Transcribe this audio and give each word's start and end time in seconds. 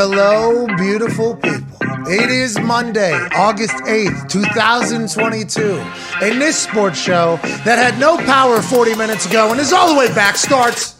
Hello, 0.00 0.64
beautiful 0.76 1.34
people. 1.34 1.76
It 2.06 2.30
is 2.30 2.56
Monday, 2.60 3.12
August 3.34 3.74
8th, 3.82 4.28
2022. 4.28 5.60
And 6.22 6.40
this 6.40 6.56
sports 6.56 6.96
show 6.96 7.40
that 7.42 7.80
had 7.80 7.98
no 7.98 8.16
power 8.18 8.62
40 8.62 8.94
minutes 8.94 9.26
ago 9.26 9.50
and 9.50 9.60
is 9.60 9.72
all 9.72 9.92
the 9.92 9.98
way 9.98 10.06
back 10.14 10.36
starts 10.36 10.97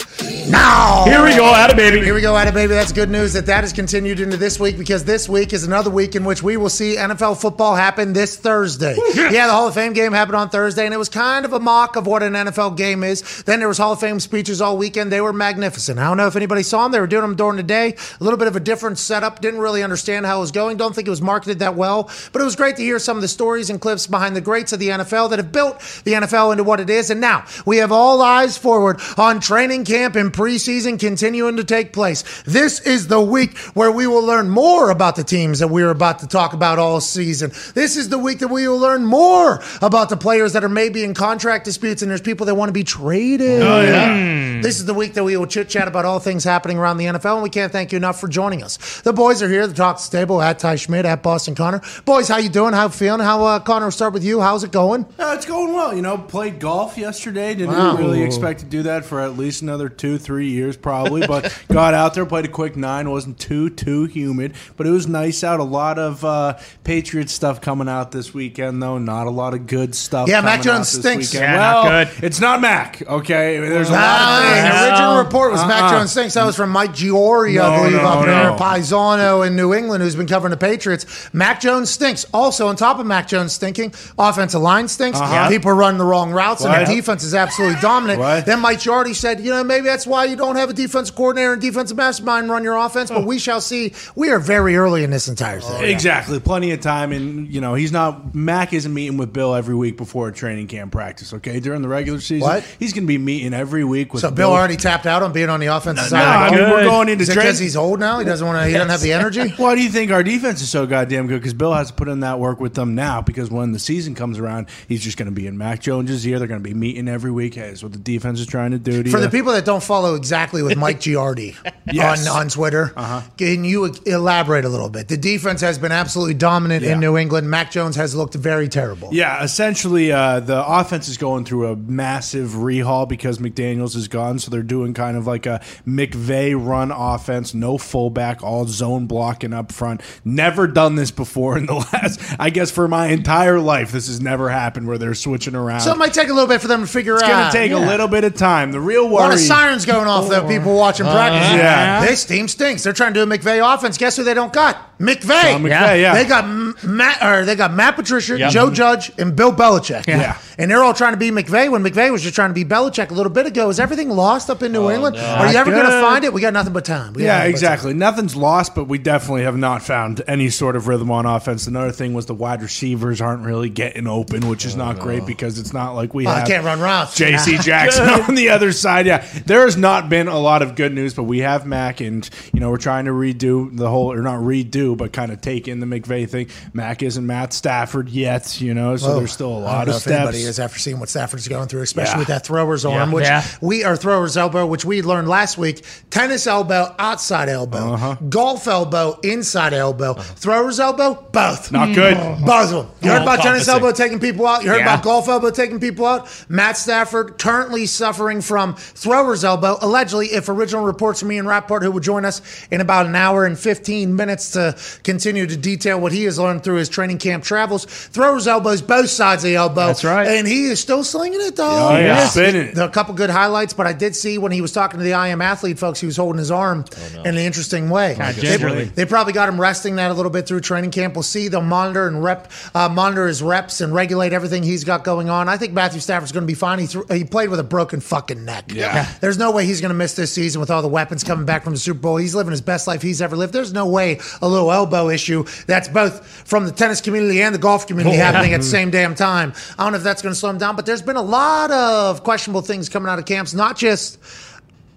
now. 0.48 1.04
Here 1.04 1.22
we 1.22 1.34
go, 1.34 1.54
at 1.54 1.70
it, 1.70 1.76
baby. 1.76 2.04
Here 2.04 2.14
we 2.14 2.20
go, 2.20 2.36
Adam, 2.36 2.54
baby. 2.54 2.74
That's 2.74 2.92
good 2.92 3.10
news 3.10 3.32
that 3.34 3.46
that 3.46 3.62
has 3.64 3.72
continued 3.72 4.20
into 4.20 4.36
this 4.36 4.58
week 4.58 4.78
because 4.78 5.04
this 5.04 5.28
week 5.28 5.52
is 5.52 5.64
another 5.64 5.90
week 5.90 6.14
in 6.14 6.24
which 6.24 6.42
we 6.42 6.56
will 6.56 6.68
see 6.68 6.96
NFL 6.96 7.40
football 7.40 7.74
happen 7.74 8.12
this 8.12 8.36
Thursday. 8.36 8.96
yeah, 9.14 9.46
the 9.46 9.52
Hall 9.52 9.68
of 9.68 9.74
Fame 9.74 9.92
game 9.92 10.12
happened 10.12 10.36
on 10.36 10.48
Thursday, 10.48 10.84
and 10.84 10.94
it 10.94 10.98
was 10.98 11.08
kind 11.08 11.44
of 11.44 11.52
a 11.52 11.60
mock 11.60 11.96
of 11.96 12.06
what 12.06 12.22
an 12.22 12.32
NFL 12.32 12.76
game 12.76 13.04
is. 13.04 13.42
Then 13.44 13.58
there 13.58 13.68
was 13.68 13.78
Hall 13.78 13.92
of 13.92 14.00
Fame 14.00 14.20
speeches 14.20 14.60
all 14.60 14.76
weekend. 14.76 15.12
They 15.12 15.20
were 15.20 15.32
magnificent. 15.32 15.98
I 15.98 16.04
don't 16.04 16.16
know 16.16 16.26
if 16.26 16.36
anybody 16.36 16.62
saw 16.62 16.82
them. 16.84 16.92
They 16.92 17.00
were 17.00 17.06
doing 17.06 17.22
them 17.22 17.36
during 17.36 17.56
the 17.56 17.62
day. 17.62 17.96
A 18.20 18.24
little 18.24 18.38
bit 18.38 18.48
of 18.48 18.56
a 18.56 18.60
different 18.60 18.98
setup. 18.98 19.40
Didn't 19.40 19.60
really 19.60 19.82
understand 19.82 20.26
how 20.26 20.38
it 20.38 20.40
was 20.40 20.52
going. 20.52 20.76
Don't 20.76 20.94
think 20.94 21.06
it 21.06 21.10
was 21.10 21.22
marketed 21.22 21.60
that 21.60 21.74
well. 21.74 22.10
But 22.32 22.42
it 22.42 22.44
was 22.44 22.56
great 22.56 22.76
to 22.76 22.82
hear 22.82 22.98
some 22.98 23.16
of 23.16 23.22
the 23.22 23.28
stories 23.28 23.70
and 23.70 23.80
clips 23.80 24.06
behind 24.06 24.34
the 24.34 24.40
greats 24.40 24.72
of 24.72 24.78
the 24.78 24.88
NFL 24.88 25.30
that 25.30 25.38
have 25.38 25.52
built 25.52 25.78
the 26.04 26.12
NFL 26.12 26.52
into 26.52 26.64
what 26.64 26.80
it 26.80 26.90
is. 26.90 27.10
And 27.10 27.20
now 27.20 27.44
we 27.66 27.78
have 27.78 27.92
all 27.92 28.22
eyes 28.22 28.56
forward 28.58 29.00
on 29.16 29.40
training 29.40 29.84
camp 29.84 30.07
and 30.16 30.32
preseason 30.32 30.98
continuing 30.98 31.56
to 31.56 31.64
take 31.64 31.92
place. 31.92 32.24
This 32.42 32.80
is 32.80 33.08
the 33.08 33.20
week 33.20 33.56
where 33.74 33.90
we 33.92 34.06
will 34.06 34.24
learn 34.24 34.48
more 34.50 34.90
about 34.90 35.16
the 35.16 35.24
teams 35.24 35.58
that 35.60 35.68
we're 35.68 35.90
about 35.90 36.20
to 36.20 36.26
talk 36.26 36.52
about 36.52 36.78
all 36.78 37.00
season. 37.00 37.50
This 37.74 37.96
is 37.96 38.08
the 38.08 38.18
week 38.18 38.40
that 38.40 38.48
we 38.48 38.66
will 38.68 38.78
learn 38.78 39.04
more 39.04 39.62
about 39.82 40.08
the 40.08 40.16
players 40.16 40.52
that 40.54 40.64
are 40.64 40.68
maybe 40.68 41.04
in 41.04 41.14
contract 41.14 41.64
disputes 41.64 42.02
and 42.02 42.10
there's 42.10 42.20
people 42.20 42.46
that 42.46 42.54
want 42.54 42.68
to 42.68 42.72
be 42.72 42.84
traded. 42.84 43.62
Oh, 43.62 43.80
yeah. 43.82 44.60
This 44.60 44.78
is 44.80 44.86
the 44.86 44.94
week 44.94 45.14
that 45.14 45.24
we 45.24 45.36
will 45.36 45.46
chit 45.46 45.68
chat 45.68 45.86
about 45.88 46.04
all 46.04 46.18
things 46.18 46.42
happening 46.44 46.78
around 46.78 46.96
the 46.98 47.04
NFL, 47.06 47.34
and 47.34 47.42
we 47.42 47.50
can't 47.50 47.70
thank 47.70 47.92
you 47.92 47.96
enough 47.96 48.20
for 48.20 48.26
joining 48.28 48.62
us. 48.62 49.00
The 49.02 49.12
boys 49.12 49.42
are 49.42 49.48
here, 49.48 49.66
the 49.66 49.74
talk 49.74 50.00
table 50.10 50.42
at 50.42 50.58
Ty 50.58 50.76
Schmidt, 50.76 51.04
at 51.06 51.22
Boston 51.22 51.54
Connor. 51.54 51.80
Boys, 52.04 52.28
how 52.28 52.38
you 52.38 52.48
doing? 52.48 52.72
How 52.72 52.84
you 52.84 52.88
feeling? 52.90 53.20
How 53.20 53.44
uh, 53.44 53.58
Connor? 53.60 53.86
We'll 53.86 53.90
start 53.92 54.12
with 54.12 54.24
you. 54.24 54.40
How's 54.40 54.64
it 54.64 54.72
going? 54.72 55.04
Uh, 55.18 55.34
it's 55.36 55.46
going 55.46 55.72
well. 55.74 55.94
You 55.94 56.02
know, 56.02 56.18
played 56.18 56.58
golf 56.58 56.98
yesterday. 56.98 57.54
Didn't 57.54 57.74
Wow. 57.74 57.96
really 57.96 58.22
expect 58.22 58.60
to 58.60 58.66
do 58.66 58.82
that 58.84 59.04
for 59.04 59.20
at 59.20 59.36
least 59.38 59.62
another 59.62 59.88
two, 59.98 60.18
three 60.18 60.48
years 60.48 60.76
probably. 60.76 61.26
But 61.26 61.56
got 61.68 61.94
out 61.94 62.14
there, 62.14 62.24
played 62.24 62.44
a 62.44 62.48
quick 62.48 62.76
nine. 62.76 63.10
wasn't 63.10 63.38
too 63.38 63.70
too 63.70 64.04
humid, 64.04 64.54
but 64.76 64.86
it 64.86 64.90
was 64.90 65.06
nice 65.06 65.44
out. 65.44 65.60
A 65.60 65.64
lot 65.64 65.98
of 65.98 66.24
uh, 66.24 66.58
Patriot 66.84 67.30
stuff 67.30 67.60
coming 67.60 67.88
out 67.88 68.12
this 68.12 68.32
weekend, 68.32 68.82
though. 68.82 68.98
Not 68.98 69.26
a 69.26 69.30
lot 69.30 69.54
of 69.54 69.66
good 69.66 69.94
stuff. 69.94 70.28
Yeah, 70.28 70.40
Mac 70.40 70.62
Jones 70.62 70.88
stinks. 70.88 71.32
Yeah, 71.34 71.56
well, 71.56 71.84
not 71.84 72.14
good. 72.14 72.24
It's 72.24 72.40
not 72.40 72.60
Mac. 72.60 73.02
Okay, 73.06 73.58
there's 73.58 73.90
a 73.90 73.92
lot 73.92 74.42
of 74.42 74.52
things. 74.54 74.68
the 74.80 74.90
original 74.90 75.18
report 75.24 75.52
was 75.52 75.60
Mac 75.66 75.82
Uh-uh. 75.84 75.90
Jones 75.98 76.10
stinks. 76.10 76.34
That 76.34 76.44
was 76.44 76.56
from 76.56 76.70
Mike 76.70 76.92
Giardi, 76.92 77.60
I 77.60 77.76
believe, 77.78 77.92
no, 77.94 78.08
up 78.08 78.24
there, 78.24 78.50
no. 78.50 78.56
Paisano 78.56 79.46
in 79.46 79.54
New 79.56 79.72
England, 79.74 80.02
who's 80.02 80.16
been 80.16 80.26
covering 80.26 80.50
the 80.50 80.56
Patriots. 80.56 81.28
Mac 81.32 81.60
Jones 81.60 81.90
stinks. 81.90 82.26
Also, 82.32 82.66
on 82.68 82.76
top 82.76 82.98
of 82.98 83.06
Mac 83.06 83.28
Jones 83.28 83.52
stinking, 83.52 83.94
offensive 84.18 84.60
line 84.60 84.88
stinks. 84.88 85.18
Uh-huh. 85.20 85.48
People 85.48 85.70
are 85.70 85.74
running 85.76 85.98
the 85.98 86.04
wrong 86.04 86.30
routes, 86.32 86.62
and 86.64 86.72
What? 86.72 86.86
the 86.86 86.94
defense 86.94 87.22
is 87.22 87.34
absolutely 87.34 87.80
dominant. 87.80 88.18
What? 88.18 88.44
Then 88.46 88.60
Mike 88.60 88.78
Giardi 88.78 89.14
said, 89.14 89.40
you 89.40 89.50
know, 89.50 89.62
maybe 89.62 89.77
that's 89.86 90.06
why 90.06 90.24
you 90.24 90.36
don't 90.36 90.56
have 90.56 90.70
a 90.70 90.72
defensive 90.72 91.14
coordinator 91.14 91.52
and 91.52 91.62
defensive 91.62 91.96
mastermind 91.96 92.50
run 92.50 92.64
your 92.64 92.76
offense, 92.76 93.10
but 93.10 93.24
we 93.24 93.36
oh. 93.36 93.38
shall 93.38 93.60
see. 93.60 93.92
We 94.14 94.30
are 94.30 94.38
very 94.38 94.76
early 94.76 95.04
in 95.04 95.10
this 95.10 95.28
entire 95.28 95.60
thing. 95.60 95.76
Oh, 95.76 95.84
exactly, 95.84 96.40
plenty 96.40 96.72
of 96.72 96.80
time, 96.80 97.12
and 97.12 97.52
you 97.52 97.60
know 97.60 97.74
he's 97.74 97.92
not. 97.92 98.34
Mac 98.34 98.72
isn't 98.72 98.92
meeting 98.92 99.16
with 99.16 99.32
Bill 99.32 99.54
every 99.54 99.74
week 99.74 99.96
before 99.96 100.28
a 100.28 100.32
training 100.32 100.66
camp 100.66 100.92
practice. 100.92 101.32
Okay, 101.32 101.60
during 101.60 101.82
the 101.82 101.88
regular 101.88 102.20
season, 102.20 102.48
What? 102.48 102.64
he's 102.78 102.92
going 102.92 103.04
to 103.04 103.08
be 103.08 103.18
meeting 103.18 103.54
every 103.54 103.84
week 103.84 104.12
with. 104.12 104.22
So 104.22 104.30
Bill 104.30 104.50
already 104.52 104.76
tapped 104.76 105.06
out 105.06 105.22
on 105.22 105.32
being 105.32 105.48
on 105.48 105.60
the 105.60 105.66
offensive 105.66 106.04
No, 106.04 106.08
side. 106.18 106.52
I 106.52 106.56
mean 106.56 106.70
we're 106.70 106.84
going 106.84 107.08
into 107.08 107.24
training. 107.24 107.42
because 107.42 107.58
he's 107.58 107.76
old 107.76 108.00
now? 108.00 108.18
He 108.18 108.24
doesn't 108.24 108.46
want 108.46 108.62
to. 108.62 108.66
He 108.66 108.72
doesn't 108.72 108.90
have 108.90 109.00
the 109.00 109.12
energy. 109.12 109.48
Why 109.56 109.74
do 109.74 109.82
you 109.82 109.90
think 109.90 110.10
our 110.10 110.22
defense 110.22 110.60
is 110.62 110.68
so 110.68 110.86
goddamn 110.86 111.26
good? 111.26 111.40
Because 111.40 111.54
Bill 111.54 111.72
has 111.72 111.88
to 111.88 111.94
put 111.94 112.08
in 112.08 112.20
that 112.20 112.38
work 112.38 112.60
with 112.60 112.74
them 112.74 112.94
now. 112.94 113.20
Because 113.20 113.50
when 113.50 113.72
the 113.72 113.78
season 113.78 114.14
comes 114.14 114.38
around, 114.38 114.68
he's 114.88 115.02
just 115.02 115.16
going 115.16 115.26
to 115.26 115.34
be 115.34 115.46
in 115.46 115.58
Mac 115.58 115.80
Jones's 115.80 116.26
ear. 116.26 116.38
They're 116.38 116.48
going 116.48 116.62
to 116.62 116.68
be 116.68 116.74
meeting 116.74 117.08
every 117.08 117.30
week. 117.30 117.54
Hey, 117.54 117.68
that's 117.68 117.82
what 117.82 117.92
the 117.92 117.98
defense 117.98 118.40
is 118.40 118.46
trying 118.46 118.70
to 118.72 118.78
do. 118.78 119.02
To 119.02 119.10
For 119.10 119.18
you. 119.18 119.24
the 119.24 119.30
people 119.30 119.52
that 119.52 119.64
don't 119.68 119.82
follow 119.82 120.14
exactly 120.14 120.62
with 120.62 120.78
Mike 120.78 120.98
Giardi 121.06 121.54
Yes. 121.92 122.26
on, 122.26 122.40
on 122.40 122.48
Twitter, 122.48 122.92
can 123.36 123.64
you 123.64 123.84
elaborate 124.06 124.64
a 124.64 124.68
little 124.68 124.88
bit? 124.88 125.08
The 125.08 125.16
defense 125.16 125.60
has 125.60 125.78
been 125.78 125.92
absolutely 125.92 126.34
dominant 126.34 126.82
Yeah. 126.84 126.92
in 126.92 127.00
New 127.00 127.16
England. 127.18 127.50
Mac 127.50 127.70
Jones 127.70 127.96
has 127.96 128.14
looked 128.14 128.34
very 128.34 128.68
terrible. 128.68 129.10
Yeah, 129.12 129.42
essentially, 129.42 130.10
uh, 130.10 130.40
the 130.40 130.66
offense 130.66 131.08
is 131.08 131.18
going 131.18 131.44
through 131.44 131.66
a 131.68 131.76
massive 131.76 132.50
rehaul 132.50 133.06
because 133.08 133.38
McDaniels 133.38 133.94
is 133.94 134.08
gone. 134.08 134.38
So 134.38 134.50
they're 134.50 134.62
doing 134.62 134.94
kind 134.94 135.16
of 135.16 135.26
like 135.26 135.44
a 135.46 135.60
McVay 135.86 136.54
run 136.58 136.90
offense, 136.90 137.52
no 137.54 137.76
fullback, 137.78 138.42
all 138.42 138.66
zone 138.66 139.06
blocking 139.06 139.52
up 139.52 139.72
front. 139.72 140.00
Never 140.24 140.66
done 140.66 140.94
this 140.94 141.10
before 141.10 141.58
in 141.58 141.66
the 141.66 141.74
last, 141.92 142.20
I 142.38 142.50
guess, 142.50 142.70
for 142.70 142.88
my 142.88 143.08
entire 143.08 143.60
life. 143.60 143.92
This 143.92 144.06
has 144.06 144.20
never 144.20 144.48
happened 144.48 144.86
where 144.88 144.98
they're 144.98 145.14
switching 145.14 145.54
around. 145.54 145.80
So 145.80 145.92
it 145.92 145.98
might 145.98 146.14
take 146.14 146.28
a 146.28 146.32
little 146.32 146.48
bit 146.48 146.60
for 146.62 146.68
them 146.68 146.80
to 146.82 146.86
figure 146.86 147.14
it's 147.14 147.22
out. 147.24 147.28
It's 147.48 147.54
going 147.54 147.68
to 147.70 147.74
take 147.76 147.82
a 147.86 147.90
little 147.90 148.08
bit 148.08 148.24
of 148.24 148.34
time. 148.34 148.72
The 148.72 148.80
real 148.80 149.08
worry. 149.08 149.34
Sirens 149.58 149.86
going 149.86 150.06
off 150.06 150.28
though. 150.28 150.46
People 150.46 150.76
watching 150.76 151.06
uh-huh. 151.06 151.16
practice. 151.16 151.58
yeah. 151.58 152.04
this 152.04 152.24
team 152.24 152.48
stinks. 152.48 152.82
They're 152.82 152.92
trying 152.92 153.14
to 153.14 153.24
do 153.24 153.30
a 153.30 153.38
McVay 153.38 153.74
offense. 153.74 153.98
Guess 153.98 154.16
who 154.16 154.24
they 154.24 154.34
don't 154.34 154.52
got? 154.52 154.98
McVay. 154.98 155.56
McVay, 155.60 156.00
yeah. 156.00 156.14
They 156.14 156.24
got 156.24 156.44
M- 156.44 156.74
Matt, 156.82 157.22
or 157.22 157.44
they 157.44 157.54
got 157.54 157.72
Matt 157.72 157.94
Patricia, 157.94 158.36
Yep. 158.36 158.50
Joe 158.50 158.70
Judge, 158.70 159.12
and 159.16 159.34
Bill 159.36 159.52
Belichick. 159.52 160.06
Yeah. 160.08 160.36
and 160.58 160.68
they're 160.68 160.82
all 160.82 160.94
trying 160.94 161.12
to 161.12 161.18
be 161.18 161.30
McVay 161.30 161.70
when 161.70 161.84
McVay 161.84 162.10
was 162.10 162.22
just 162.22 162.34
trying 162.34 162.50
to 162.50 162.54
be 162.54 162.64
Belichick 162.64 163.10
a 163.10 163.14
little 163.14 163.30
bit 163.30 163.46
ago. 163.46 163.68
Is 163.68 163.78
everything 163.78 164.10
lost 164.10 164.50
up 164.50 164.60
in 164.62 164.72
New 164.72 164.86
oh, 164.86 164.90
England? 164.90 165.16
Are 165.16 165.50
you 165.52 165.56
ever 165.56 165.70
going 165.70 165.84
to 165.84 165.90
Good. 165.90 166.02
find 166.02 166.24
it? 166.24 166.32
We 166.32 166.40
got 166.40 166.52
nothing 166.52 166.72
but 166.72 166.84
time. 166.84 167.12
We 167.12 167.22
got 167.22 167.26
Yeah, 167.26 167.32
nothing 167.38 167.52
but 167.52 167.56
exactly. 167.56 167.94
Nothing's 167.94 168.34
lost, 168.34 168.74
but 168.74 168.84
we 168.84 168.98
definitely 168.98 169.42
have 169.42 169.56
not 169.56 169.82
found 169.82 170.22
any 170.26 170.50
sort 170.50 170.74
of 170.74 170.88
rhythm 170.88 171.12
on 171.12 171.26
offense. 171.26 171.68
Another 171.68 171.92
thing 171.92 172.12
was 172.12 172.26
the 172.26 172.34
wide 172.34 172.60
receivers 172.60 173.20
aren't 173.20 173.44
really 173.44 173.70
getting 173.70 174.08
open, 174.08 174.48
which 174.48 174.64
is 174.64 174.74
oh, 174.74 174.78
not 174.78 174.98
great 174.98 175.24
because 175.26 175.60
it's 175.60 175.72
not 175.72 175.92
like 175.92 176.12
we 176.12 176.26
oh, 176.26 176.30
Well, 176.30 176.36
I 176.36 176.38
have 176.40 176.48
can't 176.48 176.64
run 176.64 176.80
routes. 176.80 177.14
J.C. 177.14 177.58
Jackson 177.58 178.08
on 178.28 178.34
the 178.34 178.48
other 178.48 178.72
side. 178.72 179.06
Yeah, 179.06 179.24
there 179.48 179.62
has 179.64 179.76
not 179.76 180.08
been 180.08 180.28
a 180.28 180.38
lot 180.38 180.62
of 180.62 180.76
good 180.76 180.92
news, 180.94 181.14
but 181.14 181.24
we 181.24 181.40
have 181.40 181.66
Mac, 181.66 182.00
and 182.00 182.28
you 182.52 182.60
know 182.60 182.70
we're 182.70 182.76
trying 182.76 183.06
to 183.06 183.10
redo 183.10 183.76
the 183.76 183.88
whole, 183.90 184.12
or 184.12 184.22
not 184.22 184.40
redo, 184.40 184.96
but 184.96 185.12
kind 185.12 185.32
of 185.32 185.40
take 185.40 185.66
in 185.66 185.80
the 185.80 185.86
McVay 185.86 186.28
thing. 186.28 186.48
Mac 186.72 187.02
isn't 187.02 187.26
Matt 187.26 187.52
Stafford 187.52 188.08
yet, 188.08 188.60
you 188.60 188.74
know, 188.74 188.96
so 188.96 189.12
Oh, 189.12 189.18
there's 189.18 189.32
still 189.32 189.48
a 189.48 189.58
lot 189.58 189.78
don't 189.78 189.86
know 189.86 189.90
of 189.92 189.96
if 189.96 190.02
steps. 190.02 190.16
anybody 190.16 190.42
is 190.42 190.60
after 190.60 190.78
seeing 190.78 191.00
what 191.00 191.08
Stafford's 191.08 191.48
going 191.48 191.66
through, 191.68 191.82
especially 191.82 192.12
Yeah. 192.12 192.18
with 192.18 192.28
that 192.28 192.44
thrower's 192.46 192.84
arm, 192.84 193.10
which 193.10 193.24
Yeah. 193.24 193.42
we 193.60 193.82
are 193.84 193.96
thrower's 193.96 194.36
elbow, 194.36 194.66
which 194.66 194.84
we 194.84 195.02
learned 195.02 195.28
last 195.28 195.58
week. 195.58 195.82
Tennis 196.10 196.46
elbow, 196.46 196.94
outside 196.98 197.48
elbow, 197.48 197.94
Uh-huh. 197.94 198.16
golf 198.28 198.68
elbow, 198.68 199.18
inside 199.22 199.72
elbow, 199.72 200.14
thrower's 200.14 200.78
elbow, 200.78 201.26
both. 201.32 201.72
Not 201.72 201.94
good. 201.94 202.16
Both 202.44 202.64
of 202.64 202.70
them. 202.70 202.86
You 203.02 203.10
heard 203.10 203.22
about 203.22 203.40
tennis 203.40 203.66
elbow 203.68 203.92
taking 203.92 204.20
people 204.20 204.46
out. 204.46 204.62
You 204.62 204.68
heard 204.70 204.78
Yeah. 204.80 204.92
about 204.94 205.02
golf 205.02 205.28
elbow 205.28 205.50
taking 205.50 205.80
people 205.80 206.06
out. 206.06 206.28
Matt 206.48 206.76
Stafford 206.76 207.38
currently 207.38 207.86
suffering 207.86 208.40
from 208.42 208.74
thrower's 208.76 209.37
elbow. 209.44 209.76
Allegedly, 209.80 210.26
if 210.28 210.48
original 210.48 210.84
reports 210.84 211.20
from 211.20 211.32
Ian 211.32 211.46
Rapoport, 211.46 211.82
who 211.82 211.90
will 211.90 212.00
join 212.00 212.24
us 212.24 212.42
in 212.70 212.80
about 212.80 213.06
an 213.06 213.14
hour 213.16 213.44
and 213.44 213.58
15 213.58 214.14
minutes 214.14 214.52
to 214.52 214.76
continue 215.04 215.46
to 215.46 215.56
detail 215.56 216.00
what 216.00 216.12
he 216.12 216.24
has 216.24 216.38
learned 216.38 216.64
through 216.64 216.76
his 216.76 216.88
training 216.88 217.18
camp 217.18 217.44
travels. 217.44 217.84
Thrower's 217.84 218.46
elbows, 218.46 218.82
both 218.82 219.08
sides 219.10 219.44
of 219.44 219.48
the 219.50 219.56
elbow. 219.56 219.86
That's 219.86 220.04
right. 220.04 220.26
And 220.28 220.46
he 220.46 220.64
is 220.66 220.80
still 220.80 221.04
slinging 221.04 221.40
it, 221.42 221.56
though. 221.56 221.88
Oh, 221.90 221.98
yeah. 221.98 222.26
Spinning 222.28 222.68
it. 222.68 222.78
A 222.78 222.88
couple 222.88 223.14
good 223.14 223.30
highlights, 223.30 223.72
but 223.72 223.86
I 223.86 223.92
did 223.92 224.14
see 224.16 224.38
when 224.38 224.52
he 224.52 224.60
was 224.60 224.72
talking 224.72 224.98
to 224.98 225.04
the 225.04 225.14
I 225.14 225.28
Am 225.28 225.40
Athlete 225.42 225.78
folks, 225.78 226.00
he 226.00 226.06
was 226.06 226.16
holding 226.16 226.38
his 226.38 226.50
arm 226.50 226.84
in 227.20 227.26
an 227.26 227.36
interesting 227.36 227.90
way. 227.90 228.14
Kinda 228.16 228.32
They- 228.58 228.58
they 228.94 229.04
probably 229.04 229.32
got 229.32 229.48
him 229.48 229.60
resting 229.60 229.96
that 229.96 230.10
a 230.10 230.14
little 230.14 230.30
bit 230.30 230.46
through 230.46 230.60
training 230.60 230.90
camp. 230.90 231.14
We'll 231.14 231.22
see. 231.22 231.48
They'll 231.48 231.60
monitor 231.60 232.06
and 232.06 232.22
rep, 232.22 232.50
uh, 232.74 232.88
monitor 232.88 233.26
his 233.26 233.42
reps 233.42 233.80
and 233.80 233.94
regulate 233.94 234.32
everything 234.32 234.62
he's 234.62 234.84
got 234.84 235.04
going 235.04 235.28
on. 235.30 235.48
I 235.48 235.56
think 235.56 235.72
Matthew 235.72 236.00
Stafford's 236.00 236.32
going 236.32 236.42
to 236.44 236.46
be 236.46 236.54
fine. 236.54 236.78
He, 236.78 236.86
threw, 236.86 237.04
he 237.10 237.24
played 237.24 237.48
with 237.50 237.60
a 237.60 237.64
broken 237.64 238.00
fucking 238.00 238.44
neck. 238.44 238.64
Yeah. 238.72 239.06
There's 239.28 239.36
no 239.36 239.50
way 239.50 239.66
he's 239.66 239.82
going 239.82 239.90
to 239.90 239.94
miss 239.94 240.14
this 240.14 240.32
season 240.32 240.58
with 240.58 240.70
all 240.70 240.80
the 240.80 240.88
weapons 240.88 241.22
coming 241.22 241.44
back 241.44 241.62
from 241.62 241.74
the 241.74 241.78
Super 241.78 242.00
Bowl. 242.00 242.16
He's 242.16 242.34
living 242.34 242.50
his 242.50 242.62
best 242.62 242.86
life 242.86 243.02
he's 243.02 243.20
ever 243.20 243.36
lived. 243.36 243.52
There's 243.52 243.74
no 243.74 243.86
way 243.86 244.20
a 244.40 244.48
little 244.48 244.72
elbow 244.72 245.10
issue 245.10 245.44
that's 245.66 245.86
both 245.86 246.26
from 246.48 246.64
the 246.64 246.72
tennis 246.72 247.02
community 247.02 247.42
and 247.42 247.54
the 247.54 247.58
golf 247.58 247.86
community 247.86 248.16
oh. 248.16 248.20
happening 248.20 248.54
at 248.54 248.60
the 248.60 248.66
same 248.78 248.90
damn 248.90 249.14
time. 249.14 249.52
I 249.78 249.84
don't 249.84 249.92
know 249.92 249.98
if 249.98 250.02
that's 250.02 250.22
going 250.22 250.32
to 250.32 250.34
slow 250.34 250.48
him 250.48 250.56
down, 250.56 250.76
but 250.76 250.86
there's 250.86 251.02
been 251.02 251.16
a 251.16 251.20
lot 251.20 251.70
of 251.70 252.24
questionable 252.24 252.62
things 252.62 252.88
coming 252.88 253.10
out 253.10 253.18
of 253.18 253.26
camps, 253.26 253.52
not 253.52 253.76
just 253.76 254.18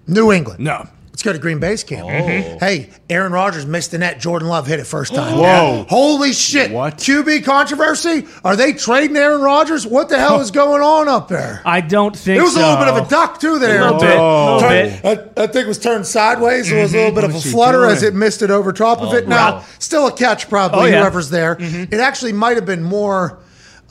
New 0.07 0.31
England. 0.31 0.63
No. 0.63 0.88
Let's 1.11 1.23
go 1.23 1.33
to 1.33 1.39
Green 1.39 1.59
Bay's 1.59 1.83
camp. 1.83 2.05
Oh. 2.05 2.09
Mm-hmm. 2.09 2.57
Hey, 2.59 2.89
Aaron 3.09 3.33
Rodgers 3.33 3.65
missed 3.65 3.91
the 3.91 3.97
net. 3.97 4.19
Jordan 4.19 4.47
Love 4.47 4.65
hit 4.65 4.79
it 4.79 4.85
first 4.85 5.13
time. 5.13 5.37
Whoa. 5.37 5.85
Holy 5.89 6.31
shit. 6.31 6.71
What? 6.71 6.97
QB 6.97 7.43
controversy? 7.43 8.25
Are 8.45 8.55
they 8.55 8.71
trading 8.73 9.17
Aaron 9.17 9.41
Rodgers? 9.41 9.85
What 9.85 10.07
the 10.07 10.17
hell 10.17 10.39
is 10.41 10.51
going 10.51 10.81
on 10.81 11.09
up 11.09 11.27
there? 11.27 11.61
I 11.65 11.81
don't 11.81 12.15
think 12.15 12.39
It 12.39 12.41
was 12.41 12.53
so. 12.53 12.61
a 12.61 12.63
little 12.65 12.77
bit 12.85 12.87
of 12.87 13.05
a 13.05 13.09
duck 13.09 13.39
too 13.41 13.59
there. 13.59 13.83
little 13.83 13.99
bit, 13.99 14.17
Oh. 14.17 14.55
little 14.55 14.69
bit. 14.69 15.05
I, 15.37 15.43
I 15.43 15.47
think 15.47 15.65
it 15.65 15.67
was 15.67 15.79
turned 15.79 16.07
sideways. 16.07 16.69
So 16.69 16.77
it 16.77 16.81
was 16.81 16.93
a 16.93 16.97
mm-hmm. 16.97 17.15
little 17.15 17.29
bit 17.29 17.35
of 17.35 17.35
a 17.35 17.49
flutter 17.51 17.79
doing? 17.79 17.91
as 17.91 18.03
it 18.03 18.15
missed 18.15 18.41
it 18.41 18.49
over 18.49 18.71
top 18.71 19.01
of 19.01 19.09
oh, 19.09 19.15
it. 19.15 19.27
Now, 19.27 19.55
wow. 19.57 19.65
still 19.79 20.07
a 20.07 20.13
catch, 20.13 20.47
probably, 20.49 20.79
Oh, 20.79 20.85
yeah. 20.85 21.01
whoever's 21.01 21.29
there. 21.29 21.57
Mm-hmm. 21.57 21.93
It 21.93 21.99
actually 21.99 22.33
might 22.33 22.55
have 22.55 22.65
been 22.65 22.83
more 22.83 23.37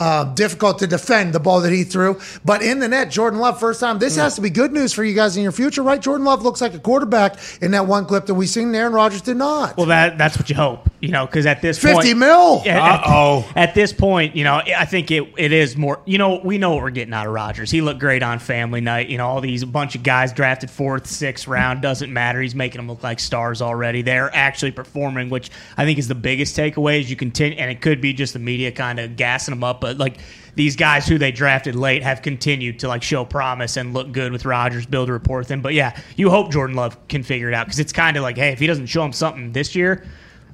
uh, 0.00 0.24
difficult 0.24 0.78
to 0.78 0.86
defend 0.86 1.34
the 1.34 1.40
ball 1.40 1.60
that 1.60 1.72
he 1.72 1.84
threw. 1.84 2.18
But 2.44 2.62
in 2.62 2.78
the 2.78 2.88
net, 2.88 3.10
Jordan 3.10 3.38
Love, 3.38 3.60
first 3.60 3.80
time. 3.80 3.98
This 3.98 4.16
has 4.16 4.34
to 4.36 4.40
be 4.40 4.48
good 4.48 4.72
news 4.72 4.92
for 4.94 5.04
you 5.04 5.14
guys 5.14 5.36
in 5.36 5.42
your 5.42 5.52
future, 5.52 5.82
right? 5.82 6.00
Jordan 6.00 6.24
Love 6.24 6.42
looks 6.42 6.60
like 6.60 6.72
a 6.74 6.78
quarterback 6.78 7.36
in 7.60 7.72
that 7.72 7.86
one 7.86 8.06
clip 8.06 8.26
that 8.26 8.34
we 8.34 8.46
seen. 8.46 8.74
Aaron 8.74 8.94
Rodgers 8.94 9.20
did 9.20 9.36
not. 9.36 9.76
Well, 9.76 9.86
that 9.86 10.16
that's 10.16 10.38
what 10.38 10.48
you 10.48 10.56
hope, 10.56 10.88
you 11.00 11.10
know, 11.10 11.26
because 11.26 11.44
at 11.44 11.60
this 11.60 11.78
50 11.78 11.94
point, 11.94 12.18
mil. 12.18 12.62
At- 12.66 12.80
Uh-oh. 12.80 13.52
At, 13.54 13.74
this 13.74 13.92
point, 13.92 14.34
you 14.34 14.44
know, 14.44 14.54
I 14.54 14.86
think 14.86 15.10
it 15.10 15.32
it 15.36 15.52
is 15.52 15.76
more. 15.76 16.00
You 16.06 16.16
know, 16.18 16.40
we 16.42 16.56
know 16.56 16.70
what 16.70 16.82
we're 16.82 16.90
getting 16.90 17.12
out 17.12 17.26
of 17.26 17.32
Rodgers. 17.32 17.70
He 17.70 17.82
looked 17.82 18.00
great 18.00 18.22
on 18.22 18.38
Family 18.38 18.80
Night. 18.80 19.08
You 19.08 19.18
know, 19.18 19.26
all 19.26 19.40
these 19.40 19.64
bunch 19.64 19.94
of 19.94 20.02
guys 20.02 20.32
drafted 20.32 20.70
fourth, 20.70 21.06
sixth 21.06 21.46
round 21.46 21.82
doesn't 21.82 22.10
matter. 22.12 22.40
He's 22.40 22.54
making 22.54 22.78
them 22.78 22.88
look 22.88 23.02
like 23.02 23.20
stars 23.20 23.60
already. 23.60 24.00
They're 24.00 24.34
actually 24.34 24.72
performing, 24.72 25.28
which 25.28 25.50
I 25.76 25.84
think 25.84 25.98
is 25.98 26.08
the 26.08 26.14
biggest 26.14 26.56
takeaway. 26.56 27.00
Is 27.00 27.10
you 27.10 27.16
continue, 27.16 27.58
and 27.58 27.70
it 27.70 27.82
could 27.82 28.00
be 28.00 28.14
just 28.14 28.32
the 28.32 28.38
media 28.38 28.72
kind 28.72 28.98
of 28.98 29.16
gassing 29.16 29.52
them 29.52 29.62
up, 29.62 29.80
but 29.80 29.89
like 29.94 30.18
these 30.54 30.76
guys 30.76 31.06
who 31.06 31.18
they 31.18 31.32
drafted 31.32 31.74
late 31.74 32.02
have 32.02 32.22
continued 32.22 32.78
to 32.80 32.88
like 32.88 33.02
show 33.02 33.24
promise 33.24 33.76
and 33.76 33.94
look 33.94 34.12
good 34.12 34.32
with 34.32 34.44
Rodgers, 34.44 34.86
build 34.86 35.08
a 35.08 35.12
rapport 35.12 35.38
with 35.38 35.50
him. 35.50 35.60
But 35.60 35.74
yeah, 35.74 35.98
you 36.16 36.30
hope 36.30 36.50
Jordan 36.50 36.76
Love 36.76 36.96
can 37.08 37.22
figure 37.22 37.48
it 37.48 37.54
out 37.54 37.66
because 37.66 37.78
it's 37.78 37.92
kind 37.92 38.16
of 38.16 38.22
like, 38.22 38.36
hey, 38.36 38.50
if 38.50 38.58
he 38.58 38.66
doesn't 38.66 38.86
show 38.86 39.04
him 39.04 39.12
something 39.12 39.52
this 39.52 39.74
year, 39.74 40.06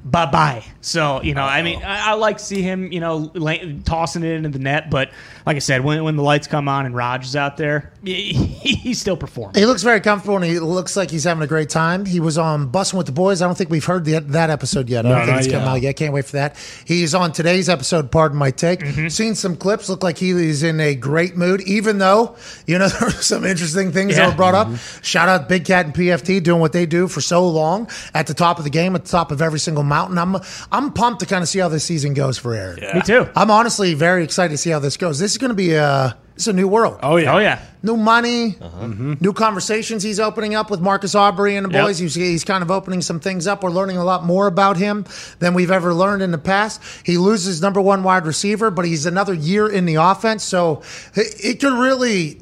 bye 0.04 0.26
bye. 0.26 0.64
So 0.80 1.22
you 1.22 1.34
know, 1.34 1.42
I 1.42 1.62
mean, 1.62 1.82
I, 1.82 2.10
I 2.10 2.14
like 2.14 2.38
see 2.38 2.62
him, 2.62 2.92
you 2.92 3.00
know, 3.00 3.30
la- 3.34 3.56
tossing 3.84 4.22
it 4.22 4.32
into 4.32 4.48
the 4.48 4.58
net. 4.58 4.90
But 4.90 5.10
like 5.46 5.56
I 5.56 5.60
said, 5.60 5.82
when 5.84 6.02
when 6.04 6.16
the 6.16 6.22
lights 6.22 6.46
come 6.48 6.68
on 6.68 6.86
and 6.86 6.94
Raj 6.94 7.24
is 7.24 7.36
out 7.36 7.56
there, 7.56 7.92
he, 8.04 8.32
he's 8.32 9.00
still 9.00 9.16
performing. 9.16 9.54
He 9.54 9.64
looks 9.64 9.82
very 9.84 10.00
comfortable 10.00 10.36
and 10.36 10.44
he 10.44 10.58
looks 10.58 10.96
like 10.96 11.10
he's 11.10 11.24
having 11.24 11.42
a 11.42 11.46
great 11.46 11.70
time. 11.70 12.04
He 12.04 12.18
was 12.20 12.36
on 12.36 12.66
Busting 12.68 12.96
with 12.98 13.06
the 13.06 13.12
Boys. 13.12 13.40
I 13.42 13.46
don't 13.46 13.56
think 13.56 13.70
we've 13.70 13.84
heard 13.84 14.04
the, 14.04 14.18
that 14.20 14.50
episode 14.50 14.88
yet. 14.88 15.06
I 15.06 15.10
don't 15.10 15.18
No, 15.20 15.26
think 15.26 15.38
it's 15.38 15.48
come 15.54 15.62
out 15.62 15.80
yet. 15.80 15.94
Can't 15.96 16.12
wait 16.12 16.24
for 16.24 16.32
that. 16.32 16.56
He's 16.84 17.14
on 17.14 17.32
today's 17.32 17.68
episode, 17.68 18.10
Pardon 18.10 18.36
My 18.36 18.50
Take. 18.50 18.80
Mm-hmm. 18.80 19.08
Seen 19.08 19.34
some 19.36 19.56
clips. 19.56 19.88
Look 19.88 20.02
like 20.02 20.18
he 20.18 20.30
is 20.30 20.62
in 20.64 20.80
a 20.80 20.94
great 20.96 21.36
mood, 21.36 21.60
even 21.62 21.98
though, 21.98 22.36
you 22.66 22.78
know, 22.78 22.88
there 23.00 23.06
were 23.08 23.10
some 23.12 23.44
interesting 23.44 23.92
things 23.92 24.16
that 24.16 24.28
were 24.28 24.34
brought 24.36 24.54
Mm-hmm. 24.54 24.74
up. 24.74 25.04
Shout 25.04 25.28
out 25.28 25.48
Big 25.48 25.64
Cat 25.64 25.86
and 25.86 25.94
PFT 25.94 26.42
doing 26.42 26.60
what 26.60 26.72
they 26.72 26.86
do 26.86 27.06
for 27.08 27.20
so 27.20 27.46
long 27.48 27.88
at 28.14 28.26
the 28.26 28.34
top 28.34 28.58
of 28.58 28.64
the 28.64 28.70
game, 28.70 28.94
at 28.96 29.04
the 29.04 29.10
top 29.10 29.30
of 29.30 29.40
every 29.42 29.58
single 29.60 29.84
mountain. 29.84 30.18
I'm, 30.18 30.36
I'm 30.72 30.92
pumped 30.92 31.20
to 31.20 31.26
kind 31.26 31.42
of 31.42 31.48
see 31.48 31.58
how 31.60 31.68
this 31.68 31.84
season 31.84 32.14
goes 32.14 32.36
for 32.38 32.54
Aaron. 32.54 32.80
Me 32.94 33.00
too. 33.02 33.28
I'm 33.36 33.50
honestly 33.50 33.94
very 33.94 34.24
excited 34.24 34.50
to 34.52 34.58
see 34.58 34.70
how 34.70 34.78
this 34.80 34.96
goes. 34.96 35.18
This 35.18 35.35
is 35.36 35.38
going 35.38 35.50
to 35.50 35.54
be 35.54 35.74
a, 35.74 36.16
it's 36.34 36.46
a 36.46 36.52
new 36.52 36.66
world 36.68 36.98
Oh 37.02 37.16
yeah. 37.16 37.34
Oh 37.34 37.38
yeah. 37.38 37.60
new 37.82 37.96
money, 37.96 38.56
uh-huh. 38.60 38.84
mm-hmm. 38.86 39.14
new 39.20 39.32
conversations 39.32 40.02
he's 40.02 40.18
opening 40.18 40.54
up 40.54 40.70
with 40.70 40.80
Marcus 40.80 41.14
Aubrey 41.14 41.56
and 41.56 41.66
the 41.66 41.70
Yep. 41.72 41.84
boys. 41.84 41.98
He's, 41.98 42.14
he's 42.14 42.44
kind 42.44 42.62
of 42.62 42.70
opening 42.70 43.00
some 43.02 43.20
things 43.20 43.46
up. 43.46 43.62
We're 43.62 43.70
learning 43.70 43.96
a 43.98 44.04
lot 44.04 44.24
more 44.24 44.46
about 44.46 44.76
him 44.76 45.04
than 45.38 45.54
we've 45.54 45.70
ever 45.70 45.92
learned 45.94 46.22
in 46.22 46.30
the 46.30 46.38
past. 46.38 46.80
He 47.04 47.16
loses 47.18 47.60
number 47.60 47.80
one 47.80 48.02
wide 48.02 48.26
receiver, 48.26 48.70
but 48.70 48.84
he's 48.86 49.06
another 49.06 49.34
year 49.34 49.68
in 49.68 49.84
the 49.84 49.96
offense. 49.96 50.42
So 50.42 50.82
it, 51.14 51.44
it 51.44 51.60
could 51.60 51.78
really. 51.78 52.40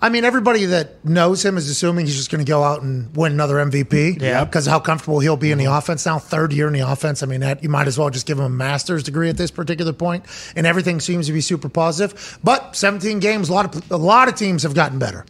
I 0.00 0.10
mean, 0.10 0.24
everybody 0.24 0.66
that 0.66 1.02
knows 1.04 1.44
him 1.44 1.56
is 1.56 1.68
assuming 1.70 2.06
he's 2.06 2.16
just 2.16 2.30
going 2.30 2.44
to 2.44 2.48
go 2.48 2.62
out 2.62 2.82
and 2.82 3.14
win 3.16 3.32
another 3.32 3.54
MVP. 3.56 4.20
Yeah. 4.20 4.44
Because 4.44 4.66
how 4.66 4.78
comfortable 4.78 5.20
he'll 5.20 5.36
be 5.38 5.52
in 5.52 5.58
the 5.58 5.64
offense 5.64 6.04
now, 6.04 6.18
third 6.18 6.52
year 6.52 6.66
in 6.66 6.74
the 6.74 6.80
offense. 6.80 7.22
I 7.22 7.26
mean, 7.26 7.40
that 7.40 7.62
you 7.62 7.68
might 7.70 7.86
as 7.86 7.98
well 7.98 8.10
just 8.10 8.26
give 8.26 8.38
him 8.38 8.44
a 8.44 8.48
master's 8.50 9.02
degree 9.02 9.30
at 9.30 9.36
this 9.36 9.50
particular 9.50 9.92
point. 9.92 10.24
and 10.54 10.66
everything 10.66 11.00
seems 11.00 11.26
to 11.26 11.32
be 11.32 11.40
super 11.40 11.68
positive. 11.68 12.38
But 12.44 12.76
17 12.76 13.20
games, 13.20 13.48
a 13.48 13.52
lot 13.54 13.74
of 13.74 13.90
a 13.90 13.96
lot 13.96 14.28
of 14.28 14.34
teams 14.34 14.62
have 14.64 14.74
gotten 14.74 14.98
better. 14.98 15.24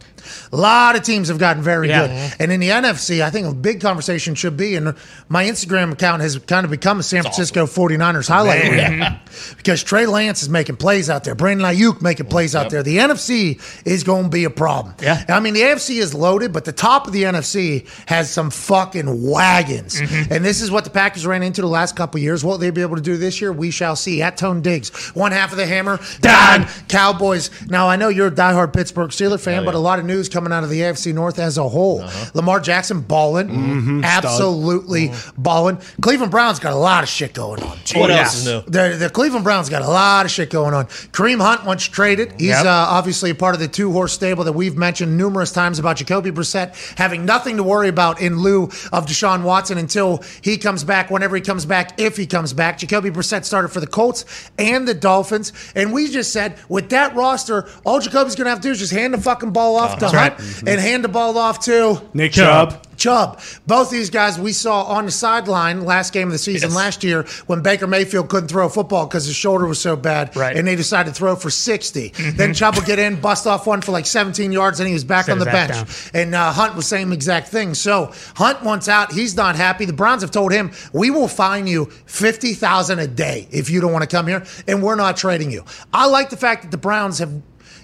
A 0.51 0.57
lot 0.57 0.97
of 0.97 1.03
teams 1.03 1.29
have 1.29 1.37
gotten 1.37 1.63
very 1.63 1.87
Yeah. 1.87 2.07
good. 2.07 2.35
And 2.41 2.51
in 2.51 2.59
the 2.59 2.69
NFC, 2.69 3.21
I 3.23 3.29
think 3.29 3.47
a 3.47 3.53
big 3.53 3.79
conversation 3.79 4.35
should 4.35 4.57
be, 4.57 4.75
and 4.75 4.93
my 5.29 5.45
Instagram 5.45 5.93
account 5.93 6.21
has 6.21 6.37
kind 6.39 6.65
of 6.65 6.71
become 6.71 6.99
a 6.99 7.03
San 7.03 7.21
Francisco 7.21 7.65
49ers 7.65 8.27
highlight 8.27 8.69
reel 8.69 9.09
because 9.57 9.81
Trey 9.83 10.05
Lance 10.05 10.43
is 10.43 10.49
making 10.49 10.75
plays 10.75 11.09
out 11.09 11.23
there. 11.23 11.33
Brandon 11.35 11.65
Aiyuk 11.65 12.01
making 12.01 12.25
plays 12.25 12.55
out 12.57 12.69
there. 12.69 12.83
The 12.83 12.97
NFC 12.97 13.61
is 13.85 14.03
going 14.03 14.23
to 14.25 14.29
be 14.29 14.43
a 14.43 14.49
problem. 14.57 14.95
Yeah. 15.01 15.23
I 15.29 15.39
mean, 15.39 15.53
the 15.53 15.61
AFC 15.61 15.99
is 15.99 16.13
loaded, 16.13 16.51
but 16.51 16.65
the 16.65 16.71
top 16.71 17.07
of 17.07 17.13
the 17.13 17.23
NFC 17.23 17.87
has 18.07 18.29
some 18.29 18.49
fucking 18.49 19.29
wagons. 19.29 20.01
Mm-hmm. 20.01 20.33
And 20.33 20.43
this 20.43 20.61
is 20.61 20.69
what 20.71 20.83
the 20.83 20.89
Packers 20.89 21.25
ran 21.25 21.43
into 21.43 21.61
the 21.61 21.67
last 21.67 21.95
couple 21.95 22.19
years. 22.19 22.43
What 22.43 22.59
they'll 22.59 22.71
be 22.71 22.81
able 22.81 22.95
to 22.95 23.01
do 23.01 23.17
this 23.17 23.39
year, 23.39 23.53
we 23.53 23.71
shall 23.71 23.95
see. 23.95 24.21
At 24.21 24.35
Tone 24.35 24.61
Diggs, 24.61 24.89
one 25.15 25.31
half 25.31 25.51
of 25.51 25.57
the 25.57 25.65
hammer, 25.65 25.99
down. 26.21 26.65
Cowboys. 26.87 27.51
Now, 27.69 27.87
I 27.87 27.95
know 27.95 28.09
you're 28.09 28.27
a 28.27 28.31
diehard 28.31 28.73
Pittsburgh 28.73 29.11
Steeler 29.11 29.39
fan, 29.39 29.63
but 29.63 29.75
a 29.75 29.79
lot 29.79 29.99
of 29.99 30.05
news 30.05 30.27
coming 30.27 30.51
out 30.51 30.63
of 30.63 30.69
the 30.69 30.81
AFC 30.81 31.13
North 31.13 31.37
as 31.39 31.57
a 31.57 31.67
whole. 31.69 32.01
Uh-huh. 32.01 32.31
Lamar 32.33 32.59
Jackson 32.59 33.01
balling, 33.01 33.47
mm-hmm. 33.47 34.03
absolutely 34.03 35.09
mm-hmm. 35.09 35.41
balling. 35.41 35.77
Cleveland 36.01 36.31
Browns 36.31 36.59
got 36.59 36.73
a 36.73 36.77
lot 36.77 37.03
of 37.03 37.09
shit 37.09 37.33
going 37.33 37.61
on. 37.61 37.77
What 37.95 38.09
yeah. 38.09 38.23
else 38.23 38.37
is 38.37 38.45
new? 38.45 38.61
The, 38.61 38.95
the 38.97 39.09
Cleveland 39.09 39.43
Browns 39.43 39.69
got 39.69 39.83
a 39.83 39.87
lot 39.87 40.25
of 40.25 40.31
shit 40.31 40.49
going 40.49 40.73
on. 40.73 40.87
Kareem 40.87 41.39
Hunt 41.39 41.65
once 41.65 41.83
traded. 41.83 42.33
He's 42.39 42.47
Yep. 42.49 42.65
uh, 42.65 42.69
obviously 42.89 43.29
a 43.29 43.35
part 43.35 43.53
of 43.53 43.61
the 43.61 43.67
two 43.67 43.91
horse 43.91 44.13
stable 44.13 44.46
that 44.47 44.53
we've 44.53 44.77
mentioned 44.77 45.17
numerous 45.17 45.51
times 45.51 45.77
about 45.77 45.97
Jacoby 45.97 46.31
Brissett 46.31 46.97
having 46.97 47.25
nothing 47.25 47.57
to 47.57 47.63
worry 47.63 47.89
about 47.89 48.21
in 48.21 48.39
lieu 48.39 48.63
of 48.91 49.05
Deshaun 49.05 49.43
Watson 49.43 49.77
until 49.77 50.23
he 50.41 50.57
comes 50.57 50.83
back, 50.83 51.11
whenever 51.11 51.35
he 51.35 51.41
comes 51.41 51.65
back, 51.65 51.99
if 51.99 52.17
he 52.17 52.25
comes 52.25 52.53
back. 52.53 52.79
Jacoby 52.79 53.11
Brissett 53.11 53.45
started 53.45 53.67
for 53.69 53.79
the 53.79 53.87
Colts 53.87 54.25
and 54.57 54.87
the 54.87 54.93
Dolphins. 54.93 55.53
And 55.75 55.93
we 55.93 56.09
just 56.09 56.31
said, 56.31 56.57
with 56.69 56.89
that 56.89 57.15
roster, 57.15 57.69
all 57.85 57.99
Jacoby's 57.99 58.35
going 58.35 58.45
to 58.45 58.49
have 58.51 58.61
to 58.61 58.67
do 58.69 58.71
is 58.71 58.79
just 58.79 58.93
hand 58.93 59.13
the 59.13 59.21
fucking 59.21 59.51
ball 59.51 59.75
off 59.75 60.01
uh-huh. 60.01 60.11
to 60.11 60.17
Hunt 60.17 60.63
and 60.67 60.79
hand 60.79 61.03
the 61.03 61.09
ball 61.09 61.37
off 61.37 61.59
to 61.65 62.01
Nick 62.13 62.31
Chubb. 62.31 62.71
Chubb. 62.71 62.86
Chubb. 62.97 63.39
Both 63.65 63.89
these 63.89 64.09
guys 64.09 64.39
we 64.39 64.51
saw 64.51 64.83
on 64.83 65.05
the 65.05 65.11
sideline 65.11 65.85
last 65.85 66.11
game 66.13 66.27
of 66.27 66.31
the 66.33 66.37
season 66.37 66.69
Yes. 66.71 66.75
last 66.75 67.03
year 67.03 67.23
when 67.45 67.61
Baker 67.61 67.87
Mayfield 67.87 68.29
couldn't 68.29 68.49
throw 68.49 68.65
a 68.65 68.69
football 68.69 69.05
because 69.05 69.25
his 69.25 69.35
shoulder 69.35 69.65
was 69.67 69.79
so 69.79 69.95
bad. 69.95 70.35
Right. 70.35 70.55
And 70.57 70.67
they 70.67 70.75
decided 70.75 71.13
to 71.13 71.15
throw 71.15 71.35
for 71.35 71.49
60. 71.49 72.09
Then 72.35 72.53
Chubb 72.53 72.75
would 72.75 72.85
get 72.85 72.99
in, 72.99 73.21
bust 73.21 73.47
off 73.47 73.67
one 73.67 73.81
for 73.81 73.91
like 73.91 74.05
17 74.05 74.51
yards, 74.51 74.79
and 74.79 74.87
he 74.87 74.93
was 74.93 75.03
back 75.03 75.25
Set 75.25 75.33
on 75.33 75.39
the 75.39 75.45
bench. 75.45 75.71
ass 75.71 76.11
And 76.13 76.33
uh, 76.35 76.51
Hunt 76.51 76.75
was 76.75 76.87
same 76.87 77.13
exact 77.13 77.47
thing. 77.49 77.73
So 77.75 78.11
Hunt 78.35 78.63
wants 78.63 78.87
out. 78.89 79.11
He's 79.11 79.35
not 79.35 79.55
happy. 79.55 79.85
The 79.85 79.93
Browns 79.93 80.21
have 80.21 80.31
told 80.31 80.51
him, 80.51 80.71
we 80.93 81.09
will 81.11 81.27
fine 81.27 81.67
you 81.67 81.85
50000 82.07 82.99
a 82.99 83.07
day 83.07 83.47
if 83.51 83.69
you 83.69 83.79
don't 83.81 83.91
want 83.91 84.03
to 84.09 84.13
come 84.15 84.27
here, 84.27 84.43
and 84.67 84.81
we're 84.83 84.95
not 84.95 85.17
trading 85.17 85.51
you. 85.51 85.63
I 85.93 86.07
like 86.07 86.29
the 86.29 86.37
fact 86.37 86.63
that 86.63 86.71
the 86.71 86.77
Browns 86.77 87.19
have 87.19 87.31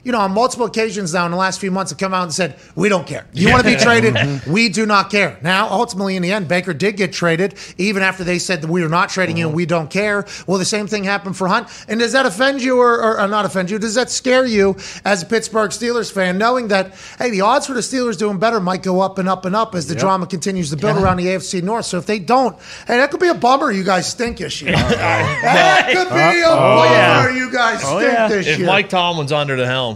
you 0.04 0.12
know, 0.12 0.20
on 0.20 0.32
multiple 0.32 0.66
occasions 0.66 1.14
now 1.14 1.26
in 1.26 1.32
the 1.32 1.38
last 1.38 1.60
few 1.60 1.72
months 1.72 1.92
have 1.92 1.98
come 2.00 2.14
out 2.14 2.24
and 2.24 2.34
said, 2.34 2.56
we 2.76 2.90
don't 2.90 3.08
care. 3.08 3.26
You 3.34 3.50
want 3.52 3.64
to 3.64 3.70
be 3.70 3.76
traded? 3.84 4.16
Mm-hmm. 4.16 4.52
we 4.52 4.70
do 4.70 4.86
not 4.86 5.10
care. 5.10 5.38
Now, 5.42 5.70
ultimately, 5.70 6.16
in 6.16 6.22
the 6.22 6.32
end, 6.32 6.48
Baker 6.48 6.74
did 6.74 6.98
get 6.98 7.14
traded, 7.14 7.56
even 7.78 8.04
after 8.04 8.24
they 8.24 8.40
said 8.40 8.62
that 8.62 8.70
we 8.70 8.84
are 8.84 8.90
not 8.90 9.10
trading 9.10 9.38
you 9.38 9.46
and 9.46 9.52
mm-hmm. 9.52 9.58
we 9.58 9.66
don't 9.66 9.90
care. 9.90 10.26
Well, 10.48 10.58
the 10.58 10.66
same 10.66 10.88
thing 10.88 11.04
happened 11.04 11.38
for 11.38 11.48
Hunt. 11.48 11.68
And 11.88 12.00
does 12.00 12.12
that 12.14 12.26
offend 12.26 12.62
you 12.62 12.80
or, 12.80 12.94
or, 13.02 13.20
or 13.20 13.28
not 13.28 13.46
offend 13.46 13.70
you? 13.70 13.80
Does 13.80 13.96
that 13.96 14.10
scare 14.10 14.46
you 14.46 14.76
as 15.06 15.24
a 15.24 15.26
Pittsburgh 15.26 15.72
Steelers 15.72 16.12
fan, 16.12 16.38
knowing 16.38 16.68
that, 16.70 16.94
hey, 17.18 17.30
the 17.30 17.42
odds 17.42 17.68
for 17.68 17.74
the 17.74 17.80
Steelers 17.82 18.18
doing 18.18 18.40
better 18.40 18.60
might 18.60 18.84
go 18.84 19.00
up 19.02 19.18
and 19.18 19.30
up 19.30 19.46
and 19.46 19.56
up 19.56 19.74
as 19.76 19.88
the 19.88 19.96
drama 19.96 20.28
continues 20.28 20.70
to 20.72 20.78
build 20.78 20.98
around 20.98 21.18
the 21.18 21.26
AFC 21.28 21.62
North? 21.64 21.86
So 21.86 21.98
if 21.98 22.06
they 22.06 22.20
don't, 22.20 22.56
hey, 22.88 22.98
that 22.98 23.10
could 23.12 23.20
be 23.20 23.28
a 23.30 23.34
bummer. 23.34 23.72
You 23.72 23.84
guys 23.84 24.10
stink 24.10 24.38
this 24.38 24.62
year. 24.62 24.74
that 24.74 25.86
could 25.88 26.10
be 26.10 26.42
a 26.42 26.48
bummer. 26.48 26.80
Oh, 26.80 26.83
yeah. 26.83 27.30
You 27.36 27.52
guys 27.52 27.81
Oh, 27.83 28.00
stink 28.00 28.14
yeah. 28.14 28.28
this 28.28 28.48
If 28.48 28.57
year. 28.60 28.68
Mike 28.68 28.90
Tomlin's 28.90 29.31
under 29.31 29.56
the 29.56 29.66
helm, 29.66 29.93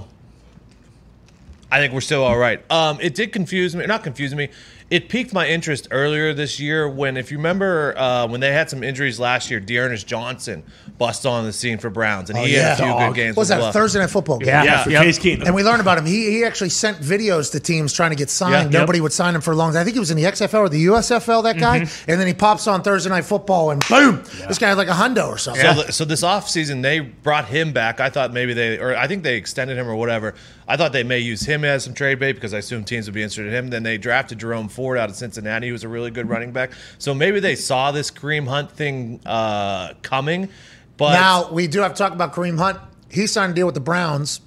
I 1.69 1.79
think 1.79 1.93
we're 1.93 2.01
still 2.01 2.23
all 2.23 2.37
right. 2.37 2.63
Um, 2.71 2.99
it 3.01 3.13
did 3.13 3.33
confuse 3.33 3.75
me, 3.75 3.85
not 3.85 4.03
confuse 4.03 4.33
me. 4.33 4.49
It 4.89 5.09
piqued 5.09 5.33
my 5.33 5.45
interest 5.49 5.89
earlier 5.91 6.33
this 6.33 6.61
year 6.61 6.87
when, 6.87 7.17
if 7.17 7.29
you 7.29 7.37
remember, 7.37 7.93
uh, 7.97 8.25
when 8.27 8.39
they 8.39 8.53
had 8.53 8.69
some 8.69 8.83
injuries 8.83 9.19
last 9.19 9.51
year, 9.51 9.59
D'Ernest 9.59 10.07
Johnson 10.07 10.63
bust 10.97 11.25
on 11.25 11.43
the 11.43 11.51
scene 11.51 11.77
for 11.77 11.89
Browns, 11.89 12.29
and 12.29 12.39
he 12.39 12.53
had 12.53 12.73
a 12.73 12.75
few 12.77 12.85
Dog. 12.85 13.13
good 13.13 13.15
games. 13.19 13.35
What 13.35 13.41
was 13.41 13.47
that, 13.49 13.57
a 13.57 13.59
Bluff. 13.63 13.73
Thursday 13.73 13.99
Night 13.99 14.09
Football 14.09 14.37
game? 14.37 14.47
Yeah. 14.47 14.63
Yeah. 14.63 14.83
For 14.85 14.89
Yep. 14.91 15.03
Case 15.03 15.19
Keenum. 15.19 15.45
And 15.45 15.53
we 15.55 15.61
learned 15.63 15.81
about 15.81 15.97
him. 15.97 16.05
He 16.05 16.31
he 16.31 16.45
actually 16.45 16.69
sent 16.69 16.99
videos 16.99 17.51
to 17.51 17.59
teams 17.59 17.91
trying 17.91 18.11
to 18.11 18.15
get 18.15 18.29
signed. 18.29 18.71
Yeah. 18.71 18.79
Nobody 18.79 18.99
Yep. 18.99 19.03
would 19.03 19.13
sign 19.13 19.35
him 19.35 19.41
for 19.41 19.53
long. 19.53 19.75
I 19.75 19.83
think 19.83 19.93
he 19.95 19.99
was 19.99 20.09
in 20.09 20.15
the 20.15 20.23
XFL 20.23 20.59
or 20.61 20.69
the 20.69 20.85
USFL. 20.85 21.43
That 21.43 21.57
guy, 21.59 21.81
Mm-hmm. 21.81 22.11
and 22.11 22.19
then 22.21 22.27
he 22.27 22.33
pops 22.33 22.65
on 22.65 22.81
Thursday 22.81 23.09
Night 23.09 23.25
Football, 23.25 23.71
and 23.71 23.83
boom, 23.89 24.23
this 24.47 24.57
guy 24.57 24.69
had 24.69 24.77
like 24.77 24.87
a 24.87 24.91
hundo 24.91 25.27
or 25.27 25.37
something. 25.37 25.63
So, 25.65 25.73
th- 25.73 25.91
so 25.93 26.05
this 26.05 26.23
offseason, 26.23 26.81
they 26.81 27.01
brought 27.01 27.45
him 27.45 27.73
back. 27.73 27.99
I 27.99 28.09
thought 28.09 28.31
maybe 28.31 28.53
they, 28.53 28.79
or 28.79 28.95
I 28.95 29.07
think 29.07 29.23
they 29.23 29.35
extended 29.35 29.77
him 29.77 29.89
or 29.89 29.97
whatever. 29.97 30.33
I 30.65 30.77
thought 30.77 30.91
they 30.93 31.03
may 31.03 31.19
use 31.19 31.41
him 31.45 31.63
as 31.65 31.83
some 31.83 31.93
trade 31.93 32.19
bait 32.19 32.33
because 32.33 32.53
I 32.53 32.57
assume 32.59 32.83
teams 32.85 33.05
would 33.07 33.13
be 33.13 33.21
interested 33.21 33.47
in 33.47 33.53
him. 33.53 33.69
Then 33.69 33.83
they 33.83 33.97
drafted 33.97 34.39
Jerome 34.39 34.67
Ford 34.77 34.99
out 34.99 35.09
of 35.09 35.15
Cincinnati, 35.15 35.65
who 35.65 35.73
was 35.73 35.83
a 35.83 35.87
really 35.87 36.11
good 36.11 36.29
running 36.29 36.51
back. 36.51 36.71
So 36.99 37.15
maybe 37.15 37.39
they 37.39 37.55
saw 37.55 37.91
this 37.91 38.11
Kareem 38.11 38.47
Hunt 38.47 38.71
thing 38.71 39.19
uh, 39.25 39.95
coming. 40.03 40.49
But 40.97 41.13
Now 41.13 41.51
we 41.51 41.65
do 41.65 41.79
have 41.79 41.93
to 41.93 41.97
talk 41.97 42.13
about 42.13 42.31
Kareem 42.31 42.59
Hunt. 42.59 42.77
He 43.09 43.25
signed 43.25 43.53
a 43.53 43.55
deal 43.55 43.65
with 43.65 43.73
the 43.73 43.81
Browns 43.81 44.39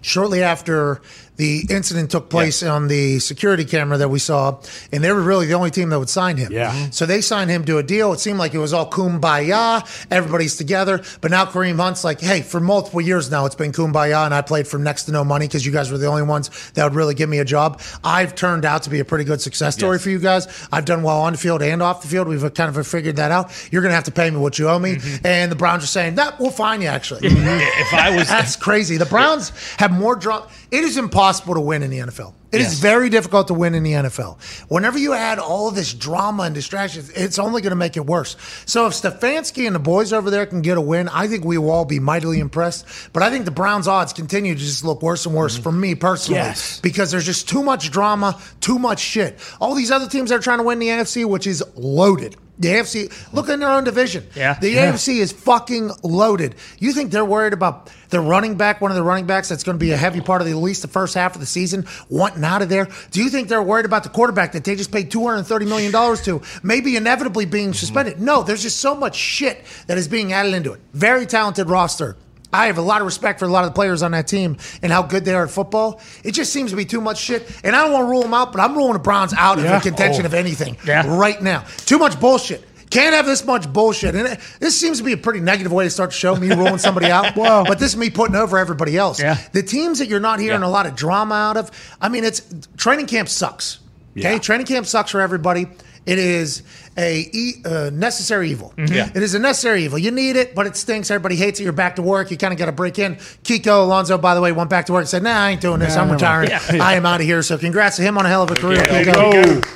shortly 0.00 0.42
after 0.42 1.00
the 1.36 1.64
incident 1.70 2.10
took 2.10 2.28
place 2.28 2.62
on 2.62 2.88
the 2.88 3.18
security 3.18 3.64
camera 3.64 3.96
that 3.98 4.08
we 4.08 4.18
saw, 4.18 4.58
and 4.92 5.02
they 5.02 5.10
were 5.12 5.22
really 5.22 5.46
the 5.46 5.54
only 5.54 5.70
team 5.70 5.88
that 5.88 5.98
would 5.98 6.10
sign 6.10 6.36
him. 6.36 6.52
Yeah. 6.52 6.70
Mhm. 6.72 6.94
So 6.94 7.06
they 7.06 7.20
signed 7.20 7.50
him 7.50 7.64
to 7.64 7.78
a 7.78 7.82
deal. 7.82 8.12
It 8.12 8.20
seemed 8.20 8.38
like 8.38 8.52
it 8.54 8.58
was 8.58 8.72
all 8.72 8.88
kumbaya, 8.88 9.82
everybody's 10.10 10.56
together. 10.56 11.00
But 11.20 11.30
now 11.30 11.44
Kareem 11.46 11.76
Hunt's 11.80 12.04
like, 12.04 12.20
hey, 12.20 12.42
for 12.42 12.60
multiple 12.60 13.00
years 13.00 13.30
now, 13.30 13.46
it's 13.46 13.54
been 13.54 13.72
kumbaya, 13.72 14.24
and 14.26 14.34
I 14.34 14.42
played 14.42 14.68
for 14.68 14.78
next 14.78 15.04
to 15.04 15.12
no 15.12 15.24
money 15.24 15.46
because 15.46 15.64
you 15.64 15.72
guys 15.72 15.90
were 15.90 15.98
the 15.98 16.06
only 16.06 16.22
ones 16.22 16.50
that 16.74 16.84
would 16.84 16.94
really 16.94 17.14
give 17.14 17.28
me 17.28 17.38
a 17.38 17.44
job. 17.44 17.80
I've 18.04 18.34
turned 18.34 18.64
out 18.64 18.82
to 18.84 18.90
be 18.90 19.00
a 19.00 19.04
pretty 19.04 19.24
good 19.24 19.40
success 19.40 19.74
story 19.74 19.96
Yes. 19.96 20.02
for 20.04 20.10
you 20.10 20.18
guys. 20.18 20.46
I've 20.70 20.84
done 20.84 21.02
well 21.02 21.20
on 21.22 21.32
the 21.32 21.38
field 21.38 21.62
and 21.62 21.82
off 21.82 22.02
the 22.02 22.08
field. 22.08 22.28
We've 22.28 22.42
kind 22.54 22.76
of 22.76 22.86
figured 22.86 23.16
that 23.16 23.30
out. 23.30 23.50
You're 23.70 23.82
going 23.82 23.90
to 23.90 23.94
have 23.96 24.04
to 24.04 24.12
pay 24.12 24.30
me 24.30 24.36
what 24.36 24.58
you 24.58 24.68
owe 24.68 24.78
me. 24.78 24.96
Mm-hmm. 24.96 25.26
And 25.26 25.50
the 25.50 25.56
Browns 25.56 25.82
are 25.84 25.88
saying, 25.88 26.16
that 26.16 26.38
we'll 26.38 26.50
fine 26.50 26.82
you, 26.82 26.88
actually. 26.88 27.20
if 27.24 27.94
I 27.94 28.14
was 28.14 28.28
That's 28.28 28.56
crazy. 28.56 28.96
The 28.96 29.06
Browns 29.06 29.52
have 29.78 29.90
more 29.92 30.14
drama. 30.16 30.46
It 30.72 30.84
is 30.84 30.96
impossible 30.96 31.52
to 31.54 31.60
win 31.60 31.82
in 31.82 31.90
the 31.90 31.98
NFL. 31.98 32.32
It 32.50 32.60
is 32.62 32.68
Yes. 32.68 32.78
very 32.78 33.10
difficult 33.10 33.48
to 33.48 33.54
win 33.54 33.74
in 33.74 33.82
the 33.82 33.92
NFL. 33.92 34.38
Whenever 34.68 34.98
you 34.98 35.12
add 35.12 35.38
all 35.38 35.70
this 35.70 35.92
drama 35.92 36.44
and 36.44 36.54
distractions, 36.54 37.10
it's 37.10 37.38
only 37.38 37.60
going 37.60 37.70
to 37.72 37.76
make 37.76 37.98
it 37.98 38.06
worse. 38.06 38.36
So 38.64 38.86
if 38.86 38.94
Stefanski 38.94 39.66
and 39.66 39.74
the 39.74 39.78
boys 39.78 40.14
over 40.14 40.30
there 40.30 40.46
can 40.46 40.62
get 40.62 40.78
a 40.78 40.80
win, 40.80 41.08
I 41.10 41.28
think 41.28 41.44
we 41.44 41.58
will 41.58 41.70
all 41.70 41.84
be 41.84 42.00
mightily 42.00 42.40
impressed. 42.40 42.86
But 43.12 43.22
I 43.22 43.28
think 43.28 43.44
the 43.44 43.50
Browns' 43.50 43.86
odds 43.86 44.14
continue 44.14 44.54
to 44.54 44.60
just 44.60 44.82
look 44.82 45.02
worse 45.02 45.26
and 45.26 45.34
worse 45.34 45.54
mm-hmm. 45.54 45.62
for 45.62 45.72
me 45.72 45.94
personally 45.94 46.40
Yes. 46.40 46.80
because 46.80 47.10
there's 47.10 47.26
just 47.26 47.50
too 47.50 47.62
much 47.62 47.90
drama, 47.90 48.40
too 48.62 48.78
much 48.78 49.00
shit. 49.00 49.38
All 49.60 49.74
these 49.74 49.90
other 49.90 50.08
teams 50.08 50.30
that 50.30 50.36
are 50.36 50.42
trying 50.42 50.58
to 50.58 50.64
win 50.64 50.78
the 50.78 50.88
NFC, 50.88 51.26
which 51.26 51.46
is 51.46 51.62
loaded. 51.76 52.36
The 52.58 52.68
AFC, 52.68 53.10
look 53.32 53.48
in 53.48 53.60
their 53.60 53.70
own 53.70 53.82
division. 53.84 54.26
Yeah. 54.36 54.56
The 54.60 54.70
Yeah. 54.70 54.92
AFC 54.92 55.18
is 55.20 55.32
fucking 55.32 55.90
loaded. 56.02 56.54
You 56.78 56.92
think 56.92 57.10
they're 57.10 57.24
worried 57.24 57.54
about 57.54 57.90
their 58.10 58.20
running 58.20 58.56
back, 58.56 58.80
one 58.80 58.90
of 58.90 58.94
the 58.96 59.02
running 59.02 59.24
backs 59.24 59.48
that's 59.48 59.64
going 59.64 59.76
to 59.78 59.84
be 59.84 59.90
a 59.92 59.96
heavy 59.96 60.20
part 60.20 60.42
of 60.42 60.46
the, 60.46 60.52
at 60.52 60.58
least 60.58 60.82
the 60.82 60.88
first 60.88 61.14
half 61.14 61.34
of 61.34 61.40
the 61.40 61.46
season, 61.46 61.86
wanting 62.10 62.44
out 62.44 62.60
of 62.62 62.68
there? 62.68 62.88
Do 63.10 63.22
you 63.22 63.30
think 63.30 63.48
they're 63.48 63.62
worried 63.62 63.86
about 63.86 64.02
the 64.02 64.10
quarterback 64.10 64.52
that 64.52 64.64
they 64.64 64.76
just 64.76 64.92
paid 64.92 65.10
$230 65.10 65.66
million 65.66 65.92
to, 66.24 66.42
maybe 66.62 66.94
inevitably 66.96 67.46
being 67.46 67.72
suspended? 67.72 68.20
No, 68.20 68.42
there's 68.42 68.62
just 68.62 68.80
so 68.80 68.94
much 68.94 69.16
shit 69.16 69.64
that 69.86 69.96
is 69.96 70.06
being 70.06 70.32
added 70.32 70.52
into 70.54 70.72
it. 70.72 70.80
Very 70.92 71.24
talented 71.26 71.70
roster. 71.70 72.16
I 72.52 72.66
have 72.66 72.78
a 72.78 72.82
lot 72.82 73.00
of 73.00 73.06
respect 73.06 73.38
for 73.38 73.46
a 73.46 73.48
lot 73.48 73.64
of 73.64 73.70
the 73.70 73.74
players 73.74 74.02
on 74.02 74.10
that 74.12 74.26
team 74.28 74.56
and 74.82 74.92
how 74.92 75.02
good 75.02 75.24
they 75.24 75.34
are 75.34 75.44
at 75.44 75.50
football. 75.50 76.00
It 76.22 76.32
just 76.32 76.52
seems 76.52 76.70
to 76.70 76.76
be 76.76 76.84
too 76.84 77.00
much 77.00 77.18
shit. 77.18 77.48
And 77.64 77.74
I 77.74 77.82
don't 77.84 77.92
want 77.92 78.04
to 78.06 78.10
rule 78.10 78.22
them 78.22 78.34
out, 78.34 78.52
but 78.52 78.60
I'm 78.60 78.76
ruling 78.76 78.92
the 78.92 78.98
Browns 78.98 79.32
out 79.32 79.58
of 79.58 79.64
Yeah. 79.64 79.78
the 79.78 79.82
contention 79.88 80.24
Oh. 80.24 80.26
of 80.26 80.34
anything 80.34 80.76
Yeah. 80.84 81.04
right 81.06 81.40
now. 81.42 81.64
Too 81.86 81.98
much 81.98 82.20
bullshit. 82.20 82.68
Can't 82.90 83.14
have 83.14 83.24
this 83.24 83.42
much 83.46 83.72
bullshit. 83.72 84.14
And 84.14 84.28
it, 84.28 84.38
this 84.60 84.78
seems 84.78 84.98
to 84.98 85.04
be 85.04 85.12
a 85.12 85.16
pretty 85.16 85.40
negative 85.40 85.72
way 85.72 85.84
to 85.84 85.90
start 85.90 86.10
the 86.10 86.16
show, 86.16 86.36
me 86.36 86.48
ruling 86.54 86.76
somebody 86.76 87.06
out. 87.06 87.34
Well- 87.36 87.64
but 87.64 87.78
this 87.78 87.92
is 87.92 87.96
me 87.96 88.10
putting 88.10 88.36
over 88.36 88.58
everybody 88.58 88.98
else. 88.98 89.18
Yeah. 89.18 89.38
The 89.52 89.62
teams 89.62 89.98
that 90.00 90.08
you're 90.08 90.20
not 90.20 90.38
hearing 90.38 90.60
Yeah. 90.60 90.66
a 90.66 90.68
lot 90.68 90.84
of 90.84 90.94
drama 90.94 91.34
out 91.34 91.56
of, 91.56 91.70
I 92.02 92.10
mean, 92.10 92.24
it's 92.24 92.42
training 92.76 93.06
camp 93.06 93.30
sucks. 93.30 93.78
Okay? 94.18 94.38
Training 94.38 94.66
camp 94.66 94.84
sucks 94.86 95.10
for 95.10 95.22
everybody. 95.22 95.68
It 96.04 96.18
is 96.18 96.62
a 96.96 97.28
e- 97.32 97.62
uh, 97.64 97.90
necessary 97.92 98.50
evil. 98.50 98.74
Yeah. 98.76 99.08
It 99.14 99.22
is 99.22 99.34
a 99.34 99.38
necessary 99.38 99.84
evil. 99.84 99.98
You 99.98 100.10
need 100.10 100.36
it, 100.36 100.54
but 100.54 100.66
it 100.66 100.76
stinks. 100.76 101.10
Everybody 101.10 101.36
hates 101.36 101.60
it. 101.60 101.64
You're 101.64 101.72
back 101.72 101.96
to 101.96 102.02
work. 102.02 102.30
You 102.30 102.36
kind 102.36 102.52
of 102.52 102.58
got 102.58 102.66
to 102.66 102.72
break 102.72 102.98
in. 102.98 103.16
Kiko 103.44 103.82
Alonso, 103.84 104.18
by 104.18 104.34
the 104.34 104.40
way, 104.40 104.50
went 104.52 104.68
back 104.70 104.86
to 104.86 104.92
work 104.92 105.02
and 105.02 105.08
said, 105.08 105.22
"Nah, 105.22 105.30
I 105.30 105.50
ain't 105.50 105.60
doing 105.60 105.78
this. 105.78 105.96
I'm 105.96 106.08
no, 106.08 106.12
no. 106.12 106.14
retiring. 106.14 106.50
I 106.80 106.94
am 106.94 107.06
out 107.06 107.20
of 107.20 107.26
here." 107.26 107.42
So, 107.42 107.56
congrats 107.56 107.96
to 107.96 108.02
him 108.02 108.18
on 108.18 108.26
a 108.26 108.28
hell 108.28 108.42
of 108.42 108.50
a 108.50 108.56
career. 108.56 108.82
There 108.82 109.04
Kiko. 109.04 109.62
go. 109.62 109.68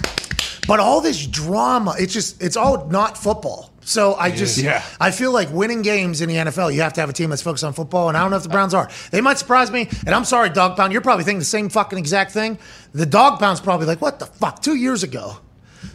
But 0.67 0.81
all 0.81 1.01
this 1.01 1.25
drama, 1.27 1.95
it's 1.99 2.13
just 2.13 2.43
it's 2.43 2.57
all 2.57 2.89
not 2.89 3.17
football. 3.17 3.71
So 3.83 4.17
I 4.17 4.33
just 4.33 4.59
Yeah. 4.59 4.83
I 5.01 5.13
feel 5.13 5.31
like 5.31 5.49
winning 5.53 5.83
games 5.83 6.21
in 6.21 6.29
the 6.29 6.35
NFL, 6.35 6.75
you 6.75 6.81
have 6.83 6.93
to 6.95 7.01
have 7.01 7.09
a 7.09 7.13
team 7.13 7.31
that's 7.31 7.41
focused 7.43 7.63
on 7.63 7.73
football, 7.73 8.09
and 8.09 8.17
I 8.17 8.21
don't 8.21 8.33
know 8.33 8.37
if 8.37 8.43
the 8.43 8.49
Browns 8.49 8.75
are. 8.75 8.91
They 9.13 9.21
might 9.21 9.39
surprise 9.39 9.71
me, 9.71 9.89
and 10.05 10.13
I'm 10.13 10.25
sorry, 10.25 10.51
Dog 10.51 10.77
Pound, 10.77 10.93
you're 10.93 11.03
probably 11.03 11.23
thinking 11.23 11.39
the 11.39 11.45
same 11.45 11.69
fucking 11.69 11.97
exact 11.97 12.33
thing. 12.33 12.59
The 12.93 13.07
Dog 13.07 13.39
Pound's 13.39 13.61
probably 13.61 13.87
like, 13.87 14.03
what 14.03 14.19
the 14.19 14.27
fuck? 14.27 14.61
Two 14.61 14.75
years 14.75 15.05
ago. 15.05 15.39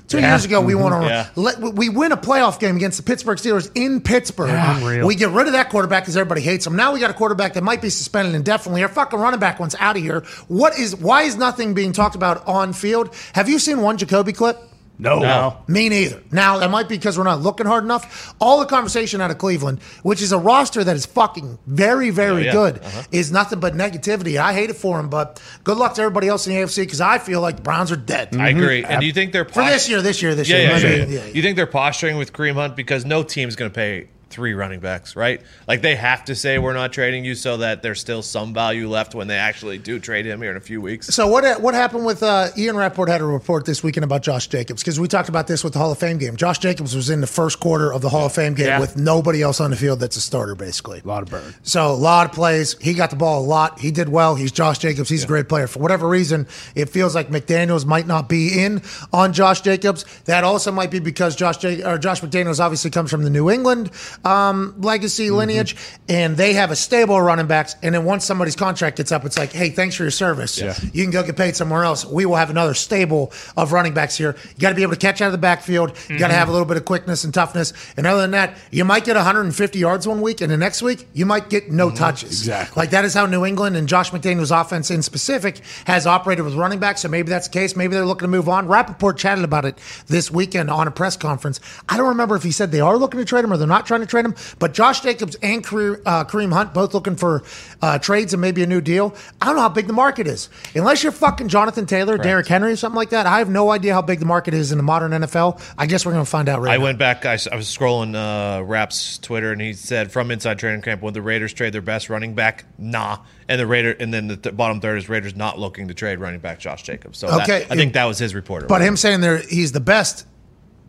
Two 0.07 0.19
years 0.19 0.45
ago, 0.45 0.61
we 0.61 0.73
mm-hmm. 0.73 0.83
won. 0.83 1.03
A, 1.03 1.05
Yeah. 1.05 1.29
let, 1.35 1.59
we 1.59 1.89
win 1.89 2.11
a 2.11 2.17
playoff 2.17 2.59
game 2.59 2.75
against 2.75 2.97
the 2.97 3.03
Pittsburgh 3.03 3.37
Steelers 3.37 3.71
in 3.75 4.01
Pittsburgh. 4.01 4.49
Unreal. 4.51 5.07
We 5.07 5.15
get 5.15 5.29
rid 5.29 5.47
of 5.47 5.53
that 5.53 5.69
quarterback 5.69 6.03
because 6.03 6.17
everybody 6.17 6.41
hates 6.41 6.67
him. 6.67 6.75
Now 6.75 6.93
we 6.93 6.99
got 6.99 7.09
a 7.09 7.13
quarterback 7.13 7.53
that 7.53 7.63
might 7.63 7.81
be 7.81 7.89
suspended 7.89 8.35
indefinitely. 8.35 8.83
Our 8.83 8.89
fucking 8.89 9.19
running 9.19 9.39
back 9.39 9.59
one's 9.59 9.75
out 9.79 9.95
of 9.95 10.03
here. 10.03 10.21
What 10.47 10.77
is? 10.77 10.95
Why 10.95 11.23
is 11.23 11.37
nothing 11.37 11.73
being 11.73 11.93
talked 11.93 12.15
about 12.15 12.47
on 12.47 12.73
field? 12.73 13.15
Have 13.33 13.49
you 13.49 13.59
seen 13.59 13.81
one 13.81 13.97
Jacoby 13.97 14.33
clip? 14.33 14.70
No. 15.01 15.19
No. 15.19 15.57
Me 15.67 15.89
neither. 15.89 16.21
Now, 16.31 16.59
that 16.59 16.69
might 16.69 16.87
be 16.87 16.95
because 16.95 17.17
we're 17.17 17.23
not 17.23 17.41
looking 17.41 17.65
hard 17.65 17.83
enough. 17.83 18.33
All 18.39 18.59
the 18.59 18.67
conversation 18.67 19.19
out 19.19 19.31
of 19.31 19.39
Cleveland, 19.39 19.79
which 20.03 20.21
is 20.21 20.31
a 20.31 20.37
roster 20.37 20.83
that 20.83 20.95
is 20.95 21.05
fucking 21.07 21.57
very, 21.65 22.11
very 22.11 22.31
Oh, 22.31 22.37
yeah. 22.45 22.51
good, 22.51 22.79
Uh-huh. 22.83 23.01
is 23.11 23.31
nothing 23.31 23.59
but 23.59 23.73
negativity. 23.75 24.37
I 24.37 24.53
hate 24.53 24.69
it 24.69 24.75
for 24.77 24.97
them, 24.97 25.09
but 25.09 25.41
good 25.63 25.77
luck 25.77 25.95
to 25.95 26.01
everybody 26.01 26.27
else 26.27 26.45
in 26.45 26.53
the 26.53 26.59
AFC 26.61 26.83
because 26.83 27.01
I 27.01 27.17
feel 27.17 27.41
like 27.41 27.55
the 27.57 27.61
Browns 27.63 27.91
are 27.91 27.95
dead. 27.95 28.35
I 28.37 28.49
agree. 28.49 28.83
And 28.83 28.99
do 29.01 29.07
you 29.07 29.13
think 29.13 29.31
they're 29.33 29.45
For 29.45 29.63
this 29.65 29.89
year, 29.89 30.01
this 30.03 30.21
year, 30.21 30.35
this 30.35 30.47
Yeah, 30.47 30.57
year. 30.57 30.67
yeah, 30.67 30.73
maybe- 30.75 30.87
yeah, 31.13 31.19
yeah, 31.19 31.25
yeah. 31.25 31.33
You 31.33 31.41
think 31.41 31.55
they're 31.55 31.65
posturing 31.65 32.17
with 32.17 32.31
Kareem 32.31 32.53
Hunt 32.53 32.75
because 32.75 33.03
no 33.03 33.23
team's 33.23 33.55
going 33.55 33.71
to 33.71 33.75
pay 33.75 34.07
three 34.31 34.53
running 34.53 34.79
backs, 34.79 35.15
right? 35.15 35.41
Like 35.67 35.81
they 35.81 35.95
have 35.95 36.25
to 36.25 36.35
say 36.35 36.57
we're 36.57 36.73
not 36.73 36.93
trading 36.93 37.25
you 37.25 37.35
so 37.35 37.57
that 37.57 37.81
there's 37.81 37.99
still 37.99 38.21
some 38.21 38.53
value 38.53 38.87
left 38.89 39.13
when 39.13 39.27
they 39.27 39.37
actually 39.37 39.77
do 39.77 39.99
trade 39.99 40.25
him 40.25 40.41
here 40.41 40.51
in 40.51 40.57
a 40.57 40.61
few 40.61 40.81
weeks. 40.81 41.07
So 41.07 41.27
what 41.27 41.61
what 41.61 41.73
happened 41.73 42.05
with 42.05 42.23
uh, 42.23 42.49
Ian 42.57 42.75
Rapoport 42.77 43.09
had 43.09 43.21
a 43.21 43.25
report 43.25 43.65
this 43.65 43.83
weekend 43.83 44.03
about 44.03 44.21
Josh 44.23 44.47
Jacobs 44.47 44.81
because 44.81 44.99
we 44.99 45.07
talked 45.07 45.29
about 45.29 45.47
this 45.47 45.63
with 45.63 45.73
the 45.73 45.79
Hall 45.79 45.91
of 45.91 45.97
Fame 45.99 46.17
game. 46.17 46.35
Josh 46.35 46.59
Jacobs 46.59 46.95
was 46.95 47.09
in 47.09 47.21
the 47.21 47.27
first 47.27 47.59
quarter 47.59 47.91
of 47.93 48.01
the 48.01 48.09
Hall 48.09 48.25
of 48.25 48.33
Fame 48.33 48.53
game 48.53 48.67
Yeah. 48.67 48.79
with 48.79 48.97
nobody 48.97 49.41
else 49.41 49.59
on 49.59 49.71
the 49.71 49.77
field 49.77 49.99
that's 49.99 50.15
a 50.17 50.21
starter, 50.21 50.55
basically. 50.55 51.01
A 51.03 51.07
lot 51.07 51.23
of 51.23 51.29
burn. 51.29 51.53
So 51.63 51.87
a 51.87 51.93
lot 51.93 52.27
of 52.27 52.33
plays. 52.33 52.75
He 52.81 52.93
got 52.93 53.09
the 53.09 53.15
ball 53.15 53.41
a 53.43 53.45
lot. 53.45 53.79
He 53.79 53.91
did 53.91 54.09
well. 54.09 54.35
He's 54.35 54.51
Josh 54.51 54.79
Jacobs. 54.79 55.09
He's 55.09 55.23
a 55.23 55.27
great 55.27 55.49
player. 55.49 55.67
For 55.67 55.79
whatever 55.79 56.07
reason, 56.07 56.47
it 56.75 56.89
feels 56.89 57.13
like 57.15 57.29
McDaniels 57.29 57.85
might 57.85 58.07
not 58.07 58.29
be 58.29 58.63
in 58.63 58.81
on 59.11 59.33
Josh 59.33 59.61
Jacobs. 59.61 60.05
That 60.25 60.43
also 60.43 60.71
might 60.71 60.91
be 60.91 60.99
because 60.99 61.35
Josh 61.35 61.57
J- 61.57 61.83
or 61.83 61.97
Josh 61.97 62.21
McDaniels 62.21 62.59
obviously 62.59 62.91
comes 62.91 63.09
from 63.11 63.23
the 63.23 63.29
New 63.29 63.49
England 63.49 63.91
um, 64.23 64.75
legacy 64.79 65.27
mm-hmm. 65.27 65.35
lineage, 65.35 65.75
and 66.09 66.37
they 66.37 66.53
have 66.53 66.71
a 66.71 66.75
stable 66.75 67.15
of 67.15 67.23
running 67.23 67.47
backs. 67.47 67.75
And 67.81 67.95
then 67.95 68.05
once 68.05 68.25
somebody's 68.25 68.55
contract 68.55 68.97
gets 68.97 69.11
up, 69.11 69.25
it's 69.25 69.37
like, 69.37 69.51
hey, 69.51 69.69
thanks 69.69 69.95
for 69.95 70.03
your 70.03 70.11
service. 70.11 70.59
Yeah. 70.59 70.75
You 70.93 71.03
can 71.03 71.11
go 71.11 71.23
get 71.23 71.37
paid 71.37 71.55
somewhere 71.55 71.83
else. 71.83 72.05
We 72.05 72.25
will 72.25 72.35
have 72.35 72.49
another 72.49 72.73
stable 72.73 73.31
of 73.57 73.71
running 73.71 73.93
backs 73.93 74.17
here. 74.17 74.35
You 74.55 74.61
got 74.61 74.69
to 74.69 74.75
be 74.75 74.83
able 74.83 74.93
to 74.93 74.99
catch 74.99 75.21
out 75.21 75.27
of 75.27 75.31
the 75.31 75.37
backfield. 75.37 75.89
You 76.09 76.17
got 76.17 76.27
to 76.27 76.33
mm-hmm. 76.33 76.39
have 76.39 76.49
a 76.49 76.51
little 76.51 76.67
bit 76.67 76.77
of 76.77 76.85
quickness 76.85 77.23
and 77.23 77.33
toughness. 77.33 77.73
And 77.97 78.05
other 78.05 78.21
than 78.21 78.31
that, 78.31 78.57
you 78.71 78.85
might 78.85 79.05
get 79.05 79.15
150 79.15 79.79
yards 79.79 80.07
one 80.07 80.21
week, 80.21 80.41
and 80.41 80.51
the 80.51 80.57
next 80.57 80.81
week 80.81 81.07
you 81.13 81.25
might 81.25 81.49
get 81.49 81.71
no 81.71 81.87
mm-hmm. 81.87 81.97
touches. 81.97 82.29
Exactly. 82.29 82.79
Like 82.81 82.91
that 82.91 83.05
is 83.05 83.13
how 83.13 83.25
New 83.25 83.45
England 83.45 83.75
and 83.75 83.87
Josh 83.87 84.11
McDaniels' 84.11 84.59
offense 84.59 84.91
in 84.91 85.01
specific 85.01 85.61
has 85.85 86.05
operated 86.07 86.45
with 86.45 86.55
running 86.55 86.79
backs. 86.79 87.01
So 87.01 87.07
maybe 87.07 87.29
that's 87.29 87.47
the 87.47 87.53
case. 87.53 87.75
Maybe 87.75 87.95
they're 87.95 88.05
looking 88.05 88.25
to 88.25 88.31
move 88.31 88.49
on. 88.49 88.67
Rapoport 88.67 89.17
chatted 89.17 89.43
about 89.43 89.65
it 89.65 89.77
this 90.07 90.29
weekend 90.31 90.69
on 90.69 90.87
a 90.87 90.91
press 90.91 91.17
conference. 91.17 91.59
I 91.89 91.97
don't 91.97 92.09
remember 92.09 92.35
if 92.35 92.43
he 92.43 92.51
said 92.51 92.71
they 92.71 92.79
are 92.79 92.97
looking 92.97 93.19
to 93.19 93.25
trade 93.25 93.43
him 93.43 93.53
or 93.53 93.57
they're 93.57 93.67
not 93.67 93.85
trying 93.85 94.01
to 94.01 94.07
trade 94.11 94.25
him. 94.25 94.35
But 94.59 94.73
Josh 94.73 95.01
Jacobs 95.01 95.35
and 95.41 95.65
Kareem, 95.65 96.01
uh, 96.05 96.25
Kareem 96.25 96.53
Hunt 96.53 96.73
both 96.73 96.93
looking 96.93 97.15
for 97.15 97.43
uh, 97.81 97.97
trades 97.97 98.33
and 98.33 98.41
maybe 98.41 98.61
a 98.61 98.67
new 98.67 98.81
deal. 98.81 99.15
I 99.41 99.47
don't 99.47 99.55
know 99.55 99.61
how 99.63 99.69
big 99.69 99.87
the 99.87 99.93
market 99.93 100.27
is. 100.27 100.49
Unless 100.75 101.01
you're 101.03 101.11
fucking 101.11 101.47
Jonathan 101.47 101.85
Taylor, 101.85 102.17
Derrick 102.17 102.47
Henry, 102.47 102.73
or 102.73 102.75
something 102.75 102.95
like 102.97 103.09
that. 103.09 103.25
I 103.25 103.39
have 103.39 103.49
no 103.49 103.71
idea 103.71 103.93
how 103.93 104.01
big 104.01 104.19
the 104.19 104.25
market 104.25 104.53
is 104.53 104.71
in 104.71 104.77
the 104.77 104.83
modern 104.83 105.11
NFL. 105.11 105.61
I 105.77 105.85
guess 105.87 106.05
we're 106.05 106.11
going 106.11 106.25
to 106.25 106.29
find 106.29 106.47
out 106.49 106.61
right 106.61 106.73
I 106.73 106.77
now. 106.77 106.83
went 106.83 106.99
back. 106.99 107.25
I 107.25 107.33
was 107.33 107.47
scrolling 107.67 108.15
uh, 108.15 108.63
Rap's 108.63 109.17
Twitter, 109.17 109.51
and 109.51 109.61
he 109.61 109.73
said 109.73 110.11
from 110.11 110.29
inside 110.29 110.59
training 110.59 110.81
camp, 110.81 111.01
would 111.01 111.13
the 111.13 111.21
Raiders 111.21 111.53
trade 111.53 111.73
their 111.73 111.81
best 111.81 112.09
running 112.09 112.35
back? 112.35 112.65
Nah. 112.77 113.17
And 113.47 113.59
the 113.59 113.67
Raider, 113.67 113.91
and 113.91 114.13
then 114.13 114.27
the 114.27 114.37
th- 114.37 114.55
bottom 114.55 114.79
third 114.79 114.97
is 114.97 115.09
Raiders 115.09 115.35
not 115.35 115.59
looking 115.59 115.87
to 115.89 115.93
trade 115.93 116.19
running 116.19 116.39
back 116.39 116.59
Josh 116.59 116.83
Jacobs. 116.83 117.17
So 117.17 117.27
that- 117.27 117.41
Okay, 117.49 117.65
I 117.69 117.75
think 117.75 117.93
that 117.93 118.05
was 118.05 118.17
his 118.17 118.33
report. 118.35 118.67
But 118.67 118.81
him 118.81 118.95
saying 118.95 119.21
there 119.21 119.37
he's 119.37 119.71
the 119.71 119.79
best 119.79 120.25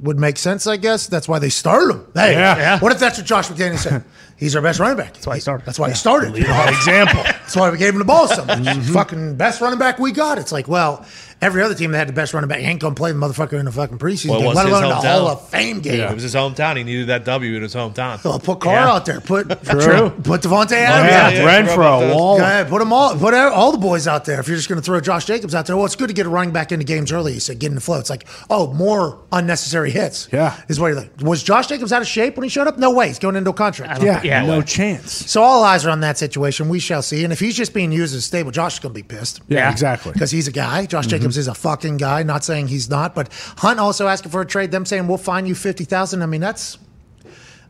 would 0.02 0.18
make 0.18 0.36
sense, 0.36 0.66
I 0.66 0.76
guess. 0.76 1.06
That's 1.06 1.28
why 1.28 1.38
they 1.38 1.48
started 1.48 1.94
him. 1.94 2.06
Hey, 2.14 2.32
Yeah. 2.32 2.56
Yeah. 2.58 2.78
what 2.80 2.92
if 2.92 2.98
that's 2.98 3.18
what 3.18 3.26
Josh 3.26 3.48
McDaniels 3.48 3.78
said? 3.78 4.04
He's 4.36 4.56
our 4.56 4.62
best 4.62 4.80
running 4.80 4.96
back. 4.96 5.14
That's 5.14 5.26
why 5.26 5.36
he 5.36 5.40
started. 5.40 5.64
That's 5.64 5.78
why 5.78 5.88
he 5.90 5.94
started. 5.94 6.36
example. 6.36 7.22
That's 7.22 7.54
why 7.54 7.70
we 7.70 7.78
gave 7.78 7.92
him 7.92 8.00
the 8.00 8.04
ball 8.04 8.26
so 8.26 8.44
much. 8.44 8.58
Mm-hmm. 8.58 8.92
Fucking 8.92 9.36
best 9.36 9.60
running 9.60 9.78
back 9.78 10.00
we 10.00 10.10
got. 10.10 10.36
It's 10.36 10.50
like, 10.50 10.66
well, 10.66 11.06
every 11.42 11.62
other 11.62 11.74
team 11.74 11.90
that 11.92 11.98
had 11.98 12.08
the 12.08 12.12
best 12.14 12.32
running 12.32 12.48
back 12.48 12.60
ain't 12.62 12.80
gonna 12.80 12.94
play 12.94 13.12
the 13.12 13.18
motherfucker 13.18 13.58
in 13.58 13.66
the 13.66 13.72
fucking 13.72 13.98
preseason 13.98 14.30
Well, 14.30 14.40
game, 14.40 14.54
let 14.54 14.64
his 14.66 14.74
alone 14.74 14.88
the 14.88 14.94
hometown. 14.96 15.18
Hall 15.18 15.28
of 15.28 15.48
Fame 15.50 15.80
game. 15.80 16.00
It 16.00 16.14
was 16.14 16.22
his 16.22 16.34
hometown. 16.34 16.76
He 16.78 16.84
needed 16.84 17.08
that 17.08 17.24
W 17.26 17.56
in 17.56 17.62
his 17.62 17.74
hometown. 17.74 18.22
Well, 18.24 18.38
put 18.38 18.60
Carr 18.60 18.74
Yeah. 18.74 18.92
out 18.92 19.04
there. 19.04 19.20
Put 19.20 19.48
True. 19.64 20.10
Put 20.22 20.40
Davante 20.42 20.72
oh, 20.72 20.76
Yeah, 20.76 20.90
Adams 20.90 21.12
out 21.12 21.30
there. 21.34 21.42
yeah. 21.44 21.66
Renfrow, 21.76 22.14
Wall. 22.14 22.38
Yeah, 22.38 22.64
put 22.64 22.78
them 22.78 22.92
all. 22.92 23.14
Put 23.16 23.34
all 23.34 23.72
the 23.72 23.78
boys 23.78 24.06
out 24.06 24.24
there. 24.24 24.40
If 24.40 24.48
you're 24.48 24.56
just 24.56 24.68
going 24.68 24.80
to 24.80 24.84
throw 24.84 25.00
Josh 25.00 25.24
Jacobs 25.26 25.54
out 25.54 25.66
there, 25.66 25.76
well, 25.76 25.84
it's 25.86 25.96
good 25.96 26.08
to 26.08 26.14
get 26.14 26.26
a 26.26 26.28
running 26.30 26.52
back 26.52 26.72
into 26.72 26.84
games 26.84 27.10
early. 27.12 27.34
You 27.34 27.40
said 27.40 27.58
get 27.58 27.68
in 27.68 27.74
the 27.74 27.80
flow. 27.80 27.98
It's 27.98 28.10
like, 28.10 28.26
oh, 28.48 28.72
more 28.72 29.18
unnecessary 29.32 29.90
hits. 29.90 30.28
Yeah. 30.32 30.56
is 30.68 30.78
what 30.78 30.88
you're 30.88 30.96
like. 30.96 31.10
Was 31.20 31.42
Josh 31.42 31.66
Jacobs 31.66 31.92
out 31.92 32.02
of 32.02 32.08
shape 32.08 32.36
when 32.36 32.44
he 32.44 32.48
showed 32.48 32.66
up? 32.68 32.78
No 32.78 32.92
way. 32.92 33.08
He's 33.08 33.18
going 33.18 33.36
into 33.36 33.50
a 33.50 33.54
contract. 33.54 34.02
Yeah, 34.02 34.20
Yeah. 34.22 34.46
no 34.46 34.62
chance. 34.62 35.12
So 35.30 35.42
all 35.42 35.64
eyes 35.64 35.84
are 35.84 35.90
on 35.90 36.00
that 36.00 36.18
situation. 36.18 36.68
We 36.68 36.78
shall 36.78 37.02
see. 37.02 37.24
And 37.24 37.32
if 37.32 37.40
he's 37.40 37.56
just 37.56 37.74
being 37.74 37.90
used 37.92 38.14
as 38.14 38.18
a 38.20 38.22
stable, 38.22 38.50
Josh 38.52 38.74
is 38.74 38.78
going 38.80 38.94
to 38.94 38.98
be 38.98 39.02
pissed. 39.02 39.40
Yeah, 39.48 39.58
Yeah. 39.60 39.70
exactly. 39.70 40.12
Because 40.12 40.30
he's 40.30 40.48
a 40.48 40.52
guy. 40.52 40.86
Josh 40.86 41.06
Jacobs 41.06 41.31
is 41.36 41.48
a 41.48 41.54
fucking 41.54 41.96
guy. 41.96 42.22
Not 42.22 42.44
saying 42.44 42.68
he's 42.68 42.88
not, 42.88 43.14
but 43.14 43.32
Hunt 43.58 43.80
also 43.80 44.06
asking 44.06 44.30
for 44.30 44.40
a 44.40 44.46
trade. 44.46 44.70
Them 44.70 44.86
saying 44.86 45.06
we'll 45.06 45.18
find 45.18 45.46
you 45.48 45.54
fifty 45.54 45.84
thousand. 45.84 46.22
I 46.22 46.26
mean, 46.26 46.40
that's. 46.40 46.78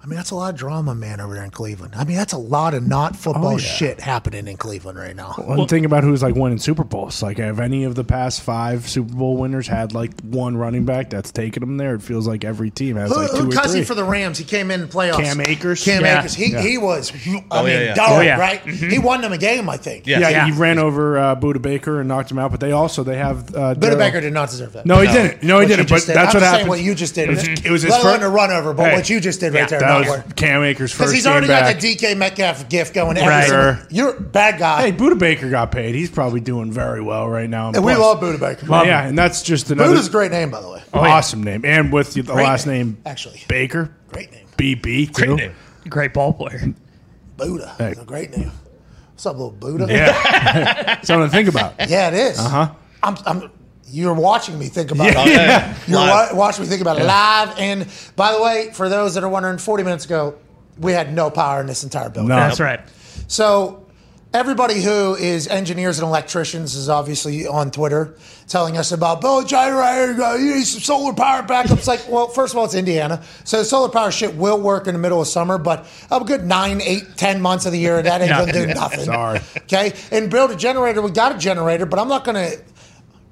I 0.02 0.06
mean, 0.06 0.16
that's 0.16 0.32
a 0.32 0.35
lot 0.35 0.52
of 0.52 0.59
drama, 0.59 0.97
man, 0.97 1.21
over 1.21 1.32
there 1.32 1.44
in 1.44 1.52
Cleveland. 1.52 1.94
I 1.97 2.02
mean, 2.02 2.16
that's 2.16 2.32
a 2.32 2.37
lot 2.38 2.75
of 2.75 2.85
not 2.85 3.14
football 3.14 3.47
Oh, 3.47 3.50
yeah. 3.52 3.59
shit 3.59 4.00
happening 4.00 4.49
in 4.49 4.56
Cleveland 4.56 4.99
right 4.99 5.14
now. 5.14 5.37
Well, 5.38 5.64
think 5.68 5.87
about 5.87 6.02
who's 6.02 6.25
like 6.25 6.35
winning 6.35 6.59
Super 6.59 6.82
Bowls. 6.82 7.23
Like, 7.23 7.38
have 7.38 7.61
any 7.61 7.85
of 7.85 7.94
the 7.94 8.02
past 8.02 8.42
five 8.42 8.88
Super 8.88 9.14
Bowl 9.14 9.37
winners 9.37 9.68
had 9.68 9.94
like 9.94 10.21
one 10.23 10.56
running 10.56 10.85
back 10.85 11.09
that's 11.11 11.30
taken 11.30 11.61
them 11.61 11.76
there? 11.76 11.94
It 11.94 12.02
feels 12.02 12.26
like 12.26 12.42
every 12.42 12.71
team 12.71 12.97
has 12.97 13.11
Who, 13.12 13.16
like 13.16 13.30
two 13.30 13.37
who 13.37 13.49
or 13.49 13.52
cussed 13.52 13.71
three. 13.71 13.78
he 13.80 13.85
for 13.85 13.94
the 13.94 14.02
Rams? 14.02 14.38
He 14.38 14.44
came 14.44 14.73
in 14.73 14.80
the 14.80 14.87
playoffs. 14.88 15.23
Cam 15.23 15.40
Akers? 15.40 15.85
Cam 15.85 16.02
Yeah. 16.02 16.18
Akers. 16.18 16.35
He, 16.35 16.50
Yeah. 16.50 16.62
he 16.62 16.78
was, 16.78 17.12
I 17.12 17.44
Oh, 17.52 17.62
mean, 17.62 17.73
yeah, 17.73 17.80
yeah. 17.82 17.94
dog, 17.94 18.09
Oh, 18.11 18.21
yeah. 18.23 18.40
right? 18.40 18.61
He 18.62 18.99
won 18.99 19.21
them 19.21 19.32
a 19.32 19.38
game, 19.38 19.68
I 19.71 19.76
think. 19.76 20.09
Yeah. 20.09 20.18
yeah, 20.18 20.30
Yeah. 20.30 20.47
he 20.47 20.52
ran 20.59 20.80
over 20.80 21.16
uh, 21.16 21.37
Budda 21.37 21.62
Baker 21.62 22.00
and 22.00 22.09
knocked 22.09 22.28
him 22.28 22.40
out. 22.40 22.50
But 22.50 22.59
they 22.59 22.73
also 22.73 23.04
they 23.04 23.18
have 23.18 23.54
uh, 23.54 23.75
Budda 23.76 23.99
Baker 23.99 24.21
did 24.21 24.32
not 24.32 24.50
deserve 24.50 24.73
that. 24.73 24.85
No, 24.85 25.00
he 25.00 25.06
didn't. 25.06 25.44
No, 25.44 25.61
he 25.61 25.66
What 25.66 25.68
didn't. 25.68 25.88
But 25.88 26.00
did. 26.06 26.16
that's 26.16 26.35
I'm 26.35 26.40
what 26.40 26.50
happened. 26.50 26.68
what 26.71 26.80
you 26.80 26.97
just 26.97 27.14
did. 27.14 27.28
It 27.28 27.37
was, 27.37 27.47
it 27.49 27.71
was 27.71 27.82
his 27.82 27.92
let 27.92 28.02
alone 28.02 28.23
a 28.25 28.28
run 28.28 28.50
over, 28.50 28.75
but 28.75 28.92
what 28.94 29.09
you 29.09 29.21
just 29.21 29.38
did 29.38 29.54
right 29.54 29.68
there. 29.68 29.91
That 30.00 30.06
not 30.08 30.16
was 30.16 30.25
work. 30.26 30.37
Cam 30.37 30.62
Akers' 30.62 30.92
Because 30.92 31.12
he's 31.12 31.26
already 31.26 31.46
game 31.46 31.61
got 31.61 31.80
the 31.80 31.94
DK 31.96 32.16
Metcalf 32.16 32.68
gift 32.68 32.94
going. 32.94 33.16
Every 33.16 33.28
Right. 33.28 33.49
single- 33.49 33.75
Sure. 33.75 33.87
You're 33.90 34.20
bad 34.20 34.58
guy. 34.58 34.82
Hey, 34.82 34.92
Budda 34.92 35.18
Baker 35.18 35.49
got 35.50 35.70
paid. 35.72 35.94
He's 35.94 36.11
probably 36.11 36.40
doing 36.40 36.72
very 36.72 37.00
well 37.00 37.28
right 37.28 37.49
now. 37.49 37.68
and 37.68 37.76
we 37.84 37.94
Plus- 37.94 37.99
love 37.99 38.20
Budda 38.20 38.40
Baker. 38.40 38.66
yeah, 38.87 39.04
and 39.06 39.16
that's 39.18 39.42
just 39.42 39.70
another 39.70 39.90
Budda's 39.94 40.08
a 40.08 40.11
great 40.11 40.30
name, 40.32 40.50
by 40.50 40.61
the 40.61 40.68
way. 40.70 40.80
awesome 40.92 41.42
name, 41.42 41.62
and 41.64 41.92
with 41.92 42.14
the 42.14 42.22
Great 42.22 42.44
last 42.44 42.66
name, 42.66 42.87
name 42.87 42.96
actually. 43.06 43.40
Baker, 43.49 43.90
Great 44.12 44.30
name. 44.32 44.46
BB 44.56 45.06
too. 45.06 45.12
Great 45.12 45.37
name. 45.37 45.52
Great 45.88 46.14
ball 46.14 46.32
player. 46.32 46.72
Buddha. 47.37 47.75
Hey. 47.78 47.90
It's 47.90 48.00
a 48.00 48.04
great 48.04 48.37
name. 48.37 48.52
What's 49.12 49.26
up, 49.26 49.34
little 49.34 49.50
Buddha? 49.52 49.87
Yeah, 49.88 51.00
something 51.02 51.28
to 51.28 51.34
think 51.34 51.49
about. 51.49 51.75
Yeah, 51.88 52.08
it 52.08 52.14
is. 52.14 52.38
Uh 52.38 52.42
Uh-huh. 52.44 52.64
huh. 52.66 52.72
I'm, 53.04 53.16
I'm, 53.26 53.50
you're 53.92 54.14
watching 54.14 54.58
me 54.58 54.66
think 54.66 54.90
about 54.90 55.14
Oh, 55.16 55.22
it. 55.22 55.28
yeah. 55.32 55.76
You're 55.87 55.99
wa- 56.00 56.28
watching 56.32 56.64
me 56.64 56.68
think 56.68 56.80
about 56.80 56.99
it 56.99 57.04
live. 57.04 57.54
And 57.58 57.87
by 58.16 58.32
the 58.32 58.42
way, 58.42 58.70
for 58.72 58.88
those 58.88 59.14
that 59.14 59.22
are 59.22 59.28
wondering, 59.28 59.58
40 59.58 59.84
minutes 59.84 60.04
ago, 60.06 60.34
we 60.78 60.92
had 60.92 61.12
no 61.14 61.30
power 61.30 61.61
in 61.61 61.66
this 61.66 61.84
entire 61.84 62.08
building. 62.08 62.30
No. 62.30 62.37
That's 62.37 62.58
right. 62.58 62.80
So 63.28 63.87
everybody 64.32 64.80
who 64.82 65.14
is 65.14 65.46
engineers 65.46 65.99
and 65.99 66.08
electricians 66.08 66.75
is 66.75 66.88
obviously 66.88 67.46
on 67.46 67.70
Twitter 67.70 68.16
telling 68.49 68.78
us 68.78 68.90
about 68.92 69.20
Bill 69.20 69.44
generator, 69.44 70.38
you 70.38 70.54
need 70.56 70.64
some 70.64 70.80
solar 70.80 71.12
power 71.12 71.42
backup. 71.42 71.76
It's 71.76 71.87
like, 71.87 72.06
well, 72.08 72.28
first 72.28 72.54
of 72.54 72.58
all, 72.58 72.64
it's 72.64 72.75
Indiana. 72.75 73.22
So 73.44 73.58
the 73.58 73.64
solar 73.66 73.90
power 73.90 74.11
shit 74.11 74.34
will 74.34 74.58
work 74.61 74.87
in 74.87 74.94
the 74.94 74.99
middle 74.99 75.20
of 75.20 75.28
summer, 75.28 75.58
but 75.58 75.87
a 76.11 76.20
good 76.20 76.44
nine, 76.46 76.80
eight, 76.80 77.04
ten 77.16 77.42
months 77.42 77.66
of 77.66 77.72
the 77.72 77.78
year, 77.78 78.00
that 78.02 78.20
ain't 78.22 78.30
gonna 78.38 78.52
do 78.52 78.66
nothing. 78.68 79.04
Sorry. 79.04 79.40
Okay? 79.58 79.92
And 80.11 80.30
build 80.30 80.50
a 80.50 80.56
generator, 80.56 81.02
we 81.02 81.11
got 81.11 81.34
a 81.34 81.38
generator, 81.38 81.84
but 81.84 81.99
I'm 81.99 82.08
not 82.08 82.25
gonna 82.25 82.52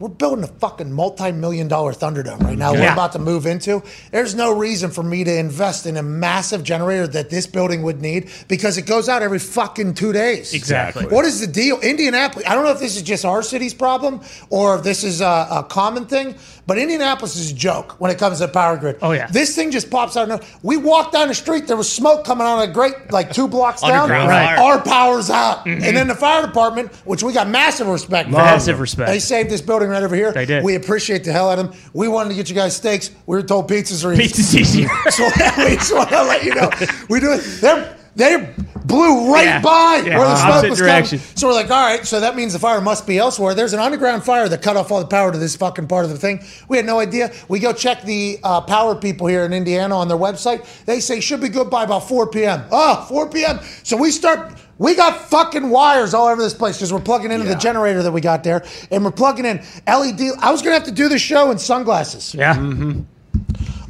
we're 0.00 0.08
building 0.08 0.42
a 0.42 0.48
fucking 0.48 0.90
multi-million 0.90 1.68
dollar 1.68 1.92
Thunderdome 1.92 2.40
right 2.40 2.56
now. 2.56 2.72
We're 2.72 2.90
about 2.90 3.12
to 3.12 3.18
move 3.18 3.44
into. 3.44 3.82
There's 4.10 4.34
no 4.34 4.56
reason 4.56 4.90
for 4.90 5.02
me 5.02 5.24
to 5.24 5.38
invest 5.38 5.84
in 5.84 5.98
a 5.98 6.02
massive 6.02 6.64
generator 6.64 7.06
that 7.08 7.28
this 7.28 7.46
building 7.46 7.82
would 7.82 8.00
need 8.00 8.30
because 8.48 8.78
it 8.78 8.86
goes 8.86 9.10
out 9.10 9.22
every 9.22 9.38
fucking 9.38 9.92
two 9.94 10.14
days. 10.14 10.54
Exactly. 10.54 11.04
What 11.06 11.26
is 11.26 11.40
the 11.40 11.46
deal? 11.46 11.78
Indianapolis. 11.80 12.48
I 12.48 12.54
don't 12.54 12.64
know 12.64 12.70
if 12.70 12.80
this 12.80 12.96
is 12.96 13.02
just 13.02 13.26
our 13.26 13.42
city's 13.42 13.74
problem 13.74 14.22
or 14.48 14.76
if 14.76 14.82
this 14.82 15.04
is 15.04 15.20
a, 15.20 15.46
a 15.50 15.66
common 15.68 16.06
thing, 16.06 16.34
but 16.66 16.78
Indianapolis 16.78 17.36
is 17.36 17.50
a 17.50 17.54
joke 17.54 18.00
when 18.00 18.10
it 18.10 18.18
comes 18.18 18.38
to 18.38 18.48
power 18.48 18.78
grid. 18.78 18.96
Oh, 19.02 19.12
yeah. 19.12 19.26
This 19.26 19.54
thing 19.54 19.70
just 19.70 19.90
pops 19.90 20.16
out. 20.16 20.30
Of. 20.30 20.58
We 20.62 20.78
walked 20.78 21.12
down 21.12 21.28
the 21.28 21.34
street. 21.34 21.66
There 21.66 21.76
was 21.76 21.92
smoke 21.92 22.24
coming 22.24 22.46
out 22.46 22.62
of 22.62 22.70
a 22.70 22.72
great 22.72 23.12
like 23.12 23.32
two 23.32 23.48
blocks 23.48 23.82
down. 23.82 24.08
Right. 24.08 24.56
Our 24.56 24.80
power's 24.80 25.28
out, 25.30 25.66
mm-hmm. 25.66 25.84
and 25.84 25.96
then 25.96 26.08
the 26.08 26.14
fire 26.14 26.46
department, 26.46 26.94
which 27.04 27.22
we 27.22 27.32
got 27.32 27.48
massive 27.48 27.88
respect 27.88 28.30
for. 28.30 28.36
Massive 28.36 28.80
respect. 28.80 29.10
They 29.10 29.18
saved 29.18 29.50
this 29.50 29.60
building 29.60 29.89
right 29.90 30.02
over 30.02 30.14
here. 30.16 30.32
They 30.32 30.46
did. 30.46 30.64
We 30.64 30.74
appreciate 30.76 31.24
the 31.24 31.32
hell 31.32 31.50
out 31.50 31.58
of 31.58 31.70
them. 31.72 31.80
We 31.92 32.08
wanted 32.08 32.30
to 32.30 32.34
get 32.36 32.48
you 32.48 32.54
guys 32.54 32.76
steaks. 32.76 33.10
We 33.26 33.36
were 33.36 33.42
told 33.42 33.68
pizzas 33.68 34.04
are 34.04 34.12
easy. 34.12 34.22
Pizza's 34.22 34.54
easier. 34.56 34.88
So 35.10 35.24
we 35.58 35.76
just 35.76 35.94
want 35.94 36.08
to 36.10 36.22
let 36.22 36.44
you 36.44 36.54
know. 36.54 36.70
We 37.08 37.20
do 37.20 37.32
it. 37.32 37.40
They're, 37.60 37.96
they 38.16 38.54
blew 38.84 39.32
right 39.32 39.44
Yeah. 39.44 39.60
by 39.60 40.02
Yeah. 40.04 40.18
where 40.18 40.28
the 40.28 40.36
smoke 40.36 40.50
Opposite 40.54 40.70
was 40.70 40.78
direction. 40.80 41.18
coming. 41.20 41.36
So 41.36 41.46
we're 41.46 41.54
like, 41.54 41.70
all 41.70 41.86
right, 41.86 42.04
so 42.04 42.18
that 42.20 42.34
means 42.34 42.52
the 42.52 42.58
fire 42.58 42.80
must 42.80 43.06
be 43.06 43.18
elsewhere. 43.18 43.54
There's 43.54 43.72
an 43.72 43.78
underground 43.78 44.24
fire 44.24 44.48
that 44.48 44.62
cut 44.62 44.76
off 44.76 44.90
all 44.90 44.98
the 44.98 45.06
power 45.06 45.30
to 45.30 45.38
this 45.38 45.54
fucking 45.54 45.86
part 45.86 46.04
of 46.04 46.10
the 46.10 46.18
thing. 46.18 46.42
We 46.68 46.76
had 46.76 46.86
no 46.86 46.98
idea. 46.98 47.32
We 47.48 47.60
go 47.60 47.72
check 47.72 48.02
the 48.02 48.40
uh, 48.42 48.62
power 48.62 48.96
people 48.96 49.28
here 49.28 49.44
in 49.44 49.52
Indiana 49.52 49.96
on 49.96 50.08
their 50.08 50.16
website. 50.18 50.66
They 50.86 50.98
say 51.00 51.20
should 51.20 51.40
be 51.40 51.48
good 51.50 51.70
by 51.70 51.84
about 51.84 52.08
4 52.08 52.28
p.m. 52.30 52.64
Oh, 52.72 53.06
4 53.08 53.28
p.m. 53.30 53.60
So 53.84 53.96
we 53.96 54.10
start. 54.10 54.54
We 54.80 54.94
got 54.94 55.28
fucking 55.28 55.68
wires 55.68 56.14
all 56.14 56.28
over 56.28 56.40
this 56.40 56.54
place 56.54 56.78
because 56.78 56.90
we're 56.90 57.00
plugging 57.00 57.30
into 57.30 57.46
the 57.46 57.54
generator 57.54 58.02
that 58.02 58.12
we 58.12 58.22
got 58.22 58.42
there, 58.44 58.64
and 58.90 59.04
we're 59.04 59.10
plugging 59.10 59.44
in 59.44 59.58
LED. 59.86 60.22
I 60.40 60.50
was 60.50 60.62
gonna 60.62 60.74
have 60.74 60.84
to 60.84 60.90
do 60.90 61.10
this 61.10 61.20
show 61.20 61.50
in 61.50 61.58
sunglasses. 61.58 62.34
Yeah. 62.34 62.54
Mm-hmm. 62.54 63.02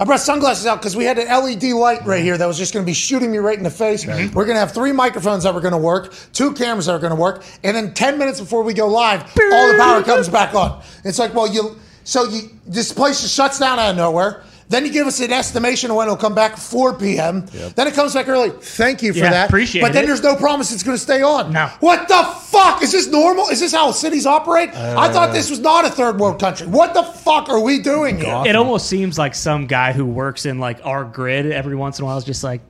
I 0.00 0.04
brought 0.04 0.18
sunglasses 0.18 0.66
out 0.66 0.80
because 0.80 0.96
we 0.96 1.04
had 1.04 1.16
an 1.18 1.28
LED 1.28 1.62
light 1.74 2.04
right 2.04 2.24
here 2.24 2.36
that 2.36 2.46
was 2.46 2.58
just 2.58 2.72
going 2.72 2.84
to 2.84 2.86
be 2.86 2.94
shooting 2.94 3.30
me 3.30 3.36
right 3.36 3.56
in 3.56 3.62
the 3.62 3.70
face. 3.70 4.06
We're 4.06 4.46
going 4.46 4.56
to 4.56 4.60
have 4.60 4.72
three 4.72 4.92
microphones 4.92 5.44
that 5.44 5.52
were 5.54 5.60
going 5.60 5.72
to 5.72 5.78
work, 5.78 6.14
two 6.32 6.54
cameras 6.54 6.86
that 6.86 6.94
are 6.94 6.98
going 6.98 7.14
to 7.14 7.20
work, 7.20 7.44
and 7.62 7.76
then 7.76 7.92
10 7.92 8.18
minutes 8.18 8.40
before 8.40 8.62
we 8.62 8.72
go 8.72 8.88
live, 8.88 9.20
all 9.52 9.72
the 9.72 9.78
power 9.78 10.02
comes 10.02 10.30
back 10.30 10.54
on. 10.54 10.82
It's 11.04 11.18
like, 11.18 11.34
well, 11.34 11.46
you 11.46 11.78
so 12.04 12.24
you 12.24 12.48
this 12.66 12.92
place 12.92 13.20
just 13.20 13.34
shuts 13.34 13.58
down 13.58 13.78
out 13.78 13.90
of 13.90 13.96
nowhere. 13.96 14.42
Then 14.70 14.86
you 14.86 14.92
give 14.92 15.08
us 15.08 15.18
an 15.18 15.32
estimation 15.32 15.90
of 15.90 15.96
when 15.96 16.06
it'll 16.06 16.16
come 16.16 16.34
back 16.34 16.56
4 16.56 16.94
p.m. 16.96 17.44
Then 17.74 17.88
it 17.88 17.94
comes 17.94 18.14
back 18.14 18.28
early. 18.28 18.50
Thank 18.50 19.02
you 19.02 19.12
for 19.12 19.18
Yeah, 19.18 19.30
that. 19.30 19.48
appreciate 19.48 19.82
But 19.82 19.92
then 19.92 20.04
it. 20.04 20.06
there's 20.06 20.22
no 20.22 20.36
promise 20.36 20.72
it's 20.72 20.84
going 20.84 20.96
to 20.96 21.02
stay 21.02 21.22
on. 21.22 21.52
No. 21.52 21.66
What 21.80 22.06
the 22.06 22.22
fuck? 22.44 22.80
Is 22.80 22.92
this 22.92 23.08
normal? 23.08 23.48
Is 23.48 23.58
this 23.58 23.72
how 23.72 23.90
cities 23.90 24.26
operate? 24.26 24.68
I 24.70 25.12
thought 25.12 25.30
uh. 25.30 25.32
this 25.32 25.50
was 25.50 25.58
not 25.58 25.84
a 25.84 25.90
third 25.90 26.20
world 26.20 26.38
country. 26.38 26.68
What 26.68 26.94
the 26.94 27.02
fuck 27.02 27.48
are 27.48 27.58
we 27.58 27.80
doing 27.80 28.18
here? 28.18 28.44
It 28.46 28.54
almost 28.54 28.86
seems 28.86 29.18
like 29.18 29.34
some 29.34 29.66
guy 29.66 29.92
who 29.92 30.06
works 30.06 30.46
in 30.46 30.60
like 30.60 30.78
our 30.86 31.04
grid 31.04 31.46
every 31.50 31.74
once 31.74 31.98
in 31.98 32.04
a 32.04 32.06
while 32.06 32.18
is 32.18 32.24
just 32.24 32.44
like, 32.44 32.60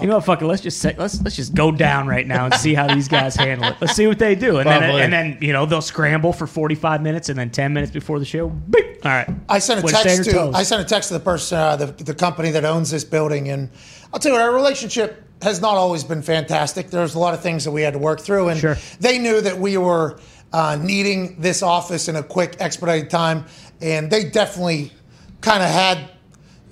you 0.00 0.06
know 0.06 0.16
what, 0.16 0.24
fuck 0.24 0.42
it, 0.42 0.46
let's 0.46 0.62
just 0.62 0.80
say, 0.80 0.94
let's 0.98 1.20
let's 1.22 1.36
just 1.36 1.54
go 1.54 1.70
down 1.72 2.06
right 2.06 2.26
now 2.26 2.44
and 2.46 2.54
see 2.54 2.74
how 2.74 2.92
these 2.92 3.08
guys 3.08 3.34
handle 3.34 3.70
it. 3.70 3.76
Let's 3.80 3.94
see 3.94 4.06
what 4.06 4.18
they 4.18 4.34
do, 4.34 4.58
and 4.58 4.68
then 4.68 4.82
and 4.82 5.12
then 5.12 5.38
you 5.40 5.52
know 5.52 5.66
they'll 5.66 5.80
scramble 5.80 6.32
for 6.32 6.46
forty 6.46 6.74
five 6.74 7.02
minutes, 7.02 7.28
and 7.28 7.38
then 7.38 7.50
ten 7.50 7.72
minutes 7.72 7.92
before 7.92 8.18
the 8.18 8.24
show, 8.24 8.48
beep. 8.48 9.04
All 9.04 9.10
right, 9.10 9.28
I 9.48 9.58
sent 9.58 9.80
a 9.80 9.86
Way 9.86 9.92
text 9.92 10.24
to 10.24 10.38
on 10.38 10.46
toes. 10.46 10.54
I 10.54 10.62
sent 10.62 10.82
a 10.82 10.84
text 10.84 11.08
to 11.08 11.14
the 11.14 11.20
person, 11.20 11.58
uh, 11.58 11.76
the, 11.76 11.86
the 11.86 12.14
company 12.14 12.50
that 12.50 12.64
owns 12.64 12.90
this 12.90 13.04
building, 13.04 13.48
and 13.48 13.70
I'll 14.12 14.20
tell 14.20 14.32
you 14.32 14.38
what, 14.38 14.44
our 14.44 14.54
relationship 14.54 15.24
has 15.42 15.60
not 15.60 15.74
always 15.74 16.04
been 16.04 16.22
fantastic. 16.22 16.90
There's 16.90 17.14
a 17.14 17.18
lot 17.18 17.34
of 17.34 17.42
things 17.42 17.64
that 17.64 17.72
we 17.72 17.82
had 17.82 17.94
to 17.94 17.98
work 17.98 18.20
through, 18.20 18.48
and 18.48 18.60
Sure. 18.60 18.76
they 19.00 19.18
knew 19.18 19.40
that 19.40 19.58
we 19.58 19.76
were 19.76 20.20
uh, 20.52 20.78
needing 20.80 21.40
this 21.40 21.62
office 21.62 22.08
in 22.08 22.14
a 22.16 22.22
quick, 22.22 22.56
expedited 22.60 23.10
time, 23.10 23.46
and 23.80 24.10
they 24.10 24.24
definitely 24.24 24.92
kind 25.40 25.62
of 25.62 25.70
had. 25.70 26.10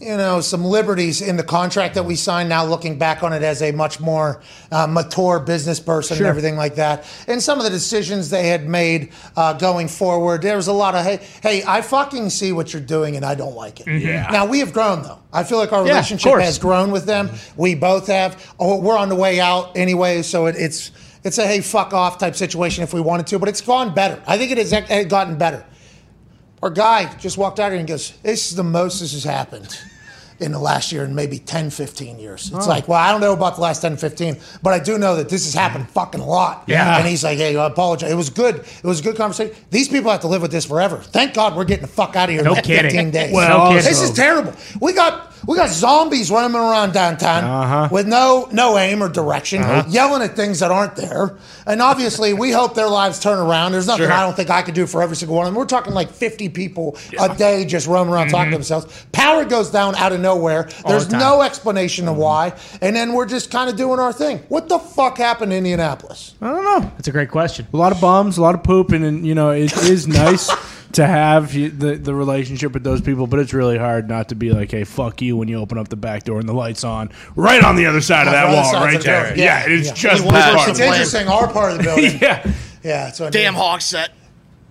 You 0.00 0.16
know, 0.16 0.40
some 0.40 0.64
liberties 0.64 1.20
in 1.20 1.36
the 1.36 1.42
contract 1.42 1.94
that 1.94 2.04
we 2.06 2.16
signed. 2.16 2.48
Now, 2.48 2.64
looking 2.64 2.96
back 2.98 3.22
on 3.22 3.34
it 3.34 3.42
as 3.42 3.60
a 3.60 3.70
much 3.70 4.00
more 4.00 4.40
uh, 4.72 4.86
mature 4.86 5.38
business 5.38 5.78
person 5.78 6.16
Sure. 6.16 6.24
and 6.26 6.30
everything 6.30 6.56
like 6.56 6.76
that, 6.76 7.04
and 7.28 7.42
some 7.42 7.58
of 7.58 7.64
the 7.64 7.70
decisions 7.70 8.30
they 8.30 8.48
had 8.48 8.66
made 8.66 9.12
uh, 9.36 9.52
going 9.52 9.88
forward, 9.88 10.40
there 10.40 10.56
was 10.56 10.68
a 10.68 10.72
lot 10.72 10.94
of 10.94 11.04
hey, 11.04 11.20
hey, 11.42 11.62
I 11.66 11.82
fucking 11.82 12.30
see 12.30 12.50
what 12.52 12.72
you're 12.72 12.80
doing 12.80 13.16
and 13.16 13.26
I 13.26 13.34
don't 13.34 13.54
like 13.54 13.80
it. 13.80 14.00
Yeah. 14.00 14.28
Now 14.30 14.46
we 14.46 14.60
have 14.60 14.72
grown 14.72 15.02
though. 15.02 15.18
I 15.34 15.44
feel 15.44 15.58
like 15.58 15.70
our 15.72 15.80
Mm-hmm. 15.80 15.88
Yeah, 15.88 15.92
relationship 15.94 16.32
has 16.40 16.58
grown 16.58 16.90
with 16.92 17.04
them. 17.04 17.28
We 17.56 17.74
both 17.74 18.06
have. 18.06 18.54
Oh, 18.58 18.80
we're 18.80 18.96
on 18.96 19.10
the 19.10 19.16
way 19.16 19.38
out 19.38 19.76
anyway, 19.76 20.22
so 20.22 20.46
it, 20.46 20.56
it's 20.56 20.92
it's 21.24 21.36
a 21.36 21.46
hey 21.46 21.60
fuck 21.60 21.92
off 21.92 22.16
type 22.16 22.36
situation 22.36 22.82
if 22.84 22.94
we 22.94 23.02
wanted 23.02 23.26
to, 23.26 23.38
but 23.38 23.50
it's 23.50 23.60
gone 23.60 23.92
better. 23.92 24.22
I 24.26 24.38
think 24.38 24.50
it 24.50 24.56
has 24.56 24.70
gotten 25.08 25.36
better. 25.36 25.66
Our 26.62 26.70
guy 26.70 27.12
just 27.16 27.38
walked 27.38 27.59
out 27.59 27.70
here 27.70 27.79
and 27.79 27.88
goes, 27.88 28.12
This 28.23 28.51
is 28.51 28.57
the 28.57 28.64
most 28.64 29.01
this 29.01 29.12
has 29.12 29.25
happened 29.25 29.79
in 30.40 30.53
the 30.53 30.59
last 30.59 30.90
year 30.90 31.05
in 31.05 31.14
maybe 31.14 31.38
10, 31.38 31.70
15 31.70 32.18
years. 32.18 32.51
Oh. 32.53 32.57
It's 32.57 32.66
like, 32.66 32.88
well, 32.88 32.99
I 32.99 33.12
don't 33.12 33.20
know 33.20 33.35
about 33.35 33.57
the 33.57 33.61
last 33.61 33.83
10, 33.83 33.99
15, 33.99 34.38
but 34.62 34.73
I 34.73 34.79
do 34.79 34.96
know 34.99 35.16
that 35.16 35.29
this 35.29 35.44
has 35.44 35.53
happened 35.55 35.88
fucking 35.90 36.20
a 36.20 36.25
lot. 36.25 36.64
Yeah. 36.66 36.99
And 36.99 37.07
he's 37.07 37.23
like, 37.23 37.37
hey, 37.37 37.57
I 37.57 37.66
apologize. 37.66 38.11
It 38.11 38.14
was 38.14 38.31
good. 38.31 38.57
It 38.57 38.85
was 38.85 39.01
a 39.01 39.03
good 39.03 39.16
conversation. 39.16 39.55
These 39.70 39.88
people 39.88 40.11
have 40.11 40.20
to 40.20 40.29
live 40.29 40.40
with 40.42 40.51
this 40.51 40.64
forever. 40.64 40.96
Thank 40.99 41.35
God 41.35 41.57
we're 41.57 41.64
getting 41.64 41.83
the 41.83 41.92
fuck 41.92 42.16
out 42.16 42.31
of 42.31 42.35
here 42.35 42.42
No 42.42 42.55
in 42.55 42.62
kidding. 42.62 42.90
15 42.90 43.11
days. 43.11 43.35
Well, 43.35 43.73
No 43.73 43.75
this 43.77 44.01
is 44.01 44.12
terrible. 44.12 44.55
We 44.81 44.94
got 44.94 45.30
we 45.46 45.57
got 45.57 45.70
zombies 45.70 46.31
running 46.31 46.57
around 46.57 46.92
downtown 46.92 47.44
Uh-huh. 47.44 47.88
with 47.90 48.07
no 48.07 48.48
no 48.53 48.79
aim 48.79 49.03
or 49.03 49.09
direction, 49.09 49.62
uh-huh. 49.62 49.85
yelling 49.88 50.22
at 50.22 50.37
things 50.37 50.61
that 50.61 50.70
aren't 50.70 50.96
there. 50.96 51.37
And 51.66 51.81
obviously, 51.83 52.33
we 52.33 52.50
hope 52.50 52.74
their 52.74 52.88
lives 52.88 53.18
turn 53.20 53.38
around. 53.38 53.72
There's 53.72 53.87
nothing 53.87 54.07
Sure. 54.07 54.12
I 54.12 54.22
don't 54.22 54.35
think 54.35 54.50
I 54.50 54.62
could 54.62 54.74
do 54.74 54.87
for 54.87 55.03
every 55.03 55.16
single 55.16 55.37
one 55.37 55.46
of 55.46 55.53
them. 55.53 55.59
We're 55.59 55.66
talking 55.66 55.92
like 55.92 56.11
50 56.11 56.48
people 56.48 56.96
a 57.18 57.35
day 57.35 57.64
just 57.64 57.87
roaming 57.87 58.14
around 58.14 58.29
talking 58.29 58.50
to 58.50 58.57
mm-hmm. 58.57 58.70
themselves. 58.70 59.07
Power 59.12 59.44
goes 59.44 59.70
down 59.70 59.94
out 59.96 60.12
of 60.12 60.20
nowhere. 60.20 60.68
There's 60.87 61.09
the 61.09 61.18
no 61.18 61.42
explanation 61.42 62.09
of 62.09 62.14
mm-hmm. 62.14 62.22
why. 62.22 62.53
And 62.81 62.96
then 62.96 63.12
we're 63.12 63.26
just 63.26 63.50
kind 63.50 63.70
of 63.70 63.76
doing 63.76 64.00
our 64.00 64.12
thing. 64.12 64.38
What 64.48 64.68
the 64.68 64.79
fuck 64.79 65.18
happened 65.18 65.53
in 65.53 65.59
Indianapolis? 65.59 66.35
I 66.40 66.48
don't 66.48 66.64
know. 66.64 66.90
that's 66.96 67.09
a 67.09 67.12
great 67.12 67.31
question. 67.31 67.66
A 67.72 67.76
lot 67.76 67.92
of 67.92 68.00
bombs, 68.00 68.38
a 68.38 68.42
lot 68.42 68.55
of 68.55 68.62
poop, 68.62 68.90
and, 68.90 69.05
and 69.05 69.26
you 69.26 69.35
know 69.35 69.50
it 69.50 69.76
is 69.85 70.09
nice 70.09 70.50
to 70.92 71.07
have 71.07 71.53
the 71.53 71.68
the 71.96 72.14
relationship 72.14 72.72
with 72.72 72.83
those 72.85 73.00
people, 73.00 73.26
but 73.26 73.38
it's 73.40 73.53
really 73.53 73.79
hard 73.79 74.09
not 74.09 74.29
to 74.31 74.35
be 74.35 74.50
like, 74.50 74.70
"Hey, 74.70 74.85
fuck 74.85 75.22
you!" 75.22 75.37
when 75.37 75.48
you 75.48 75.57
open 75.59 75.79
up 75.79 75.88
the 75.88 75.96
back 75.96 76.24
door 76.24 76.40
and 76.40 76.48
the 76.48 76.53
lights 76.53 76.85
on, 76.85 77.11
right 77.37 77.62
on 77.62 77.76
the 77.76 77.87
other 77.87 78.00
side 78.00 78.26
of 78.26 78.33
that 78.33 78.44
Right 78.44 78.55
wall, 78.55 78.64
side 78.72 78.85
right 78.85 78.94
of 78.96 79.03
the 79.03 79.07
there. 79.07 79.22
building. 79.24 79.38
Yeah, 79.44 79.66
Yeah, 79.66 79.74
it's 79.74 79.88
yeah. 79.88 79.94
just 79.94 80.24
One 80.24 80.35
that 80.35 80.53
person 80.53 80.64
part. 80.64 80.68
It's 80.70 80.81
interesting. 80.81 81.29
Our 81.29 81.53
part 81.53 81.72
of 81.72 81.79
the 81.79 81.85
building. 81.85 82.18
Yeah, 82.20 82.53
Yeah. 82.83 83.11
So 83.12 83.31
Damn 83.31 83.55
hawk 83.55 83.81
set. 83.81 84.11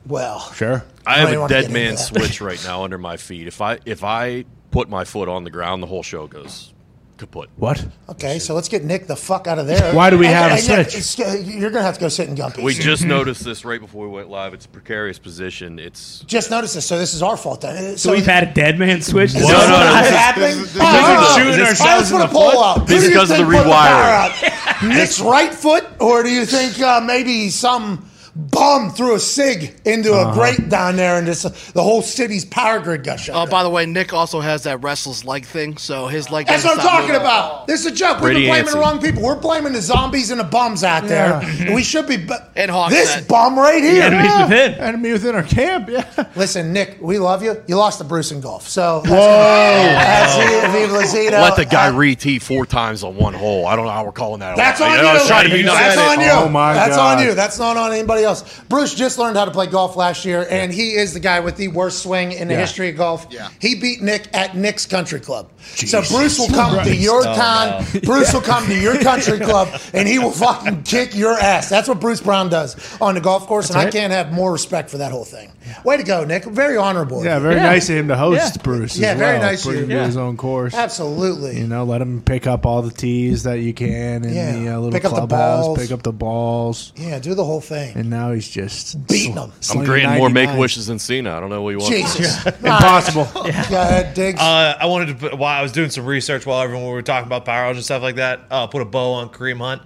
Well, 0.05 0.39
sure. 0.53 0.84
I 1.05 1.13
I 1.15 1.17
have 1.19 1.27
don't 1.29 1.38
a 1.38 1.39
wanna 1.41 1.53
get 1.53 1.55
dead 1.55 1.65
into 1.65 1.73
man 1.79 1.91
that. 1.95 1.97
switch 1.99 2.41
right 2.49 2.63
now 2.63 2.84
under 2.84 2.97
my 2.97 3.17
feet. 3.17 3.47
If 3.47 3.62
I 3.62 3.79
if 3.86 4.03
I 4.03 4.45
put 4.71 4.89
my 4.89 5.03
foot 5.05 5.29
on 5.29 5.43
the 5.43 5.51
ground, 5.51 5.82
the 5.84 5.88
whole 5.88 6.03
show 6.03 6.27
goes 6.27 6.73
kaput. 7.19 7.49
What? 7.58 7.86
Okay, 8.10 8.39
so 8.39 8.55
let's 8.55 8.67
get 8.69 8.84
Nick 8.84 9.05
the 9.05 9.15
fuck 9.15 9.45
out 9.45 9.60
of 9.60 9.67
there. 9.67 9.93
Why 9.93 10.10
do 10.10 10.17
we 10.17 10.25
have 10.25 10.51
a 10.51 10.55
and 10.55 10.67
yeah, 10.67 10.75
switch? 10.84 11.19
it's- 11.19 11.45
You're 11.47 11.69
gonna 11.69 11.84
have 11.86 11.95
to 11.95 11.99
go 11.99 12.08
sit 12.08 12.27
in 12.29 12.36
Gumpy. 12.36 12.63
We 12.63 12.73
just 12.73 13.05
noticed 13.05 13.43
this 13.43 13.63
right 13.65 13.79
before 13.79 14.08
we 14.08 14.12
went 14.15 14.29
live. 14.29 14.53
It's 14.53 14.65
a 14.65 14.69
precarious 14.69 15.19
position. 15.19 15.77
It's 15.77 16.19
just 16.25 16.49
noticed 16.49 16.73
this, 16.75 16.86
so 16.86 16.97
this 16.97 17.13
is 17.13 17.21
our 17.21 17.38
fault 17.38 17.62
then. 17.62 17.97
So 17.97 18.12
we've 18.12 18.25
had 18.25 18.43
a 18.47 18.53
dead 18.53 18.79
man 18.79 19.01
switch. 19.01 19.36
Is 19.36 19.41
No, 19.41 19.47
this 19.47 19.51
no, 19.51 19.58
what 19.58 19.67
no, 19.84 19.86
is 19.86 20.01
this 20.01 20.10
is- 20.10 20.15
happening? 20.17 20.58
this 20.62 20.75
is- 20.75 20.82
Oh, 20.82 20.91
this 20.91 21.01
is 21.01 21.08
no, 21.08 21.21
no, 21.21 21.36
shooting 21.38 21.60
no. 21.60 21.65
ourselves 21.69 22.12
Let's 22.12 22.12
in 22.12 22.17
put 22.17 22.23
a 22.23 22.27
the 22.27 22.34
poll 22.34 22.51
foot. 22.51 22.60
up. 22.82 22.88
This 22.88 22.95
Who 22.95 22.99
do 22.99 23.03
you 23.05 23.10
because 23.19 23.32
of 23.32 23.38
the 23.38 23.43
rewiring. 23.43 24.88
Nick's 24.97 25.19
right 25.19 25.53
foot, 25.53 25.86
or 25.99 26.23
do 26.23 26.29
you 26.29 26.45
think 26.45 26.79
uh, 26.82 27.01
maybe 27.01 27.49
some 27.49 28.05
bum 28.52 28.91
threw 28.91 29.15
a 29.15 29.19
sig 29.19 29.75
into 29.86 30.13
Uh-huh. 30.13 30.32
a 30.32 30.34
grate 30.34 30.69
down 30.69 30.95
there 30.95 31.17
and 31.17 31.25
just 31.28 31.73
the 31.73 31.84
whole 31.84 32.02
city's 32.02 32.45
power 32.45 32.80
grid 32.80 33.04
got 33.04 33.19
shut 33.19 33.36
Oh, 33.36 33.39
down? 33.39 33.49
by 33.49 33.63
the 33.63 33.69
way, 33.69 33.86
Nick 33.86 34.13
also 34.13 34.39
has 34.39 34.63
that 34.63 34.82
restless 34.84 35.25
leg 35.25 35.45
thing, 35.45 35.78
so 35.78 36.08
his 36.08 36.30
leg. 36.32 36.47
That's 36.47 36.63
what 36.63 36.78
I'm 36.80 36.86
talking 36.86 37.08
moving. 37.08 37.21
about. 37.21 37.67
This 37.67 37.82
is 37.82 37.86
a 37.88 37.91
joke. 37.95 38.21
We've 38.21 38.34
been 38.34 38.47
blaming 38.47 38.71
the 38.71 38.80
wrong 38.80 38.99
people. 38.99 39.21
We're 39.23 39.39
blaming 39.39 39.73
the 39.73 39.82
zombies 39.82 40.32
and 40.32 40.39
the 40.39 40.43
bums 40.45 40.84
out 40.84 41.08
there. 41.08 41.34
And 41.60 41.73
we 41.75 41.84
should 41.84 42.08
be. 42.08 42.17
bu- 42.17 42.34
And 42.56 42.69
Hawks 42.71 42.93
this 42.93 43.10
said- 43.10 43.28
bum 43.28 43.58
right 43.58 43.84
here. 43.84 44.04
Enemies 44.04 44.32
within. 44.41 44.73
Enemy 44.75 45.12
within 45.13 45.36
our 45.36 45.43
camp. 45.43 45.89
Yeah. 45.89 46.04
Listen, 46.36 46.71
Nick, 46.73 46.97
we 47.02 47.17
love 47.19 47.43
you. 47.43 47.62
You 47.67 47.75
lost 47.75 47.97
to 47.99 48.04
Bruce 48.04 48.32
and 48.32 48.41
golf. 48.43 48.67
So, 48.67 49.02
that's 49.06 50.36
Whoa. 50.36 50.71
Viva 50.71 50.93
Lazito. 50.97 51.32
let 51.41 51.56
the 51.56 51.65
guy 51.65 51.88
Uh, 51.88 51.93
re-tee 51.93 52.39
four 52.39 52.65
times 52.65 53.04
on 53.04 53.15
one 53.15 53.34
hole. 53.34 53.65
I 53.65 53.75
don't 53.75 53.86
know 53.86 53.91
how 53.91 54.04
we're 54.04 54.12
calling 54.12 54.41
that. 54.41 54.56
That's 54.56 54.80
on 54.82 54.91
you. 54.91 54.97
I 55.06 55.13
was 55.13 55.28
trying 55.28 55.49
to 55.49 55.56
be 55.56 55.63
That's 55.63 55.97
on 55.97 56.19
you. 56.19 56.30
Oh, 56.30 56.49
my 56.49 56.73
That's 56.73 56.95
God. 56.95 57.17
on 57.19 57.25
you. 57.25 57.34
That's 57.34 57.58
not 57.58 57.78
on 57.78 57.91
anybody 57.91 58.23
else. 58.23 58.28
Bruce 58.69 58.93
just 58.93 59.17
learned 59.17 59.37
how 59.37 59.45
to 59.45 59.51
play 59.51 59.67
golf 59.67 59.95
last 59.95 60.25
year, 60.25 60.45
and 60.49 60.73
he 60.73 60.93
is 60.95 61.13
the 61.13 61.19
guy 61.19 61.39
with 61.39 61.55
the 61.57 61.67
worst 61.69 62.03
swing 62.03 62.31
in 62.31 62.47
the 62.47 62.53
Yeah. 62.53 62.59
history 62.61 62.89
of 62.89 62.97
golf. 62.97 63.27
Yeah. 63.29 63.49
He 63.59 63.75
beat 63.75 64.01
Nick 64.01 64.27
at 64.33 64.55
Nick's 64.55 64.85
Country 64.85 65.19
Club. 65.19 65.49
So 65.75 66.01
Bruce 66.03 66.39
will 66.39 66.47
come 66.49 66.83
to 66.83 66.95
your 66.95 67.21
Oh, 67.27 67.35
town. 67.35 67.85
Bruce 68.03 68.33
will 68.33 68.41
come 68.41 68.65
to 68.67 68.75
your 68.79 68.97
country 69.09 69.39
club, 69.39 69.69
and 69.93 70.07
he 70.07 70.19
will 70.19 70.31
fucking 70.31 70.83
kick 70.83 71.15
your 71.15 71.33
ass. 71.33 71.69
That's 71.69 71.87
what 71.87 71.99
Bruce 71.99 72.21
Brown 72.21 72.49
does 72.49 72.75
on 73.01 73.15
the 73.15 73.21
golf 73.21 73.47
course, 73.47 73.69
and 73.69 73.77
I 73.79 73.89
can't 73.89 74.13
have 74.13 74.31
more 74.31 74.51
respect 74.51 74.89
for 74.89 74.97
that 74.99 75.11
whole 75.11 75.25
thing. 75.25 75.51
Way 75.84 75.97
to 75.97 76.03
go, 76.03 76.23
Nick. 76.25 76.45
Very 76.45 76.77
honorable. 76.77 77.23
Yeah, 77.23 77.39
very 77.39 77.55
Yeah. 77.55 77.63
nice 77.63 77.89
of 77.89 77.95
him 77.97 78.08
to 78.10 78.15
host 78.17 78.55
Yeah. 78.58 78.62
Bruce. 78.63 78.93
as 78.95 78.99
Yeah, 78.99 79.13
very 79.15 79.38
well, 79.39 79.47
nice 79.51 79.60
of 79.65 79.71
Bring 79.71 79.77
you. 79.77 79.84
him 79.84 79.89
to 79.89 79.95
Yeah. 79.95 80.05
his 80.05 80.17
own 80.17 80.38
course. 80.38 80.73
Absolutely. 80.73 81.58
You 81.60 81.67
know, 81.67 81.84
let 81.84 82.01
him 82.01 82.21
pick 82.23 82.47
up 82.47 82.65
all 82.65 82.82
the 82.82 82.91
tees 82.91 83.43
that 83.43 83.60
you 83.60 83.73
can 83.73 84.23
in 84.25 84.34
Yeah. 84.34 84.51
the 84.53 84.69
uh, 84.69 84.75
little 84.79 84.91
Pick 84.91 85.05
up 85.05 85.12
the 85.12 85.17
clubhouse. 85.27 85.65
balls. 85.65 85.79
Pick 85.79 85.91
up 85.91 86.03
the 86.03 86.12
balls. 86.13 86.93
yeah, 86.95 87.19
do 87.19 87.34
the 87.36 87.43
whole 87.45 87.62
thing. 87.62 87.93
And 87.95 88.10
now 88.10 88.32
he's 88.34 88.47
just 88.47 89.08
Beating 89.08 89.34
sl- 89.34 89.39
them. 89.41 89.51
I'm 89.55 89.62
slinging 89.62 89.86
granting 89.86 90.17
more 90.17 90.29
99. 90.29 90.34
make 90.53 90.60
wishes 90.60 90.88
than 90.88 90.99
Cena. 90.99 91.36
I 91.38 91.39
don't 91.39 91.49
know 91.49 91.62
what 91.62 91.71
you 91.71 91.79
want. 91.79 91.93
Jesus. 91.93 92.45
Impossible. 92.63 93.27
Go 93.34 93.41
ahead, 93.41 94.13
Diggs. 94.13 94.39
Uh, 94.39 94.75
I 94.79 94.86
wanted 94.86 95.08
to 95.08 95.13
put, 95.15 95.38
while 95.38 95.58
I 95.58 95.62
was 95.62 95.71
doing 95.71 95.89
some 95.89 96.05
research 96.05 96.45
while 96.45 96.62
everyone 96.62 96.86
we 96.86 96.91
were 96.91 97.01
talking 97.01 97.27
about 97.27 97.45
power 97.45 97.69
and 97.71 97.84
stuff 97.84 98.01
like 98.01 98.15
that, 98.15 98.41
uh, 98.51 98.67
put 98.67 98.82
a 98.82 98.86
bow 98.86 99.13
on 99.13 99.29
Kareem 99.29 99.58
Hunt. 99.60 99.82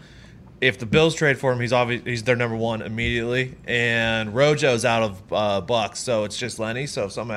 If 0.64 0.80
the 0.80 0.86
Bills 0.86 1.16
trade 1.16 1.38
for 1.38 1.52
him, 1.52 1.60
he's 1.60 1.74
obviously 1.74 2.12
he's 2.12 2.24
their 2.24 2.36
number 2.36 2.56
one 2.56 2.82
immediately, 2.82 3.56
and 3.66 4.34
Rojo's 4.34 4.86
out 4.86 5.04
of 5.04 5.34
uh, 5.34 5.62
Bucks, 5.62 6.00
so 6.00 6.24
it's 6.24 6.38
just 6.38 6.60
Lenny. 6.60 6.88
So 6.88 7.08
some 7.08 7.30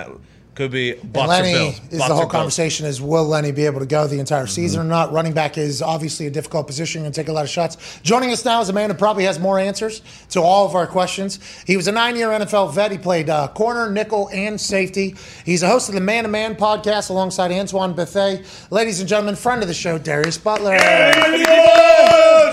could 0.56 0.70
be 0.70 0.94
Bucks 0.94 1.28
Lenny 1.28 1.50
or 1.50 1.58
Bills. 1.58 1.80
is 1.90 1.98
Bucks 1.98 2.08
the 2.08 2.14
whole 2.14 2.26
conversation 2.26 2.86
is 2.86 3.00
will 3.00 3.24
Lenny 3.24 3.52
be 3.52 3.66
able 3.66 3.80
to 3.80 3.86
go 3.86 4.06
the 4.06 4.18
entire 4.18 4.46
season 4.46 4.80
or 4.80 4.84
not? 4.84 5.12
Running 5.12 5.34
back 5.34 5.58
is 5.58 5.82
obviously 5.82 6.26
a 6.26 6.30
difficult 6.30 6.66
position 6.66 7.04
and 7.04 7.14
take 7.14 7.28
a 7.28 7.32
lot 7.32 7.44
of 7.44 7.50
shots. 7.50 8.00
Joining 8.02 8.32
us 8.32 8.44
now 8.44 8.60
is 8.62 8.68
a 8.70 8.72
man 8.72 8.90
who 8.90 8.96
probably 8.96 9.24
has 9.24 9.38
more 9.38 9.58
answers 9.58 10.00
to 10.30 10.40
all 10.40 10.66
of 10.66 10.74
our 10.74 10.86
questions. 10.86 11.38
He 11.66 11.76
was 11.76 11.86
a 11.88 11.92
nine-year 11.92 12.28
NFL 12.28 12.72
vet. 12.72 12.90
He 12.90 12.98
played 12.98 13.28
uh, 13.28 13.48
corner, 13.48 13.90
nickel, 13.90 14.30
and 14.32 14.58
safety. 14.60 15.14
He's 15.44 15.62
a 15.62 15.68
host 15.68 15.90
of 15.90 15.94
the 15.94 16.00
Man 16.00 16.24
to 16.24 16.30
Man 16.30 16.56
podcast 16.56 17.10
alongside 17.10 17.52
Antoine 17.52 17.92
Bethea. 17.92 18.42
Ladies 18.70 19.00
and 19.00 19.08
gentlemen, 19.08 19.36
friend 19.36 19.60
of 19.62 19.68
the 19.68 19.74
show, 19.74 19.98
Darius 19.98 20.38
Butler. 20.38 20.78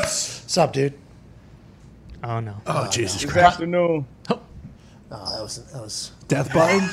What's 0.02 0.43
up, 0.58 0.74
dude? 0.74 0.94
Oh 2.24 2.40
no. 2.40 2.56
Oh, 2.68 2.86
oh 2.86 2.90
Jesus 2.92 3.22
This 3.22 3.32
Christ. 3.32 3.54
afternoon. 3.54 4.06
Oh, 4.30 4.40
that 5.10 5.42
was 5.42 5.64
that 5.72 5.82
was 5.82 6.12
Death 6.28 6.52
button? 6.54 6.90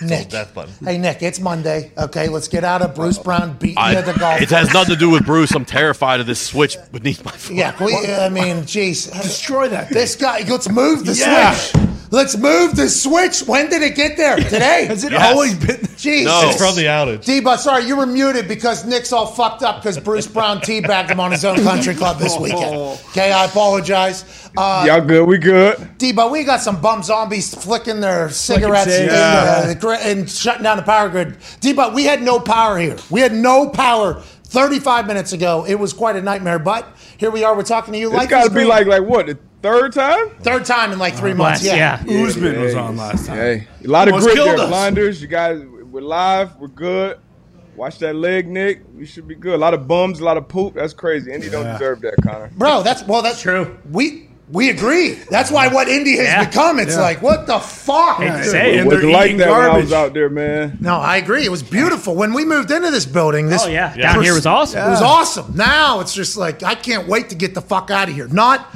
Nick. 0.08 0.28
death 0.30 0.54
button. 0.54 0.72
Hey, 0.82 0.96
Nick, 0.98 1.22
it's 1.22 1.40
Monday. 1.40 1.92
Okay, 1.98 2.28
let's 2.28 2.48
get 2.48 2.62
out 2.64 2.80
of 2.80 2.94
Bruce 2.94 3.18
Brown 3.18 3.58
beating 3.58 3.76
I, 3.76 3.92
you 3.92 3.98
at 3.98 4.06
the 4.06 4.14
golf. 4.14 4.40
it 4.40 4.48
has 4.50 4.72
nothing 4.72 4.94
to 4.94 4.98
do 4.98 5.10
with 5.10 5.26
Bruce. 5.26 5.50
I'm 5.54 5.64
terrified 5.64 6.20
of 6.20 6.26
this 6.26 6.40
switch 6.40 6.76
beneath 6.92 7.24
my 7.24 7.30
foot. 7.32 7.56
Yeah, 7.56 7.74
we, 7.84 7.94
I 7.94 8.28
mean, 8.30 8.62
jeez. 8.62 9.10
Destroy 9.22 9.68
that 9.68 9.88
thing. 9.88 9.94
This 9.98 10.16
guy, 10.16 10.44
let's 10.48 10.68
move 10.70 11.04
the 11.04 11.12
Yeah. 11.14 11.52
switch. 11.54 11.84
Let's 12.10 12.36
move 12.36 12.74
the 12.74 12.88
switch. 12.88 13.40
When 13.40 13.68
did 13.68 13.82
it 13.82 13.94
get 13.94 14.16
there? 14.16 14.36
Today. 14.36 14.86
Has 14.86 15.04
it 15.04 15.12
Yes. 15.12 15.32
always 15.32 15.54
been? 15.54 15.80
Jesus. 15.96 16.26
No. 16.26 16.48
It's 16.48 16.56
from 16.58 16.74
the 16.76 16.84
outage. 16.84 17.24
D-But, 17.24 17.58
sorry, 17.58 17.84
you 17.84 17.96
were 17.96 18.06
muted 18.06 18.48
because 18.48 18.84
Nick's 18.86 19.12
all 19.12 19.26
fucked 19.26 19.62
up 19.62 19.82
because 19.82 19.98
Bruce 19.98 20.26
Brown 20.26 20.60
teabagged 20.60 21.10
him 21.10 21.20
on 21.20 21.32
his 21.32 21.44
own 21.44 21.56
country 21.62 21.94
club 21.94 22.18
this 22.18 22.38
weekend. 22.40 22.74
Okay, 23.10 23.30
I 23.32 23.44
apologize. 23.44 24.24
Uh, 24.56 24.84
Y'all 24.86 25.00
good? 25.00 25.26
We 25.28 25.38
good? 25.38 25.98
D-But, 25.98 26.30
we 26.30 26.44
got 26.44 26.60
some 26.60 26.80
bum 26.80 27.02
zombies 27.02 27.54
flicking 27.54 28.00
their 28.00 28.30
cigarettes 28.30 28.86
in, 28.86 29.08
cigarettes. 29.10 29.16
uh, 29.18 29.74
the 29.80 29.98
and 30.10 30.30
shutting 30.30 30.62
down 30.62 30.76
the 30.78 30.82
power 30.84 31.08
grid. 31.08 31.36
D-But, 31.60 31.92
we 31.94 32.04
had 32.04 32.22
no 32.22 32.40
power 32.40 32.78
here. 32.78 32.96
We 33.10 33.20
had 33.20 33.32
no 33.34 33.68
power 33.68 34.22
35 34.44 35.06
minutes 35.06 35.32
ago. 35.34 35.64
It 35.68 35.74
was 35.74 35.92
quite 35.92 36.16
a 36.16 36.22
nightmare, 36.22 36.58
but 36.58 36.96
here 37.18 37.30
we 37.30 37.44
are. 37.44 37.54
We're 37.54 37.64
talking 37.64 37.92
to 37.92 37.98
you. 37.98 38.08
It's 38.08 38.16
Life 38.16 38.30
got 38.30 38.44
to 38.48 38.50
be 38.54 38.64
like 38.64 38.86
like 38.86 39.02
what 39.02 39.26
the 39.26 39.38
third 39.62 39.92
time? 39.92 40.30
Third 40.40 40.64
time 40.64 40.92
in 40.92 40.98
like 40.98 41.14
three 41.14 41.32
uh, 41.32 41.36
months. 41.36 41.64
Last- 41.64 41.76
Yeah. 41.76 42.02
yeah. 42.06 42.24
Usman 42.26 42.60
was 42.60 42.74
on 42.74 42.96
last 42.96 43.26
time. 43.26 43.36
Hey, 43.36 43.68
a 43.84 43.88
lot 43.88 44.08
of 44.08 44.14
Almost 44.14 44.26
grit 44.32 44.36
killed 44.36 44.58
there. 44.58 44.64
us. 44.64 44.70
Blinders, 44.70 45.22
you 45.22 45.28
guys. 45.28 45.60
We're 45.62 46.00
live. 46.02 46.56
We're 46.56 46.68
good. 46.68 47.18
Watch 47.76 47.98
that 48.00 48.16
leg, 48.16 48.48
Nick. 48.48 48.82
We 48.94 49.06
should 49.06 49.28
be 49.28 49.34
good. 49.36 49.54
A 49.54 49.58
lot 49.58 49.72
of 49.72 49.86
bums, 49.86 50.18
a 50.20 50.24
lot 50.24 50.36
of 50.36 50.48
poop. 50.48 50.74
That's 50.74 50.92
crazy. 50.92 51.32
Indy 51.32 51.48
don't 51.48 51.64
deserve 51.64 52.00
that, 52.00 52.16
Connor. 52.22 52.50
Bro, 52.56 52.82
that's 52.82 53.04
well, 53.04 53.22
that's 53.22 53.40
True. 53.40 53.78
We 53.90 54.24
we 54.50 54.70
agree. 54.70 55.10
That's 55.30 55.50
why 55.50 55.68
what 55.68 55.88
Indy 55.88 56.16
has 56.16 56.26
Yeah. 56.26 56.44
become. 56.46 56.78
It's 56.80 56.94
Yeah. 56.96 57.02
like 57.02 57.22
what 57.22 57.46
the 57.46 57.58
fuck. 57.58 58.16
Hate 58.18 58.26
to 58.28 58.32
Right. 58.32 58.44
say 58.44 58.68
It 58.70 58.74
it. 58.74 58.78
And 58.78 58.86
wasn't 58.86 59.02
they're 59.04 59.12
like 59.12 59.24
eating 59.26 59.36
that 59.38 59.50
when 59.50 59.60
I 59.60 59.66
garbage. 59.66 59.84
was 59.84 59.92
out 59.92 60.14
there, 60.14 60.28
man. 60.28 60.78
No, 60.80 60.96
I 60.96 61.18
agree. 61.18 61.44
It 61.44 61.50
was 61.50 61.62
beautiful 61.62 62.14
when 62.16 62.32
we 62.32 62.44
moved 62.44 62.70
into 62.70 62.90
this 62.90 63.06
building. 63.06 63.48
This 63.48 63.64
Oh 63.64 63.68
yeah. 63.68 63.94
Down 63.96 64.22
here 64.24 64.34
was 64.34 64.46
awesome. 64.46 64.84
It 64.84 64.90
was 64.90 65.02
awesome. 65.02 65.52
Now 65.54 66.00
it's 66.00 66.14
just 66.14 66.36
like 66.36 66.62
I 66.64 66.74
can't 66.74 67.06
wait 67.06 67.28
to 67.28 67.34
get 67.36 67.54
the 67.54 67.60
fuck 67.62 67.90
out 67.90 68.08
of 68.08 68.14
here. 68.14 68.26
Not, 68.28 68.74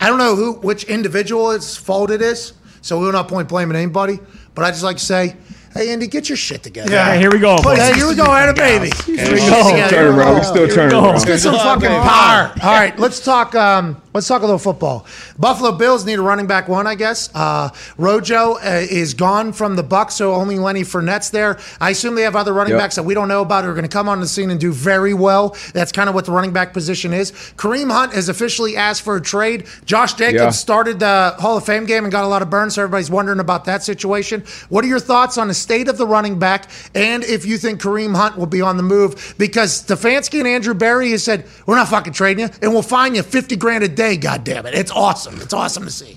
I 0.00 0.08
don't 0.08 0.18
know 0.18 0.36
who, 0.36 0.52
which 0.54 0.84
individual 0.84 1.50
it's 1.52 1.76
fault 1.76 2.10
it 2.10 2.22
is. 2.22 2.52
So 2.82 2.98
we 2.98 3.06
will 3.06 3.12
not 3.12 3.28
point 3.28 3.48
blaming 3.48 3.76
anybody. 3.76 4.18
But 4.54 4.64
I 4.64 4.70
just 4.70 4.82
like 4.84 4.96
to 4.98 5.04
say, 5.04 5.36
hey 5.74 5.92
Andy, 5.92 6.06
get 6.06 6.28
your 6.28 6.36
shit 6.36 6.62
together. 6.62 6.92
Yeah. 6.92 7.12
Hey, 7.12 7.18
here 7.18 7.30
we 7.30 7.38
go. 7.38 7.56
boys. 7.62 7.78
Hey, 7.78 7.94
here 7.94 8.08
we 8.08 8.14
go, 8.14 8.24
Anna 8.32 8.54
baby. 8.54 8.90
Here 9.04 9.32
we 9.32 9.38
go. 9.38 9.88
Turn 9.88 10.14
around. 10.14 10.36
We 10.36 10.42
still 10.42 10.68
turning 10.68 10.94
around. 10.94 11.12
Let's 11.12 11.24
get 11.24 11.38
some 11.40 11.54
fucking 11.56 11.88
power. 11.88 12.52
All 12.62 12.72
right, 12.72 12.98
let's 12.98 13.20
talk. 13.24 13.54
Um, 13.54 14.00
let's 14.16 14.28
talk 14.28 14.40
a 14.40 14.44
little 14.46 14.58
football. 14.58 15.04
Buffalo 15.38 15.72
Bills 15.72 16.06
need 16.06 16.18
a 16.18 16.22
running 16.22 16.46
back 16.46 16.68
one, 16.68 16.86
I 16.86 16.94
guess. 16.94 17.28
Uh, 17.34 17.68
Rojo 17.98 18.54
uh, 18.54 18.58
is 18.90 19.12
gone 19.12 19.52
from 19.52 19.76
the 19.76 19.82
Bucks, 19.82 20.14
so 20.14 20.34
only 20.34 20.58
Lenny 20.58 20.82
Fournette's 20.82 21.28
there. 21.30 21.58
I 21.80 21.90
assume 21.90 22.14
they 22.14 22.22
have 22.22 22.34
other 22.34 22.52
running 22.54 22.72
Yep. 22.72 22.80
backs 22.80 22.94
that 22.96 23.02
we 23.02 23.12
don't 23.14 23.28
know 23.28 23.42
about 23.42 23.64
who 23.64 23.70
are 23.70 23.74
going 23.74 23.82
to 23.84 23.88
come 23.90 24.08
on 24.08 24.20
the 24.20 24.26
scene 24.26 24.50
and 24.50 24.58
do 24.58 24.72
very 24.72 25.12
well. 25.14 25.54
That's 25.74 25.92
kind 25.92 26.08
of 26.08 26.14
what 26.14 26.24
the 26.24 26.32
running 26.32 26.52
back 26.52 26.72
position 26.72 27.12
is. 27.12 27.30
Kareem 27.56 27.90
Hunt 27.92 28.14
has 28.14 28.28
officially 28.30 28.76
asked 28.76 29.02
for 29.02 29.16
a 29.16 29.20
trade. 29.20 29.66
Josh 29.84 30.14
Jacobs 30.14 30.34
Yeah. 30.42 30.50
started 30.50 30.98
the 30.98 31.34
Hall 31.38 31.58
of 31.58 31.64
Fame 31.66 31.84
game 31.84 32.04
and 32.04 32.10
got 32.10 32.24
a 32.24 32.26
lot 32.28 32.40
of 32.40 32.48
burn, 32.48 32.70
so 32.70 32.82
everybody's 32.82 33.10
wondering 33.10 33.38
about 33.40 33.66
that 33.66 33.84
situation. 33.84 34.42
What 34.70 34.84
are 34.84 34.88
your 34.88 34.98
thoughts 35.00 35.36
on 35.36 35.48
the 35.48 35.54
state 35.54 35.88
of 35.88 35.98
the 35.98 36.06
running 36.06 36.38
back 36.38 36.70
and 36.94 37.22
if 37.22 37.44
you 37.44 37.58
think 37.58 37.80
Kareem 37.82 38.16
Hunt 38.16 38.38
will 38.38 38.46
be 38.46 38.62
on 38.62 38.78
the 38.78 38.82
move? 38.82 39.34
Because 39.36 39.82
Stefanski 39.84 40.38
and 40.38 40.48
Andrew 40.48 40.72
Berry 40.74 41.10
has 41.10 41.22
said, 41.22 41.44
we're 41.66 41.76
not 41.76 41.88
fucking 41.88 42.14
trading 42.14 42.46
you, 42.46 42.50
and 42.62 42.72
we'll 42.72 42.82
find 42.82 43.14
you 43.14 43.22
50 43.22 43.56
grand 43.56 43.84
a 43.84 43.88
day, 43.88 44.05
God 44.14 44.44
damn 44.44 44.66
it. 44.66 44.74
It's 44.74 44.92
awesome. 44.92 45.40
It's 45.40 45.52
awesome 45.52 45.84
to 45.84 45.90
see. 45.90 46.16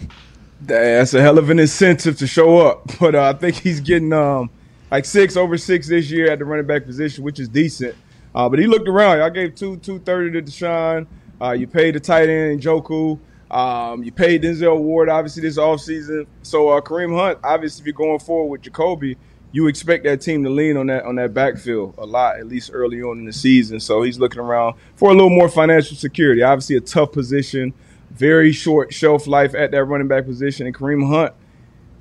That's 0.62 1.16
a 1.16 1.22
hell 1.22 1.40
of 1.40 1.50
an 1.50 1.58
incentive 1.58 2.18
to 2.20 2.28
show 2.28 2.60
up. 2.60 2.92
But 3.00 3.16
uh, 3.16 3.30
I 3.30 3.34
think 3.34 3.56
he's 3.56 3.80
getting 3.80 4.14
um 4.14 4.52
like 4.92 5.06
six 5.06 5.36
over 5.36 5.58
six 5.58 5.88
this 5.88 6.12
year 6.12 6.30
at 6.32 6.40
the 6.40 6.46
running 6.46 6.68
back 6.68 6.86
position, 6.86 7.24
which 7.24 7.40
is 7.40 7.50
decent. 7.50 7.96
Uh, 8.36 8.48
but 8.48 8.60
he 8.60 8.68
looked 8.68 8.88
around. 8.88 9.18
Y'all 9.18 9.30
gave 9.32 9.56
two 9.56 9.78
two 9.78 10.00
thirty 10.00 10.32
to 10.32 10.42
Deshaun. 10.42 11.08
Uh, 11.42 11.52
you 11.52 11.66
paid 11.66 11.96
the 11.96 12.00
tight 12.00 12.30
end 12.30 12.62
Njoku. 12.62 13.20
Um, 13.50 14.04
you 14.04 14.12
paid 14.12 14.44
Denzel 14.44 14.80
Ward 14.80 15.10
obviously 15.10 15.42
this 15.42 15.58
offseason. 15.58 16.28
So 16.44 16.70
uh, 16.70 16.82
Kareem 16.82 17.18
Hunt, 17.18 17.40
obviously, 17.44 17.82
if 17.82 17.88
you're 17.88 17.94
going 17.94 18.20
forward 18.20 18.52
with 18.52 18.62
Jacoby, 18.62 19.18
you 19.52 19.68
expect 19.68 20.04
that 20.04 20.22
team 20.22 20.44
to 20.44 20.50
lean 20.50 20.78
on 20.78 20.88
that 20.88 21.06
on 21.06 21.16
that 21.16 21.34
backfield 21.34 21.96
a 21.98 22.06
lot, 22.06 22.38
at 22.40 22.48
least 22.48 22.70
early 22.74 23.02
on 23.02 23.18
in 23.20 23.26
the 23.26 23.34
season. 23.34 23.80
So 23.80 24.04
he's 24.04 24.20
looking 24.20 24.40
around 24.40 24.76
for 24.96 25.10
a 25.10 25.14
little 25.14 25.30
more 25.32 25.50
financial 25.50 25.98
security. 25.98 26.44
Obviously, 26.44 26.76
a 26.76 26.82
tough 26.82 27.12
position, 27.12 27.74
very 28.12 28.52
short 28.52 28.94
shelf 28.94 29.26
life 29.28 29.56
at 29.56 29.72
that 29.72 29.84
running 29.86 30.08
back 30.08 30.26
position, 30.26 30.68
and 30.68 30.76
Kareem 30.76 31.08
Hunt 31.08 31.34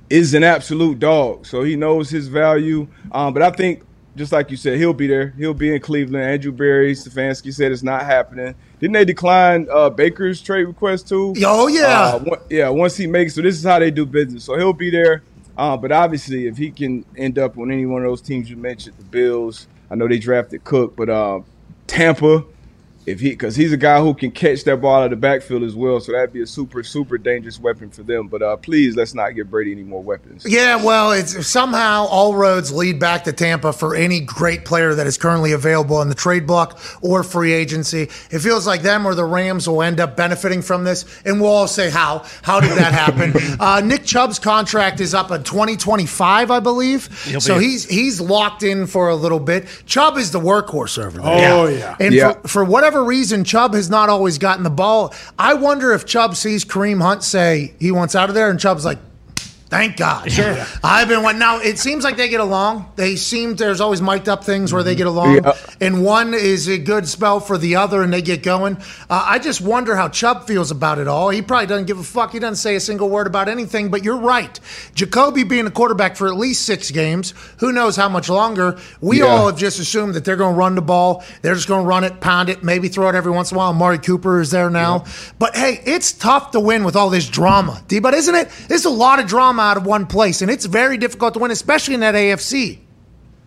is 0.09 0.33
an 0.33 0.43
absolute 0.43 0.99
dog. 0.99 1.45
So 1.45 1.63
he 1.63 1.75
knows 1.75 2.09
his 2.09 2.27
value. 2.27 2.87
Um, 3.11 3.33
but 3.33 3.41
I 3.43 3.51
think, 3.51 3.83
just 4.15 4.31
like 4.31 4.49
you 4.51 4.57
said, 4.57 4.77
he'll 4.77 4.93
be 4.93 5.05
there. 5.07 5.33
He'll 5.37 5.53
be 5.53 5.73
in 5.73 5.79
Cleveland. 5.81 6.23
Andrew 6.25 6.51
Berry, 6.51 6.93
Stefanski 6.93 7.53
said 7.53 7.71
it's 7.71 7.83
not 7.83 8.03
happening. 8.03 8.55
Didn't 8.79 8.93
they 8.93 9.05
decline 9.05 9.67
uh, 9.71 9.89
Baker's 9.89 10.41
trade 10.41 10.63
request 10.65 11.07
too? 11.07 11.33
Oh, 11.45 11.67
yeah. 11.67 12.13
Uh, 12.15 12.19
one- 12.19 12.39
yeah. 12.49 12.69
Once 12.69 12.97
he 12.97 13.05
makes, 13.07 13.35
so 13.35 13.41
this 13.41 13.55
is 13.55 13.63
how 13.63 13.77
they 13.79 13.91
do 13.91 14.05
business. 14.05 14.43
So 14.45 14.57
he'll 14.57 14.73
be 14.73 14.89
there. 14.89 15.21
Uh, 15.59 15.75
but 15.75 15.91
obviously, 15.91 16.47
if 16.47 16.55
he 16.55 16.71
can 16.71 17.03
end 17.17 17.37
up 17.37 17.57
on 17.57 17.69
any 17.69 17.85
one 17.85 18.01
of 18.01 18.07
those 18.07 18.21
teams 18.21 18.49
you 18.49 18.55
mentioned, 18.55 18.95
the 18.97 19.03
Bills. 19.03 19.67
I 19.91 19.95
know 19.95 20.07
they 20.07 20.17
drafted 20.17 20.63
Cook, 20.63 20.95
but 20.95 21.09
uh, 21.09 21.41
Tampa, 21.85 22.45
if 23.09 23.19
he 23.19 23.29
because 23.31 23.55
he's 23.55 23.73
a 23.73 23.77
guy 23.77 23.99
who 23.99 24.13
can 24.13 24.29
catch 24.31 24.63
that 24.65 24.77
ball 24.77 24.97
out 24.97 25.05
of 25.05 25.09
the 25.09 25.15
backfield 25.15 25.63
as 25.63 25.75
well. 25.75 25.99
So 25.99 26.11
that'd 26.11 26.31
be 26.31 26.41
a 26.41 26.47
super 26.47 26.83
super 26.83 27.17
dangerous 27.17 27.59
weapon 27.59 27.89
for 27.89 28.03
them. 28.03 28.27
But 28.27 28.41
uh, 28.41 28.57
please 28.57 28.95
let's 28.95 29.13
not 29.15 29.31
give 29.31 29.49
Brady 29.49 29.71
any 29.71 29.83
more 29.83 30.01
weapons. 30.03 30.45
Yeah, 30.47 30.83
well, 30.83 31.11
it's 31.11 31.47
somehow 31.47 32.05
all 32.05 32.35
roads 32.35 32.71
lead 32.71 32.99
back 32.99 33.23
to 33.23 33.33
Tampa 33.33 33.73
for 33.73 33.95
any 33.95 34.19
great 34.19 34.63
player 34.63 34.93
that 34.93 35.07
is 35.07 35.17
currently 35.17 35.51
available 35.53 36.01
in 36.01 36.09
the 36.09 36.15
trade 36.15 36.45
block 36.45 36.79
or 37.01 37.23
free 37.23 37.51
agency. 37.51 38.03
It 38.31 38.39
feels 38.39 38.67
like 38.67 38.83
them 38.83 39.07
or 39.07 39.15
the 39.15 39.25
Rams 39.25 39.67
will 39.67 39.81
end 39.81 39.99
up 39.99 40.15
benefiting 40.15 40.61
from 40.61 40.83
this, 40.83 41.05
and 41.25 41.41
we'll 41.41 41.49
all 41.51 41.67
say 41.67 41.89
how. 41.89 42.25
How 42.43 42.59
did 42.59 42.71
that 42.77 42.93
happen? 42.93 43.33
uh, 43.59 43.81
Nick 43.81 44.05
Chubb's 44.05 44.37
contract 44.39 44.99
is 44.99 45.13
up 45.13 45.31
in 45.31 45.43
2025, 45.43 46.51
I 46.51 46.59
believe. 46.59 47.03
so 47.39 47.57
be- 47.57 47.65
he's 47.65 47.89
he's 47.89 48.21
locked 48.21 48.61
in 48.63 48.85
for 48.85 49.09
a 49.09 49.15
little 49.15 49.39
bit. 49.39 49.65
Chubb 49.85 50.17
is 50.17 50.31
the 50.31 50.39
workhorse 50.39 51.03
over 51.03 51.19
there. 51.19 51.53
Oh, 51.53 51.67
yeah. 51.67 51.95
And 51.99 52.13
Yeah. 52.13 52.33
For, 52.33 52.47
for 52.47 52.63
whatever 52.65 52.98
reason, 53.03 53.43
Chubb 53.43 53.73
has 53.73 53.89
not 53.89 54.09
always 54.09 54.37
gotten 54.37 54.63
the 54.63 54.69
ball. 54.69 55.13
I 55.37 55.53
wonder 55.53 55.93
if 55.93 56.05
Chubb 56.05 56.35
sees 56.35 56.65
Kareem 56.65 57.01
Hunt 57.01 57.23
say 57.23 57.73
he 57.79 57.91
wants 57.91 58.15
out 58.15 58.29
of 58.29 58.35
there, 58.35 58.49
and 58.49 58.59
Chubb's 58.59 58.85
like, 58.85 58.99
Thank 59.69 59.97
God. 59.97 60.31
Sure. 60.31 60.57
I've 60.83 61.07
been 61.07 61.21
one. 61.21 61.37
Now, 61.37 61.59
it 61.59 61.77
seems 61.77 62.03
like 62.03 62.17
they 62.17 62.27
get 62.27 62.39
along. 62.39 62.91
They 62.95 63.15
seem, 63.15 63.55
there's 63.55 63.79
always 63.81 64.01
mic'd 64.01 64.27
up 64.27 64.43
things 64.43 64.73
where 64.73 64.81
they 64.81 64.95
get 64.95 65.05
along. 65.05 65.35
Yeah. 65.35 65.53
And 65.79 66.03
one 66.03 66.33
is 66.33 66.67
a 66.67 66.79
good 66.79 67.07
spell 67.07 67.39
for 67.39 67.57
the 67.57 67.75
other 67.75 68.01
and 68.01 68.11
they 68.11 68.23
get 68.23 68.41
going. 68.41 68.77
Uh, 69.09 69.25
I 69.27 69.37
just 69.37 69.61
wonder 69.61 69.95
how 69.95 70.09
Chubb 70.09 70.47
feels 70.47 70.71
about 70.71 70.97
it 70.97 71.07
all. 71.07 71.29
He 71.29 71.43
probably 71.43 71.67
doesn't 71.67 71.85
give 71.85 71.99
a 71.99 72.03
fuck. 72.03 72.31
He 72.31 72.39
doesn't 72.39 72.55
say 72.55 72.75
a 72.75 72.79
single 72.79 73.09
word 73.09 73.27
about 73.27 73.47
anything, 73.47 73.89
but 73.91 74.03
you're 74.03 74.17
right. 74.17 74.59
Jacoby 74.95 75.43
being 75.43 75.67
a 75.67 75.71
quarterback 75.71 76.15
for 76.15 76.27
at 76.27 76.35
least 76.35 76.65
six 76.65 76.89
games, 76.89 77.35
who 77.59 77.71
knows 77.71 77.95
how 77.95 78.09
much 78.09 78.27
longer. 78.27 78.79
We 79.01 79.19
Yeah. 79.19 79.25
all 79.25 79.45
have 79.47 79.57
just 79.57 79.79
assumed 79.79 80.15
that 80.15 80.25
they're 80.25 80.35
going 80.35 80.55
to 80.55 80.59
run 80.59 80.73
the 80.73 80.81
ball. 80.81 81.23
They're 81.43 81.53
just 81.55 81.67
going 81.67 81.83
to 81.83 81.87
run 81.87 82.03
it, 82.03 82.19
pound 82.21 82.49
it, 82.49 82.63
maybe 82.63 82.87
throw 82.87 83.07
it 83.09 83.13
every 83.15 83.31
once 83.31 83.51
in 83.51 83.55
a 83.55 83.59
while. 83.59 83.69
Amari 83.69 83.99
Cooper 83.99 84.41
is 84.41 84.49
there 84.49 84.71
now. 84.71 85.05
But 85.37 85.55
hey, 85.55 85.79
it's 85.85 86.11
tough 86.11 86.51
to 86.51 86.59
win 86.59 86.83
with 86.83 86.95
all 86.95 87.11
this 87.11 87.27
drama, 87.29 87.83
D. 87.87 87.99
But 87.99 88.15
isn't 88.15 88.33
it? 88.33 88.49
There's 88.67 88.85
a 88.85 88.89
lot 88.89 89.19
of 89.19 89.27
drama 89.27 89.58
out 89.59 89.77
of 89.77 89.85
one 89.85 90.05
place, 90.05 90.41
and 90.41 90.49
it's 90.49 90.65
very 90.65 90.97
difficult 90.97 91.33
to 91.35 91.39
win, 91.39 91.51
especially 91.51 91.93
in 91.93 91.99
that 91.99 92.15
AFC. 92.15 92.79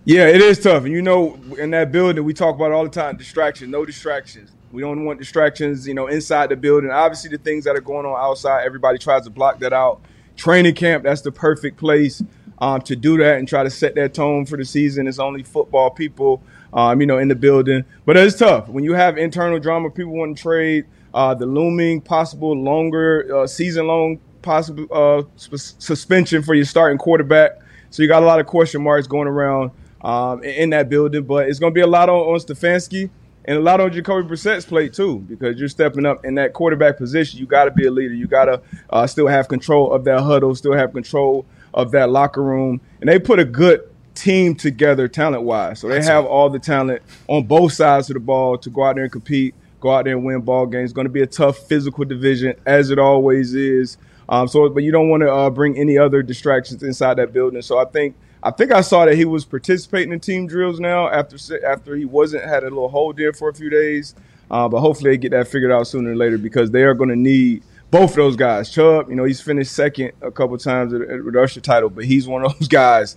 Yeah, 0.04 0.26
it 0.26 0.40
is 0.40 0.58
tough. 0.58 0.84
And 0.84 0.92
you 0.92 1.02
know, 1.02 1.38
in 1.58 1.70
that 1.70 1.92
building, 1.92 2.24
we 2.24 2.34
talk 2.34 2.56
about 2.56 2.72
all 2.72 2.84
the 2.84 2.90
time 2.90 3.16
distraction, 3.16 3.70
no 3.70 3.84
distractions. 3.84 4.50
We 4.72 4.82
don't 4.82 5.04
want 5.04 5.18
distractions, 5.18 5.86
you 5.86 5.94
know, 5.94 6.06
inside 6.06 6.48
the 6.48 6.56
building. 6.56 6.90
Obviously, 6.90 7.30
the 7.30 7.38
things 7.38 7.64
that 7.64 7.76
are 7.76 7.80
going 7.80 8.06
on 8.06 8.16
outside, 8.18 8.64
everybody 8.64 8.98
tries 8.98 9.24
to 9.24 9.30
block 9.30 9.60
that 9.60 9.72
out. 9.72 10.00
Training 10.36 10.74
camp, 10.74 11.04
that's 11.04 11.20
the 11.20 11.30
perfect 11.30 11.76
place 11.76 12.22
um, 12.58 12.80
to 12.82 12.96
do 12.96 13.18
that 13.18 13.38
and 13.38 13.46
try 13.46 13.62
to 13.62 13.70
set 13.70 13.94
that 13.96 14.14
tone 14.14 14.46
for 14.46 14.56
the 14.56 14.64
season. 14.64 15.06
It's 15.06 15.18
only 15.18 15.42
football 15.42 15.90
people, 15.90 16.42
um, 16.72 17.00
you 17.00 17.06
know, 17.06 17.18
in 17.18 17.28
the 17.28 17.34
building. 17.34 17.84
But 18.06 18.16
it's 18.16 18.38
tough. 18.38 18.68
When 18.68 18.82
you 18.82 18.94
have 18.94 19.18
internal 19.18 19.58
drama, 19.58 19.90
people 19.90 20.12
want 20.12 20.36
to 20.36 20.42
trade, 20.42 20.86
uh, 21.12 21.34
the 21.34 21.46
looming 21.46 22.00
possible 22.00 22.56
longer, 22.56 23.42
uh, 23.42 23.46
season 23.46 23.86
long 23.86 24.20
possible 24.42 24.86
uh, 24.90 25.22
sus- 25.36 25.74
suspension 25.78 26.42
for 26.42 26.54
your 26.54 26.64
starting 26.64 26.98
quarterback. 26.98 27.58
So 27.90 28.02
you 28.02 28.08
got 28.08 28.22
a 28.22 28.26
lot 28.26 28.40
of 28.40 28.46
question 28.46 28.82
marks 28.82 29.06
going 29.06 29.28
around 29.28 29.70
um, 30.02 30.42
in, 30.42 30.70
that 30.70 30.88
building, 30.88 31.24
but 31.24 31.48
it's 31.48 31.58
going 31.58 31.72
to 31.72 31.74
be 31.74 31.82
a 31.82 31.86
lot 31.86 32.08
on, 32.08 32.16
on 32.16 32.40
Stefanski 32.40 33.10
and 33.44 33.58
a 33.58 33.60
lot 33.60 33.80
on 33.80 33.92
Jacoby 33.92 34.26
Brissett's 34.26 34.64
plate 34.64 34.94
too, 34.94 35.18
because 35.20 35.58
you're 35.58 35.68
stepping 35.68 36.06
up 36.06 36.24
in 36.24 36.34
that 36.36 36.52
quarterback 36.52 36.96
position. 36.96 37.40
You 37.40 37.46
got 37.46 37.64
to 37.64 37.70
be 37.70 37.86
a 37.86 37.90
leader. 37.90 38.14
You 38.14 38.26
got 38.26 38.46
to 38.46 38.62
uh, 38.90 39.06
still 39.06 39.26
have 39.26 39.48
control 39.48 39.92
of 39.92 40.04
that 40.04 40.20
huddle, 40.20 40.54
still 40.54 40.74
have 40.74 40.92
control 40.92 41.44
of 41.74 41.90
that 41.92 42.10
locker 42.10 42.42
room, 42.42 42.80
and 43.00 43.08
they 43.08 43.18
put 43.18 43.38
a 43.38 43.44
good 43.44 43.88
team 44.14 44.54
together 44.54 45.08
talent 45.08 45.42
wise. 45.42 45.80
So 45.80 45.88
they 45.88 46.02
have 46.02 46.24
all 46.24 46.50
the 46.50 46.58
talent 46.58 47.02
on 47.28 47.44
both 47.44 47.72
sides 47.72 48.10
of 48.10 48.14
the 48.14 48.20
ball 48.20 48.58
to 48.58 48.70
go 48.70 48.84
out 48.84 48.94
there 48.94 49.04
and 49.04 49.12
compete, 49.12 49.54
go 49.80 49.90
out 49.90 50.04
there 50.04 50.14
and 50.14 50.24
win 50.24 50.40
ball 50.40 50.66
games. 50.66 50.90
It's 50.90 50.92
going 50.92 51.06
to 51.06 51.12
be 51.12 51.22
a 51.22 51.26
tough 51.26 51.58
physical 51.58 52.04
division 52.04 52.54
as 52.66 52.90
it 52.90 52.98
always 52.98 53.54
is. 53.54 53.96
Um, 54.32 54.48
so, 54.48 54.68
but 54.70 54.82
you 54.82 54.90
don't 54.90 55.10
want 55.10 55.22
to 55.22 55.30
uh, 55.30 55.50
bring 55.50 55.76
any 55.78 55.98
other 55.98 56.22
distractions 56.22 56.82
inside 56.82 57.18
that 57.18 57.32
building. 57.32 57.60
So 57.62 57.78
I 57.78 57.84
think 57.84 58.16
I 58.42 58.50
think 58.50 58.72
I 58.72 58.80
saw 58.80 59.04
that 59.04 59.14
he 59.14 59.24
was 59.24 59.44
participating 59.44 60.12
in 60.12 60.20
team 60.20 60.46
drills 60.46 60.80
now 60.80 61.08
after 61.08 61.36
after 61.66 61.94
he 61.94 62.04
wasn't 62.06 62.44
had 62.44 62.62
a 62.62 62.70
little 62.70 62.88
hold 62.88 63.18
there 63.18 63.32
for 63.32 63.48
a 63.50 63.54
few 63.54 63.70
days. 63.70 64.14
Uh, 64.50 64.68
but 64.68 64.80
hopefully 64.80 65.10
they 65.12 65.16
get 65.18 65.30
that 65.32 65.48
figured 65.48 65.70
out 65.70 65.86
sooner 65.86 66.12
or 66.12 66.16
later 66.16 66.38
because 66.38 66.70
they 66.70 66.82
are 66.82 66.94
going 66.94 67.08
to 67.10 67.16
need 67.16 67.62
both 67.90 68.10
of 68.10 68.16
those 68.16 68.36
guys. 68.36 68.70
Chubb, 68.70 69.08
you 69.08 69.16
know, 69.16 69.24
he's 69.24 69.40
finished 69.40 69.72
second 69.72 70.12
a 70.20 70.30
couple 70.30 70.56
times 70.58 70.92
at, 70.92 71.02
at 71.02 71.24
the 71.24 71.40
Usher 71.40 71.60
title, 71.60 71.90
but 71.90 72.04
he's 72.04 72.26
one 72.26 72.44
of 72.44 72.58
those 72.58 72.68
guys 72.68 73.16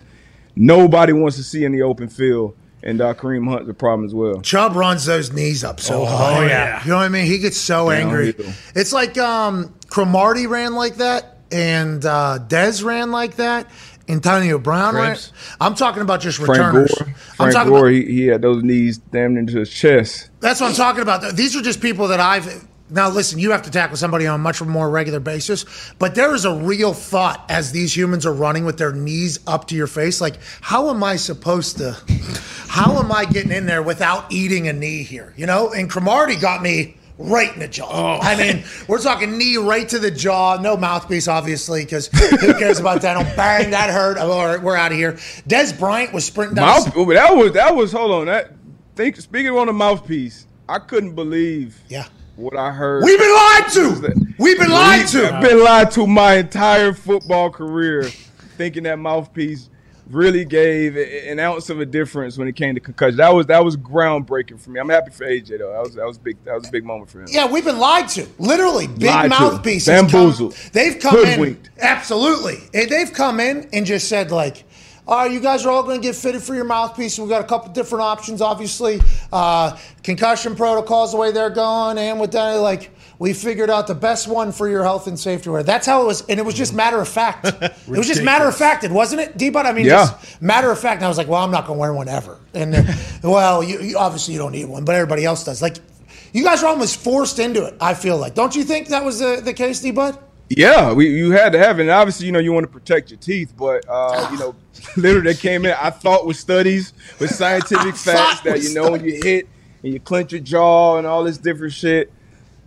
nobody 0.56 1.13
wants 1.13 1.38
to 1.38 1.43
see 1.43 1.63
in 1.65 1.71
the 1.71 1.82
open 1.82 2.10
field. 2.10 2.56
And 2.84 3.01
uh, 3.01 3.15
Kareem 3.15 3.49
Hunt's 3.49 3.67
a 3.67 3.73
problem 3.73 4.06
as 4.06 4.13
well. 4.13 4.41
Chubb 4.41 4.75
runs 4.75 5.06
those 5.06 5.34
knees 5.34 5.63
up 5.63 5.80
so 5.80 6.06
high. 6.06 6.47
yeah. 6.47 6.84
You 6.84 6.91
know 6.91 6.97
what 6.97 7.04
I 7.04 7.10
mean? 7.10 7.25
He 7.25 7.39
gets 7.39 7.58
so 7.58 7.89
angry. 7.89 8.36
It's 8.75 8.93
like 8.93 9.17
um, 9.17 9.73
Cromartie 9.95 10.45
ran 10.45 10.75
like 10.75 10.95
that, 10.95 11.38
and 11.53 12.05
uh, 12.05 12.38
Dez 12.49 12.84
ran 12.84 13.12
like 13.12 13.38
that. 13.38 13.65
And 14.10 14.17
Antonio 14.17 14.60
Brown 14.60 14.93
ran. 14.93 15.05
Cribs. 15.05 15.31
I'm 15.62 15.73
talking 15.73 16.01
about 16.01 16.19
just 16.19 16.38
Frank 16.38 16.49
returners. 16.49 16.91
Gore, 16.91 17.08
I'm 17.08 17.13
Frank 17.13 17.53
talking 17.53 17.69
Gore, 17.71 17.79
about, 17.88 17.91
he, 17.91 18.03
he 18.03 18.27
had 18.27 18.41
those 18.41 18.62
knees 18.62 18.97
damn 18.97 19.38
into 19.38 19.58
his 19.58 19.69
chest. 19.69 20.31
that's 20.41 20.60
what 20.60 20.67
I'm 20.67 20.75
talking 20.75 21.01
about. 21.01 21.38
These 21.38 21.55
are 21.55 21.62
just 21.62 21.79
people 21.79 22.10
that 22.10 22.19
I've. 22.19 22.67
Now, 22.89 23.08
listen, 23.10 23.39
you 23.39 23.51
have 23.51 23.62
to 23.62 23.71
tackle 23.71 23.95
somebody 23.95 24.27
on 24.27 24.36
a 24.36 24.43
much 24.43 24.62
more 24.62 24.89
regular 24.89 25.21
basis, 25.21 25.63
but 25.97 26.13
there 26.13 26.36
is 26.36 26.43
a 26.43 26.53
real 26.53 26.93
thought 26.93 27.45
as 27.47 27.71
these 27.71 27.95
humans 27.95 28.25
are 28.25 28.34
running 28.34 28.65
with 28.65 28.77
their 28.77 28.91
knees 28.91 29.39
up 29.47 29.69
to 29.69 29.75
your 29.75 29.88
face. 29.88 30.19
Like, 30.19 30.36
how 30.60 30.89
am 30.89 31.05
I 31.05 31.15
supposed 31.15 31.77
to, 31.77 31.95
how 32.67 32.99
am 32.99 33.13
I 33.13 33.23
getting 33.23 33.53
in 33.53 33.65
there 33.65 33.81
without 33.81 34.29
eating 34.29 34.67
a 34.67 34.73
knee 34.73 35.03
here? 35.03 35.34
You 35.38 35.45
know, 35.45 35.71
and 35.71 35.89
Cromartie 35.89 36.36
got 36.36 36.62
me 36.62 36.97
right 37.17 37.54
in 37.54 37.60
the 37.60 37.67
jaw. 37.67 37.88
Oh. 37.89 38.19
I 38.21 38.36
mean, 38.36 38.63
we're 38.88 39.01
talking 39.01 39.38
knee 39.38 39.58
right 39.58 39.88
to 39.89 39.99
the 39.99 40.12
jaw, 40.12 40.58
no 40.62 40.75
mouthpiece, 40.78 41.28
obviously, 41.28 41.84
because 41.84 42.08
who 42.08 42.54
cares 42.56 42.80
about 42.80 43.01
that? 43.01 43.13
Don't 43.13 43.36
bang, 43.36 43.71
that 43.71 43.89
hurt. 43.89 44.17
All 44.17 44.45
right, 44.45 44.62
we're 44.62 44.75
out 44.75 44.91
of 44.91 44.97
here. 44.97 45.13
Dez 45.47 45.78
Bryant 45.78 46.13
was 46.13 46.25
sprinting 46.25 46.56
down. 46.56 46.67
Mouth, 46.67 46.93
oh, 46.95 47.06
but 47.06 47.15
that 47.15 47.36
was 47.36 47.54
that 47.54 47.75
was 47.75 47.91
hold 47.91 48.12
on 48.12 48.25
that. 48.28 48.51
Think 48.95 49.17
speaking 49.17 49.51
on 49.51 49.67
the 49.67 49.73
mouthpiece, 49.73 50.47
I 50.69 50.80
couldn't 50.80 51.15
believe 51.15 51.80
yeah. 51.89 52.06
what 52.36 52.56
I 52.56 52.71
heard. 52.71 53.04
We've 53.04 53.19
been 53.19 53.34
lied 53.34 53.67
to. 53.73 54.25
We've 54.38 54.58
been 54.58 54.71
lied 54.71 55.08
to. 55.10 55.36
I've 55.36 55.41
been 55.41 55.63
lied 55.63 55.91
to 55.91 56.08
my 56.08 56.36
entire 56.36 56.93
football 56.93 57.49
career, 57.49 58.04
thinking 58.58 58.84
that 58.84 58.99
mouthpiece 58.99 59.69
really 60.10 60.46
gave 60.46 60.96
an 60.96 61.39
ounce 61.39 61.70
of 61.70 61.80
a 61.80 61.86
difference 61.86 62.38
when 62.38 62.48
it 62.48 62.56
came 62.56 62.76
to 62.76 62.82
concussion. 62.82 63.18
That 63.18 63.34
was 63.34 63.46
that 63.48 63.63
was 63.63 63.78
groundbreaking 63.78 64.60
for 64.60 64.70
me. 64.70 64.80
I'm 64.80 64.89
happy 64.89 65.12
for 65.12 65.26
AJ 65.26 65.60
though. 65.60 65.72
That 65.72 65.82
was 65.82 65.96
that 65.96 66.06
was 66.06 66.18
big. 66.18 66.44
That 66.46 66.56
was 66.56 66.68
a 66.68 66.72
big 66.72 66.86
moment 66.86 67.10
for 67.10 67.22
him. 67.22 67.28
Yeah, 67.30 67.52
we've 67.52 67.65
been 67.65 67.80
lied 67.80 68.10
to. 68.10 68.28
Literally, 68.38 68.88
big 68.88 69.10
Lied 69.10 69.30
mouthpieces. 69.30 69.88
Bamboozled. 69.88 70.54
Come, 70.54 70.70
they've 70.74 71.00
come 71.00 71.18
in. 71.18 71.60
Absolutely. 71.80 72.58
They've 72.72 73.12
come 73.12 73.39
in 73.39 73.70
and 73.74 73.86
just 73.86 74.08
said, 74.08 74.32
like, 74.32 74.63
all 75.08 75.18
right, 75.18 75.32
you 75.32 75.39
guys 75.39 75.65
are 75.65 75.70
all 75.70 75.84
going 75.84 76.02
to 76.02 76.08
get 76.08 76.15
fitted 76.15 76.41
for 76.41 76.56
your 76.56 76.63
mouthpiece. 76.63 77.20
We've 77.20 77.30
got 77.30 77.41
a 77.41 77.48
couple 77.48 77.72
different 77.74 78.04
options, 78.04 78.41
obviously. 78.41 79.00
Uh, 79.32 79.78
concussion 80.02 80.56
protocols, 80.56 81.12
the 81.12 81.18
way 81.18 81.32
they're 81.32 81.52
going. 81.52 81.98
And 81.98 82.20
with 82.20 82.32
that, 82.32 82.54
like, 82.54 82.94
we 83.19 83.34
figured 83.34 83.69
out 83.69 83.88
the 83.88 83.95
best 83.95 84.28
one 84.28 84.51
for 84.51 84.67
your 84.67 84.84
health 84.84 85.08
and 85.08 85.17
safety 85.19 85.49
wear. 85.49 85.63
That's 85.63 85.88
how 85.88 86.04
it 86.04 86.06
was. 86.06 86.21
And 86.28 86.39
it 86.39 86.45
was 86.45 86.56
just 86.56 86.73
matter 86.73 86.99
of 86.99 87.08
fact. 87.08 87.45
it 87.45 87.73
was 87.88 88.08
just 88.08 88.23
matter 88.23 88.45
of 88.47 88.56
fact, 88.56 88.88
wasn't 88.89 89.21
it, 89.21 89.38
D-Bud? 89.38 89.65
I 89.65 89.73
mean, 89.73 89.86
Yeah. 89.86 90.06
just 90.21 90.41
matter 90.41 90.69
of 90.71 90.80
fact. 90.80 90.97
And 90.97 91.06
I 91.06 91.08
was 91.08 91.17
like, 91.17 91.28
well, 91.28 91.41
I'm 91.41 91.51
not 91.51 91.65
going 91.65 91.78
to 91.78 91.82
wear 91.82 91.93
one 91.93 92.08
ever. 92.10 92.39
And, 92.54 92.75
uh, 92.75 92.84
well, 93.23 93.63
you, 93.63 93.80
you, 93.82 93.97
obviously 93.97 94.34
you 94.34 94.39
don't 94.39 94.51
need 94.51 94.65
one, 94.65 94.84
but 94.86 94.95
everybody 94.95 95.23
else 95.25 95.43
does. 95.43 95.62
Like, 95.62 95.78
you 96.34 96.43
guys 96.43 96.62
are 96.63 96.67
almost 96.67 96.97
forced 96.97 97.39
into 97.39 97.65
it, 97.65 97.75
I 97.80 97.93
feel 97.93 98.17
like. 98.17 98.36
Don't 98.36 98.56
you 98.56 98.63
think 98.63 98.89
that 98.89 99.04
was 99.06 99.19
the, 99.19 99.41
the 99.43 99.54
case, 99.54 99.80
D-Bud? 99.82 100.19
Yeah, 100.49 100.93
we 100.93 101.10
you 101.10 101.32
had 101.32 101.54
to 101.54 101.58
have 101.60 101.80
it. 101.80 101.84
And 101.84 101.89
obviously, 101.91 102.28
you 102.28 102.32
know, 102.32 102.38
you 102.39 102.51
want 102.54 102.65
to 102.65 102.71
protect 102.71 103.10
your 103.10 103.19
teeth, 103.19 103.54
but 103.58 103.84
uh, 103.89 104.30
you 104.32 104.38
know, 104.38 104.56
literally 104.97 105.34
they 105.34 105.39
came 105.39 105.65
in. 105.65 105.73
I 105.80 105.89
thought 105.89 106.28
with 106.28 106.38
studies, 106.38 106.93
with 107.19 107.32
scientific 107.32 107.95
facts 107.95 108.41
that 108.41 108.62
you 108.62 108.73
know 108.75 108.91
when 108.91 109.04
you 109.04 109.19
hit 109.23 109.47
and 109.82 109.91
you 109.91 109.99
clench 109.99 110.34
your 110.34 110.41
jaw 110.41 110.97
and 110.99 111.08
all 111.08 111.23
this 111.23 111.39
different 111.39 111.73
shit. 111.73 112.12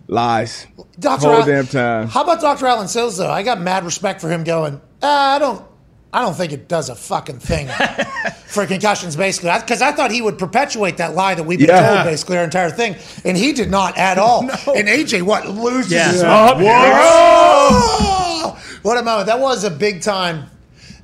Lies. 0.09 0.66
Dr. 0.99 1.27
Whole 1.27 1.37
Al- 1.37 1.47
damn 1.47 1.66
time. 1.66 2.09
How 2.09 2.23
about 2.23 2.40
Dr. 2.40 2.66
Allen 2.66 2.88
Sills, 2.88 3.18
though? 3.18 3.31
I 3.31 3.42
got 3.42 3.61
mad 3.61 3.85
respect 3.85 4.21
for 4.21 4.31
him 4.31 4.42
going, 4.42 4.75
uh, 5.03 5.07
I 5.07 5.38
don't 5.38 5.64
I 6.11 6.23
don't 6.23 6.33
think 6.35 6.53
it 6.55 6.68
does 6.68 6.88
a 6.88 6.94
fucking 6.94 7.38
thing 7.38 7.68
for 8.47 8.64
concussions, 8.66 9.14
basically. 9.14 9.51
Because 9.61 9.83
I, 9.83 9.92
thought 9.92 10.11
he 10.11 10.23
would 10.23 10.38
perpetuate 10.38 10.97
that 10.97 11.14
lie 11.14 11.35
that 11.35 11.42
we've 11.42 11.59
been 11.59 11.68
Yeah. 11.68 11.97
told, 11.97 12.05
basically, 12.07 12.38
our 12.38 12.44
entire 12.44 12.71
thing. 12.71 12.97
And 13.27 13.37
he 13.37 13.53
did 13.53 13.71
not 13.71 13.99
at 13.99 14.16
all. 14.18 14.40
And 14.40 14.88
AJ, 14.88 15.21
what, 15.23 15.47
loses 15.47 15.92
Yeah. 15.92 16.59
Yeah. 16.59 16.62
Whoa! 17.73 18.57
What 18.83 18.97
a 18.97 19.03
moment. 19.03 19.27
That 19.27 19.38
was 19.40 19.64
a 19.64 19.71
big 19.71 20.01
time. 20.01 20.44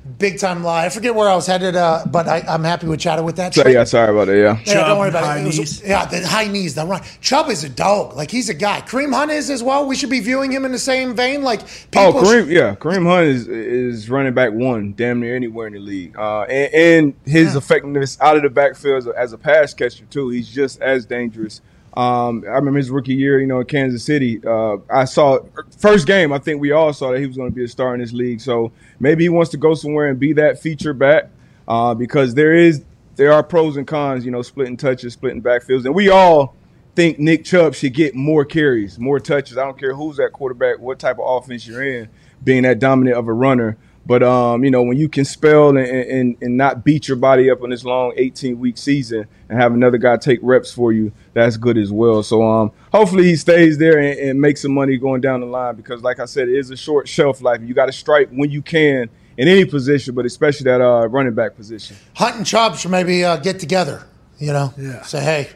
Big 0.05 0.39
time 0.39 0.63
lie. 0.63 0.85
I 0.85 0.89
forget 0.89 1.15
where 1.15 1.27
I 1.29 1.35
was 1.35 1.47
headed, 1.47 1.75
uh, 1.75 2.03
but 2.11 2.27
I, 2.27 2.39
I'm 2.47 2.63
happy 2.63 2.87
with 2.87 2.99
Chatter 2.99 3.23
with 3.23 3.35
that. 3.37 3.53
So, 3.53 3.67
yeah, 3.67 3.83
sorry 3.83 4.11
about 4.11 4.29
it. 4.29 4.37
Yeah. 4.39 4.57
Yeah, 4.65 4.73
Chubb, 4.73 4.87
don't 4.87 4.99
worry 4.99 5.09
about 5.09 5.23
high 5.23 5.39
it. 5.39 5.41
It 5.53 5.59
was- 5.59 5.83
yeah, 5.83 6.05
the 6.05 6.27
high 6.27 6.47
knees. 6.47 6.75
The 6.75 6.85
run. 6.85 7.01
Chubb 7.21 7.49
is 7.49 7.63
a 7.63 7.69
dog. 7.69 8.15
Like 8.15 8.29
he's 8.31 8.49
a 8.49 8.53
guy. 8.53 8.81
Kareem 8.81 9.13
Hunt 9.13 9.31
is 9.31 9.49
as 9.49 9.63
well. 9.63 9.87
We 9.87 9.95
should 9.95 10.09
be 10.09 10.19
viewing 10.19 10.51
him 10.51 10.63
in 10.65 10.71
the 10.71 10.79
same 10.79 11.15
vein. 11.15 11.41
Like 11.43 11.61
Oh, 11.61 11.65
people. 12.13 12.21
Kareem, 12.21 12.49
yeah, 12.49 12.75
Kareem 12.75 13.05
Hunt 13.07 13.27
is 13.27 13.47
is 13.47 14.09
running 14.09 14.33
back 14.33 14.51
one, 14.53 14.93
damn 14.95 15.19
near 15.19 15.35
anywhere 15.35 15.67
in 15.67 15.73
the 15.73 15.79
league, 15.79 16.17
uh, 16.17 16.41
and, 16.43 16.73
and 16.73 17.13
his 17.25 17.55
effectiveness 17.55 18.17
out 18.21 18.37
of 18.37 18.43
the 18.43 18.49
backfield 18.49 18.97
as 18.97 19.07
a, 19.07 19.19
as 19.19 19.33
a 19.33 19.37
pass 19.37 19.73
catcher 19.73 20.05
too. 20.05 20.29
He's 20.29 20.49
just 20.49 20.81
as 20.81 21.05
dangerous. 21.05 21.61
Um, 21.95 22.43
I 22.45 22.55
remember 22.55 22.77
his 22.77 22.89
rookie 22.89 23.13
year, 23.13 23.39
you 23.39 23.47
know, 23.47 23.61
in 23.61 23.65
Kansas 23.65 24.03
City. 24.03 24.41
Uh, 24.45 24.77
I 24.89 25.05
saw 25.05 25.39
first 25.77 26.05
game. 26.05 26.33
I 26.33 26.39
think 26.39 26.59
we 26.59 26.71
all 26.71 26.91
saw 26.91 27.11
that 27.11 27.19
he 27.19 27.25
was 27.25 27.37
going 27.37 27.49
to 27.49 27.55
be 27.55 27.63
a 27.63 27.67
star 27.67 27.93
in 27.93 28.01
this 28.01 28.11
league. 28.11 28.41
So 28.41 28.71
maybe 28.99 29.23
he 29.23 29.29
wants 29.29 29.51
to 29.51 29.57
go 29.57 29.73
somewhere 29.73 30.09
and 30.09 30.19
be 30.19 30.33
that 30.33 30.59
feature 30.59 30.93
back 30.93 31.29
uh, 31.67 31.93
because 31.93 32.33
there 32.33 32.53
is 32.53 32.83
there 33.15 33.31
are 33.31 33.43
pros 33.43 33.77
and 33.77 33.87
cons. 33.87 34.25
You 34.25 34.31
know, 34.31 34.41
splitting 34.41 34.75
touches, 34.75 35.13
splitting 35.13 35.41
backfields, 35.41 35.85
and 35.85 35.95
we 35.95 36.09
all 36.09 36.55
think 36.95 37.19
Nick 37.19 37.45
Chubb 37.45 37.75
should 37.75 37.93
get 37.93 38.15
more 38.15 38.45
carries, 38.45 38.97
more 38.99 39.19
touches. 39.19 39.57
I 39.57 39.63
don't 39.65 39.77
care 39.77 39.93
who's 39.93 40.17
that 40.17 40.31
quarterback, 40.31 40.79
what 40.79 40.99
type 40.99 41.19
of 41.19 41.43
offense 41.43 41.67
you're 41.67 41.83
in, 41.83 42.09
being 42.43 42.63
that 42.63 42.79
dominant 42.79 43.17
of 43.17 43.27
a 43.27 43.33
runner. 43.33 43.77
But 44.07 44.21
um, 44.21 44.63
you 44.63 44.69
know, 44.69 44.83
when 44.83 44.97
you 44.97 45.09
can 45.09 45.25
spell 45.25 45.69
and, 45.69 45.79
and 45.79 46.37
and 46.41 46.57
not 46.57 46.83
beat 46.83 47.07
your 47.07 47.17
body 47.17 47.49
up 47.49 47.63
on 47.63 47.71
this 47.71 47.83
long 47.83 48.13
18 48.15 48.59
week 48.59 48.77
season 48.77 49.25
and 49.49 49.59
have 49.59 49.73
another 49.73 49.97
guy 49.97 50.17
take 50.17 50.39
reps 50.43 50.71
for 50.71 50.93
you, 50.93 51.11
that's 51.33 51.57
good 51.57 51.77
as 51.77 51.91
well. 51.91 52.21
So 52.21 52.43
um, 52.43 52.71
hopefully 52.91 53.23
he 53.23 53.35
stays 53.35 53.77
there 53.79 53.97
and, 53.97 54.19
and 54.19 54.39
makes 54.39 54.61
some 54.61 54.73
money 54.73 54.97
going 54.97 55.21
down 55.21 55.39
the 55.39 55.47
line 55.47 55.75
because, 55.75 56.03
like 56.03 56.19
I 56.19 56.25
said, 56.25 56.49
it 56.49 56.55
is 56.55 56.69
a 56.69 56.77
short 56.77 57.07
shelf 57.07 57.41
life. 57.41 57.61
You 57.63 57.73
got 57.73 57.87
to 57.87 57.91
strike 57.91 58.29
when 58.29 58.51
you 58.51 58.61
can 58.61 59.09
in 59.37 59.47
any 59.47 59.65
position, 59.65 60.13
but 60.13 60.25
especially 60.25 60.65
that 60.65 60.81
uh, 60.81 61.07
running 61.07 61.33
back 61.33 61.55
position. 61.55 61.97
Hunt 62.13 62.35
and 62.37 62.45
Chubb 62.45 62.77
should 62.77 62.91
maybe 62.91 63.25
uh, 63.25 63.37
get 63.37 63.59
together. 63.59 64.07
You 64.37 64.53
know, 64.53 64.73
Yeah. 64.77 65.01
say, 65.01 65.21
hey, 65.21 65.49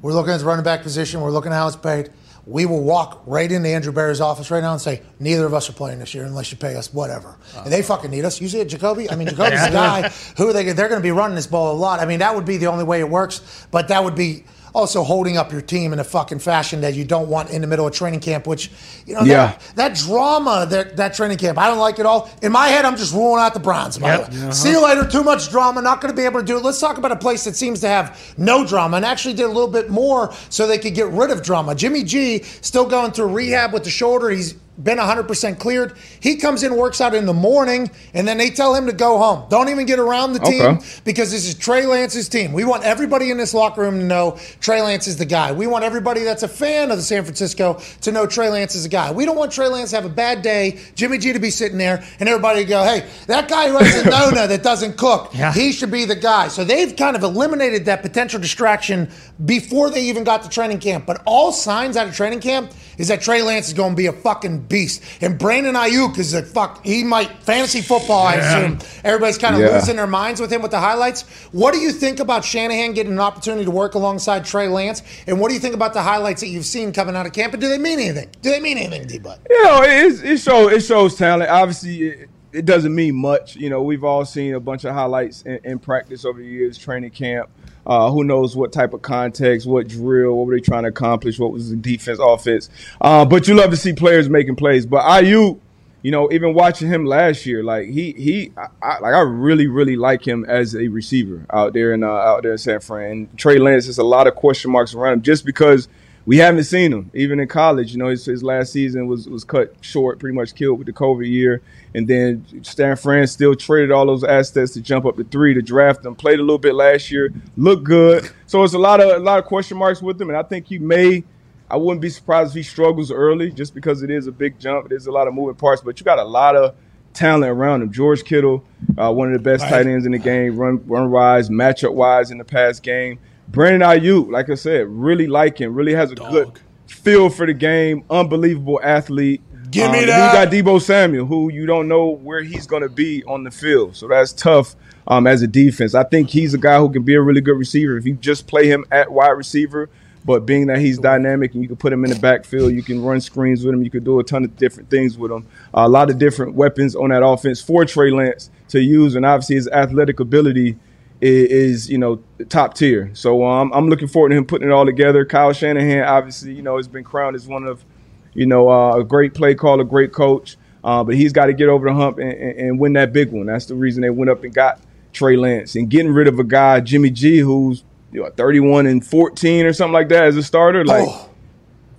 we're 0.00 0.12
looking 0.12 0.32
at 0.32 0.38
the 0.40 0.46
running 0.46 0.64
back 0.64 0.82
position. 0.82 1.20
We're 1.20 1.32
looking 1.32 1.52
at 1.52 1.56
how 1.56 1.66
it's 1.66 1.76
paid. 1.76 2.10
We 2.46 2.66
will 2.66 2.82
walk 2.82 3.22
right 3.26 3.50
into 3.50 3.68
Andrew 3.68 3.92
Berry's 3.92 4.20
office 4.20 4.50
right 4.50 4.62
now 4.62 4.72
and 4.72 4.80
say, 4.80 5.02
neither 5.18 5.46
of 5.46 5.54
us 5.54 5.68
are 5.68 5.72
playing 5.72 5.98
this 5.98 6.14
year 6.14 6.24
unless 6.24 6.50
you 6.50 6.58
pay 6.58 6.74
us 6.76 6.92
whatever. 6.92 7.36
And 7.56 7.72
they 7.72 7.82
fucking 7.82 8.10
need 8.10 8.24
us. 8.24 8.40
You 8.40 8.48
see 8.48 8.60
it, 8.60 8.68
Jacoby? 8.68 9.10
I 9.10 9.16
mean, 9.16 9.28
Jacoby's 9.30 9.64
the 9.64 9.70
guy. 9.70 10.08
Who 10.36 10.52
they? 10.52 10.72
They're 10.72 10.88
going 10.88 11.00
to 11.00 11.06
be 11.06 11.12
running 11.12 11.36
this 11.36 11.46
ball 11.46 11.72
a 11.72 11.78
lot. 11.78 12.00
I 12.00 12.06
mean, 12.06 12.20
that 12.20 12.34
would 12.34 12.44
be 12.46 12.56
the 12.56 12.66
only 12.66 12.84
way 12.84 13.00
it 13.00 13.08
works. 13.08 13.66
But 13.70 13.88
that 13.88 14.02
would 14.02 14.14
be 14.14 14.44
also 14.74 15.02
holding 15.02 15.36
up 15.36 15.52
your 15.52 15.60
team 15.60 15.92
in 15.92 15.98
a 15.98 16.04
fucking 16.04 16.38
fashion 16.38 16.80
that 16.82 16.94
you 16.94 17.04
don't 17.04 17.28
want 17.28 17.50
in 17.50 17.60
the 17.60 17.66
middle 17.66 17.86
of 17.86 17.92
training 17.92 18.20
camp, 18.20 18.46
which, 18.46 18.70
you 19.06 19.14
know, 19.14 19.22
Yeah. 19.22 19.56
that, 19.76 19.76
that 19.76 19.94
drama, 19.96 20.66
that, 20.70 20.96
that 20.96 21.14
training 21.14 21.38
camp, 21.38 21.58
I 21.58 21.66
don't 21.68 21.78
like 21.78 21.98
it 21.98 22.06
all. 22.06 22.30
In 22.42 22.52
my 22.52 22.68
head, 22.68 22.84
I'm 22.84 22.96
just 22.96 23.12
ruling 23.12 23.40
out 23.42 23.54
the 23.54 23.60
Browns. 23.60 23.98
by 23.98 24.08
Yep. 24.16 24.30
the 24.30 24.36
way. 24.36 24.42
Uh-huh. 24.42 24.52
See 24.52 24.70
you 24.70 24.82
later. 24.82 25.06
Too 25.06 25.22
much 25.24 25.50
drama. 25.50 25.82
Not 25.82 26.00
going 26.00 26.12
to 26.12 26.16
be 26.16 26.24
able 26.24 26.40
to 26.40 26.46
do 26.46 26.56
it. 26.56 26.62
Let's 26.64 26.80
talk 26.80 26.98
about 26.98 27.12
a 27.12 27.16
place 27.16 27.44
that 27.44 27.56
seems 27.56 27.80
to 27.80 27.88
have 27.88 28.18
no 28.36 28.64
drama 28.66 28.96
and 28.98 29.04
actually 29.06 29.34
did 29.34 29.44
a 29.44 29.48
little 29.48 29.68
bit 29.68 29.90
more 29.90 30.32
so 30.48 30.66
they 30.66 30.78
could 30.78 30.94
get 30.94 31.08
rid 31.08 31.30
of 31.30 31.42
drama. 31.42 31.74
Jimmy 31.74 32.02
G 32.04 32.42
still 32.60 32.86
going 32.88 33.12
through 33.12 33.28
rehab 33.28 33.72
with 33.72 33.84
the 33.84 33.90
shoulder. 33.90 34.30
He's 34.30 34.54
been 34.82 34.98
100% 34.98 35.58
cleared. 35.58 35.94
He 36.20 36.36
comes 36.36 36.62
in, 36.62 36.76
works 36.76 37.00
out 37.00 37.14
in 37.14 37.26
the 37.26 37.34
morning, 37.34 37.90
and 38.14 38.26
then 38.26 38.38
they 38.38 38.50
tell 38.50 38.74
him 38.74 38.86
to 38.86 38.92
go 38.92 39.18
home. 39.18 39.46
Don't 39.50 39.68
even 39.68 39.86
get 39.86 39.98
around 39.98 40.32
the 40.32 40.38
team 40.40 40.62
Okay. 40.62 40.86
because 41.04 41.30
this 41.30 41.46
is 41.46 41.54
Trey 41.54 41.86
Lance's 41.86 42.28
team. 42.28 42.52
We 42.52 42.64
want 42.64 42.84
everybody 42.84 43.30
in 43.30 43.36
this 43.36 43.52
locker 43.54 43.82
room 43.82 43.98
to 43.98 44.04
know 44.04 44.38
Trey 44.60 44.80
Lance 44.82 45.06
is 45.06 45.16
the 45.16 45.24
guy. 45.26 45.52
We 45.52 45.66
want 45.66 45.84
everybody 45.84 46.22
that's 46.22 46.42
a 46.42 46.48
fan 46.48 46.90
of 46.90 46.96
the 46.96 47.02
San 47.02 47.24
Francisco 47.24 47.80
to 48.02 48.12
know 48.12 48.26
Trey 48.26 48.48
Lance 48.48 48.74
is 48.74 48.84
the 48.84 48.88
guy. 48.88 49.12
We 49.12 49.24
don't 49.26 49.36
want 49.36 49.52
Trey 49.52 49.68
Lance 49.68 49.90
to 49.90 49.96
have 49.96 50.04
a 50.04 50.08
bad 50.08 50.42
day, 50.42 50.78
Jimmy 50.94 51.18
G 51.18 51.32
to 51.32 51.38
be 51.38 51.50
sitting 51.50 51.78
there, 51.78 52.02
and 52.18 52.28
everybody 52.28 52.62
to 52.64 52.68
go, 52.68 52.82
hey, 52.84 53.06
that 53.26 53.48
guy 53.48 53.68
who 53.68 53.76
has 53.78 54.06
a 54.06 54.10
Nona 54.10 54.46
that 54.46 54.62
doesn't 54.62 54.96
cook, 54.96 55.30
Yeah. 55.34 55.52
he 55.52 55.72
should 55.72 55.90
be 55.90 56.04
the 56.04 56.16
guy. 56.16 56.48
So 56.48 56.64
they've 56.64 56.94
kind 56.96 57.16
of 57.16 57.22
eliminated 57.22 57.84
that 57.86 58.02
potential 58.02 58.40
distraction 58.40 59.10
before 59.44 59.90
they 59.90 60.02
even 60.04 60.24
got 60.24 60.42
to 60.42 60.48
training 60.48 60.78
camp. 60.78 61.06
But 61.06 61.22
all 61.26 61.52
signs 61.52 61.96
out 61.96 62.08
of 62.08 62.14
training 62.16 62.40
camp 62.40 62.72
is 62.98 63.08
that 63.08 63.20
Trey 63.22 63.42
Lance 63.42 63.68
is 63.68 63.74
going 63.74 63.92
to 63.92 63.96
be 63.96 64.06
a 64.06 64.12
fucking 64.12 64.60
beast. 64.70 65.02
And 65.20 65.38
Brandon 65.38 65.74
Aiyuk 65.74 66.16
is 66.18 66.32
a 66.32 66.42
fuck. 66.42 66.82
He 66.86 67.04
might 67.04 67.42
fantasy 67.42 67.82
football, 67.82 68.26
I 68.26 68.36
assume. 68.36 68.78
Everybody's 69.04 69.36
kind 69.36 69.54
of 69.56 69.60
Yeah. 69.60 69.74
losing 69.74 69.96
their 69.96 70.06
minds 70.06 70.40
with 70.40 70.50
him 70.50 70.62
with 70.62 70.70
the 70.70 70.80
highlights. 70.80 71.22
What 71.52 71.74
do 71.74 71.80
you 71.80 71.92
think 71.92 72.20
about 72.20 72.44
Shanahan 72.44 72.94
getting 72.94 73.12
an 73.12 73.20
opportunity 73.20 73.66
to 73.66 73.70
work 73.70 73.94
alongside 73.94 74.46
Trey 74.46 74.68
Lance? 74.68 75.02
And 75.26 75.38
what 75.38 75.48
do 75.48 75.54
you 75.54 75.60
think 75.60 75.74
about 75.74 75.92
the 75.92 76.00
highlights 76.02 76.40
that 76.40 76.48
you've 76.48 76.64
seen 76.64 76.92
coming 76.92 77.14
out 77.14 77.26
of 77.26 77.34
camp? 77.34 77.52
And 77.52 77.60
do 77.60 77.68
they 77.68 77.76
mean 77.76 77.98
anything? 77.98 78.30
Do 78.40 78.48
they 78.50 78.60
mean 78.60 78.78
anything, 78.78 79.06
D-Bud? 79.06 79.40
You 79.50 79.64
know, 79.64 79.82
it, 79.82 79.90
is- 79.90 80.22
it 80.22 80.38
shows 80.40 80.72
it 80.72 80.80
shows 80.82 81.16
talent. 81.16 81.50
Obviously, 81.50 82.02
it, 82.08 82.28
it 82.52 82.64
doesn't 82.64 82.94
mean 82.94 83.14
much. 83.16 83.56
You 83.56 83.68
know, 83.70 83.82
we've 83.82 84.04
all 84.04 84.24
seen 84.24 84.54
a 84.54 84.60
bunch 84.60 84.84
of 84.84 84.94
highlights 84.94 85.42
in, 85.42 85.58
in 85.64 85.78
practice 85.80 86.24
over 86.24 86.38
the 86.40 86.46
years, 86.48 86.78
training 86.78 87.10
camp. 87.10 87.50
Uh, 87.90 88.08
who 88.08 88.22
knows 88.22 88.54
what 88.54 88.72
type 88.72 88.94
of 88.94 89.02
context, 89.02 89.66
what 89.66 89.88
drill, 89.88 90.36
what 90.36 90.46
were 90.46 90.54
they 90.54 90.60
trying 90.60 90.84
to 90.84 90.90
accomplish, 90.90 91.40
what 91.40 91.50
was 91.50 91.70
the 91.70 91.76
defense, 91.76 92.20
offense. 92.22 92.70
Uh, 93.00 93.24
but 93.24 93.48
you 93.48 93.54
love 93.56 93.70
to 93.70 93.76
see 93.76 93.92
players 93.92 94.28
making 94.28 94.54
plays. 94.54 94.86
But 94.86 95.02
Aiyuk, 95.02 95.58
you 96.02 96.12
know, 96.12 96.30
even 96.30 96.54
watching 96.54 96.86
him 96.86 97.04
last 97.04 97.46
year, 97.46 97.64
like 97.64 97.88
he 97.88 98.12
he, 98.12 98.52
I, 98.56 98.68
I, 98.80 98.98
like 99.00 99.12
I 99.12 99.22
really 99.22 99.66
really 99.66 99.96
like 99.96 100.24
him 100.24 100.44
as 100.44 100.76
a 100.76 100.86
receiver 100.86 101.44
out 101.52 101.72
there 101.72 101.92
in 101.92 102.04
uh, 102.04 102.12
out 102.12 102.44
there 102.44 102.52
in 102.52 102.58
San 102.58 102.78
Fran. 102.78 103.10
And 103.10 103.36
Trey 103.38 103.58
Lance, 103.58 103.86
there's 103.86 103.98
a 103.98 104.04
lot 104.04 104.28
of 104.28 104.36
question 104.36 104.70
marks 104.70 104.94
around 104.94 105.14
him 105.14 105.22
just 105.22 105.44
because 105.44 105.88
we 106.30 106.36
haven't 106.36 106.62
seen 106.62 106.92
him 106.92 107.10
even 107.12 107.40
in 107.40 107.48
college. 107.48 107.90
You 107.90 107.98
know, 107.98 108.06
his, 108.06 108.24
his 108.24 108.40
last 108.40 108.72
season 108.72 109.08
was 109.08 109.28
was 109.28 109.42
cut 109.42 109.74
short, 109.80 110.20
pretty 110.20 110.36
much 110.36 110.54
killed 110.54 110.78
with 110.78 110.86
the 110.86 110.92
COVID 110.92 111.28
year. 111.28 111.60
And 111.92 112.06
then 112.06 112.46
San 112.62 112.94
Fran 112.94 113.26
still 113.26 113.56
traded 113.56 113.90
all 113.90 114.06
those 114.06 114.22
assets 114.22 114.74
to 114.74 114.80
jump 114.80 115.06
up 115.06 115.16
to 115.16 115.24
three 115.24 115.54
to 115.54 115.60
draft 115.60 116.06
him. 116.06 116.14
Played 116.14 116.38
a 116.38 116.42
little 116.42 116.56
bit 116.56 116.76
last 116.76 117.10
year, 117.10 117.32
looked 117.56 117.82
good. 117.82 118.30
So 118.46 118.62
it's 118.62 118.74
a 118.74 118.78
lot 118.78 119.00
of 119.00 119.08
a 119.08 119.18
lot 119.18 119.40
of 119.40 119.44
question 119.46 119.76
marks 119.76 120.00
with 120.00 120.22
him, 120.22 120.28
and 120.28 120.38
I 120.38 120.44
think 120.44 120.66
he 120.66 120.78
may. 120.78 121.24
I 121.68 121.76
wouldn't 121.76 122.00
be 122.00 122.10
surprised 122.10 122.50
if 122.50 122.54
he 122.54 122.62
struggles 122.62 123.10
early, 123.10 123.50
just 123.50 123.74
because 123.74 124.04
it 124.04 124.10
is 124.12 124.28
a 124.28 124.32
big 124.32 124.56
jump. 124.60 124.88
There's 124.88 125.08
a 125.08 125.12
lot 125.12 125.26
of 125.26 125.34
moving 125.34 125.56
parts, 125.56 125.82
but 125.82 125.98
you 125.98 126.04
got 126.04 126.20
a 126.20 126.24
lot 126.24 126.54
of 126.54 126.76
talent 127.12 127.50
around 127.50 127.82
him. 127.82 127.90
George 127.90 128.22
Kittle, 128.22 128.64
uh, 128.96 129.12
one 129.12 129.32
of 129.32 129.34
the 129.34 129.42
best 129.42 129.68
tight 129.68 129.88
ends 129.88 130.06
in 130.06 130.12
the 130.12 130.18
game, 130.18 130.56
run 130.56 130.80
run 130.86 131.10
wise, 131.10 131.48
matchup 131.48 131.92
wise 131.92 132.30
in 132.30 132.38
the 132.38 132.44
past 132.44 132.84
game. 132.84 133.18
Brandon 133.50 133.80
Aiyuk, 133.88 134.30
like 134.30 134.48
I 134.50 134.54
said, 134.54 134.86
really 134.88 135.26
like 135.26 135.60
him. 135.60 135.74
Really 135.74 135.94
has 135.94 136.12
a 136.12 136.14
good 136.14 136.52
feel 136.86 137.28
for 137.30 137.46
the 137.46 137.54
game. 137.54 138.04
Unbelievable 138.10 138.80
athlete. 138.82 139.42
Give 139.70 139.90
me 139.92 140.00
Um, 140.00 140.06
that. 140.06 140.50
You 140.52 140.62
got 140.62 140.74
Deebo 140.74 140.80
Samuel, 140.82 141.26
who 141.26 141.50
you 141.52 141.66
don't 141.66 141.88
know 141.88 142.08
where 142.08 142.42
he's 142.42 142.66
going 142.66 142.82
to 142.82 142.88
be 142.88 143.22
on 143.24 143.44
the 143.44 143.50
field, 143.50 143.96
so 143.96 144.08
that's 144.08 144.32
tough 144.32 144.74
um, 145.06 145.26
as 145.26 145.42
a 145.42 145.46
defense. 145.46 145.94
I 145.94 146.04
think 146.04 146.30
he's 146.30 146.54
a 146.54 146.58
guy 146.58 146.78
who 146.78 146.90
can 146.90 147.02
be 147.02 147.14
a 147.14 147.20
really 147.22 147.40
good 147.40 147.56
receiver 147.58 147.96
if 147.96 148.04
you 148.06 148.14
just 148.14 148.46
play 148.46 148.66
him 148.66 148.84
at 148.90 149.10
wide 149.12 149.30
receiver. 149.30 149.88
But 150.22 150.44
being 150.44 150.66
that 150.66 150.78
he's 150.80 150.98
dynamic 150.98 151.54
and 151.54 151.62
you 151.62 151.68
can 151.68 151.78
put 151.78 151.92
him 151.94 152.04
in 152.04 152.10
the 152.10 152.18
backfield, 152.18 152.74
you 152.74 152.82
can 152.82 153.02
run 153.02 153.22
screens 153.22 153.64
with 153.64 153.72
him, 153.74 153.82
you 153.82 153.88
can 153.90 154.04
do 154.04 154.20
a 154.20 154.24
ton 154.24 154.44
of 154.44 154.54
different 154.58 154.90
things 154.90 155.16
with 155.16 155.32
him. 155.32 155.46
a 155.72 155.88
lot 155.88 156.10
of 156.10 156.18
different 156.18 156.54
weapons 156.54 156.94
on 156.94 157.08
that 157.08 157.24
offense 157.24 157.62
for 157.62 157.86
Trey 157.86 158.10
Lance 158.10 158.50
to 158.68 158.80
use, 158.82 159.14
and 159.14 159.24
obviously 159.24 159.56
his 159.56 159.66
athletic 159.68 160.20
ability 160.20 160.76
is, 161.20 161.50
is 161.50 161.90
you 161.90 161.98
know 161.98 162.22
top 162.48 162.74
tier. 162.74 163.10
So 163.14 163.44
um, 163.46 163.72
I'm 163.72 163.88
looking 163.88 164.08
forward 164.08 164.30
to 164.30 164.36
him 164.36 164.46
putting 164.46 164.68
it 164.68 164.72
all 164.72 164.86
together. 164.86 165.24
Kyle 165.24 165.52
Shanahan, 165.52 166.04
obviously, 166.04 166.54
you 166.54 166.62
know, 166.62 166.76
has 166.76 166.88
been 166.88 167.04
crowned 167.04 167.36
as 167.36 167.46
one 167.46 167.64
of 167.64 167.84
you 168.32 168.46
know, 168.46 168.70
uh, 168.70 168.96
a 168.98 169.04
great 169.04 169.34
play 169.34 169.54
caller, 169.54 169.84
great 169.84 170.12
coach. 170.12 170.56
Uh, 170.82 171.04
but 171.04 171.14
he's 171.14 171.32
got 171.32 171.46
to 171.46 171.52
get 171.52 171.68
over 171.68 171.88
the 171.88 171.94
hump 171.94 172.18
and, 172.18 172.32
and, 172.32 172.58
and 172.58 172.78
win 172.80 172.92
that 172.94 173.12
big 173.12 173.32
one. 173.32 173.46
That's 173.46 173.66
the 173.66 173.74
reason 173.74 174.02
they 174.02 174.08
went 174.10 174.30
up 174.30 174.44
and 174.44 174.54
got 174.54 174.80
Trey 175.12 175.36
Lance 175.36 175.74
and 175.74 175.90
getting 175.90 176.12
rid 176.12 176.26
of 176.28 176.38
a 176.38 176.44
guy, 176.44 176.80
Jimmy 176.80 177.10
G, 177.10 177.38
who's 177.38 177.84
you 178.12 178.22
know, 178.22 178.30
31 178.30 178.86
and 178.86 179.04
14 179.04 179.66
or 179.66 179.72
something 179.72 179.92
like 179.92 180.08
that 180.08 180.24
as 180.24 180.36
a 180.36 180.42
starter. 180.42 180.84
Like, 180.84 181.06
Oh. 181.08 181.28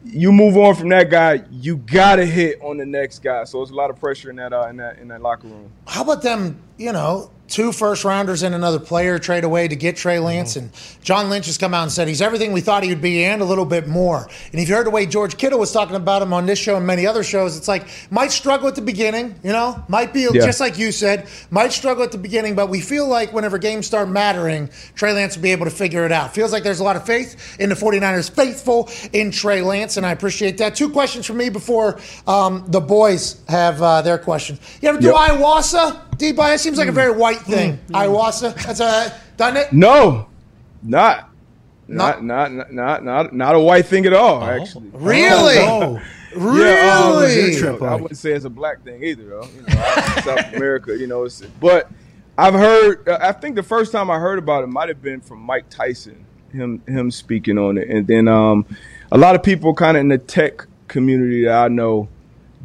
you 0.04 0.32
move 0.32 0.58
on 0.58 0.74
from 0.76 0.90
that 0.90 1.10
guy, 1.12 1.44
you 1.52 1.78
gotta 1.78 2.26
hit 2.26 2.60
on 2.62 2.78
the 2.78 2.86
next 2.86 3.20
guy. 3.20 3.44
So 3.44 3.62
it's 3.62 3.72
a 3.72 3.76
lot 3.76 3.90
of 3.90 4.00
pressure 4.00 4.30
in 4.30 4.38
that 4.38 4.52
uh, 4.52 4.68
in 4.70 4.78
that 4.78 4.98
in 5.00 5.10
that 5.10 5.22
locker 5.22 5.48
room. 5.48 5.70
How 5.86 6.02
about 6.04 6.22
them, 6.24 6.60
you 6.78 6.92
know, 6.92 7.30
two 7.52 7.72
first 7.72 8.04
rounders 8.04 8.42
and 8.44 8.56
another 8.56 8.80
player 8.80 9.20
trade 9.20 9.44
away 9.44 9.68
to 9.68 9.76
get 9.76 9.98
Trey 9.98 10.18
Lance? 10.20 10.56
And 10.56 10.72
John 11.04 11.30
Lynch 11.30 11.46
has 11.46 11.58
come 11.58 11.74
out 11.74 11.84
and 11.84 11.92
said 11.92 12.08
he's 12.08 12.22
everything 12.22 12.54
we 12.54 12.62
thought 12.62 12.82
he 12.84 12.90
would 12.90 13.02
be 13.02 13.24
and 13.26 13.42
a 13.42 13.46
little 13.46 13.66
bit 13.66 13.88
more. 13.88 14.28
And 14.52 14.62
if 14.62 14.70
you 14.70 14.76
heard 14.76 14.86
the 14.88 14.92
way 14.92 15.06
George 15.06 15.38
Kittle 15.38 15.60
was 15.60 15.72
talking 15.72 15.96
about 15.96 16.22
him 16.22 16.34
on 16.34 16.46
this 16.46 16.58
show 16.58 16.78
and 16.78 16.88
many 16.88 17.06
other 17.06 17.24
shows, 17.24 17.58
it's 17.58 17.68
like 17.68 17.86
might 18.10 18.32
struggle 18.32 18.68
at 18.68 18.76
the 18.76 18.82
beginning, 18.82 19.36
you 19.44 19.52
know, 19.52 19.84
might 19.88 20.14
be 20.14 20.22
Yeah. 20.22 20.46
just 20.46 20.60
like 20.60 20.78
you 20.80 20.92
said, 20.92 21.28
might 21.52 21.74
struggle 21.74 22.04
at 22.04 22.12
the 22.12 22.18
beginning, 22.18 22.56
but 22.56 22.70
we 22.70 22.80
feel 22.82 23.08
like 23.08 23.34
whenever 23.34 23.58
games 23.58 23.86
start 23.86 24.10
mattering, 24.10 24.70
Trey 24.96 25.12
Lance 25.14 25.36
will 25.36 25.44
be 25.44 25.52
able 25.52 25.66
to 25.66 25.72
figure 25.72 26.06
it 26.06 26.12
out. 26.12 26.34
Feels 26.34 26.52
like 26.54 26.64
there's 26.64 26.80
a 26.80 26.84
lot 26.84 26.96
of 26.96 27.06
faith 27.06 27.58
in 27.60 27.70
the 27.70 27.76
49ers, 27.76 28.30
faithful 28.32 28.90
in 29.14 29.30
Trey 29.32 29.62
Lance, 29.62 29.98
and 29.98 30.06
I 30.06 30.12
appreciate 30.12 30.58
that. 30.60 30.74
Two 30.76 30.90
questions 30.90 31.26
for 31.26 31.34
me 31.34 31.50
before 31.50 32.00
um, 32.28 32.64
the 32.68 32.80
boys 32.80 33.42
have 33.50 33.82
uh, 33.82 34.02
their 34.02 34.18
questions. 34.18 34.60
You 34.82 34.90
ever 34.90 35.00
do 35.00 35.08
Yep. 35.08 35.16
ayahuasca? 35.16 35.98
Deep 36.22 36.38
It 36.38 36.60
seems 36.60 36.78
like 36.78 36.88
a 36.88 36.92
very 36.92 37.12
white 37.12 37.40
thing. 37.40 37.80
Ayahuasca. 37.90 38.54
That's 38.64 38.80
a 38.80 39.20
done 39.38 39.58
it. 39.58 39.74
No, 39.74 40.28
not. 40.84 41.30
Not 41.88 42.24
not 42.24 42.54
not 42.54 42.72
not 42.72 43.04
not, 43.04 43.34
not 43.34 43.56
a 43.56 43.60
white 43.60 43.88
thing 43.88 44.06
at 44.06 44.14
all. 44.14 44.44
Actually, 44.44 44.90
Really? 44.94 45.56
Oh, 45.58 46.00
Really? 46.36 46.70
Yeah, 46.70 47.00
um, 47.00 47.16
Legit 47.16 47.54
you 47.54 47.60
trip, 47.60 47.82
know, 47.82 47.88
I 47.88 47.96
wouldn't 47.96 48.18
say 48.18 48.32
it's 48.34 48.46
a 48.46 48.50
black 48.50 48.84
thing 48.84 49.04
either, 49.04 49.24
though. 49.24 49.48
You 49.54 49.62
know, 49.64 49.84
South 50.24 50.54
America, 50.54 50.96
you 50.98 51.08
know. 51.08 51.24
It's, 51.24 51.42
but 51.42 51.90
I've 52.38 52.54
heard. 52.54 53.10
uh, 53.10 53.18
I 53.20 53.32
think 53.32 53.56
the 53.56 53.64
first 53.64 53.92
time 53.92 54.10
I 54.12 54.20
heard 54.20 54.38
about 54.40 54.64
it 54.64 54.68
might 54.68 54.90
have 54.90 55.02
been 55.02 55.22
from 55.22 55.40
Mike 55.40 55.66
Tyson, 55.70 56.24
him 56.54 56.84
him 56.88 57.10
speaking 57.10 57.58
on 57.58 57.80
it, 57.80 57.90
and 57.90 58.06
then 58.06 58.28
um, 58.28 58.66
a 59.12 59.18
lot 59.18 59.36
of 59.36 59.42
people 59.44 59.74
kind 59.74 59.98
of 59.98 60.02
in 60.02 60.08
the 60.08 60.20
tech 60.20 60.68
community 60.88 61.46
that 61.46 61.66
I 61.66 61.68
know 61.68 62.08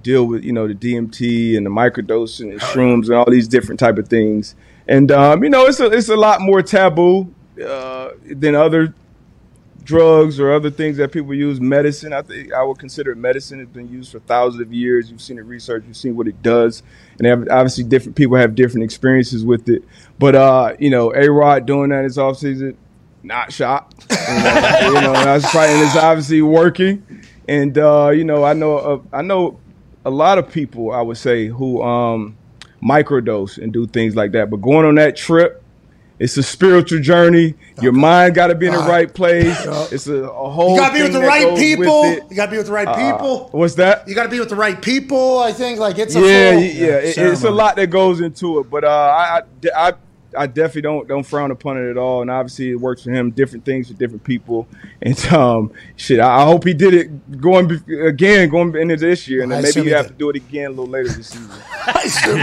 deal 0.06 0.24
with 0.24 0.44
you 0.44 0.52
know 0.52 0.68
the 0.68 0.74
DMT 0.74 1.56
and 1.56 1.66
the 1.66 1.70
microdosing 1.70 2.52
and 2.52 2.60
shrooms 2.60 3.06
and 3.06 3.14
all 3.14 3.28
these 3.28 3.48
different 3.48 3.80
type 3.80 3.98
of 3.98 4.06
things, 4.08 4.54
and 4.86 5.10
um, 5.10 5.42
you 5.42 5.50
know 5.50 5.66
it's 5.66 5.80
a 5.80 5.86
it's 5.86 6.08
a 6.08 6.16
lot 6.16 6.40
more 6.40 6.62
taboo 6.62 7.34
uh, 7.62 8.10
than 8.24 8.54
other 8.54 8.94
drugs 9.82 10.38
or 10.38 10.52
other 10.52 10.70
things 10.70 10.96
that 10.96 11.10
people 11.10 11.34
use. 11.34 11.60
Medicine, 11.60 12.12
I 12.12 12.22
think 12.22 12.52
I 12.52 12.62
would 12.62 12.78
consider 12.78 13.14
medicine. 13.16 13.60
It's 13.60 13.70
been 13.70 13.88
used 13.88 14.12
for 14.12 14.20
thousands 14.20 14.62
of 14.62 14.72
years. 14.72 15.10
You've 15.10 15.20
seen 15.20 15.38
it 15.38 15.42
research. 15.42 15.84
You've 15.86 15.96
seen 15.96 16.16
what 16.16 16.28
it 16.28 16.40
does, 16.40 16.84
and 17.18 17.50
obviously 17.50 17.82
different 17.82 18.16
people 18.16 18.36
have 18.36 18.54
different 18.54 18.84
experiences 18.84 19.44
with 19.44 19.68
it. 19.68 19.82
But 20.20 20.36
uh, 20.36 20.76
you 20.78 20.90
know, 20.90 21.12
A 21.14 21.28
Rod 21.28 21.66
doing 21.66 21.90
that 21.90 21.98
in 21.98 22.04
his 22.04 22.16
off 22.18 22.38
season, 22.38 22.78
not 23.24 23.52
shot. 23.52 23.92
You 24.26 24.42
know, 24.42 24.86
you 24.88 25.00
know, 25.02 25.12
that's 25.12 25.48
probably 25.52 25.74
and 25.74 25.86
it's 25.86 25.96
obviously 25.96 26.42
working. 26.42 27.22
And 27.48 27.78
uh, 27.78 28.10
you 28.12 28.24
know, 28.24 28.42
I 28.42 28.54
know 28.54 28.78
uh, 28.78 29.00
I 29.12 29.22
know 29.22 29.60
a 30.06 30.10
lot 30.10 30.38
of 30.38 30.50
people. 30.50 30.92
I 30.92 31.02
would 31.02 31.16
say 31.18 31.46
who 31.48 31.82
um, 31.82 32.36
microdose 32.82 33.58
and 33.58 33.72
do 33.72 33.86
things 33.86 34.14
like 34.16 34.32
that. 34.32 34.48
But 34.50 34.58
going 34.62 34.86
on 34.86 34.94
that 34.94 35.16
trip. 35.16 35.62
It's 36.18 36.38
a 36.38 36.42
spiritual 36.42 37.00
journey. 37.00 37.52
Your 37.82 37.92
mind 37.92 38.34
got 38.34 38.46
to 38.46 38.54
be 38.54 38.66
in 38.66 38.72
the 38.72 38.78
right 38.78 39.12
place. 39.12 39.54
It's 39.92 40.06
a, 40.06 40.14
a 40.24 40.48
whole. 40.50 40.70
You 40.74 40.80
gotta 40.80 40.94
be 40.94 41.02
with 41.02 41.12
the 41.12 41.20
right 41.20 41.54
people. 41.58 42.04
You 42.30 42.34
gotta 42.34 42.50
be 42.50 42.56
with 42.56 42.68
the 42.68 42.72
right 42.72 42.88
Uh, 42.88 42.94
people. 43.12 43.48
What's 43.52 43.74
that? 43.74 44.08
You 44.08 44.14
gotta 44.14 44.30
be 44.30 44.40
with 44.40 44.48
the 44.48 44.56
right 44.56 44.80
people. 44.80 45.40
I 45.40 45.52
think 45.52 45.78
like 45.78 45.98
it's 45.98 46.14
a 46.16 46.20
Yeah, 46.20 46.52
full, 46.52 46.62
yeah, 46.62 46.68
yeah. 46.72 46.86
It- 47.00 47.18
it's 47.18 47.44
a 47.44 47.50
lot 47.50 47.76
that 47.76 47.88
goes 47.88 48.22
into 48.22 48.60
it, 48.60 48.70
but 48.70 48.82
uh, 48.84 48.88
I, 48.88 49.42
I, 49.74 49.88
I, 49.88 49.92
I 50.36 50.46
definitely 50.46 50.82
don't 50.82 51.08
don't 51.08 51.22
frown 51.24 51.50
upon 51.50 51.78
it 51.78 51.90
at 51.90 51.96
all. 51.96 52.22
And 52.22 52.30
obviously, 52.30 52.70
it 52.70 52.80
works 52.80 53.02
for 53.04 53.10
him. 53.10 53.30
Different 53.30 53.64
things 53.64 53.88
for 53.88 53.94
different 53.94 54.24
people. 54.24 54.68
And 55.02 55.18
um, 55.32 55.72
shit, 55.96 56.20
I, 56.20 56.42
I 56.42 56.44
hope 56.44 56.64
he 56.64 56.74
did 56.74 56.94
it 56.94 57.40
going 57.40 57.68
be- 57.68 58.00
again, 58.00 58.48
going 58.48 58.74
into 58.76 58.96
this 58.96 59.26
year, 59.28 59.42
and 59.42 59.52
I 59.52 59.60
then 59.62 59.72
maybe 59.74 59.88
you 59.88 59.94
have 59.94 60.06
did. 60.06 60.12
to 60.12 60.18
do 60.18 60.30
it 60.30 60.36
again 60.36 60.66
a 60.66 60.70
little 60.70 60.86
later 60.86 61.08
this 61.08 61.28
season. 61.28 61.50
I 61.86 62.02
assume, 62.04 62.40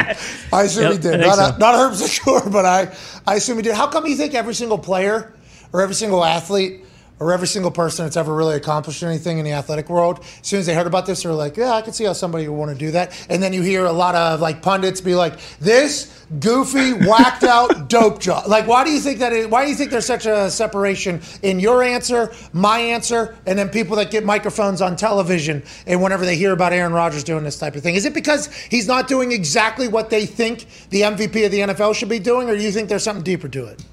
I 0.53 0.63
assume 0.63 0.91
he 0.93 0.97
did. 0.97 1.21
I 1.21 1.25
Not, 1.27 1.35
so. 1.35 1.55
a, 1.55 1.59
not 1.59 1.93
100% 1.93 2.23
sure, 2.23 2.49
but 2.49 2.65
I, 2.65 2.95
I 3.27 3.35
assume 3.35 3.57
he 3.57 3.63
did. 3.63 3.75
How 3.75 3.87
come 3.87 4.05
you 4.07 4.15
think 4.15 4.33
every 4.33 4.53
single 4.53 4.77
player 4.77 5.33
or 5.71 5.81
every 5.81 5.95
single 5.95 6.23
athlete 6.23 6.85
or 7.23 7.31
every 7.31 7.47
single 7.47 7.71
person 7.71 8.05
that's 8.05 8.17
ever 8.17 8.33
really 8.35 8.55
accomplished 8.55 9.01
anything 9.01 9.37
in 9.37 9.45
the 9.45 9.53
athletic 9.53 9.89
world, 9.89 10.19
as 10.21 10.47
soon 10.47 10.59
as 10.59 10.65
they 10.65 10.75
heard 10.75 10.87
about 10.87 11.05
this, 11.05 11.23
they're 11.23 11.31
like, 11.31 11.55
yeah, 11.55 11.71
I 11.71 11.81
can 11.81 11.93
see 11.93 12.03
how 12.03 12.13
somebody 12.13 12.47
would 12.47 12.57
want 12.57 12.71
to 12.71 12.77
do 12.77 12.91
that. 12.91 13.25
And 13.29 13.41
then 13.41 13.53
you 13.53 13.61
hear 13.61 13.85
a 13.85 13.91
lot 13.91 14.13
of 14.13 14.41
like 14.41 14.61
pundits 14.61 14.99
be 14.99 15.15
like, 15.15 15.39
this 15.59 16.25
goofy, 16.39 16.93
whacked 17.07 17.43
out 17.43 17.87
dope 17.89 18.19
job. 18.19 18.47
Like, 18.47 18.67
why 18.67 18.83
do 18.83 18.91
you 18.91 18.99
think 18.99 19.19
that 19.19 19.31
is, 19.31 19.47
why 19.47 19.63
do 19.63 19.69
you 19.69 19.75
think 19.75 19.91
there's 19.91 20.05
such 20.05 20.25
a 20.25 20.49
separation 20.49 21.21
in 21.41 21.59
your 21.59 21.81
answer, 21.81 22.33
my 22.51 22.77
answer, 22.79 23.35
and 23.45 23.57
then 23.57 23.69
people 23.69 23.95
that 23.95 24.11
get 24.11 24.25
microphones 24.25 24.81
on 24.81 24.95
television 24.95 25.63
and 25.87 26.01
whenever 26.01 26.25
they 26.25 26.35
hear 26.35 26.51
about 26.51 26.73
Aaron 26.73 26.91
Rodgers 26.91 27.23
doing 27.23 27.45
this 27.45 27.57
type 27.57 27.75
of 27.75 27.83
thing? 27.83 27.95
Is 27.95 28.05
it 28.05 28.13
because 28.13 28.53
he's 28.53 28.87
not 28.87 29.07
doing 29.07 29.31
exactly 29.31 29.87
what 29.87 30.09
they 30.09 30.25
think 30.25 30.67
the 30.89 31.01
MVP 31.01 31.45
of 31.45 31.51
the 31.51 31.59
NFL 31.59 31.95
should 31.95 32.09
be 32.09 32.19
doing, 32.19 32.49
or 32.49 32.57
do 32.57 32.61
you 32.61 32.71
think 32.71 32.89
there's 32.89 33.03
something 33.03 33.23
deeper 33.23 33.47
to 33.47 33.65
it? 33.67 33.83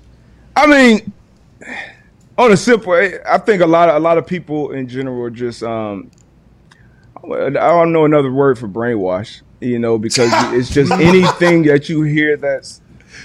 I 0.57 0.67
mean, 0.67 1.13
on 2.41 2.53
a 2.53 2.57
simple, 2.57 2.95
I 2.95 3.39
think 3.39 3.61
a 3.61 3.67
lot 3.67 3.91
of 3.91 3.97
a 3.97 4.01
lot 4.01 4.17
of 4.17 4.27
people 4.27 4.73
in 4.73 4.89
general 4.89 5.23
are 5.25 5.31
just 5.31 5.63
um, 5.63 6.11
I 7.23 7.51
don't 7.51 7.93
know 7.93 8.07
another 8.07 8.33
word 8.33 8.59
for 8.59 8.67
brainwash, 8.67 9.43
you 9.61 9.79
know, 9.79 9.99
because 9.99 10.31
it's 10.55 10.71
just 10.71 10.91
anything 10.91 11.65
that 11.65 11.89
you 11.91 12.03
hear 12.03 12.39
that's 12.39 12.81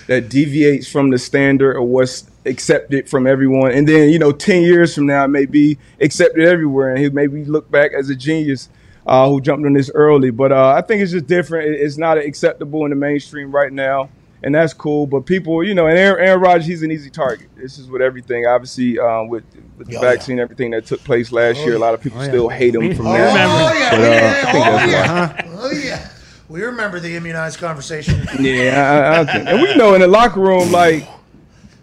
that 0.08 0.30
deviates 0.30 0.92
from 0.92 1.12
the 1.12 1.18
standard 1.18 1.78
or 1.78 1.84
what's 1.84 2.30
accepted 2.46 3.10
from 3.10 3.26
everyone, 3.26 3.72
and 3.72 3.88
then 3.88 4.10
you 4.10 4.20
know, 4.20 4.34
ten 4.34 4.64
years 4.64 4.94
from 4.94 5.06
now, 5.06 5.24
it 5.24 5.30
may 5.30 5.46
be 5.46 5.78
accepted 6.02 6.44
everywhere, 6.46 6.90
and 6.90 7.00
he 7.00 7.10
maybe 7.10 7.46
look 7.46 7.72
back 7.72 7.92
as 7.94 8.10
a 8.10 8.16
genius. 8.16 8.70
Uh, 9.08 9.30
who 9.30 9.40
jumped 9.40 9.64
on 9.64 9.74
this 9.74 9.92
early? 9.94 10.32
But 10.32 10.52
uh, 10.52 10.74
I 10.76 10.82
think 10.82 11.04
it's 11.04 11.12
just 11.12 11.28
different. 11.28 11.70
It's 11.70 11.96
not 11.96 12.18
acceptable 12.18 12.86
in 12.86 12.90
the 12.90 12.96
mainstream 12.96 13.52
right 13.52 13.72
now 13.72 14.10
and 14.46 14.54
that's 14.56 14.74
cool. 14.74 15.08
But 15.08 15.26
people, 15.26 15.62
you 15.64 15.74
know, 15.74 15.88
and 15.88 15.98
Aaron, 15.98 16.24
Aaron 16.26 16.40
Rodgers, 16.40 16.68
he's 16.68 16.84
an 16.84 16.92
easy 16.92 17.10
target. 17.10 17.50
This 17.58 17.78
is 17.80 17.90
with 17.90 18.02
everything, 18.02 18.46
obviously, 18.46 18.98
um, 19.00 19.28
with, 19.28 19.44
with 19.78 19.88
the 19.90 19.98
Oh, 19.98 20.02
yeah. 20.04 20.12
vaccine, 20.14 20.40
everything 20.40 20.72
that 20.72 20.86
took 20.86 21.04
place 21.04 21.32
last 21.32 21.58
year. 21.66 21.76
A 21.76 21.80
lot 21.80 21.94
of 21.96 22.02
people 22.02 22.20
yeah. 22.22 22.28
still 22.28 22.48
hate 22.48 22.76
him 22.76 22.96
from 22.96 23.06
we 23.08 23.12
that. 23.14 23.28
remember. 23.28 23.56
Oh 23.58 23.74
yeah, 23.74 23.92
But, 23.92 24.02
uh, 24.02 24.06
yeah, 24.06 24.46
I 24.48 24.52
think 24.52 24.66
oh, 24.66 24.72
that's 24.72 24.92
yeah. 24.92 25.52
oh 25.58 25.72
yeah. 25.72 26.10
We 26.48 26.62
remember 26.62 27.00
the 27.00 27.16
immunized 27.16 27.60
conversation. 27.60 28.24
Yeah, 28.40 29.16
I, 29.18 29.22
I 29.22 29.26
think, 29.26 29.50
and 29.50 29.62
we 29.62 29.76
know 29.76 29.96
in 29.96 30.02
the 30.02 30.08
locker 30.08 30.40
room, 30.40 30.72
like, 30.72 31.08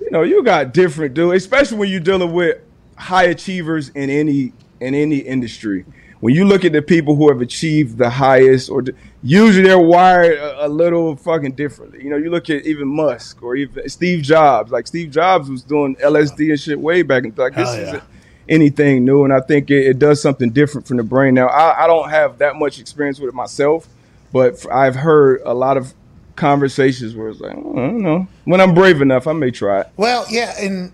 you 0.00 0.10
know, 0.12 0.22
you 0.22 0.44
got 0.44 0.72
different 0.72 1.14
dude, 1.14 1.34
especially 1.34 1.78
when 1.78 1.88
you're 1.90 1.98
dealing 2.00 2.32
with 2.32 2.58
high 2.96 3.24
achievers 3.24 3.88
in 3.90 4.08
any 4.08 4.52
in 4.80 4.94
any 4.94 5.18
industry. 5.18 5.84
When 6.22 6.36
you 6.36 6.44
look 6.44 6.64
at 6.64 6.70
the 6.70 6.82
people 6.82 7.16
who 7.16 7.28
have 7.30 7.40
achieved 7.40 7.98
the 7.98 8.08
highest, 8.08 8.70
or 8.70 8.82
d- 8.82 8.92
usually 9.24 9.64
they're 9.64 9.76
wired 9.76 10.38
a, 10.38 10.66
a 10.66 10.68
little 10.68 11.16
fucking 11.16 11.54
differently. 11.54 12.04
You 12.04 12.10
know, 12.10 12.16
you 12.16 12.30
look 12.30 12.48
at 12.48 12.64
even 12.64 12.86
Musk 12.86 13.42
or 13.42 13.56
even 13.56 13.88
Steve 13.88 14.22
Jobs. 14.22 14.70
Like 14.70 14.86
Steve 14.86 15.10
Jobs 15.10 15.50
was 15.50 15.64
doing 15.64 15.96
LSD 15.96 16.50
and 16.50 16.60
shit 16.60 16.78
way 16.78 17.02
back, 17.02 17.24
and 17.24 17.36
like 17.36 17.56
this 17.56 17.74
yeah. 17.74 17.82
isn't 17.82 18.02
anything 18.48 19.04
new. 19.04 19.24
And 19.24 19.32
I 19.32 19.40
think 19.40 19.68
it, 19.72 19.84
it 19.84 19.98
does 19.98 20.22
something 20.22 20.50
different 20.50 20.86
from 20.86 20.98
the 20.98 21.02
brain. 21.02 21.34
Now, 21.34 21.48
I, 21.48 21.82
I 21.82 21.86
don't 21.88 22.08
have 22.08 22.38
that 22.38 22.54
much 22.54 22.78
experience 22.78 23.18
with 23.18 23.30
it 23.30 23.34
myself, 23.34 23.88
but 24.32 24.64
I've 24.70 24.94
heard 24.94 25.40
a 25.44 25.54
lot 25.54 25.76
of 25.76 25.92
conversations 26.36 27.16
where 27.16 27.30
it's 27.30 27.40
like, 27.40 27.56
oh, 27.56 27.72
I 27.72 27.74
don't 27.74 28.00
know. 28.00 28.28
When 28.44 28.60
I'm 28.60 28.74
brave 28.74 29.02
enough, 29.02 29.26
I 29.26 29.32
may 29.32 29.50
try 29.50 29.80
it. 29.80 29.88
Well, 29.96 30.24
yeah, 30.30 30.54
and 30.56 30.92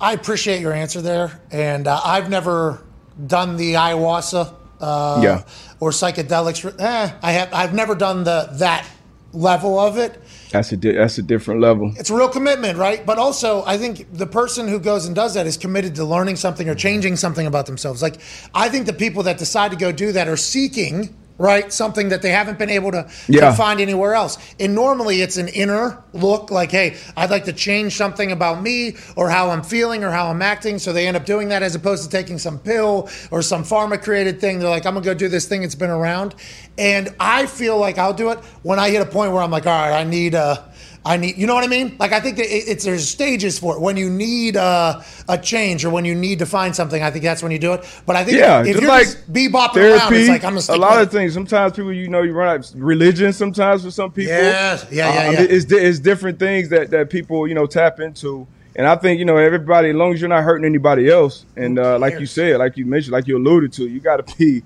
I 0.00 0.14
appreciate 0.14 0.62
your 0.62 0.72
answer 0.72 1.02
there. 1.02 1.38
And 1.50 1.86
uh, 1.86 2.00
I've 2.02 2.30
never 2.30 2.82
done 3.26 3.56
the 3.56 3.74
ayahuasca 3.74 4.54
uh, 4.80 5.20
Yeah. 5.22 5.42
or 5.80 5.90
psychedelics. 5.90 6.64
Eh, 6.80 7.12
I 7.22 7.32
have. 7.32 7.52
I've 7.52 7.74
never 7.74 7.94
done 7.94 8.24
the 8.24 8.48
that 8.54 8.86
level 9.32 9.78
of 9.78 9.96
it. 9.96 10.20
That's 10.50 10.70
a 10.72 10.76
di- 10.76 10.92
that's 10.92 11.16
a 11.18 11.22
different 11.22 11.60
level. 11.60 11.92
It's 11.96 12.10
a 12.10 12.14
real 12.16 12.28
commitment, 12.28 12.76
right? 12.78 13.04
But 13.06 13.18
also, 13.18 13.64
I 13.64 13.78
think 13.78 14.06
the 14.12 14.26
person 14.26 14.68
who 14.68 14.78
goes 14.78 15.06
and 15.06 15.14
does 15.16 15.32
that 15.34 15.46
is 15.46 15.56
committed 15.56 15.94
to 15.96 16.04
learning 16.04 16.36
something 16.36 16.68
or 16.68 16.74
changing 16.74 17.16
something 17.16 17.46
about 17.46 17.64
themselves. 17.66 18.02
Like, 18.02 18.18
I 18.54 18.68
think 18.68 18.84
the 18.86 18.92
people 18.92 19.22
that 19.22 19.38
decide 19.38 19.70
to 19.70 19.76
go 19.78 19.92
do 19.92 20.12
that 20.12 20.28
are 20.28 20.36
seeking, 20.36 21.16
right, 21.38 21.72
something 21.72 22.10
that 22.10 22.22
they 22.22 22.30
haven't 22.30 22.58
been 22.58 22.70
able 22.70 22.92
to, 22.92 23.08
to 23.50 23.56
find 23.56 23.80
anywhere 23.80 24.14
else. 24.14 24.38
And 24.60 24.74
normally 24.74 25.22
it's 25.22 25.36
an 25.36 25.48
inner 25.48 26.02
look, 26.12 26.50
like, 26.50 26.70
hey, 26.70 26.96
I'd 27.16 27.30
like 27.30 27.46
to 27.46 27.52
change 27.52 27.96
something 27.96 28.30
about 28.30 28.62
me 28.62 28.96
or 29.16 29.28
how 29.30 29.50
I'm 29.50 29.62
feeling 29.62 30.04
or 30.04 30.10
how 30.10 30.28
I'm 30.28 30.42
acting. 30.42 30.78
So 30.78 30.92
they 30.92 31.08
end 31.08 31.16
up 31.16 31.24
doing 31.24 31.48
that 31.48 31.62
as 31.62 31.74
opposed 31.74 32.04
to 32.04 32.10
taking 32.10 32.38
some 32.38 32.58
pill 32.58 33.08
or 33.30 33.42
some 33.42 33.64
pharma 33.64 34.02
created 34.02 34.40
thing. 34.40 34.58
They're 34.58 34.68
like, 34.68 34.86
I'm 34.86 34.94
going 34.94 35.04
to 35.04 35.10
go 35.10 35.14
do 35.14 35.28
this 35.28 35.48
thing 35.48 35.62
that's 35.62 35.74
been 35.74 35.90
around. 35.90 36.34
And 36.78 37.14
I 37.18 37.46
feel 37.46 37.78
like 37.78 37.98
I'll 37.98 38.14
do 38.14 38.30
it 38.30 38.38
when 38.62 38.78
I 38.78 38.90
hit 38.90 39.02
a 39.02 39.06
point 39.06 39.32
where 39.32 39.42
I'm 39.42 39.50
like, 39.50 39.66
all 39.66 39.72
right, 39.72 39.98
I 39.98 40.04
need 40.04 40.34
a. 40.34 40.71
I 41.04 41.16
need, 41.16 41.36
you 41.36 41.48
know 41.48 41.54
what 41.54 41.64
I 41.64 41.66
mean? 41.66 41.96
Like 41.98 42.12
I 42.12 42.20
think 42.20 42.36
that 42.36 42.46
it, 42.46 42.68
it's 42.68 42.84
there's 42.84 43.08
stages 43.08 43.58
for 43.58 43.74
it. 43.74 43.80
When 43.80 43.96
you 43.96 44.08
need 44.08 44.56
uh, 44.56 45.02
a 45.28 45.36
change 45.36 45.84
or 45.84 45.90
when 45.90 46.04
you 46.04 46.14
need 46.14 46.38
to 46.38 46.46
find 46.46 46.76
something, 46.76 47.02
I 47.02 47.10
think 47.10 47.24
that's 47.24 47.42
when 47.42 47.50
you 47.50 47.58
do 47.58 47.72
it. 47.72 47.84
But 48.06 48.14
I 48.14 48.24
think 48.24 48.38
Yeah, 48.38 48.60
if 48.64 48.80
you're 48.80 48.88
like 48.88 49.06
just 49.06 49.32
bebopping 49.32 49.74
Therapy, 49.74 49.98
around, 49.98 50.14
it's 50.14 50.28
like 50.28 50.44
I'm 50.44 50.54
gonna 50.54 50.66
a 50.68 50.78
lot 50.78 51.02
of 51.02 51.08
it. 51.08 51.10
things. 51.10 51.34
Sometimes 51.34 51.72
people, 51.72 51.92
you 51.92 52.08
know, 52.08 52.22
you 52.22 52.32
run 52.32 52.48
out 52.60 52.72
of 52.72 52.80
religion. 52.80 53.32
Sometimes 53.32 53.82
for 53.84 53.90
some 53.90 54.12
people, 54.12 54.32
Yes. 54.32 54.86
Yeah, 54.92 55.12
yeah, 55.12 55.28
Um, 55.28 55.34
yeah. 55.34 55.40
It's, 55.50 55.72
it's 55.72 55.98
different 55.98 56.38
things 56.38 56.68
that 56.68 56.90
that 56.90 57.10
people, 57.10 57.48
you 57.48 57.54
know, 57.54 57.66
tap 57.66 57.98
into. 57.98 58.46
And 58.76 58.86
I 58.86 58.94
think 58.96 59.18
you 59.18 59.24
know 59.24 59.36
everybody, 59.36 59.90
as 59.90 59.96
long 59.96 60.14
as 60.14 60.20
you're 60.20 60.30
not 60.30 60.44
hurting 60.44 60.64
anybody 60.64 61.10
else, 61.10 61.44
and 61.56 61.78
uh, 61.78 61.98
like 61.98 62.18
you 62.20 62.26
said, 62.26 62.58
like 62.58 62.76
you 62.76 62.86
mentioned, 62.86 63.12
like 63.12 63.26
you 63.26 63.36
alluded 63.36 63.72
to, 63.74 63.86
you 63.86 64.00
got 64.00 64.24
to 64.26 64.36
be 64.36 64.62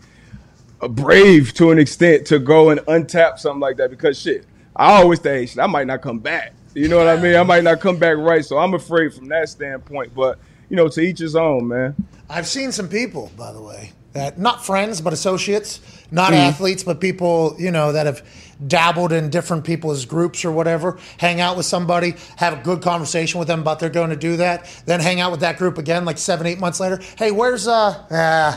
brave 0.90 1.54
to 1.54 1.70
an 1.70 1.78
extent 1.78 2.26
to 2.26 2.38
go 2.38 2.70
and 2.70 2.80
untap 2.80 3.38
something 3.38 3.60
like 3.60 3.78
that 3.78 3.90
because 3.90 4.20
shit, 4.20 4.44
I 4.76 5.00
always 5.00 5.20
shit, 5.46 5.58
I 5.58 5.66
might 5.66 5.86
not 5.86 6.02
come 6.02 6.18
back. 6.18 6.52
You 6.74 6.88
know 6.88 6.98
what 6.98 7.08
I 7.08 7.16
mean? 7.20 7.34
I 7.36 7.42
might 7.42 7.64
not 7.64 7.80
come 7.80 7.96
back 7.96 8.16
right, 8.18 8.44
so 8.44 8.58
I'm 8.58 8.74
afraid 8.74 9.14
from 9.14 9.28
that 9.28 9.48
standpoint. 9.48 10.14
But 10.14 10.38
you 10.68 10.76
know, 10.76 10.88
to 10.88 11.00
each 11.00 11.18
his 11.18 11.34
own, 11.36 11.68
man. 11.68 11.94
I've 12.28 12.46
seen 12.46 12.72
some 12.72 12.88
people, 12.88 13.30
by 13.36 13.52
the 13.52 13.62
way, 13.62 13.92
that 14.12 14.38
not 14.38 14.64
friends 14.66 15.00
but 15.00 15.12
associates, 15.12 15.80
not 16.10 16.32
Mm-hmm. 16.32 16.40
athletes, 16.40 16.82
but 16.82 17.00
people 17.00 17.56
you 17.58 17.70
know 17.70 17.92
that 17.92 18.06
have 18.06 18.22
dabbled 18.64 19.12
in 19.12 19.30
different 19.30 19.64
people's 19.64 20.04
groups 20.04 20.44
or 20.44 20.52
whatever. 20.52 20.98
Hang 21.18 21.40
out 21.40 21.56
with 21.56 21.66
somebody, 21.66 22.14
have 22.36 22.58
a 22.58 22.62
good 22.62 22.82
conversation 22.82 23.38
with 23.38 23.48
them 23.48 23.60
about 23.60 23.80
they're 23.80 23.90
going 23.90 24.10
to 24.10 24.16
do 24.16 24.36
that, 24.38 24.66
then 24.86 25.00
hang 25.00 25.20
out 25.20 25.30
with 25.30 25.40
that 25.40 25.58
group 25.58 25.78
again, 25.78 26.04
like 26.04 26.18
seven, 26.18 26.46
eight 26.46 26.58
months 26.58 26.80
later. 26.80 27.00
Hey, 27.16 27.30
where's 27.30 27.66
uh? 27.68 28.04
Uh, 28.16 28.54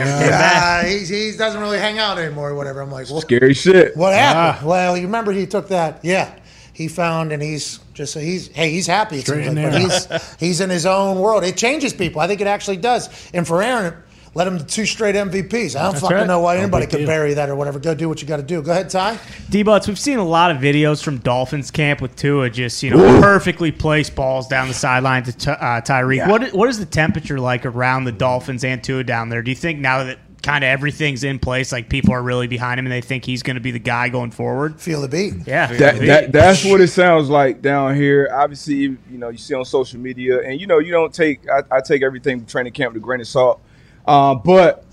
uh 0.00 0.84
he, 0.84 0.98
he 1.04 1.36
doesn't 1.36 1.60
really 1.60 1.78
hang 1.78 1.98
out 1.98 2.18
anymore 2.18 2.50
or 2.50 2.54
whatever. 2.54 2.80
I'm 2.80 2.90
like, 2.90 3.08
well, 3.10 3.20
Scary 3.20 3.54
shit. 3.54 3.96
what 3.96 4.12
happened? 4.12 4.66
Well, 4.68 4.96
you 4.96 5.04
remember 5.04 5.32
he 5.32 5.46
took 5.46 5.68
that, 5.68 6.00
yeah. 6.04 6.34
He 6.72 6.88
found 6.88 7.32
and 7.32 7.42
he's 7.42 7.78
Just 7.92 8.14
so 8.14 8.20
he's 8.20 8.48
hey, 8.48 8.70
he's 8.70 8.86
happy. 8.86 9.16
It 9.16 9.22
Straight 9.22 9.46
in 9.46 9.54
like, 9.54 9.64
but 9.66 9.72
there. 9.72 9.80
he's 9.80 10.36
he's 10.36 10.60
in 10.60 10.70
his 10.70 10.86
own 10.86 11.18
world. 11.18 11.44
It 11.44 11.56
changes 11.56 11.92
people. 11.92 12.20
I 12.20 12.26
think 12.26 12.40
it 12.40 12.46
actually 12.46 12.78
does. 12.78 13.10
And 13.34 13.46
for 13.46 13.62
Aaron, 13.62 13.94
let 14.34 14.46
him 14.46 14.58
to 14.58 14.64
two 14.64 14.86
straight 14.86 15.14
MVPs. 15.14 15.74
I 15.74 15.84
don't 15.84 15.98
fucking 15.98 16.16
right. 16.16 16.26
know 16.26 16.40
why 16.40 16.54
No 16.54 16.62
anybody 16.62 16.86
big 16.86 16.98
could 16.98 17.06
bury 17.06 17.34
that 17.34 17.48
or 17.48 17.56
whatever. 17.56 17.78
Go 17.78 17.94
do 17.94 18.08
what 18.08 18.22
you 18.22 18.28
got 18.28 18.36
to 18.36 18.42
do. 18.42 18.62
Go 18.62 18.70
ahead, 18.70 18.88
Ty. 18.88 19.18
D-Butts, 19.50 19.88
we've 19.88 19.98
seen 19.98 20.18
a 20.18 20.24
lot 20.24 20.50
of 20.52 20.58
videos 20.58 21.02
from 21.02 21.18
Dolphins 21.18 21.70
camp 21.70 22.00
with 22.00 22.14
Tua 22.14 22.48
just, 22.48 22.82
you 22.82 22.90
know, 22.90 23.20
perfectly 23.20 23.72
placed 23.72 24.14
balls 24.14 24.46
down 24.46 24.68
the 24.68 24.74
sideline 24.74 25.24
to 25.24 25.32
Ty- 25.32 25.52
uh, 25.52 25.80
Tyreek. 25.80 26.28
What, 26.28 26.52
what 26.52 26.68
is 26.68 26.78
the 26.78 26.86
temperature 26.86 27.40
like 27.40 27.66
around 27.66 28.04
the 28.04 28.12
Dolphins 28.12 28.62
and 28.62 28.82
Tua 28.84 29.02
down 29.02 29.30
there? 29.30 29.42
Do 29.42 29.50
you 29.50 29.56
think 29.56 29.80
now 29.80 30.04
that 30.04 30.20
kind 30.42 30.64
of 30.64 30.68
everything's 30.68 31.24
in 31.24 31.38
place, 31.38 31.72
like 31.72 31.88
people 31.88 32.14
are 32.14 32.22
really 32.22 32.46
behind 32.46 32.78
him 32.78 32.86
and 32.86 32.92
they 32.92 33.00
think 33.00 33.24
he's 33.24 33.42
going 33.42 33.56
to 33.56 33.60
be 33.60 33.72
the 33.72 33.78
guy 33.80 34.08
going 34.08 34.30
forward? 34.30 34.80
Feel 34.80 35.00
the 35.00 35.08
beat. 35.08 35.34
Yeah. 35.46 35.66
That, 35.72 35.98
that 36.00 36.32
that's 36.32 36.64
what 36.64 36.80
it 36.80 36.88
sounds 36.88 37.28
like 37.28 37.62
down 37.62 37.96
here. 37.96 38.30
Obviously, 38.32 38.74
you 38.76 38.98
you 39.10 39.18
know, 39.18 39.28
you 39.28 39.38
see 39.38 39.54
on 39.54 39.64
social 39.64 39.98
media, 39.98 40.40
and 40.40 40.60
you 40.60 40.66
know, 40.66 40.78
you 40.78 40.92
don't 40.92 41.12
take. 41.12 41.40
I, 41.48 41.62
I 41.76 41.80
take 41.80 42.02
everything 42.02 42.46
training 42.46 42.72
camp 42.72 42.94
with 42.94 43.02
a 43.02 43.04
grain 43.04 43.20
of 43.20 43.26
salt. 43.26 43.60
Uh, 44.06 44.34
but 44.34 44.84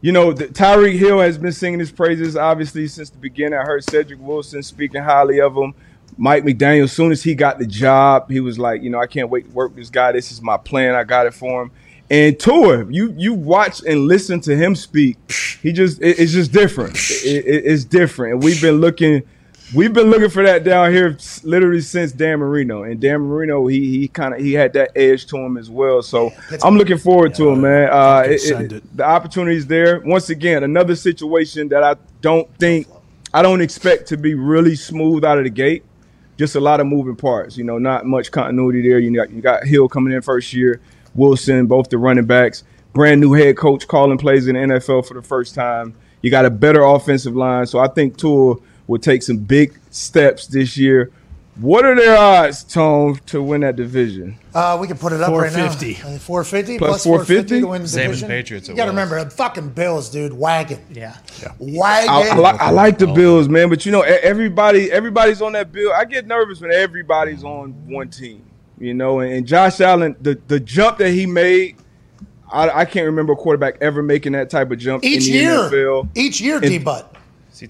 you 0.00 0.10
know, 0.12 0.32
Tyreek 0.32 0.98
Hill 0.98 1.20
has 1.20 1.38
been 1.38 1.52
singing 1.52 1.78
his 1.78 1.92
praises 1.92 2.36
obviously 2.36 2.86
since 2.88 3.10
the 3.10 3.18
beginning. 3.18 3.58
I 3.58 3.62
heard 3.62 3.84
Cedric 3.84 4.20
Wilson 4.20 4.62
speaking 4.62 5.02
highly 5.02 5.40
of 5.40 5.54
him. 5.56 5.74
Mike 6.18 6.44
McDaniel, 6.44 6.84
as 6.84 6.92
soon 6.92 7.10
as 7.12 7.22
he 7.22 7.34
got 7.34 7.58
the 7.58 7.66
job, 7.66 8.30
he 8.30 8.40
was 8.40 8.58
like, 8.58 8.82
you 8.82 8.90
know, 8.90 9.00
I 9.00 9.06
can't 9.06 9.30
wait 9.30 9.46
to 9.46 9.50
work 9.52 9.70
with 9.70 9.78
this 9.78 9.90
guy. 9.90 10.12
This 10.12 10.30
is 10.30 10.42
my 10.42 10.56
plan. 10.58 10.94
I 10.94 11.04
got 11.04 11.26
it 11.26 11.32
for 11.34 11.62
him. 11.62 11.70
And 12.10 12.38
Tua, 12.38 12.84
you 12.90 13.14
you 13.16 13.32
watch 13.32 13.82
and 13.84 14.06
listen 14.06 14.40
to 14.42 14.54
him 14.56 14.74
speak. 14.74 15.16
He 15.62 15.72
just 15.72 16.02
it- 16.02 16.18
it's 16.18 16.32
just 16.32 16.52
different. 16.52 16.94
It- 16.96 17.46
it- 17.46 17.64
it's 17.64 17.84
different, 17.84 18.34
and 18.34 18.42
we've 18.42 18.60
been 18.60 18.80
looking. 18.80 19.22
We've 19.74 19.92
been 19.92 20.10
looking 20.10 20.28
for 20.28 20.42
that 20.42 20.64
down 20.64 20.92
here 20.92 21.16
literally 21.44 21.80
since 21.80 22.12
Dan 22.12 22.40
Marino, 22.40 22.82
and 22.82 23.00
Dan 23.00 23.20
Marino 23.20 23.66
he 23.66 24.00
he 24.00 24.08
kind 24.08 24.34
of 24.34 24.40
he 24.40 24.52
had 24.52 24.74
that 24.74 24.90
edge 24.94 25.26
to 25.26 25.38
him 25.38 25.56
as 25.56 25.70
well. 25.70 26.02
So 26.02 26.30
I'm 26.62 26.76
looking 26.76 26.98
forward 26.98 27.34
to 27.36 27.48
him, 27.48 27.62
man. 27.62 27.88
Uh, 27.90 28.24
it, 28.26 28.40
send 28.40 28.72
it, 28.72 28.76
it. 28.76 28.96
the 28.96 29.04
opportunity's 29.04 29.66
there. 29.66 30.00
Once 30.00 30.28
again, 30.28 30.62
another 30.62 30.94
situation 30.94 31.68
that 31.68 31.82
I 31.82 31.96
don't 32.20 32.54
think 32.58 32.86
I 33.32 33.40
don't 33.40 33.62
expect 33.62 34.08
to 34.08 34.18
be 34.18 34.34
really 34.34 34.76
smooth 34.76 35.24
out 35.24 35.38
of 35.38 35.44
the 35.44 35.50
gate. 35.50 35.84
Just 36.36 36.54
a 36.54 36.60
lot 36.60 36.80
of 36.80 36.86
moving 36.86 37.16
parts. 37.16 37.56
You 37.56 37.64
know, 37.64 37.78
not 37.78 38.04
much 38.04 38.30
continuity 38.30 38.82
there. 38.82 38.98
You 38.98 39.14
got 39.14 39.30
you 39.30 39.40
got 39.40 39.64
Hill 39.64 39.88
coming 39.88 40.12
in 40.12 40.20
first 40.20 40.52
year, 40.52 40.82
Wilson, 41.14 41.66
both 41.66 41.88
the 41.88 41.96
running 41.96 42.26
backs, 42.26 42.64
brand 42.92 43.22
new 43.22 43.32
head 43.32 43.56
coach 43.56 43.88
calling 43.88 44.18
plays 44.18 44.48
in 44.48 44.54
the 44.54 44.60
NFL 44.60 45.06
for 45.06 45.14
the 45.14 45.22
first 45.22 45.54
time. 45.54 45.94
You 46.20 46.30
got 46.30 46.44
a 46.44 46.50
better 46.50 46.82
offensive 46.82 47.34
line, 47.34 47.66
so 47.66 47.78
I 47.78 47.88
think 47.88 48.18
Tua 48.18 48.56
will 48.92 48.98
take 48.98 49.22
some 49.22 49.38
big 49.38 49.78
steps 49.90 50.46
this 50.46 50.76
year. 50.76 51.10
What 51.56 51.84
are 51.84 51.94
their 51.94 52.16
odds, 52.16 52.62
Tone, 52.62 53.16
to 53.26 53.42
win 53.42 53.62
that 53.62 53.76
division? 53.76 54.38
Uh, 54.54 54.78
we 54.80 54.86
can 54.86 54.96
put 54.96 55.12
it 55.12 55.20
up 55.20 55.30
right 55.30 55.52
now. 55.52 55.68
450. 55.70 56.16
Uh, 56.16 56.18
450 56.18 56.78
Plus 56.78 56.90
plus 56.90 57.04
450 57.04 57.60
to 57.60 57.66
win 57.66 57.82
the 57.82 57.88
Same 57.88 58.10
as 58.10 58.20
division. 58.20 58.28
Patriots 58.28 58.68
You 58.68 58.74
it 58.74 58.76
got 58.76 58.84
to 58.84 58.90
remember, 58.90 59.22
the 59.22 59.30
fucking 59.30 59.70
Bills, 59.70 60.10
dude, 60.10 60.32
wagon. 60.32 60.80
Yeah. 60.90 61.16
Wagon. 61.58 62.10
I, 62.10 62.28
I, 62.32 62.36
like, 62.36 62.60
I 62.60 62.70
like 62.70 62.98
the 62.98 63.06
Bills, 63.06 63.48
man, 63.48 63.68
but 63.68 63.84
you 63.84 63.92
know, 63.92 64.02
everybody, 64.02 64.90
everybody's 64.90 65.42
on 65.42 65.52
that 65.52 65.72
bill. 65.72 65.92
I 65.92 66.04
get 66.04 66.26
nervous 66.26 66.60
when 66.60 66.72
everybody's 66.72 67.44
on 67.44 67.72
one 67.86 68.08
team, 68.08 68.44
you 68.78 68.94
know. 68.94 69.20
And, 69.20 69.32
and 69.32 69.46
Josh 69.46 69.80
Allen, 69.80 70.16
the 70.20 70.40
the 70.48 70.58
jump 70.58 70.98
that 70.98 71.10
he 71.10 71.26
made, 71.26 71.76
I, 72.50 72.80
I 72.80 72.84
can't 72.86 73.06
remember 73.06 73.34
a 73.34 73.36
quarterback 73.36 73.76
ever 73.82 74.02
making 74.02 74.32
that 74.32 74.48
type 74.48 74.70
of 74.70 74.78
jump 74.78 75.04
each 75.04 75.26
in 75.26 75.32
the 75.32 75.38
year. 75.38 75.56
NFL. 75.58 76.08
Each 76.14 76.40
year, 76.40 76.60
D 76.60 76.78
Butt. 76.78 77.14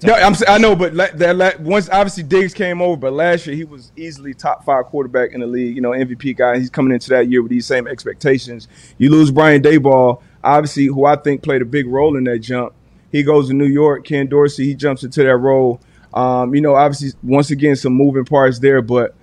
No, 0.03 0.13
I'm 0.13 0.33
I 0.47 0.57
know, 0.57 0.75
but 0.75 0.93
la- 0.93 1.11
that 1.15 1.35
la- 1.35 1.51
once 1.59 1.89
obviously 1.89 2.23
Diggs 2.23 2.53
came 2.53 2.81
over, 2.81 2.97
but 2.97 3.13
last 3.13 3.45
year 3.45 3.55
he 3.55 3.63
was 3.63 3.91
easily 3.95 4.33
top 4.33 4.63
five 4.65 4.85
quarterback 4.85 5.31
in 5.33 5.41
the 5.41 5.47
league. 5.47 5.75
You 5.75 5.81
know, 5.81 5.91
MVP 5.91 6.35
guy. 6.35 6.57
He's 6.57 6.69
coming 6.69 6.93
into 6.93 7.09
that 7.09 7.29
year 7.29 7.41
with 7.41 7.51
these 7.51 7.65
same 7.65 7.87
expectations. 7.87 8.67
You 8.97 9.09
lose 9.11 9.29
Brian 9.31 9.61
Daboll, 9.61 10.21
obviously, 10.43 10.85
who 10.87 11.05
I 11.05 11.15
think 11.17 11.43
played 11.43 11.61
a 11.61 11.65
big 11.65 11.85
role 11.87 12.17
in 12.17 12.23
that 12.23 12.39
jump. 12.39 12.73
He 13.11 13.21
goes 13.23 13.49
to 13.49 13.53
New 13.53 13.67
York. 13.67 14.05
Ken 14.05 14.27
Dorsey, 14.27 14.65
he 14.65 14.73
jumps 14.75 15.03
into 15.03 15.21
that 15.23 15.35
role. 15.37 15.79
Um, 16.13 16.55
you 16.55 16.61
know, 16.61 16.75
obviously, 16.75 17.11
once 17.23 17.51
again, 17.51 17.75
some 17.75 17.93
moving 17.93 18.25
parts 18.25 18.59
there, 18.59 18.81
but 18.81 19.15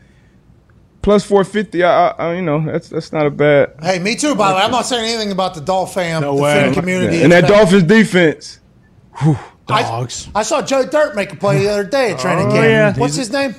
plus 1.03 1.25
450, 1.25 1.83
I, 1.83 2.09
I, 2.09 2.11
I 2.11 2.35
you 2.35 2.43
know, 2.43 2.65
that's 2.65 2.89
that's 2.89 3.13
not 3.13 3.27
a 3.27 3.31
bad. 3.31 3.75
Hey, 3.83 3.99
me 3.99 4.15
too, 4.17 4.35
by 4.35 4.51
the 4.51 4.57
way. 4.57 4.63
I'm 4.63 4.71
not 4.71 4.87
saying 4.87 5.05
anything 5.09 5.33
about 5.33 5.55
the 5.55 5.61
Dolph 5.61 5.95
fam, 5.95 6.23
No 6.23 6.37
the 6.37 6.43
way. 6.43 6.55
fan 6.55 6.75
community. 6.75 7.23
And 7.23 7.33
that 7.33 7.45
It's. 7.45 7.53
Dolphins 7.53 7.83
defense. 7.85 8.61
I- 9.15 9.39
Dogs. 9.71 10.29
I 10.35 10.43
saw 10.43 10.63
Joe 10.63 10.85
Dirt 10.87 11.15
make 11.17 11.33
a 11.33 11.37
play 11.37 11.59
the 11.65 11.71
other 11.71 11.85
day 11.85 12.13
at 12.13 12.19
training 12.21 12.47
Oh, 12.49 12.53
camp. 12.53 12.97
yeah. 12.97 13.01
What's 13.01 13.17
his 13.17 13.31
name? 13.31 13.55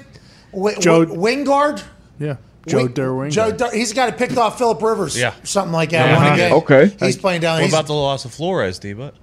W- 0.54 0.78
Joe- 0.80 1.06
w- 1.06 1.22
Wingard? 1.46 1.84
Yeah. 2.20 2.38
Joe 2.68 2.78
Wing- 2.78 2.90
Derwing. 2.90 3.32
Joe 3.32 3.52
Dirt. 3.52 3.74
He's 3.74 3.90
the 3.90 3.96
guy 3.96 4.06
that 4.10 4.18
picked 4.20 4.38
off 4.38 4.58
Philip 4.58 4.82
Rivers. 4.82 5.18
Yeah. 5.18 5.34
Something 5.44 5.74
like 5.74 5.90
that. 5.92 6.08
Yeah. 6.10 6.36
Game. 6.38 6.54
Okay. 6.54 6.96
He's 7.00 7.18
playing 7.18 7.42
down 7.42 7.56
What 7.56 7.64
He's 7.64 7.74
about 7.74 7.88
the 7.88 7.94
loss 7.94 8.26
of 8.26 8.34
Flores, 8.34 8.78
D-But? 8.80 9.16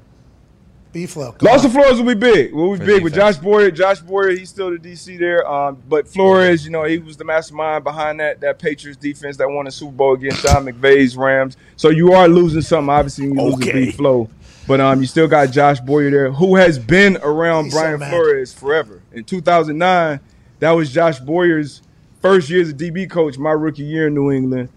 B-Flow. 0.90 1.34
Loss 1.42 1.66
of 1.66 1.72
Flores 1.72 1.98
will 2.00 2.06
be 2.06 2.18
big. 2.18 2.52
Will 2.54 2.72
be 2.72 2.78
For 2.78 2.84
big 2.86 3.04
with. 3.04 3.14
Josh 3.14 3.36
Boyer. 3.36 3.70
Josh 3.70 4.00
Boyer, 4.00 4.30
he's 4.30 4.48
still 4.48 4.70
the 4.70 4.78
DC 4.78 5.18
there. 5.18 5.46
Um, 5.48 5.76
but 5.86 6.08
Flores, 6.08 6.64
you 6.64 6.70
know, 6.70 6.84
he 6.84 6.96
was 6.98 7.18
the 7.18 7.24
mastermind 7.24 7.84
behind 7.84 8.18
that 8.20 8.40
that 8.40 8.58
Patriots 8.58 8.98
defense 8.98 9.36
that 9.36 9.48
won 9.50 9.66
the 9.66 9.70
Super 9.70 9.92
Bowl 9.92 10.14
against 10.14 10.42
John 10.44 10.64
McVay's 10.64 11.14
Rams. 11.14 11.58
So 11.76 11.90
you 11.90 12.14
are 12.14 12.26
losing 12.26 12.62
something, 12.62 12.88
obviously, 12.88 13.28
when 13.28 13.38
you 13.38 13.44
lose 13.44 13.54
Okay. 13.56 13.72
the 13.72 13.84
big 13.86 13.94
flow. 13.96 14.30
But 14.68 14.82
um, 14.82 15.00
you 15.00 15.06
still 15.06 15.26
got 15.26 15.50
Josh 15.50 15.80
Boyer 15.80 16.10
there, 16.10 16.30
who 16.30 16.56
has 16.56 16.78
been 16.78 17.16
around 17.22 17.64
He's 17.64 17.74
Brian 17.74 18.00
mad. 18.00 18.10
Flores 18.10 18.52
forever. 18.52 19.00
In 19.12 19.24
2009, 19.24 20.20
that 20.58 20.70
was 20.72 20.92
Josh 20.92 21.18
Boyer's 21.20 21.80
first 22.20 22.50
year 22.50 22.60
as 22.60 22.68
a 22.68 22.74
DB 22.74 23.08
coach, 23.08 23.38
my 23.38 23.52
rookie 23.52 23.82
year 23.84 24.08
in 24.08 24.14
New 24.14 24.30
England. 24.30 24.68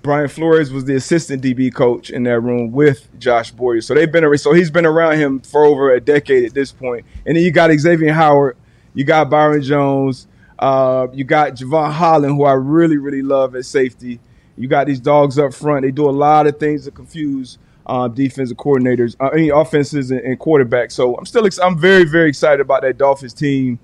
Brian 0.00 0.28
Flores 0.28 0.72
was 0.72 0.86
the 0.86 0.94
assistant 0.94 1.42
DB 1.42 1.72
coach 1.72 2.08
in 2.08 2.22
that 2.22 2.40
room 2.40 2.72
with 2.72 3.06
Josh 3.18 3.50
Boyer. 3.50 3.82
So 3.82 3.92
they've 3.94 4.10
been 4.10 4.36
so 4.38 4.54
he's 4.54 4.70
been 4.70 4.86
around 4.86 5.18
him 5.18 5.40
for 5.40 5.66
over 5.66 5.92
a 5.92 6.00
decade 6.00 6.46
at 6.46 6.54
this 6.54 6.72
point. 6.72 7.04
And 7.26 7.36
then 7.36 7.44
you 7.44 7.50
got 7.50 7.70
Xavier 7.70 8.14
Howard, 8.14 8.56
you 8.94 9.04
got 9.04 9.28
Byron 9.28 9.62
Jones, 9.62 10.26
uh, 10.58 11.08
you 11.12 11.24
got 11.24 11.52
Jevon 11.52 11.92
Holland, 11.92 12.36
who 12.36 12.44
I 12.44 12.52
really, 12.52 12.96
really 12.96 13.22
love 13.22 13.54
at 13.56 13.66
safety. 13.66 14.20
You 14.56 14.68
got 14.68 14.86
these 14.86 15.00
dogs 15.00 15.38
up 15.38 15.52
front. 15.52 15.82
They 15.82 15.90
do 15.90 16.08
a 16.08 16.12
lot 16.12 16.46
of 16.46 16.58
things 16.58 16.84
to 16.84 16.90
confuse 16.90 17.58
uh, 17.86 18.08
defensive 18.08 18.56
coordinators, 18.56 19.16
uh, 19.20 19.30
I 19.32 19.36
mean, 19.36 19.52
offenses 19.52 20.10
and, 20.10 20.20
and 20.20 20.38
quarterbacks. 20.38 20.92
So 20.92 21.16
I'm 21.16 21.26
still, 21.26 21.44
ex- 21.46 21.58
I'm 21.58 21.78
very, 21.78 22.04
very 22.04 22.28
excited 22.28 22.60
about 22.60 22.82
that 22.82 22.98
Dolphins 22.98 23.34
team 23.34 23.78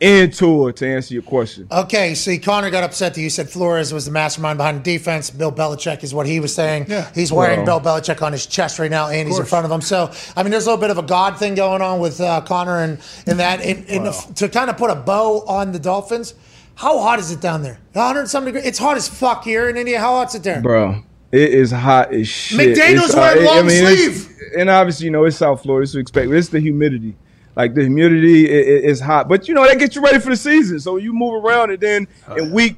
and 0.00 0.34
Tua 0.34 0.72
to 0.72 0.86
answer 0.86 1.14
your 1.14 1.22
question. 1.22 1.68
Okay, 1.70 2.14
see, 2.16 2.38
Connor 2.38 2.68
got 2.70 2.82
upset 2.82 3.14
that 3.14 3.20
you 3.20 3.30
said 3.30 3.48
Flores 3.48 3.92
was 3.92 4.06
the 4.06 4.10
mastermind 4.10 4.58
behind 4.58 4.78
the 4.78 4.82
defense. 4.82 5.30
Bill 5.30 5.52
Belichick 5.52 6.02
is 6.02 6.12
what 6.12 6.26
he 6.26 6.40
was 6.40 6.52
saying. 6.52 6.86
Yeah. 6.88 7.08
He's 7.14 7.32
wearing 7.32 7.64
Well- 7.64 7.78
Bill 7.80 7.92
Belichick 8.00 8.20
on 8.20 8.32
his 8.32 8.44
chest 8.44 8.78
right 8.80 8.90
now, 8.90 9.08
and 9.08 9.28
he's 9.28 9.38
in 9.38 9.46
front 9.46 9.64
of 9.64 9.70
him. 9.70 9.80
So, 9.80 10.10
I 10.36 10.42
mean, 10.42 10.50
there's 10.50 10.66
a 10.66 10.70
little 10.70 10.80
bit 10.80 10.90
of 10.90 10.98
a 10.98 11.02
God 11.02 11.38
thing 11.38 11.54
going 11.54 11.80
on 11.80 12.00
with 12.00 12.20
uh, 12.20 12.40
Connor 12.40 12.82
and, 12.82 12.98
and 13.26 13.38
that. 13.38 13.60
And, 13.60 13.88
and 13.88 14.06
if- 14.08 14.34
to 14.34 14.48
kind 14.48 14.68
of 14.68 14.76
put 14.76 14.90
a 14.90 14.96
bow 14.96 15.44
on 15.46 15.70
the 15.70 15.78
Dolphins, 15.78 16.34
how 16.74 16.98
hot 16.98 17.20
is 17.20 17.30
it 17.30 17.40
down 17.40 17.62
there? 17.62 17.78
100 17.92 18.28
some 18.28 18.44
degree. 18.44 18.62
It's 18.62 18.78
hot 18.80 18.96
as 18.96 19.08
fuck 19.08 19.44
here 19.44 19.68
in 19.68 19.76
India. 19.76 20.00
How 20.00 20.14
hot's 20.16 20.34
it 20.34 20.42
there? 20.42 20.60
Bro, 20.60 21.04
it 21.34 21.52
is 21.54 21.70
hot 21.70 22.12
as 22.14 22.28
shit. 22.28 22.76
McDaniel's 22.76 23.06
It's, 23.06 23.14
wearing 23.16 23.42
it- 23.42 23.46
long 23.46 23.66
it's- 23.66 23.96
sleeve. 24.24 24.38
and 24.58 24.70
obviously, 24.70 25.06
you 25.06 25.10
know, 25.12 25.24
it's 25.24 25.36
South 25.36 25.62
Florida, 25.62 25.86
so 25.86 25.98
expect. 25.98 26.30
It's 26.30 26.48
the 26.48 26.60
humidity. 26.60 27.14
Like 27.56 27.74
the 27.74 27.82
humidity 27.82 28.48
i- 28.48 28.52
i- 28.52 28.82
is 28.90 29.00
hot, 29.00 29.28
but 29.28 29.46
you 29.48 29.54
know 29.54 29.64
that 29.66 29.78
gets 29.78 29.94
you 29.94 30.02
ready 30.02 30.18
for 30.18 30.30
the 30.30 30.36
season. 30.36 30.80
So 30.80 30.96
you 30.96 31.12
move 31.12 31.44
around, 31.44 31.70
and 31.70 31.80
then 31.80 32.08
in 32.36 32.50
week 32.52 32.76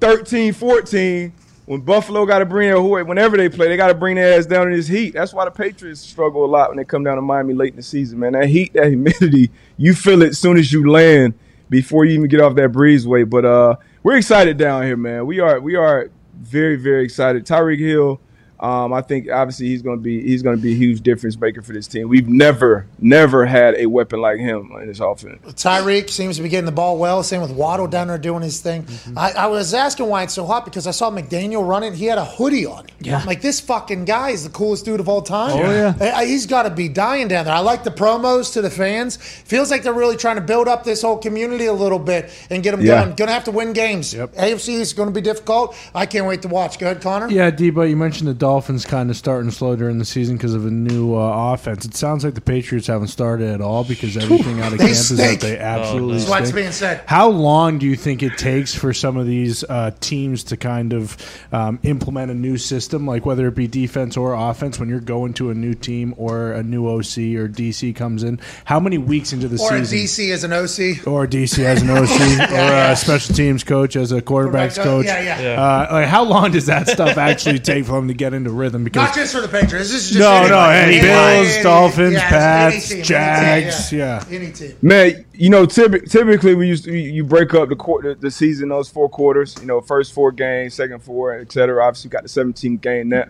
13, 0.00 0.52
14, 0.52 1.32
when 1.66 1.80
Buffalo 1.80 2.24
got 2.26 2.38
to 2.40 2.44
bring 2.46 2.68
their 2.68 2.80
whenever 2.80 3.36
they 3.36 3.48
play, 3.48 3.68
they 3.68 3.76
got 3.76 3.88
to 3.88 3.94
bring 3.94 4.16
their 4.16 4.38
ass 4.38 4.46
down 4.46 4.68
in 4.68 4.76
this 4.76 4.86
heat. 4.88 5.14
That's 5.14 5.32
why 5.34 5.44
the 5.44 5.50
Patriots 5.50 6.00
struggle 6.00 6.44
a 6.44 6.46
lot 6.46 6.68
when 6.70 6.76
they 6.76 6.84
come 6.84 7.02
down 7.04 7.16
to 7.16 7.22
Miami 7.22 7.54
late 7.54 7.70
in 7.70 7.76
the 7.76 7.82
season. 7.82 8.18
Man, 8.20 8.32
that 8.32 8.46
heat, 8.48 8.72
that 8.74 8.86
humidity, 8.88 9.50
you 9.76 9.94
feel 9.94 10.22
it 10.22 10.30
as 10.30 10.38
soon 10.38 10.56
as 10.56 10.72
you 10.72 10.88
land 10.90 11.34
before 11.70 12.04
you 12.04 12.12
even 12.14 12.28
get 12.28 12.40
off 12.40 12.54
that 12.56 12.70
breezeway. 12.72 13.28
But 13.28 13.44
uh, 13.44 13.76
we're 14.04 14.16
excited 14.16 14.56
down 14.56 14.82
here, 14.84 14.96
man. 14.96 15.26
We 15.26 15.40
are 15.40 15.58
we 15.60 15.74
are 15.76 16.10
very 16.34 16.76
very 16.76 17.04
excited. 17.04 17.46
Tyreek 17.46 17.78
Hill. 17.78 18.20
Um, 18.62 18.92
I 18.92 19.02
think 19.02 19.28
obviously 19.28 19.66
he's 19.66 19.82
going 19.82 19.98
to 19.98 20.02
be 20.02 20.22
he's 20.22 20.40
going 20.40 20.56
to 20.56 20.62
be 20.62 20.72
a 20.72 20.76
huge 20.76 21.00
difference 21.00 21.36
maker 21.38 21.62
for 21.62 21.72
this 21.72 21.88
team. 21.88 22.08
We've 22.08 22.28
never 22.28 22.86
never 23.00 23.44
had 23.44 23.74
a 23.76 23.86
weapon 23.86 24.20
like 24.20 24.38
him 24.38 24.70
in 24.80 24.86
this 24.86 25.00
offense. 25.00 25.40
Tyreek 25.54 26.08
seems 26.08 26.36
to 26.36 26.42
be 26.44 26.48
getting 26.48 26.66
the 26.66 26.70
ball 26.72 26.96
well. 26.96 27.24
Same 27.24 27.42
with 27.42 27.50
Waddle 27.50 27.88
down 27.88 28.06
there 28.06 28.18
doing 28.18 28.40
his 28.42 28.60
thing. 28.60 28.86
I, 29.16 29.32
I 29.32 29.46
was 29.48 29.74
asking 29.74 30.06
why 30.06 30.22
it's 30.22 30.34
so 30.34 30.46
hot 30.46 30.64
because 30.64 30.86
I 30.86 30.92
saw 30.92 31.10
McDaniel 31.10 31.66
running. 31.66 31.92
He 31.92 32.04
had 32.06 32.18
a 32.18 32.24
hoodie 32.24 32.64
on. 32.64 32.86
Yeah. 33.00 33.18
I'm 33.18 33.26
like 33.26 33.42
this 33.42 33.58
fucking 33.60 34.04
guy 34.04 34.30
is 34.30 34.44
the 34.44 34.50
coolest 34.50 34.84
dude 34.84 35.00
of 35.00 35.08
all 35.08 35.22
time. 35.22 35.56
Oh, 35.56 35.70
yeah. 35.70 35.94
I- 36.00 36.10
I- 36.22 36.26
he's 36.26 36.46
got 36.46 36.62
to 36.62 36.70
be 36.70 36.88
dying 36.88 37.26
down 37.26 37.46
there. 37.46 37.54
I 37.54 37.58
like 37.58 37.82
the 37.82 37.90
promos 37.90 38.52
to 38.52 38.62
the 38.62 38.70
fans. 38.70 39.16
Feels 39.16 39.72
like 39.72 39.82
they're 39.82 39.92
really 39.92 40.16
trying 40.16 40.36
to 40.36 40.40
build 40.42 40.68
up 40.68 40.84
this 40.84 41.02
whole 41.02 41.18
community 41.18 41.66
a 41.66 41.72
little 41.72 41.98
bit 41.98 42.30
and 42.48 42.62
get 42.62 42.70
them 42.70 42.80
Yeah. 42.80 43.02
going. 43.06 43.16
Going 43.16 43.26
to 43.28 43.34
have 43.34 43.44
to 43.44 43.50
win 43.50 43.72
games. 43.72 44.14
Yep. 44.14 44.34
AFC 44.36 44.74
is 44.74 44.92
going 44.92 45.08
to 45.08 45.12
be 45.12 45.20
difficult. 45.20 45.74
I 45.96 46.06
can't 46.06 46.26
wait 46.26 46.42
to 46.42 46.48
watch. 46.48 46.78
Go 46.78 46.86
ahead, 46.86 47.02
Connor. 47.02 47.28
Yeah, 47.28 47.50
D, 47.50 47.70
but 47.70 47.88
you 47.88 47.96
mentioned 47.96 48.28
the 48.28 48.34
Dolphins. 48.34 48.51
Dolphins 48.52 48.84
kind 48.84 49.08
of 49.08 49.16
starting 49.16 49.50
slow 49.50 49.76
during 49.76 49.96
the 49.96 50.04
season 50.04 50.36
because 50.36 50.52
of 50.52 50.66
a 50.66 50.70
new 50.70 51.16
uh, 51.16 51.54
offense. 51.54 51.86
It 51.86 51.94
sounds 51.94 52.22
like 52.22 52.34
the 52.34 52.42
Patriots 52.42 52.86
haven't 52.86 53.08
started 53.08 53.48
at 53.48 53.62
all 53.62 53.82
because 53.82 54.14
everything 54.14 54.60
out 54.60 54.74
of 54.74 54.78
They 54.78 54.88
camp 54.88 54.90
is 54.90 55.16
that 55.16 55.40
they 55.40 55.58
absolutely 55.58 56.18
That's 56.18 56.28
what's 56.28 56.52
being 56.52 56.70
said. 56.70 57.02
How 57.06 57.30
long 57.30 57.78
do 57.78 57.86
you 57.86 57.96
think 57.96 58.22
it 58.22 58.36
takes 58.36 58.74
for 58.74 58.92
some 58.92 59.16
of 59.16 59.26
these 59.26 59.64
uh, 59.64 59.92
teams 60.00 60.44
to 60.44 60.58
kind 60.58 60.92
of 60.92 61.16
um, 61.50 61.78
implement 61.82 62.30
a 62.30 62.34
new 62.34 62.58
system, 62.58 63.06
like 63.06 63.24
whether 63.24 63.48
it 63.48 63.54
be 63.54 63.66
defense 63.66 64.18
or 64.18 64.34
offense, 64.34 64.78
when 64.78 64.90
you're 64.90 65.00
going 65.00 65.32
to 65.34 65.48
a 65.48 65.54
new 65.54 65.72
team 65.72 66.12
or 66.18 66.52
a 66.52 66.62
new 66.62 66.86
OC 66.86 67.32
or 67.40 67.48
DC 67.48 67.96
comes 67.96 68.22
in? 68.22 68.38
How 68.66 68.80
many 68.80 68.98
weeks 68.98 69.32
into 69.32 69.48
the 69.48 69.56
season? 69.56 69.78
Or? 69.78 69.80
DC 69.80 70.30
as 70.30 70.44
an 70.44 70.52
OC. 70.52 71.06
or 71.06 71.26
DC 71.26 71.64
as 71.64 71.80
an 71.80 71.88
OC, 71.88 72.50
or 72.50 72.54
yeah. 72.54 72.92
a 72.92 72.96
special 72.96 73.34
teams 73.34 73.64
coach 73.64 73.96
as 73.96 74.12
a 74.12 74.20
quarterbacks 74.20 74.76
coach. 74.76 75.06
Yeah, 75.06 75.40
yeah. 75.40 75.62
Uh, 75.62 75.88
like 75.90 76.06
how 76.06 76.24
long 76.24 76.50
does 76.50 76.66
that 76.66 76.86
stuff 76.86 77.16
actually 77.16 77.58
take 77.58 77.86
for 77.86 77.92
them 77.92 78.08
to 78.08 78.14
get 78.14 78.34
into 78.46 78.56
rhythm? 78.56 78.84
Because 78.84 79.08
Not 79.08 79.14
just 79.14 79.34
for 79.34 79.40
the 79.40 79.48
Patriots. 79.48 79.90
This 79.90 80.04
is 80.04 80.10
just 80.10 80.18
no, 80.20 80.46
no, 80.48 80.60
anybody. 80.68 80.92
hey, 80.92 80.98
Anybody, 80.98 81.42
Bills, 81.42 81.54
any- 81.54 81.62
Dolphins, 81.62 82.12
yeah, 82.14 82.28
Pats, 82.28 82.74
any 82.74 82.80
team, 82.80 82.90
any 82.92 82.96
team, 82.96 83.04
Jags, 83.04 83.92
yeah. 83.92 84.24
Any 84.30 84.52
team. 84.52 84.76
Man, 84.82 85.24
you 85.32 85.50
know, 85.50 85.66
typ- 85.66 86.10
typically 86.10 86.54
we 86.54 86.68
used 86.68 86.84
to, 86.84 86.92
you 86.92 87.10
you 87.10 87.24
break 87.24 87.54
up 87.54 87.68
the 87.68 87.76
quarter, 87.76 88.14
the 88.14 88.30
season, 88.30 88.68
those 88.68 88.88
four 88.88 89.08
quarters. 89.08 89.56
You 89.60 89.66
know, 89.66 89.80
first 89.80 90.12
four 90.12 90.32
games, 90.32 90.74
second 90.74 91.00
four, 91.02 91.34
et 91.38 91.50
cetera. 91.52 91.84
Obviously, 91.84 92.08
you 92.08 92.12
got 92.12 92.22
the 92.24 92.28
17 92.28 92.76
game 92.78 93.08
net. 93.10 93.28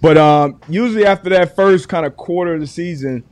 But 0.00 0.18
um, 0.18 0.60
usually 0.68 1.06
after 1.06 1.30
that 1.30 1.56
first 1.56 1.88
kind 1.88 2.04
of 2.04 2.16
quarter 2.16 2.54
of 2.54 2.60
the 2.60 2.66
season, 2.66 3.24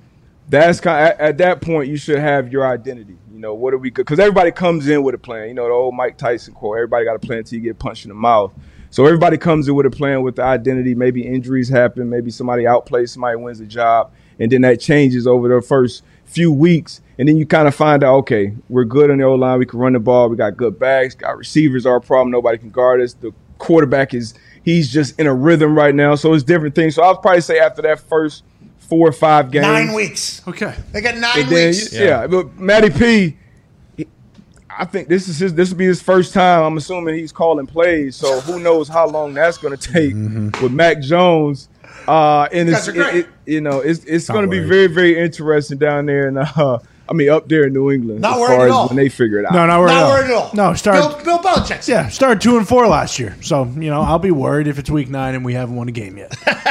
that's 0.48 0.80
kind 0.80 1.08
at, 1.08 1.20
at 1.20 1.38
that 1.38 1.60
point 1.60 1.88
you 1.88 1.96
should 1.96 2.18
have 2.18 2.50
your 2.52 2.66
identity. 2.66 3.16
You 3.32 3.38
know, 3.38 3.54
what 3.54 3.74
are 3.74 3.78
we? 3.78 3.90
Good? 3.90 4.06
Because 4.06 4.18
everybody 4.18 4.50
comes 4.52 4.88
in 4.88 5.02
with 5.02 5.14
a 5.14 5.18
plan. 5.18 5.48
You 5.48 5.54
know, 5.54 5.64
the 5.66 5.72
old 5.72 5.94
Mike 5.94 6.16
Tyson 6.16 6.54
quote: 6.54 6.76
"Everybody 6.76 7.04
got 7.04 7.16
a 7.16 7.18
plan 7.18 7.38
until 7.40 7.58
you 7.58 7.64
get 7.64 7.78
punched 7.78 8.04
in 8.04 8.08
the 8.10 8.14
mouth." 8.14 8.52
So 8.93 9.07
everybody 9.07 9.38
comes 9.38 9.66
in 9.68 9.74
with 9.74 9.86
a 9.86 9.90
plan 9.90 10.22
with 10.22 10.36
the 10.36 10.43
identity. 10.43 10.95
Maybe 10.95 11.26
injuries 11.26 11.68
happen. 11.70 12.11
Maybe 12.11 12.30
somebody 12.30 12.64
outplays 12.64 13.09
somebody 13.09 13.36
wins 13.36 13.59
a 13.59 13.64
job, 13.66 14.12
and 14.38 14.53
then 14.53 14.61
that 14.61 14.80
changes 14.80 15.26
over 15.26 15.49
the 15.49 15.62
first 15.62 16.05
few 16.26 16.53
weeks. 16.53 17.01
And 17.18 17.26
then 17.26 17.36
you 17.38 17.47
kind 17.47 17.66
of 17.66 17.74
find 17.74 18.05
out, 18.05 18.16
okay, 18.18 18.53
we're 18.68 18.84
good 18.84 19.11
on 19.11 19.16
the 19.18 19.24
O 19.24 19.34
line. 19.34 19.59
We 19.59 19.66
can 19.66 19.78
run 19.78 19.95
the 19.95 19.99
ball. 19.99 20.28
We 20.28 20.36
got 20.36 20.57
good 20.59 20.78
backs. 20.78 21.14
Got 21.14 21.38
receivers 21.38 21.86
are 21.86 21.97
a 21.97 22.01
problem. 22.03 22.30
Nobody 22.30 22.59
can 22.59 22.68
guard 22.70 23.01
us. 23.01 23.14
The 23.14 23.32
quarterback 23.59 24.12
is 24.12 24.34
he's 24.62 24.93
just 24.93 25.18
in 25.18 25.26
a 25.26 25.34
rhythm 25.34 25.74
right 25.74 25.95
now. 25.95 26.14
So 26.14 26.34
it's 26.34 26.45
different 26.45 26.74
things. 26.74 26.95
So 26.95 27.03
I'll 27.03 27.16
probably 27.16 27.40
say 27.40 27.59
after 27.61 27.80
that 27.82 27.99
first 28.01 28.45
four 28.78 29.09
or 29.09 29.12
five 29.12 29.51
games, 29.51 29.62
Nine 29.66 29.95
weeks. 29.95 30.43
okay, 30.47 30.74
They 30.93 31.01
got 31.01 31.16
nine 31.16 31.49
then, 31.49 31.70
weeks. 31.70 31.93
yeah. 31.95 32.26
but 32.26 32.59
Matty 32.59 32.90
P, 32.90 33.07
he- 33.30 33.36
I 34.78 34.84
think 34.84 35.08
this 35.08 35.28
is 35.28 35.38
his. 35.38 35.54
This 35.54 35.70
will 35.70 35.76
be 35.78 35.86
his 35.86 36.00
first 36.02 36.32
time. 36.32 36.62
I'm 36.62 36.76
assuming 36.76 37.14
he's 37.14 37.32
calling 37.32 37.66
plays. 37.66 38.16
So 38.16 38.40
who 38.40 38.58
knows 38.60 38.88
how 38.88 39.06
long 39.06 39.34
that's 39.34 39.58
going 39.58 39.76
to 39.76 39.92
take 39.92 40.14
with 40.62 40.72
Mac 40.72 41.00
Jones. 41.00 41.68
Uh, 42.08 42.48
and 42.52 42.68
it's 42.68 42.78
Guys 42.86 42.88
are 42.88 42.92
great. 42.92 43.14
it, 43.14 43.18
it- 43.20 43.28
you 43.44 43.60
know 43.60 43.80
it's 43.80 44.04
it's 44.04 44.28
going 44.28 44.44
to 44.44 44.50
be 44.50 44.60
very 44.60 44.86
very 44.86 45.18
interesting 45.18 45.78
down 45.78 46.06
there, 46.06 46.26
and 46.28 46.38
uh, 46.38 46.78
I 47.08 47.12
mean 47.12 47.28
up 47.28 47.48
there 47.48 47.64
in 47.64 47.72
New 47.72 47.90
England 47.90 48.20
Not 48.20 48.34
as 48.34 48.40
worried 48.40 48.56
far 48.56 48.60
at 48.62 48.68
as 48.68 48.72
all. 48.72 48.88
when 48.88 48.96
they 48.96 49.08
figure 49.08 49.38
it 49.40 49.46
out. 49.46 49.52
no, 49.52 49.66
not 49.66 49.80
worried, 49.80 49.88
Not 49.92 49.96
at 49.98 50.02
all. 50.04 50.10
worried 50.10 50.30
at 50.30 50.34
all. 50.36 50.50
No, 50.54 50.74
start. 50.74 50.96
Bill, 51.24 51.24
Bill 51.24 51.38
Belichick. 51.38 51.86
yeah, 51.88 52.08
started 52.08 52.40
two 52.40 52.56
and 52.56 52.66
four 52.66 52.86
last 52.88 53.18
year. 53.18 53.36
So 53.42 53.64
you 53.64 53.90
know, 53.90 54.00
I'll 54.00 54.18
be 54.20 54.30
worried 54.30 54.68
if 54.68 54.78
it's 54.78 54.90
week 54.90 55.08
nine 55.10 55.34
and 55.34 55.44
we 55.44 55.54
haven't 55.54 55.74
won 55.76 55.88
a 55.88 55.92
game 55.92 56.16
yet. 56.18 56.34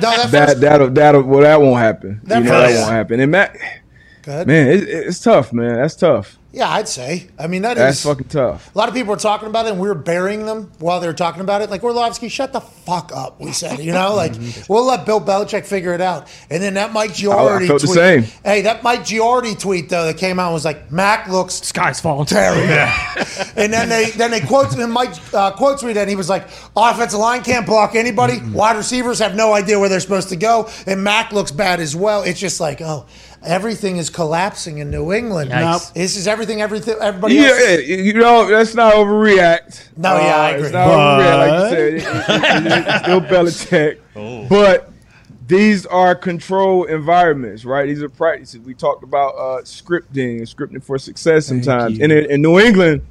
No, 0.00 0.10
that 0.16 0.30
that 0.32 0.48
first, 0.48 0.60
that'll 0.62 0.90
that'll 0.90 1.22
well 1.22 1.40
that 1.42 1.60
won't 1.60 1.78
happen. 1.78 2.20
That 2.24 2.38
you 2.38 2.44
know 2.44 2.58
that 2.60 2.74
won't 2.80 2.90
happen. 2.90 3.20
And 3.20 3.30
Matt, 3.30 3.54
man, 4.26 4.48
it, 4.68 4.88
it's 4.88 5.20
tough, 5.20 5.52
man. 5.52 5.76
That's 5.76 5.94
tough. 5.94 6.38
Yeah, 6.54 6.70
I'd 6.70 6.86
say. 6.88 7.26
I 7.36 7.48
mean, 7.48 7.62
that 7.62 7.76
That's 7.76 7.96
is- 7.98 8.04
fucking 8.04 8.28
tough. 8.28 8.72
A 8.72 8.78
lot 8.78 8.88
of 8.88 8.94
people 8.94 9.10
were 9.10 9.18
talking 9.18 9.48
about 9.48 9.66
it, 9.66 9.72
and 9.72 9.80
we 9.80 9.88
were 9.88 9.94
burying 9.96 10.46
them 10.46 10.70
while 10.78 11.00
they 11.00 11.08
were 11.08 11.12
talking 11.12 11.40
about 11.40 11.62
it. 11.62 11.68
Like, 11.70 11.82
Orlovsky, 11.82 12.28
shut 12.28 12.52
the 12.52 12.60
fuck 12.60 13.10
up, 13.12 13.40
we 13.40 13.50
said. 13.50 13.80
You 13.80 13.92
know, 13.92 14.14
like, 14.14 14.34
we'll 14.68 14.84
let 14.86 15.04
Bill 15.04 15.20
Belichick 15.20 15.66
figure 15.66 15.92
it 15.94 16.00
out. 16.00 16.28
And 16.50 16.62
then 16.62 16.74
that 16.74 16.92
Mike 16.92 17.10
Giardi 17.10 17.66
felt 17.66 17.80
the 17.80 17.86
tweet. 17.88 17.96
same. 17.96 18.22
Hey, 18.44 18.62
that 18.62 18.84
Mike 18.84 19.00
Giardi 19.00 19.58
tweet, 19.58 19.88
though, 19.88 20.04
that 20.04 20.16
came 20.16 20.38
out 20.38 20.52
was 20.52 20.64
like, 20.64 20.92
Mac 20.92 21.28
looks 21.28 21.54
Sky's 21.54 22.00
falling. 22.00 22.26
terrible. 22.26 22.62
and 23.56 23.72
then 23.72 23.88
they 23.88 24.10
then 24.10 24.30
they 24.30 24.40
quotes 24.40 24.76
and 24.76 24.92
Mike 24.92 25.12
uh, 25.34 25.50
quotes 25.52 25.82
me 25.82 25.92
and 25.98 26.08
he 26.08 26.14
was 26.16 26.28
like, 26.28 26.46
offensive 26.76 27.18
line 27.18 27.42
can't 27.42 27.66
block 27.66 27.94
anybody. 27.96 28.40
Wide 28.52 28.76
receivers 28.76 29.18
have 29.18 29.34
no 29.34 29.52
idea 29.54 29.78
where 29.80 29.88
they're 29.88 29.98
supposed 30.00 30.28
to 30.28 30.36
go, 30.36 30.68
and 30.86 31.02
Mac 31.02 31.32
looks 31.32 31.50
bad 31.50 31.80
as 31.80 31.96
well. 31.96 32.22
It's 32.22 32.38
just 32.38 32.60
like, 32.60 32.80
oh, 32.80 33.06
everything 33.44 33.96
is 33.98 34.10
collapsing 34.10 34.78
in 34.78 34.90
New 34.90 35.12
England. 35.12 35.50
Yikes. 35.50 35.92
This 35.92 36.16
is 36.16 36.26
everything. 36.26 36.60
Everything. 36.62 36.96
Everybody 37.00 37.34
Yeah, 37.36 37.42
else. 37.42 37.58
yeah, 37.60 37.96
you 37.96 38.14
know, 38.14 38.44
let's 38.44 38.74
not 38.74 38.94
overreact. 38.94 39.88
Uh, 39.88 39.90
No, 39.96 40.16
yeah, 40.16 40.36
I 40.36 40.50
agree. 40.50 40.64
It's 40.66 40.72
not 40.72 40.88
overreact, 40.88 41.38
like 41.38 41.62
you 41.62 41.76
said. 41.76 41.80
It- 41.80 41.94
it- 41.94 42.72
it- 42.72 42.84
it's 42.88 43.02
still 43.02 43.20
Belichick. 43.20 43.98
Oh. 44.16 44.46
But 44.48 44.90
these 45.48 45.86
are 45.86 46.14
controlled 46.14 46.88
environments, 46.88 47.64
right? 47.64 47.86
These 47.86 48.00
are 48.02 48.08
practices. 48.08 48.60
We 48.60 48.74
talked 48.74 49.02
about 49.02 49.34
uh, 49.34 49.62
scripting 49.62 50.38
and 50.38 50.46
scripting 50.46 50.82
for 50.82 50.98
success 50.98 51.46
sometimes. 51.46 51.98
And 52.00 52.12
in, 52.12 52.30
in 52.30 52.40
New 52.42 52.58
England, 52.60 53.02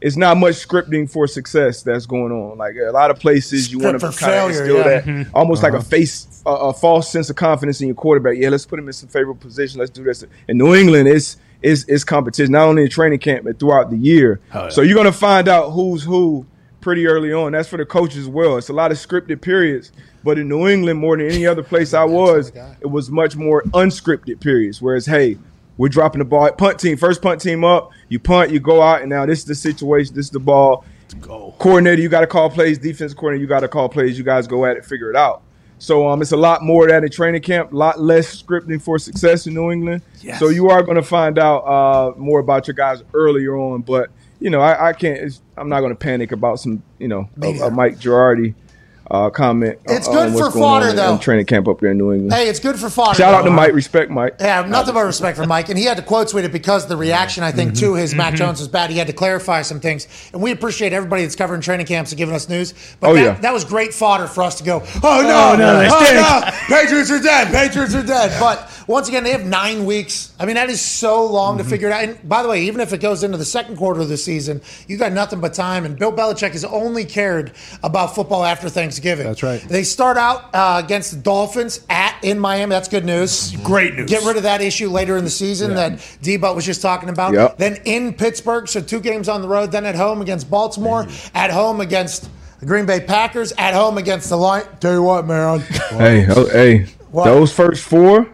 it's 0.00 0.16
not 0.16 0.36
much 0.36 0.54
scripting 0.54 1.10
for 1.10 1.26
success 1.26 1.82
that's 1.82 2.06
going 2.06 2.32
on. 2.32 2.58
Like 2.58 2.74
a 2.76 2.92
lot 2.92 3.10
of 3.10 3.18
places, 3.18 3.72
you 3.72 3.78
want 3.78 4.00
to 4.00 4.12
kind 4.12 4.34
of 4.34 4.50
instill 4.50 4.76
yeah. 4.76 5.00
that 5.00 5.30
almost 5.34 5.62
like 5.62 5.72
a 5.72 5.82
face, 5.82 6.42
a, 6.46 6.50
a 6.50 6.72
false 6.72 7.10
sense 7.10 7.30
of 7.30 7.36
confidence 7.36 7.80
in 7.80 7.88
your 7.88 7.96
quarterback. 7.96 8.36
Yeah, 8.36 8.50
let's 8.50 8.66
put 8.66 8.78
him 8.78 8.86
in 8.86 8.92
some 8.92 9.08
favorable 9.08 9.40
position. 9.40 9.80
Let's 9.80 9.90
do 9.90 10.04
this. 10.04 10.24
In 10.48 10.58
New 10.58 10.74
England, 10.74 11.08
it's 11.08 11.36
it's, 11.60 11.84
it's 11.88 12.04
competition 12.04 12.52
not 12.52 12.68
only 12.68 12.84
in 12.84 12.88
training 12.88 13.18
camp 13.18 13.44
but 13.44 13.58
throughout 13.58 13.90
the 13.90 13.96
year. 13.96 14.40
So 14.70 14.82
you're 14.82 14.96
gonna 14.96 15.12
find 15.12 15.48
out 15.48 15.70
who's 15.70 16.04
who 16.04 16.46
pretty 16.80 17.06
early 17.06 17.32
on. 17.32 17.52
That's 17.52 17.68
for 17.68 17.76
the 17.76 17.84
coaches 17.84 18.18
as 18.18 18.28
well. 18.28 18.56
It's 18.56 18.68
a 18.68 18.72
lot 18.72 18.92
of 18.92 18.98
scripted 18.98 19.40
periods. 19.40 19.92
But 20.24 20.38
in 20.38 20.48
New 20.48 20.68
England, 20.68 20.98
more 20.98 21.16
than 21.16 21.26
any 21.26 21.46
other 21.46 21.62
place 21.62 21.94
I 21.94 22.04
was, 22.04 22.52
it 22.80 22.90
was 22.90 23.10
much 23.10 23.36
more 23.36 23.62
unscripted 23.62 24.40
periods. 24.40 24.82
Whereas, 24.82 25.06
hey, 25.06 25.38
we're 25.78 25.88
dropping 25.88 26.18
the 26.18 26.24
ball. 26.24 26.50
Punt 26.52 26.78
team, 26.78 26.98
first 26.98 27.22
punt 27.22 27.40
team 27.40 27.64
up. 27.64 27.92
You 28.08 28.18
punt, 28.18 28.50
you 28.50 28.60
go 28.60 28.82
out, 28.82 29.00
and 29.00 29.08
now 29.08 29.24
this 29.24 29.38
is 29.38 29.44
the 29.46 29.54
situation. 29.54 30.14
This 30.14 30.26
is 30.26 30.30
the 30.30 30.40
ball. 30.40 30.84
Go. 31.20 31.54
Coordinator, 31.58 32.02
you 32.02 32.10
got 32.10 32.20
to 32.20 32.26
call 32.26 32.50
plays. 32.50 32.78
Defense 32.78 33.14
coordinator, 33.14 33.40
you 33.40 33.48
got 33.48 33.60
to 33.60 33.68
call 33.68 33.88
plays. 33.88 34.18
You 34.18 34.24
guys 34.24 34.46
go 34.46 34.66
at 34.66 34.76
it, 34.76 34.84
figure 34.84 35.08
it 35.08 35.16
out. 35.16 35.42
So 35.78 36.08
um, 36.08 36.20
it's 36.20 36.32
a 36.32 36.36
lot 36.36 36.62
more 36.64 36.84
of 36.84 36.90
that 36.90 37.04
in 37.04 37.10
training 37.10 37.40
camp. 37.42 37.72
A 37.72 37.76
lot 37.76 38.00
less 38.00 38.42
scripting 38.42 38.82
for 38.82 38.98
success 38.98 39.46
in 39.46 39.54
New 39.54 39.70
England. 39.70 40.02
Yes. 40.20 40.40
So 40.40 40.48
you 40.48 40.68
are 40.68 40.82
going 40.82 40.96
to 40.96 41.02
find 41.02 41.38
out 41.38 41.58
uh, 41.60 42.12
more 42.18 42.40
about 42.40 42.66
your 42.66 42.74
guys 42.74 43.02
earlier 43.14 43.56
on. 43.56 43.82
But 43.82 44.10
you 44.40 44.50
know, 44.50 44.60
I, 44.60 44.88
I 44.88 44.92
can't. 44.92 45.18
It's, 45.18 45.40
I'm 45.56 45.68
not 45.68 45.80
going 45.80 45.92
to 45.92 45.98
panic 45.98 46.32
about 46.32 46.58
some. 46.58 46.82
You 46.98 47.06
know, 47.08 47.30
a, 47.40 47.66
a 47.66 47.70
Mike 47.70 47.98
Giardi 47.98 48.54
uh, 49.10 49.30
comment. 49.30 49.78
Uh, 49.88 49.94
it's 49.94 50.08
uh, 50.08 50.12
on 50.12 50.32
good 50.32 50.38
for 50.38 50.50
fodder, 50.50 50.92
though. 50.92 51.14
in 51.14 51.18
training 51.18 51.46
camp 51.46 51.68
up 51.68 51.80
there 51.80 51.90
in 51.90 51.98
New 51.98 52.12
England. 52.12 52.32
Hey, 52.32 52.48
it's 52.48 52.60
good 52.60 52.78
for 52.78 52.90
fodder. 52.90 53.16
Shout 53.16 53.34
out 53.34 53.42
to 53.42 53.50
Mike. 53.50 53.72
Respect 53.72 54.10
Mike. 54.10 54.36
Yeah, 54.40 54.62
nothing 54.62 54.94
but 54.94 55.04
respect 55.04 55.36
for 55.36 55.46
Mike. 55.46 55.68
And 55.68 55.78
he 55.78 55.84
had 55.84 55.96
to 55.96 56.02
quote 56.02 56.28
tweet 56.28 56.44
it 56.44 56.52
because 56.52 56.86
the 56.86 56.96
reaction, 56.96 57.42
I 57.42 57.52
think, 57.52 57.72
mm-hmm. 57.72 57.86
to 57.86 57.94
his 57.94 58.14
Mac 58.14 58.28
mm-hmm. 58.28 58.36
Jones 58.36 58.58
was 58.58 58.68
bad. 58.68 58.90
He 58.90 58.98
had 58.98 59.06
to 59.06 59.12
clarify 59.12 59.62
some 59.62 59.80
things. 59.80 60.06
And 60.32 60.42
we 60.42 60.50
appreciate 60.50 60.92
everybody 60.92 61.22
that's 61.22 61.36
covering 61.36 61.60
training 61.60 61.86
camps 61.86 62.12
and 62.12 62.18
giving 62.18 62.34
us 62.34 62.48
news. 62.48 62.74
But 63.00 63.08
Oh, 63.08 63.14
that, 63.14 63.22
yeah. 63.22 63.34
that 63.40 63.52
was 63.54 63.64
great 63.64 63.94
fodder 63.94 64.26
for 64.26 64.42
us 64.42 64.56
to 64.56 64.64
go, 64.64 64.82
oh, 65.02 65.22
no, 65.22 65.38
Oh, 65.48 65.56
no, 65.56 65.78
they 65.78 65.88
oh, 65.88 66.40
no, 66.42 66.76
Patriots 66.76 67.10
are 67.10 67.20
dead. 67.20 67.48
Patriots 67.48 67.94
are 67.94 68.02
dead. 68.02 68.38
But 68.38 68.70
once 68.86 69.08
again, 69.08 69.24
they 69.24 69.30
have 69.30 69.46
nine 69.46 69.86
weeks. 69.86 70.34
I 70.38 70.44
mean, 70.44 70.56
that 70.56 70.68
is 70.68 70.82
so 70.82 71.24
long 71.24 71.56
to 71.56 71.62
mm-hmm. 71.62 71.70
figure 71.70 71.88
it 71.88 71.92
out. 71.92 72.04
And 72.04 72.28
by 72.28 72.42
the 72.42 72.48
way, 72.48 72.64
even 72.64 72.82
if 72.82 72.92
it 72.92 73.00
goes 73.00 73.22
into 73.22 73.38
the 73.38 73.44
second 73.46 73.76
quarter 73.76 74.00
of 74.00 74.08
the 74.08 74.18
season, 74.18 74.60
you 74.86 74.98
got 74.98 75.12
nothing 75.12 75.40
but 75.40 75.54
time. 75.54 75.86
And 75.86 75.98
Bill 75.98 76.12
Belichick 76.12 76.52
has 76.52 76.64
only 76.64 77.06
cared 77.06 77.52
about 77.82 78.14
football 78.14 78.44
after 78.44 78.68
Thanksgiving. 78.68 78.97
That's 79.24 79.42
right. 79.42 79.60
They 79.60 79.82
start 79.82 80.16
out 80.16 80.54
uh, 80.54 80.80
against 80.84 81.10
the 81.12 81.18
Dolphins 81.18 81.80
at 81.90 82.16
in 82.22 82.38
Miami. 82.38 82.70
That's 82.70 82.88
good 82.88 83.04
news. 83.04 83.54
Great 83.62 83.94
news. 83.94 84.08
Get 84.10 84.24
rid 84.24 84.36
of 84.36 84.42
that 84.44 84.60
issue 84.60 84.88
later 84.88 85.16
in 85.16 85.24
the 85.24 85.30
season 85.30 85.74
that 85.74 86.00
D-Butt 86.22 86.54
was 86.54 86.64
just 86.66 86.82
talking 86.82 87.08
about. 87.08 87.32
Yep. 87.34 87.58
Then 87.58 87.78
in 87.84 88.12
Pittsburgh, 88.14 88.68
so 88.68 88.80
two 88.80 89.00
games 89.00 89.28
on 89.28 89.42
the 89.42 89.48
road. 89.48 89.70
Then 89.72 89.84
at 89.84 89.94
home 89.94 90.20
against 90.22 90.50
Baltimore. 90.50 91.06
At 91.34 91.50
home 91.50 91.80
against 91.80 92.28
the 92.60 92.66
Green 92.66 92.86
Bay 92.86 93.00
Packers. 93.00 93.52
At 93.58 93.74
home 93.74 93.98
against 93.98 94.28
the 94.28 94.36
Lions. 94.36 94.68
Tell 94.80 94.92
you 94.94 95.02
what, 95.02 95.26
man, 95.26 95.60
Hey, 95.60 96.26
oh, 96.28 96.46
hey, 96.48 96.86
What? 97.10 97.24
those 97.26 97.52
first 97.52 97.84
four. 97.84 98.26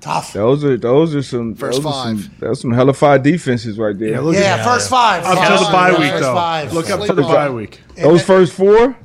tough. 0.00 0.32
Those 0.32 0.62
are 0.64 0.76
those 0.76 1.14
are 1.14 1.22
some 1.22 1.54
First 1.56 1.82
those 1.82 1.86
are 1.86 2.04
some, 2.04 2.18
five. 2.18 2.40
those 2.40 2.60
some 2.60 2.70
hellified 2.72 3.24
defenses 3.24 3.78
right 3.78 3.98
there. 3.98 4.10
Yeah, 4.10 4.20
look 4.20 4.34
Yeah, 4.36 4.56
at 4.58 4.64
first 4.64 4.88
five. 4.88 5.24
up 5.24 5.34
to 5.34 5.64
the 5.64 5.70
bye 5.72 5.90
week 5.90 6.20
though. 6.20 6.74
Look 6.78 6.88
up 6.90 7.04
to 7.06 7.12
the 7.14 7.22
bye 7.22 7.50
week. 7.50 7.80
those 7.96 8.22
first 8.22 8.52
four. 8.52 8.96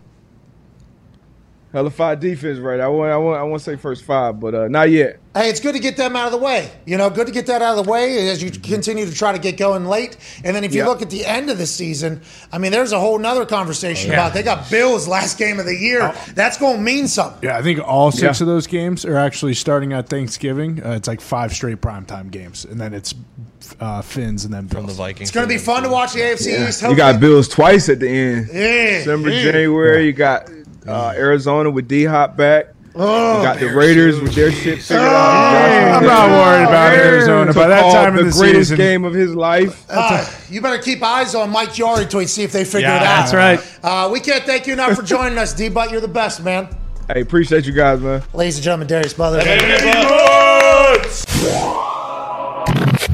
Hellified 1.74 2.20
defense, 2.20 2.60
right? 2.60 2.80
I 2.80 2.88
want, 2.88 3.12
I 3.12 3.18
want, 3.18 3.40
I 3.40 3.44
want 3.44 3.64
to 3.64 3.72
say 3.72 3.76
first 3.78 4.04
five, 4.04 4.40
but 4.40 4.54
uh, 4.54 4.68
not 4.68 4.92
yet. 4.92 5.20
Hey, 5.34 5.50
it's 5.50 5.60
good 5.60 5.74
to 5.74 5.80
get 5.80 5.98
them 5.98 6.16
out 6.16 6.28
of 6.28 6.32
the 6.32 6.38
way. 6.38 6.70
You 6.86 6.98
know, 6.98 7.10
good 7.10 7.26
to 7.26 7.34
get 7.34 7.48
that 7.48 7.64
out 7.64 7.76
of 7.80 7.84
the 7.84 7.92
way 7.92 8.30
as 8.30 8.44
you 8.44 8.52
continue 8.52 9.08
to 9.08 9.12
try 9.12 9.32
to 9.32 9.40
get 9.40 9.58
going 9.58 9.86
late. 9.86 10.16
And 10.44 10.56
then 10.56 10.64
if 10.64 10.76
you 10.76 10.82
Yeah. 10.84 10.88
look 10.90 11.02
at 11.02 11.10
the 11.10 11.26
end 11.26 11.50
of 11.50 11.58
the 11.58 11.66
season, 11.66 12.22
I 12.52 12.60
mean, 12.60 12.72
there's 12.72 12.92
a 12.92 13.00
whole 13.00 13.18
nother 13.18 13.44
conversation 13.48 14.12
about 14.12 14.36
they 14.36 14.44
got 14.44 14.70
Bills 14.70 15.08
last 15.08 15.40
game 15.40 15.60
of 15.60 15.66
the 15.66 15.76
year. 15.76 16.14
That's 16.36 16.58
going 16.60 16.76
to 16.76 16.82
mean 16.84 17.08
something. 17.08 17.40
Yeah, 17.50 17.58
I 17.58 17.64
think 17.64 17.80
all 17.84 18.12
six 18.12 18.40
Yeah. 18.40 18.44
of 18.44 18.48
those 18.48 18.68
games 18.68 19.04
are 19.04 19.18
actually 19.18 19.56
starting 19.56 19.94
at 19.94 20.08
Thanksgiving. 20.08 20.80
Uh, 20.86 20.92
it's 20.92 21.08
like 21.08 21.22
five 21.22 21.54
straight 21.54 21.82
primetime 21.82 22.30
games, 22.30 22.66
and 22.66 22.80
then 22.80 22.94
it's 22.94 23.16
uh, 23.80 24.04
Finns 24.04 24.46
and 24.46 24.54
then 24.54 24.68
from 24.68 24.86
the 24.86 24.94
Vikings. 24.94 25.30
It's 25.30 25.32
going 25.32 25.48
to 25.48 25.52
be 25.52 25.58
fun 25.58 25.82
to 25.82 25.90
watch 25.90 26.14
the 26.14 26.20
AFC 26.20 26.68
East. 26.68 26.84
You 26.84 26.96
got 26.96 27.20
Bills 27.20 27.48
twice 27.48 27.90
at 27.90 28.00
the 28.00 28.08
end. 28.10 28.50
Yeah, 28.54 29.00
December, 29.00 29.30
yeah. 29.30 29.52
January. 29.52 30.06
You 30.06 30.14
got 30.14 30.52
Uh, 30.88 31.14
Arizona 31.16 31.70
with 31.70 31.88
D 31.88 32.04
Hop 32.06 32.36
back. 32.38 32.68
Oh, 32.96 33.38
we 33.40 33.44
got 33.44 33.60
the 33.60 33.74
Raiders 33.74 34.22
with 34.22 34.36
their 34.36 34.52
shit 34.52 34.80
figured 34.80 35.02
out. 35.04 35.96
I'm 35.96 36.04
not 36.06 36.30
worried 36.30 36.64
about 36.68 36.94
Arizona. 36.94 37.52
By 37.52 37.68
that 37.68 37.92
time 37.92 38.14
the 38.14 38.20
in 38.22 38.28
the 38.28 38.34
greatest 38.34 38.70
season, 38.70 38.78
game 38.78 39.04
of 39.04 39.14
his 39.16 39.34
life. 39.34 39.84
Uh, 39.90 40.24
you 40.48 40.62
better 40.62 40.78
keep 40.82 41.02
eyes 41.02 41.34
on 41.34 41.50
Mike 41.50 41.70
Giardi 41.70 42.08
to 42.08 42.28
see 42.28 42.44
if 42.44 42.52
they 42.52 42.64
figure 42.64 42.82
Yeah, 42.90 42.98
it 42.98 43.02
out. 43.02 43.32
that's 43.32 43.34
right. 43.34 43.80
Uh, 43.84 44.10
we 44.12 44.20
can't 44.20 44.44
thank 44.44 44.68
you 44.68 44.74
enough 44.74 44.96
for 44.96 45.02
joining 45.02 45.40
us, 45.40 45.54
D. 45.54 45.70
But 45.70 45.90
you're 45.90 46.02
the 46.02 46.08
best, 46.08 46.44
man. 46.44 46.68
Hey, 47.12 47.22
appreciate 47.22 47.66
you 47.66 47.74
guys, 47.74 48.00
man. 48.00 48.22
Ladies 48.32 48.58
and 48.58 48.64
gentlemen, 48.64 48.88
Darius 48.88 49.14
Butler. 49.16 49.42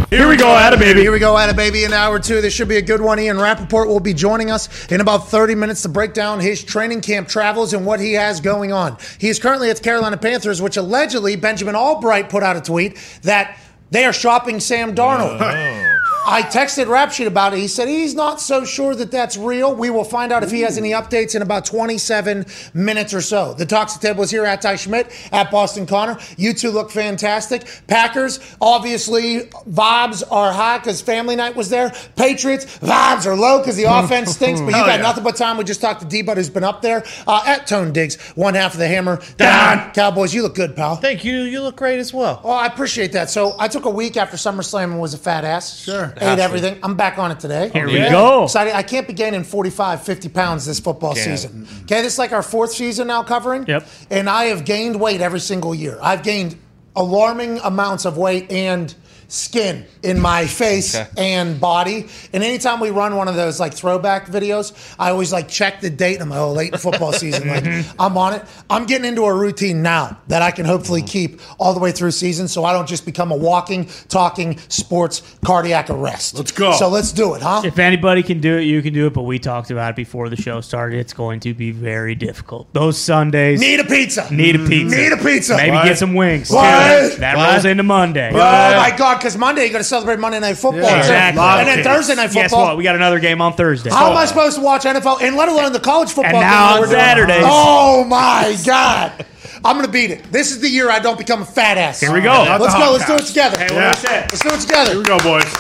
Here 0.10 0.28
we 0.28 0.38
go, 0.38 0.58
Ada 0.58 0.76
baby. 0.76 1.02
Here 1.02 1.12
we 1.12 1.20
go, 1.20 1.38
at 1.38 1.52
a 1.52 1.54
baby 1.54 1.84
in 1.84 1.92
an 1.92 1.98
hour 1.98 2.18
two. 2.18 2.42
This 2.42 2.52
should 2.52 2.68
be 2.68 2.78
a 2.78 2.82
good 2.82 3.00
one. 3.00 3.20
Ian 3.20 3.40
Rapoport 3.40 3.88
will 3.88 4.00
be 4.00 4.16
joining 4.16 4.50
us 4.50 4.92
in 4.92 5.02
about 5.02 5.28
30 5.28 5.54
minutes 5.54 5.84
to 5.84 5.90
break 5.90 6.16
down 6.16 6.40
his 6.40 6.64
training 6.64 7.02
camp 7.02 7.28
travels 7.28 7.74
and 7.74 7.86
what 7.86 8.00
he 8.00 8.14
has 8.14 8.42
going 8.42 8.72
on. 8.72 8.98
He 9.20 9.30
is 9.30 9.38
currently 9.38 9.70
at 9.70 9.78
the 9.78 9.84
Carolina 9.84 10.18
Panthers, 10.18 10.64
which 10.64 10.78
allegedly 10.78 11.36
Benjamin 11.36 11.76
Allbright 11.76 12.30
put 12.30 12.42
out 12.42 12.58
a 12.58 12.62
tweet 12.62 12.98
that 13.22 13.60
they 13.92 14.04
are 14.04 14.12
shopping 14.12 14.60
Sam 14.60 14.96
Darnold. 14.96 15.40
Oh. 15.40 16.09
I 16.26 16.44
texted 16.44 16.88
Rap 16.88 17.12
Sheet 17.12 17.28
about 17.28 17.54
it. 17.54 17.60
He 17.60 17.68
said 17.68 17.88
he's 17.88 18.14
not 18.14 18.40
so 18.42 18.66
sure 18.66 18.94
that 18.96 19.10
that's 19.12 19.38
real. 19.38 19.74
We 19.74 19.90
will 19.90 20.04
find 20.04 20.32
out 20.32 20.44
if 20.44 20.52
he 20.52 20.62
has 20.62 20.78
any 20.78 20.92
updates 20.92 21.36
in 21.36 21.42
about 21.42 21.66
27 21.66 22.46
minutes 22.74 23.14
or 23.14 23.22
so. 23.22 23.54
The 23.54 23.66
Toxic 23.66 24.02
Table 24.02 24.24
is 24.24 24.32
here 24.32 24.46
at 24.46 24.62
Ty 24.62 24.76
Schmit, 24.76 25.12
at 25.32 25.50
Boston 25.50 25.86
Connor. 25.86 26.18
You 26.38 26.54
two 26.54 26.72
look 26.72 26.92
fantastic. 26.92 27.66
Packers, 27.88 28.40
obviously, 28.62 29.42
vibes 29.70 30.24
are 30.30 30.52
high 30.52 30.78
because 30.78 31.02
family 31.02 31.36
night 31.36 31.56
was 31.56 31.70
there. 31.70 31.92
Patriots, 32.16 32.66
vibes 32.80 33.26
are 33.26 33.36
low 33.36 33.60
because 33.60 33.78
the 33.78 33.84
offense 33.90 34.32
stinks, 34.32 34.62
but 34.62 34.68
you 34.68 34.74
got 34.74 35.00
nothing 35.02 35.24
but 35.24 35.36
time. 35.36 35.58
We 35.58 35.64
just 35.64 35.82
talked 35.82 36.02
to 36.02 36.08
D-Bud, 36.08 36.38
who's 36.38 36.50
been 36.50 36.64
up 36.64 36.82
there. 36.82 37.04
Uh, 37.28 37.42
at 37.46 37.66
Tone 37.66 37.92
Diggs, 37.94 38.22
one 38.36 38.54
half 38.54 38.74
of 38.74 38.80
the 38.80 38.88
hammer. 38.88 39.22
Down. 39.38 39.92
Cowboys, 39.94 40.34
you 40.34 40.42
look 40.44 40.56
good, 40.56 40.76
pal. 40.76 40.96
Thank 40.98 41.24
you. 41.24 41.42
You 41.42 41.62
look 41.62 41.76
great 41.76 42.00
as 42.00 42.14
well. 42.14 42.42
Oh, 42.44 42.52
I 42.52 42.68
appreciate 42.68 43.14
that. 43.14 43.30
So 43.30 43.56
I 43.58 43.68
took 43.68 43.86
a 43.86 43.90
week 43.90 44.18
after 44.18 44.38
SummerSlam 44.38 44.84
and 44.86 45.00
was 45.02 45.14
a 45.14 45.18
fat 45.18 45.44
ass. 45.44 45.80
Sure. 45.80 46.09
Ate 46.18 46.40
everything. 46.40 46.80
I'm 46.84 46.96
back 46.96 47.18
on 47.18 47.32
it 47.32 47.40
today. 47.40 47.70
Here 47.70 47.88
we 47.88 47.98
go. 47.98 48.46
Excited. 48.46 48.76
I 48.76 48.84
can't 48.84 49.08
be 49.08 49.14
gaining 49.14 49.44
45, 49.44 50.04
50 50.04 50.30
pounds 50.30 50.66
this 50.66 50.80
football 50.80 51.16
season. 51.16 51.68
Okay, 51.84 52.02
this 52.02 52.14
is 52.14 52.20
like 52.20 52.32
our 52.32 52.44
fourth 52.44 52.72
season 52.72 53.08
now 53.08 53.24
covering. 53.24 53.66
Yep. 53.68 53.88
And 54.10 54.30
I 54.30 54.46
have 54.46 54.66
gained 54.66 55.00
weight 55.00 55.22
every 55.22 55.40
single 55.40 55.74
year. 55.74 55.98
I've 56.02 56.24
gained 56.24 56.58
alarming 56.96 57.60
amounts 57.60 58.06
of 58.06 58.18
weight 58.18 58.52
and 58.52 58.94
skin 59.30 59.86
in 60.04 60.20
my 60.20 60.46
face 60.46 60.96
and 61.18 61.60
body. 61.60 62.08
And 62.34 62.44
anytime 62.44 62.80
we 62.80 62.90
run 62.90 63.16
one 63.16 63.28
of 63.28 63.36
those 63.36 63.60
like 63.60 63.74
throwback 63.74 64.28
videos, 64.28 64.74
I 65.00 65.12
always 65.12 65.32
like 65.32 65.48
check 65.48 65.82
the 65.82 65.90
date. 65.90 66.20
I'm 66.20 66.30
like, 66.30 66.40
oh, 66.40 66.52
late 66.52 66.74
in 66.74 66.80
football 66.80 67.14
season. 67.24 67.48
Like 67.48 67.64
mm-hmm. 67.64 68.02
I'm 68.02 68.18
on 68.18 68.34
it. 68.34 68.44
I'm 68.70 68.86
getting 68.86 69.08
into 69.08 69.24
a 69.24 69.34
routine 69.34 69.82
now 69.82 70.20
that 70.28 70.42
I 70.42 70.52
can 70.52 70.66
hopefully 70.66 71.02
mm-hmm. 71.02 71.08
keep 71.08 71.42
all 71.60 71.74
the 71.74 71.80
way 71.80 71.92
through 71.92 72.12
season 72.12 72.48
so 72.48 72.66
I 72.66 72.74
don't 72.74 72.88
just 72.88 73.06
become 73.06 73.32
a 73.32 73.38
walking, 73.38 73.88
talking 74.10 74.58
sports 74.68 75.22
cardiac 75.46 75.90
arrest. 75.90 76.36
Let's 76.36 76.52
go. 76.52 76.74
So 76.74 76.90
let's 76.90 77.12
do 77.12 77.36
it, 77.36 77.42
huh? 77.42 77.62
If 77.64 77.80
anybody 77.80 78.24
can 78.24 78.40
do 78.40 78.58
it, 78.58 78.64
you 78.64 78.82
can 78.82 78.94
do 78.94 79.08
it. 79.08 79.14
But 79.14 79.24
we 79.24 79.40
talked 79.40 79.72
about 79.72 79.92
it 79.92 79.96
before 79.96 80.30
the 80.30 80.36
show 80.36 80.62
started. 80.62 81.00
It's 81.00 81.14
going 81.14 81.40
to 81.42 81.54
be 81.54 81.72
very 81.72 82.16
difficult. 82.16 82.74
Those 82.74 82.98
Sundays 82.98 83.60
Need 83.60 83.80
a 83.80 83.84
pizza. 83.86 84.34
need 84.34 84.56
a 84.56 84.60
pizza. 84.68 84.98
Need 84.98 85.12
a 85.14 85.18
pizza. 85.18 85.56
Maybe 85.56 85.72
What? 85.72 85.86
get 85.86 85.98
some 85.98 86.16
wings. 86.16 86.50
What? 86.50 87.18
That 87.20 87.38
What? 87.38 87.52
rolls 87.52 87.66
into 87.66 87.84
Monday. 87.84 88.32
Oh 88.34 88.38
my 88.38 88.94
God! 88.98 89.19
Because 89.20 89.38
Monday 89.38 89.64
you're 89.64 89.72
going 89.72 89.84
to 89.84 89.88
celebrate 89.88 90.20
Monday 90.20 90.40
Night 90.40 90.58
Football, 90.58 90.84
Yeah. 90.84 91.00
Exactly. 91.00 91.42
and 91.44 91.68
then 91.68 91.84
Thursday 91.84 92.16
Night 92.16 92.28
Football. 92.28 92.42
Guess 92.44 92.52
Football. 92.52 92.66
what? 92.68 92.78
We 92.78 92.84
got 92.84 92.96
another 92.96 93.20
game 93.20 93.42
on 93.42 93.54
Thursday. 93.54 93.90
How 93.90 94.10
am 94.12 94.18
I 94.18 94.24
oh. 94.24 94.26
supposed 94.26 94.58
to 94.58 94.64
watch 94.64 94.84
NFL 94.84 95.22
and 95.22 95.36
let 95.36 95.50
alone 95.50 95.74
the 95.74 95.80
college 95.80 96.10
football? 96.10 96.26
And 96.26 96.42
now 96.42 96.68
that 96.68 96.74
on 96.76 96.80
we're? 96.82 96.88
Saturdays. 96.88 97.44
Oh 97.46 98.04
my 98.06 98.58
God! 98.66 99.26
I'm 99.66 99.76
going 99.76 99.86
to 99.86 99.92
beat 99.92 100.12
it. 100.12 100.24
This 100.32 100.52
is 100.52 100.62
the 100.62 100.70
year 100.70 100.90
I 100.90 101.00
don't 101.00 101.18
become 101.18 101.42
a 101.42 101.46
fat 101.46 101.78
ass. 101.78 102.00
Here 102.00 102.14
we 102.14 102.22
go. 102.22 102.46
Not 102.46 102.62
Let's 102.62 102.74
the 102.74 102.80
go. 102.80 102.92
Let's 102.92 103.06
do 103.06 103.16
it 103.16 103.26
together. 103.26 103.58
Hey, 103.58 103.66
what 103.66 103.74
Yeah. 103.74 103.94
do 103.96 104.02
we 104.02 104.08
say? 104.08 104.22
Let's 104.22 104.40
do 104.44 104.50
it 104.50 104.62
together. 104.62 104.92
Here 104.92 105.00
we 105.00 105.06
go, 105.06 105.20
boys. 105.20 105.54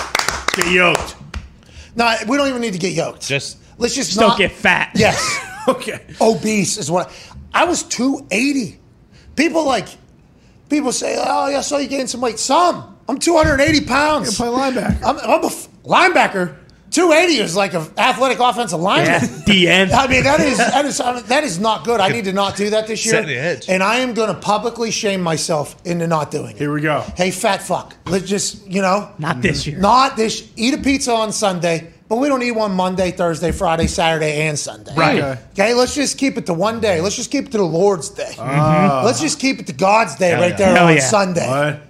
Get 0.55 0.71
yoked. 0.71 1.15
No, 1.95 2.15
we 2.27 2.37
don't 2.37 2.47
even 2.47 2.61
need 2.61 2.73
to 2.73 2.79
get 2.79 2.93
yoked. 2.93 3.27
Just 3.27 3.57
let's 3.77 3.93
just, 3.95 4.17
Don't 4.17 4.29
not 4.29 4.37
get 4.37 4.51
fat. 4.51 4.91
Yes, 4.95 5.37
Okay. 5.67 5.99
obese 6.21 6.77
is 6.77 6.89
what 6.89 7.11
I 7.53 7.65
was. 7.65 7.83
Two 7.83 8.25
eighty. 8.31 8.79
People 9.35 9.65
like 9.65 9.87
people 10.69 10.91
say, 10.91 11.15
"Oh, 11.17 11.47
yeah, 11.49 11.57
I 11.57 11.61
saw 11.61 11.77
you 11.77 11.87
gain 11.87 12.07
some 12.07 12.21
weight." 12.21 12.39
Some. 12.39 12.95
I'm 13.09 13.17
280 13.17 13.85
pounds. 13.85 14.37
Play 14.37 14.47
linebacker. 14.47 15.03
I'm, 15.03 15.17
I'm 15.17 15.43
a 15.43 15.47
f- 15.47 15.67
linebacker. 15.83 16.55
280 16.91 17.39
is 17.41 17.55
like 17.55 17.73
an 17.73 17.85
athletic 17.97 18.39
offensive 18.39 18.79
lineman. 18.79 19.21
Yeah. 19.21 19.43
The 19.45 19.67
end. 19.67 19.91
I 19.91 20.07
mean, 20.07 20.23
that 20.23 20.39
is 20.39 20.57
that 20.57 20.85
is 20.85 20.99
I 20.99 21.15
mean, 21.15 21.23
that 21.25 21.43
is 21.43 21.59
not 21.59 21.85
good. 21.85 21.99
I 21.99 22.09
need 22.09 22.25
to 22.25 22.33
not 22.33 22.55
do 22.55 22.69
that 22.71 22.85
this 22.87 23.03
year. 23.05 23.15
Set 23.15 23.25
the 23.25 23.35
edge. 23.35 23.67
And 23.67 23.81
I 23.81 23.97
am 23.97 24.13
going 24.13 24.33
to 24.33 24.39
publicly 24.39 24.91
shame 24.91 25.21
myself 25.21 25.75
into 25.85 26.05
not 26.05 26.29
doing 26.29 26.55
it. 26.55 26.57
Here 26.57 26.71
we 26.71 26.81
go. 26.81 27.01
Hey, 27.15 27.31
fat 27.31 27.63
fuck. 27.63 27.95
Let's 28.05 28.27
just 28.27 28.67
you 28.67 28.81
know, 28.81 29.11
Not 29.17 29.41
this 29.41 29.65
year. 29.65 29.79
not 29.79 30.15
this. 30.15 30.47
Eat 30.55 30.75
a 30.75 30.77
pizza 30.77 31.11
on 31.11 31.31
Sunday, 31.31 31.91
but 32.07 32.17
we 32.17 32.27
don't 32.27 32.43
eat 32.43 32.51
one 32.51 32.73
Monday, 32.73 33.09
Thursday, 33.09 33.51
Friday, 33.51 33.87
Saturday, 33.87 34.41
and 34.47 34.57
Sunday. 34.57 34.93
Right. 34.95 35.19
Okay. 35.19 35.41
Okay, 35.53 35.73
let's 35.73 35.95
just 35.95 36.17
keep 36.19 36.37
it 36.37 36.45
to 36.45 36.53
one 36.53 36.79
day. 36.79 37.01
Let's 37.01 37.15
just 37.15 37.31
keep 37.31 37.45
it 37.47 37.51
to 37.53 37.57
the 37.57 37.63
Lord's 37.63 38.09
day. 38.09 38.35
Ah. 38.37 39.01
Let's 39.03 39.19
just 39.19 39.39
keep 39.39 39.59
it 39.59 39.67
to 39.67 39.73
God's 39.73 40.15
day 40.15 40.33
right 40.33 40.51
yeah. 40.51 40.57
there 40.57 40.75
Hell 40.75 40.87
on 40.87 40.93
yeah. 40.95 40.99
Sunday. 41.01 41.47
What? 41.47 41.88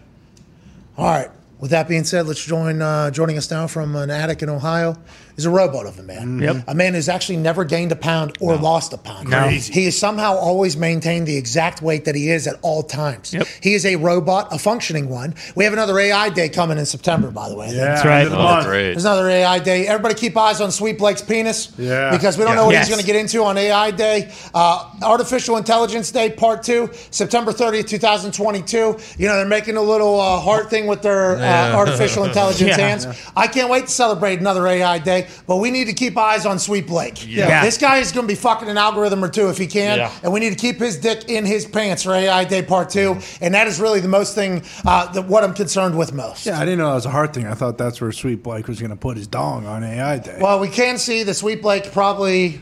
All 1.00 1.06
right. 1.06 1.30
With 1.60 1.72
that 1.72 1.88
being 1.88 2.04
said, 2.04 2.28
let's 2.28 2.44
join 2.44 2.82
uh, 2.82 3.10
joining 3.10 3.38
us 3.38 3.50
now 3.50 3.68
from 3.68 3.96
an 3.96 4.10
attic 4.10 4.42
in 4.42 4.50
Ohio 4.50 4.98
is 5.40 5.46
a 5.46 5.50
robot 5.50 5.86
of 5.86 5.98
a 6.00 6.04
man. 6.04 6.40
Yep. 6.40 6.64
A 6.68 6.76
man 6.76 6.94
who's 6.94 7.08
actually 7.10 7.38
never 7.38 7.64
gained 7.64 7.92
a 7.92 7.96
pound 7.96 8.38
or 8.40 8.56
lost 8.58 8.94
a 8.94 8.98
pound. 8.98 9.30
No. 9.30 9.48
He 9.48 9.86
has 9.86 9.98
somehow 9.98 10.36
always 10.36 10.76
maintained 10.78 11.28
the 11.28 11.38
exact 11.38 11.82
weight 11.82 12.06
that 12.06 12.16
he 12.16 12.30
is 12.30 12.46
at 12.48 12.58
all 12.62 12.84
times. 12.84 13.34
Yep. 13.34 13.48
He 13.62 13.74
is 13.74 13.86
a 13.86 13.96
robot, 13.96 14.54
a 14.54 14.60
functioning 14.60 15.08
one. 15.10 15.34
We 15.56 15.64
have 15.64 15.74
another 15.74 15.98
AI 15.98 16.30
day 16.30 16.50
coming 16.50 16.78
in 16.78 16.86
September, 16.86 17.32
by 17.32 17.50
the 17.50 17.56
way. 17.56 17.66
I 17.68 17.70
think. 17.70 17.80
Yeah, 17.80 17.86
That's 17.94 18.06
right. 18.06 18.18
end 18.22 18.26
of 18.28 18.32
the 18.34 18.38
Oh, 18.40 18.44
month. 18.44 18.66
great. 18.68 18.84
There's 18.92 19.06
another 19.06 19.30
AI 19.30 19.60
day. 19.60 19.88
Everybody 19.88 20.16
keep 20.16 20.36
eyes 20.38 20.60
on 20.62 20.72
Sweet 20.72 20.98
Blake's 20.98 21.22
penis. 21.22 21.72
Yeah. 21.78 22.12
Because 22.12 22.38
we 22.38 22.44
don't 22.44 22.54
Yeah. 22.54 22.60
know 22.60 22.66
what 22.66 22.74
Yes. 22.74 22.88
he's 22.88 22.96
going 22.96 23.02
to 23.06 23.08
get 23.08 23.16
into 23.16 23.44
on 23.44 23.58
AI 23.58 23.92
day. 23.92 24.30
Uh, 24.54 24.86
Artificial 25.02 25.58
Intelligence 25.58 26.12
Day, 26.12 26.30
part 26.30 26.64
two, 26.64 26.90
September 27.12 27.52
30th, 27.54 27.88
2022. 27.88 28.98
You 29.18 29.28
know, 29.28 29.36
they're 29.38 29.46
making 29.46 29.78
a 29.78 29.82
little 29.82 30.20
uh, 30.20 30.40
heart 30.40 30.70
thing 30.70 30.88
with 30.88 31.02
their 31.02 31.38
uh, 31.38 31.74
artificial 31.76 32.24
intelligence 32.30 32.78
Yeah. 32.78 32.88
hands. 32.88 33.08
I 33.36 33.48
can't 33.48 33.70
wait 33.70 33.86
to 33.86 33.92
celebrate 33.92 34.40
another 34.40 34.68
AI 34.68 35.00
day, 35.00 35.28
but 35.48 35.58
we 35.58 35.72
need 35.72 35.86
to 35.86 35.94
keep 35.94 36.18
eyes 36.18 36.46
on 36.46 36.60
Sweet 36.60 36.88
Blake. 36.88 37.26
Yeah. 37.28 37.64
This 37.64 37.78
guy 37.78 37.98
is 37.98 38.12
going 38.12 38.28
to 38.28 38.32
be 38.32 38.36
fucking 38.36 38.70
an 38.70 38.78
algorithm 38.78 39.24
or 39.24 39.30
two 39.30 39.50
if 39.50 39.58
he 39.58 39.68
can. 39.68 39.98
Yeah. 39.98 40.12
And 40.24 40.34
we 40.34 40.40
need 40.40 40.52
to 40.52 40.56
keep 40.56 40.78
his 40.78 40.98
dick 40.98 41.30
in 41.30 41.46
his 41.46 41.66
pants 41.66 42.04
for 42.04 42.14
AI 42.14 42.44
day, 42.46 42.62
part 42.62 42.90
two. 42.90 43.20
And 43.42 43.54
that 43.54 43.68
is 43.68 43.80
really 43.80 44.00
the 44.00 44.08
most 44.08 44.36
thing, 44.36 44.64
uh, 44.86 45.12
the, 45.12 45.22
what 45.22 45.44
I'm 45.44 45.54
concerned 45.54 45.98
with 45.98 46.14
most. 46.14 46.46
Yeah, 46.46 46.60
I 46.60 46.66
didn't 46.66 46.80
know 46.80 46.90
that 46.90 46.96
was 46.96 47.06
a 47.06 47.12
hard 47.12 47.34
thing. 47.34 47.46
I 47.48 47.54
thought 47.54 47.78
that's 47.78 48.02
where 48.02 48.12
Sweet 48.12 48.44
Blake 48.44 48.68
was 48.68 48.80
going 48.80 48.92
to 48.92 48.98
put 48.98 49.18
his 49.18 49.28
dong 49.28 49.66
on 49.66 49.84
AI 49.84 50.20
Day. 50.20 50.38
Well, 50.42 50.60
we 50.60 50.70
can 50.70 50.98
see 50.98 51.24
the 51.24 51.34
Sweet 51.34 51.62
Blake 51.62 51.92
probably 51.92 52.62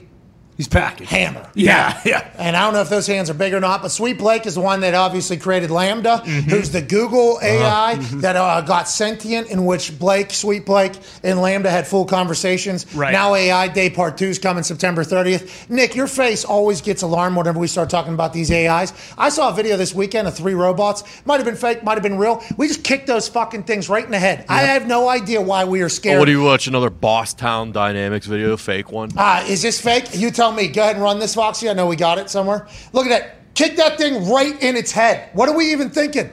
He's 0.58 0.68
packing. 0.68 1.06
hammer. 1.08 1.48
Yeah, 1.54 2.02
yeah. 2.04 2.28
And 2.38 2.56
I 2.58 2.64
don't 2.66 2.74
know 2.74 2.82
if 2.82 2.90
those 2.90 3.06
hands 3.08 3.30
are 3.30 3.36
big 3.36 3.54
or 3.54 3.60
not, 3.60 3.84
but 3.84 3.90
Sweet 3.90 4.18
Blake 4.18 4.46
is 4.48 4.56
the 4.56 4.62
one 4.62 4.82
that 4.82 4.94
obviously 4.96 5.38
created 5.38 5.70
LaMDA, 5.70 6.24
Mm-hmm. 6.24 6.50
who's 6.50 6.72
the 6.72 6.82
Google 6.82 7.40
AI 7.44 7.94
Uh-huh. 7.94 8.18
that 8.22 8.36
uh, 8.36 8.62
got 8.62 8.90
sentient, 8.90 9.50
in 9.50 9.66
which 9.66 9.98
Blake, 10.00 10.34
Sweet 10.34 10.66
Blake, 10.66 10.94
and 11.24 11.40
Lambda 11.42 11.70
had 11.70 11.86
full 11.88 12.06
conversations. 12.06 12.92
Right. 12.96 13.12
Now 13.12 13.36
AI 13.36 13.68
Day 13.68 13.90
Part 13.92 14.18
2 14.18 14.26
is 14.26 14.40
coming 14.40 14.64
September 14.64 15.04
30th. 15.04 15.70
Nick, 15.70 15.96
your 15.96 16.08
face 16.08 16.44
always 16.44 16.82
gets 16.82 17.02
alarmed 17.04 17.38
whenever 17.38 17.60
we 17.60 17.68
start 17.68 17.90
talking 17.92 18.14
about 18.16 18.34
these 18.34 18.52
AIs. 18.52 18.94
I 19.18 19.30
saw 19.30 19.50
a 19.50 19.54
video 19.54 19.78
this 19.78 19.94
weekend 19.94 20.28
of 20.28 20.36
three 20.36 20.56
robots. 20.56 21.04
Might 21.26 21.38
have 21.38 21.46
been 21.46 21.56
fake, 21.56 21.84
might 21.84 21.94
have 21.94 22.04
been 22.04 22.18
real. 22.18 22.44
We 22.58 22.68
just 22.68 22.84
kicked 22.84 23.06
those 23.06 23.28
fucking 23.28 23.64
things 23.64 23.90
right 23.90 24.04
in 24.04 24.10
the 24.12 24.20
head. 24.20 24.46
I 24.50 24.62
have 24.64 24.88
no 24.88 25.08
idea 25.08 25.40
why 25.42 25.66
we 25.66 25.82
are 25.82 25.90
scared. 25.90 26.16
Oh, 26.16 26.20
what 26.20 26.26
do 26.26 26.32
you 26.32 26.42
watch? 26.42 26.66
Another 26.68 26.90
Boston 26.90 27.72
Dynamics 27.72 28.26
video, 28.26 28.58
fake 28.58 28.92
one. 28.92 29.12
Uh, 29.16 29.46
is 29.48 29.62
this 29.62 29.80
fake? 29.80 30.06
You 30.16 30.32
tell 30.32 30.47
me. 30.56 30.68
Go 30.68 30.82
ahead 30.82 30.96
and 30.96 31.04
run 31.04 31.20
this, 31.20 31.36
Foxy. 31.36 31.70
I 31.70 31.74
know 31.74 31.88
we 31.88 31.96
got 31.96 32.18
it 32.18 32.30
somewhere. 32.30 32.68
Look 32.94 33.06
at 33.06 33.10
that. 33.10 33.56
Kick 33.56 33.76
that 33.78 33.98
thing 33.98 34.30
right 34.30 34.62
in 34.62 34.76
its 34.76 34.92
head. 34.92 35.30
What 35.34 35.50
are 35.50 35.56
we 35.56 35.72
even 35.72 35.90
thinking? 35.90 36.30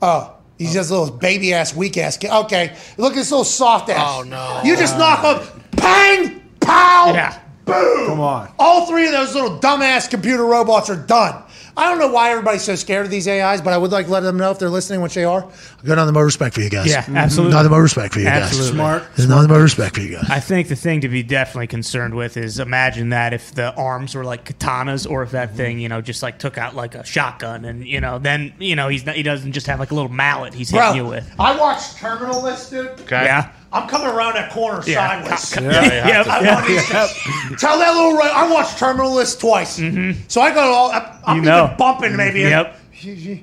Oh, 0.00 0.36
he's 0.58 0.72
just 0.72 0.90
a 0.90 0.96
little 0.96 1.16
baby 1.16 1.52
ass, 1.52 1.74
weak 1.74 1.98
ass 1.98 2.16
kid. 2.16 2.30
Okay. 2.30 2.76
Look 2.98 3.14
at 3.14 3.16
this 3.16 3.30
little 3.32 3.44
soft 3.44 3.90
ass. 3.90 4.18
Oh, 4.18 4.22
no. 4.22 4.60
You 4.64 4.76
just 4.76 4.96
knock 4.96 5.24
off. 5.24 5.58
Bang! 5.72 6.40
Pow! 6.60 7.12
Yeah. 7.12 7.40
Boom! 7.64 8.06
Come 8.06 8.20
on. 8.20 8.52
All 8.58 8.86
three 8.86 9.06
of 9.06 9.12
those 9.12 9.34
little 9.34 9.58
dumbass 9.58 10.08
computer 10.08 10.44
robots 10.44 10.88
are 10.88 10.96
done. 10.96 11.42
I 11.76 11.88
don't 11.88 11.98
know 11.98 12.12
why 12.12 12.30
everybody's 12.30 12.62
so 12.62 12.76
scared 12.76 13.04
of 13.04 13.10
these 13.10 13.26
AIs, 13.26 13.60
but 13.60 13.72
I 13.72 13.78
would 13.78 13.90
like 13.90 14.06
to 14.06 14.12
let 14.12 14.20
them 14.20 14.36
know 14.36 14.50
if 14.52 14.58
they're 14.58 14.68
listening, 14.68 15.00
which 15.00 15.14
they 15.14 15.24
are. 15.24 15.44
I've 15.44 15.84
got 15.84 15.96
nothing 15.96 16.14
but 16.14 16.22
respect 16.22 16.54
for 16.54 16.60
you 16.60 16.70
guys. 16.70 16.86
Yeah, 16.86 17.02
mm-hmm. 17.02 17.16
absolutely. 17.16 17.54
Nothing 17.54 17.70
but 17.70 17.80
respect 17.80 18.14
for 18.14 18.20
you 18.20 18.26
guys. 18.26 18.42
Absolutely. 18.44 18.72
Smart. 18.74 19.02
There's 19.16 19.28
nothing 19.28 19.48
but 19.48 19.60
respect 19.60 19.96
for 19.96 20.00
you 20.00 20.16
guys. 20.16 20.30
I 20.30 20.38
think 20.38 20.68
the 20.68 20.76
thing 20.76 21.00
to 21.00 21.08
be 21.08 21.24
definitely 21.24 21.66
concerned 21.66 22.14
with 22.14 22.36
is 22.36 22.60
imagine 22.60 23.08
that 23.08 23.32
if 23.32 23.54
the 23.54 23.74
arms 23.74 24.14
were 24.14 24.24
like 24.24 24.44
katanas, 24.44 25.10
or 25.10 25.24
if 25.24 25.32
that 25.32 25.56
thing, 25.56 25.80
you 25.80 25.88
know, 25.88 26.00
just 26.00 26.22
like 26.22 26.38
took 26.38 26.58
out 26.58 26.76
like 26.76 26.94
a 26.94 27.04
shotgun, 27.04 27.64
and 27.64 27.86
you 27.86 28.00
know, 28.00 28.18
then 28.18 28.54
you 28.60 28.76
know 28.76 28.88
he's 28.88 29.04
not, 29.04 29.16
he 29.16 29.24
doesn't 29.24 29.52
just 29.52 29.66
have 29.66 29.80
like 29.80 29.90
a 29.90 29.94
little 29.94 30.10
mallet 30.10 30.54
he's 30.54 30.70
hitting 30.70 30.96
you 30.96 31.06
with. 31.06 31.28
I 31.40 31.58
watched 31.58 31.96
Terminal 31.96 32.42
List, 32.42 32.70
dude. 32.70 32.86
okay. 33.00 33.24
Yeah, 33.24 33.52
I'm 33.74 33.88
coming 33.88 34.06
around 34.06 34.34
that 34.34 34.50
corner 34.52 34.82
Yeah. 34.86 35.22
sideways. 35.22 35.56
Yeah, 35.60 36.24
I 36.26 36.54
want 36.54 36.66
these 36.66 36.88
things- 36.88 37.60
Tell 37.60 37.78
that 37.78 37.92
little. 37.94 38.12
Ray, 38.16 38.30
I 38.32 38.50
watched 38.50 38.78
Terminal 38.78 39.12
List 39.12 39.40
twice, 39.40 39.78
mm-hmm. 39.78 40.20
so 40.28 40.40
I 40.40 40.54
got 40.54 40.68
all. 40.68 40.90
I, 40.92 41.18
I'm 41.26 41.36
You 41.38 41.42
know. 41.42 41.64
even 41.64 41.76
bumping 41.76 42.16
maybe. 42.16 42.40
Mm-hmm. 42.40 42.50
Yep. 42.50 42.80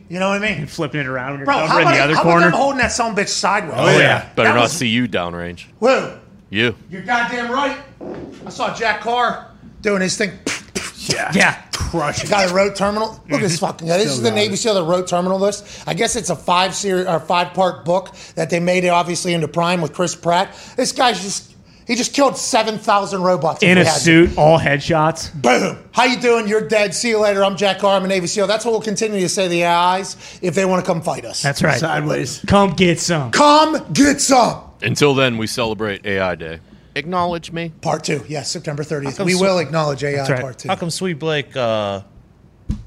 You 0.09 0.19
know 0.19 0.29
what 0.29 0.41
I 0.41 0.55
mean, 0.57 0.65
Flipping 0.65 1.01
it 1.01 1.05
around 1.07 1.31
when 1.31 1.39
you're 1.41 1.45
bro? 1.45 1.53
How 1.57 1.67
covering 1.67 1.85
about, 1.87 1.95
the 1.97 2.03
other 2.03 2.15
how 2.15 2.23
corner. 2.23 2.45
I'm 2.47 2.51
holding 2.53 2.79
that 2.79 2.91
son 2.91 3.15
bitch 3.15 3.27
sideways? 3.27 3.75
Oh, 3.77 3.99
yeah. 3.99 4.25
Better 4.35 4.49
That 4.49 4.55
not 4.55 4.61
was- 4.63 4.71
see 4.71 4.87
you 4.87 5.07
downrange. 5.07 5.65
Whoa, 5.77 6.17
You. 6.49 6.73
you're 6.89 7.03
goddamn 7.03 7.51
right. 7.51 7.77
I 8.45 8.49
saw 8.49 8.73
Jack 8.73 9.01
Carr 9.01 9.51
doing 9.81 10.01
his 10.01 10.17
thing. 10.17 10.31
Yeah. 11.09 11.61
Crush 11.73 12.23
it. 12.23 12.29
Guy 12.29 12.45
that 12.45 12.53
wrote 12.53 12.75
Terminal. 12.75 13.09
Look 13.09 13.19
at 13.19 13.27
mm-hmm. 13.29 13.43
this 13.43 13.59
fucking 13.59 13.87
guy. 13.87 13.97
This 13.97 14.11
is 14.11 14.21
the 14.21 14.29
got 14.29 14.35
Navy 14.35 14.53
it. 14.53 14.57
SEAL 14.57 14.75
that 14.75 14.83
wrote 14.83 15.07
Terminal 15.07 15.39
List. 15.39 15.83
I 15.87 15.93
guess 15.93 16.15
it's 16.15 16.29
a 16.29 16.35
five 16.35 16.75
series 16.75 17.07
or 17.07 17.19
five 17.19 17.53
part 17.53 17.85
book 17.85 18.15
that 18.35 18.49
they 18.49 18.59
made 18.59 18.83
it 18.83 18.89
obviously 18.89 19.33
into 19.33 19.47
Prime 19.47 19.81
with 19.81 19.93
Chris 19.93 20.15
Pratt. 20.15 20.55
This 20.77 20.91
guy's 20.91 21.21
just 21.21 21.51
he 21.87 21.95
just 21.95 22.13
killed 22.13 22.37
seven 22.37 22.77
thousand 22.77 23.23
robots 23.23 23.63
In 23.63 23.77
a 23.77 23.83
he 23.83 23.89
to. 23.89 23.99
suit, 23.99 24.37
all 24.37 24.59
headshots. 24.59 25.33
Boom. 25.41 25.77
How 25.91 26.05
you 26.05 26.19
doing? 26.19 26.47
You're 26.47 26.67
dead. 26.67 26.93
See 26.93 27.09
you 27.09 27.19
later. 27.19 27.43
I'm 27.43 27.57
Jack 27.57 27.79
Carr. 27.79 27.97
I'm 27.97 28.05
a 28.05 28.07
Navy 28.07 28.27
SEAL. 28.27 28.47
That's 28.47 28.63
what 28.63 28.71
we'll 28.71 28.81
continue 28.81 29.19
to 29.19 29.29
say 29.29 29.43
to 29.43 29.49
the 29.49 29.65
AIs 29.65 30.39
if 30.41 30.55
they 30.55 30.65
want 30.65 30.85
to 30.85 30.89
come 30.89 31.01
fight 31.01 31.25
us. 31.25 31.41
That's 31.41 31.63
right. 31.63 31.79
Sideways. 31.79 32.43
Come 32.47 32.71
get 32.71 32.99
some. 32.99 33.31
come 33.31 33.91
get 33.93 34.21
some. 34.21 34.63
Until 34.81 35.13
then, 35.13 35.37
we 35.37 35.47
celebrate 35.47 36.05
AI 36.05 36.35
Day. 36.35 36.59
Acknowledge 36.95 37.51
me. 37.51 37.71
Part 37.81 38.03
two. 38.03 38.23
Yes, 38.27 38.51
September 38.51 38.83
30th. 38.83 39.23
We 39.23 39.33
so- 39.33 39.41
will 39.41 39.59
acknowledge 39.59 40.03
AI 40.03 40.27
right. 40.27 40.41
part 40.41 40.59
two. 40.59 40.69
How 40.69 40.75
come 40.75 40.89
Sweet 40.89 41.19
Blake 41.19 41.55
uh, 41.55 42.01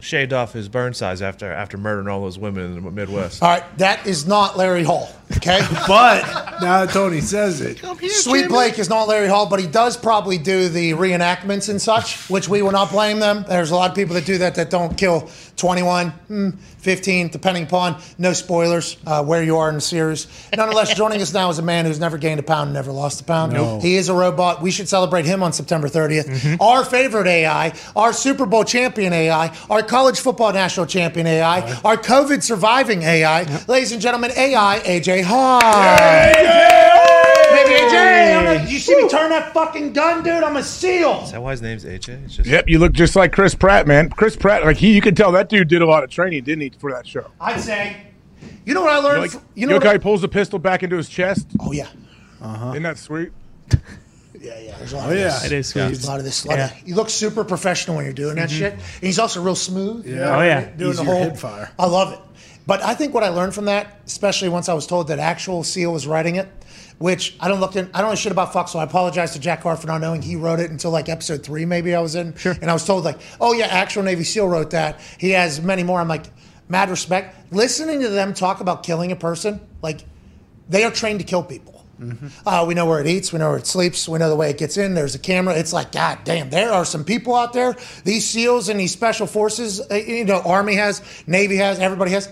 shaved 0.00 0.32
off 0.32 0.52
his 0.52 0.68
burn 0.68 0.94
size 0.94 1.22
after 1.22 1.50
after 1.50 1.78
murdering 1.78 2.08
all 2.08 2.20
those 2.20 2.38
women 2.38 2.76
in 2.76 2.84
the 2.84 2.90
Midwest? 2.90 3.42
All 3.42 3.48
right, 3.48 3.78
that 3.78 4.06
is 4.06 4.26
not 4.26 4.56
Larry 4.56 4.84
Hall. 4.84 5.08
Okay. 5.36 5.60
But 5.88 6.22
now 6.60 6.84
that 6.84 6.90
Tony 6.90 7.20
says 7.20 7.60
it. 7.60 7.78
Sweet 8.10 8.48
Blake 8.48 8.78
is 8.78 8.88
not 8.88 9.08
Larry 9.08 9.28
Hall, 9.28 9.46
but 9.46 9.60
he 9.60 9.66
does 9.66 9.96
probably 9.96 10.38
do 10.38 10.68
the 10.68 10.92
reenactments 10.92 11.68
and 11.68 11.80
such, 11.80 12.28
which 12.30 12.48
we 12.48 12.62
will 12.62 12.72
not 12.72 12.90
blame 12.90 13.20
them. 13.20 13.44
There's 13.48 13.70
a 13.70 13.76
lot 13.76 13.90
of 13.90 13.96
people 13.96 14.14
that 14.14 14.24
do 14.24 14.38
that 14.38 14.54
that 14.54 14.70
don't 14.70 14.96
kill 14.96 15.28
21, 15.56 16.10
hmm, 16.10 16.50
15, 16.50 17.28
depending 17.28 17.64
upon 17.64 18.00
no 18.18 18.32
spoilers 18.32 18.96
uh, 19.06 19.24
where 19.24 19.42
you 19.42 19.56
are 19.56 19.68
in 19.68 19.76
the 19.76 19.80
series. 19.80 20.26
Nonetheless, 20.56 20.94
joining 20.96 21.20
us 21.22 21.32
now 21.32 21.48
is 21.50 21.58
a 21.58 21.62
man 21.62 21.84
who's 21.84 22.00
never 22.00 22.18
gained 22.18 22.40
a 22.40 22.42
pound, 22.42 22.68
and 22.68 22.74
never 22.74 22.92
lost 22.92 23.20
a 23.20 23.24
pound. 23.24 23.52
No. 23.52 23.80
He 23.80 23.96
is 23.96 24.08
a 24.08 24.14
robot. 24.14 24.62
We 24.62 24.70
should 24.70 24.88
celebrate 24.88 25.24
him 25.24 25.42
on 25.42 25.52
September 25.52 25.88
30th. 25.88 26.60
Our 26.60 26.84
favorite 26.84 27.26
AI, 27.26 27.72
our 27.94 28.12
Super 28.12 28.46
Bowl 28.46 28.64
champion 28.64 29.12
AI, 29.12 29.56
our 29.70 29.82
college 29.82 30.20
football 30.20 30.52
national 30.52 30.86
champion 30.86 31.26
AI, 31.26 31.60
our 31.84 31.96
COVID 31.96 32.42
surviving 32.42 33.02
AI. 33.02 33.64
Ladies 33.66 33.92
and 33.92 34.00
gentlemen, 34.00 34.32
AI 34.36 34.80
AJ 34.84 35.22
Hawk. 35.24 35.62
Baby 37.50 37.70
AJ, 37.80 38.36
I'm 38.36 38.66
a- 38.66 38.70
you 38.70 38.78
see 38.78 38.94
me 38.96 39.08
turn 39.08 39.30
that 39.30 39.52
fucking 39.52 39.92
gun, 39.92 40.22
dude? 40.22 40.42
I'm 40.42 40.56
a 40.56 40.62
SEAL. 40.62 41.22
Is 41.24 41.32
that 41.32 41.42
why 41.42 41.52
his 41.52 41.62
name's 41.62 41.84
AJ? 41.84 42.24
It's 42.24 42.36
just 42.36 42.48
Yep, 42.48 42.68
you 42.68 42.78
look 42.78 42.92
just 42.92 43.16
like 43.16 43.32
Chris 43.32 43.54
Pratt, 43.54 43.86
man. 43.86 44.10
Chris 44.10 44.36
Pratt, 44.36 44.64
like 44.64 44.76
he, 44.76 44.92
you 44.94 45.00
can 45.00 45.14
tell 45.14 45.32
that 45.32 45.48
dude 45.48 45.68
did 45.68 45.82
a 45.82 45.86
lot 45.86 46.04
of 46.04 46.10
training, 46.10 46.44
didn't 46.44 46.62
he, 46.62 46.70
for 46.78 46.90
that 46.92 47.06
show? 47.06 47.30
I'd 47.40 47.60
say. 47.60 47.96
You 48.66 48.74
know 48.74 48.82
what 48.82 48.92
I 48.92 48.98
learned? 48.98 49.20
Like, 49.22 49.30
fr- 49.32 49.36
you 49.38 49.42
you 49.62 49.66
know, 49.66 49.70
know 49.70 49.74
you 49.74 49.78
what 49.80 49.84
how 49.84 49.90
I- 49.90 49.94
he 49.94 49.98
pulls 49.98 50.20
the 50.22 50.28
pistol 50.28 50.58
back 50.58 50.82
into 50.82 50.96
his 50.96 51.08
chest? 51.08 51.46
Oh 51.60 51.72
yeah, 51.72 51.86
Uh-huh. 52.42 52.70
Isn't 52.70 52.82
that 52.82 52.98
sweet? 52.98 53.30
yeah, 54.40 54.58
yeah. 54.60 54.76
There's 54.78 54.92
a 54.92 54.96
lot 54.96 55.08
Oh, 55.08 55.12
of 55.12 55.18
yeah. 55.18 55.24
this. 55.24 55.44
It 55.44 55.52
is 55.52 55.72
There's 55.72 55.98
sweet. 56.00 56.06
a 56.06 56.10
lot 56.10 56.18
of 56.18 56.24
this. 56.24 56.44
a 56.44 56.48
lot 56.48 56.58
of- 56.58 56.70
Yeah. 56.70 56.76
you 56.84 56.94
look 56.94 57.10
super 57.10 57.44
professional 57.44 57.96
when 57.96 58.04
you're 58.04 58.14
doing 58.14 58.36
that 58.36 58.50
shit, 58.50 58.72
and 58.74 58.82
he's 59.02 59.18
also 59.18 59.42
real 59.42 59.54
smooth. 59.54 60.06
you 60.06 60.14
Yeah. 60.16 60.20
know, 60.24 60.34
Oh, 60.36 60.42
yeah. 60.42 60.60
doing 60.76 60.90
Easier 60.92 61.04
the 61.04 61.10
whole 61.10 61.22
hip 61.24 61.36
fire. 61.36 61.70
I 61.78 61.86
love 61.86 62.12
it. 62.12 62.18
But 62.66 62.82
I 62.82 62.94
think 62.94 63.12
what 63.12 63.22
I 63.22 63.28
learned 63.28 63.54
from 63.54 63.66
that, 63.66 63.98
especially 64.06 64.48
once 64.48 64.68
I 64.70 64.74
was 64.74 64.86
told 64.86 65.08
that 65.08 65.18
actual 65.18 65.62
SEAL 65.64 65.92
was 65.92 66.06
writing 66.06 66.36
it, 66.36 66.48
which 66.98 67.36
I 67.40 67.48
don't 67.48 67.60
look 67.60 67.76
in, 67.76 67.90
I 67.92 68.00
don't 68.00 68.10
know 68.10 68.16
shit 68.16 68.32
about 68.32 68.52
Fox, 68.52 68.72
so 68.72 68.78
I 68.78 68.84
apologize 68.84 69.32
to 69.32 69.38
Jack 69.38 69.62
Carr 69.62 69.76
for 69.76 69.86
not 69.86 70.00
knowing 70.00 70.22
he 70.22 70.36
wrote 70.36 70.60
it 70.60 70.70
until 70.70 70.90
like 70.90 71.08
episode 71.08 71.42
three, 71.42 71.64
maybe 71.64 71.94
I 71.94 72.00
was 72.00 72.14
in. 72.14 72.34
Sure. 72.36 72.54
And 72.60 72.70
I 72.70 72.72
was 72.72 72.84
told 72.84 73.04
like, 73.04 73.20
oh 73.40 73.52
yeah, 73.52 73.66
actual 73.66 74.02
Navy 74.02 74.24
SEAL 74.24 74.48
wrote 74.48 74.70
that. 74.70 75.00
He 75.18 75.30
has 75.30 75.60
many 75.60 75.82
more. 75.82 76.00
I'm 76.00 76.08
like, 76.08 76.26
mad 76.68 76.90
respect. 76.90 77.52
Listening 77.52 78.00
to 78.00 78.08
them 78.08 78.34
talk 78.34 78.60
about 78.60 78.82
killing 78.82 79.12
a 79.12 79.16
person, 79.16 79.60
like 79.82 80.00
they 80.68 80.84
are 80.84 80.90
trained 80.90 81.20
to 81.20 81.26
kill 81.26 81.42
people. 81.42 81.74
Uh, 82.44 82.64
we 82.66 82.74
know 82.74 82.86
where 82.86 83.00
it 83.00 83.06
eats. 83.06 83.32
We 83.32 83.38
know 83.38 83.50
where 83.50 83.58
it 83.58 83.66
sleeps. 83.66 84.08
We 84.08 84.18
know 84.18 84.28
the 84.28 84.36
way 84.36 84.50
it 84.50 84.58
gets 84.58 84.76
in. 84.76 84.94
There's 84.94 85.14
a 85.14 85.18
camera. 85.18 85.54
It's 85.54 85.72
like, 85.72 85.92
God 85.92 86.18
damn, 86.24 86.50
there 86.50 86.72
are 86.72 86.84
some 86.84 87.04
people 87.04 87.34
out 87.34 87.52
there. 87.52 87.76
These 88.04 88.28
SEALs 88.28 88.68
and 88.68 88.80
these 88.80 88.92
special 88.92 89.26
forces, 89.26 89.80
uh, 89.80 89.94
you 89.94 90.24
know, 90.24 90.40
Army 90.40 90.74
has, 90.74 91.02
Navy 91.26 91.56
has, 91.56 91.78
everybody 91.78 92.10
has. 92.10 92.28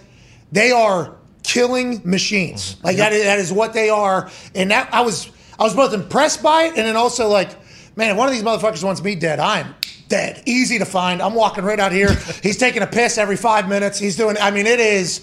They 0.50 0.72
are 0.72 1.16
killing 1.42 2.00
machines. 2.04 2.74
Mm-hmm. 2.74 2.86
Like 2.86 2.96
that 2.98 3.12
is, 3.12 3.24
that 3.24 3.38
is 3.38 3.52
what 3.52 3.72
they 3.72 3.90
are. 3.90 4.30
And 4.54 4.70
that 4.70 4.92
I 4.92 5.02
was 5.02 5.30
I 5.58 5.64
was 5.64 5.74
both 5.74 5.94
impressed 5.94 6.42
by 6.42 6.64
it 6.64 6.76
and 6.76 6.86
then 6.86 6.96
also 6.96 7.28
like, 7.28 7.50
man, 7.96 8.10
if 8.10 8.16
one 8.16 8.28
of 8.28 8.34
these 8.34 8.42
motherfuckers 8.42 8.82
wants 8.82 9.02
me 9.02 9.14
dead, 9.14 9.38
I'm 9.38 9.74
dead. 10.08 10.42
Easy 10.44 10.78
to 10.78 10.84
find. 10.84 11.22
I'm 11.22 11.34
walking 11.34 11.64
right 11.64 11.80
out 11.80 11.90
here. 11.90 12.14
He's 12.42 12.58
taking 12.58 12.82
a 12.82 12.86
piss 12.86 13.16
every 13.16 13.36
five 13.36 13.68
minutes. 13.68 13.98
He's 13.98 14.16
doing. 14.16 14.36
I 14.38 14.50
mean, 14.50 14.66
it 14.66 14.78
is 14.78 15.20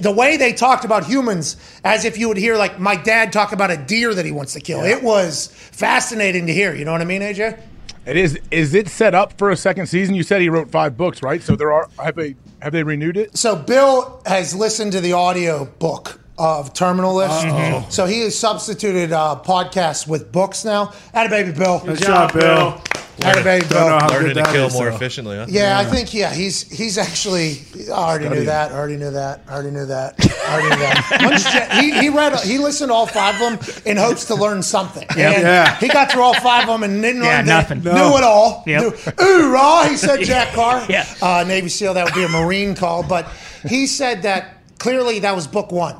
the 0.00 0.12
way 0.16 0.36
they 0.36 0.52
talked 0.52 0.84
about 0.84 1.04
humans 1.04 1.56
as 1.84 2.04
if 2.04 2.16
you 2.16 2.28
would 2.28 2.36
hear 2.36 2.56
like 2.56 2.78
my 2.78 2.96
dad 2.96 3.32
talk 3.32 3.52
about 3.52 3.70
a 3.70 3.76
deer 3.76 4.14
that 4.14 4.24
he 4.24 4.30
wants 4.30 4.52
to 4.52 4.60
kill. 4.60 4.82
It 4.82 5.02
was 5.02 5.48
fascinating 5.48 6.46
to 6.46 6.54
hear. 6.54 6.74
You 6.74 6.84
know 6.84 6.92
what 6.92 7.00
I 7.00 7.04
mean, 7.04 7.22
AJ? 7.22 7.60
It 8.04 8.16
is. 8.16 8.38
Is 8.50 8.74
it 8.74 8.88
set 8.88 9.14
up 9.14 9.38
for 9.38 9.50
a 9.50 9.56
second 9.56 9.86
season? 9.86 10.14
You 10.14 10.22
said 10.22 10.40
he 10.40 10.48
wrote 10.48 10.70
five 10.70 10.96
books, 10.96 11.22
right? 11.22 11.42
So 11.42 11.54
there 11.54 11.72
are. 11.72 11.88
Have 12.02 12.16
they 12.16 12.34
have 12.60 12.72
they 12.72 12.82
renewed 12.82 13.16
it? 13.16 13.36
So 13.36 13.54
Bill 13.56 14.20
has 14.26 14.54
listened 14.54 14.92
to 14.92 15.00
the 15.00 15.12
audio 15.12 15.66
book 15.66 16.18
of 16.42 16.74
Terminal 16.74 17.14
List. 17.14 17.94
So 17.94 18.04
he 18.04 18.20
has 18.22 18.36
substituted 18.36 19.12
uh, 19.12 19.40
podcasts 19.44 20.08
with 20.08 20.32
books 20.32 20.64
now. 20.64 20.92
Atta 21.14 21.28
baby 21.30 21.52
Bill. 21.52 21.78
Good 21.78 21.98
job, 22.00 22.32
Bill. 22.32 22.82
Atta 23.22 23.44
baby 23.44 23.64
Bill. 23.68 23.86
how 24.00 24.08
learning 24.08 24.34
to 24.34 24.42
kill 24.50 24.66
is, 24.66 24.72
more 24.74 24.88
though. 24.90 24.96
efficiently, 24.96 25.36
huh? 25.36 25.46
Yeah, 25.48 25.78
I 25.78 25.84
think 25.84 26.12
yeah, 26.12 26.34
he's 26.34 26.68
he's 26.68 26.98
actually. 26.98 27.58
I 27.88 27.92
already 27.92 28.28
knew 28.28 28.44
that. 28.46 28.72
I 28.72 28.74
already 28.74 28.96
knew 28.96 29.12
that. 29.12 29.42
I 29.46 29.52
already 29.52 29.70
knew 29.70 29.86
that. 29.86 30.16
I 30.48 30.52
already 30.54 30.70
knew 30.70 30.82
that. 30.82 31.20
Once 31.22 31.44
Je- 31.52 31.80
he 31.80 32.00
he 32.00 32.08
read 32.08 32.34
he 32.40 32.58
listened 32.58 32.88
to 32.90 32.94
all 32.94 33.06
five 33.06 33.40
of 33.40 33.60
them 33.60 33.82
in 33.86 33.96
hopes 33.96 34.24
to 34.26 34.34
learn 34.34 34.64
something. 34.64 35.06
And 35.10 35.18
Yeah. 35.18 35.76
He 35.76 35.86
got 35.86 36.10
through 36.10 36.22
all 36.22 36.34
five 36.40 36.62
of 36.68 36.80
them 36.80 36.82
and 36.82 37.00
didn't 37.00 37.22
Yeah, 37.22 37.36
learn 37.36 37.46
nothing. 37.46 37.84
Knew 37.84 37.90
it 37.92 38.24
all. 38.24 38.64
Yep. 38.66 38.82
Knew- 38.82 39.24
Ooh, 39.24 39.52
raw. 39.52 39.86
He 39.86 39.96
said 39.96 40.20
Jack 40.24 40.54
Carr. 40.54 40.84
Yeah. 40.88 41.06
Uh, 41.22 41.44
Navy 41.46 41.68
SEAL. 41.68 41.94
That 41.94 42.06
would 42.06 42.14
be 42.14 42.24
a 42.24 42.28
Marine 42.28 42.74
call, 42.74 43.04
but 43.04 43.28
he 43.68 43.86
said 43.86 44.22
that 44.22 44.56
clearly 44.78 45.20
that 45.20 45.36
was 45.36 45.46
book 45.46 45.70
one. 45.70 45.96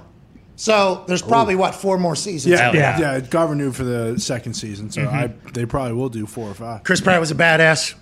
So 0.63 1.03
there's 1.09 1.23
probably 1.23 1.57
what 1.57 1.75
four 1.75 1.99
more 1.99 2.15
seasons. 2.15 2.53
Yeah, 2.57 2.71
Yeah. 2.73 2.97
yeah, 3.01 3.17
It 3.17 3.31
got 3.31 3.49
renewed 3.51 3.75
for 3.75 3.83
the 3.83 4.17
second 4.21 4.55
season, 4.55 4.93
so 4.93 5.03
I 5.09 5.33
they 5.53 5.67
probably 5.67 5.95
will 5.95 6.09
do 6.09 6.25
four 6.25 6.49
or 6.49 6.55
five. 6.55 6.85
Chris 6.85 7.01
Pratt 7.01 7.19
was 7.19 7.33
a 7.33 7.35
badass. 7.35 7.95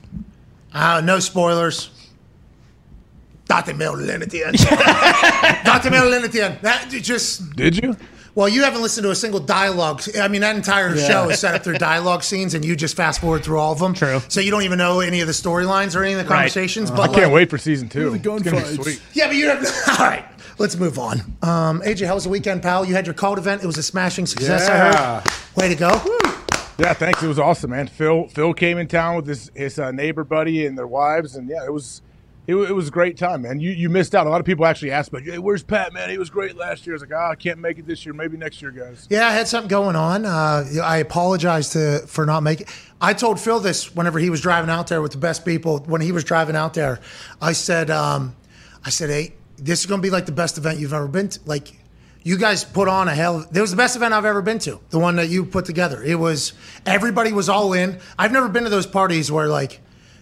Uh, 0.74 1.00
no 1.02 1.20
spoilers. 1.20 1.88
Dr. 3.46 3.72
Merlin 3.72 4.20
at 4.22 4.28
the 4.28 4.44
end. 4.44 4.58
Date 5.82 5.90
Merlin 5.90 6.22
at 6.22 6.32
the 6.32 6.42
end. 6.42 6.58
That 6.60 6.90
just 6.90 7.56
Did 7.56 7.82
you? 7.82 7.96
well, 8.34 8.46
you 8.46 8.62
haven't 8.62 8.82
listened 8.82 9.04
to 9.04 9.10
a 9.10 9.16
single 9.16 9.40
dialogue. 9.40 10.02
I 10.20 10.28
mean, 10.28 10.42
that 10.42 10.54
entire 10.54 10.94
show 10.98 11.30
is 11.30 11.38
set 11.40 11.54
up 11.54 11.64
through 11.64 11.78
dialogue 11.78 12.22
scenes, 12.22 12.52
and 12.52 12.62
you 12.62 12.76
just 12.76 12.94
fast 12.94 13.22
forward 13.22 13.42
through 13.42 13.58
all 13.58 13.72
of 13.72 13.78
them. 13.78 13.94
True. 13.94 14.20
So 14.28 14.42
you 14.42 14.50
don't 14.50 14.64
even 14.64 14.76
know 14.76 15.00
any 15.00 15.22
of 15.22 15.26
the 15.28 15.32
storylines 15.32 15.96
or 15.96 16.04
any 16.04 16.12
of 16.12 16.18
the 16.18 16.24
Right. 16.24 16.36
conversations. 16.36 16.90
I 16.90 16.96
But 16.96 17.06
can't 17.14 17.24
like- 17.28 17.32
wait 17.32 17.50
for 17.50 17.56
season 17.56 17.88
two. 17.88 18.10
the 18.10 18.16
It's 18.16 18.22
gonna 18.44 18.60
be 18.60 18.74
sweet. 18.82 19.00
Yeah, 19.14 19.28
but 19.28 19.36
you 19.36 19.48
have. 19.48 19.62
To 19.62 19.90
All 20.02 20.06
right, 20.10 20.24
let's 20.60 20.76
move 20.76 20.98
on. 20.98 21.20
Um, 21.42 21.80
AJ, 21.82 22.06
how 22.06 22.14
was 22.14 22.24
the 22.24 22.30
weekend, 22.30 22.62
pal? 22.62 22.84
You 22.84 22.94
had 22.94 23.06
your 23.06 23.14
cult 23.14 23.38
event. 23.38 23.62
It 23.62 23.66
was 23.66 23.78
a 23.78 23.82
smashing 23.82 24.26
success. 24.26 24.68
I 24.68 24.74
Yeah. 24.76 25.20
heard. 25.20 25.32
Way 25.56 25.68
to 25.68 25.74
go. 25.74 26.00
Yeah, 26.78 26.94
thanks. 26.94 27.22
It 27.22 27.26
was 27.28 27.38
awesome, 27.38 27.70
man. 27.70 27.88
Phil 27.88 28.28
Phil 28.28 28.54
came 28.54 28.78
in 28.78 28.86
town 28.86 29.16
with 29.16 29.26
his 29.26 29.50
his 29.54 29.78
uh, 29.78 29.90
neighbor 29.90 30.24
buddy 30.24 30.66
and 30.66 30.78
their 30.78 30.86
wives, 30.86 31.34
and 31.36 31.48
yeah, 31.48 31.64
it 31.64 31.72
was 31.72 32.00
it, 32.46 32.54
it 32.56 32.72
was 32.72 32.88
a 32.88 32.90
great 32.90 33.18
time, 33.18 33.42
man. 33.42 33.60
You 33.60 33.70
you 33.70 33.90
missed 33.90 34.14
out. 34.14 34.26
A 34.26 34.30
lot 34.30 34.40
of 34.40 34.46
people 34.46 34.64
actually 34.64 34.90
asked 34.90 35.12
me, 35.12 35.20
"Hey, 35.22 35.36
where's 35.38 35.62
Pat, 35.62 35.92
man? 35.92 36.08
He 36.08 36.16
was 36.16 36.30
great 36.30 36.56
last 36.56 36.86
year." 36.86 36.94
I 36.94 36.96
was 36.96 37.02
like, 37.02 37.12
"Ah, 37.14 37.30
I 37.32 37.34
can't 37.34 37.58
make 37.58 37.78
it 37.78 37.86
this 37.86 38.06
year. 38.06 38.14
Maybe 38.14 38.38
next 38.38 38.62
year, 38.62 38.70
guys." 38.70 39.06
Yeah, 39.10 39.26
I 39.28 39.32
had 39.32 39.46
something 39.46 39.68
going 39.68 39.94
on. 39.94 40.24
Uh, 40.24 40.64
I 40.82 40.98
apologize 40.98 41.68
to 41.70 41.98
for 42.06 42.24
not 42.24 42.42
making. 42.42 42.66
I 43.00 43.12
told 43.12 43.38
Phil 43.38 43.60
this 43.60 43.94
whenever 43.94 44.18
he 44.18 44.30
was 44.30 44.40
driving 44.40 44.70
out 44.70 44.86
there 44.86 45.02
with 45.02 45.12
the 45.12 45.18
best 45.18 45.44
people. 45.44 45.80
When 45.86 46.00
he 46.00 46.12
was 46.12 46.24
driving 46.24 46.56
out 46.56 46.72
there, 46.72 46.98
I 47.42 47.52
said, 47.52 47.90
um, 47.90 48.34
I 48.86 48.88
said, 48.90 49.10
hey, 49.10 49.34
this 49.60 49.80
is 49.80 49.86
going 49.86 50.00
to 50.00 50.02
be 50.02 50.10
like 50.10 50.26
the 50.26 50.32
best 50.32 50.58
event 50.58 50.78
you've 50.78 50.92
ever 50.92 51.08
been 51.08 51.28
to. 51.28 51.40
Like, 51.46 51.76
you 52.22 52.36
guys 52.36 52.64
put 52.64 52.88
on 52.88 53.08
a 53.08 53.14
hell. 53.14 53.46
It 53.52 53.60
was 53.60 53.70
the 53.70 53.76
best 53.76 53.96
event 53.96 54.12
I've 54.12 54.24
ever 54.26 54.42
been 54.42 54.58
to. 54.60 54.78
The 54.90 54.98
one 54.98 55.16
that 55.16 55.28
you 55.30 55.44
put 55.44 55.64
together. 55.64 56.02
It 56.02 56.16
was 56.16 56.52
everybody 56.84 57.32
was 57.32 57.48
all 57.48 57.72
in. 57.72 57.98
I've 58.18 58.32
never 58.32 58.48
been 58.48 58.64
to 58.64 58.70
those 58.70 58.86
parties 58.86 59.32
where 59.32 59.48
like, 59.48 59.80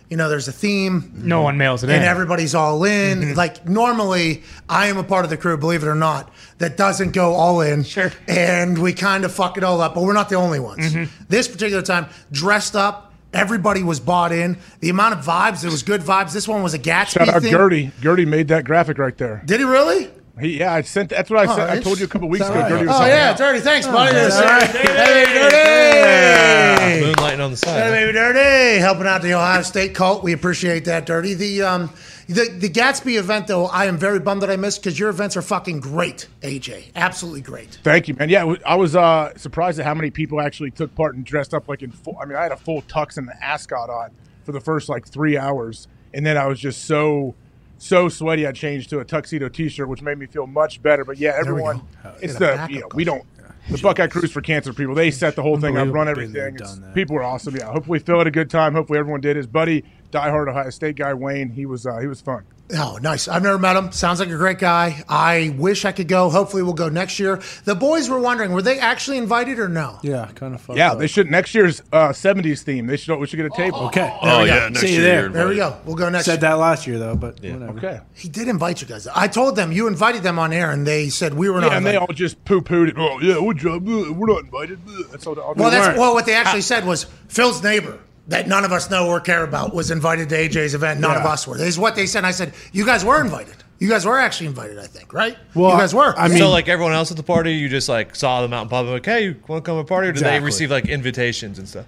you 0.09 0.17
know, 0.17 0.29
there's 0.29 0.49
a 0.49 0.53
theme 0.53 1.13
No 1.17 1.43
one 1.43 1.59
mails 1.59 1.83
it 1.85 1.91
in. 1.91 1.97
and 1.97 2.05
in. 2.05 2.09
everybody's 2.09 2.55
all 2.55 2.85
in. 2.85 3.21
Mm-hmm. 3.21 3.35
Like 3.37 3.69
normally, 3.69 4.43
I 4.69 4.87
am 4.87 4.97
a 4.97 5.03
part 5.05 5.25
of 5.25 5.31
the 5.31 5.37
crew, 5.37 5.57
believe 5.59 5.83
it 5.83 5.87
or 5.89 5.95
not, 5.97 6.33
that 6.59 6.77
doesn't 6.77 7.13
go 7.13 7.35
all 7.35 7.61
in. 7.63 7.83
Sure. 7.83 8.13
And 8.29 8.79
we 8.79 8.93
kind 8.93 9.25
of 9.25 9.33
fuck 9.35 9.59
it 9.59 9.65
all 9.65 9.81
up, 9.81 9.95
but 9.95 10.05
we're 10.05 10.13
not 10.15 10.29
the 10.29 10.37
only 10.37 10.61
ones. 10.61 10.95
Mm-hmm. 10.95 11.25
This 11.29 11.49
particular 11.49 11.83
time, 11.83 12.07
dressed 12.33 12.77
up, 12.77 13.08
everybody 13.33 13.83
was 13.83 14.01
bought 14.01 14.33
in. 14.33 14.59
The 14.81 14.91
amount 14.91 15.15
of 15.15 15.25
vibes, 15.25 15.65
it 15.65 15.71
was 15.71 15.83
good 15.83 16.01
vibes. 16.01 16.33
This 16.33 16.49
one 16.49 16.63
was 16.63 16.75
a 16.75 16.79
Gatsby 16.79 17.11
Shout 17.11 17.29
out 17.29 17.43
theme. 17.43 17.51
Gertie. 17.51 17.91
Gertie 18.01 18.27
made 18.27 18.49
that 18.49 18.65
graphic 18.65 18.99
right 18.99 19.17
there. 19.17 19.43
Did 19.45 19.61
he 19.61 19.67
really? 19.67 20.11
He, 20.41 20.59
yeah, 20.59 20.73
I 20.75 20.83
sent. 20.83 21.11
That's 21.11 21.29
what 21.31 21.49
I 21.49 21.55
said. 21.55 21.71
I 21.71 21.81
told 21.81 21.99
you 21.99 22.05
a 22.07 22.09
couple 22.09 22.29
weeks 22.29 22.47
ago. 22.49 22.69
Dirty 22.69 22.87
was 22.87 22.97
Oh 22.99 23.07
yeah, 23.07 23.31
out. 23.31 23.39
dirty. 23.39 23.61
Thanks, 23.61 23.87
buddy. 23.87 24.13
that's 24.13 24.39
Hey, 24.39 24.45
right. 24.45 25.27
dirty. 25.27 27.13
Moonlighting 27.13 27.45
on 27.45 27.51
the 27.51 27.57
side. 27.57 27.71
Hey, 27.75 27.81
side. 27.81 27.91
baby, 27.93 28.13
dirty. 28.13 28.79
Helping 28.81 29.07
out 29.07 29.23
the 29.23 29.35
Ohio 29.35 29.63
State 29.63 29.95
cult. 29.95 30.23
We 30.23 30.33
appreciate 30.33 30.85
that, 30.87 31.07
dirty. 31.07 31.35
The 31.35 31.63
um, 31.63 31.91
the 32.29 32.49
the 32.59 32.69
Gatsby 32.69 33.19
event 33.19 33.47
though, 33.47 33.67
I 33.67 33.87
am 33.87 33.99
very 33.99 34.19
bummed 34.19 34.43
that 34.43 34.51
I 34.51 34.57
missed 34.57 34.83
because 34.83 34.99
your 34.99 35.09
events 35.11 35.37
are 35.37 35.43
fucking 35.43 35.81
great, 35.81 36.27
AJ. 36.43 36.93
Absolutely 36.95 37.41
great. 37.43 37.79
Thank 37.83 38.09
you, 38.09 38.15
man. 38.15 38.29
Yeah, 38.29 38.55
I 38.67 38.75
was 38.75 38.97
uh, 38.97 39.33
surprised 39.37 39.79
at 39.81 39.87
how 39.87 39.95
many 39.95 40.11
people 40.11 40.41
actually 40.41 40.71
took 40.71 40.95
part 40.95 41.15
and 41.15 41.25
dressed 41.25 41.55
up 41.55 41.69
like 41.69 41.83
in 41.83 41.91
full. 41.91 42.17
I 42.21 42.25
mean, 42.27 42.37
I 42.37 42.43
had 42.43 42.53
a 42.53 42.57
full 42.57 42.83
tux 42.83 43.17
and 43.19 43.29
an 43.29 43.37
ascot 43.41 43.91
on 43.91 44.11
for 44.45 44.53
the 44.53 44.61
first 44.61 44.89
like 44.89 45.07
three 45.07 45.37
hours, 45.39 45.89
and 46.15 46.25
then 46.25 46.37
I 46.37 46.47
was 46.47 46.59
just 46.61 46.85
so 46.85 47.35
so 47.79 48.09
sweaty. 48.09 48.47
I 48.47 48.53
changed 48.53 48.91
to 48.91 48.99
a 49.01 49.05
tuxedo 49.05 49.49
T-shirt, 49.49 49.89
which 49.89 50.03
made 50.03 50.19
me 50.19 50.27
feel 50.27 50.47
much 50.47 50.83
better. 50.83 51.05
But 51.05 51.19
yeah, 51.19 51.35
everyone, 51.39 51.83
go. 52.03 52.15
it's 52.21 52.35
the 52.37 52.67
you 52.71 52.81
know, 52.81 52.89
we 52.95 53.05
don't. 53.05 53.25
The 53.71 53.77
Buckeye 53.79 54.07
Cruise 54.07 54.33
for 54.33 54.41
Cancer 54.41 54.73
people, 54.73 54.95
they 54.95 55.11
set 55.11 55.37
the 55.37 55.43
whole 55.43 55.61
thing 55.61 55.77
up, 55.77 55.93
run 55.93 56.09
everything. 56.09 56.33
they've 56.33 56.55
It's- 56.55 56.73
done 56.75 56.83
that. 56.83 56.95
people 56.95 57.17
were 57.17 57.23
awesome. 57.23 57.55
Yeah, 57.55 57.67
hopefully 57.71 57.99
Phil 57.99 58.17
had 58.17 58.27
a 58.27 58.31
good 58.31 58.49
time. 58.49 58.73
Hopefully 58.73 58.99
everyone 58.99 59.21
did. 59.21 59.37
His 59.37 59.47
buddy, 59.47 59.85
diehard 60.11 60.49
Ohio 60.49 60.71
State 60.71 60.97
guy 60.97 61.13
Wayne, 61.13 61.51
he 61.51 61.67
was 61.67 61.87
uh, 61.87 61.99
he 61.99 62.07
was 62.07 62.21
fun. 62.23 62.45
Oh, 62.75 62.99
nice. 63.01 63.29
I've 63.29 63.43
never 63.43 63.59
met 63.59 63.77
him. 63.77 63.93
Sounds 63.93 64.21
like 64.21 64.29
a 64.29 64.37
great 64.37 64.59
guy. 64.59 65.03
I 65.09 65.55
wish 65.57 65.87
I 65.87 65.93
could 65.93 66.09
go. 66.09 66.29
Hopefully, 66.29 66.63
we'll 66.63 66.75
go 66.75 66.91
next 66.91 67.19
year. 67.19 67.41
The 67.65 67.75
boys 67.75 68.11
were 68.11 68.19
wondering, 68.19 68.53
were 68.53 68.61
they 68.61 68.79
actually 68.79 69.17
invited 69.17 69.59
or 69.59 69.69
no? 69.69 69.99
Yeah, 70.03 70.29
kind 70.35 70.55
of. 70.55 70.61
Fucked. 70.61 70.77
Yeah, 70.77 70.95
they 70.95 71.07
should 71.07 71.31
next 71.31 71.55
year's 71.55 71.81
uh, 71.93 72.09
'70s 72.11 72.63
theme. 72.63 72.87
They 72.87 72.99
should 72.99 73.17
we 73.19 73.27
should 73.27 73.39
get 73.39 73.47
a 73.47 73.57
table. 73.57 73.79
Okay. 73.87 74.15
Oh, 74.23 74.43
we 74.43 74.49
go. 74.49 74.55
yeah. 74.55 74.69
Next 74.69 74.81
See 74.81 74.89
you 74.89 75.01
year. 75.01 75.03
there. 75.03 75.29
There 75.31 75.49
we 75.49 75.57
go. 75.57 75.79
We'll 75.87 75.97
go 75.97 76.11
next. 76.11 76.27
Said 76.27 76.43
that 76.43 76.55
last 76.55 76.87
year 76.87 76.99
though, 76.99 77.17
but 77.17 77.41
whatever. 77.41 77.79
Okay. 77.79 78.01
He 78.15 78.29
did 78.29 78.49
invite 78.49 78.83
you 78.83 78.87
guys. 78.87 79.07
I 79.07 79.29
told 79.29 79.57
them 79.57 79.73
you 79.73 79.87
invited 79.87 80.23
them 80.23 80.39
on 80.39 80.53
air, 80.53 80.71
and 80.71 80.87
they 80.87 81.09
said 81.09 81.33
we 81.35 81.49
were 81.49 81.61
not. 81.61 81.71
Yeah, 81.71 81.77
and 81.79 81.87
they 81.87 81.95
invited. 81.95 82.11
all 82.11 82.15
just 82.15 82.45
poo 82.45 82.61
pooed 82.61 82.89
it. 82.89 82.95
Oh 82.99 83.19
yeah, 83.21 83.39
we're, 83.39 84.13
we're 84.13 84.27
not 84.27 84.45
invited. 84.45 84.81
That's 85.11 85.27
all. 85.27 85.39
all 85.41 85.55
Well, 85.55 85.71
that's 85.71 85.99
well. 85.99 86.13
What 86.13 86.27
they 86.27 86.35
actually 86.35 86.63
said 86.63 86.85
was 86.85 87.05
Phil's 87.29 87.63
neighbor 87.63 87.99
that 88.29 88.47
none 88.47 88.65
of 88.65 88.73
us 88.73 88.91
know 88.91 89.09
or 89.09 89.21
care 89.21 89.43
about 89.45 89.75
was 89.75 89.91
invited 89.91 90.29
to 90.29 90.37
AJ's 90.37 90.75
event. 90.75 91.01
None 91.01 91.17
of 91.17 91.25
us 91.25 91.47
were. 91.47 91.57
This 91.57 91.69
is 91.69 91.79
what 91.79 91.97
they 91.97 92.07
said. 92.07 92.25
I 92.25 92.31
said 92.31 92.53
you 92.73 92.85
guys 92.87 93.05
were 93.05 93.21
invited. 93.21 93.57
You 93.79 93.89
guys 93.89 94.05
were 94.05 94.19
actually 94.19 94.49
invited. 94.49 94.79
I 94.79 94.87
think, 94.87 95.13
right? 95.13 95.37
Well, 95.55 95.73
you 95.73 95.79
guys 95.79 95.95
were. 95.95 96.17
I 96.17 96.29
mean- 96.29 96.39
so 96.39 96.51
like 96.51 96.69
everyone 96.69 96.93
else 96.95 97.11
at 97.11 97.17
the 97.17 97.23
party, 97.23 97.55
you 97.55 97.69
just 97.69 97.89
like 97.89 98.15
saw 98.17 98.43
them 98.43 98.53
out 98.53 98.63
in 98.63 98.69
public. 98.69 98.93
Like, 98.93 99.07
hey, 99.07 99.25
you 99.27 99.37
want 99.47 99.65
to 99.65 99.69
come 99.69 99.77
to 99.77 99.81
a 99.81 99.85
party, 99.85 100.09
or 100.09 100.13
did 100.13 100.25
they 100.25 100.41
receive 100.41 100.71
like 100.71 100.87
invitations 100.89 101.59
and 101.59 101.69
stuff? 101.69 101.87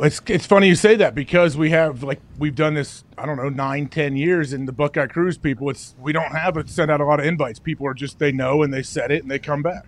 It's 0.00 0.20
it's 0.26 0.46
funny 0.46 0.68
you 0.68 0.76
say 0.76 0.94
that 0.96 1.14
because 1.16 1.56
we 1.56 1.70
have 1.70 2.02
like 2.04 2.20
we've 2.38 2.54
done 2.54 2.74
this 2.74 3.02
I 3.16 3.26
don't 3.26 3.36
know 3.36 3.48
nine 3.48 3.88
ten 3.88 4.16
years 4.16 4.52
in 4.52 4.64
the 4.64 4.72
Buckeye 4.72 5.06
Cruise 5.08 5.36
people. 5.38 5.70
It's 5.70 5.94
we 6.00 6.12
don't 6.12 6.30
have 6.36 6.56
it 6.56 6.68
send 6.70 6.88
out 6.90 7.00
a 7.00 7.04
lot 7.04 7.18
of 7.18 7.26
invites. 7.26 7.58
People 7.58 7.84
are 7.88 7.94
just 7.94 8.18
they 8.20 8.30
know 8.30 8.62
and 8.62 8.72
they 8.72 8.82
said 8.82 9.10
it 9.10 9.22
and 9.22 9.30
they 9.30 9.40
come 9.40 9.60
back. 9.60 9.86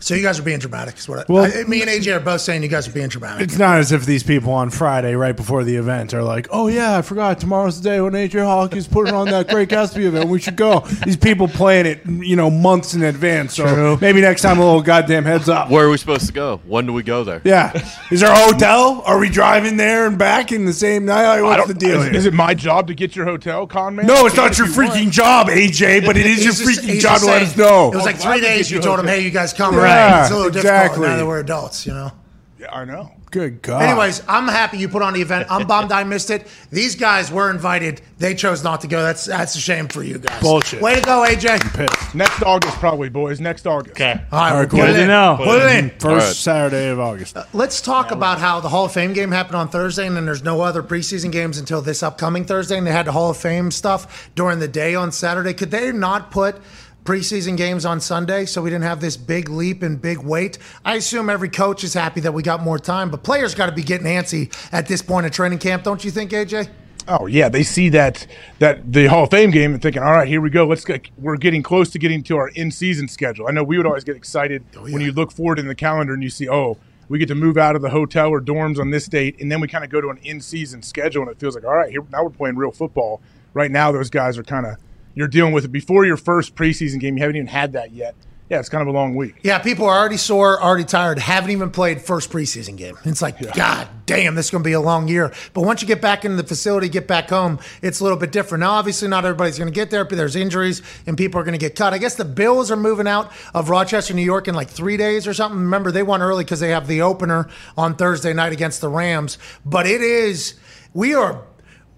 So 0.00 0.14
you 0.14 0.22
guys 0.22 0.38
are 0.38 0.42
being 0.42 0.58
dramatic. 0.58 0.98
Is 0.98 1.08
what 1.08 1.20
I, 1.20 1.24
Well- 1.32 1.44
I- 1.44 1.64
me 1.64 1.80
and 1.80 1.90
AJ 1.90 2.16
are 2.16 2.20
both 2.20 2.40
saying 2.42 2.62
you 2.62 2.68
guys 2.68 2.86
are 2.86 2.92
being 2.92 3.08
dramatic. 3.08 3.42
It's 3.42 3.58
not 3.58 3.78
as 3.78 3.90
if 3.92 4.04
these 4.04 4.22
people 4.22 4.52
on 4.52 4.70
Friday, 4.70 5.14
right 5.14 5.34
before 5.36 5.64
the 5.64 5.76
event, 5.76 6.12
are 6.14 6.22
like, 6.22 6.46
"Oh 6.50 6.68
yeah, 6.68 6.98
I 6.98 7.02
forgot 7.02 7.40
tomorrow's 7.40 7.80
the 7.80 7.88
day 7.88 8.00
when 8.00 8.12
AJ 8.14 8.44
Hawk 8.44 8.74
is 8.76 8.86
putting 8.86 9.14
on 9.14 9.26
that 9.30 9.48
great 9.48 9.68
Gatsby 9.70 10.04
event. 10.04 10.28
We 10.28 10.40
should 10.40 10.56
go." 10.56 10.80
These 11.04 11.16
people 11.16 11.48
plan 11.48 11.86
it, 11.86 12.00
you 12.06 12.36
know, 12.36 12.50
months 12.50 12.94
in 12.94 13.02
advance. 13.02 13.54
So 13.54 13.96
maybe 14.00 14.20
next 14.20 14.42
time 14.42 14.58
a 14.58 14.64
little 14.64 14.82
goddamn 14.82 15.24
heads 15.24 15.48
up. 15.48 15.70
Where 15.70 15.86
are 15.86 15.90
we 15.90 15.96
supposed 15.96 16.26
to 16.26 16.32
go? 16.32 16.60
When 16.66 16.86
do 16.86 16.92
we 16.92 17.02
go 17.02 17.24
there? 17.24 17.40
Yeah, 17.44 17.72
is 18.10 18.20
there 18.20 18.30
a 18.32 18.36
hotel? 18.36 19.02
Are 19.06 19.18
we 19.18 19.28
driving 19.30 19.76
there 19.76 20.06
and 20.06 20.18
back 20.18 20.52
in 20.52 20.64
the 20.66 20.72
same 20.72 21.04
night? 21.06 21.40
Like, 21.40 21.58
what's 21.58 21.68
the 21.68 21.74
deal 21.74 22.00
is, 22.00 22.04
here? 22.06 22.14
is 22.14 22.26
it 22.26 22.34
my 22.34 22.52
job 22.54 22.88
to 22.88 22.94
get 22.94 23.16
your 23.16 23.24
hotel, 23.24 23.66
con 23.66 23.96
man? 23.96 24.06
no, 24.06 24.26
it's 24.26 24.36
not 24.36 24.58
your 24.58 24.66
you 24.66 24.76
want. 24.76 24.90
freaking 24.92 25.10
job, 25.10 25.48
AJ. 25.48 26.04
But 26.04 26.16
it 26.16 26.26
is 26.26 26.44
your 26.44 26.52
He's 26.52 26.64
just- 26.66 26.80
freaking 26.82 27.00
job 27.00 27.12
just 27.14 27.24
to 27.24 27.30
let 27.30 27.42
us 27.42 27.56
know. 27.56 27.92
It 27.92 27.94
was 27.96 28.02
oh, 28.02 28.06
like 28.06 28.16
Oh, 28.16 28.30
three 28.32 28.40
days. 28.40 28.70
You 28.70 28.76
you 28.78 28.82
told 28.82 28.98
him, 28.98 29.06
"Hey, 29.06 29.20
you 29.20 29.30
guys 29.30 29.52
come." 29.52 29.74
Yeah, 29.74 29.80
right? 29.84 30.22
It's 30.22 30.30
a 30.30 30.34
little 30.34 30.50
difficult 30.50 30.82
exactly. 30.82 31.08
now 31.08 31.16
that 31.16 31.26
we're 31.26 31.40
adults. 31.40 31.86
You 31.86 31.94
know. 31.94 32.12
Yeah, 32.58 32.72
I 32.72 32.84
know. 32.84 33.10
Good 33.34 33.62
God. 33.62 33.82
Anyways, 33.82 34.22
I'm 34.28 34.46
happy 34.46 34.78
you 34.78 34.88
put 34.88 35.02
on 35.02 35.12
the 35.12 35.20
event. 35.20 35.48
I'm 35.50 35.66
bummed 35.66 35.90
I 35.90 36.04
missed 36.04 36.30
it. 36.30 36.46
These 36.70 36.94
guys 36.94 37.32
were 37.32 37.50
invited. 37.50 38.00
They 38.16 38.32
chose 38.36 38.62
not 38.62 38.82
to 38.82 38.86
go. 38.86 39.02
That's 39.02 39.24
that's 39.24 39.56
a 39.56 39.60
shame 39.60 39.88
for 39.88 40.04
you 40.04 40.18
guys. 40.18 40.40
Bullshit. 40.40 40.80
Way 40.80 40.94
to 40.94 41.00
go, 41.00 41.26
AJ. 41.28 41.58
Pissed. 41.74 42.14
Next 42.14 42.42
August, 42.44 42.76
probably, 42.78 43.08
boys. 43.08 43.40
Next 43.40 43.66
August. 43.66 43.96
Okay. 43.96 44.12
All 44.12 44.16
right, 44.16 44.30
All 44.30 44.40
right, 44.40 44.54
we'll 44.60 44.66
cool. 44.68 44.78
put 44.80 44.90
it 44.90 44.92
Good 44.92 44.96
to 44.98 45.02
in. 45.02 45.08
know. 45.08 45.36
Put 45.42 45.62
it 45.62 45.76
in. 45.76 45.90
First 45.90 46.04
All 46.04 46.14
right. 46.14 46.22
Saturday 46.22 46.88
of 46.90 47.00
August. 47.00 47.36
Uh, 47.36 47.44
let's 47.52 47.80
talk 47.80 48.12
about 48.12 48.38
how 48.38 48.60
the 48.60 48.68
Hall 48.68 48.84
of 48.84 48.92
Fame 48.92 49.12
game 49.14 49.32
happened 49.32 49.56
on 49.56 49.66
Thursday, 49.68 50.06
and 50.06 50.14
then 50.14 50.26
there's 50.26 50.44
no 50.44 50.60
other 50.60 50.84
preseason 50.84 51.32
games 51.32 51.58
until 51.58 51.82
this 51.82 52.04
upcoming 52.04 52.44
Thursday, 52.44 52.78
and 52.78 52.86
they 52.86 52.92
had 52.92 53.06
the 53.06 53.12
Hall 53.12 53.30
of 53.30 53.36
Fame 53.36 53.72
stuff 53.72 54.30
during 54.36 54.60
the 54.60 54.68
day 54.68 54.94
on 54.94 55.10
Saturday. 55.10 55.54
Could 55.54 55.72
they 55.72 55.90
not 55.90 56.30
put 56.30 56.56
preseason 57.04 57.56
games 57.56 57.84
on 57.84 58.00
Sunday 58.00 58.46
so 58.46 58.62
we 58.62 58.70
didn't 58.70 58.84
have 58.84 59.00
this 59.00 59.16
big 59.16 59.48
leap 59.48 59.82
and 59.82 60.00
big 60.00 60.18
wait? 60.18 60.58
I 60.84 60.96
assume 60.96 61.30
every 61.30 61.48
coach 61.48 61.84
is 61.84 61.94
happy 61.94 62.20
that 62.20 62.32
we 62.32 62.42
got 62.42 62.62
more 62.62 62.78
time, 62.78 63.10
but 63.10 63.22
players 63.22 63.54
got 63.54 63.66
to 63.66 63.72
be 63.72 63.82
getting 63.82 64.06
antsy 64.06 64.52
at 64.72 64.86
this 64.86 65.02
point 65.02 65.26
of 65.26 65.32
training 65.32 65.58
camp, 65.58 65.84
don't 65.84 66.04
you 66.04 66.10
think, 66.10 66.30
AJ? 66.30 66.68
Oh 67.06 67.26
yeah, 67.26 67.50
they 67.50 67.62
see 67.62 67.90
that 67.90 68.26
that 68.60 68.90
the 68.90 69.06
Hall 69.06 69.24
of 69.24 69.30
Fame 69.30 69.50
game 69.50 69.74
and 69.74 69.82
thinking, 69.82 70.02
all 70.02 70.12
right, 70.12 70.26
here 70.26 70.40
we 70.40 70.48
go. 70.48 70.66
Let's 70.66 70.86
get. 70.86 71.10
We're 71.18 71.36
getting 71.36 71.62
close 71.62 71.90
to 71.90 71.98
getting 71.98 72.22
to 72.24 72.38
our 72.38 72.48
in-season 72.48 73.08
schedule. 73.08 73.46
I 73.46 73.50
know 73.50 73.62
we 73.62 73.76
would 73.76 73.86
always 73.86 74.04
get 74.04 74.16
excited 74.16 74.64
oh, 74.76 74.84
when 74.84 75.02
you 75.02 75.12
look 75.12 75.30
forward 75.30 75.58
in 75.58 75.66
the 75.66 75.74
calendar 75.74 76.14
and 76.14 76.22
you 76.22 76.30
see, 76.30 76.48
oh, 76.48 76.78
we 77.08 77.18
get 77.18 77.28
to 77.28 77.34
move 77.34 77.58
out 77.58 77.76
of 77.76 77.82
the 77.82 77.90
hotel 77.90 78.30
or 78.30 78.40
dorms 78.40 78.78
on 78.78 78.90
this 78.90 79.06
date, 79.06 79.38
and 79.40 79.52
then 79.52 79.60
we 79.60 79.68
kind 79.68 79.84
of 79.84 79.90
go 79.90 80.00
to 80.00 80.08
an 80.08 80.18
in-season 80.22 80.82
schedule, 80.82 81.22
and 81.22 81.30
it 81.30 81.38
feels 81.38 81.54
like, 81.54 81.64
all 81.64 81.76
right, 81.76 81.90
here 81.90 82.02
now 82.10 82.24
we're 82.24 82.30
playing 82.30 82.56
real 82.56 82.72
football. 82.72 83.20
Right 83.52 83.70
now, 83.70 83.92
those 83.92 84.08
guys 84.10 84.38
are 84.38 84.42
kind 84.42 84.64
of 84.66 84.76
you're 85.14 85.28
dealing 85.28 85.52
with 85.52 85.64
it 85.64 85.72
before 85.72 86.04
your 86.04 86.16
first 86.16 86.54
preseason 86.54 87.00
game. 87.00 87.16
You 87.16 87.22
haven't 87.22 87.36
even 87.36 87.46
had 87.46 87.72
that 87.72 87.92
yet. 87.92 88.14
Yeah, 88.50 88.60
it's 88.60 88.68
kind 88.68 88.82
of 88.82 88.88
a 88.88 88.92
long 88.92 89.16
week. 89.16 89.36
Yeah, 89.42 89.58
people 89.58 89.86
are 89.86 89.98
already 89.98 90.18
sore, 90.18 90.62
already 90.62 90.84
tired, 90.84 91.18
haven't 91.18 91.50
even 91.50 91.70
played 91.70 92.02
first 92.02 92.30
preseason 92.30 92.76
game. 92.76 92.94
It's 93.04 93.22
like, 93.22 93.40
God 93.54 93.88
damn, 94.04 94.34
this 94.34 94.46
is 94.46 94.50
going 94.50 94.62
to 94.62 94.68
be 94.68 94.74
a 94.74 94.80
long 94.80 95.08
year. 95.08 95.32
But 95.54 95.62
once 95.62 95.80
you 95.80 95.88
get 95.88 96.02
back 96.02 96.26
into 96.26 96.36
the 96.36 96.46
facility, 96.46 96.90
get 96.90 97.08
back 97.08 97.30
home, 97.30 97.58
it's 97.80 98.00
a 98.00 98.02
little 98.02 98.18
bit 98.18 98.32
different. 98.32 98.60
Now, 98.60 98.72
obviously, 98.72 99.08
not 99.08 99.24
everybody's 99.24 99.56
going 99.56 99.72
to 99.72 99.74
get 99.74 99.90
there, 99.90 100.04
but 100.04 100.16
there's 100.16 100.36
injuries 100.36 100.82
and 101.06 101.16
people 101.16 101.40
are 101.40 101.44
going 101.44 101.58
to 101.58 101.58
get 101.58 101.74
cut. 101.74 101.94
I 101.94 101.98
guess 101.98 102.16
the 102.16 102.26
Bills 102.26 102.70
are 102.70 102.76
moving 102.76 103.08
out 103.08 103.32
of 103.54 103.70
Rochester, 103.70 104.12
New 104.12 104.20
York 104.22 104.46
in 104.46 104.54
like 104.54 104.68
three 104.68 104.98
days 104.98 105.26
or 105.26 105.32
something. 105.32 105.58
Remember, 105.58 105.90
they 105.90 106.02
won 106.02 106.20
early 106.20 106.44
because 106.44 106.60
they 106.60 106.70
have 106.70 106.86
the 106.86 107.00
opener 107.00 107.48
on 107.78 107.96
Thursday 107.96 108.34
night 108.34 108.52
against 108.52 108.82
the 108.82 108.90
Rams. 108.90 109.38
But 109.64 109.86
it 109.86 110.02
is, 110.02 110.54
we 110.92 111.14
are 111.14 111.46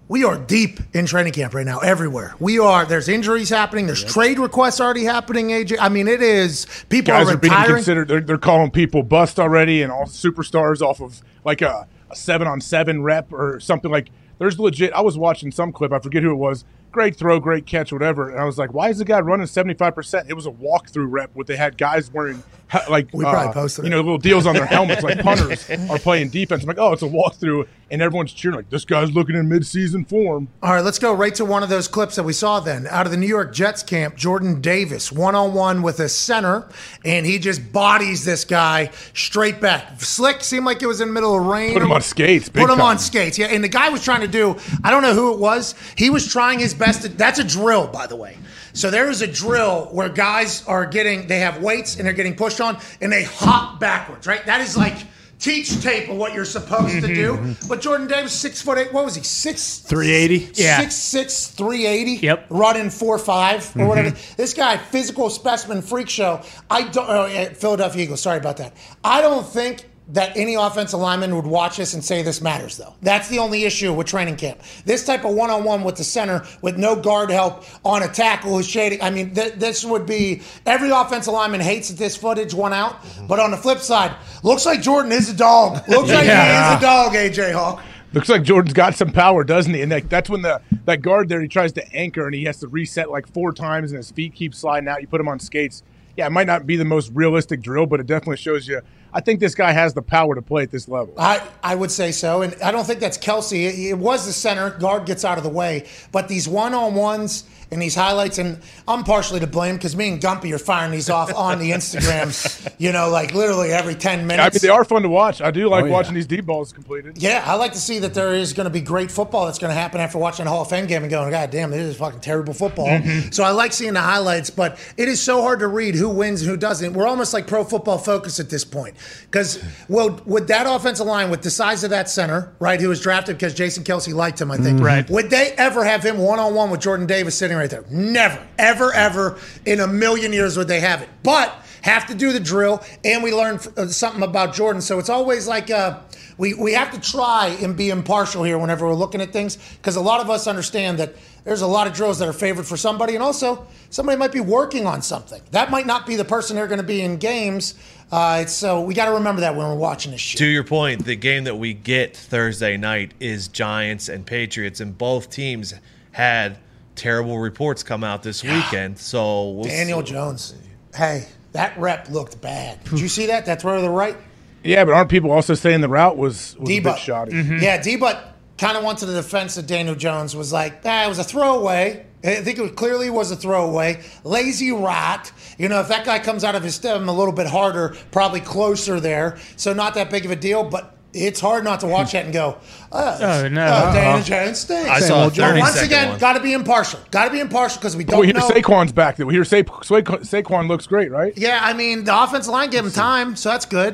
we 0.09 0.23
are 0.23 0.37
deep 0.37 0.79
in 0.93 1.05
training 1.05 1.33
camp 1.33 1.53
right 1.53 1.65
now, 1.65 1.79
everywhere. 1.79 2.35
We 2.39 2.59
are. 2.59 2.85
There's 2.85 3.09
injuries 3.09 3.49
happening. 3.49 3.87
There's 3.87 4.03
trade 4.03 4.39
requests 4.39 4.79
already 4.79 5.03
happening. 5.03 5.49
AJ, 5.49 5.77
I 5.79 5.89
mean, 5.89 6.07
it 6.07 6.21
is. 6.21 6.65
People 6.89 7.13
guys 7.13 7.27
are 7.27 7.33
are 7.33 7.37
being 7.37 7.51
retiring. 7.51 7.75
considered. 7.75 8.07
They're, 8.07 8.21
they're 8.21 8.37
calling 8.37 8.71
people 8.71 9.03
bust 9.03 9.39
already, 9.39 9.81
and 9.81 9.91
all 9.91 10.05
superstars 10.05 10.81
off 10.81 11.01
of 11.01 11.21
like 11.43 11.61
a, 11.61 11.87
a 12.09 12.15
seven 12.15 12.47
on 12.47 12.61
seven 12.61 13.01
rep 13.03 13.31
or 13.33 13.59
something 13.59 13.91
like. 13.91 14.09
There's 14.39 14.59
legit. 14.59 14.93
I 14.93 15.01
was 15.01 15.17
watching 15.17 15.51
some 15.51 15.71
clip. 15.71 15.91
I 15.91 15.99
forget 15.99 16.21
who 16.21 16.29
it 16.31 16.35
was. 16.35 16.63
Great 16.91 17.15
throw, 17.15 17.39
great 17.39 17.65
catch, 17.65 17.91
whatever. 17.91 18.29
And 18.29 18.39
I 18.39 18.45
was 18.45 18.57
like, 18.57 18.71
why 18.71 18.89
is 18.89 18.99
the 18.99 19.05
guy 19.05 19.19
running 19.19 19.47
75? 19.47 19.95
percent 19.95 20.29
It 20.29 20.35
was 20.35 20.45
a 20.45 20.51
walkthrough 20.51 21.07
rep 21.09 21.31
where 21.33 21.43
they 21.43 21.57
had 21.57 21.75
guys 21.77 22.11
wearing 22.13 22.43
like 22.89 23.09
We 23.13 23.23
probably 23.23 23.49
uh, 23.49 23.53
posted 23.53 23.85
you 23.85 23.91
know 23.91 23.97
little 23.97 24.17
deals 24.17 24.45
on 24.45 24.55
their 24.55 24.65
helmets, 24.65 25.03
like 25.03 25.19
punters 25.23 25.69
are 25.69 25.99
playing 25.99 26.29
defense. 26.29 26.63
I'm 26.63 26.67
like, 26.67 26.77
oh, 26.79 26.93
it's 26.93 27.01
a 27.01 27.07
walkthrough, 27.07 27.67
and 27.91 28.01
everyone's 28.01 28.33
cheering 28.33 28.57
like 28.57 28.69
this 28.69 28.85
guy's 28.85 29.11
looking 29.11 29.35
in 29.35 29.47
midseason 29.47 30.07
form. 30.07 30.47
All 30.61 30.73
right, 30.73 30.83
let's 30.83 30.99
go 30.99 31.13
right 31.13 31.33
to 31.35 31.45
one 31.45 31.63
of 31.63 31.69
those 31.69 31.87
clips 31.87 32.15
that 32.15 32.23
we 32.23 32.33
saw 32.33 32.59
then. 32.59 32.87
Out 32.87 33.05
of 33.05 33.11
the 33.11 33.17
New 33.17 33.27
York 33.27 33.53
Jets 33.53 33.83
camp, 33.83 34.15
Jordan 34.15 34.61
Davis, 34.61 35.11
one 35.11 35.35
on 35.35 35.53
one 35.53 35.81
with 35.81 35.99
a 35.99 36.09
center, 36.09 36.67
and 37.05 37.25
he 37.25 37.39
just 37.39 37.71
bodies 37.71 38.25
this 38.25 38.43
guy 38.43 38.91
straight 39.13 39.61
back. 39.61 40.01
Slick 40.01 40.43
seemed 40.43 40.65
like 40.65 40.81
it 40.81 40.87
was 40.87 41.01
in 41.01 41.07
the 41.07 41.13
middle 41.13 41.37
of 41.37 41.45
rain. 41.45 41.73
Put 41.73 41.81
him 41.81 41.91
on 41.91 42.01
skates, 42.01 42.49
Put 42.49 42.63
him 42.63 42.69
time. 42.69 42.81
on 42.81 42.99
skates, 42.99 43.37
yeah. 43.37 43.47
And 43.47 43.63
the 43.63 43.69
guy 43.69 43.89
was 43.89 44.03
trying 44.03 44.21
to 44.21 44.27
do, 44.27 44.57
I 44.83 44.91
don't 44.91 45.01
know 45.01 45.13
who 45.13 45.33
it 45.33 45.39
was. 45.39 45.75
He 45.95 46.09
was 46.09 46.31
trying 46.31 46.59
his 46.59 46.73
best. 46.73 47.03
To, 47.03 47.09
that's 47.09 47.39
a 47.39 47.43
drill, 47.43 47.87
by 47.87 48.07
the 48.07 48.15
way. 48.15 48.37
So 48.77 48.91
there 48.91 49.09
is 49.09 49.23
a 49.23 49.27
drill 49.27 49.85
where 49.85 50.07
guys 50.07 50.63
are 50.67 50.85
getting, 50.85 51.25
they 51.25 51.39
have 51.39 51.63
weights 51.63 51.95
and 51.95 52.05
they're 52.05 52.13
getting 52.13 52.35
pushed 52.35 52.61
on, 52.61 52.77
and 53.01 53.11
they 53.11 53.23
hop 53.23 53.79
backwards, 53.79 54.27
right? 54.27 54.45
That 54.45 54.61
is 54.61 54.77
like 54.77 54.97
teach 55.39 55.81
tape 55.81 56.09
of 56.09 56.17
what 56.17 56.35
you're 56.35 56.45
supposed 56.45 57.01
to 57.01 57.07
do. 57.07 57.33
Mm-hmm, 57.33 57.45
mm-hmm. 57.45 57.67
But 57.67 57.81
Jordan 57.81 58.05
Davis, 58.05 58.33
six 58.33 58.61
foot 58.61 58.77
eight, 58.77 58.93
what 58.93 59.03
was 59.03 59.15
he? 59.15 59.23
Six 59.23 59.79
380? 59.79 60.61
Yeah. 60.61 60.79
Six 60.79 60.93
six 60.93 61.47
three 61.47 61.87
eighty. 61.87 62.17
Yep. 62.23 62.45
Running 62.51 62.91
four 62.91 63.17
five 63.17 63.61
or 63.61 63.61
mm-hmm. 63.61 63.87
whatever. 63.87 64.09
This 64.37 64.53
guy, 64.53 64.77
physical 64.77 65.31
specimen 65.31 65.81
freak 65.81 66.07
show. 66.07 66.43
I 66.69 66.83
don't. 66.83 67.09
Oh, 67.09 67.53
Philadelphia 67.55 68.03
Eagles. 68.03 68.21
Sorry 68.21 68.37
about 68.37 68.57
that. 68.57 68.77
I 69.03 69.21
don't 69.21 69.45
think 69.45 69.89
that 70.09 70.37
any 70.37 70.55
offensive 70.55 70.99
lineman 70.99 71.35
would 71.35 71.45
watch 71.45 71.77
this 71.77 71.93
and 71.93 72.03
say 72.03 72.21
this 72.21 72.41
matters 72.41 72.77
though. 72.77 72.95
That's 73.01 73.27
the 73.27 73.39
only 73.39 73.65
issue 73.65 73.93
with 73.93 74.07
training 74.07 74.37
camp. 74.37 74.61
This 74.85 75.05
type 75.05 75.25
of 75.25 75.33
one 75.33 75.49
on 75.49 75.63
one 75.63 75.83
with 75.83 75.97
the 75.97 76.03
center 76.03 76.45
with 76.61 76.77
no 76.77 76.95
guard 76.95 77.29
help 77.29 77.63
on 77.83 78.03
a 78.03 78.07
tackle 78.07 78.55
who's 78.55 78.67
shading. 78.67 79.01
I 79.01 79.09
mean, 79.09 79.33
th- 79.33 79.53
this 79.53 79.83
would 79.83 80.05
be 80.05 80.41
every 80.65 80.89
offensive 80.89 81.33
lineman 81.33 81.61
hates 81.61 81.89
that 81.89 81.97
this 81.97 82.15
footage 82.15 82.53
went 82.53 82.73
out. 82.73 82.97
But 83.27 83.39
on 83.39 83.51
the 83.51 83.57
flip 83.57 83.79
side, 83.79 84.15
looks 84.43 84.65
like 84.65 84.81
Jordan 84.81 85.11
is 85.11 85.29
a 85.29 85.35
dog. 85.35 85.87
Looks 85.87 86.09
like 86.09 86.25
he 86.25 86.29
is 86.29 86.77
a 86.77 86.79
dog. 86.79 87.13
AJ 87.13 87.53
Hawk. 87.53 87.83
Looks 88.13 88.29
like 88.29 88.43
Jordan's 88.43 88.73
got 88.73 88.95
some 88.95 89.11
power, 89.11 89.43
doesn't 89.43 89.73
he? 89.73 89.81
And 89.81 89.91
that, 89.91 90.09
that's 90.09 90.29
when 90.29 90.41
the 90.41 90.61
that 90.85 91.01
guard 91.01 91.27
there 91.27 91.41
he 91.41 91.47
tries 91.49 91.73
to 91.73 91.93
anchor 91.93 92.25
and 92.25 92.33
he 92.33 92.45
has 92.45 92.57
to 92.61 92.67
reset 92.67 93.11
like 93.11 93.27
four 93.27 93.51
times 93.51 93.91
and 93.91 93.97
his 93.97 94.11
feet 94.11 94.33
keep 94.33 94.55
sliding 94.55 94.87
out. 94.87 95.01
You 95.01 95.07
put 95.07 95.19
him 95.19 95.27
on 95.27 95.39
skates. 95.39 95.83
Yeah, 96.15 96.25
it 96.27 96.31
might 96.31 96.47
not 96.47 96.65
be 96.65 96.77
the 96.77 96.85
most 96.85 97.11
realistic 97.13 97.61
drill, 97.61 97.85
but 97.85 97.99
it 97.99 98.07
definitely 98.07 98.37
shows 98.37 98.67
you. 98.67 98.81
I 99.13 99.21
think 99.21 99.39
this 99.39 99.55
guy 99.55 99.71
has 99.71 99.93
the 99.93 100.01
power 100.01 100.35
to 100.35 100.41
play 100.41 100.63
at 100.63 100.71
this 100.71 100.87
level. 100.87 101.13
I, 101.17 101.45
I 101.63 101.75
would 101.75 101.91
say 101.91 102.11
so. 102.11 102.41
And 102.41 102.55
I 102.61 102.71
don't 102.71 102.85
think 102.85 102.99
that's 102.99 103.17
Kelce. 103.17 103.53
It, 103.53 103.79
it 103.89 103.97
was 103.97 104.25
the 104.25 104.33
center. 104.33 104.69
Guard 104.71 105.05
gets 105.05 105.23
out 105.25 105.37
of 105.37 105.43
the 105.43 105.49
way. 105.49 105.87
But 106.11 106.27
these 106.27 106.47
one 106.47 106.73
on 106.73 106.95
ones 106.95 107.45
and 107.71 107.81
these 107.81 107.95
highlights, 107.95 108.37
and 108.37 108.59
I'm 108.87 109.03
partially 109.03 109.39
to 109.41 109.47
blame 109.47 109.75
because 109.75 109.95
me 109.95 110.09
and 110.09 110.21
Gumpy 110.21 110.53
are 110.53 110.57
firing 110.59 110.91
these 110.91 111.09
off 111.09 111.33
on 111.35 111.59
the 111.59 111.71
Instagram, 111.71 112.73
you 112.77 112.91
know, 112.91 113.09
like 113.09 113.33
literally 113.33 113.71
every 113.71 113.95
10 113.95 114.19
I 114.19 114.23
minutes. 114.23 114.55
mean, 114.63 114.69
they 114.69 114.73
are 114.75 114.83
fun 114.85 115.01
to 115.03 115.09
watch. 115.09 115.41
I 115.41 115.51
do 115.51 115.67
like 115.69 115.83
Oh, 115.83 115.87
yeah. 115.87 115.93
watching 115.93 116.13
these 116.13 116.25
deep 116.25 116.45
balls 116.45 116.71
completed. 116.73 117.17
Yeah, 117.21 117.43
I 117.45 117.55
like 117.55 117.73
to 117.73 117.79
see 117.79 117.99
that 117.99 118.13
there 118.13 118.33
is 118.33 118.53
going 118.53 118.65
to 118.65 118.69
be 118.71 118.81
great 118.81 119.11
football 119.11 119.45
that's 119.45 119.59
going 119.59 119.69
to 119.69 119.79
happen 119.79 119.99
after 120.01 120.17
watching 120.17 120.47
a 120.47 120.49
Hall 120.49 120.61
of 120.61 120.69
Fame 120.69 120.87
game 120.87 121.03
and 121.03 121.11
going, 121.11 121.29
God 121.29 121.51
damn, 121.51 121.71
this 121.71 121.81
is 121.81 121.97
fucking 121.97 122.21
terrible 122.21 122.53
football. 122.53 122.87
Mm-hmm. 122.87 123.31
So 123.31 123.43
I 123.43 123.51
like 123.51 123.73
seeing 123.73 123.93
the 123.93 124.01
highlights, 124.01 124.49
but 124.49 124.79
it 124.97 125.07
is 125.07 125.21
so 125.21 125.41
hard 125.41 125.59
to 125.59 125.67
read 125.67 125.95
who 125.95 126.09
wins 126.09 126.41
and 126.41 126.49
who 126.49 126.57
doesn't. 126.57 126.93
We're 126.93 127.07
almost 127.07 127.33
like 127.33 127.47
pro 127.47 127.63
football 127.63 127.97
focus 127.97 128.39
at 128.39 128.49
this 128.49 128.63
point. 128.63 128.95
Because, 129.23 129.63
well, 129.89 130.19
with 130.25 130.47
that 130.47 130.65
offensive 130.67 131.05
line, 131.05 131.29
with 131.29 131.41
the 131.41 131.51
size 131.51 131.83
of 131.83 131.89
that 131.89 132.09
center, 132.09 132.53
right, 132.59 132.79
who 132.79 132.89
was 132.89 133.01
drafted 133.01 133.35
because 133.37 133.53
Jason 133.53 133.83
Kelce 133.83 134.13
liked 134.13 134.39
him, 134.41 134.51
I 134.51 134.57
think. 134.57 134.79
Right. 134.81 135.09
Would 135.09 135.29
they 135.29 135.51
ever 135.57 135.83
have 135.83 136.03
him 136.03 136.17
one 136.17 136.39
on 136.39 136.53
one 136.55 136.69
with 136.71 136.81
Jordan 136.81 137.05
Davis 137.07 137.35
sitting 137.35 137.56
right 137.57 137.69
there? 137.69 137.85
Never, 137.89 138.45
ever, 138.57 138.93
ever 138.93 139.39
in 139.65 139.79
a 139.79 139.87
million 139.87 140.33
years 140.33 140.57
would 140.57 140.67
they 140.67 140.79
have 140.79 141.01
it. 141.01 141.09
But 141.23 141.53
have 141.81 142.07
to 142.07 142.15
do 142.15 142.33
the 142.33 142.39
drill, 142.39 142.83
and 143.05 143.23
we 143.23 143.33
learned 143.33 143.65
uh, 143.77 143.87
something 143.87 144.23
about 144.23 144.53
Jordan. 144.53 144.81
So 144.81 144.99
it's 144.99 145.09
always 145.09 145.47
like 145.47 145.69
uh, 145.71 145.99
we 146.37 146.53
we 146.53 146.73
have 146.73 146.91
to 146.91 146.99
try 146.99 147.57
and 147.61 147.77
be 147.77 147.89
impartial 147.89 148.43
here 148.43 148.57
whenever 148.57 148.85
we're 148.85 148.93
looking 148.93 149.21
at 149.21 149.31
things, 149.31 149.57
because 149.77 149.95
a 149.95 150.01
lot 150.01 150.19
of 150.19 150.29
us 150.29 150.47
understand 150.47 150.99
that 150.99 151.15
there's 151.45 151.61
a 151.61 151.67
lot 151.67 151.87
of 151.87 151.93
drills 151.93 152.19
that 152.19 152.27
are 152.27 152.33
favored 152.33 152.65
for 152.65 152.75
somebody, 152.75 153.15
and 153.15 153.23
also 153.23 153.65
somebody 153.89 154.17
might 154.17 154.33
be 154.33 154.41
working 154.41 154.85
on 154.85 155.01
something. 155.01 155.41
That 155.51 155.71
might 155.71 155.85
not 155.85 156.05
be 156.05 156.17
the 156.17 156.25
person 156.25 156.57
they're 156.57 156.67
going 156.67 156.81
to 156.81 156.85
be 156.85 157.01
in 157.01 157.17
games. 157.17 157.75
Uh, 158.11 158.45
so 158.45 158.81
we 158.81 158.93
got 158.93 159.05
to 159.05 159.11
remember 159.11 159.41
that 159.41 159.55
when 159.55 159.67
we're 159.67 159.75
watching 159.75 160.11
this 160.11 160.21
shit. 160.21 160.39
To 160.39 160.45
your 160.45 160.63
point, 160.63 161.05
the 161.05 161.15
game 161.15 161.45
that 161.45 161.55
we 161.55 161.73
get 161.73 162.15
Thursday 162.15 162.77
night 162.77 163.13
is 163.19 163.47
Giants 163.47 164.09
and 164.09 164.25
Patriots, 164.25 164.79
and 164.79 164.97
both 164.97 165.29
teams 165.29 165.73
had 166.11 166.57
terrible 166.97 167.39
reports 167.39 167.83
come 167.83 168.03
out 168.03 168.23
this 168.23 168.43
weekend. 168.43 168.99
So 168.99 169.51
we'll 169.51 169.63
Daniel 169.65 170.05
see. 170.05 170.11
Jones, 170.11 170.55
hey, 170.95 171.27
that 171.53 171.77
rep 171.77 172.09
looked 172.09 172.41
bad. 172.41 172.83
Did 172.85 172.99
you 172.99 173.07
see 173.07 173.27
that? 173.27 173.45
That's 173.45 173.63
where 173.63 173.79
the 173.81 173.89
right. 173.89 174.17
Yeah, 174.63 174.83
but 174.83 174.93
aren't 174.93 175.09
people 175.09 175.31
also 175.31 175.53
saying 175.53 175.81
the 175.81 175.87
route 175.87 176.17
was, 176.17 176.57
was 176.57 176.69
a 176.69 176.73
bit 176.73 176.83
D-Butt. 176.83 176.99
shoddy? 176.99 177.35
Yeah, 177.35 177.81
D 177.81 177.95
but 177.95 178.33
kind 178.57 178.75
of 178.75 178.83
went 178.83 178.99
to 178.99 179.05
the 179.05 179.13
defense 179.13 179.55
of 179.55 179.67
Daniel 179.67 179.95
Jones, 179.95 180.35
was 180.35 180.51
like, 180.51 180.81
ah, 180.83 181.05
it 181.05 181.07
was 181.07 181.19
a 181.19 181.23
throwaway. 181.23 182.05
I 182.23 182.41
think 182.41 182.57
it 182.57 182.61
was, 182.61 182.71
clearly 182.71 183.09
was 183.09 183.29
a 183.31 183.35
throwaway. 183.35 184.03
Lazy 184.23 184.71
rat. 184.71 185.31
You 185.57 185.69
know, 185.69 185.79
if 185.79 185.87
that 185.89 186.05
guy 186.05 186.19
comes 186.19 186.43
out 186.43 186.55
of 186.55 186.63
his 186.63 186.75
stem 186.75 187.07
a 187.07 187.13
little 187.13 187.31
bit 187.31 187.47
harder, 187.47 187.95
probably 188.11 188.41
closer 188.41 188.99
there. 188.99 189.37
So 189.55 189.71
not 189.71 189.93
that 189.93 190.09
big 190.09 190.25
of 190.25 190.31
a 190.31 190.35
deal, 190.35 190.63
but 190.63 190.96
it's 191.13 191.39
hard 191.39 191.63
not 191.63 191.79
to 191.79 191.87
watch 191.87 192.11
that 192.11 192.25
and 192.25 192.33
go, 192.33 192.57
oh, 192.91 193.17
Oh, 193.21 193.47
no. 193.47 193.65
oh, 193.65 193.93
Daniel 193.93 194.23
Jones 194.23 194.59
stinks. 194.59 194.89
I 194.89 194.99
saw 194.99 195.23
a 195.25 195.29
But 195.29 195.35
30 195.37 195.59
once 195.59 195.81
again, 195.81 196.19
got 196.19 196.33
to 196.33 196.39
be 196.41 196.53
impartial. 196.53 196.99
Got 197.11 197.25
to 197.25 197.31
be 197.31 197.39
impartial 197.39 197.79
because 197.79 197.95
we 197.95 198.03
don't 198.03 198.19
we 198.19 198.27
hear 198.27 198.35
know. 198.35 198.47
Saquon's 198.47 198.91
back. 198.91 199.17
We 199.17 199.33
hear 199.33 199.45
Sa- 199.45 199.57
Sa- 199.83 200.01
Saquon 200.01 200.67
looks 200.67 200.85
great, 200.87 201.11
right? 201.11 201.33
Yeah, 201.37 201.59
I 201.61 201.73
mean, 201.73 202.03
the 202.03 202.23
offensive 202.23 202.51
line 202.51 202.69
gave 202.69 202.85
him 202.85 202.91
time, 202.91 203.35
so 203.35 203.49
that's 203.49 203.65
good. 203.65 203.93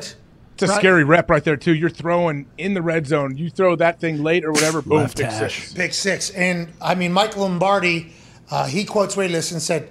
It's 0.55 0.63
a 0.63 0.67
Right. 0.67 0.77
scary 0.77 1.03
rep 1.03 1.29
right 1.31 1.43
there 1.43 1.57
too. 1.57 1.73
You're 1.73 1.89
throwing 1.89 2.45
in 2.59 2.73
the 2.75 2.81
red 2.81 3.07
zone. 3.07 3.35
You 3.37 3.49
throw 3.49 3.75
that 3.77 3.99
thing 3.99 4.21
late 4.21 4.45
or 4.45 4.51
whatever. 4.51 4.81
Boom, 4.83 5.07
pick 5.09 5.31
six. 5.31 5.73
Pick 5.73 5.93
six. 5.93 6.29
And 6.31 6.67
I 6.79 6.93
mean, 6.93 7.11
Mike 7.11 7.35
Lombardi, 7.35 8.13
uh, 8.51 8.65
he 8.67 8.85
quotes 8.85 9.17
Ray 9.17 9.27
Lewis 9.29 9.51
and 9.51 9.59
said, 9.61 9.89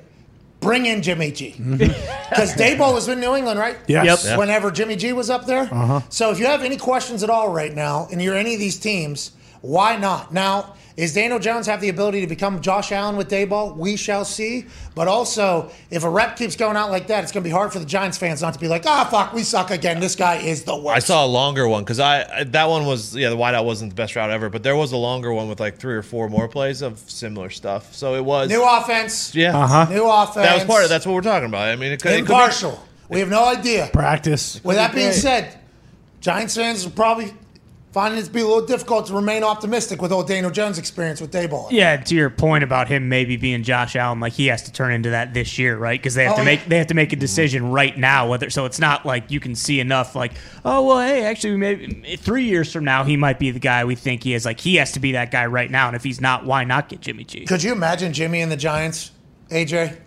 bring 0.62 0.86
in 0.86 1.02
Jimmy 1.02 1.30
G. 1.32 1.54
Because 1.58 2.54
Daboll 2.54 2.94
was 2.94 3.08
in 3.08 3.20
New 3.20 3.34
England, 3.34 3.58
right? 3.58 3.76
Yes. 3.86 4.24
Yep. 4.24 4.38
Whenever 4.38 4.70
Jimmy 4.70 4.96
G 4.96 5.12
was 5.12 5.28
up 5.28 5.44
there. 5.44 5.64
Uh-huh. 5.64 6.00
So 6.08 6.30
if 6.30 6.38
you 6.38 6.46
have 6.46 6.62
any 6.62 6.76
questions 6.78 7.22
at 7.22 7.28
all 7.28 7.52
right 7.52 7.74
now, 7.74 8.08
and 8.10 8.22
you're 8.22 8.36
any 8.36 8.54
of 8.54 8.60
these 8.60 8.78
teams, 8.78 9.32
why 9.60 9.96
not? 9.96 10.32
Now, 10.32 10.74
is 10.96 11.14
Daniel 11.14 11.38
Jones 11.38 11.66
have 11.66 11.80
the 11.80 11.88
ability 11.88 12.20
to 12.20 12.26
become 12.26 12.60
Josh 12.60 12.92
Allen 12.92 13.16
with 13.16 13.30
Daboll? 13.30 13.76
We 13.76 13.96
shall 13.96 14.24
see. 14.24 14.66
But 14.94 15.08
also, 15.08 15.70
if 15.90 16.04
a 16.04 16.10
rep 16.10 16.36
keeps 16.36 16.54
going 16.54 16.76
out 16.76 16.90
like 16.90 17.06
that, 17.06 17.22
it's 17.24 17.32
going 17.32 17.42
to 17.42 17.48
be 17.48 17.52
hard 17.52 17.72
for 17.72 17.78
the 17.78 17.86
Giants 17.86 18.18
fans 18.18 18.42
not 18.42 18.52
to 18.54 18.60
be 18.60 18.68
like, 18.68 18.84
ah, 18.86 19.08
fuck, 19.10 19.32
we 19.32 19.42
suck 19.42 19.70
again. 19.70 20.00
This 20.00 20.14
guy 20.16 20.36
is 20.36 20.64
the 20.64 20.76
worst. 20.76 20.96
I 20.96 20.98
saw 20.98 21.24
a 21.24 21.26
longer 21.26 21.66
one 21.66 21.82
because 21.82 21.98
I 21.98 22.40
I- 22.40 22.44
that 22.44 22.68
one 22.68 22.84
was 22.86 23.16
yeah 23.16 23.30
the 23.30 23.36
wideout 23.36 23.64
wasn't 23.64 23.90
the 23.90 23.94
best 23.96 24.14
route 24.16 24.30
ever, 24.30 24.50
but 24.50 24.62
there 24.62 24.76
was 24.76 24.92
a 24.92 24.96
longer 24.98 25.32
one 25.32 25.48
with 25.48 25.60
like 25.60 25.78
three 25.78 25.94
or 25.94 26.02
four 26.02 26.28
more 26.28 26.46
plays 26.48 26.82
of 26.82 26.98
similar 27.06 27.48
stuff. 27.50 27.94
So 27.94 28.14
it 28.14 28.24
was 28.24 28.50
New 28.50 28.62
offense. 28.62 29.34
yeah 29.34 29.56
Uh-huh. 29.56 29.86
New 29.92 30.04
offense. 30.10 30.46
that 30.46 30.54
was 30.56 30.64
part 30.64 30.84
of 30.84 30.90
that's 30.90 31.06
what 31.06 31.14
we're 31.14 31.22
talking 31.22 31.48
about. 31.48 31.68
I 31.68 31.76
mean 31.76 31.92
it 31.92 32.02
could, 32.02 32.12
it 32.12 32.16
could 32.18 32.26
be- 32.28 32.32
Impartial. 32.34 32.82
We 33.08 33.20
have 33.20 33.30
no 33.30 33.44
idea. 33.44 33.88
Practice. 33.92 34.62
With 34.64 34.76
that 34.76 34.94
being 34.94 35.12
said, 35.12 35.58
Giants 36.20 36.54
fans 36.56 36.84
will 36.84 36.92
probably 36.92 37.32
find 37.92 38.16
it 38.18 38.24
to 38.24 38.30
be 38.30 38.40
a 38.40 38.46
little 38.46 38.64
difficult 38.64 39.06
to 39.06 39.14
remain 39.14 39.44
optimistic 39.44 40.00
with 40.00 40.12
old 40.12 40.26
Daniel 40.26 40.50
Jones' 40.50 40.78
experience 40.78 41.20
with 41.20 41.30
Daboll. 41.30 41.70
Yeah, 41.70 41.96
to 41.96 42.14
your 42.14 42.30
point 42.30 42.64
about 42.64 42.88
him 42.88 43.08
maybe 43.08 43.36
being 43.36 43.62
Josh 43.62 43.94
Allen, 43.96 44.18
like 44.18 44.32
he 44.32 44.46
has 44.46 44.62
to 44.62 44.72
turn 44.72 44.92
into 44.92 45.10
that 45.10 45.34
this 45.34 45.58
year, 45.58 45.76
right? 45.76 46.00
Because 46.00 46.14
they 46.14 46.24
have 46.24 46.34
Oh, 46.34 46.38
to 46.38 46.44
make 46.44 46.60
yeah. 46.60 46.68
they 46.68 46.78
have 46.78 46.86
to 46.88 46.94
make 46.94 47.12
a 47.12 47.16
decision 47.16 47.70
right 47.70 47.96
now. 47.96 48.28
Whether 48.28 48.48
so, 48.50 48.64
it's 48.64 48.78
not 48.80 49.04
like 49.04 49.30
you 49.30 49.40
can 49.40 49.54
see 49.54 49.78
enough. 49.78 50.14
Like, 50.16 50.32
oh 50.64 50.86
well, 50.86 51.00
hey, 51.00 51.24
actually, 51.24 51.56
maybe 51.56 52.16
three 52.16 52.44
years 52.44 52.72
from 52.72 52.84
now 52.84 53.04
he 53.04 53.16
might 53.16 53.38
be 53.38 53.50
the 53.50 53.60
guy 53.60 53.84
we 53.84 53.94
think 53.94 54.22
he 54.24 54.34
is. 54.34 54.44
Like 54.44 54.60
he 54.60 54.76
has 54.76 54.92
to 54.92 55.00
be 55.00 55.12
that 55.12 55.30
guy 55.30 55.46
right 55.46 55.70
now, 55.70 55.86
and 55.88 55.94
if 55.96 56.02
he's 56.02 56.20
not, 56.20 56.46
why 56.46 56.64
not 56.64 56.88
get 56.88 57.00
Jimmy 57.00 57.24
G? 57.24 57.44
Could 57.44 57.62
you 57.62 57.72
imagine 57.72 58.12
Jimmy 58.12 58.40
and 58.40 58.50
the 58.50 58.56
Giants, 58.56 59.12
AJ? 59.50 59.98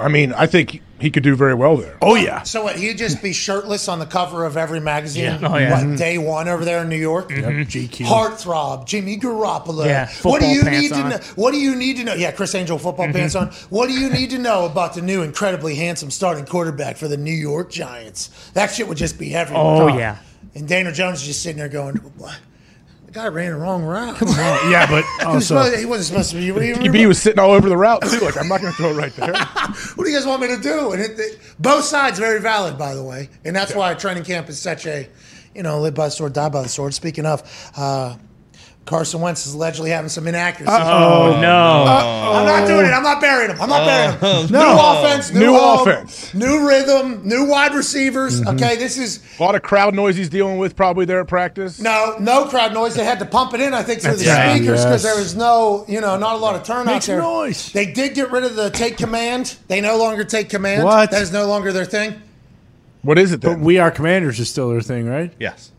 I 0.00 0.08
mean, 0.08 0.32
I 0.32 0.46
think 0.46 0.82
he 1.00 1.10
could 1.10 1.22
do 1.22 1.36
very 1.36 1.54
well 1.54 1.76
there. 1.76 1.96
Oh 2.02 2.14
yeah. 2.14 2.42
So 2.42 2.64
what? 2.64 2.76
He'd 2.76 2.98
just 2.98 3.22
be 3.22 3.32
shirtless 3.32 3.88
on 3.88 3.98
the 3.98 4.06
cover 4.06 4.44
of 4.44 4.56
every 4.56 4.80
magazine. 4.80 5.24
Yeah. 5.24 5.38
Oh, 5.42 5.56
yeah. 5.56 5.70
What, 5.70 5.80
mm-hmm. 5.84 5.96
day 5.96 6.18
one 6.18 6.48
over 6.48 6.64
there 6.64 6.82
in 6.82 6.88
New 6.88 6.96
York. 6.96 7.30
Mm-hmm. 7.30 7.62
GQ. 7.62 8.06
Heartthrob, 8.06 8.86
Jimmy 8.86 9.16
Garoppolo. 9.16 9.86
Yeah, 9.86 10.10
what 10.22 10.40
do 10.40 10.46
you 10.46 10.62
pants 10.62 10.80
need 10.80 10.96
to 10.96 11.08
know? 11.08 11.16
What 11.36 11.52
do 11.52 11.58
you 11.58 11.76
need 11.76 11.96
to 11.98 12.04
know? 12.04 12.14
Yeah, 12.14 12.32
Criss 12.32 12.54
Angel 12.54 12.78
football 12.78 13.06
mm-hmm. 13.06 13.16
pants 13.16 13.34
on. 13.34 13.48
What 13.70 13.88
do 13.88 13.94
you 13.94 14.10
need 14.10 14.30
to 14.30 14.38
know 14.38 14.66
about 14.66 14.94
the 14.94 15.02
new 15.02 15.22
incredibly 15.22 15.74
handsome 15.74 16.10
starting 16.10 16.46
quarterback 16.46 16.96
for 16.96 17.08
the 17.08 17.16
New 17.16 17.30
York 17.32 17.70
Giants? 17.70 18.28
That 18.54 18.72
shit 18.72 18.88
would 18.88 18.98
just 18.98 19.18
be 19.18 19.34
everywhere. 19.34 19.64
Oh 19.64 19.88
yeah, 19.88 20.18
And 20.54 20.66
Daniel 20.68 20.94
Jones 20.94 21.20
is 21.20 21.26
just 21.26 21.42
sitting 21.42 21.58
there 21.58 21.68
going, 21.68 21.96
"What? 21.96 22.38
The 23.08 23.14
guy 23.14 23.26
ran 23.28 23.52
the 23.52 23.56
wrong 23.56 23.84
route." 23.84 24.20
yeah, 24.70 24.86
but 24.86 25.02
also 25.26 25.62
he 25.74 25.86
wasn't 25.86 26.08
supposed 26.08 26.30
to 26.32 26.36
be. 26.36 26.52
What 26.52 26.60
do, 26.60 26.66
you, 26.66 26.74
QB 26.74 27.08
was 27.08 27.20
sitting 27.20 27.38
all 27.40 27.52
over 27.52 27.66
the 27.70 27.76
route 27.76 28.02
too. 28.02 28.18
Like 28.18 28.36
I'm 28.36 28.48
not 28.48 28.60
going 28.60 28.70
to 28.72 28.76
throw 28.76 28.90
it 28.90 28.96
right 28.96 29.16
there. 29.16 29.32
what 29.94 30.04
do 30.04 30.10
you 30.10 30.14
guys 30.16 30.26
want 30.26 30.42
me 30.42 30.48
to 30.48 30.60
do? 30.60 30.92
And 30.92 31.00
it, 31.00 31.18
it- 31.18 31.40
both 31.58 31.84
sides 31.84 32.18
very 32.18 32.38
valid, 32.40 32.76
by 32.76 32.94
the 32.94 33.02
way, 33.02 33.30
and 33.46 33.56
that's 33.56 33.74
why 33.74 33.94
training 33.94 34.24
camp 34.24 34.50
is 34.50 34.60
such 34.60 34.86
a, 34.86 35.08
you 35.54 35.62
know, 35.62 35.80
live 35.80 35.94
by 35.94 36.04
the 36.08 36.10
sword, 36.10 36.34
die 36.34 36.50
by 36.50 36.62
the 36.62 36.68
sword. 36.68 36.92
Speaking 36.92 37.24
of, 37.24 37.42
uh, 37.76 38.16
Carson 38.88 39.20
Wentz 39.20 39.46
is 39.46 39.52
allegedly 39.54 39.90
having 39.90 40.08
some 40.08 40.26
inaccuracies. 40.26 40.74
oh, 40.80 41.34
oh 41.34 41.40
no, 41.40 41.84
I'm 42.32 42.46
not 42.46 42.66
doing 42.66 42.86
it. 42.86 42.88
I'm 42.90 43.02
not 43.02 43.20
burying 43.20 43.50
him. 43.50 43.60
I'm 43.60 43.68
not 43.68 43.84
burying 43.84 44.46
him. 44.46 44.50
New 44.52 44.58
offense, 44.58 45.30
new, 45.32 45.40
New 45.40 45.52
home, 45.58 45.86
offense. 45.86 46.32
new 46.34 46.66
rhythm, 46.66 47.20
new 47.22 47.44
wide 47.44 47.74
receivers. 47.74 48.40
Mm-hmm. 48.40 48.56
Okay, 48.56 48.76
this 48.76 48.96
is 48.96 49.22
A 49.38 49.42
lot 49.42 49.54
of 49.54 49.62
crowd 49.62 49.94
noise 49.94 50.16
he's 50.16 50.30
dealing 50.30 50.56
with 50.58 50.74
probably 50.74 51.04
there 51.04 51.20
at 51.20 51.28
practice. 51.28 51.78
no 51.80 52.16
no 52.18 52.46
crowd 52.46 52.72
noise. 52.72 52.94
They 52.94 53.04
had 53.04 53.18
to 53.18 53.26
pump 53.26 53.52
it 53.54 53.60
in, 53.60 53.74
I 53.74 53.82
think, 53.82 54.00
through 54.00 54.16
the 54.16 54.26
right. 54.26 54.56
speakers 54.56 54.84
because 54.84 55.02
Yes. 55.04 55.12
there 55.12 55.16
was 55.16 55.36
no, 55.36 55.84
you 55.86 56.00
know, 56.00 56.16
not 56.16 56.34
a 56.36 56.38
lot 56.38 56.56
of 56.56 56.62
turnout 56.64 56.86
Make 56.86 57.02
some 57.02 57.16
there. 57.16 57.22
noise. 57.22 57.70
They 57.72 57.92
did 57.92 58.14
get 58.14 58.30
rid 58.30 58.44
of 58.44 58.56
the 58.56 58.70
take 58.70 58.96
command. 58.96 59.56
They 59.68 59.80
no 59.82 59.98
longer 59.98 60.24
take 60.24 60.48
command. 60.48 60.84
What? 60.84 61.10
That 61.10 61.20
is 61.22 61.30
no 61.32 61.46
longer 61.46 61.72
their 61.72 61.84
thing. 61.84 62.20
What 63.02 63.18
is 63.18 63.32
it 63.32 63.40
but 63.40 63.58
we 63.58 63.78
are 63.78 63.90
commanders 63.90 64.40
is 64.40 64.48
still 64.48 64.70
their 64.70 64.80
thing, 64.80 65.06
right? 65.06 65.32
yes. 65.38 65.72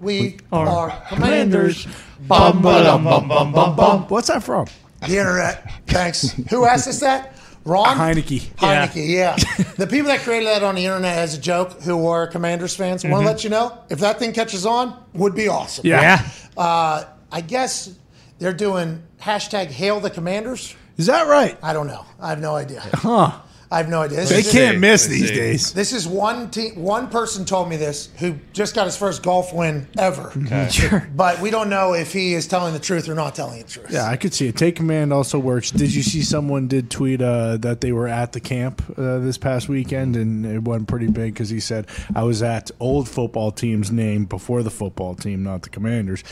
We 0.00 0.38
are, 0.50 0.90
commanders. 1.10 1.86
Bum, 2.28 2.62
ba-dum, 2.62 3.04
bum, 3.04 3.28
bum, 3.28 3.52
bum, 3.52 3.76
bum. 3.76 4.02
What's 4.08 4.28
that 4.28 4.42
from? 4.42 4.66
The 5.00 5.18
internet. 5.18 5.70
Thanks. 5.86 6.32
Who 6.50 6.64
asked 6.64 6.88
us 6.88 7.00
that? 7.00 7.34
Ron 7.64 7.96
Heinicke. 7.96 8.40
Heinicke, 8.56 9.08
yeah. 9.08 9.36
the 9.76 9.86
people 9.86 10.08
that 10.08 10.20
created 10.20 10.48
that 10.48 10.64
on 10.64 10.74
the 10.74 10.84
internet 10.84 11.18
as 11.18 11.36
a 11.36 11.40
joke, 11.40 11.80
who 11.82 12.06
are 12.06 12.26
Commanders 12.26 12.74
fans, 12.74 13.04
want 13.04 13.22
to 13.22 13.26
let 13.26 13.44
you 13.44 13.50
know 13.50 13.78
if 13.88 14.00
that 14.00 14.18
thing 14.18 14.32
catches 14.32 14.66
on, 14.66 15.00
would 15.14 15.34
be 15.34 15.48
awesome. 15.48 15.86
Yeah. 15.86 16.00
yeah. 16.00 16.62
Uh, 16.62 17.04
I 17.30 17.40
guess 17.40 17.94
they're 18.38 18.52
doing 18.52 19.02
hashtag 19.20 19.66
Hail 19.66 20.00
the 20.00 20.10
Commanders. 20.10 20.74
Is 20.96 21.06
that 21.06 21.26
right? 21.28 21.56
I 21.62 21.72
don't 21.72 21.86
know. 21.86 22.04
I 22.20 22.30
have 22.30 22.40
no 22.40 22.54
idea. 22.56 22.80
Huh. 22.92 23.40
I 23.72 23.78
have 23.78 23.88
no 23.88 24.02
idea. 24.02 24.18
This 24.18 24.28
They 24.28 24.38
is- 24.40 24.52
can't 24.52 24.78
miss 24.80 25.08
Let's 25.08 25.18
these 25.20 25.28
see. 25.30 25.34
days. 25.34 25.72
This 25.72 25.92
is 25.94 26.06
one 26.06 26.50
team. 26.50 26.74
One 26.76 27.08
person 27.08 27.44
told 27.46 27.70
me 27.70 27.76
this 27.76 28.10
who 28.18 28.34
just 28.52 28.74
got 28.74 28.84
his 28.84 28.96
first 28.96 29.22
golf 29.22 29.52
win 29.54 29.88
ever. 29.98 30.30
Sure. 30.70 31.08
But 31.16 31.40
we 31.40 31.50
don't 31.50 31.70
know 31.70 31.94
if 31.94 32.12
he 32.12 32.34
is 32.34 32.46
telling 32.46 32.72
the 32.74 32.78
truth 32.78 33.08
or 33.08 33.14
not 33.14 33.34
telling 33.34 33.58
the 33.62 33.64
truth. 33.68 33.86
Yeah, 33.90 34.04
I 34.06 34.16
could 34.16 34.34
see 34.34 34.46
it. 34.48 34.56
Take 34.56 34.76
command 34.76 35.12
also 35.12 35.38
works. 35.38 35.70
Did 35.70 35.92
you 35.94 36.02
see 36.02 36.22
someone 36.22 36.68
did 36.68 36.90
tweet 36.90 37.20
uh, 37.22 37.56
that 37.58 37.80
they 37.80 37.92
were 37.92 38.08
at 38.08 38.32
the 38.32 38.40
camp 38.40 38.82
uh, 38.98 39.18
this 39.18 39.38
past 39.38 39.68
weekend, 39.68 40.16
and 40.16 40.44
it 40.46 40.62
went 40.64 40.86
pretty 40.88 41.08
big 41.08 41.32
because 41.34 41.48
he 41.48 41.60
said 41.60 41.86
I 42.14 42.24
was 42.24 42.42
at 42.42 42.70
old 42.80 43.08
football 43.08 43.50
team's 43.52 43.90
name 43.90 44.26
before 44.26 44.62
the 44.62 44.70
football 44.70 45.14
team, 45.14 45.42
not 45.42 45.62
the 45.62 45.70
Commanders. 45.70 46.22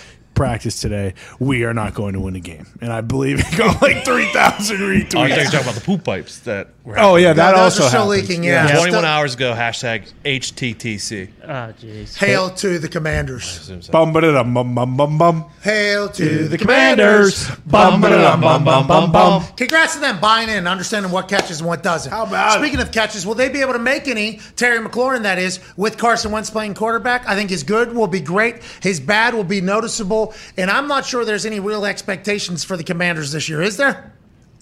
Practice 0.40 0.80
today, 0.80 1.12
we 1.38 1.64
are 1.64 1.74
not 1.74 1.92
going 1.92 2.14
to 2.14 2.20
win 2.20 2.34
a 2.34 2.40
game. 2.40 2.66
And 2.80 2.90
I 2.90 3.02
believe 3.02 3.40
it 3.40 3.58
got 3.58 3.82
like 3.82 4.04
3,000 4.06 4.76
Oh, 4.80 4.86
I 4.86 4.88
retweets. 4.88 5.10
thought 5.10 5.28
you 5.28 5.36
were 5.36 5.44
talking 5.44 5.60
about 5.60 5.74
the 5.74 5.80
poop 5.82 6.02
pipes 6.02 6.38
that 6.40 6.68
were 6.82 6.98
Oh, 6.98 7.16
yeah, 7.16 7.34
that 7.34 7.50
those 7.52 7.58
also 7.78 7.84
are 7.84 7.88
still 7.88 8.10
happens. 8.10 8.28
leaking, 8.28 8.44
yeah. 8.44 8.64
Yeah. 8.68 8.76
21 8.76 8.90
Still- 8.90 9.04
hours 9.04 9.34
ago, 9.34 9.52
hashtag 9.52 10.10
HTTC. 10.24 11.28
Oh, 11.44 11.46
jeez. 11.78 12.16
Hail 12.16 12.50
to 12.50 12.78
the 12.78 12.88
commanders. 12.88 13.70
Bum, 13.90 14.12
ba-da-dum, 14.14 14.54
bum, 14.54 14.74
bum, 14.74 14.96
bum, 14.96 15.18
bum. 15.18 15.44
Hail 15.62 16.08
to 16.08 16.48
the 16.48 16.56
Commanders. 16.56 17.50
Bum, 17.66 18.00
ba-da-dum, 18.00 18.40
bum, 18.40 18.64
bum, 18.64 18.86
bum, 18.86 19.12
bum. 19.12 19.44
Congrats 19.56 19.94
to 19.94 20.00
them 20.00 20.20
buying 20.20 20.48
in, 20.48 20.56
and 20.56 20.68
understanding 20.68 21.12
what 21.12 21.28
catches 21.28 21.60
and 21.60 21.68
what 21.68 21.82
doesn't. 21.82 22.10
How 22.10 22.24
about 22.24 22.56
it? 22.56 22.60
Speaking 22.64 22.80
of 22.80 22.92
catches, 22.92 23.26
will 23.26 23.34
they 23.34 23.48
be 23.50 23.60
able 23.60 23.74
to 23.74 23.78
make 23.78 24.08
any? 24.08 24.40
Terry 24.56 24.78
McLaurin, 24.78 25.22
that 25.24 25.38
is, 25.38 25.60
with 25.76 25.98
Carson 25.98 26.32
Wentz 26.32 26.48
playing 26.50 26.74
quarterback. 26.74 27.28
I 27.28 27.34
think 27.34 27.50
his 27.50 27.62
good 27.62 27.92
will 27.94 28.06
be 28.06 28.20
great. 28.20 28.62
His 28.80 29.00
bad 29.00 29.34
will 29.34 29.44
be 29.44 29.60
noticeable. 29.60 30.29
And 30.56 30.70
I'm 30.70 30.88
not 30.88 31.04
sure 31.06 31.24
there's 31.24 31.46
any 31.46 31.60
real 31.60 31.84
expectations 31.84 32.64
for 32.64 32.76
the 32.76 32.84
Commanders 32.84 33.32
this 33.32 33.48
year. 33.48 33.62
Is 33.62 33.76
there? 33.76 34.12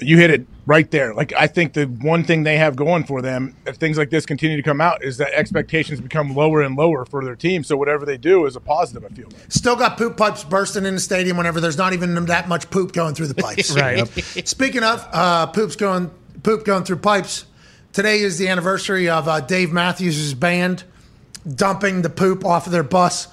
You 0.00 0.16
hit 0.16 0.30
it 0.30 0.46
right 0.64 0.88
there. 0.92 1.12
Like 1.12 1.32
I 1.32 1.48
think 1.48 1.72
the 1.72 1.86
one 1.86 2.22
thing 2.22 2.44
they 2.44 2.56
have 2.56 2.76
going 2.76 3.04
for 3.04 3.20
them, 3.20 3.56
if 3.66 3.76
things 3.76 3.98
like 3.98 4.10
this 4.10 4.26
continue 4.26 4.56
to 4.56 4.62
come 4.62 4.80
out, 4.80 5.02
is 5.02 5.16
that 5.16 5.32
expectations 5.32 6.00
become 6.00 6.34
lower 6.36 6.62
and 6.62 6.76
lower 6.76 7.04
for 7.04 7.24
their 7.24 7.34
team. 7.34 7.64
So 7.64 7.76
whatever 7.76 8.06
they 8.06 8.16
do 8.16 8.46
is 8.46 8.54
a 8.54 8.60
positive. 8.60 9.04
I 9.04 9.08
feel 9.08 9.26
like. 9.26 9.50
Still 9.50 9.74
got 9.74 9.98
poop 9.98 10.16
pipes 10.16 10.44
bursting 10.44 10.84
in 10.84 10.94
the 10.94 11.00
stadium 11.00 11.36
whenever 11.36 11.60
there's 11.60 11.78
not 11.78 11.94
even 11.94 12.14
that 12.26 12.48
much 12.48 12.70
poop 12.70 12.92
going 12.92 13.14
through 13.14 13.26
the 13.26 13.34
pipes. 13.42 13.74
Right. 13.74 14.06
Speaking 14.46 14.84
of 14.84 15.06
uh, 15.12 15.46
poops 15.46 15.74
going 15.74 16.10
poop 16.44 16.64
going 16.64 16.84
through 16.84 16.98
pipes, 16.98 17.46
today 17.92 18.20
is 18.20 18.38
the 18.38 18.46
anniversary 18.46 19.08
of 19.08 19.26
uh, 19.26 19.40
Dave 19.40 19.72
Matthews' 19.72 20.32
band 20.34 20.84
dumping 21.54 22.02
the 22.02 22.10
poop 22.10 22.44
off 22.44 22.66
of 22.66 22.72
their 22.72 22.82
bus 22.82 23.28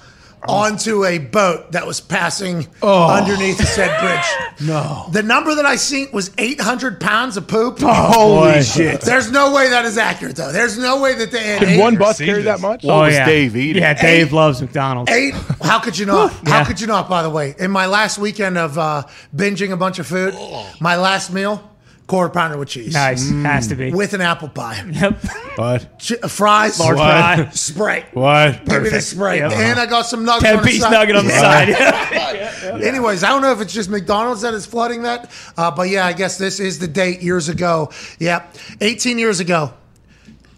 onto 0.48 1.04
a 1.04 1.18
boat 1.18 1.72
that 1.72 1.86
was 1.86 2.00
passing 2.00 2.66
underneath 2.82 3.58
the 3.58 3.66
said 3.66 3.98
bridge. 4.00 4.24
No. 4.66 5.06
The 5.12 5.22
number 5.22 5.54
that 5.54 5.66
I 5.66 5.76
seen 5.76 6.08
was 6.14 6.30
800 6.38 6.98
pounds 6.98 7.36
of 7.36 7.46
poop. 7.46 7.78
Holy 7.78 8.62
shit. 8.62 9.00
There's 9.02 9.30
no 9.30 9.52
way 9.54 9.68
that 9.68 9.84
is 9.84 9.98
accurate, 9.98 10.34
though. 10.34 10.50
There's 10.50 10.78
no 10.78 11.02
way 11.02 11.14
that 11.14 11.30
they 11.30 11.42
had 11.44 11.58
Can 11.58 11.68
eight, 11.68 11.78
one 11.78 11.96
bus 11.96 12.16
seen 12.16 12.26
carry 12.26 12.42
that 12.44 12.60
much? 12.60 12.82
oh, 12.86 13.00
was 13.00 13.12
yeah. 13.12 13.26
Dave 13.26 13.54
eating? 13.54 13.82
Yeah, 13.82 13.92
Dave 13.92 14.32
loves 14.32 14.62
McDonald's. 14.62 15.10
Eight? 15.12 15.34
How 15.62 15.78
could 15.78 15.98
you 15.98 16.06
not? 16.06 16.32
How 16.48 16.64
could 16.64 16.80
you 16.80 16.86
not? 16.86 17.06
By 17.06 17.22
the 17.22 17.28
way, 17.28 17.54
in 17.58 17.70
my 17.70 17.84
last 17.84 18.18
weekend 18.18 18.56
of 18.56 18.78
uh, 18.78 19.02
binging 19.34 19.72
a 19.72 19.76
bunch 19.76 19.98
of 19.98 20.06
food, 20.06 20.34
my 20.80 20.96
last 20.96 21.30
meal, 21.30 21.62
quarter 22.06 22.32
pounder 22.32 22.56
with 22.56 22.68
cheese, 22.68 22.94
Nice. 22.94 23.28
Has 23.30 23.66
to 23.68 23.74
be. 23.74 23.90
with 23.90 24.12
an 24.14 24.20
apple 24.20 24.48
pie, 24.48 24.84
yep. 24.92 25.18
What? 25.56 25.98
Ch- 25.98 26.12
fries, 26.28 26.78
Large 26.78 26.96
fry. 26.96 27.50
Sprite. 27.50 28.14
What? 28.14 28.64
Give 28.64 28.82
me 28.84 28.88
the 28.90 29.00
Sprite, 29.00 29.40
Yep. 29.40 29.52
and 29.52 29.80
I 29.80 29.86
got 29.86 30.02
some 30.06 30.24
nuggets. 30.24 30.44
Ten 30.44 30.56
on 30.58 30.62
the 30.62 30.68
piece 30.68 30.80
side. 30.82 30.92
nugget 30.92 31.16
on 31.16 31.24
the 31.26 31.32
Yeah. 31.32 32.50
side. 32.52 32.82
Anyways, 32.84 33.24
I 33.24 33.28
don't 33.30 33.42
know 33.42 33.50
if 33.52 33.60
it's 33.60 33.72
just 33.72 33.90
McDonald's 33.90 34.42
that 34.42 34.54
is 34.54 34.66
flooding 34.66 35.02
that, 35.02 35.30
uh, 35.56 35.70
but 35.70 35.88
yeah, 35.88 36.06
I 36.06 36.12
guess 36.12 36.38
this 36.38 36.60
is 36.60 36.78
the 36.78 36.88
date 36.88 37.22
years 37.22 37.48
ago. 37.48 37.90
Yeah, 38.20 38.44
18 38.80 39.18
years 39.18 39.40
ago, 39.40 39.72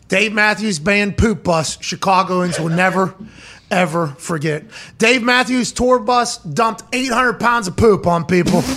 Dave 0.08 0.32
Matthews 0.32 0.78
Band 0.78 1.16
Poop 1.16 1.44
Bus. 1.44 1.78
Chicagoans 1.80 2.58
will 2.60 2.68
never, 2.70 3.14
ever 3.70 4.08
forget. 4.18 4.64
Dave 4.98 5.22
Matthews 5.22 5.72
tour 5.72 5.98
bus 5.98 6.38
dumped 6.38 6.82
800 6.92 7.34
pounds 7.40 7.68
of 7.68 7.76
poop 7.76 8.06
on 8.06 8.24
people. 8.24 8.62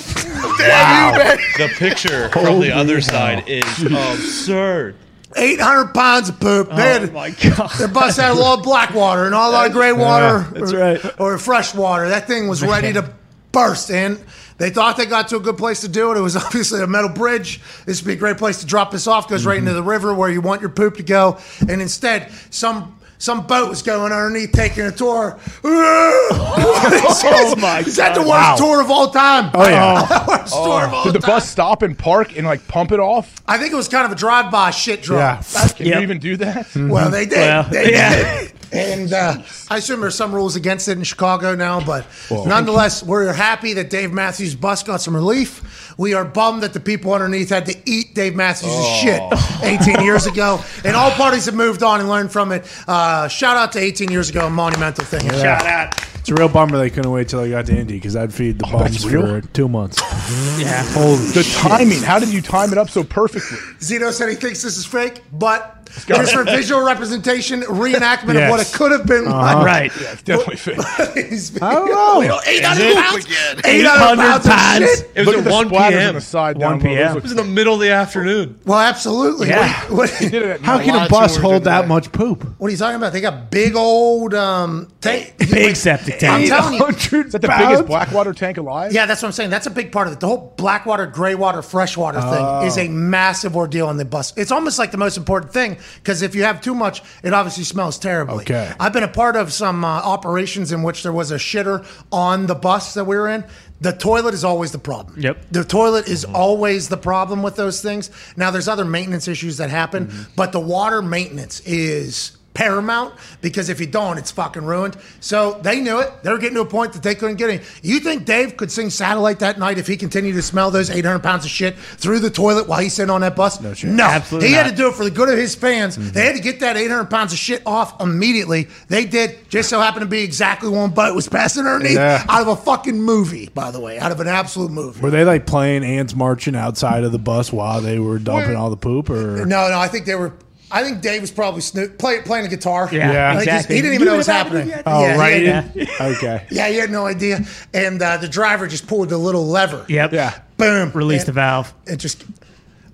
Wow! 0.62 1.14
The 1.58 1.70
picture 1.76 2.30
from 2.30 2.60
the 2.60 2.72
other 2.76 3.02
side 3.02 3.46
is 3.48 3.64
absurd. 3.84 4.96
800 5.36 5.94
pounds 5.94 6.30
of 6.30 6.40
poop. 6.40 6.70
They 6.70 6.76
had- 6.76 7.10
Oh, 7.10 7.14
my 7.14 7.30
God. 7.32 7.72
Their 7.80 7.88
bus 7.88 8.18
had 8.18 8.32
a 8.32 8.34
lot 8.34 8.60
of 8.60 8.64
black 8.64 8.94
water 8.94 9.24
and 9.24 9.32
not 9.32 9.50
a 9.50 9.52
lot 9.52 9.68
of 9.68 9.74
gray 9.74 9.92
water. 9.92 10.46
that's 10.52 10.74
or, 10.74 10.78
right. 10.78 11.20
Or 11.20 11.38
fresh 11.38 11.74
water. 11.74 12.10
That 12.10 12.28
thing 12.28 12.48
was 12.48 12.62
ready 12.62 12.94
to 12.94 13.12
burst. 13.52 13.90
And 13.90 14.20
they 14.58 14.70
thought 14.70 14.98
they 14.98 15.06
got 15.08 15.30
to 15.30 15.38
a 15.38 15.40
good 15.40 15.58
place 15.58 15.82
to 15.82 15.88
do 15.88 16.12
it. 16.12 16.18
It 16.18 16.22
was 16.22 16.36
obviously 16.46 16.82
a 16.84 16.88
metal 16.88 17.10
bridge. 17.10 17.60
This 17.86 18.02
would 18.02 18.08
be 18.08 18.14
a 18.14 18.18
great 18.18 18.38
place 18.38 18.60
to 18.60 18.66
drop 18.68 18.92
this 18.92 19.08
off. 19.08 19.28
Goes 19.30 19.46
right 19.46 19.58
Mm-hmm. 19.58 19.68
into 19.68 19.74
the 19.74 19.84
river 19.84 20.14
where 20.14 20.30
you 20.30 20.42
want 20.42 20.62
your 20.62 20.70
poop 20.70 20.98
to 20.98 21.04
go. 21.04 21.38
And 21.62 21.82
instead, 21.82 22.32
some. 22.52 22.98
Some 23.22 23.46
boat 23.46 23.70
was 23.70 23.84
going 23.84 24.12
underneath 24.12 24.52
taking 24.52 24.84
a 24.84 24.92
tour. 24.92 25.38
oh 25.64 27.56
my 27.60 27.82
Is 27.86 27.96
that 27.98 28.16
the 28.16 28.22
worst 28.22 28.30
Wow. 28.32 28.56
tour 28.58 28.82
of 28.82 28.90
all 28.90 29.12
time? 29.12 29.52
Oh, 29.54 29.70
yeah. 29.70 30.26
worst 30.28 30.52
tour 30.56 30.86
of 30.86 30.92
all 30.92 31.02
oh. 31.02 31.04
Did 31.04 31.14
the 31.14 31.20
time. 31.20 31.30
bus 31.36 31.48
stop 31.48 31.84
and 31.84 31.96
park 31.96 32.36
and 32.36 32.48
like 32.48 32.68
pump 32.68 32.92
it 32.92 33.00
off? 33.00 33.32
I 33.48 33.60
think 33.60 33.74
it 33.74 33.76
was 33.76 33.88
kind 33.88 34.08
of 34.08 34.12
a 34.12 34.16
drive-by 34.16 34.72
shit 34.72 35.04
drive. 35.04 35.48
Yeah. 35.54 35.68
Can 35.68 35.86
Yep. 35.86 35.96
you 35.98 36.02
even 36.02 36.18
do 36.18 36.38
that? 36.38 36.76
Well, 36.76 37.12
they 37.12 37.28
did. 37.28 37.38
Well, 37.38 37.64
they 37.70 37.92
yeah. 37.92 38.40
did. 38.42 38.54
And 38.72 39.12
uh, 39.14 39.42
I 39.70 39.78
assume 39.78 40.02
there's 40.02 40.16
some 40.16 40.34
rules 40.34 40.56
against 40.56 40.88
it 40.88 40.98
in 40.98 41.04
Chicago 41.04 41.56
now, 41.56 41.84
but 41.86 42.06
nonetheless, 42.32 43.04
we're 43.04 43.32
happy 43.34 43.74
that 43.74 43.90
Dave 43.90 44.12
Matthews' 44.14 44.56
bus 44.56 44.84
got 44.84 45.02
some 45.02 45.16
relief. 45.16 45.94
We 45.98 46.14
are 46.14 46.24
bummed 46.26 46.64
that 46.64 46.74
the 46.74 46.80
people 46.80 47.14
underneath 47.14 47.50
had 47.50 47.66
to 47.66 47.76
eat 47.86 48.16
Dave 48.16 48.36
Matthews' 48.36 48.72
shit 49.02 49.22
18 49.62 50.02
years 50.06 50.26
ago. 50.26 50.62
And 50.86 50.96
all 50.96 51.12
parties 51.12 51.46
have 51.46 51.56
moved 51.56 51.84
on 51.84 52.00
and 52.00 52.10
learned 52.10 52.32
from 52.32 52.52
it. 52.52 52.66
Uh, 52.88 53.28
shout 53.28 53.58
out 53.58 53.72
to 53.74 53.80
18 53.80 54.10
years 54.10 54.30
ago, 54.30 54.48
a 54.48 54.50
monumental 54.50 55.04
thing. 55.04 55.30
Shout 55.30 55.66
out. 55.66 55.96
It's 56.16 56.30
a 56.30 56.36
real 56.36 56.50
bummer 56.50 56.78
they 56.78 56.92
couldn't 56.92 57.12
wait 57.12 57.28
till 57.30 57.40
I 57.40 57.50
got 57.50 57.66
to 57.66 57.76
Indy 57.76 57.96
because 57.96 58.16
I'd 58.16 58.32
feed 58.32 58.60
the 58.60 58.68
bums 58.68 59.04
for 59.04 59.42
two 59.54 59.68
months. 59.68 60.02
Yeah. 60.60 60.84
Holy 60.94 61.18
The 61.18 61.44
timing. 61.60 62.02
How 62.04 62.20
did 62.20 62.32
you 62.32 62.42
time 62.42 62.72
it 62.72 62.78
up 62.78 62.90
so 62.90 63.04
perfectly? 63.04 63.58
Zito 63.80 64.12
said 64.12 64.30
he 64.30 64.36
thinks 64.36 64.62
this 64.62 64.78
is 64.78 64.86
fake, 64.86 65.22
but 65.34 65.81
just 66.08 66.34
for 66.34 66.44
visual 66.44 66.84
representation, 66.86 67.62
reenactment 67.62 68.44
of 68.44 68.50
what 68.50 68.60
it 68.60 68.72
could 68.74 68.92
have 68.92 69.06
been. 69.06 69.26
Right. 69.26 69.92
Yeah, 70.02 70.12
it's 70.14 70.24
definitely 70.24 70.56
fake. 70.58 70.78
I 71.62 71.74
don't 71.74 71.90
know. 72.28 72.40
800 72.46 72.96
pounds. 72.96 73.26
800 73.28 73.66
800 73.66 74.18
pounds 74.18 74.46
of 74.46 74.52
pounds. 74.52 74.86
shit. 74.86 75.12
It 75.16 75.20
was 75.20 75.28
Look 75.28 75.36
at 75.36 75.40
at 75.40 75.44
the 75.46 75.52
1 75.52 75.70
splatters 75.70 75.90
p.m. 75.90 76.08
on 76.10 76.16
the 76.16 76.22
side 76.22 76.58
1 76.58 76.60
down 76.60 76.72
low. 76.72 76.78
Those 76.78 76.84
p.m. 76.98 77.18
It 77.18 77.24
was 77.24 77.32
in 77.32 77.38
the 77.38 77.44
middle 77.44 77.74
of 77.76 77.80
the 77.80 77.90
afternoon. 77.92 78.60
Well, 78.66 78.80
absolutely. 78.80 79.50
Yeah. 79.50 79.82
What, 79.86 79.98
what- 80.10 80.18
Did 80.20 80.34
it 80.34 80.44
at 80.44 80.62
How 80.62 80.80
can 80.80 81.06
a 81.06 81.10
bus 81.10 81.36
hold 81.38 81.64
that 81.66 81.82
that. 81.82 81.88
much 81.88 82.12
poop? 82.12 82.44
What 82.60 82.68
are 82.68 82.72
you 82.72 82.78
talking 82.78 82.96
about? 82.96 83.14
They 83.14 83.22
got 83.22 83.52
big 83.52 83.76
old 83.76 84.34
um 84.34 84.92
tank. 85.02 85.36
Big 85.38 85.76
septic 85.76 86.16
I'm 86.24 86.48
tank. 86.48 86.50
telling 86.50 86.74
you. 86.76 86.88
Is 87.26 87.32
that 87.34 87.42
the 87.42 87.48
biggest 87.48 87.86
Blackwater 87.86 88.34
tank 88.34 88.58
alive? 88.58 88.94
Yeah, 88.94 89.06
that's 89.06 89.22
what 89.22 89.28
I'm 89.30 89.34
saying. 89.34 89.50
That's 89.50 89.68
a 89.68 89.72
big 89.72 89.92
part 89.92 90.08
of 90.08 90.14
it. 90.14 90.20
The 90.20 90.28
whole 90.28 90.54
Blackwater, 90.58 91.08
Graywater, 91.08 91.64
freshwater 91.64 92.22
thing 92.22 92.68
is 92.68 92.78
a 92.78 92.88
massive 92.88 93.56
ordeal 93.56 93.88
on 93.88 93.98
the 93.98 94.06
bus. 94.06 94.34
It's 94.38 94.52
almost 94.52 94.80
like 94.80 94.92
the 94.92 94.98
most 94.98 95.18
important 95.18 95.52
thing 95.54 95.78
because 95.96 96.22
if 96.22 96.36
you 96.36 96.44
have 96.44 96.62
too 96.62 96.76
much, 96.76 97.02
it 97.24 97.34
obviously 97.34 97.64
smells 97.64 97.98
terribly. 97.98 98.44
Okay. 98.44 98.74
I've 98.80 98.94
been 98.94 99.04
a 99.04 99.08
part 99.08 99.36
of 99.36 99.52
some 99.54 99.84
uh, 99.84 99.88
operations 99.88 100.72
in 100.72 100.84
which 100.84 101.04
there 101.04 101.14
was 101.14 101.32
a 101.32 101.38
shitter 101.38 101.86
on 102.12 102.48
the 102.48 102.56
bus 102.56 102.94
that 102.94 103.06
we 103.06 103.16
were 103.16 103.30
in. 103.30 103.46
The 103.82 103.94
toilet 103.94 104.34
is 104.34 104.44
always 104.44 104.72
the 104.72 104.80
problem. 104.80 105.20
Yep. 105.20 105.46
The 105.52 105.64
toilet 105.64 106.08
is 106.08 106.24
always 106.24 106.90
the 106.90 106.98
problem 106.98 107.42
with 107.42 107.56
those 107.56 107.82
things. 107.82 108.12
Now, 108.38 108.52
there's 108.52 108.68
other 108.68 108.86
maintenance 108.86 109.28
issues 109.28 109.58
that 109.58 109.72
happen, 109.72 110.12
but 110.36 110.52
the 110.52 110.60
water 110.60 111.02
maintenance 111.02 111.62
is 111.62 112.38
paramount 112.54 113.14
because 113.42 113.70
if 113.70 113.80
you 113.80 113.88
don't, 113.88 114.18
it's 114.18 114.32
fucking 114.32 114.64
ruined. 114.66 114.98
So 115.20 115.60
they 115.64 115.80
knew 115.80 116.00
it. 116.00 116.12
They 116.24 116.32
were 116.32 116.38
getting 116.38 116.56
to 116.56 116.62
a 116.62 116.66
point 116.66 116.94
that 116.94 117.04
they 117.04 117.16
couldn't 117.16 117.38
get 117.38 117.50
in. 117.50 117.62
You 117.82 118.00
think 118.00 118.26
Dave 118.26 118.58
could 118.58 118.72
sing 118.72 118.90
Satellite 118.90 119.40
that 119.40 119.58
night 119.58 119.78
if 119.78 119.88
he 119.88 119.96
continued 119.98 120.34
to 120.34 120.42
smell 120.42 120.70
those 120.72 120.90
800 120.90 121.20
pounds 121.20 121.46
of 121.46 121.52
shit 121.52 121.78
through 121.78 122.20
the 122.20 122.30
toilet 122.30 122.68
while 122.68 122.80
he's 122.82 122.94
sitting 122.94 123.10
on 123.10 123.22
that 123.22 123.36
bus? 123.36 123.62
No, 123.62 123.74
chance. 123.74 123.84
no. 123.96 124.04
Absolutely 124.04 124.50
he 124.50 124.54
had 124.54 124.70
to 124.70 124.76
do 124.76 124.90
it 124.90 124.96
for 124.96 125.04
the 125.04 125.12
good 125.12 125.30
of 125.30 125.38
his 125.38 125.56
fans. 125.56 125.98
Mm-hmm. 125.98 126.12
They 126.12 126.26
had 126.26 126.36
to 126.36 126.42
get 126.42 126.60
that 126.60 126.78
800 126.78 127.06
pounds 127.06 127.32
of 127.34 127.40
shit 127.40 127.62
off 127.66 128.00
immediately. 128.02 128.68
They 128.88 129.06
did. 129.06 129.50
Just 129.50 129.70
so 129.70 129.80
happened 129.80 130.02
to 130.02 130.08
be 130.08 130.22
exactly 130.24 130.70
one 130.70 130.92
boat 130.92 131.16
was 131.16 131.28
passing 131.30 131.66
underneath 131.66 131.96
Yeah. 131.98 132.26
out 132.28 132.42
of 132.42 132.48
a 132.48 132.56
fucking 132.56 133.02
movie, 133.02 133.50
by 133.54 133.72
the 133.72 133.80
way, 133.80 133.98
out 134.00 134.12
of 134.12 134.20
an 134.20 134.28
absolute 134.28 134.72
movie. 134.72 135.00
Were 135.02 135.10
they 135.10 135.24
like 135.24 135.46
playing 135.46 135.84
ants 135.84 136.16
marching 136.16 136.56
outside 136.56 137.04
of 137.04 137.12
the 137.12 137.20
bus 137.20 137.52
while 137.54 137.82
they 137.82 138.00
were 138.00 138.20
dumping 138.20 138.56
all 138.56 138.70
the 138.70 138.78
poop? 138.78 139.10
Or 139.10 139.46
No, 139.46 139.70
no, 139.70 139.80
I 139.80 139.88
think 139.88 140.06
they 140.06 140.16
were. 140.16 140.34
I 140.72 140.84
think 140.84 141.02
Dave 141.02 141.22
was 141.22 141.32
probably 141.32 141.62
snoo- 141.62 141.98
play, 141.98 142.22
playing 142.22 142.46
a 142.46 142.50
guitar. 142.50 142.90
Yeah, 142.92 143.12
Yeah. 143.12 143.34
Like, 143.34 143.48
exactly. 143.48 143.76
He 143.76 143.82
didn't 143.82 143.96
even 143.96 144.06
know 144.06 144.12
what 144.14 144.18
was 144.18 144.28
happening. 144.28 144.72
oh, 144.86 145.04
Yeah, 145.06 145.18
right? 145.18 145.46
had- 145.46 145.90
okay. 146.02 146.46
Yeah, 146.50 146.68
he 146.70 146.76
had 146.78 146.90
no 146.92 147.06
idea. 147.06 147.42
And 147.74 148.02
uh, 148.02 148.18
the 148.18 148.28
driver 148.28 148.68
just 148.68 148.88
pulled 148.88 149.10
the 149.10 149.18
little 149.18 149.46
lever. 149.48 149.86
Yep. 149.90 150.14
Yeah. 150.14 150.40
Boom. 150.58 150.92
Release 150.94 151.24
the 151.26 151.32
valve. 151.32 151.74
It 151.86 151.98
just. 151.98 152.24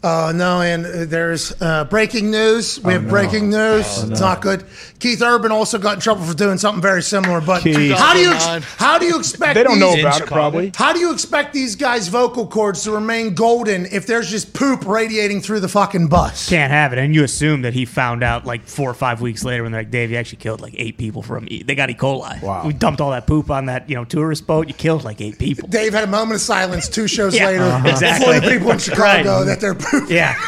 Oh 0.04 0.32
no! 0.34 0.62
And 0.62 0.86
uh, 0.86 1.06
there's 1.06 1.60
uh, 1.60 1.84
breaking 1.86 2.30
news. 2.30 2.80
We 2.84 2.94
have 2.94 3.06
no. 3.06 3.10
breaking 3.10 3.50
news. 3.50 4.04
It's 4.04 4.20
not 4.20 4.42
good. 4.42 4.64
Keith 5.00 5.22
Urban 5.24 5.52
also 5.52 5.80
got 5.80 5.96
in 5.96 6.00
trouble 6.02 6.24
for 6.24 6.36
doing 6.36 6.58
something 6.60 6.82
very 6.82 7.02
similar. 7.02 7.42
But 7.42 7.64
Keith. 7.64 7.98
how 7.98 8.14
do 8.14 8.20
you 8.20 8.30
2009. 8.34 8.62
how 8.78 9.00
do 9.00 9.06
you 9.06 9.18
expect 9.18 9.56
They 9.56 9.64
don't 9.64 9.80
know 9.80 9.94
these- 9.96 10.04
about 10.04 10.22
it, 10.22 10.28
probably. 10.28 10.72
How 10.76 10.94
do 10.94 11.00
you 11.00 11.12
expect 11.12 11.52
these 11.54 11.76
guys' 11.76 12.10
vocal 12.10 12.46
cords 12.48 12.84
to 12.84 12.92
remain 12.92 13.34
golden 13.34 13.88
if 13.88 14.06
there's 14.06 14.30
just 14.30 14.54
poop 14.54 14.86
radiating 14.86 15.42
through 15.42 15.62
the 15.62 15.68
fucking 15.68 16.08
bus? 16.08 16.48
Can't 16.48 16.72
have 16.72 16.94
it. 16.94 17.00
And 17.00 17.16
you 17.16 17.24
assume 17.24 17.64
that 17.64 17.74
he 17.74 17.86
found 17.86 18.24
out 18.24 18.46
like 18.46 18.66
four 18.68 18.90
or 18.90 18.94
five 18.96 19.20
weeks 19.20 19.44
later 19.44 19.64
when 19.64 19.72
they're 19.72 19.82
like, 19.82 19.92
Dave, 19.92 20.12
you 20.12 20.18
actually 20.18 20.38
killed 20.38 20.62
like 20.62 20.74
eight 20.78 20.98
people 21.00 21.22
from 21.24 21.48
E. 21.50 21.64
They 21.64 21.74
got 21.76 21.90
E. 21.90 21.96
coli. 21.96 22.40
Wow. 22.42 22.66
We 22.68 22.74
dumped 22.74 23.02
all 23.02 23.12
that 23.12 23.26
poop 23.28 23.50
on 23.50 23.66
that, 23.66 23.90
you 23.90 23.96
know, 23.96 24.06
tourist 24.06 24.46
boat. 24.46 24.68
You 24.68 24.76
killed 24.76 25.04
like 25.04 25.22
eight 25.22 25.40
people. 25.40 25.68
Dave 25.68 25.94
had 25.94 26.04
a 26.04 26.08
moment 26.08 26.36
of 26.36 26.42
silence 26.42 26.88
two 26.88 27.08
shows 27.08 27.36
Yeah, 27.36 27.48
later 27.48 27.64
uh-huh. 27.64 28.20
for 28.24 28.40
the 28.40 28.48
people 28.48 28.72
in 28.72 28.78
Chicago 28.88 29.38
Right. 29.40 29.46
that 29.46 29.60
they're 29.60 29.76
poop. 29.92 30.10
Yeah. 30.10 30.40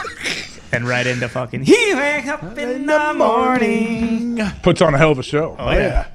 and 0.71 0.87
right 0.87 1.05
into 1.07 1.27
fucking. 1.29 1.63
He 1.63 1.93
wake 1.95 2.27
up 2.27 2.57
in 2.57 2.85
the 2.85 3.13
morning. 3.15 4.39
Puts 4.63 4.81
on 4.81 4.93
a 4.93 4.97
hell 4.97 5.11
of 5.11 5.19
a 5.19 5.23
show. 5.23 5.55
Oh, 5.59 5.67
oh 5.67 5.71
yeah. 5.71 6.07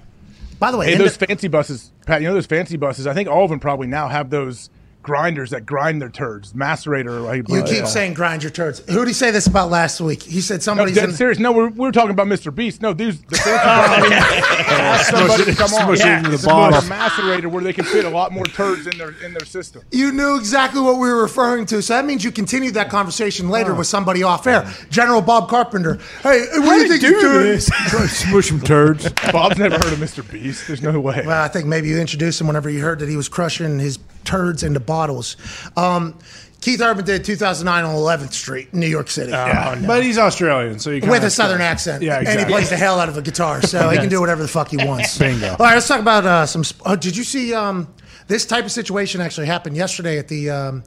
By 0.58 0.70
the 0.70 0.78
way, 0.78 0.86
Hey, 0.86 0.92
in 0.92 0.98
those 0.98 1.16
the- 1.16 1.26
fancy 1.26 1.48
buses, 1.48 1.90
Pat. 2.06 2.22
You 2.22 2.28
know 2.28 2.34
those 2.34 2.46
fancy 2.46 2.76
buses. 2.76 3.06
I 3.06 3.14
think 3.14 3.28
all 3.28 3.44
of 3.44 3.50
them 3.50 3.60
probably 3.60 3.86
now 3.88 4.08
have 4.08 4.30
those 4.30 4.70
grinders 5.04 5.50
that 5.50 5.64
grind 5.64 6.02
their 6.02 6.08
turds, 6.08 6.52
macerator. 6.54 7.22
Like, 7.22 7.48
you 7.48 7.62
keep 7.62 7.86
saying 7.86 8.14
grind 8.14 8.42
your 8.42 8.50
turds. 8.50 8.80
Who 8.88 8.98
did 9.00 9.06
he 9.08 9.14
say 9.14 9.30
this 9.30 9.46
about 9.46 9.70
last 9.70 10.00
week? 10.00 10.22
He 10.22 10.40
said 10.40 10.56
No, 10.56 10.60
somebody's 10.60 10.96
dead 10.96 11.10
in. 11.10 11.14
serious. 11.14 11.38
No, 11.38 11.52
we're, 11.52 11.68
we're 11.68 11.92
talking 11.92 12.10
about 12.10 12.26
Mr. 12.26 12.52
Beast. 12.52 12.82
No, 12.82 12.92
these 12.92 13.20
the 13.22 13.36
fancy 13.36 15.04
somebody 15.04 15.44
to 15.44 15.54
come 15.54 15.72
on. 15.74 15.96
Smush 15.96 16.00
it 16.00 16.06
into 16.18 16.30
the 16.30 16.34
It's 16.34 16.44
a 16.44 16.48
macerator 16.90 17.46
where 17.46 17.62
they 17.62 17.72
can 17.72 17.84
fit 17.84 18.04
a 18.04 18.10
lot 18.10 18.32
more 18.32 18.44
turds 18.44 18.86
in 18.86 18.98
their 18.98 19.10
in 19.24 19.32
their 19.32 19.44
system. 19.44 19.82
You 19.92 20.10
knew 20.12 20.36
exactly 20.36 20.80
what 20.80 20.94
we 20.94 21.08
were 21.08 21.22
referring 21.22 21.66
to, 21.66 21.82
so 21.82 21.94
that 21.94 22.04
means 22.04 22.24
you 22.24 22.32
continued 22.32 22.74
that 22.74 22.90
conversation 22.90 23.48
later 23.48 23.72
Oh. 23.72 23.78
with 23.78 23.86
somebody 23.86 24.22
off 24.22 24.46
air. 24.46 24.66
General 24.90 25.20
Bob 25.20 25.48
Carpenter. 25.48 25.98
Hey, 26.22 26.46
what 26.54 26.74
do 26.76 26.80
you 26.82 26.88
think 26.88 27.02
you're 27.02 27.20
doing? 27.20 27.60
Smush 28.08 28.48
some 28.48 28.60
turds. 28.60 29.10
Bob's 29.32 29.58
never 29.58 29.74
heard 29.76 29.92
of 29.92 29.98
Mr. 29.98 30.28
Beast. 30.28 30.66
There's 30.66 30.82
no 30.82 30.98
way. 30.98 31.22
Well, 31.26 31.42
I 31.42 31.48
think 31.48 31.66
maybe 31.66 31.88
you 31.88 31.98
introduced 31.98 32.40
him 32.40 32.46
whenever 32.46 32.70
you 32.70 32.80
heard 32.82 32.98
that 33.00 33.08
he 33.08 33.16
was 33.16 33.28
crushing 33.28 33.78
his 33.78 33.98
turds 34.24 34.62
into 34.62 34.80
bottles. 34.80 35.36
Um, 35.76 36.18
Keith 36.60 36.80
Urban 36.80 37.04
did 37.04 37.24
2009 37.26 37.84
on 37.84 37.94
11th 37.94 38.32
Street, 38.32 38.72
New 38.72 38.86
York 38.86 39.10
City. 39.10 39.32
But 39.32 40.02
he's 40.02 40.16
Australian, 40.16 40.78
so 40.78 40.90
you 40.90 41.02
with 41.10 41.22
a 41.22 41.28
southern 41.30 41.60
expect- 41.60 41.70
accent. 42.00 42.02
Yeah, 42.02 42.22
And 42.26 42.40
he 42.40 42.46
plays 42.46 42.70
the 42.70 42.76
hell 42.78 42.98
out 42.98 43.10
of 43.10 43.18
a 43.18 43.22
guitar, 43.22 43.60
so 43.60 43.90
he 43.90 43.98
can 43.98 44.08
do 44.08 44.18
whatever 44.18 44.40
the 44.40 44.48
fuck 44.48 44.68
he 44.70 44.76
wants. 44.86 45.18
Bingo. 45.18 45.50
All 45.50 45.56
right, 45.58 45.74
let's 45.74 45.86
talk 45.88 46.00
about 46.00 46.24
uh, 46.24 46.46
some. 46.46 46.64
Sp- 46.64 46.80
oh, 46.86 46.96
did 46.96 47.16
you 47.18 47.24
see 47.24 47.52
um, 47.52 47.92
this 48.28 48.46
type 48.46 48.64
of 48.64 48.72
situation 48.72 49.20
actually 49.20 49.46
happened 49.46 49.76
yesterday 49.76 50.18
at 50.18 50.28
the 50.28 50.48
um, 50.48 50.84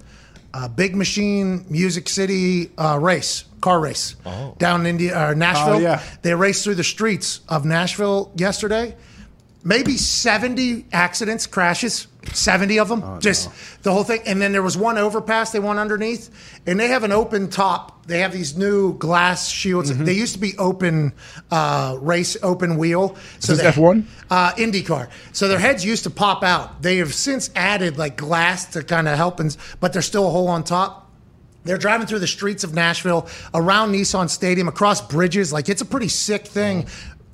uh, 0.51 0.67
Big 0.67 0.95
Machine 0.95 1.63
Music 1.69 2.09
City 2.09 2.71
uh, 2.79 2.97
race, 2.99 3.43
car 3.61 3.79
race 3.79 4.15
down 4.57 4.79
in 4.81 4.87
India, 4.87 5.15
uh, 5.29 5.33
Nashville? 5.35 5.75
Oh, 5.75 5.79
yeah. 5.79 6.01
They 6.23 6.33
raced 6.33 6.63
through 6.63 6.75
the 6.75 6.83
streets 6.83 7.41
of 7.47 7.65
Nashville 7.65 8.31
yesterday. 8.35 8.95
Maybe 9.67 9.97
70 9.97 10.85
accidents, 10.93 11.45
crashes, 11.45 12.07
70 12.31 12.79
of 12.79 12.87
them, 12.87 13.03
Oh, 13.03 13.19
just 13.19 13.49
the 13.83 13.91
whole 13.91 14.05
thing. 14.05 14.21
And 14.25 14.41
then 14.41 14.53
there 14.53 14.61
was 14.61 14.77
one 14.77 14.97
overpass 14.97 15.51
they 15.51 15.59
went 15.59 15.77
underneath, 15.77 16.29
and 16.65 16.79
they 16.79 16.87
have 16.87 17.03
an 17.03 17.11
open 17.11 17.49
top. 17.49 18.05
They 18.07 18.19
have 18.19 18.31
these 18.31 18.55
new 18.55 18.93
glass 18.97 19.49
shields. 19.49 19.91
Mm-hmm. 19.91 20.05
They 20.05 20.13
used 20.13 20.35
to 20.35 20.39
be 20.39 20.57
open 20.57 21.11
uh, 21.51 21.97
race, 21.99 22.37
open 22.41 22.77
wheel. 22.77 23.17
So 23.39 23.51
Is 23.51 23.59
this 23.59 23.75
they- 23.75 23.81
F1? 23.81 24.05
Uh, 24.29 24.53
IndyCar. 24.53 25.09
So 25.33 25.49
their 25.49 25.59
heads 25.59 25.83
used 25.83 26.05
to 26.05 26.11
pop 26.11 26.43
out. 26.43 26.81
They 26.81 26.97
have 26.97 27.13
since 27.13 27.49
added 27.53 27.97
like 27.97 28.15
glass 28.15 28.67
to 28.67 28.83
kind 28.83 29.05
of 29.09 29.17
help, 29.17 29.41
and, 29.41 29.55
but 29.81 29.91
there's 29.91 30.05
still 30.05 30.27
a 30.27 30.31
hole 30.31 30.47
on 30.47 30.63
top. 30.63 31.11
They're 31.65 31.77
driving 31.77 32.07
through 32.07 32.19
the 32.19 32.27
streets 32.27 32.63
of 32.63 32.73
Nashville, 32.73 33.27
around 33.53 33.91
Nissan 33.91 34.29
Stadium, 34.29 34.69
across 34.69 35.01
bridges. 35.01 35.51
Like 35.51 35.67
it's 35.67 35.81
a 35.81 35.85
pretty 35.85 36.07
sick 36.07 36.47
thing. 36.47 36.87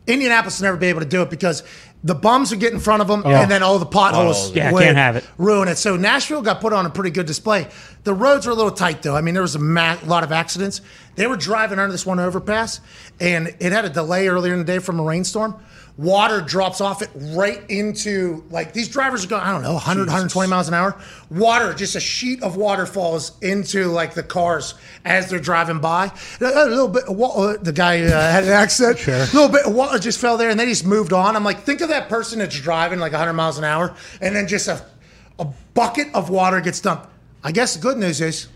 Indianapolis 0.07 0.60
will 0.60 0.65
never 0.65 0.77
be 0.77 0.88
able 0.88 0.99
to 1.01 1.05
do 1.07 1.22
it 1.22 1.30
because 1.30 1.61
the 2.03 2.15
bums 2.15 2.51
would 2.51 2.59
get 2.59 2.73
in 2.73 2.80
front 2.80 3.01
of 3.01 3.07
them, 3.07 3.23
and 3.25 3.49
then 3.49 3.63
all 3.63 3.80
the 3.80 3.85
potholes. 3.85 4.51
Yeah, 4.51 4.71
would 4.73 4.84
can't 4.84 4.97
have 4.97 5.15
it. 5.15 5.25
Ruin 5.38 5.67
it. 5.69 5.77
So 5.77 5.95
Nashville 5.95 6.41
got 6.41 6.59
put 6.59 6.73
on 6.73 6.85
a 6.85 6.89
pretty 6.89 7.11
good 7.11 7.25
display. 7.25 7.67
The 8.03 8.13
roads 8.13 8.45
were 8.45 8.51
a 8.51 8.55
little 8.55 8.71
tight 8.71 9.01
though. 9.01 9.15
I 9.15 9.21
mean, 9.21 9.34
there 9.34 9.41
was 9.41 9.55
a 9.55 9.59
ma- 9.59 9.97
lot 10.05 10.23
of 10.23 10.31
accidents. 10.31 10.81
They 11.15 11.27
were 11.27 11.38
driving 11.38 11.80
under 11.80 11.91
this 11.91 12.05
one 12.05 12.19
overpass, 12.19 12.81
and 13.19 13.55
it 13.59 13.71
had 13.71 13.85
a 13.85 13.89
delay 13.89 14.27
earlier 14.27 14.51
in 14.53 14.59
the 14.59 14.65
day 14.65 14.80
from 14.80 14.99
a 14.99 15.03
rainstorm. 15.03 15.55
Water 15.95 16.41
drops 16.41 16.81
off 16.81 17.03
it 17.03 17.09
right 17.13 17.61
into 17.69 18.43
like 18.49 18.73
these 18.73 18.89
drivers 18.89 19.23
are 19.23 19.27
going, 19.27 19.43
I 19.43 19.51
don't 19.51 19.61
know, 19.61 19.73
100, 19.73 20.07
120 20.07 20.49
miles 20.49 20.67
an 20.67 20.73
hour. 20.73 20.99
Water, 21.29 21.71
just 21.75 21.95
a 21.95 21.99
sheet 21.99 22.41
of 22.41 22.55
water 22.57 22.87
falls 22.87 23.37
into 23.43 23.85
like 23.89 24.15
the 24.15 24.23
cars 24.23 24.73
as 25.05 25.29
they're 25.29 25.37
driving 25.37 25.77
by. 25.79 26.11
A, 26.41 26.45
a 26.45 26.65
little 26.65 26.87
bit, 26.87 27.03
of 27.03 27.15
wa- 27.15 27.35
uh, 27.35 27.57
the 27.61 27.71
guy 27.71 28.01
uh, 28.01 28.31
had 28.31 28.43
an 28.43 28.49
accent. 28.49 29.07
A 29.07 29.19
little 29.33 29.49
bit 29.49 29.67
of 29.67 29.75
water 29.75 29.99
just 29.99 30.19
fell 30.19 30.35
there 30.35 30.49
and 30.49 30.59
they 30.59 30.65
just 30.65 30.83
moved 30.83 31.13
on. 31.13 31.35
I'm 31.35 31.43
like, 31.43 31.59
think 31.59 31.81
of 31.81 31.89
that 31.89 32.09
person 32.09 32.39
that's 32.39 32.59
driving 32.59 32.97
like 32.97 33.11
100 33.11 33.33
miles 33.33 33.59
an 33.59 33.63
hour 33.63 33.95
and 34.19 34.35
then 34.35 34.47
just 34.47 34.67
a, 34.67 34.83
a 35.37 35.45
bucket 35.75 36.07
of 36.15 36.31
water 36.31 36.59
gets 36.59 36.81
dumped. 36.81 37.07
I 37.43 37.51
guess 37.51 37.75
the 37.75 37.81
good 37.83 37.97
news 37.99 38.19
is, 38.19 38.47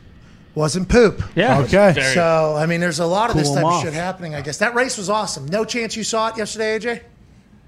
wasn't 0.56 0.90
poop. 0.90 1.22
Yeah. 1.36 1.60
Okay. 1.60 1.94
So, 2.16 2.56
I 2.58 2.66
mean, 2.66 2.80
there's 2.80 2.98
a 3.00 3.06
lot 3.06 3.30
of 3.30 3.36
this 3.36 3.50
type 3.50 3.60
of 3.60 3.64
off. 3.66 3.84
shit 3.84 3.94
happening, 3.94 4.34
I 4.34 4.42
guess. 4.42 4.58
That 4.58 4.74
race 4.74 4.98
was 4.98 5.08
awesome. 5.08 5.46
No 5.46 5.64
chance 5.66 5.96
you 5.96 6.04
saw 6.04 6.30
it 6.30 6.38
yesterday, 6.38 6.80
AJ? 6.80 7.02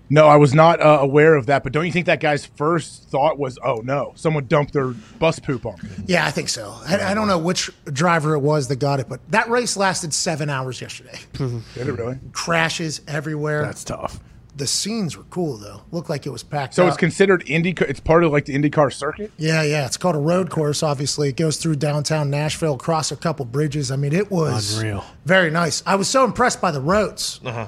No, 0.09 0.27
I 0.27 0.37
was 0.37 0.53
not 0.55 0.81
uh, 0.81 0.97
aware 1.01 1.35
of 1.35 1.45
that. 1.45 1.63
But 1.63 1.71
don't 1.73 1.85
you 1.85 1.91
think 1.91 2.07
that 2.07 2.19
guy's 2.19 2.45
first 2.45 3.09
thought 3.09 3.37
was, 3.37 3.59
"Oh 3.63 3.81
no, 3.83 4.13
someone 4.15 4.45
dumped 4.47 4.73
their 4.73 4.87
bus 5.19 5.39
poop 5.39 5.65
on 5.65 5.75
me"? 5.83 5.89
Yeah, 6.07 6.25
I 6.25 6.31
think 6.31 6.49
so. 6.49 6.75
I, 6.87 7.11
I 7.11 7.13
don't 7.13 7.27
know 7.27 7.37
which 7.37 7.69
driver 7.85 8.33
it 8.33 8.39
was 8.39 8.67
that 8.69 8.77
got 8.77 8.99
it, 8.99 9.07
but 9.07 9.19
that 9.31 9.49
race 9.49 9.77
lasted 9.77 10.13
seven 10.13 10.49
hours 10.49 10.81
yesterday. 10.81 11.19
Did 11.33 11.87
it 11.87 11.91
really? 11.93 12.17
Crashes 12.31 13.01
everywhere. 13.07 13.63
That's 13.63 13.83
tough. 13.83 14.19
the 14.55 14.65
scenes 14.67 15.15
were 15.15 15.23
cool, 15.29 15.55
though. 15.57 15.81
Looked 15.91 16.09
like 16.09 16.25
it 16.25 16.31
was 16.31 16.43
packed 16.43 16.73
So 16.73 16.83
out. 16.83 16.87
it's 16.89 16.97
considered 16.97 17.43
Indy. 17.47 17.73
It's 17.79 17.99
part 18.01 18.23
of 18.23 18.31
like 18.31 18.45
the 18.45 18.55
IndyCar 18.55 18.91
circuit. 18.91 19.31
Yeah, 19.37 19.61
yeah. 19.63 19.85
It's 19.85 19.95
called 19.95 20.15
a 20.15 20.19
road 20.19 20.49
course, 20.49 20.81
obviously. 20.83 21.29
It 21.29 21.37
goes 21.37 21.57
through 21.57 21.75
downtown 21.77 22.29
Nashville, 22.29 22.73
across 22.73 23.11
a 23.11 23.15
couple 23.15 23.45
bridges. 23.45 23.89
I 23.91 23.95
mean, 23.95 24.11
it 24.11 24.29
was 24.31 24.79
Unreal. 24.79 25.05
very 25.25 25.49
nice. 25.51 25.81
I 25.85 25.95
was 25.95 26.07
so 26.09 26.25
impressed 26.25 26.59
by 26.59 26.71
the 26.71 26.81
roads. 26.81 27.39
Uh-huh. 27.45 27.67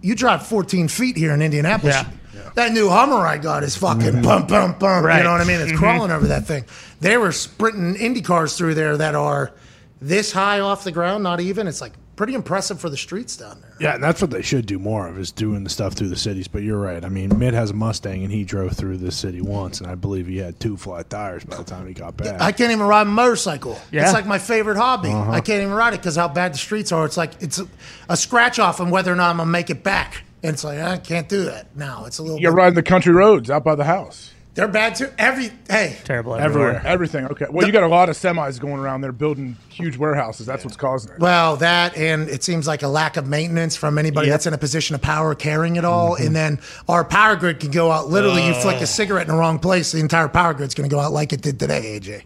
You 0.00 0.14
drive 0.14 0.46
14 0.46 0.88
feet 0.88 1.16
here 1.16 1.32
in 1.32 1.42
Indianapolis. 1.42 1.94
Yeah. 1.94 2.50
That 2.54 2.72
new 2.72 2.88
Hummer 2.88 3.26
I 3.26 3.38
got 3.38 3.62
is 3.64 3.76
fucking 3.76 4.00
mm-hmm. 4.00 4.22
bum, 4.22 4.46
bum, 4.46 4.78
bum. 4.78 5.02
You 5.02 5.08
Right. 5.08 5.22
know 5.22 5.32
what 5.32 5.40
I 5.40 5.44
mean? 5.44 5.60
It's 5.60 5.70
mm-hmm. 5.72 5.78
crawling 5.78 6.10
over 6.10 6.26
that 6.28 6.46
thing. 6.46 6.64
They 7.00 7.16
were 7.16 7.32
sprinting 7.32 7.96
Indy 7.96 8.22
cars 8.22 8.56
through 8.56 8.74
there 8.74 8.96
that 8.96 9.14
are 9.14 9.52
this 10.00 10.32
high 10.32 10.60
off 10.60 10.84
the 10.84 10.92
ground, 10.92 11.22
not 11.22 11.40
even. 11.40 11.66
It's 11.66 11.80
like 11.80 11.92
pretty 12.16 12.34
impressive 12.34 12.80
for 12.80 12.88
the 12.88 12.96
streets 12.96 13.36
down 13.36 13.60
there. 13.60 13.72
Yeah, 13.78 13.94
and 13.94 14.02
that's 14.02 14.20
what 14.20 14.30
they 14.30 14.42
should 14.42 14.66
do 14.66 14.78
more 14.78 15.06
of 15.06 15.18
is 15.18 15.30
doing 15.30 15.62
the 15.62 15.70
stuff 15.70 15.92
through 15.92 16.08
the 16.08 16.16
cities. 16.16 16.48
But 16.48 16.62
you're 16.62 16.80
right. 16.80 17.04
I 17.04 17.08
mean, 17.08 17.38
Mitt 17.38 17.54
has 17.54 17.70
a 17.70 17.74
Mustang, 17.74 18.24
and 18.24 18.32
he 18.32 18.42
drove 18.42 18.72
through 18.72 18.96
this 18.96 19.16
city 19.16 19.40
once, 19.40 19.80
and 19.80 19.88
I 19.88 19.94
believe 19.94 20.26
he 20.26 20.38
had 20.38 20.58
two 20.58 20.76
flat 20.76 21.10
tires 21.10 21.44
by 21.44 21.56
the 21.56 21.64
time 21.64 21.86
he 21.86 21.94
got 21.94 22.16
back. 22.16 22.40
I 22.40 22.52
can't 22.52 22.72
even 22.72 22.86
ride 22.86 23.06
a 23.06 23.10
motorcycle. 23.10 23.78
Yeah. 23.92 24.04
It's 24.04 24.14
like 24.14 24.26
my 24.26 24.38
favorite 24.38 24.78
hobby. 24.78 25.10
Uh-huh. 25.10 25.30
I 25.30 25.40
can't 25.40 25.62
even 25.62 25.74
ride 25.74 25.94
it 25.94 25.98
because 25.98 26.16
how 26.16 26.28
bad 26.28 26.54
the 26.54 26.58
streets 26.58 26.90
are. 26.90 27.04
It's 27.04 27.16
like 27.16 27.32
it's 27.40 27.58
a, 27.58 27.68
a 28.08 28.16
scratch 28.16 28.58
off 28.58 28.80
on 28.80 28.90
whether 28.90 29.12
or 29.12 29.16
not 29.16 29.30
I'm 29.30 29.36
gonna 29.36 29.50
make 29.50 29.70
it 29.70 29.82
back. 29.82 30.22
And 30.42 30.54
it's 30.54 30.64
like 30.64 30.78
I 30.78 30.98
can't 30.98 31.28
do 31.28 31.44
that 31.44 31.76
now. 31.76 32.04
It's 32.06 32.18
a 32.18 32.22
little. 32.22 32.40
You're 32.40 32.52
bit, 32.52 32.58
riding 32.58 32.74
the 32.74 32.82
country 32.82 33.12
roads 33.12 33.50
out 33.50 33.64
by 33.64 33.74
the 33.74 33.84
house. 33.84 34.32
They're 34.56 34.66
bad 34.66 34.94
too. 34.94 35.10
Every 35.18 35.52
hey, 35.68 35.98
Terrible 36.04 36.34
everywhere. 36.34 36.76
Everywhere. 36.76 36.92
Everything. 36.92 37.26
Okay. 37.26 37.44
Well, 37.50 37.66
you 37.66 37.74
got 37.74 37.82
a 37.82 37.88
lot 37.88 38.08
of 38.08 38.16
semis 38.16 38.58
going 38.58 38.78
around 38.78 39.02
there 39.02 39.12
building 39.12 39.54
huge 39.68 39.98
warehouses. 39.98 40.46
That's 40.46 40.64
what's 40.64 40.78
causing 40.78 41.12
it. 41.12 41.20
Well, 41.20 41.56
that 41.58 41.94
and 41.94 42.26
it 42.30 42.42
seems 42.42 42.66
like 42.66 42.82
a 42.82 42.88
lack 42.88 43.18
of 43.18 43.26
maintenance 43.26 43.76
from 43.76 43.98
anybody 43.98 44.28
Yep. 44.28 44.32
that's 44.32 44.46
in 44.46 44.54
a 44.54 44.58
position 44.58 44.94
of 44.94 45.02
power 45.02 45.34
carrying 45.34 45.76
it 45.76 45.84
all. 45.84 46.14
Mm-hmm. 46.14 46.26
And 46.26 46.36
then 46.36 46.60
our 46.88 47.04
power 47.04 47.36
grid 47.36 47.60
can 47.60 47.70
go 47.70 47.90
out. 47.90 48.08
Literally, 48.08 48.46
you 48.46 48.54
flick 48.54 48.78
a 48.78 48.82
oh. 48.82 48.86
cigarette 48.86 49.28
in 49.28 49.34
the 49.34 49.38
wrong 49.38 49.58
place, 49.58 49.92
the 49.92 50.00
entire 50.00 50.28
power 50.28 50.54
grid's 50.54 50.74
going 50.74 50.88
to 50.88 50.94
go 50.94 51.00
out 51.00 51.12
like 51.12 51.34
it 51.34 51.42
did 51.42 51.60
today. 51.60 52.00
AJ. 52.00 52.22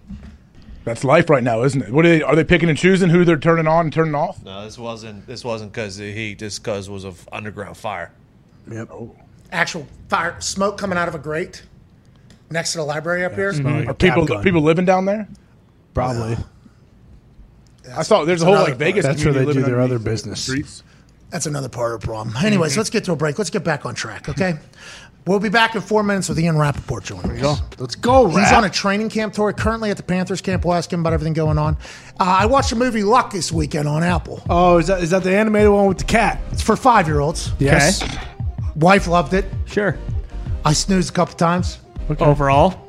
That's 0.84 1.02
life 1.02 1.28
right 1.30 1.42
now, 1.42 1.64
isn't 1.64 1.82
it? 1.82 1.90
What 1.90 2.06
are 2.06 2.10
they? 2.10 2.22
Are 2.22 2.36
they 2.36 2.44
picking 2.44 2.68
and 2.68 2.78
choosing 2.78 3.10
who 3.10 3.24
they're 3.24 3.38
turning 3.38 3.66
on 3.66 3.86
and 3.86 3.92
turning 3.92 4.14
off? 4.14 4.40
No, 4.44 4.64
this 4.64 4.78
wasn't. 4.78 5.26
This 5.26 5.44
wasn't 5.44 5.72
because 5.72 5.98
of 5.98 6.04
the 6.04 6.12
heat. 6.12 6.38
This 6.38 6.60
because 6.60 6.88
was 6.88 7.02
of 7.02 7.28
underground 7.32 7.76
fire. 7.76 8.12
Yep. 8.70 8.88
Actual 9.50 9.88
fire 10.08 10.40
smoke 10.40 10.78
coming 10.78 10.96
out 10.96 11.08
of 11.08 11.16
a 11.16 11.18
grate 11.18 11.62
next 12.50 12.72
to 12.72 12.78
the 12.78 12.84
library 12.84 13.24
up 13.24 13.34
here. 13.34 13.52
Like 13.52 13.86
a 13.86 13.90
Are 13.90 13.94
people 13.94 14.26
gun. 14.26 14.42
people 14.42 14.62
living 14.62 14.84
down 14.84 15.04
there? 15.04 15.28
probably. 15.94 16.36
I 17.96 18.02
saw 18.02 18.24
there's 18.24 18.42
a 18.42 18.44
whole 18.44 18.54
another 18.54 18.70
like 18.70 18.78
Vegas. 18.78 19.04
That's 19.04 19.24
where 19.24 19.34
they 19.34 19.44
do 19.52 19.62
their 19.62 19.80
other 19.80 19.98
business. 19.98 20.40
Streets. 20.42 20.82
That's 21.30 21.46
another 21.46 21.68
part 21.68 21.94
of 21.94 22.00
the 22.00 22.06
problem. 22.06 22.36
Anyways, 22.44 22.76
let's 22.76 22.90
get 22.90 23.04
to 23.04 23.12
a 23.12 23.16
break. 23.16 23.38
Let's 23.38 23.50
get 23.50 23.64
back 23.64 23.86
on 23.86 23.94
track, 23.94 24.28
okay? 24.28 24.54
we'll 25.26 25.38
be 25.38 25.48
back 25.48 25.74
in 25.74 25.80
four 25.80 26.02
minutes 26.02 26.28
with 26.28 26.40
Ian 26.40 26.56
Rapoport 26.56 27.04
joining 27.04 27.44
us. 27.44 27.60
Let's 27.78 27.94
go, 27.94 28.26
He's 28.28 28.36
Rap. 28.38 28.54
on 28.54 28.64
a 28.64 28.70
training 28.70 29.10
camp 29.10 29.34
tour 29.34 29.52
currently 29.52 29.90
at 29.90 29.96
the 29.96 30.02
Panthers 30.02 30.40
camp. 30.40 30.64
We'll 30.64 30.74
ask 30.74 30.92
him 30.92 31.00
about 31.00 31.12
everything 31.12 31.34
going 31.34 31.58
on. 31.58 31.76
Uh, 32.18 32.24
I 32.40 32.46
watched 32.46 32.70
the 32.70 32.76
movie 32.76 33.02
Luck 33.04 33.30
this 33.32 33.52
weekend 33.52 33.86
on 33.86 34.02
Apple. 34.02 34.42
Oh, 34.50 34.78
is 34.78 34.86
that 34.88 35.02
is 35.02 35.10
that 35.10 35.22
the 35.22 35.34
animated 35.36 35.70
one 35.70 35.86
with 35.86 35.98
the 35.98 36.04
cat? 36.04 36.40
It's 36.52 36.62
for 36.62 36.74
five 36.76 37.06
year 37.06 37.20
olds. 37.20 37.52
Yes. 37.58 38.02
Wife 38.76 39.06
loved 39.06 39.34
it. 39.34 39.44
Sure. 39.66 39.96
I 40.64 40.72
snoozed 40.72 41.10
a 41.10 41.12
couple 41.12 41.36
times. 41.36 41.78
Overall. 42.18 42.86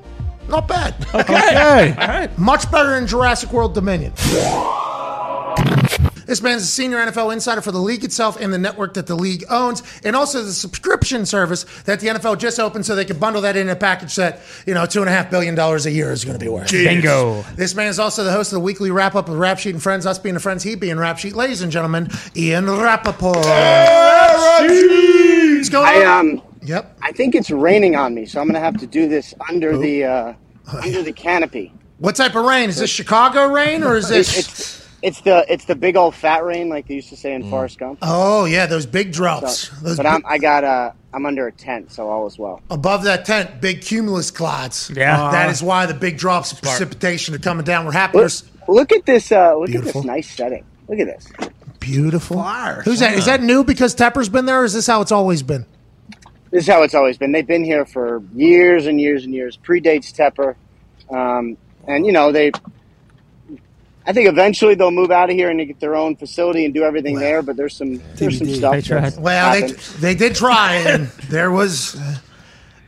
Not 0.48 0.68
bad. 0.68 0.96
Okay. 1.14 2.30
Much 2.38 2.70
better 2.72 2.90
than 2.92 3.08
Jurassic 3.08 3.54
World 3.54 3.74
Dominion. 3.74 4.14
This 6.26 6.42
man's 6.42 6.62
a 6.64 6.66
senior 6.66 6.98
NFL 6.98 7.34
insider 7.34 7.60
for 7.62 7.72
the 7.74 7.80
league 7.80 8.06
itself 8.06 8.40
and 8.40 8.54
the 8.54 8.58
network 8.58 8.94
that 8.94 9.06
the 9.06 9.16
league 9.16 9.44
owns, 9.50 9.84
and 10.06 10.16
also 10.16 10.42
the 10.42 10.54
subscription 10.54 11.26
service 11.26 11.66
that 11.84 12.00
the 12.00 12.08
NFL 12.08 12.38
just 12.40 12.58
opened 12.58 12.86
so 12.86 12.96
they 12.96 13.04
can 13.04 13.20
bundle 13.20 13.42
that 13.42 13.58
in 13.58 13.68
a 13.68 13.76
package 13.76 14.16
that, 14.16 14.40
you 14.66 14.74
know, 14.74 14.86
two 14.86 15.02
and 15.02 15.10
a 15.10 15.12
half 15.12 15.30
billion 15.30 15.56
dollars 15.56 15.86
a 15.86 15.92
year 15.92 16.10
is 16.12 16.24
going 16.24 16.40
to 16.40 16.44
be 16.44 16.50
worth. 16.50 16.72
Bingo. 16.72 17.42
This 17.56 17.76
man 17.76 17.88
is 17.88 18.00
also 18.00 18.24
the 18.24 18.32
host 18.32 18.54
of 18.54 18.58
the 18.58 18.62
weekly 18.62 18.92
wrap 18.92 19.14
up 19.16 19.28
of 19.28 19.38
Rap 19.38 19.60
Sheet 19.60 19.74
and 19.74 19.84
Friends, 19.84 20.06
us 20.06 20.20
being 20.20 20.36
the 20.36 20.40
friends, 20.40 20.64
he 20.64 20.76
being 20.76 20.98
Rap 20.98 21.18
Sheet. 21.18 21.36
Ladies 21.36 21.62
and 21.64 21.72
gentlemen, 21.72 22.10
Ian 22.36 22.66
Rapoport. 22.70 23.36
What's 23.36 23.50
going 25.70 25.86
I 25.88 26.06
on? 26.06 26.30
um 26.40 26.51
Yep. 26.64 26.98
I 27.02 27.12
think 27.12 27.36
it's 27.36 27.50
raining 27.52 27.96
on 27.96 28.14
me, 28.14 28.26
so 28.26 28.40
I'm 28.42 28.48
gonna 28.48 28.60
have 28.60 28.78
to 28.78 28.88
do 28.88 29.08
this 29.08 29.34
under 29.50 29.78
the 29.78 30.04
uh, 30.06 30.34
under 30.84 31.02
the 31.04 31.14
canopy. 31.14 31.74
What 31.98 32.16
type 32.16 32.36
of 32.36 32.46
rain? 32.46 32.70
Is 32.70 32.78
this 32.78 32.90
Chicago 32.90 33.46
rain 33.48 33.84
or 33.84 33.96
is 33.96 34.10
this. 34.10 34.38
it's 34.38 34.88
It's 35.04 35.22
the 35.22 35.46
it's 35.52 35.66
the 35.66 35.76
big 35.76 35.96
old 35.96 36.16
fat 36.16 36.44
rain, 36.44 36.70
like 36.70 36.88
they 36.88 36.96
used 36.96 37.10
to 37.10 37.18
say 37.18 37.34
in 37.34 37.50
Forrest 37.50 37.80
Gump. 37.80 38.00
Oh 38.02 38.46
yeah, 38.46 38.66
those 38.68 38.86
big 38.86 39.12
drops. 39.12 39.70
So- 39.70 39.76
those 39.82 39.98
but 39.98 40.04
big- 40.04 40.12
I'm 40.12 40.24
I 40.26 40.38
got 40.38 40.64
uh 40.64 40.92
I'm 41.14 41.26
under 41.26 41.48
a 41.48 41.52
tent, 41.52 41.92
so 41.92 42.10
all 42.10 42.26
is 42.28 42.38
well. 42.40 42.62
above 42.70 43.04
that 43.04 43.26
tent, 43.26 43.60
big 43.62 43.82
cumulus 43.82 44.32
clouds. 44.32 44.92
Yeah. 44.96 45.32
that 45.32 45.50
is 45.50 45.62
why 45.62 45.86
the 45.86 45.94
big 45.94 46.18
drops 46.18 46.52
of 46.54 46.62
precipitation 46.62 47.36
are 47.36 47.40
coming 47.40 47.66
down. 47.66 47.86
We're 47.86 47.92
happy. 47.92 48.20
Look, 48.20 48.32
look 48.68 48.92
at 48.92 49.06
this 49.06 49.32
uh 49.32 49.56
look 49.56 49.68
Beautiful. 49.68 49.90
at 49.90 49.94
this 49.96 50.06
nice 50.06 50.30
setting. 50.30 50.64
Look 50.88 51.00
at 51.00 51.08
this. 51.08 51.28
beautiful. 51.80 52.42
Who's 52.42 53.00
that? 53.00 53.14
Is 53.16 53.26
that 53.26 53.42
new 53.42 53.64
because 53.64 53.96
Tepper's 53.96 54.30
been 54.30 54.46
there? 54.46 54.62
Or 54.62 54.66
is 54.66 54.74
this 54.74 54.88
how 54.88 55.02
it's 55.02 55.12
always 55.12 55.42
been? 55.44 55.66
This 56.52 56.66
is 56.66 56.68
how 56.68 56.84
it's 56.84 56.94
always 56.94 57.18
been. 57.18 57.32
They've 57.32 57.48
been 57.48 57.64
here 57.64 57.86
for 57.86 58.22
years 58.36 58.86
and 58.86 59.00
years 59.00 59.24
and 59.24 59.34
years. 59.34 59.58
Predates 59.58 60.12
Tepper, 60.14 60.56
um, 61.10 61.58
and 61.88 62.06
you 62.06 62.12
know 62.12 62.32
they. 62.32 62.52
I 64.06 64.14
think 64.14 64.28
eventually 64.28 64.76
they'll 64.76 64.92
move 64.92 65.12
out 65.12 65.30
of 65.30 65.36
here 65.36 65.50
and 65.50 65.60
they 65.60 65.66
get 65.66 65.80
their 65.80 65.96
own 65.96 66.16
facility 66.16 66.66
and 66.66 66.74
do 66.74 66.84
everything 66.84 67.20
there. 67.20 67.42
But 67.42 67.56
there's 67.56 67.76
some 67.76 68.02
there's 68.16 68.38
some 68.38 68.50
stuff. 68.50 68.74
They 68.74 68.82
tried. 68.82 69.04
that's 69.04 69.18
Well, 69.18 69.62
they 69.62 69.72
they 70.00 70.16
did 70.16 70.36
try, 70.36 70.76
and 70.76 71.08
there 71.30 71.52
was 71.52 71.96
uh, 71.96 72.18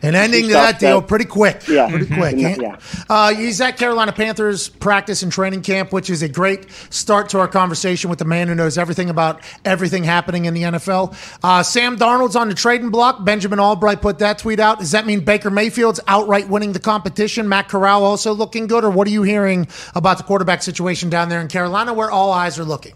an 0.04 0.14
ending 0.16 0.48
to 0.48 0.54
that 0.54 0.80
deal 0.80 1.02
pretty 1.02 1.26
quick. 1.26 1.68
Yeah. 1.68 1.90
pretty 1.90 2.06
quick. 2.06 2.36
Mhm. 2.36 2.62
Yeah. 2.62 2.76
Uh, 3.10 3.34
he's 3.34 3.60
at 3.62 3.78
Carolina 3.78 4.12
Panthers 4.12 4.70
practice 4.70 5.24
and 5.24 5.32
training 5.32 5.62
camp, 5.62 5.92
which 5.92 6.10
is 6.10 6.22
a 6.22 6.28
great 6.30 6.68
start 6.92 7.30
to 7.30 7.40
our 7.40 7.48
conversation 7.48 8.10
with 8.10 8.20
the 8.20 8.26
man 8.26 8.48
who 8.48 8.56
knows 8.56 8.78
everything 8.78 9.10
about 9.10 9.42
everything 9.66 10.04
happening 10.04 10.46
in 10.46 10.54
the 10.54 10.64
NFL. 10.64 11.16
Uh, 11.44 11.64
Sam 11.64 11.98
Darnold's 11.98 12.36
on 12.36 12.50
the 12.50 12.54
trading 12.54 12.90
block. 12.90 13.24
Benjamin 13.26 13.60
Allbright 13.60 14.02
put 14.02 14.20
that 14.20 14.38
tweet 14.38 14.60
out. 14.60 14.80
Does 14.80 14.92
that 14.92 15.06
mean 15.06 15.22
Baker 15.22 15.50
Mayfield's 15.50 16.00
outright 16.08 16.50
winning 16.50 16.74
the 16.74 16.80
competition? 16.80 17.48
Matt 17.50 17.70
Corral 17.70 18.04
also 18.04 18.34
looking 18.34 18.68
good, 18.68 18.84
or 18.84 18.90
what 18.90 19.08
are 19.08 19.12
you 19.12 19.24
hearing 19.24 19.68
about 19.96 20.18
the 20.18 20.24
quarterback 20.24 20.62
situation 20.62 21.10
down 21.10 21.30
there 21.30 21.40
in 21.42 21.48
Carolina, 21.48 21.94
where 21.94 22.12
all 22.12 22.32
eyes 22.32 22.60
are 22.60 22.66
looking? 22.66 22.94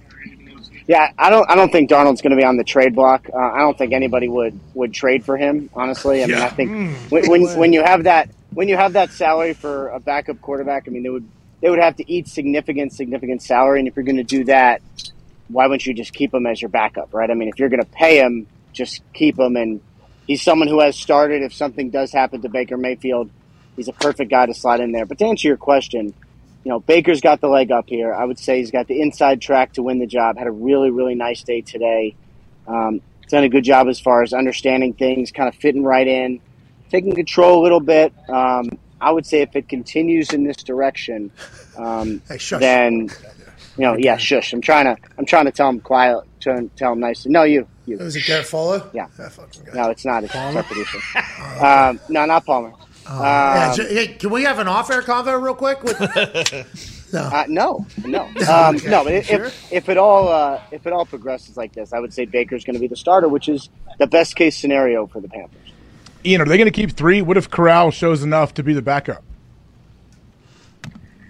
Yeah, 0.88 1.12
I 1.18 1.30
don't. 1.30 1.50
I 1.50 1.56
don't 1.56 1.70
think 1.72 1.90
Darnold's 1.90 2.22
going 2.22 2.32
to 2.32 2.38
be 2.38 2.46
on 2.46 2.56
the 2.56 2.64
trade 2.64 2.96
block. 2.96 3.30
Uh, 3.34 3.38
I 3.38 3.60
don't 3.60 3.78
think 3.78 3.92
anybody 3.92 4.30
would 4.30 4.58
would 4.74 4.94
trade 4.94 5.26
for 5.26 5.36
him. 5.36 5.70
Honestly, 5.74 6.24
I 6.24 6.28
mean, 6.28 6.38
I 6.38 6.48
think 6.48 6.98
when, 7.12 7.30
when 7.30 7.60
when 7.60 7.74
you 7.74 7.84
have 7.84 8.06
that 8.06 8.30
when 8.54 8.70
you 8.70 8.78
have 8.78 8.94
that 8.94 9.12
salary 9.12 9.54
for 9.54 9.90
a 9.90 10.00
backup 10.00 10.40
quarterback, 10.42 10.88
I 10.88 10.92
mean, 10.92 11.04
they 11.04 11.10
would 11.10 11.28
they 11.62 11.70
would 11.70 11.80
have 11.80 11.98
to 11.98 12.10
eat 12.10 12.30
significant 12.30 12.94
significant 12.94 13.42
salary, 13.42 13.80
and 13.80 13.88
if 13.88 13.98
you're 13.98 14.06
going 14.06 14.18
to 14.18 14.24
do 14.24 14.46
that, 14.46 14.82
why 15.50 15.68
wouldn't 15.68 15.86
you 15.86 15.94
just 15.94 16.14
keep 16.14 16.34
him 16.34 16.46
as 16.46 16.62
your 16.62 16.70
backup, 16.70 17.14
right? 17.14 17.30
I 17.30 17.34
mean, 17.34 17.50
if 17.50 17.60
you're 17.60 17.70
going 17.70 17.84
to 17.84 17.92
pay 17.92 18.20
him, 18.20 18.48
just 18.72 19.02
keep 19.14 19.38
him, 19.38 19.58
and 19.58 19.82
he's 20.26 20.42
someone 20.42 20.70
who 20.70 20.80
has 20.80 20.98
started. 20.98 21.42
If 21.42 21.54
something 21.54 21.90
does 21.90 22.14
happen 22.14 22.42
to 22.44 22.50
Baker 22.50 22.78
Mayfield, 22.78 23.30
he's 23.76 23.90
a 23.90 23.94
perfect 23.94 24.32
guy 24.32 24.46
to 24.46 24.54
slide 24.54 24.80
in 24.80 24.94
there. 24.94 25.06
But 25.06 25.18
to 25.20 25.26
answer 25.26 25.50
your 25.50 25.58
question, 25.58 26.14
you 26.64 26.70
know, 26.70 26.80
Baker's 26.80 27.22
got 27.22 27.42
the 27.42 27.48
leg 27.48 27.72
up 27.72 27.86
here. 27.88 28.14
I 28.14 28.26
would 28.26 28.40
say 28.40 28.60
he's 28.60 28.72
got 28.72 28.88
the 28.88 29.02
inside 29.02 29.42
track 29.42 29.74
to 29.74 29.84
win 29.84 30.00
the 30.00 30.08
job. 30.08 30.38
Had 30.38 30.48
a 30.48 30.52
really, 30.52 30.92
really 30.92 31.16
nice 31.16 31.44
day 31.44 31.62
today. 31.62 32.16
Um, 32.68 33.02
done 33.30 33.44
a 33.44 33.50
good 33.50 33.64
job 33.64 33.88
as 33.88 34.00
far 34.00 34.24
as 34.24 34.34
understanding 34.34 34.94
things, 34.94 35.32
kind 35.32 35.48
of 35.50 35.56
fitting 35.56 35.84
right 35.84 36.08
in, 36.08 36.42
taking 36.90 37.16
control 37.16 37.62
a 37.62 37.64
little 37.64 37.80
bit. 37.80 38.14
Um, 38.30 38.70
I 39.00 39.12
would 39.12 39.26
say 39.26 39.42
if 39.42 39.56
it 39.56 39.70
continues 39.70 40.34
in 40.34 40.44
this 40.44 40.58
direction, 40.58 41.32
um, 41.78 42.22
Hey, 42.30 42.38
then 42.60 43.10
you 43.78 43.84
know, 43.84 43.96
yeah, 43.96 44.18
shush. 44.18 44.54
I'm 44.54 44.62
trying 44.62 44.86
to, 44.86 45.02
I'm 45.18 45.26
trying 45.26 45.46
to 45.46 45.52
tell 45.52 45.70
him 45.70 45.80
quiet, 45.80 46.24
trying 46.40 46.70
to 46.70 46.76
tell 46.76 46.94
him 46.94 47.00
nicely. 47.00 47.32
No, 47.32 47.44
you, 47.44 47.68
you. 47.86 47.98
Was 47.98 48.16
it 48.16 48.24
Garafolo? 48.24 48.90
Yeah. 48.94 49.08
That. 49.18 49.74
No, 49.74 49.90
it's 49.90 50.04
not. 50.04 50.24
It's 50.24 50.36
our 50.36 50.64
producer. 50.64 51.00
Um, 51.64 52.00
no, 52.10 52.26
not 52.26 52.46
Palmer. 52.46 52.74
Yeah, 53.10 53.70
Um, 53.72 53.76
j- 53.78 53.94
hey, 53.94 54.08
can 54.14 54.30
we 54.32 54.44
have 54.44 54.60
an 54.60 54.68
off-air 54.68 55.02
convo 55.02 55.42
real 55.42 55.56
quick? 55.56 55.84
With, 55.84 56.00
Uh, 57.14 57.46
no, 57.48 57.86
no, 58.06 58.24
um, 58.52 58.76
no. 58.86 59.02
But 59.06 59.14
if, 59.14 59.30
if 59.32 59.72
if 59.72 59.88
it 59.88 59.98
all 59.98 60.28
uh, 60.28 60.62
if 60.72 60.86
it 60.86 60.92
all 60.92 61.06
progresses 61.06 61.56
like 61.56 61.72
this, 61.72 61.94
I 61.94 62.00
would 62.00 62.14
say 62.14 62.26
Baker's 62.26 62.66
going 62.66 62.74
to 62.74 62.82
be 62.82 62.88
the 62.88 62.98
starter, 62.98 63.30
which 63.30 63.48
is 63.48 63.70
the 63.98 64.08
best 64.08 64.36
case 64.36 64.58
scenario 64.58 65.08
for 65.08 65.22
the 65.22 65.30
Panthers. 65.30 65.72
Ian, 66.26 66.42
are 66.42 66.46
they 66.46 66.58
going 66.58 66.66
to 66.68 66.72
keep 66.72 66.92
three? 66.92 67.22
What 67.22 67.38
if 67.38 67.50
Corral 67.50 67.92
shows 67.92 68.24
enough 68.24 68.54
to 68.56 68.64
be 68.64 68.74
the 68.74 68.82
backup? 68.82 69.24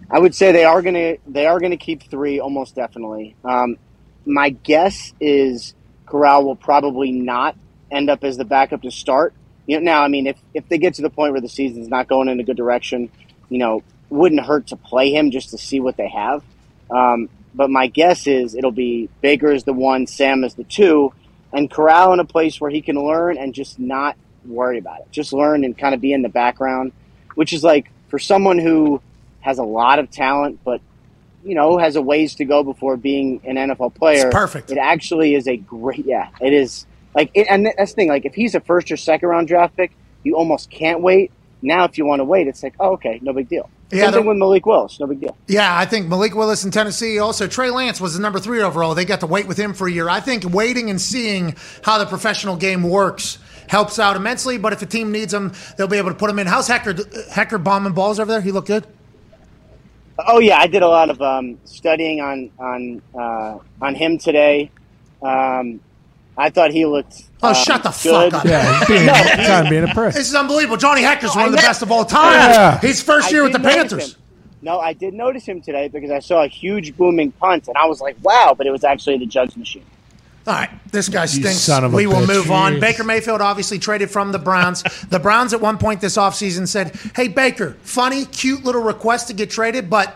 I 0.10 0.18
would 0.20 0.34
say 0.34 0.52
they 0.52 0.64
are 0.64 0.82
going 0.82 0.96
to 0.96 1.18
they 1.28 1.46
are 1.46 1.60
going 1.60 1.72
to 1.72 1.78
keep 1.78 2.10
three 2.10 2.40
almost 2.40 2.74
definitely. 2.76 3.36
Um, 3.44 3.78
my 4.26 4.50
guess 4.50 5.14
is 5.20 5.76
Corral 6.08 6.44
will 6.44 6.56
probably 6.56 7.12
not 7.12 7.56
end 7.92 8.10
up 8.10 8.24
as 8.24 8.38
the 8.38 8.46
backup 8.46 8.82
to 8.82 8.90
start. 8.92 9.34
You 9.68 9.78
know, 9.78 9.84
now, 9.84 10.04
I 10.04 10.08
mean, 10.08 10.26
if 10.26 10.38
if 10.54 10.68
they 10.70 10.78
get 10.78 10.96
to 10.96 11.02
the 11.04 11.10
point 11.10 11.34
where 11.34 11.42
the 11.42 11.50
season's 11.50 11.88
not 11.88 12.08
going 12.08 12.30
in 12.30 12.40
a 12.40 12.44
good 12.44 12.58
direction, 12.58 13.12
you 13.50 13.60
know, 13.60 13.84
wouldn't 14.10 14.44
hurt 14.44 14.68
to 14.68 14.76
play 14.76 15.12
him 15.12 15.30
just 15.30 15.52
to 15.52 15.58
see 15.58 15.80
what 15.80 15.98
they 15.98 16.08
have. 16.08 16.44
Um, 16.90 17.30
but 17.54 17.70
my 17.70 17.88
guess 17.88 18.28
is 18.28 18.56
it'll 18.56 18.72
be 18.72 19.10
Baker 19.22 19.52
is 19.52 19.64
the 19.66 19.74
one, 19.74 20.08
Sam 20.08 20.44
is 20.44 20.56
the 20.56 20.64
two, 20.64 21.14
and 21.54 21.70
Corral 21.70 22.14
in 22.14 22.20
a 22.20 22.26
place 22.26 22.60
where 22.60 22.72
he 22.72 22.82
can 22.82 22.96
learn 22.96 23.38
and 23.38 23.54
just 23.54 23.78
not 23.78 24.16
worry 24.46 24.78
about 24.78 25.02
it. 25.02 25.08
Just 25.12 25.34
learn 25.34 25.64
and 25.64 25.78
kind 25.78 25.94
of 25.94 26.02
be 26.02 26.14
in 26.14 26.22
the 26.22 26.30
background, 26.30 26.94
which 27.36 27.54
is 27.54 27.64
like 27.64 27.92
for 28.08 28.20
someone 28.20 28.60
who 28.60 29.02
has 29.42 29.58
a 29.58 29.64
lot 29.64 30.00
of 30.00 30.10
talent, 30.10 30.60
but 30.64 30.82
you 31.44 31.56
know 31.56 31.78
has 31.78 31.96
a 31.96 32.02
ways 32.02 32.36
to 32.36 32.46
go 32.46 32.64
before 32.64 32.98
being 32.98 33.42
an 33.44 33.56
NFL 33.56 33.96
player. 33.96 34.28
It's 34.28 34.34
perfect. 34.34 34.72
It 34.72 34.78
actually 34.78 35.36
is 35.36 35.48
a 35.48 35.58
great. 35.58 36.06
Yeah, 36.06 36.30
it 36.42 36.54
is. 36.54 36.86
Like, 37.18 37.32
it, 37.34 37.48
and 37.50 37.66
that's 37.66 37.94
the 37.94 37.96
thing. 37.96 38.10
Like, 38.10 38.26
if 38.26 38.36
he's 38.36 38.54
a 38.54 38.60
first 38.60 38.92
or 38.92 38.96
second 38.96 39.28
round 39.28 39.48
draft 39.48 39.76
pick, 39.76 39.92
you 40.24 40.38
almost 40.38 40.70
can't 40.70 41.02
wait. 41.02 41.32
Now, 41.64 41.84
if 41.86 41.98
you 41.98 42.06
want 42.06 42.20
to 42.20 42.24
wait, 42.24 42.48
it's 42.48 42.62
like, 42.62 42.76
oh, 42.80 42.94
okay, 42.94 43.18
no 43.24 43.34
big 43.34 43.50
deal. 43.50 43.72
Yeah, 43.90 44.04
Same 44.06 44.14
thing 44.14 44.26
with 44.28 44.38
Malik 44.38 44.68
Willis, 44.68 45.00
no 45.00 45.08
big 45.08 45.22
deal. 45.22 45.36
Yeah, 45.48 45.76
I 45.76 45.86
think 45.86 46.08
Malik 46.08 46.36
Willis 46.36 46.64
in 46.64 46.70
Tennessee. 46.70 47.18
Also, 47.18 47.48
Trey 47.48 47.72
Lance 47.72 48.00
was 48.00 48.14
the 48.14 48.22
number 48.22 48.40
three 48.40 48.62
overall. 48.62 48.94
They 48.94 49.04
got 49.04 49.22
to 49.22 49.28
wait 49.28 49.48
with 49.48 49.58
him 49.58 49.74
for 49.74 49.88
a 49.88 49.92
year. 49.92 50.08
I 50.08 50.20
think 50.20 50.44
waiting 50.44 50.92
and 50.92 51.02
seeing 51.02 51.56
how 51.84 51.98
the 51.98 52.06
professional 52.06 52.56
game 52.56 52.84
works 52.84 53.40
helps 53.68 53.98
out 53.98 54.16
immensely. 54.16 54.60
But 54.60 54.74
if 54.74 54.84
a 54.84 54.86
team 54.86 55.12
needs 55.12 55.34
him, 55.34 55.54
they'll 55.76 55.88
be 55.88 55.98
able 55.98 56.10
to 56.10 56.16
put 56.16 56.30
him 56.30 56.38
in. 56.38 56.46
How's 56.46 56.70
Hekker? 56.70 56.94
Hekker 57.30 57.64
bombing 57.64 57.94
balls 57.94 58.20
over 58.20 58.32
there? 58.32 58.42
He 58.42 58.52
looked 58.52 58.68
good. 58.68 58.86
Oh 60.20 60.40
yeah, 60.40 60.60
I 60.60 60.68
did 60.68 60.84
a 60.84 60.88
lot 60.88 61.10
of 61.10 61.20
um, 61.22 61.58
studying 61.64 62.22
on 62.22 62.52
on 62.60 63.02
uh, 63.18 63.58
on 63.82 63.96
him 63.96 64.20
today. 64.20 64.70
Um, 65.24 65.80
I 66.38 66.50
thought 66.50 66.72
he 66.72 66.86
looked. 66.86 67.24
Oh, 67.42 67.50
um, 67.50 67.56
shut 67.56 67.84
the 67.84 67.90
good. 67.90 68.32
fuck 68.32 68.34
up! 68.34 68.46
Yeah, 68.46 68.80
he's 68.80 68.88
being, 68.88 69.06
No, 69.08 69.14
kind 69.14 69.66
of 69.68 69.70
being 69.70 69.84
impressed. 69.84 70.18
This 70.18 70.30
is 70.30 70.36
unbelievable. 70.36 70.78
Johnny 70.78 71.02
Hekker's 71.02 71.36
one 71.36 71.46
of 71.46 71.52
the 71.52 71.58
best 71.58 71.82
of 71.82 71.92
all 71.92 72.06
time. 72.06 72.34
Yeah. 72.34 72.80
He's 72.80 73.02
first 73.02 73.32
year 73.32 73.44
with 73.44 73.54
the 73.54 73.60
Panthers. 73.60 74.14
him. 74.16 74.22
No, 74.62 74.80
I 74.80 74.94
did 74.94 75.14
notice 75.14 75.46
him 75.46 75.62
today 75.62 75.88
because 75.88 76.10
I 76.12 76.20
saw 76.20 76.44
a 76.44 76.48
huge 76.48 76.96
booming 76.98 77.32
punt, 77.32 77.68
and 77.68 77.78
I 77.78 77.86
was 77.86 78.02
like, 78.02 78.18
"Wow!" 78.22 78.56
But 78.58 78.68
it 78.68 78.72
was 78.72 78.84
actually 78.84 79.18
the 79.20 79.26
Judge 79.26 79.56
machine. 79.56 79.86
All 80.48 80.54
right, 80.54 80.70
this 80.92 81.10
guy 81.10 81.26
stinks. 81.26 81.58
son 81.58 81.84
of 81.84 81.94
a 81.94 81.96
we 81.96 82.08
will 82.08 82.16
bitch. 82.22 82.28
move 82.28 82.52
on. 82.52 82.74
Jeez. 82.76 82.80
Baker 82.82 83.04
Mayfield 83.04 83.42
obviously 83.42 83.80
traded 83.80 84.10
from 84.10 84.32
the 84.32 84.40
Browns. 84.40 84.82
the 85.10 85.20
Browns 85.20 85.54
at 85.54 85.60
one 85.60 85.78
point 85.78 86.00
this 86.00 86.16
offseason 86.18 86.68
said, 86.70 86.96
Hey, 87.16 87.28
Baker, 87.28 87.76
funny, 87.82 88.24
cute 88.26 88.64
little 88.64 88.82
request 88.82 89.28
to 89.28 89.34
get 89.34 89.50
traded, 89.50 89.90
but 89.90 90.16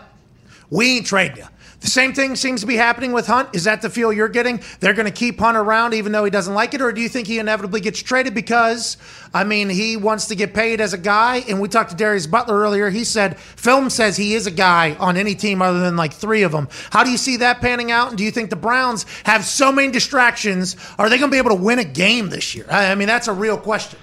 we 0.70 0.96
ain't 0.96 1.06
trading 1.06 1.36
you. 1.36 1.44
The 1.82 1.90
same 1.90 2.14
thing 2.14 2.36
seems 2.36 2.60
to 2.60 2.66
be 2.68 2.76
happening 2.76 3.10
with 3.10 3.26
Hunt. 3.26 3.48
Is 3.54 3.64
that 3.64 3.82
the 3.82 3.90
feel 3.90 4.12
you're 4.12 4.28
getting? 4.28 4.62
They're 4.78 4.94
going 4.94 5.06
to 5.06 5.12
keep 5.12 5.40
Hunt 5.40 5.56
around 5.56 5.94
even 5.94 6.12
though 6.12 6.24
he 6.24 6.30
doesn't 6.30 6.54
like 6.54 6.74
it? 6.74 6.80
Or 6.80 6.92
do 6.92 7.00
you 7.00 7.08
think 7.08 7.26
he 7.26 7.40
inevitably 7.40 7.80
gets 7.80 8.00
traded 8.00 8.34
because, 8.34 8.96
I 9.34 9.42
mean, 9.42 9.68
he 9.68 9.96
wants 9.96 10.26
to 10.26 10.36
get 10.36 10.54
paid 10.54 10.80
as 10.80 10.92
a 10.92 10.98
guy? 10.98 11.38
And 11.48 11.60
we 11.60 11.68
talked 11.68 11.90
to 11.90 11.96
Darius 11.96 12.28
Butler 12.28 12.56
earlier. 12.60 12.88
He 12.88 13.02
said, 13.02 13.36
film 13.36 13.90
says 13.90 14.16
he 14.16 14.34
is 14.34 14.46
a 14.46 14.52
guy 14.52 14.94
on 14.94 15.16
any 15.16 15.34
team 15.34 15.60
other 15.60 15.80
than 15.80 15.96
like 15.96 16.12
three 16.12 16.44
of 16.44 16.52
them. 16.52 16.68
How 16.90 17.02
do 17.02 17.10
you 17.10 17.18
see 17.18 17.38
that 17.38 17.60
panning 17.60 17.90
out? 17.90 18.10
And 18.10 18.18
do 18.18 18.22
you 18.22 18.30
think 18.30 18.50
the 18.50 18.56
Browns 18.56 19.04
have 19.24 19.44
so 19.44 19.72
many 19.72 19.90
distractions? 19.90 20.76
Are 21.00 21.10
they 21.10 21.18
going 21.18 21.32
to 21.32 21.34
be 21.34 21.38
able 21.38 21.50
to 21.50 21.62
win 21.62 21.80
a 21.80 21.84
game 21.84 22.28
this 22.28 22.54
year? 22.54 22.66
I 22.70 22.94
mean, 22.94 23.08
that's 23.08 23.26
a 23.26 23.32
real 23.32 23.58
question. 23.58 23.98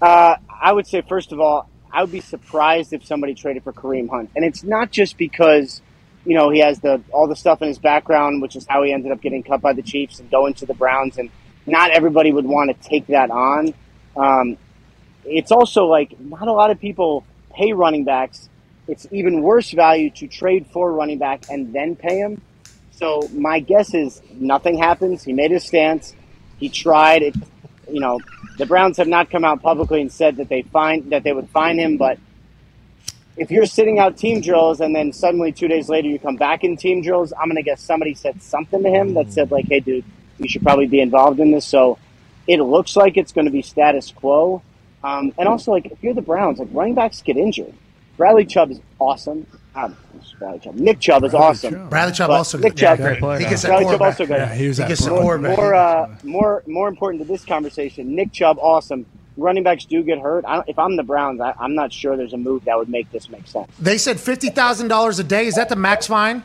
Uh, 0.00 0.36
I 0.48 0.72
would 0.72 0.86
say, 0.86 1.02
first 1.02 1.32
of 1.32 1.40
all, 1.40 1.68
I 1.92 2.02
would 2.02 2.12
be 2.12 2.20
surprised 2.20 2.92
if 2.92 3.04
somebody 3.04 3.34
traded 3.34 3.64
for 3.64 3.72
Kareem 3.72 4.08
Hunt, 4.08 4.30
and 4.36 4.44
it's 4.44 4.62
not 4.62 4.92
just 4.92 5.16
because 5.16 5.82
you 6.26 6.34
know 6.34 6.50
he 6.50 6.58
has 6.60 6.80
the 6.80 7.00
all 7.12 7.28
the 7.28 7.36
stuff 7.36 7.62
in 7.62 7.68
his 7.68 7.78
background, 7.78 8.42
which 8.42 8.56
is 8.56 8.66
how 8.68 8.82
he 8.82 8.92
ended 8.92 9.12
up 9.12 9.20
getting 9.20 9.42
cut 9.42 9.60
by 9.60 9.72
the 9.72 9.82
Chiefs 9.82 10.18
and 10.18 10.30
going 10.30 10.54
to 10.54 10.66
the 10.66 10.74
Browns, 10.74 11.18
and 11.18 11.30
not 11.66 11.90
everybody 11.90 12.32
would 12.32 12.44
want 12.44 12.70
to 12.70 12.88
take 12.88 13.06
that 13.06 13.30
on. 13.30 13.72
Um, 14.16 14.58
it's 15.24 15.52
also 15.52 15.86
like 15.86 16.18
not 16.20 16.48
a 16.48 16.52
lot 16.52 16.70
of 16.70 16.80
people 16.80 17.24
pay 17.52 17.72
running 17.72 18.04
backs. 18.04 18.48
It's 18.88 19.06
even 19.10 19.42
worse 19.42 19.70
value 19.70 20.10
to 20.10 20.26
trade 20.28 20.66
for 20.72 20.90
a 20.90 20.92
running 20.92 21.18
back 21.18 21.46
and 21.50 21.72
then 21.72 21.96
pay 21.96 22.18
him. 22.18 22.40
So 22.92 23.28
my 23.32 23.60
guess 23.60 23.94
is 23.94 24.22
nothing 24.32 24.78
happens. 24.78 25.22
He 25.24 25.32
made 25.32 25.50
his 25.50 25.64
stance. 25.64 26.14
He 26.58 26.68
tried. 26.68 27.22
It, 27.22 27.36
you 27.90 28.00
know, 28.00 28.20
the 28.58 28.66
Browns 28.66 28.96
have 28.96 29.08
not 29.08 29.30
come 29.30 29.44
out 29.44 29.62
publicly 29.62 30.00
and 30.00 30.10
said 30.10 30.36
that 30.36 30.48
they 30.48 30.62
find 30.62 31.10
that 31.10 31.22
they 31.22 31.32
would 31.32 31.50
find 31.50 31.78
him. 31.78 31.96
But 31.98 32.18
if 33.36 33.50
you're 33.50 33.66
sitting 33.66 33.98
out 33.98 34.16
team 34.16 34.40
drills 34.40 34.80
and 34.80 34.94
then 34.94 35.12
suddenly 35.12 35.52
two 35.52 35.68
days 35.68 35.88
later 35.88 36.08
you 36.08 36.18
come 36.18 36.36
back 36.36 36.64
in 36.64 36.76
team 36.76 37.02
drills, 37.02 37.32
I'm 37.32 37.48
gonna 37.48 37.62
guess 37.62 37.80
somebody 37.82 38.14
said 38.14 38.42
something 38.42 38.82
to 38.82 38.88
him 38.88 39.14
that 39.14 39.32
said 39.32 39.50
like, 39.50 39.66
"Hey, 39.68 39.80
dude, 39.80 40.04
you 40.38 40.48
should 40.48 40.62
probably 40.62 40.86
be 40.86 41.00
involved 41.00 41.40
in 41.40 41.50
this." 41.50 41.66
So 41.66 41.98
it 42.46 42.60
looks 42.60 42.96
like 42.96 43.16
it's 43.16 43.32
going 43.32 43.46
to 43.46 43.50
be 43.50 43.62
status 43.62 44.12
quo. 44.12 44.62
Um, 45.04 45.32
and 45.38 45.48
also, 45.48 45.72
like 45.72 45.86
if 45.86 46.02
you're 46.02 46.14
the 46.14 46.22
Browns, 46.22 46.58
like 46.58 46.68
running 46.72 46.94
backs 46.94 47.22
get 47.22 47.36
injured. 47.36 47.74
Bradley 48.16 48.46
Chubb 48.46 48.70
is 48.70 48.80
awesome. 48.98 49.46
Um, 49.74 49.94
Bradley 50.38 50.58
Chubb. 50.60 50.74
Nick 50.76 51.00
Chubb 51.00 51.22
is 51.24 51.34
awesome. 51.34 51.88
Bradley 51.90 52.14
Chubb 52.14 52.28
But 52.28 52.36
also 52.38 52.56
Nick 52.58 52.72
good. 52.72 52.78
Chubb, 52.78 52.98
Yeah, 52.98 53.04
great 53.04 53.18
player. 53.18 53.38
He 53.40 53.44
gets 53.44 53.64
Bradley 53.64 53.84
Chubb 53.92 54.02
also 54.02 54.26
good. 54.26 54.36
Yeah, 54.38 54.54
he 54.54 54.68
was 54.68 54.78
that 54.78 54.88
gets 54.88 55.04
the 55.04 55.10
quarterback. 55.10 55.58
More, 55.58 55.74
uh, 55.74 56.16
more, 56.24 56.62
more 56.66 56.88
important 56.88 57.22
to 57.22 57.28
this 57.28 57.44
conversation. 57.44 58.14
Nick 58.14 58.32
Chubb, 58.32 58.58
awesome. 58.58 59.04
Running 59.36 59.62
backs 59.64 59.84
do 59.84 60.02
get 60.02 60.18
hurt. 60.18 60.44
I 60.46 60.62
if 60.66 60.78
I'm 60.78 60.96
the 60.96 61.02
Browns, 61.02 61.40
I, 61.40 61.52
I'm 61.58 61.74
not 61.74 61.92
sure 61.92 62.16
there's 62.16 62.32
a 62.32 62.38
move 62.38 62.64
that 62.64 62.78
would 62.78 62.88
make 62.88 63.10
this 63.12 63.28
make 63.28 63.46
sense. 63.46 63.70
They 63.78 63.98
said 63.98 64.18
fifty 64.18 64.48
thousand 64.48 64.88
dollars 64.88 65.18
a 65.18 65.24
day. 65.24 65.46
Is 65.46 65.56
that 65.56 65.68
the 65.68 65.76
max 65.76 66.06
fine? 66.06 66.42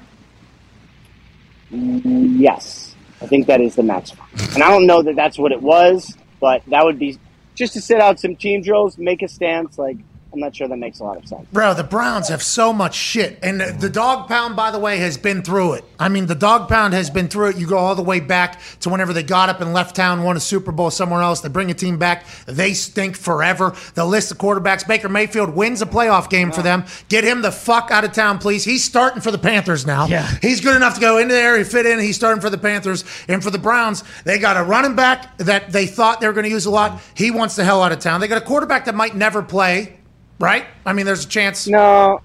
Yes, 1.70 2.94
I 3.22 3.28
think 3.28 3.48
that 3.48 3.62
is 3.62 3.76
the 3.76 3.84
max. 3.84 4.12
Fine, 4.12 4.28
and 4.56 4.64
I 4.64 4.70
don't 4.70 4.88
know 4.88 5.02
that 5.04 5.16
that's 5.16 5.40
what 5.40 5.54
it 5.54 5.62
was, 5.62 6.18
but 6.42 6.64
that 6.68 6.84
would 6.84 7.00
be 7.00 7.18
just 7.56 7.74
to 7.74 7.82
sit 7.82 8.02
out 8.02 8.20
some 8.20 8.36
team 8.36 8.62
drills, 8.62 8.98
make 8.98 9.22
a 9.22 9.28
stance. 9.30 9.78
Like 9.78 9.98
I'm 10.34 10.40
not 10.40 10.56
sure 10.56 10.68
that 10.68 10.78
makes 10.78 11.00
a 11.00 11.04
lot 11.04 11.18
of 11.18 11.28
sense. 11.28 11.46
Bro, 11.52 11.74
the 11.74 11.84
Browns 11.84 12.30
have 12.30 12.42
so 12.42 12.72
much 12.72 12.96
shit. 12.96 13.38
And 13.44 13.60
the, 13.60 13.76
the 13.78 13.90
dog 13.90 14.30
pound, 14.30 14.56
by 14.56 14.72
the 14.72 14.80
way, 14.80 14.98
has 14.98 15.18
been 15.18 15.42
through 15.42 15.74
it. 15.74 15.84
I 16.00 16.08
mean, 16.10 16.26
the 16.26 16.36
dog 16.36 16.70
pound 16.70 16.94
has 16.94 17.10
been 17.10 17.28
through 17.28 17.50
it. 17.50 17.58
You 17.58 17.68
go 17.68 17.78
all 17.78 17.96
the 17.96 18.02
way 18.02 18.22
back 18.22 18.62
to 18.80 18.90
whenever 18.90 19.12
they 19.12 19.24
got 19.24 19.50
up 19.50 19.60
and 19.60 19.74
left 19.74 19.96
town, 19.96 20.24
won 20.24 20.38
a 20.38 20.40
Super 20.40 20.72
Bowl 20.72 20.90
somewhere 20.90 21.22
else. 21.22 21.42
They 21.42 21.50
bring 21.50 21.70
a 21.70 21.74
team 21.74 21.98
back. 21.98 22.26
They 22.46 22.74
stink 22.74 23.18
forever. 23.18 23.76
The 23.96 24.06
list 24.06 24.32
of 24.32 24.38
quarterbacks. 24.38 24.88
Baker 24.88 25.10
Mayfield 25.10 25.54
wins 25.54 25.82
a 25.82 25.86
playoff 25.86 26.30
game 26.30 26.52
for 26.52 26.62
them. 26.62 26.86
Get 27.10 27.24
him 27.24 27.42
the 27.42 27.52
fuck 27.52 27.92
out 27.92 28.04
of 28.04 28.14
town, 28.14 28.40
please. 28.40 28.64
He's 28.64 28.84
starting 28.84 29.22
for 29.22 29.32
the 29.32 29.38
Panthers 29.38 29.86
now. 29.86 30.08
Yeah. 30.08 30.30
He's 30.42 30.62
good 30.62 30.76
enough 30.76 30.96
to 30.96 31.02
go 31.02 31.18
into 31.18 31.34
there. 31.34 31.58
He 31.58 31.64
fit 31.66 31.86
in. 31.86 32.00
He's 32.00 32.16
starting 32.16 32.42
for 32.42 32.50
the 32.50 32.58
Panthers. 32.58 33.04
And 33.28 33.44
for 33.44 33.52
the 33.52 33.60
Browns, 33.60 34.04
they 34.24 34.40
got 34.40 34.56
a 34.56 34.64
running 34.64 34.96
back 34.96 35.38
that 35.40 35.72
they 35.72 35.88
thought 35.88 36.22
they 36.22 36.28
were 36.28 36.34
going 36.34 36.46
to 36.46 36.50
use 36.50 36.66
a 36.66 36.72
lot. 36.72 37.02
He 37.16 37.32
wants 37.32 37.56
the 37.56 37.66
hell 37.66 37.84
out 37.84 37.92
of 37.92 38.00
town. 38.00 38.22
They 38.22 38.28
got 38.28 38.42
a 38.42 38.46
quarterback 38.46 38.86
that 38.86 38.96
might 38.96 39.16
never 39.16 39.42
play, 39.44 39.98
right? 40.42 40.66
I 40.86 40.94
mean, 40.94 41.06
there's 41.06 41.26
a 41.26 41.30
chance. 41.30 41.68
No, 41.68 42.22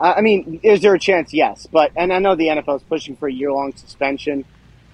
I 0.00 0.20
mean, 0.20 0.60
is 0.62 0.82
there 0.82 0.94
a 0.94 0.98
chance? 0.98 1.32
Yes, 1.32 1.66
but 1.70 1.90
and 1.96 2.12
I 2.12 2.18
know 2.18 2.34
the 2.34 2.48
NFL 2.48 2.76
is 2.76 2.82
pushing 2.82 3.16
for 3.16 3.28
a 3.28 3.32
year-long 3.32 3.74
suspension. 3.76 4.44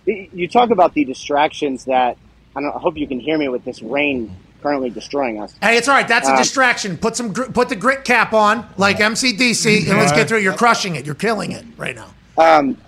You 0.07 0.49
talk 0.49 0.71
about 0.71 0.95
the 0.95 1.05
distractions 1.05 1.85
that 1.85 2.17
I, 2.57 2.61
don't, 2.61 2.75
I 2.75 2.79
hope 2.79 2.97
you 2.97 3.07
can 3.07 3.21
hear 3.21 3.39
me 3.39 3.49
with 3.49 3.65
this 3.65 3.83
rain 3.83 4.37
currently 4.63 4.91
destroying 4.91 5.41
us. 5.43 5.55
Hey, 5.61 5.77
it's 5.77 5.89
all 5.89 5.95
right. 5.95 6.07
That's 6.07 6.29
a 6.29 6.33
Uh, 6.33 6.37
distraction. 6.39 6.97
Put 6.97 7.17
some, 7.17 7.33
gr- 7.33 7.45
put 7.45 7.69
the 7.69 7.77
grit 7.77 8.05
cap 8.05 8.33
on, 8.33 8.67
like 8.77 8.99
MCDC, 8.99 9.89
and 9.89 9.99
let's 9.99 10.13
get 10.13 10.29
through. 10.29 10.39
You're 10.39 10.55
crushing 10.57 10.95
it. 10.97 11.05
You're 11.05 11.15
killing 11.17 11.51
it 11.53 11.65
right 11.77 11.97
now. 11.97 12.09
Um, 12.39 12.79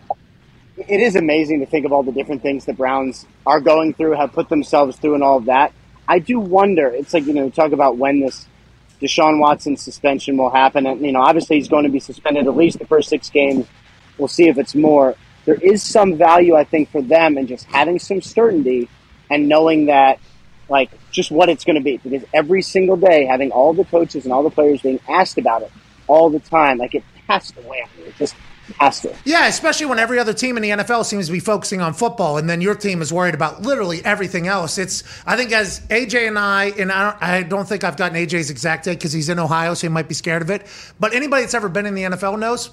it 0.76 1.00
is 1.00 1.16
amazing 1.16 1.60
to 1.60 1.66
think 1.66 1.84
of 1.86 1.92
all 1.92 2.02
the 2.02 2.12
different 2.12 2.42
things 2.42 2.64
the 2.64 2.72
Browns 2.72 3.26
are 3.46 3.60
going 3.60 3.94
through, 3.94 4.12
have 4.12 4.32
put 4.32 4.48
themselves 4.48 4.96
through, 4.98 5.14
and 5.14 5.22
all 5.22 5.38
of 5.38 5.44
that. 5.46 5.72
I 6.08 6.18
do 6.18 6.38
wonder. 6.38 6.88
It's 6.88 7.14
like 7.14 7.26
you 7.26 7.32
know, 7.32 7.48
talk 7.50 7.72
about 7.72 7.96
when 7.96 8.20
this 8.20 8.46
Deshaun 9.00 9.38
Watson 9.38 9.76
suspension 9.76 10.36
will 10.36 10.50
happen, 10.50 10.86
and 10.86 11.00
you 11.00 11.12
know, 11.12 11.22
obviously 11.22 11.56
he's 11.56 11.68
going 11.68 11.84
to 11.84 11.90
be 11.90 12.00
suspended 12.00 12.46
at 12.46 12.56
least 12.56 12.78
the 12.78 12.86
first 12.86 13.08
six 13.08 13.30
games. 13.30 13.66
We'll 14.18 14.28
see 14.28 14.48
if 14.48 14.58
it's 14.58 14.74
more. 14.74 15.16
There 15.44 15.56
is 15.56 15.82
some 15.82 16.16
value, 16.16 16.54
I 16.54 16.64
think, 16.64 16.90
for 16.90 17.02
them 17.02 17.36
in 17.36 17.46
just 17.46 17.66
having 17.66 17.98
some 17.98 18.22
certainty 18.22 18.88
and 19.30 19.48
knowing 19.48 19.86
that, 19.86 20.20
like, 20.68 20.90
just 21.10 21.30
what 21.30 21.48
it's 21.48 21.64
going 21.64 21.76
to 21.76 21.82
be. 21.82 21.98
Because 21.98 22.26
every 22.32 22.62
single 22.62 22.96
day, 22.96 23.26
having 23.26 23.50
all 23.50 23.74
the 23.74 23.84
coaches 23.84 24.24
and 24.24 24.32
all 24.32 24.42
the 24.42 24.50
players 24.50 24.80
being 24.80 25.00
asked 25.08 25.36
about 25.36 25.62
it 25.62 25.72
all 26.06 26.30
the 26.30 26.40
time, 26.40 26.78
like, 26.78 26.94
it 26.94 27.04
has 27.28 27.50
to 27.52 27.60
weigh 27.62 27.82
on 27.82 27.88
you. 27.98 28.04
It 28.04 28.16
just 28.16 28.34
has 28.78 29.00
to. 29.00 29.14
Yeah, 29.24 29.46
especially 29.46 29.86
when 29.86 29.98
every 29.98 30.18
other 30.18 30.32
team 30.32 30.56
in 30.56 30.62
the 30.62 30.70
NFL 30.70 31.04
seems 31.04 31.26
to 31.26 31.32
be 31.32 31.40
focusing 31.40 31.80
on 31.80 31.94
football, 31.94 32.38
and 32.38 32.48
then 32.48 32.60
your 32.60 32.74
team 32.74 33.02
is 33.02 33.12
worried 33.12 33.34
about 33.34 33.62
literally 33.62 34.04
everything 34.04 34.46
else. 34.46 34.78
It's 34.78 35.02
I 35.26 35.36
think 35.36 35.52
as 35.52 35.80
AJ 35.88 36.28
and 36.28 36.38
I, 36.38 36.66
and 36.78 36.90
I 36.90 37.10
don't, 37.10 37.22
I 37.22 37.42
don't 37.42 37.68
think 37.68 37.84
I've 37.84 37.96
gotten 37.96 38.16
AJ's 38.16 38.50
exact 38.50 38.84
date 38.84 38.94
because 38.94 39.12
he's 39.12 39.28
in 39.28 39.38
Ohio, 39.38 39.74
so 39.74 39.86
he 39.86 39.92
might 39.92 40.08
be 40.08 40.14
scared 40.14 40.42
of 40.42 40.50
it. 40.50 40.66
But 40.98 41.14
anybody 41.14 41.42
that's 41.42 41.54
ever 41.54 41.68
been 41.68 41.86
in 41.86 41.94
the 41.94 42.02
NFL 42.02 42.38
knows 42.38 42.70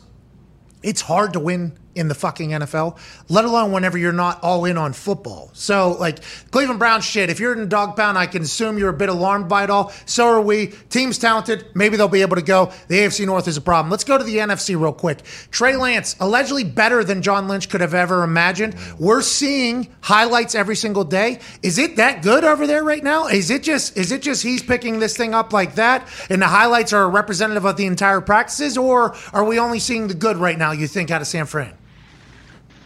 it's 0.84 1.02
hard 1.02 1.34
to 1.34 1.40
win 1.40 1.78
in 1.96 2.08
the 2.08 2.16
fucking 2.16 2.52
NFL, 2.52 2.98
let 3.30 3.46
alone 3.46 3.72
whenever 3.72 3.98
you're 3.98 4.12
not 4.12 4.42
all 4.44 4.66
in 4.66 4.78
on 4.78 4.94
football. 4.94 5.50
So, 5.54 5.92
like, 6.00 6.20
Cleveland 6.52 6.80
Browns 6.80 7.06
shit, 7.06 7.30
if 7.30 7.40
you're 7.40 7.60
in 7.60 7.70
dog 7.70 7.96
pound, 7.96 8.18
I 8.18 8.28
can 8.28 8.42
assume 8.42 8.78
you're 8.78 8.90
a 8.90 8.94
bit 8.94 9.10
alarmed 9.10 9.50
by 9.50 9.64
it 9.64 9.70
all. 9.70 9.92
So 10.06 10.28
are 10.28 10.42
we. 10.42 10.68
Team's 10.90 11.18
talented. 11.18 11.66
Maybe 11.74 11.98
they'll 11.98 12.08
be 12.08 12.22
able 12.22 12.38
to 12.38 12.42
go. 12.42 12.72
The 12.88 13.00
AFC 13.00 13.26
North 13.26 13.48
is 13.48 13.58
a 13.58 13.62
problem. 13.62 13.92
Let's 13.92 14.04
go 14.04 14.18
to 14.18 14.24
the 14.24 14.38
NFC 14.38 14.80
real 14.80 14.94
quick. 14.94 15.22
Trey 15.52 15.76
Lance, 15.76 16.16
allegedly 16.20 16.64
better 16.64 17.04
than 17.04 17.22
John 17.22 17.48
Lynch 17.48 17.70
could 17.70 17.82
have 17.82 17.94
ever 17.94 18.24
imagined. 18.24 18.76
We're 18.98 19.22
seeing 19.22 19.94
highlights 20.02 20.56
every 20.56 20.76
single 20.76 21.04
day. 21.04 21.40
Is 21.62 21.78
it 21.78 21.98
that 21.98 22.22
good 22.24 22.44
over 22.44 22.68
there 22.68 22.84
right 22.84 23.04
now? 23.04 23.28
Is 23.28 23.50
it 23.50 23.64
just 23.64 23.98
is 23.98 24.12
it 24.12 24.22
just 24.22 24.44
he's 24.44 24.64
picking 24.64 25.00
this 25.00 25.16
thing 25.16 25.34
up 25.34 25.54
like 25.54 25.76
that 25.76 26.08
and 26.30 26.42
the 26.42 26.48
highlights 26.48 26.94
are 26.94 27.10
representative 27.10 27.66
of 27.66 27.78
the 27.78 27.86
entire 27.86 28.22
practices, 28.22 28.78
or 28.78 29.16
are 29.34 29.44
we 29.44 29.60
only 29.60 29.80
seeing 29.80 30.08
the 30.08 30.14
good 30.14 30.38
right 30.38 30.58
now, 30.58 30.72
you 30.72 30.88
think, 30.88 31.12
out 31.12 31.22
of 31.22 31.28
San 31.28 31.46
Fran? 31.46 31.74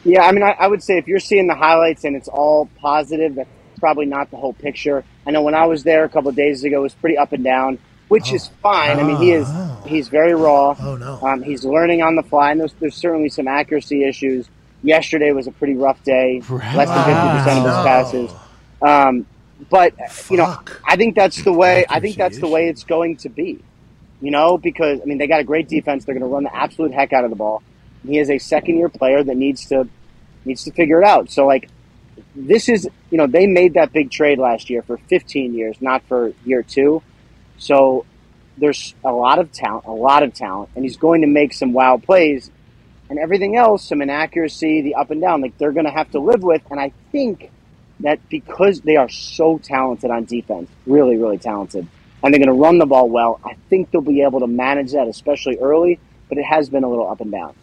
Yeah, 0.06 0.22
I 0.22 0.32
mean, 0.32 0.44
I, 0.44 0.52
I 0.52 0.68
would 0.68 0.84
say 0.84 0.98
if 0.98 1.07
you're 1.07 1.19
seeing 1.19 1.48
the 1.48 1.56
highlights 1.56 2.03
and 2.03 2.15
it's 2.15 2.27
all 2.27 2.69
positive, 2.80 3.36
that's 3.36 3.49
probably 3.80 4.06
not 4.06 4.30
the 4.32 4.38
whole 4.38 4.53
picture. 4.53 5.03
I 5.26 5.32
know 5.32 5.41
when 5.41 5.56
I 5.56 5.65
was 5.65 5.84
there 5.84 6.03
a 6.06 6.10
couple 6.10 6.30
of 6.30 6.36
days 6.36 6.64
ago, 6.64 6.77
it 6.77 6.84
was 6.84 6.94
pretty 6.94 7.18
up 7.18 7.34
and 7.34 7.44
down, 7.44 7.80
which 8.07 8.32
is 8.32 8.48
fine. 8.61 8.99
I 8.99 9.03
mean, 9.03 9.18
he 9.18 9.32
is 9.32 9.48
he's 9.86 10.07
very 10.07 10.36
raw. 10.36 10.76
Oh 10.80 10.95
no. 10.95 11.19
Um, 11.22 11.41
he's 11.41 11.65
learning 11.65 12.03
on 12.03 12.15
the 12.15 12.23
fly, 12.23 12.52
and 12.52 12.60
there's, 12.60 12.73
there's 12.73 12.95
certainly 12.95 13.30
some 13.30 13.48
accuracy 13.48 14.03
issues. 14.03 14.48
Yesterday 14.84 15.32
was 15.32 15.48
a 15.48 15.52
pretty 15.52 15.73
rough 15.73 16.02
day. 16.03 16.41
Less 16.77 16.90
than 16.90 17.06
fifty 17.06 17.38
percent 17.40 17.60
of 17.60 17.65
his 17.65 17.84
passes. 17.84 18.32
Um, 18.82 19.26
but 19.72 19.94
you 20.30 20.38
know, 20.38 20.60
I 20.86 20.95
think 20.98 21.15
that's 21.15 21.41
the 21.44 21.52
way. 21.53 21.86
I 21.90 21.99
think 21.99 22.15
that's 22.18 22.38
the 22.40 22.48
way 22.48 22.68
it's 22.69 22.84
going 22.84 23.18
to 23.18 23.30
be. 23.30 23.60
You 24.22 24.32
know, 24.32 24.57
because 24.57 25.02
I 25.02 25.06
mean, 25.06 25.18
they 25.18 25.27
got 25.27 25.40
a 25.40 25.44
great 25.44 25.68
defense. 25.68 26.06
They're 26.06 26.14
going 26.14 26.27
to 26.30 26.34
run 26.34 26.44
the 26.44 26.56
absolute 26.56 26.94
heck 26.94 27.11
out 27.14 27.23
of 27.23 27.32
the 27.32 27.36
ball. 27.36 27.64
He 28.07 28.19
is 28.19 28.30
a 28.30 28.38
second 28.38 28.77
year 28.77 28.90
player 28.90 29.23
that 29.23 29.36
needs 29.36 29.65
to 29.68 29.88
needs 30.45 30.64
to 30.64 30.72
figure 30.72 31.02
it 31.02 31.07
out. 31.07 31.32
So 31.32 31.45
like, 31.45 31.69
this 32.36 32.69
is 32.69 32.88
you 33.10 33.18
know 33.18 33.27
they 33.27 33.48
made 33.48 33.73
that 33.76 33.94
big 33.94 34.11
trade 34.11 34.40
last 34.40 34.69
year 34.69 34.82
for 34.82 34.98
15 34.98 35.53
years, 35.53 35.77
not 35.82 36.03
for 36.07 36.34
year 36.45 36.64
two. 36.64 37.02
So 37.57 38.06
there's 38.57 38.95
a 39.03 39.11
lot 39.11 39.40
of 39.40 39.52
talent, 39.52 39.86
a 39.86 39.91
lot 39.91 40.23
of 40.23 40.34
talent, 40.34 40.69
and 40.76 40.84
he's 40.84 40.98
going 40.98 41.22
to 41.22 41.27
make 41.27 41.53
some 41.53 41.73
wild 41.73 42.03
plays, 42.03 42.49
and 43.10 43.19
everything 43.19 43.56
else, 43.56 43.88
some 43.88 44.02
inaccuracy, 44.02 44.82
the 44.82 44.95
up 44.95 45.11
and 45.11 45.22
down, 45.22 45.41
like 45.41 45.57
they're 45.57 45.72
going 45.72 45.86
to 45.86 45.91
have 45.91 46.11
to 46.11 46.19
live 46.19 46.41
with. 46.41 46.61
And 46.72 46.80
I 46.80 46.91
think 47.11 47.52
that 48.02 48.27
because 48.30 48.82
they 48.82 48.95
are 48.95 49.10
so 49.10 49.57
talented 49.57 50.11
on 50.11 50.26
defense, 50.26 50.69
really, 50.86 51.18
really 51.18 51.38
talented, 51.38 51.88
and 52.23 52.34
they're 52.34 52.44
going 52.44 52.56
to 52.56 52.61
run 52.61 52.77
the 52.77 52.86
ball 52.86 53.10
well, 53.10 53.40
I 53.44 53.56
think 53.69 53.91
they'll 53.91 54.02
be 54.02 54.22
able 54.22 54.40
to 54.40 54.48
manage 54.48 54.94
that, 54.94 55.07
especially 55.07 55.57
early. 55.57 55.99
But 56.27 56.40
it 56.40 56.45
has 56.45 56.69
been 56.69 56.84
a 56.84 56.90
little 56.90 57.07
up 57.07 57.22
and 57.22 57.32
down. 57.32 57.53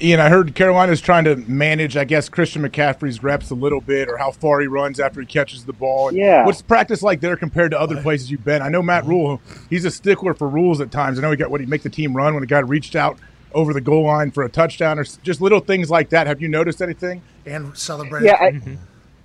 Ian, 0.00 0.18
I 0.18 0.28
heard 0.28 0.54
Carolina's 0.56 1.00
trying 1.00 1.24
to 1.24 1.36
manage, 1.36 1.96
I 1.96 2.04
guess, 2.04 2.28
Christian 2.28 2.62
McCaffrey's 2.62 3.22
reps 3.22 3.50
a 3.50 3.54
little 3.54 3.80
bit, 3.80 4.08
or 4.08 4.16
how 4.16 4.32
far 4.32 4.60
he 4.60 4.66
runs 4.66 4.98
after 4.98 5.20
he 5.20 5.26
catches 5.26 5.64
the 5.64 5.72
ball. 5.72 6.08
And 6.08 6.16
Yeah. 6.16 6.44
What's 6.44 6.62
practice 6.62 7.02
like 7.02 7.20
there 7.20 7.36
compared 7.36 7.70
to 7.70 7.80
other 7.80 8.02
places 8.02 8.30
you've 8.30 8.44
been? 8.44 8.60
I 8.60 8.68
know 8.68 8.82
Matt 8.82 9.06
Rhule, 9.06 9.40
he's 9.70 9.84
a 9.84 9.90
stickler 9.90 10.34
for 10.34 10.48
rules 10.48 10.80
at 10.80 10.90
times. 10.90 11.18
I 11.18 11.22
know 11.22 11.30
he 11.30 11.36
got 11.36 11.50
what 11.50 11.60
he 11.60 11.66
make 11.66 11.82
the 11.82 11.90
team 11.90 12.16
run 12.16 12.34
when 12.34 12.42
a 12.42 12.46
guy 12.46 12.58
reached 12.58 12.96
out 12.96 13.18
over 13.52 13.72
the 13.72 13.80
goal 13.80 14.04
line 14.04 14.32
for 14.32 14.42
a 14.42 14.48
touchdown, 14.48 14.98
or 14.98 15.04
just 15.04 15.40
little 15.40 15.60
things 15.60 15.90
like 15.90 16.10
that. 16.10 16.26
Have 16.26 16.42
you 16.42 16.48
noticed 16.48 16.82
anything? 16.82 17.22
And 17.46 17.76
celebrate. 17.78 18.24
Yeah, 18.24 18.36
I, 18.40 18.50
mm-hmm. 18.50 18.74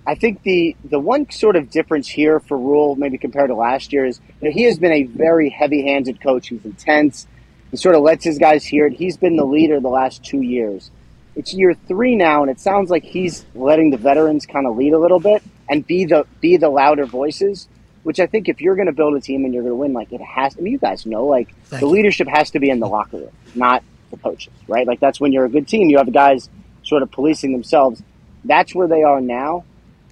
I 0.06 0.14
think 0.14 0.42
the 0.44 0.76
the 0.84 1.00
one 1.00 1.28
sort 1.30 1.56
of 1.56 1.70
difference 1.70 2.08
here 2.08 2.38
for 2.38 2.56
Rhule, 2.56 2.94
maybe 2.94 3.18
compared 3.18 3.48
to 3.48 3.56
last 3.56 3.92
year, 3.92 4.06
is 4.06 4.20
you 4.40 4.48
know, 4.48 4.54
he 4.54 4.62
has 4.64 4.78
been 4.78 4.92
a 4.92 5.02
very 5.02 5.50
heavy-handed 5.50 6.20
coach. 6.20 6.48
He's 6.48 6.64
intense. 6.64 7.26
He 7.70 7.76
sort 7.76 7.94
of 7.94 8.02
lets 8.02 8.24
his 8.24 8.38
guys 8.38 8.64
hear 8.64 8.86
it. 8.86 8.94
He's 8.94 9.16
been 9.16 9.36
the 9.36 9.44
leader 9.44 9.80
the 9.80 9.88
last 9.88 10.24
two 10.24 10.40
years. 10.42 10.90
It's 11.36 11.54
year 11.54 11.74
three 11.74 12.16
now, 12.16 12.42
and 12.42 12.50
it 12.50 12.58
sounds 12.58 12.90
like 12.90 13.04
he's 13.04 13.44
letting 13.54 13.90
the 13.90 13.96
veterans 13.96 14.46
kind 14.46 14.66
of 14.66 14.76
lead 14.76 14.92
a 14.92 14.98
little 14.98 15.20
bit 15.20 15.42
and 15.68 15.86
be 15.86 16.04
the 16.04 16.26
be 16.40 16.56
the 16.56 16.68
louder 16.68 17.06
voices. 17.06 17.68
Which 18.02 18.18
I 18.18 18.26
think 18.26 18.48
if 18.48 18.62
you're 18.62 18.76
going 18.76 18.86
to 18.86 18.92
build 18.92 19.14
a 19.14 19.20
team 19.20 19.44
and 19.44 19.52
you're 19.52 19.62
going 19.62 19.72
to 19.72 19.76
win, 19.76 19.92
like 19.92 20.10
it 20.12 20.22
has. 20.22 20.56
I 20.56 20.60
mean, 20.62 20.72
you 20.72 20.78
guys 20.78 21.04
know, 21.04 21.26
like 21.26 21.54
Thank 21.64 21.80
the 21.80 21.86
you. 21.86 21.92
leadership 21.92 22.28
has 22.28 22.50
to 22.52 22.58
be 22.58 22.70
in 22.70 22.80
the 22.80 22.88
locker 22.88 23.18
room, 23.18 23.30
not 23.54 23.84
the 24.10 24.16
coaches, 24.16 24.54
right? 24.66 24.86
Like 24.86 25.00
that's 25.00 25.20
when 25.20 25.32
you're 25.32 25.44
a 25.44 25.50
good 25.50 25.68
team. 25.68 25.90
You 25.90 25.98
have 25.98 26.06
the 26.06 26.12
guys 26.12 26.48
sort 26.82 27.02
of 27.02 27.10
policing 27.10 27.52
themselves. 27.52 28.02
That's 28.44 28.74
where 28.74 28.88
they 28.88 29.02
are 29.02 29.20
now. 29.20 29.64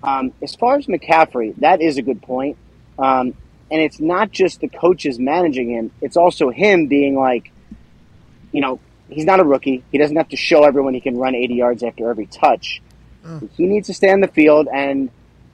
Um, 0.03 0.33
as 0.43 0.55
far 0.55 0.77
as 0.77 0.87
McCaffrey, 0.87 1.57
that 1.57 1.81
is 1.81 1.97
a 1.97 2.03
good 2.03 2.23
point. 2.23 2.59
Um, 2.99 3.35
and 3.71 3.81
it's 3.81 4.01
not 4.01 4.31
just 4.31 4.61
the 4.61 4.69
coaches 4.69 5.19
managing 5.19 5.71
him; 5.71 5.91
it's 6.01 6.17
also 6.17 6.51
him 6.51 6.87
being 6.87 7.17
like, 7.17 7.51
you 8.53 8.61
know, 8.61 8.81
he's 9.09 9.25
not 9.25 9.41
a 9.41 9.45
rookie. 9.45 9.85
He 9.91 9.99
doesn't 9.99 10.17
have 10.17 10.29
to 10.31 10.37
show 10.37 10.65
everyone 10.65 10.95
he 10.95 11.01
can 11.01 11.17
run 11.17 11.35
80 11.35 11.55
yards 11.55 11.83
after 11.83 12.11
every 12.11 12.27
touch. 12.27 12.83
He 13.57 13.67
needs 13.67 13.89
to 13.89 13.95
stay 13.95 14.11
on 14.11 14.21
the 14.21 14.29
field, 14.29 14.69
and 14.73 15.11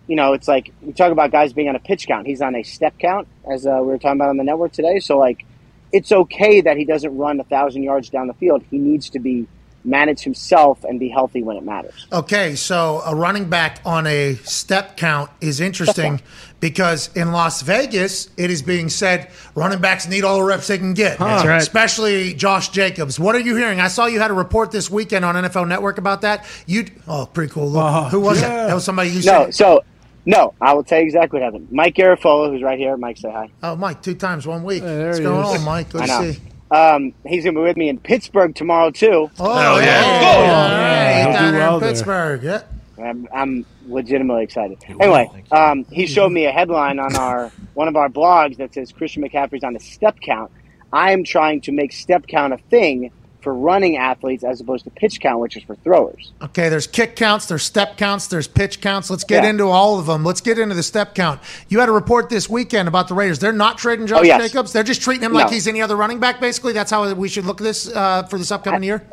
you 0.07 0.16
know, 0.16 0.35
it's 0.35 0.49
like 0.49 0.73
we 0.82 0.93
talk 0.93 1.12
about 1.12 1.31
guys 1.31 1.53
being 1.53 1.69
on 1.69 1.77
a 1.77 1.81
pitch 1.81 2.07
count. 2.07 2.27
He's 2.27 2.43
on 2.43 2.55
a 2.55 2.62
step 2.62 2.99
count, 2.99 3.27
as 3.51 3.66
uh, 3.66 3.78
we 3.81 3.86
were 3.86 3.99
talking 3.99 4.19
about 4.19 4.31
on 4.31 4.36
the 4.36 4.45
network 4.45 4.73
today. 4.73 5.01
So, 5.01 5.19
like, 5.19 5.45
it's 5.93 6.12
okay 6.12 6.61
that 6.61 6.77
he 6.77 6.85
doesn't 6.85 7.16
run 7.16 7.41
a 7.41 7.45
thousand 7.45 7.82
yards 7.82 8.11
down 8.11 8.27
the 8.27 8.35
field. 8.35 8.62
He 8.70 8.78
needs 8.78 9.11
to 9.11 9.19
be 9.19 9.47
manage 9.85 10.20
himself 10.20 10.82
and 10.85 10.98
be 10.98 11.09
healthy 11.09 11.43
when 11.43 11.56
it 11.56 11.62
matters. 11.65 12.06
Okay, 12.12 12.55
so 12.55 13.02
a 13.05 13.15
running 13.15 13.48
back 13.51 13.81
on 13.85 14.06
a 14.06 14.35
step 14.44 14.97
count 14.97 15.31
is 15.40 15.61
interesting 15.61 16.20
because 16.61 17.15
in 17.15 17.32
Las 17.32 17.61
Vegas, 17.62 18.31
it 18.39 18.51
is 18.51 18.62
being 18.62 18.89
said 18.89 19.31
running 19.55 19.81
backs 19.81 20.09
need 20.09 20.24
all 20.24 20.39
the 20.39 20.44
reps 20.44 20.69
they 20.69 20.78
can 20.78 20.94
get. 20.94 21.19
That's 21.19 21.47
right. 21.47 21.56
Especially 21.61 22.32
Josh 22.35 22.70
Jacobs. 22.70 23.20
What 23.20 23.35
are 23.35 23.40
you 23.40 23.56
hearing? 23.56 23.81
I 23.81 23.89
saw 23.89 24.06
you 24.06 24.19
had 24.20 24.31
a 24.31 24.35
report 24.35 24.70
this 24.70 24.90
weekend 24.90 25.24
on 25.24 25.35
NFL 25.35 25.69
Network 25.69 25.98
about 25.98 26.23
that. 26.23 26.47
You 26.66 26.86
oh, 27.06 27.27
pretty 27.27 27.52
cool. 27.52 27.69
Look, 27.70 27.85
Uh-huh. 27.85 28.09
who 28.09 28.20
was 28.20 28.40
Yeah. 28.40 28.48
that? 28.48 28.66
That 28.69 28.74
was 28.74 28.85
somebody 28.85 29.11
you 29.11 29.16
No, 29.16 29.44
said. 29.44 29.55
so 29.55 29.85
no, 30.24 30.55
I 30.62 30.73
will 30.73 30.85
tell 30.85 31.01
you 31.01 31.05
exactly 31.05 31.39
what 31.40 31.44
happened. 31.44 31.69
Mike 31.70 31.94
Garafolo, 31.94 32.51
who's 32.51 32.62
right 32.62 32.78
here. 32.78 32.97
Mike, 32.97 33.19
say 33.19 33.31
hi. 33.31 33.51
Oh, 33.62 33.77
Mike, 33.77 34.01
two 34.01 34.15
times 34.15 34.47
one 34.47 34.62
week. 34.65 34.82
there 34.82 35.09
What's 35.09 35.19
he 35.19 35.24
going 35.24 35.44
is. 35.55 35.59
on, 35.61 35.65
Mike? 35.66 35.93
Let's 35.93 36.16
see. 36.16 36.40
Um, 36.70 37.12
he's 37.27 37.45
gonna 37.45 37.59
be 37.59 37.62
with 37.62 37.77
me 37.77 37.89
in 37.89 37.99
Pittsburgh 37.99 38.55
tomorrow 38.55 38.91
too. 38.91 39.31
Oh, 39.39 39.78
yeah. 39.78 39.85
yeah. 39.85 40.20
Go. 40.20 40.27
All 40.27 40.45
right, 40.45 41.23
He'll 41.23 41.32
down 41.32 41.53
do 41.53 41.59
well 41.59 41.74
in 41.74 41.81
there. 41.81 41.91
Pittsburgh. 41.91 42.43
Yeah. 42.43 42.62
I'm, 42.97 43.28
I'm 43.35 43.66
legitimately 43.86 44.45
excited. 44.45 44.78
Anyway, 45.01 45.45
um, 45.51 45.85
he 45.91 46.07
showed 46.07 46.31
me 46.31 46.47
a 46.47 46.53
headline 46.53 46.99
on 46.99 47.16
our 47.16 47.51
one 47.74 47.89
of 47.89 47.97
our 47.97 48.09
blogs 48.09 48.57
that 48.59 48.73
says 48.74 48.93
Christian 48.93 49.23
McCaffrey's 49.23 49.65
on 49.65 49.74
a 49.77 49.81
step 49.81 50.20
count. 50.20 50.51
I 50.93 51.12
am 51.12 51.24
trying 51.24 51.61
to 51.62 51.73
make 51.73 51.93
step 51.93 52.27
count 52.27 52.53
a 52.53 52.59
thing 52.59 53.11
for 53.45 53.55
running 53.55 53.97
athletes 53.97 54.43
as 54.43 54.61
opposed 54.61 54.83
to 54.85 54.91
pitch 54.91 55.21
count, 55.21 55.39
which 55.39 55.57
is 55.57 55.62
for 55.62 55.77
throwers. 55.77 56.33
Okay, 56.43 56.69
there's 56.69 56.87
kick 56.89 57.15
counts, 57.15 57.47
there's 57.47 57.62
step 57.62 57.97
counts, 57.97 58.27
there's 58.27 58.49
pitch 58.49 58.81
counts. 58.81 59.11
Let's 59.11 59.23
get 59.23 59.45
Yeah. 59.45 59.51
into 59.51 59.69
all 59.69 60.01
of 60.01 60.07
them. 60.07 60.25
Let's 60.25 60.41
get 60.41 60.59
into 60.59 60.75
the 60.75 60.83
step 60.83 61.15
count. 61.15 61.41
You 61.69 61.79
had 61.79 61.89
a 61.89 61.93
report 61.93 62.31
this 62.31 62.51
weekend 62.51 62.89
about 62.89 63.07
the 63.07 63.15
Raiders. 63.15 63.39
They're 63.39 63.53
not 63.53 63.79
trading 63.79 64.07
Josh 64.09 64.21
Oh, 64.21 64.23
yes. 64.25 64.43
Jacobs. 64.51 64.73
They're 64.73 64.83
just 64.83 65.03
treating 65.03 65.23
him 65.23 65.33
like 65.33 65.51
he's 65.51 65.69
any 65.69 65.81
other 65.83 65.95
running 65.97 66.19
back. 66.19 66.41
Basically, 66.41 66.73
that's 66.73 66.91
how 66.91 67.12
we 67.15 67.29
should 67.29 67.45
look 67.45 67.61
at 67.61 67.65
this 67.65 67.89
uh, 67.95 68.25
for 68.25 68.39
this 68.39 68.51
upcoming 68.51 68.83
year. 68.83 69.05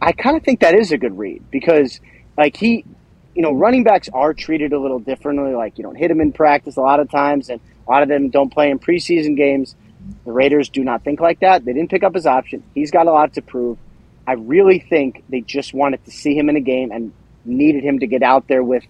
I 0.00 0.12
kind 0.12 0.36
of 0.36 0.42
think 0.42 0.60
that 0.60 0.74
is 0.74 0.92
a 0.92 0.96
good 0.98 1.18
read 1.18 1.42
because, 1.50 2.00
like 2.38 2.56
he, 2.56 2.84
you 3.34 3.42
know, 3.42 3.52
running 3.52 3.82
backs 3.84 4.08
are 4.14 4.32
treated 4.32 4.72
a 4.72 4.78
little 4.78 5.00
differently. 5.00 5.54
Like 5.54 5.76
you 5.78 5.82
don't 5.84 5.96
hit 5.96 6.08
them 6.08 6.20
in 6.20 6.32
practice 6.32 6.76
a 6.76 6.80
lot 6.80 7.00
of 7.00 7.10
times, 7.10 7.48
and 7.50 7.60
a 7.86 7.90
lot 7.90 8.02
of 8.02 8.08
them 8.08 8.30
don't 8.30 8.52
play 8.52 8.70
in 8.70 8.78
preseason 8.78 9.36
games. 9.36 9.74
The 10.24 10.32
Raiders 10.32 10.68
do 10.68 10.82
not 10.84 11.02
think 11.04 11.20
like 11.20 11.40
that. 11.40 11.64
They 11.64 11.72
didn't 11.72 11.90
pick 11.90 12.02
up 12.02 12.14
his 12.14 12.26
option. 12.26 12.62
He's 12.74 12.90
got 12.90 13.06
a 13.06 13.12
lot 13.12 13.34
to 13.34 13.42
prove. 13.42 13.78
I 14.26 14.32
really 14.32 14.78
think 14.78 15.22
they 15.28 15.40
just 15.42 15.74
wanted 15.74 16.04
to 16.06 16.10
see 16.10 16.34
him 16.36 16.48
in 16.48 16.56
a 16.56 16.60
game 16.60 16.90
and 16.92 17.12
needed 17.44 17.84
him 17.84 17.98
to 17.98 18.06
get 18.06 18.22
out 18.22 18.48
there 18.48 18.62
with 18.62 18.84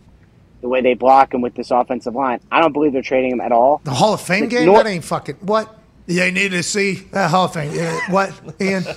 the 0.60 0.68
way 0.68 0.80
they 0.80 0.94
block 0.94 1.34
and 1.34 1.42
with 1.42 1.54
this 1.54 1.70
offensive 1.70 2.14
line. 2.14 2.40
I 2.50 2.60
don't 2.60 2.72
believe 2.72 2.92
they're 2.92 3.02
trading 3.02 3.32
him 3.32 3.40
at 3.40 3.52
all. 3.52 3.80
The 3.84 3.90
Hall 3.90 4.14
of 4.14 4.20
Fame 4.20 4.42
Like, 4.42 4.50
game. 4.50 4.66
Nor- 4.66 4.82
that 4.82 4.86
ain't 4.88 5.04
fucking 5.04 5.36
what. 5.40 5.76
They 6.06 6.30
need 6.30 6.50
to 6.52 6.62
see 6.62 6.94
that 7.12 7.30
Hall 7.30 7.46
of 7.46 7.54
Fame. 7.54 7.72
Yeah, 7.74 7.98
what, 8.10 8.32
Ian? 8.60 8.84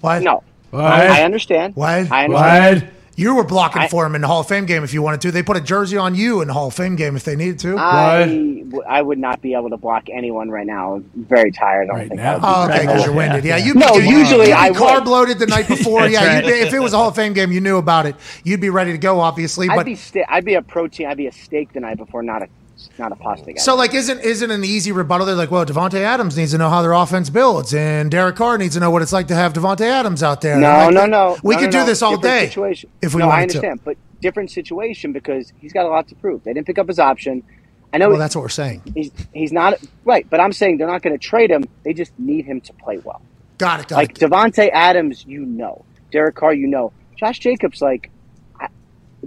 What? 0.00 0.22
No, 0.22 0.44
What? 0.70 0.84
I 0.84 1.24
understand. 1.24 1.74
What? 1.74 1.88
I 2.12 2.24
understand. 2.26 2.82
What? 2.82 2.92
You 3.18 3.34
were 3.34 3.42
blocking 3.42 3.82
I- 3.82 3.88
for 3.88 4.06
him 4.06 4.14
in 4.14 4.20
the 4.20 4.28
Hall 4.28 4.40
of 4.42 4.46
Fame 4.48 4.64
game 4.64 4.84
if 4.84 4.94
you 4.94 5.02
wanted 5.02 5.20
to. 5.22 5.32
They 5.32 5.42
put 5.42 5.56
a 5.56 5.60
jersey 5.60 5.96
on 5.96 6.14
you 6.14 6.40
in 6.40 6.46
the 6.46 6.54
Hall 6.54 6.68
of 6.68 6.74
Fame 6.74 6.94
game 6.94 7.16
if 7.16 7.24
they 7.24 7.34
needed 7.34 7.58
to. 7.58 7.76
I, 7.76 8.20
w- 8.26 8.82
I 8.88 9.02
would 9.02 9.18
not 9.18 9.42
be 9.42 9.54
able 9.54 9.70
to 9.70 9.76
block 9.76 10.04
anyone 10.08 10.50
right 10.50 10.64
now. 10.66 10.94
I'm 10.94 11.10
very 11.16 11.50
tired. 11.50 11.84
I 11.84 11.86
don't 11.86 11.96
Right 11.96 12.08
think 12.08 12.20
now? 12.20 12.30
I 12.30 12.34
would 12.34 12.40
be 12.42 12.46
Oh, 12.46 12.64
okay, 12.76 12.86
because 12.86 13.04
you're 13.06 13.14
winded. 13.16 13.44
Yeah, 13.44 13.56
you 13.56 13.74
No, 13.74 13.94
usually 13.96 14.42
you'd 14.42 14.46
be 14.46 14.52
I 14.52 14.70
would. 14.70 14.78
carb 14.78 15.06
loaded 15.06 15.40
the 15.40 15.46
night 15.46 15.66
before. 15.76 16.06
Yeah, 16.06 16.24
right. 16.24 16.44
you'd 16.44 16.50
be, 16.52 16.58
if 16.60 16.72
it 16.72 16.78
was 16.78 16.92
a 16.92 16.96
Hall 16.96 17.08
of 17.08 17.16
Fame 17.16 17.32
game, 17.32 17.50
you 17.50 17.60
knew 17.60 17.78
about 17.78 18.06
it. 18.06 18.14
You'd 18.44 18.60
be 18.60 18.70
ready 18.70 18.92
to 18.92 18.98
go, 18.98 19.18
obviously. 19.18 19.68
I'd 19.68 19.74
But 19.74 19.86
be 19.86 19.96
sta- 19.96 20.24
I'd 20.28 20.44
be 20.44 20.54
a 20.54 20.62
protein. 20.62 21.08
I'd 21.08 21.16
be 21.16 21.26
a 21.26 21.32
steak 21.32 21.72
the 21.72 21.80
night 21.80 21.96
before, 21.96 22.22
not 22.22 22.42
a 22.42 22.48
not 22.98 23.12
a 23.12 23.16
pasta 23.16 23.52
guy. 23.52 23.60
so, 23.60 23.74
like, 23.76 23.94
isn't 23.94 24.20
isn't 24.20 24.50
an 24.50 24.64
easy 24.64 24.92
rebuttal? 24.92 25.26
They're 25.26 25.34
like, 25.36 25.50
well, 25.50 25.64
Davante 25.66 26.00
Adams 26.00 26.36
needs 26.36 26.52
to 26.52 26.58
know 26.58 26.68
how 26.68 26.82
their 26.82 26.92
offense 26.92 27.30
builds, 27.30 27.74
and 27.74 28.10
Derek 28.10 28.36
Carr 28.36 28.58
needs 28.58 28.74
to 28.74 28.80
know 28.80 28.90
what 28.90 29.02
it's 29.02 29.12
like 29.12 29.28
to 29.28 29.34
have 29.34 29.52
Davante 29.52 29.82
Adams 29.82 30.22
out 30.22 30.40
there. 30.40 30.56
no, 30.58 30.68
Like, 30.68 30.94
no, 30.94 31.06
no. 31.06 31.36
We 31.42 31.54
no, 31.54 31.60
could 31.60 31.66
no, 31.66 31.72
do 31.72 31.78
no. 31.78 31.86
this 31.86 32.02
all 32.02 32.16
Different 32.16 32.40
day 32.40 32.46
Situation. 32.46 32.90
if 33.02 33.14
we 33.14 33.20
no, 33.20 33.26
I 33.26 33.28
wanted 33.28 33.42
understand, 33.42 33.80
but 33.84 33.96
different 34.20 34.50
situation 34.50 35.12
because 35.12 35.52
he's 35.60 35.72
got 35.72 35.86
a 35.86 35.88
lot 35.88 36.08
to 36.08 36.14
prove. 36.16 36.44
They 36.44 36.52
didn't 36.52 36.66
pick 36.66 36.78
up 36.78 36.88
his 36.88 36.98
option. 36.98 37.42
I 37.92 37.98
know. 37.98 38.10
Well, 38.10 38.18
that's 38.18 38.36
what 38.36 38.42
we're 38.42 38.48
saying. 38.50 38.82
he's 38.94 39.10
he's 39.32 39.52
not 39.52 39.74
right, 40.04 40.28
but 40.28 40.40
I'm 40.40 40.52
saying 40.52 40.78
they're 40.78 40.86
not 40.86 41.02
going 41.02 41.18
to 41.18 41.24
trade 41.24 41.50
him. 41.50 41.64
They 41.84 41.94
just 41.94 42.12
need 42.18 42.44
him 42.44 42.60
to 42.62 42.72
play 42.74 42.98
well. 42.98 43.22
Got 43.58 43.80
it. 43.80 43.88
Got 43.88 43.96
Like. 43.96 44.14
Davante 44.14 44.70
Adams, 44.72 45.24
you 45.26 45.44
know. 45.44 45.84
Derek 46.12 46.34
Carr, 46.36 46.54
you 46.54 46.66
know. 46.66 46.92
Josh 47.16 47.38
Jacobs, 47.38 47.80
like, 47.82 48.08
I, 48.08 48.10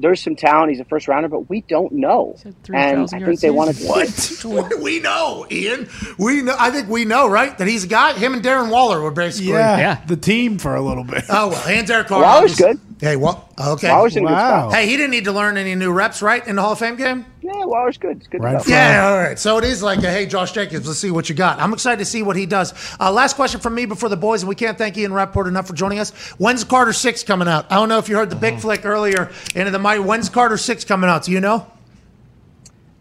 there's 0.01 0.21
some 0.21 0.35
talent. 0.35 0.71
He's 0.71 0.79
a 0.79 0.85
first 0.85 1.07
rounder, 1.07 1.29
but 1.29 1.49
we 1.49 1.61
don't 1.61 1.91
know. 1.93 2.35
And 2.73 3.03
I 3.03 3.05
think 3.07 3.25
they 3.25 3.35
season. 3.35 3.55
wanted 3.55 3.75
to. 3.77 3.87
What? 4.49 4.79
we 4.81 4.99
know, 4.99 5.45
Ian. 5.51 5.87
We 6.17 6.41
know. 6.41 6.55
I 6.57 6.71
think 6.71 6.89
we 6.89 7.05
know, 7.05 7.27
right? 7.29 7.57
That 7.57 7.67
he's 7.67 7.83
a 7.83 7.87
guy. 7.87 8.13
Him 8.13 8.33
and 8.33 8.43
Darren 8.43 8.69
Waller 8.71 9.01
were 9.01 9.11
basically. 9.11 9.51
Yeah, 9.53 9.77
Yeah. 9.77 10.05
the 10.05 10.17
team 10.17 10.57
for 10.57 10.75
a 10.75 10.81
little 10.81 11.03
bit. 11.03 11.23
Oh 11.29 11.49
well, 11.49 11.67
and 11.67 11.87
Derek 11.87 12.07
Carr. 12.07 12.21
Waller's 12.21 12.55
good. 12.57 12.79
Hey, 13.01 13.15
well, 13.15 13.49
okay. 13.59 13.89
Waller's 13.89 14.15
in 14.15 14.23
Wow. 14.23 14.69
Hey, 14.69 14.85
he 14.85 14.95
didn't 14.95 15.09
need 15.09 15.25
to 15.25 15.31
learn 15.31 15.57
any 15.57 15.73
new 15.73 15.91
reps, 15.91 16.21
right, 16.21 16.45
in 16.45 16.55
the 16.55 16.61
Hall 16.61 16.73
of 16.73 16.79
Fame 16.79 16.95
game? 16.95 17.25
Yeah, 17.41 17.65
Waller's 17.65 17.97
good. 17.97 18.17
It's 18.17 18.27
good 18.27 18.43
Right 18.43 18.61
stuff. 18.61 18.69
Yeah, 18.69 19.09
all 19.09 19.17
right. 19.17 19.39
So 19.39 19.57
it 19.57 19.63
is 19.63 19.81
like, 19.81 20.03
a, 20.03 20.11
hey, 20.11 20.27
Josh 20.27 20.51
Jacobs, 20.51 20.85
let's 20.85 20.99
see 20.99 21.09
what 21.09 21.27
you 21.27 21.33
got. 21.33 21.59
I'm 21.59 21.73
excited 21.73 21.97
to 21.97 22.05
see 22.05 22.21
what 22.21 22.35
he 22.35 22.45
does. 22.45 22.75
Uh, 22.99 23.11
last 23.11 23.35
question 23.35 23.59
from 23.59 23.73
me 23.73 23.87
before 23.87 24.07
the 24.07 24.17
boys, 24.17 24.43
and 24.43 24.49
we 24.49 24.53
can't 24.53 24.77
thank 24.77 24.95
Ian 24.99 25.13
Rapoport 25.13 25.47
enough 25.47 25.65
for 25.65 25.73
joining 25.73 25.97
us. 25.97 26.11
When's 26.37 26.63
Carter 26.63 26.93
6 26.93 27.23
coming 27.23 27.47
out? 27.47 27.71
I 27.71 27.75
don't 27.77 27.89
know 27.89 27.97
if 27.97 28.07
you 28.07 28.15
heard 28.15 28.29
the 28.29 28.35
big 28.35 28.59
flick 28.59 28.85
earlier 28.85 29.31
into 29.55 29.71
the 29.71 29.79
mic. 29.79 30.05
When's 30.05 30.29
Carter 30.29 30.57
6 30.57 30.85
coming 30.85 31.09
out? 31.09 31.23
Do 31.23 31.31
you 31.31 31.39
know? 31.39 31.65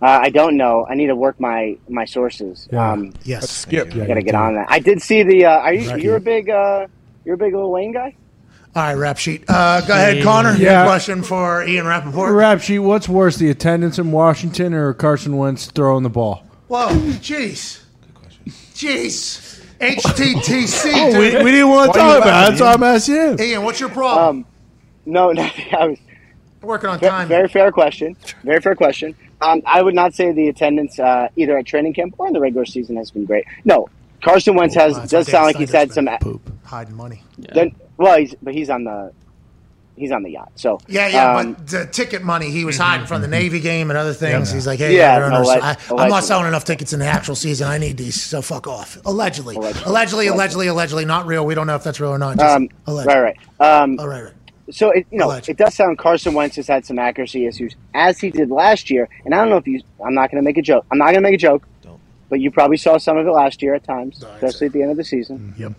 Uh, 0.00 0.18
I 0.22 0.30
don't 0.30 0.56
know. 0.56 0.86
I 0.88 0.94
need 0.94 1.08
to 1.08 1.14
work 1.14 1.38
my 1.38 1.76
my 1.90 2.06
sources. 2.06 2.66
Yeah. 2.72 2.92
Um, 2.92 3.12
Yes. 3.24 3.50
Skip. 3.50 3.94
Yeah, 3.94 4.06
got 4.06 4.14
to 4.14 4.22
get 4.22 4.32
do. 4.32 4.38
on 4.38 4.54
that. 4.54 4.64
I 4.70 4.78
did 4.78 5.02
see 5.02 5.22
the. 5.22 5.44
Uh, 5.44 5.58
are 5.58 5.74
you? 5.74 5.90
Right. 5.90 6.00
You're 6.00 6.16
a 6.16 6.20
big. 6.20 6.48
Uh, 6.48 6.86
you're 7.26 7.34
a 7.34 7.38
big 7.38 7.52
Lil 7.54 7.70
Wayne 7.70 7.92
guy. 7.92 8.16
All 8.76 8.82
right, 8.84 8.94
rap 8.94 9.18
sheet. 9.18 9.44
Uh, 9.48 9.80
go 9.80 9.94
ahead, 9.94 10.22
Connor. 10.22 10.54
Yeah. 10.54 10.82
Your 10.82 10.86
question 10.90 11.22
for 11.24 11.64
Ian 11.64 11.86
Rapoport. 11.86 12.32
Rap 12.32 12.60
sheet. 12.60 12.78
What's 12.78 13.08
worse, 13.08 13.36
the 13.36 13.50
attendance 13.50 13.98
in 13.98 14.12
Washington 14.12 14.74
or 14.74 14.94
Carson 14.94 15.36
Wentz 15.36 15.66
throwing 15.66 16.04
the 16.04 16.10
ball? 16.10 16.44
Whoa, 16.68 16.88
jeez. 17.18 17.82
Good 18.00 18.14
question. 18.14 18.44
Jeez. 18.74 19.46
HTTC, 19.80 20.92
Oh, 21.14 21.18
we, 21.18 21.42
we 21.42 21.50
didn't 21.50 21.68
want 21.70 21.92
to 21.94 21.98
Why 21.98 22.04
talk 22.04 22.18
about 22.18 22.26
it. 22.26 22.30
laughing, 22.30 22.50
That's 22.50 22.60
why 22.60 22.72
I'm 22.74 22.82
asking 22.82 23.14
you. 23.14 23.36
Ian, 23.52 23.64
what's 23.64 23.80
your 23.80 23.88
problem? 23.88 24.36
Um, 24.38 24.46
no, 25.06 25.32
no. 25.32 25.42
I 25.42 25.86
was 25.86 25.98
Working 26.62 26.90
on 26.90 26.98
ve- 27.00 27.08
time. 27.08 27.26
very 27.28 27.48
fair 27.48 27.72
question. 27.72 28.14
Very 28.44 28.60
fair 28.60 28.74
question. 28.74 29.16
Um, 29.40 29.62
I 29.64 29.80
would 29.82 29.94
not 29.94 30.12
say 30.14 30.32
the 30.32 30.48
attendance 30.48 30.98
uh, 31.00 31.28
either 31.34 31.56
at 31.56 31.64
training 31.66 31.94
camp 31.94 32.14
or 32.18 32.26
in 32.26 32.34
the 32.34 32.40
regular 32.40 32.66
season 32.66 32.96
has 32.96 33.10
been 33.10 33.24
great. 33.24 33.46
No, 33.64 33.88
Carson 34.22 34.54
Wentz 34.54 34.74
has 34.74 35.10
does 35.10 35.26
sound 35.28 35.46
like 35.46 35.56
he's 35.56 35.70
Snyder's 35.70 35.94
had 35.96 36.06
some. 36.06 36.18
Poop. 36.20 36.52
Hiding 36.64 36.94
money. 36.94 37.22
Then, 37.38 37.74
well, 38.00 38.18
he's 38.18 38.34
but 38.42 38.54
he's 38.54 38.70
on 38.70 38.84
the 38.84 39.12
he's 39.96 40.10
on 40.12 40.22
the 40.22 40.30
yacht. 40.30 40.50
So 40.54 40.80
Yeah, 40.88 41.08
yeah, 41.08 41.36
um, 41.36 41.52
but 41.54 41.66
the 41.68 41.86
ticket 41.86 42.22
money 42.22 42.50
he 42.50 42.64
was 42.64 42.78
hiding 42.78 43.06
from 43.06 43.20
the 43.20 43.28
Navy 43.38 43.60
game 43.60 43.90
and 43.90 43.98
other 43.98 44.14
things. 44.14 44.50
He's 44.50 44.66
like, 44.66 44.78
hey, 44.78 44.96
Yeah, 44.96 45.16
I 45.16 45.18
don't 45.18 45.30
no, 45.30 45.36
understand. 45.36 45.62
alleg- 45.78 45.98
I, 45.98 46.02
I'm 46.04 46.08
not 46.10 46.24
selling 46.24 46.46
enough 46.48 46.64
tickets 46.64 46.92
in 46.94 47.00
the 47.00 47.06
actual 47.06 47.34
season. 47.34 47.68
I 47.68 47.76
need 47.78 47.98
these, 47.98 48.20
so 48.20 48.40
fuck 48.40 48.66
off. 48.66 48.96
Allegedly, 49.04 49.56
allegedly, 49.56 49.84
Allegedly. 49.86 50.26
allegedly, 50.28 50.66
allegedly, 50.68 51.04
not 51.04 51.26
real. 51.26 51.44
We 51.44 51.54
don't 51.54 51.66
know 51.66 51.76
if 51.76 51.84
that's 51.84 52.00
real 52.00 52.10
or 52.10 52.18
not. 52.18 52.38
Just 52.38 52.56
um, 52.56 52.68
allegedly. 52.86 53.14
right, 53.20 53.36
right. 53.60 53.82
Um, 53.82 53.96
Oh, 54.00 54.06
right, 54.06 54.24
right. 54.24 54.32
So 54.70 54.90
it, 54.90 55.04
you 55.10 55.18
know, 55.18 55.26
Alleged. 55.26 55.48
it 55.48 55.56
does 55.56 55.74
sound 55.74 55.98
Carson 55.98 56.32
Wentz 56.32 56.54
has 56.54 56.68
had 56.68 56.86
some 56.86 56.96
accuracy 56.98 57.44
issues 57.44 57.74
as 57.92 58.20
he 58.20 58.30
did 58.30 58.50
last 58.50 58.88
year. 58.88 59.08
And 59.24 59.34
I 59.34 59.38
don't 59.38 59.50
know 59.50 59.56
if 59.56 59.66
you. 59.66 59.82
I'm 60.04 60.14
not 60.14 60.30
going 60.30 60.40
to 60.40 60.46
make 60.48 60.58
a 60.58 60.62
joke. 60.62 60.86
I'm 60.92 60.98
not 60.98 61.06
going 61.06 61.16
to 61.16 61.20
make 61.22 61.34
a 61.34 61.38
joke. 61.38 61.66
Don't. 61.82 61.98
But 62.28 62.38
you 62.38 62.52
probably 62.52 62.76
saw 62.76 62.96
some 62.96 63.18
of 63.18 63.26
it 63.26 63.30
last 63.32 63.62
year 63.62 63.74
at 63.74 63.82
times, 63.82 64.22
especially 64.22 64.68
at 64.68 64.72
the 64.72 64.82
end 64.82 64.92
of 64.92 64.96
the 64.96 65.02
season. 65.02 65.54
Yep. 65.58 65.72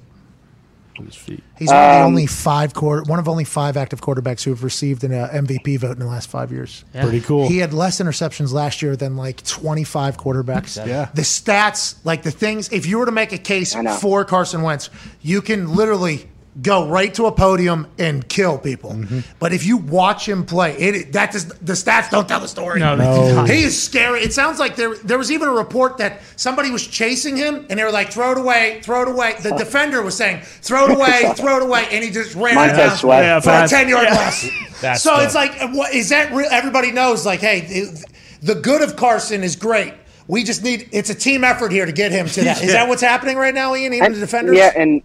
He's 1.58 1.68
one 1.70 1.78
of 1.78 1.92
the 1.96 2.00
Um, 2.02 2.06
only 2.08 2.26
five 2.26 2.74
quarter, 2.74 3.04
one 3.04 3.20
of 3.20 3.28
only 3.28 3.44
five 3.44 3.78
active 3.78 4.02
quarterbacks 4.02 4.44
who 4.44 4.52
have 4.52 4.64
received 4.64 5.04
an 5.04 5.14
uh, 5.14 5.30
MVP 5.32 5.80
vote 5.80 5.92
in 5.92 6.00
the 6.00 6.06
last 6.06 6.30
five 6.30 6.52
years. 6.52 6.84
Pretty 6.94 7.22
cool. 7.22 7.48
He 7.48 7.58
had 7.60 7.74
less 7.74 8.00
interceptions 8.02 8.52
last 8.52 8.82
year 8.82 8.96
than 8.96 9.16
like 9.18 9.44
25 9.44 10.18
quarterbacks. 10.18 10.86
Yeah. 10.86 11.10
The 11.14 11.22
stats, 11.22 11.96
like 12.04 12.24
the 12.24 12.32
things, 12.32 12.70
if 12.72 12.86
you 12.86 12.98
were 12.98 13.06
to 13.06 13.12
make 13.12 13.32
a 13.34 13.38
case 13.38 13.74
for 14.00 14.26
Carson 14.26 14.62
Wentz, 14.62 14.90
you 15.22 15.42
can 15.42 15.76
literally 15.76 16.28
go 16.62 16.88
right 16.88 17.14
to 17.14 17.28
a 17.28 17.32
podium 17.32 17.88
and 17.98 18.28
kill 18.28 18.58
people. 18.58 18.92
Mm-hmm. 18.92 19.20
But 19.40 19.54
if 19.54 19.66
you 19.66 19.78
watch 19.78 20.28
him 20.28 20.46
play, 20.46 20.74
it 20.74 21.14
that 21.14 21.32
does, 21.32 21.48
the 21.48 21.74
stats 21.74 22.10
don't 22.10 22.28
tell 22.28 22.42
the 22.42 22.48
story. 22.48 22.80
No, 22.80 22.96
they 22.98 23.04
do 23.06 23.36
not. 23.36 23.50
He 23.50 23.64
is 23.64 23.82
scary. 23.82 24.20
It 24.22 24.34
sounds 24.34 24.60
like 24.60 24.76
there 24.76 24.96
there 24.96 25.18
was 25.18 25.32
even 25.32 25.48
a 25.48 25.54
report 25.54 25.98
that 26.00 26.22
somebody 26.36 26.70
was 26.70 26.86
chasing 26.86 27.38
him 27.38 27.66
and 27.70 27.80
they 27.80 27.84
were 27.84 27.92
like, 27.92 28.12
throw 28.12 28.32
it 28.34 28.38
away, 28.38 28.82
throw 28.84 29.04
it 29.04 29.08
away. 29.08 29.36
The 29.42 29.56
defender 29.56 30.02
was 30.02 30.16
saying, 30.18 30.42
throw 30.42 30.86
it 30.86 30.92
away, 30.98 31.32
throw 31.38 31.58
it 31.58 31.64
away, 31.64 31.86
and 31.92 32.04
he 32.04 32.10
just 32.10 32.36
ran 32.36 32.56
Montez 32.56 32.78
it 32.78 32.82
down 32.82 32.98
Sweat. 32.98 33.24
Yeah, 33.24 33.40
for 33.40 33.52
a 33.52 33.68
10 33.68 33.88
yard 33.88 34.08
yeah. 34.10 34.16
loss. 34.16 34.50
That's 34.82 35.02
so 35.04 35.18
the- 35.18 35.24
it's 35.24 35.36
like, 35.36 35.54
what, 35.74 35.94
is 35.94 36.10
that 36.10 36.34
real? 36.34 36.50
Everybody 36.52 36.92
knows, 36.92 37.26
like, 37.26 37.40
hey, 37.40 37.60
it- 37.62 38.06
the 38.42 38.56
good 38.56 38.82
of 38.82 38.96
Carson 38.96 39.44
is 39.44 39.56
great. 39.56 39.94
We 40.28 40.44
just 40.44 40.64
need, 40.64 40.90
it's 40.92 41.10
a 41.10 41.16
team 41.16 41.44
effort 41.44 41.72
here 41.72 41.86
to 41.86 41.92
get 41.92 42.12
him 42.12 42.26
to 42.28 42.44
that. 42.44 42.62
Is 42.64 42.72
that 42.74 42.88
what's 42.90 43.02
happening 43.02 43.38
right 43.38 43.54
now, 43.54 43.76
Ian? 43.76 43.94
Even 43.94 44.06
And- 44.08 44.16
the 44.16 44.20
defenders? 44.20 44.58
Yeah, 44.58 44.72
and 44.76 45.02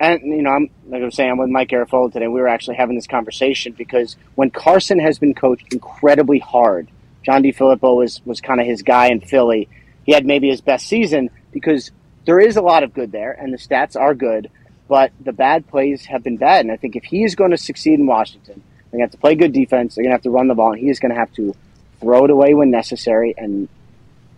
and 0.00 0.22
you 0.22 0.42
know, 0.42 0.50
I'm 0.50 0.70
like 0.88 1.02
I'm 1.02 1.10
saying, 1.10 1.30
I'm 1.30 1.38
with 1.38 1.50
Mike 1.50 1.68
Garafolo 1.68 2.12
today. 2.12 2.28
We 2.28 2.40
were 2.40 2.48
actually 2.48 2.76
having 2.76 2.96
this 2.96 3.06
conversation 3.06 3.72
because 3.72 4.16
when 4.34 4.50
Carson 4.50 4.98
has 4.98 5.18
been 5.18 5.34
coached 5.34 5.72
incredibly 5.72 6.38
hard, 6.38 6.88
John 7.22 7.42
DeFilippo 7.42 7.96
was 7.96 8.20
was 8.24 8.40
kind 8.40 8.60
of 8.60 8.66
his 8.66 8.82
guy 8.82 9.08
in 9.08 9.20
Philly. 9.20 9.68
He 10.04 10.12
had 10.12 10.26
maybe 10.26 10.48
his 10.48 10.60
best 10.60 10.86
season 10.86 11.30
because 11.52 11.90
there 12.26 12.38
is 12.38 12.56
a 12.56 12.62
lot 12.62 12.82
of 12.82 12.92
good 12.92 13.12
there, 13.12 13.32
and 13.32 13.52
the 13.52 13.58
stats 13.58 13.98
are 13.98 14.14
good. 14.14 14.50
but 14.88 15.12
the 15.20 15.32
bad 15.32 15.66
plays 15.66 16.06
have 16.06 16.22
been 16.22 16.36
bad. 16.36 16.60
And 16.60 16.72
I 16.72 16.76
think 16.76 16.96
if 16.96 17.04
he 17.04 17.24
is 17.24 17.34
going 17.34 17.50
to 17.50 17.56
succeed 17.56 17.98
in 17.98 18.06
Washington, 18.06 18.62
they're 18.90 18.98
going 18.98 19.00
to 19.00 19.04
have 19.04 19.10
to 19.12 19.18
play 19.18 19.34
good 19.34 19.52
defense. 19.52 19.94
They're 19.94 20.04
going 20.04 20.10
to 20.10 20.14
have 20.14 20.22
to 20.22 20.30
run 20.30 20.48
the 20.48 20.54
ball, 20.54 20.72
and 20.72 20.80
he 20.80 20.88
is 20.88 21.00
going 21.00 21.12
to 21.12 21.18
have 21.18 21.32
to 21.34 21.54
throw 22.00 22.24
it 22.24 22.30
away 22.30 22.54
when 22.54 22.70
necessary 22.70 23.34
and 23.36 23.68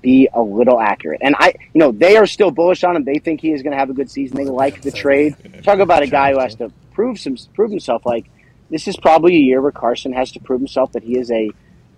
be 0.01 0.29
a 0.33 0.41
little 0.43 0.81
accurate. 0.81 1.20
And 1.23 1.35
I, 1.39 1.55
you 1.73 1.79
know, 1.81 1.93
they 1.93 2.16
are 2.16 2.27
still 2.27 2.51
bullish 2.51 2.85
on 2.85 2.97
him. 2.97 3.05
They 3.05 3.19
think 3.19 3.41
he 3.41 3.53
is 3.53 3.62
going 3.62 3.73
to 3.73 3.79
have 3.79 3.91
a 3.91 3.95
good 3.95 4.11
season. 4.11 4.37
They 4.37 4.45
like 4.45 4.83
the 4.83 4.93
trade. 4.93 5.62
Talk 5.65 5.79
about 5.81 6.03
a 6.03 6.07
guy 6.07 6.33
who 6.33 6.39
has 6.39 6.55
to 6.57 6.73
prove 6.93 7.19
some 7.19 7.37
prove 7.55 7.70
himself. 7.70 8.05
Like 8.05 8.27
this 8.70 8.89
is 8.89 8.97
probably 8.97 9.37
a 9.37 9.41
year 9.41 9.61
where 9.61 9.73
Carson 9.73 10.12
has 10.12 10.33
to 10.33 10.41
prove 10.41 10.61
himself 10.61 10.93
that 10.93 11.03
he 11.03 11.19
is 11.19 11.31
a 11.31 11.51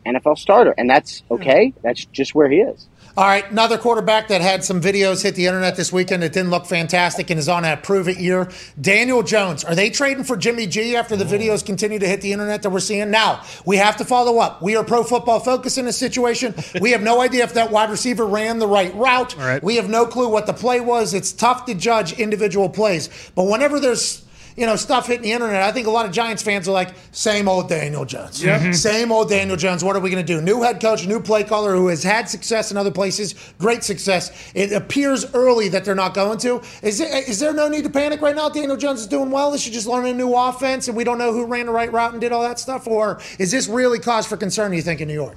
NFL 0.06 0.38
starter, 0.38 0.74
and 0.76 0.88
that's 0.88 1.22
okay. 1.30 1.74
That's 1.82 2.04
just 2.06 2.34
where 2.34 2.48
he 2.48 2.58
is. 2.58 2.88
All 3.16 3.26
right, 3.26 3.50
another 3.50 3.76
quarterback 3.76 4.28
that 4.28 4.40
had 4.40 4.62
some 4.62 4.80
videos 4.80 5.22
hit 5.22 5.34
the 5.34 5.46
internet 5.46 5.74
this 5.74 5.92
weekend 5.92 6.22
that 6.22 6.32
didn't 6.32 6.50
look 6.50 6.64
fantastic 6.64 7.28
and 7.30 7.40
is 7.40 7.48
on 7.48 7.64
a 7.64 7.76
prove 7.76 8.08
it 8.08 8.18
year. 8.18 8.48
Daniel 8.80 9.24
Jones. 9.24 9.64
Are 9.64 9.74
they 9.74 9.90
trading 9.90 10.22
for 10.22 10.36
Jimmy 10.36 10.68
G 10.68 10.94
after 10.94 11.16
the 11.16 11.24
mm. 11.24 11.40
videos 11.40 11.66
continue 11.66 11.98
to 11.98 12.06
hit 12.06 12.20
the 12.20 12.32
internet 12.32 12.62
that 12.62 12.70
we're 12.70 12.78
seeing? 12.78 13.10
Now, 13.10 13.42
we 13.66 13.78
have 13.78 13.96
to 13.96 14.04
follow 14.04 14.38
up. 14.38 14.62
We 14.62 14.76
are 14.76 14.84
pro 14.84 15.02
football 15.02 15.40
focus 15.40 15.76
in 15.76 15.86
this 15.86 15.98
situation. 15.98 16.54
We 16.80 16.92
have 16.92 17.02
no 17.02 17.20
idea 17.20 17.44
if 17.44 17.54
that 17.54 17.70
wide 17.70 17.90
receiver 17.90 18.24
ran 18.24 18.58
the 18.58 18.66
right 18.66 18.94
route. 18.94 19.36
Right. 19.36 19.62
We 19.62 19.76
have 19.76 19.90
no 19.90 20.06
clue 20.06 20.28
what 20.28 20.46
the 20.46 20.52
play 20.52 20.80
was. 20.80 21.12
It's 21.12 21.32
tough 21.32 21.66
to 21.66 21.74
judge 21.74 22.12
individual 22.18 22.68
plays. 22.68 23.10
But 23.34 23.44
whenever 23.44 23.80
there's 23.80 24.24
you 24.56 24.66
know, 24.66 24.76
stuff 24.76 25.06
hitting 25.06 25.22
the 25.22 25.32
internet. 25.32 25.62
I 25.62 25.72
think 25.72 25.86
a 25.86 25.90
lot 25.90 26.06
of 26.06 26.12
Giants 26.12 26.42
fans 26.42 26.68
are 26.68 26.72
like, 26.72 26.94
same 27.12 27.48
old 27.48 27.68
Daniel 27.68 28.04
Jones. 28.04 28.42
Mm-hmm. 28.42 28.72
Same 28.72 29.12
old 29.12 29.28
Daniel 29.28 29.56
Jones. 29.56 29.82
What 29.84 29.96
are 29.96 30.00
we 30.00 30.10
going 30.10 30.24
to 30.24 30.34
do? 30.34 30.40
New 30.40 30.62
head 30.62 30.80
coach, 30.80 31.06
new 31.06 31.20
play 31.20 31.44
caller 31.44 31.74
who 31.74 31.88
has 31.88 32.02
had 32.02 32.28
success 32.28 32.70
in 32.70 32.76
other 32.76 32.90
places, 32.90 33.34
great 33.58 33.84
success. 33.84 34.52
It 34.54 34.72
appears 34.72 35.32
early 35.34 35.68
that 35.68 35.84
they're 35.84 35.94
not 35.94 36.14
going 36.14 36.38
to. 36.38 36.62
Is 36.82 36.98
there, 36.98 37.28
is 37.28 37.38
there 37.38 37.52
no 37.52 37.68
need 37.68 37.84
to 37.84 37.90
panic 37.90 38.20
right 38.20 38.36
now? 38.36 38.48
Daniel 38.48 38.76
Jones 38.76 39.00
is 39.00 39.06
doing 39.06 39.30
well. 39.30 39.54
Is 39.54 39.62
she 39.62 39.70
just 39.70 39.86
learning 39.86 40.14
a 40.14 40.16
new 40.16 40.34
offense 40.34 40.88
and 40.88 40.96
we 40.96 41.04
don't 41.04 41.18
know 41.18 41.32
who 41.32 41.46
ran 41.46 41.66
the 41.66 41.72
right 41.72 41.92
route 41.92 42.12
and 42.12 42.20
did 42.20 42.32
all 42.32 42.42
that 42.42 42.58
stuff? 42.58 42.86
Or 42.86 43.20
is 43.38 43.50
this 43.50 43.68
really 43.68 43.98
cause 43.98 44.26
for 44.26 44.36
concern, 44.36 44.72
you 44.72 44.82
think, 44.82 45.00
in 45.00 45.08
New 45.08 45.14
York? 45.14 45.36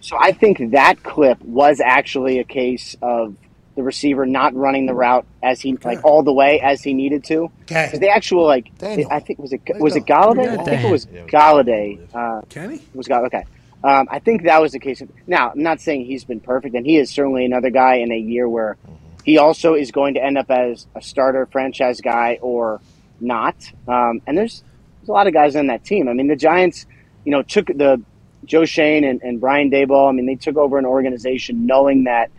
So 0.00 0.18
I 0.20 0.32
think 0.32 0.70
that 0.72 1.02
clip 1.02 1.40
was 1.42 1.80
actually 1.80 2.38
a 2.38 2.44
case 2.44 2.94
of 3.00 3.34
the 3.76 3.82
receiver 3.82 4.24
not 4.24 4.54
running 4.54 4.86
the 4.86 4.94
route 4.94 5.26
as 5.42 5.60
he 5.60 5.76
like 5.84 6.04
all 6.04 6.22
the 6.22 6.32
way 6.32 6.60
as 6.60 6.82
he 6.82 6.94
needed 6.94 7.24
to. 7.24 7.50
Okay. 7.62 7.88
'Cause 7.90 8.00
the 8.00 8.08
actual 8.08 8.44
like 8.46 8.76
Daniel. 8.78 9.08
I 9.10 9.20
think 9.20 9.38
was 9.40 9.52
it 9.52 9.60
was 9.78 9.96
it 9.96 10.04
Golladay? 10.06 10.58
I 10.58 10.64
think 10.64 10.84
it 10.84 10.90
was 10.90 11.06
Golladay. 11.06 11.98
Uh, 12.14 12.42
Kenny? 12.48 12.80
was 12.94 13.08
Gall- 13.08 13.26
okay. 13.26 13.44
Um, 13.82 14.08
I 14.10 14.18
think 14.18 14.44
that 14.44 14.62
was 14.62 14.72
the 14.72 14.78
case. 14.78 15.02
Now 15.26 15.50
I'm 15.50 15.62
not 15.62 15.80
saying 15.80 16.06
he's 16.06 16.24
been 16.24 16.40
perfect, 16.40 16.74
and 16.74 16.86
he 16.86 16.96
is 16.96 17.10
certainly 17.10 17.44
another 17.44 17.70
guy 17.70 17.96
in 17.96 18.12
a 18.12 18.16
year 18.18 18.48
where 18.48 18.76
he 19.24 19.38
also 19.38 19.74
is 19.74 19.90
going 19.90 20.14
to 20.14 20.24
end 20.24 20.38
up 20.38 20.50
as 20.50 20.86
a 20.94 21.02
starter 21.02 21.46
franchise 21.46 22.00
guy 22.00 22.38
or 22.42 22.80
not. 23.20 23.56
Um, 23.88 24.22
and 24.26 24.38
there's 24.38 24.62
there's 25.00 25.08
a 25.08 25.12
lot 25.12 25.26
of 25.26 25.34
guys 25.34 25.56
on 25.56 25.66
that 25.66 25.84
team. 25.84 26.08
I 26.08 26.12
mean, 26.14 26.28
the 26.28 26.36
Giants, 26.36 26.86
you 27.24 27.32
know, 27.32 27.42
took 27.42 27.66
the 27.66 28.00
Joe 28.46 28.64
Schoen 28.64 29.04
and, 29.04 29.20
and 29.22 29.40
Brian 29.40 29.70
Daboll. 29.70 30.08
I 30.08 30.12
mean, 30.12 30.26
they 30.26 30.34
took 30.36 30.56
over 30.56 30.78
an 30.78 30.86
organization 30.86 31.66
knowing 31.66 32.04
that 32.04 32.30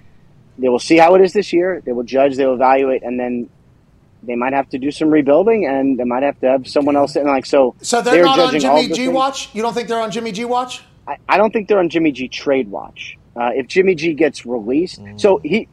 they 0.58 0.70
will 0.70 0.80
see 0.80 0.98
how 0.98 1.16
it 1.16 1.22
is 1.22 1.34
this 1.34 1.54
year. 1.54 1.82
They 1.86 1.92
will 1.92 2.04
judge, 2.04 2.36
they 2.36 2.46
will 2.46 2.56
evaluate, 2.56 3.04
and 3.04 3.20
then 3.20 3.50
they 4.24 4.36
might 4.36 4.54
have 4.54 4.70
to 4.70 4.80
do 4.80 4.92
some 4.92 5.10
rebuilding, 5.10 5.66
and 5.66 6.00
they 6.00 6.04
might 6.04 6.24
have 6.24 6.40
to 6.42 6.48
have 6.50 6.68
someone 6.68 6.96
else 6.96 7.16
in. 7.16 7.26
Like 7.26 7.46
so, 7.46 7.76
So 7.82 8.02
they're, 8.02 8.24
not 8.24 8.40
on 8.40 8.52
judging 8.52 8.70
all 8.70 8.82
Jimmy 8.82 8.96
G 8.96 9.04
things- 9.06 9.14
watch? 9.14 9.50
You 9.54 9.62
don't 9.62 9.74
think 9.74 9.88
they're 9.88 10.00
on 10.00 10.12
Jimmy 10.12 10.32
G 10.32 10.46
watch? 10.46 10.84
I, 11.08 11.18
I 11.30 11.38
don't 11.38 11.52
think 11.52 11.68
they're 11.68 11.80
on 11.80 11.90
Jimmy 11.90 12.12
G 12.12 12.28
trade 12.28 12.70
watch. 12.70 13.18
Uh, 13.36 13.52
if 13.54 13.68
Jimmy 13.68 13.96
G 13.96 14.14
gets 14.14 14.46
released, 14.46 15.02
so 15.18 15.40
he 15.44 15.68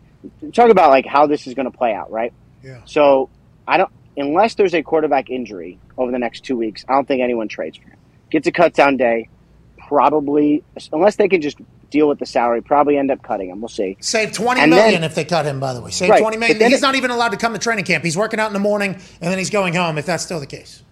talk 0.52 0.70
about 0.70 0.90
like 0.90 1.06
how 1.06 1.26
this 1.26 1.46
is 1.46 1.54
going 1.54 1.70
to 1.70 1.76
play 1.76 1.94
out, 1.94 2.10
right? 2.10 2.32
Yeah. 2.62 2.80
So 2.84 3.30
I 3.66 3.76
don't 3.76 3.90
unless 4.16 4.56
there's 4.56 4.74
a 4.74 4.82
quarterback 4.82 5.30
injury 5.30 5.78
over 5.96 6.10
the 6.10 6.18
next 6.18 6.40
two 6.44 6.56
weeks. 6.56 6.84
I 6.88 6.94
don't 6.94 7.06
think 7.06 7.22
anyone 7.22 7.48
trades 7.48 7.76
for 7.76 7.88
him. 7.88 7.96
Gets 8.30 8.46
a 8.48 8.52
cut 8.52 8.74
down 8.74 8.96
day, 8.96 9.28
probably 9.78 10.64
unless 10.92 11.16
they 11.16 11.28
can 11.28 11.40
just 11.40 11.58
deal 11.92 12.08
with 12.08 12.18
the 12.18 12.26
salary, 12.26 12.60
probably 12.62 12.96
end 12.98 13.10
up 13.12 13.22
cutting 13.22 13.50
him. 13.50 13.60
We'll 13.60 13.68
see. 13.68 13.96
Save 14.00 14.32
twenty 14.32 14.60
And 14.62 14.70
million 14.70 15.02
then- 15.02 15.04
if 15.04 15.14
they 15.14 15.24
cut 15.24 15.44
him. 15.46 15.60
By 15.60 15.74
the 15.74 15.80
way, 15.80 15.90
save 15.92 16.10
Right, 16.10 16.20
twenty 16.20 16.36
million. 16.38 16.58
then 16.58 16.70
He's 16.70 16.80
it- 16.80 16.82
not 16.82 16.96
even 16.96 17.10
allowed 17.12 17.28
to 17.30 17.36
come 17.36 17.52
to 17.52 17.58
training 17.60 17.84
camp. 17.84 18.02
He's 18.02 18.16
working 18.16 18.40
out 18.40 18.48
in 18.48 18.52
the 18.54 18.58
morning 18.58 18.94
and 19.20 19.30
then 19.30 19.38
he's 19.38 19.50
going 19.50 19.74
home. 19.74 19.98
If 19.98 20.06
that's 20.06 20.24
still 20.24 20.40
the 20.40 20.46
case, 20.46 20.82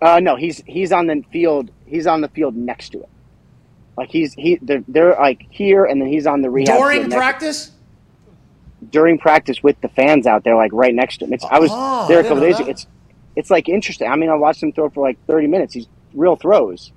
Uh, 0.00 0.20
no, 0.20 0.36
he's 0.36 0.62
he's 0.66 0.92
on 0.92 1.06
the 1.08 1.24
field. 1.32 1.70
He's 1.86 2.06
on 2.06 2.20
the 2.20 2.28
field 2.28 2.54
next 2.54 2.90
to 2.90 3.00
it. 3.00 3.08
Like 3.96 4.10
he's 4.10 4.34
he 4.34 4.58
they're, 4.62 4.84
they're 4.88 5.14
like 5.14 5.46
here, 5.50 5.84
and 5.84 6.00
then 6.00 6.08
he's 6.08 6.26
on 6.26 6.42
the 6.42 6.50
rehab 6.50 6.76
during 6.78 7.10
practice. 7.10 7.70
during 8.90 9.18
practice 9.18 9.62
with 9.62 9.80
the 9.80 9.88
fans 9.88 10.26
out 10.26 10.44
there, 10.44 10.56
like 10.56 10.70
right 10.72 10.94
next 10.94 11.18
to 11.18 11.24
him. 11.26 11.32
It's 11.32 11.44
I 11.44 11.58
was 11.58 11.70
Oh, 11.72 12.06
there 12.08 12.20
a 12.20 12.22
couple 12.22 12.40
days 12.40 12.58
ago. 12.58 12.68
It's 12.70 12.86
it's 13.36 13.50
like 13.50 13.68
interesting. 13.68 14.08
I 14.08 14.16
mean, 14.16 14.28
I 14.30 14.34
watched 14.34 14.62
him 14.62 14.72
throw 14.72 14.90
for 14.90 15.00
like 15.06 15.18
thirty 15.26 15.46
minutes. 15.46 15.72
He's 15.74 15.86
real 16.14 16.36
throws. 16.36 16.92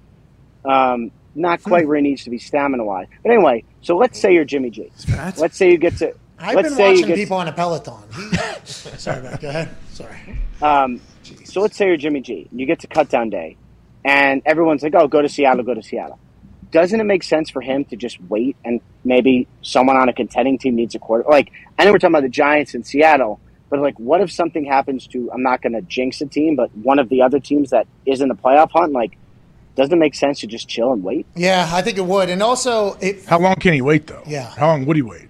Um, 0.66 1.12
not 1.36 1.62
quite 1.64 1.88
where 1.88 1.98
he 1.98 2.02
needs 2.02 2.24
to 2.24 2.30
be 2.30 2.40
stamina 2.40 2.84
wise. 2.84 3.08
But 3.24 3.32
anyway, 3.34 3.64
so 3.82 3.98
let's 3.98 4.20
say 4.20 4.34
you're 4.34 4.46
Jimmy 4.46 4.70
G. 4.70 4.92
Let's 5.38 5.58
say 5.58 5.72
you 5.72 5.78
get 5.78 5.98
to. 5.98 6.14
I've 6.40 6.56
let's 6.56 6.70
been 6.70 6.78
say 6.78 6.84
you 6.90 6.94
watching 6.96 7.08
get 7.08 7.16
people 7.16 7.38
on 7.38 7.48
a 7.48 7.52
Peloton. 7.52 7.94
He- 8.14 8.38
Sorry, 8.66 9.22
Matt. 9.22 9.42
Go 9.42 9.50
ahead. 9.50 9.70
Sorry. 9.92 10.40
Um, 10.62 11.00
so 11.44 11.62
let's 11.62 11.78
say 11.78 11.88
you're 11.88 11.98
Jimmy 11.98 12.22
G. 12.22 12.48
You 12.52 12.66
get 12.66 12.80
to 12.80 12.88
cut 12.88 13.10
down 13.10 13.30
day, 13.30 13.58
and 14.04 14.42
everyone's 14.46 14.84
like, 14.84 14.96
"Oh, 14.96 15.08
go 15.08 15.22
to 15.22 15.30
Seattle, 15.30 15.64
go 15.64 15.74
to 15.74 15.84
Seattle." 15.84 16.20
Doesn't 16.72 17.00
it 17.00 17.06
make 17.06 17.24
sense 17.24 17.50
for 17.50 17.62
him 17.62 17.86
to 17.86 17.96
just 17.96 18.20
wait 18.24 18.58
and 18.66 18.82
maybe 19.06 19.48
someone 19.62 19.96
on 19.96 20.10
a 20.10 20.14
contending 20.14 20.58
team 20.58 20.76
needs 20.76 20.94
a 20.96 21.00
quarter? 21.00 21.24
Like 21.30 21.52
I 21.78 21.86
know 21.86 21.92
we're 21.92 22.00
talking 22.00 22.14
about 22.16 22.24
the 22.24 22.30
Giants 22.30 22.74
in 22.76 22.84
Seattle, 22.84 23.40
but 23.70 23.80
like, 23.80 23.98
what 24.00 24.22
if 24.22 24.32
something 24.32 24.66
happens 24.66 25.08
to? 25.08 25.32
I'm 25.32 25.44
not 25.44 25.62
going 25.62 25.74
to 25.74 25.82
jinx 25.82 26.22
a 26.22 26.26
team, 26.26 26.56
but 26.56 26.76
one 26.76 27.00
of 27.00 27.10
the 27.10 27.22
other 27.22 27.40
teams 27.40 27.70
that 27.70 27.88
is 28.06 28.22
in 28.22 28.28
the 28.30 28.36
playoff 28.36 28.72
hunt, 28.72 28.92
like, 28.94 29.18
doesn't 29.76 29.94
it 29.94 30.00
make 30.00 30.16
sense 30.16 30.40
to 30.40 30.48
just 30.48 30.68
chill 30.68 30.94
and 30.94 31.04
wait? 31.04 31.26
Yeah, 31.36 31.70
I 31.72 31.82
think 31.82 31.98
it 31.98 32.06
would. 32.06 32.30
And 32.30 32.42
also, 32.42 32.94
it, 33.02 33.26
How 33.26 33.40
long 33.40 33.56
can 33.56 33.74
he 33.74 33.82
wait 33.82 34.08
though? 34.08 34.24
Yeah. 34.26 34.50
How 34.50 34.68
long 34.68 34.86
would 34.86 34.96
he 34.96 35.02
wait? 35.02 35.28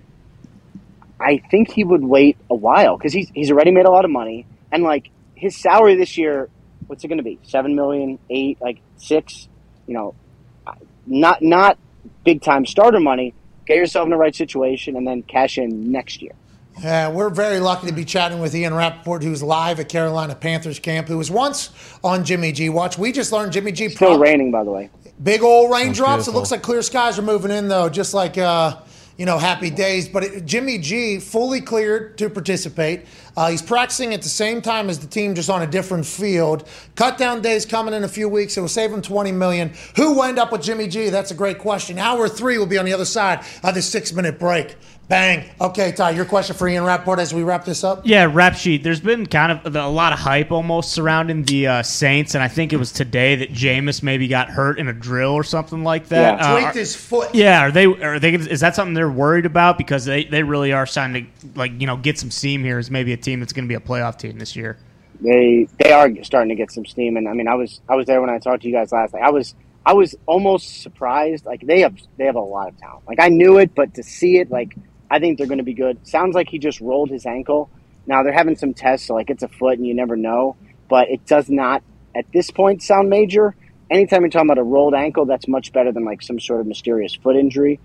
I 1.19 1.41
think 1.49 1.71
he 1.71 1.83
would 1.83 2.03
wait 2.03 2.37
a 2.49 2.55
while 2.55 2.97
because 2.97 3.13
he's 3.13 3.29
he's 3.33 3.51
already 3.51 3.71
made 3.71 3.85
a 3.85 3.91
lot 3.91 4.05
of 4.05 4.11
money, 4.11 4.45
and 4.71 4.83
like 4.83 5.09
his 5.33 5.55
salary 5.59 5.95
this 5.95 6.17
year, 6.17 6.49
what's 6.87 7.03
it 7.03 7.07
going 7.07 7.17
to 7.17 7.23
be? 7.23 7.39
Seven 7.43 7.75
million, 7.75 8.19
eight, 8.29 8.59
like 8.61 8.79
six? 8.97 9.47
You 9.87 9.93
know, 9.93 10.15
not 11.05 11.41
not 11.41 11.77
big 12.23 12.41
time 12.41 12.65
starter 12.65 12.99
money. 12.99 13.33
Get 13.65 13.77
yourself 13.77 14.05
in 14.05 14.11
the 14.11 14.17
right 14.17 14.35
situation, 14.35 14.95
and 14.95 15.07
then 15.07 15.23
cash 15.23 15.57
in 15.57 15.91
next 15.91 16.21
year. 16.21 16.33
Yeah, 16.81 17.09
we're 17.09 17.29
very 17.29 17.59
lucky 17.59 17.87
to 17.87 17.93
be 17.93 18.03
chatting 18.03 18.39
with 18.39 18.53
Ian 18.53 18.73
Rapoport, 18.73 19.23
who's 19.23 19.41
live 19.41 19.79
at 19.79 19.87
Carolina 19.87 20.35
Panthers 20.35 20.77
camp, 20.79 21.07
who 21.07 21.17
was 21.17 21.31
once 21.31 21.69
on 22.03 22.25
Jimmy 22.25 22.51
G 22.51 22.69
watch. 22.69 22.97
We 22.97 23.11
just 23.11 23.31
learned 23.31 23.53
Jimmy 23.53 23.71
G. 23.71 23.89
Still 23.89 24.09
prob- 24.09 24.21
raining, 24.21 24.51
by 24.51 24.63
the 24.63 24.71
way. 24.71 24.89
Big 25.23 25.41
old 25.41 25.71
raindrops. 25.71 26.27
It 26.27 26.31
looks 26.31 26.51
like 26.51 26.61
clear 26.61 26.81
skies 26.81 27.17
are 27.17 27.21
moving 27.21 27.51
in, 27.51 27.69
though, 27.69 27.87
just 27.87 28.13
like, 28.13 28.37
uh, 28.37 28.75
you 29.17 29.25
know, 29.25 29.37
happy 29.37 29.69
days. 29.69 30.09
But 30.09 30.25
it, 30.25 30.45
Jimmy 30.45 30.77
G 30.77 31.19
fully 31.19 31.61
cleared 31.61 32.17
to 32.17 32.29
participate. 32.29 33.05
Uh, 33.37 33.49
he's 33.49 33.61
practicing 33.61 34.13
at 34.13 34.21
the 34.21 34.29
same 34.29 34.61
time 34.61 34.89
as 34.89 34.99
the 34.99 35.07
team, 35.07 35.33
just 35.33 35.49
on 35.49 35.61
a 35.61 35.67
different 35.67 36.05
field. 36.05 36.67
Cut 36.95 37.17
down 37.17 37.41
days 37.41 37.65
coming 37.65 37.93
in 37.93 38.03
a 38.03 38.09
few 38.09 38.27
weeks. 38.27 38.57
It 38.57 38.61
will 38.61 38.67
save 38.67 38.91
him 38.91 39.01
20 39.01 39.31
million. 39.31 39.73
Who 39.95 40.15
will 40.15 40.23
end 40.23 40.37
up 40.37 40.51
with 40.51 40.61
Jimmy 40.61 40.87
G? 40.89 41.09
That's 41.09 41.31
a 41.31 41.35
great 41.35 41.59
question. 41.59 41.97
Hour 41.97 42.27
three 42.27 42.57
will 42.57 42.65
be 42.65 42.77
on 42.77 42.83
the 42.83 42.93
other 42.93 43.05
side 43.05 43.45
of 43.63 43.73
this 43.73 43.89
six 43.89 44.11
minute 44.11 44.37
break. 44.37 44.75
Bang. 45.07 45.47
Okay, 45.61 45.91
Ty, 45.91 46.11
your 46.11 46.25
question 46.25 46.55
for 46.55 46.67
Ian 46.67 46.83
Rapoport 46.83 47.19
as 47.19 47.31
we 47.31 47.43
wrap 47.43 47.63
this 47.63 47.83
up? 47.83 48.01
Yeah, 48.05 48.27
rap 48.31 48.55
sheet. 48.55 48.83
There's 48.83 48.99
been 48.99 49.27
kind 49.27 49.51
of 49.51 49.75
a 49.75 49.87
lot 49.87 50.13
of 50.13 50.19
hype 50.19 50.51
almost 50.51 50.93
surrounding 50.93 51.43
the 51.43 51.67
uh, 51.67 51.83
Saints, 51.83 52.33
and 52.33 52.43
I 52.43 52.47
think 52.47 52.73
it 52.73 52.77
was 52.77 52.91
today 52.91 53.35
that 53.35 53.51
Jameis 53.51 54.01
maybe 54.01 54.27
got 54.27 54.49
hurt 54.49 54.79
in 54.79 54.87
a 54.87 54.93
drill 54.93 55.33
or 55.33 55.43
something 55.43 55.83
like 55.83 56.07
that. 56.07 56.39
Yeah. 56.39 56.53
Uh, 56.53 56.59
Tweaked 56.59 56.75
his 56.75 56.95
foot. 56.95 57.35
yeah, 57.35 57.61
are 57.61 57.71
they? 57.71 57.85
Are 57.85 58.19
they? 58.19 58.33
Is 58.33 58.61
that 58.61 58.75
something 58.75 58.95
they're 58.95 59.09
worried 59.09 59.45
about? 59.45 59.77
Because 59.77 60.05
they, 60.05 60.25
they 60.25 60.41
really 60.41 60.73
are 60.73 60.87
starting 60.87 61.27
to 61.41 61.47
like 61.55 61.79
you 61.79 61.85
know 61.85 61.97
get 61.97 62.17
some 62.17 62.31
steam 62.31 62.63
here 62.63 62.79
as 62.79 62.89
maybe 62.89 63.13
a 63.13 63.17
team 63.17 63.39
that's 63.39 63.53
going 63.53 63.65
to 63.65 63.69
be 63.69 63.75
a 63.75 63.79
playoff 63.79 64.17
team 64.17 64.39
this 64.39 64.55
year. 64.55 64.77
They 65.21 65.67
they 65.77 65.91
are 65.91 66.09
starting 66.23 66.49
to 66.49 66.55
get 66.55 66.71
some 66.71 66.85
steam, 66.85 67.15
and 67.15 67.29
I 67.29 67.33
mean, 67.33 67.47
I 67.47 67.53
was 67.53 67.79
I 67.87 67.95
was 67.95 68.07
there 68.07 68.21
when 68.21 68.31
I 68.31 68.39
talked 68.39 68.63
to 68.63 68.67
you 68.67 68.73
guys 68.73 68.91
last 68.91 69.13
night. 69.13 69.21
I 69.21 69.29
was 69.29 69.53
I 69.85 69.93
was 69.93 70.15
almost 70.25 70.81
surprised. 70.81 71.45
Like 71.45 71.61
they 71.61 71.81
have 71.81 71.95
they 72.17 72.25
have 72.25 72.35
a 72.35 72.41
lot 72.41 72.69
of 72.69 72.77
talent. 72.77 73.07
Like 73.07 73.19
I 73.19 73.29
knew 73.29 73.59
it, 73.59 73.75
but 73.75 73.93
to 73.93 74.03
see 74.03 74.39
it, 74.39 74.49
like 74.49 74.75
I 75.09 75.19
think 75.19 75.37
they're 75.37 75.47
going 75.47 75.59
to 75.59 75.63
be 75.63 75.73
good. 75.73 76.05
Sounds 76.07 76.35
like 76.35 76.49
he 76.49 76.59
just 76.59 76.81
rolled 76.81 77.09
his 77.09 77.25
ankle. 77.25 77.69
Now 78.07 78.23
they're 78.23 78.33
having 78.33 78.55
some 78.55 78.73
tests, 78.73 79.07
so 79.07 79.15
like 79.15 79.29
it's 79.29 79.43
a 79.43 79.47
foot, 79.47 79.77
and 79.77 79.87
you 79.87 79.93
never 79.93 80.15
know. 80.15 80.55
But 80.89 81.09
it 81.09 81.25
does 81.25 81.49
not 81.49 81.83
at 82.15 82.31
this 82.31 82.51
point 82.51 82.83
sound 82.83 83.09
major. 83.09 83.55
Anytime 83.89 84.21
you're 84.21 84.29
talking 84.29 84.49
about 84.49 84.57
a 84.57 84.63
rolled 84.63 84.93
ankle, 84.93 85.25
that's 85.25 85.47
much 85.47 85.73
better 85.73 85.91
than 85.91 86.05
like 86.05 86.21
some 86.21 86.39
sort 86.39 86.61
of 86.61 86.67
mysterious 86.67 87.13
foot 87.15 87.35
injury. 87.35 87.79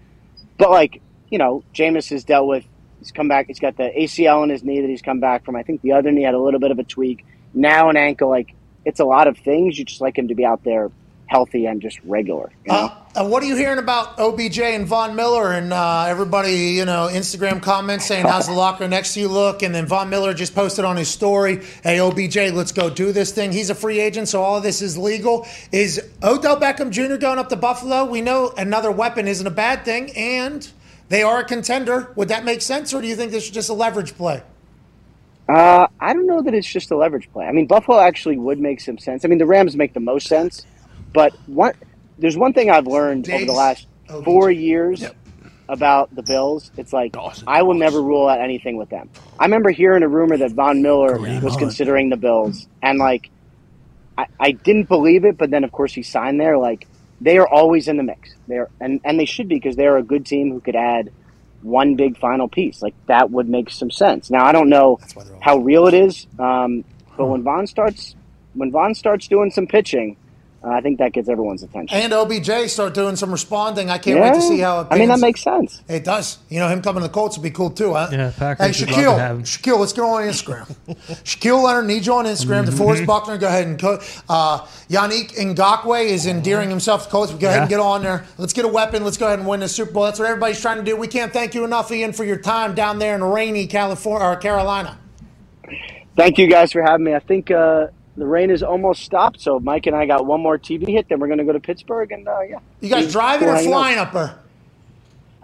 But 0.59 0.71
like 0.71 1.01
you 1.31 1.39
know, 1.39 1.63
Jameis 1.75 2.11
has 2.11 2.25
dealt 2.25 2.47
with. 2.47 2.65
He's 2.99 3.13
come 3.13 3.29
back. 3.29 3.47
He's 3.47 3.61
got 3.61 3.79
the 3.79 3.91
ACL 3.99 4.45
in 4.45 4.51
his 4.51 4.63
knee 4.63 4.83
that 4.83 4.91
he's 4.91 5.01
come 5.01 5.21
back 5.21 5.45
from. 5.45 5.57
I 5.57 5.63
think 5.63 5.81
the 5.81 5.93
other 5.93 6.11
knee 6.11 6.23
had 6.23 6.35
a 6.35 6.39
little 6.39 6.61
bit 6.61 6.71
of 6.71 6.79
a 6.79 6.85
tweak. 6.85 7.25
Now 7.55 7.89
an 7.89 7.97
ankle. 7.97 8.29
Like 8.29 8.55
it's 8.85 9.01
a 9.01 9.05
lot 9.05 9.27
of 9.27 9.39
things. 9.39 9.79
You 9.79 9.85
just 9.85 10.01
like 10.01 10.19
him 10.19 10.29
to 10.29 10.35
be 10.35 10.45
out 10.45 10.65
there 10.65 10.91
healthy 11.31 11.67
and 11.67 11.81
just 11.81 12.01
regular. 12.03 12.51
You 12.67 12.73
know? 12.73 12.93
Uh, 13.15 13.25
what 13.25 13.41
are 13.41 13.47
you 13.47 13.55
hearing 13.55 13.79
about 13.79 14.19
OBJ 14.19 14.59
and 14.59 14.85
Von 14.85 15.15
Miller 15.15 15.53
and 15.53 15.73
uh, 15.73 16.07
everybody, 16.09 16.73
you 16.73 16.85
know, 16.85 17.09
Instagram 17.11 17.63
comments 17.63 18.05
saying, 18.05 18.27
how's 18.27 18.49
the 18.49 18.53
locker 18.53 18.89
next 18.89 19.15
to 19.15 19.21
you 19.21 19.29
look? 19.29 19.63
And 19.63 19.73
then 19.73 19.87
Von 19.87 20.11
Miller 20.11 20.35
just 20.35 20.57
posted 20.57 20.85
on 20.85 20.97
his 20.97 21.09
story, 21.09 21.63
hey, 21.85 22.01
OBJ, 22.01 22.53
let's 22.53 22.73
go 22.73 22.91
do 22.91 23.13
this 23.13 23.31
thing. 23.31 23.53
He's 23.53 23.71
a 23.71 23.77
free 23.77 24.01
agent, 24.01 24.27
so 24.27 24.43
all 24.43 24.57
of 24.57 24.65
this 24.65 24.83
is 24.83 24.99
legal. 24.99 25.47
Is 25.71 26.03
Odell 26.21 26.59
Beckham 26.59 26.91
Jr. 26.91 27.17
going 27.17 27.39
up 27.39 27.49
to 27.51 27.57
Buffalo? 27.57 28.05
We 28.05 28.21
know 28.21 28.53
another 28.57 28.91
weapon 28.91 29.29
isn't 29.29 29.47
a 29.47 29.53
bad 29.53 29.85
thing, 29.85 30.11
and 30.17 30.69
they 31.11 31.23
are 31.23 31.39
a 31.39 31.45
contender. 31.45 32.13
Would 32.17 32.29
that 32.29 32.45
make 32.45 32.61
sense, 32.61 32.93
or 32.93 33.01
do 33.01 33.07
you 33.07 33.15
think 33.15 33.31
this 33.31 33.45
is 33.45 33.51
just 33.51 33.71
a 33.71 33.75
leverage 33.75 34.17
play? 34.17 34.43
Uh, 35.49 35.87
I 36.01 36.13
don't 36.13 36.27
know 36.27 36.43
that 36.43 36.55
it's 36.55 36.67
just 36.67 36.91
a 36.91 36.97
leverage 36.97 37.31
play. 37.33 37.47
I 37.47 37.53
mean, 37.53 37.67
Buffalo 37.67 38.01
actually 38.01 38.37
would 38.37 38.59
make 38.59 38.81
some 38.81 38.99
sense. 38.99 39.25
I 39.25 39.29
mean, 39.29 39.39
the 39.39 39.47
Rams 39.47 39.77
make 39.77 39.95
the 39.95 40.01
most 40.01 40.27
sense, 40.29 40.65
but 41.13 41.33
what 41.47 41.77
there's 42.19 42.37
one 42.37 42.53
thing 42.53 42.71
I've 42.71 42.87
learned 42.87 43.29
over 43.31 43.45
the 43.45 43.53
last 43.53 43.87
four 44.25 44.51
years 44.51 45.05
about 45.69 46.15
the 46.15 46.23
Bills. 46.23 46.71
It's 46.77 46.93
like 46.93 47.15
I 47.47 47.63
will 47.63 47.75
never 47.75 48.03
rule 48.03 48.29
out 48.29 48.41
anything 48.41 48.77
with 48.77 48.91
them. 48.91 49.09
I 49.39 49.45
remember 49.45 49.71
hearing 49.71 50.03
a 50.03 50.09
rumor 50.09 50.37
that 50.39 50.53
Von 50.53 50.83
Miller 50.83 51.19
was 51.41 51.57
considering 51.57 52.11
the 52.11 52.17
Bills, 52.17 52.67
and 52.83 52.99
like 52.99 53.31
I, 54.19 54.27
I 54.39 54.51
didn't 54.53 54.89
believe 54.89 55.25
it, 55.25 55.39
but 55.39 55.51
then 55.51 55.65
of 55.65 55.73
course 55.73 55.95
he 55.95 56.03
signed 56.03 56.41
there. 56.41 56.59
Like 56.59 56.87
they 57.21 57.39
are 57.39 57.47
always 57.49 57.89
in 57.89 57.97
the 57.97 58.03
mix. 58.03 58.35
They're 58.49 58.69
and 58.81 59.01
and 59.05 59.19
they 59.19 59.25
should 59.25 59.49
be 59.49 59.57
because 59.57 59.77
they're 59.77 59.97
a 59.97 60.03
good 60.03 60.27
team 60.27 60.51
who 60.51 60.61
could 60.61 60.77
add 60.77 61.13
one 61.63 61.95
big 61.95 62.19
final 62.19 62.49
piece. 62.49 62.83
Like 62.83 62.95
that 63.07 63.31
would 63.31 63.49
make 63.49 63.71
some 63.71 63.91
sense. 63.91 64.29
Now 64.31 64.45
I 64.45 64.53
don't 64.53 64.69
know 64.69 64.99
how 65.41 65.59
real 65.59 65.87
it 65.87 65.95
is, 65.95 66.27
um, 66.39 66.85
but 67.17 67.27
when 67.27 67.43
Von 67.43 67.67
starts 67.67 68.17
when 68.55 68.73
Von 68.73 68.95
starts 68.95 69.29
doing 69.29 69.51
some 69.53 69.69
pitching, 69.69 70.17
I 70.63 70.83
think 70.83 70.99
that 70.99 71.13
gets 71.13 71.29
everyone's 71.29 71.63
attention. 71.63 71.97
And 71.97 72.13
OBJ 72.13 72.69
start 72.69 72.93
doing 72.93 73.17
some 73.17 73.33
responding. 73.33 73.89
I 73.89 73.97
can't 73.97 74.21
wait 74.21 74.35
to 74.35 74.43
see 74.43 74.59
how 74.59 74.81
it 74.81 74.89
I 74.91 74.99
mean, 74.99 75.09
that 75.09 75.19
makes 75.21 75.41
sense. 75.43 75.83
It 75.89 76.05
does. 76.05 76.39
You 76.51 76.59
know, 76.59 76.69
him 76.69 76.83
coming 76.83 77.01
to 77.01 77.09
the 77.09 77.13
Colts 77.13 77.39
would 77.39 77.43
be 77.43 77.51
cool 77.51 77.71
too, 77.71 77.95
huh? 77.95 78.09
Yeah, 78.13 78.31
Packers 78.37 78.79
Hey, 78.79 78.85
would 78.85 78.95
love 78.95 79.17
to 79.17 79.23
have 79.23 79.37
Shaquille, 79.39 79.39
him. 79.39 79.43
Shaquille, 79.45 79.79
let's 79.81 79.93
go 79.95 80.09
on 80.11 80.23
Instagram. 80.25 80.77
Shaquille 81.25 81.63
Leonard 81.63 81.87
needs 81.87 82.07
you 82.07 82.13
on 82.13 82.27
Instagram. 82.27 82.67
Mm-hmm. 82.67 82.75
DeForest 82.83 83.07
Buckner, 83.07 83.39
go 83.39 83.47
ahead 83.47 83.69
and 83.69 83.81
co- 83.81 84.01
uh, 84.29 84.59
Yannick 84.91 85.33
Ngakoue 85.35 86.05
is 86.05 86.27
endearing 86.27 86.69
himself 86.69 87.05
to 87.05 87.11
Colts. 87.11 87.33
Go 87.33 87.49
ahead 87.49 87.61
and 87.61 87.69
get 87.71 87.81
on 87.81 88.03
there. 88.03 88.27
Let's 88.37 88.53
get 88.53 88.67
a 88.67 88.69
weapon. 88.69 89.03
Let's 89.03 89.17
go 89.17 89.29
ahead 89.29 89.39
and 89.39 89.49
win 89.49 89.61
the 89.61 89.69
Super 89.69 89.93
Bowl. 89.93 90.05
That's 90.05 90.19
what 90.19 90.29
everybody's 90.29 90.61
trying 90.61 90.77
to 90.77 90.85
do. 90.85 90.95
We 90.95 91.09
can't 91.09 91.33
thank 91.33 91.55
you 91.55 91.65
enough, 91.65 91.91
Ian, 91.91 92.13
for 92.13 92.25
your 92.25 92.39
time 92.39 92.75
down 92.75 92.99
there 92.99 93.15
in 93.15 93.25
rainy 93.25 93.67
California 93.67 94.29
or 94.29 94.37
Carolina. 94.37 94.99
Thank 96.17 96.37
you 96.37 96.49
guys 96.51 96.73
for 96.73 96.83
having 96.83 97.05
me. 97.05 97.15
I 97.15 97.21
think 97.21 97.51
uh, 97.51 97.87
the 98.21 98.27
rain 98.27 98.51
is 98.51 98.63
almost 98.63 99.03
stopped, 99.03 99.41
so 99.41 99.59
Mike 99.61 99.87
and 99.87 99.97
I 99.97 100.07
got 100.07 100.27
one 100.27 100.41
more 100.41 100.59
TV 100.59 100.89
hit. 100.89 101.09
Then 101.09 101.21
we're 101.21 101.27
going 101.27 101.39
to 101.39 101.45
go 101.45 101.53
to 101.53 101.61
Pittsburgh, 101.61 102.13
and 102.13 102.29
uh, 102.29 102.41
yeah. 102.41 102.59
You 102.81 102.91
guys 102.91 103.11
driving 103.11 103.49
or 103.49 103.59
flying 103.59 103.99
up 103.99 104.13
there? 104.13 104.39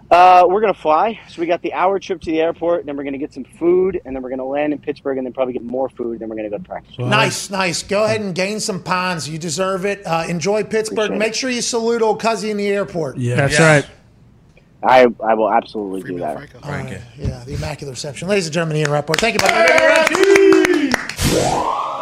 Uh, 0.09 0.45
we're 0.47 0.61
gonna 0.61 0.73
fly. 0.73 1.19
So 1.27 1.41
we 1.41 1.47
got 1.47 1.61
the 1.61 1.73
hour 1.73 1.99
trip 1.99 2.21
to 2.21 2.31
the 2.31 2.39
airport, 2.39 2.85
then 2.85 2.95
we're 2.95 3.03
gonna 3.03 3.17
get 3.17 3.33
some 3.33 3.43
food, 3.43 3.99
and 4.05 4.15
then 4.15 4.23
we're 4.23 4.29
gonna 4.29 4.45
land 4.45 4.71
in 4.71 4.79
Pittsburgh, 4.79 5.17
and 5.17 5.27
then 5.27 5.33
probably 5.33 5.51
get 5.51 5.63
more 5.63 5.89
food. 5.89 6.19
Then 6.19 6.29
we're 6.29 6.37
gonna 6.37 6.49
go 6.49 6.57
to 6.57 6.63
practice. 6.63 6.97
Nice, 6.97 7.49
nice. 7.49 7.83
Go 7.83 8.05
ahead 8.05 8.21
and 8.21 8.33
gain 8.33 8.61
some 8.61 8.81
pounds. 8.81 9.27
You 9.27 9.37
deserve 9.37 9.85
it. 9.85 10.05
Uh, 10.05 10.23
enjoy 10.29 10.63
Pittsburgh. 10.63 10.97
Appreciate 10.99 11.15
it. 11.15 11.19
Make 11.19 11.33
sure 11.33 11.49
you 11.49 11.61
salute 11.61 12.01
old 12.01 12.21
Cuzzy 12.21 12.49
in 12.49 12.55
the 12.55 12.67
airport. 12.67 13.17
Yeah, 13.17 13.35
that's 13.35 13.59
right. 13.59 13.85
I 14.81 15.07
I 15.21 15.33
will 15.33 15.51
absolutely 15.51 16.03
do 16.09 16.19
that. 16.19 16.37
All 16.63 16.71
right. 16.71 17.01
Yeah, 17.17 17.43
the 17.43 17.55
Immaculate 17.55 17.91
Reception. 17.93 18.29
Ladies 18.29 18.45
and 18.45 18.53
gentlemen, 18.53 18.77
Ian 18.77 18.91
Rapoport. 18.91 19.19
Thank 19.19 19.33
you, 19.33 19.39
buddy. 21.33 21.96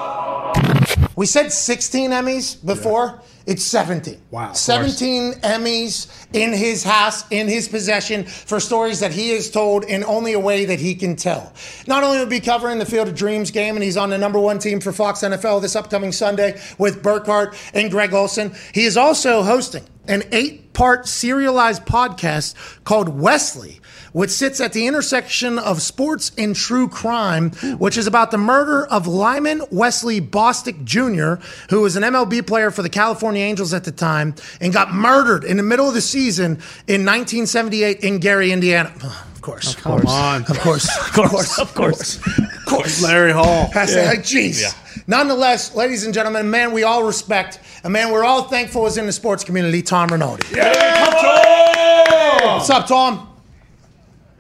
We 1.16 1.26
said 1.26 1.52
16 1.52 2.12
Emmys 2.12 2.64
before. 2.66 3.22
It's 3.46 3.64
17. 3.64 4.20
Wow, 4.32 4.50
of 4.50 4.58
17 4.58 5.34
Emmys 5.34 6.08
in 6.34 6.52
his 6.52 6.84
house, 6.84 7.24
in 7.30 7.48
his 7.48 7.70
possession, 7.70 8.24
for 8.26 8.60
stories 8.60 9.02
that 9.02 9.12
he 9.12 9.30
has 9.30 9.52
told 9.52 9.84
in 9.84 10.04
only 10.04 10.34
a 10.34 10.40
way 10.40 10.66
that 10.66 10.80
he 10.80 10.96
can 10.96 11.16
tell. 11.16 11.54
Not 11.86 12.04
only 12.04 12.18
will 12.18 12.26
he 12.26 12.40
be 12.40 12.40
covering 12.40 12.80
the 12.80 12.86
Field 12.86 13.08
of 13.08 13.16
Dreams 13.16 13.52
game, 13.52 13.76
and 13.76 13.84
he's 13.84 13.98
on 13.98 14.10
the 14.10 14.18
number 14.18 14.40
one 14.40 14.58
team 14.58 14.80
for 14.80 14.92
Fox 14.92 15.20
NFL 15.20 15.62
this 15.62 15.76
upcoming 15.76 16.12
Sunday 16.12 16.60
with 16.80 17.04
Burkhardt 17.04 17.56
and 17.76 17.92
Greg 17.92 18.14
Olsen, 18.14 18.54
he 18.74 18.86
is 18.86 18.98
also 18.98 19.44
hosting 19.44 19.86
an 20.08 20.24
eight 20.32 20.74
part 20.74 21.08
serialized 21.08 21.86
podcast 21.86 22.56
called 22.84 23.10
Wesley, 23.10 23.80
which 24.16 24.30
sits 24.30 24.62
at 24.62 24.72
the 24.72 24.88
intersection 24.88 25.60
of 25.60 25.82
sports 25.82 26.32
and 26.38 26.56
true 26.56 26.88
crime, 26.88 27.50
which 27.80 27.98
is 27.98 28.08
about 28.08 28.32
the 28.32 28.38
murder 28.38 28.88
of 28.88 29.08
Lyman 29.08 29.62
Wesley 29.72 30.22
Bostock 30.22 30.76
Jr., 30.86 31.34
who 31.70 31.82
was 31.82 31.98
an 31.98 32.04
MLB 32.04 32.48
player 32.48 32.72
for 32.72 32.82
the 32.82 32.88
California 32.88 33.44
Angels 33.44 33.74
at 33.74 33.84
the 33.84 33.92
time 33.92 34.34
and 34.62 34.72
got 34.72 34.94
murdered 34.94 35.44
in 35.44 35.58
the 35.58 35.64
middle 35.64 35.90
of 35.90 35.94
the 35.94 36.00
season 36.00 36.52
in 36.88 37.04
1978 37.04 38.06
in 38.06 38.20
Gary, 38.20 38.54
Indiana. 38.54 38.94
Of 39.36 39.42
course. 39.52 39.76
Oh, 39.86 40.00
come 40.00 40.08
on. 40.08 40.42
Of 40.50 40.60
course. 40.62 40.88
Of 40.98 41.14
course. 41.14 41.60
Of 41.60 41.76
course. 41.76 42.18
Of 42.26 42.66
course. 42.66 43.04
Larry 43.04 43.32
Hall. 43.32 43.70
Has 43.74 43.94
to- 43.94 44.04
like, 44.04 44.22
Jeez. 44.22 44.76
Nonetheless, 45.08 45.76
ladies 45.76 46.04
and 46.04 46.16
gentlemen, 46.16 46.48
a 46.48 46.50
man 46.50 46.72
we 46.72 46.82
all 46.82 47.04
respect, 47.04 47.60
a 47.84 47.90
man 47.90 48.12
we're 48.12 48.24
all 48.24 48.46
thankful 48.46 48.88
is 48.88 48.98
in 48.98 49.06
the 49.06 49.12
sports 49.12 49.44
community, 49.44 49.84
Tom 49.84 50.10
Rinaldi. 50.10 50.48
Yeah. 50.56 52.56
What's 52.56 52.72
up, 52.72 52.88
Tom? 52.88 53.35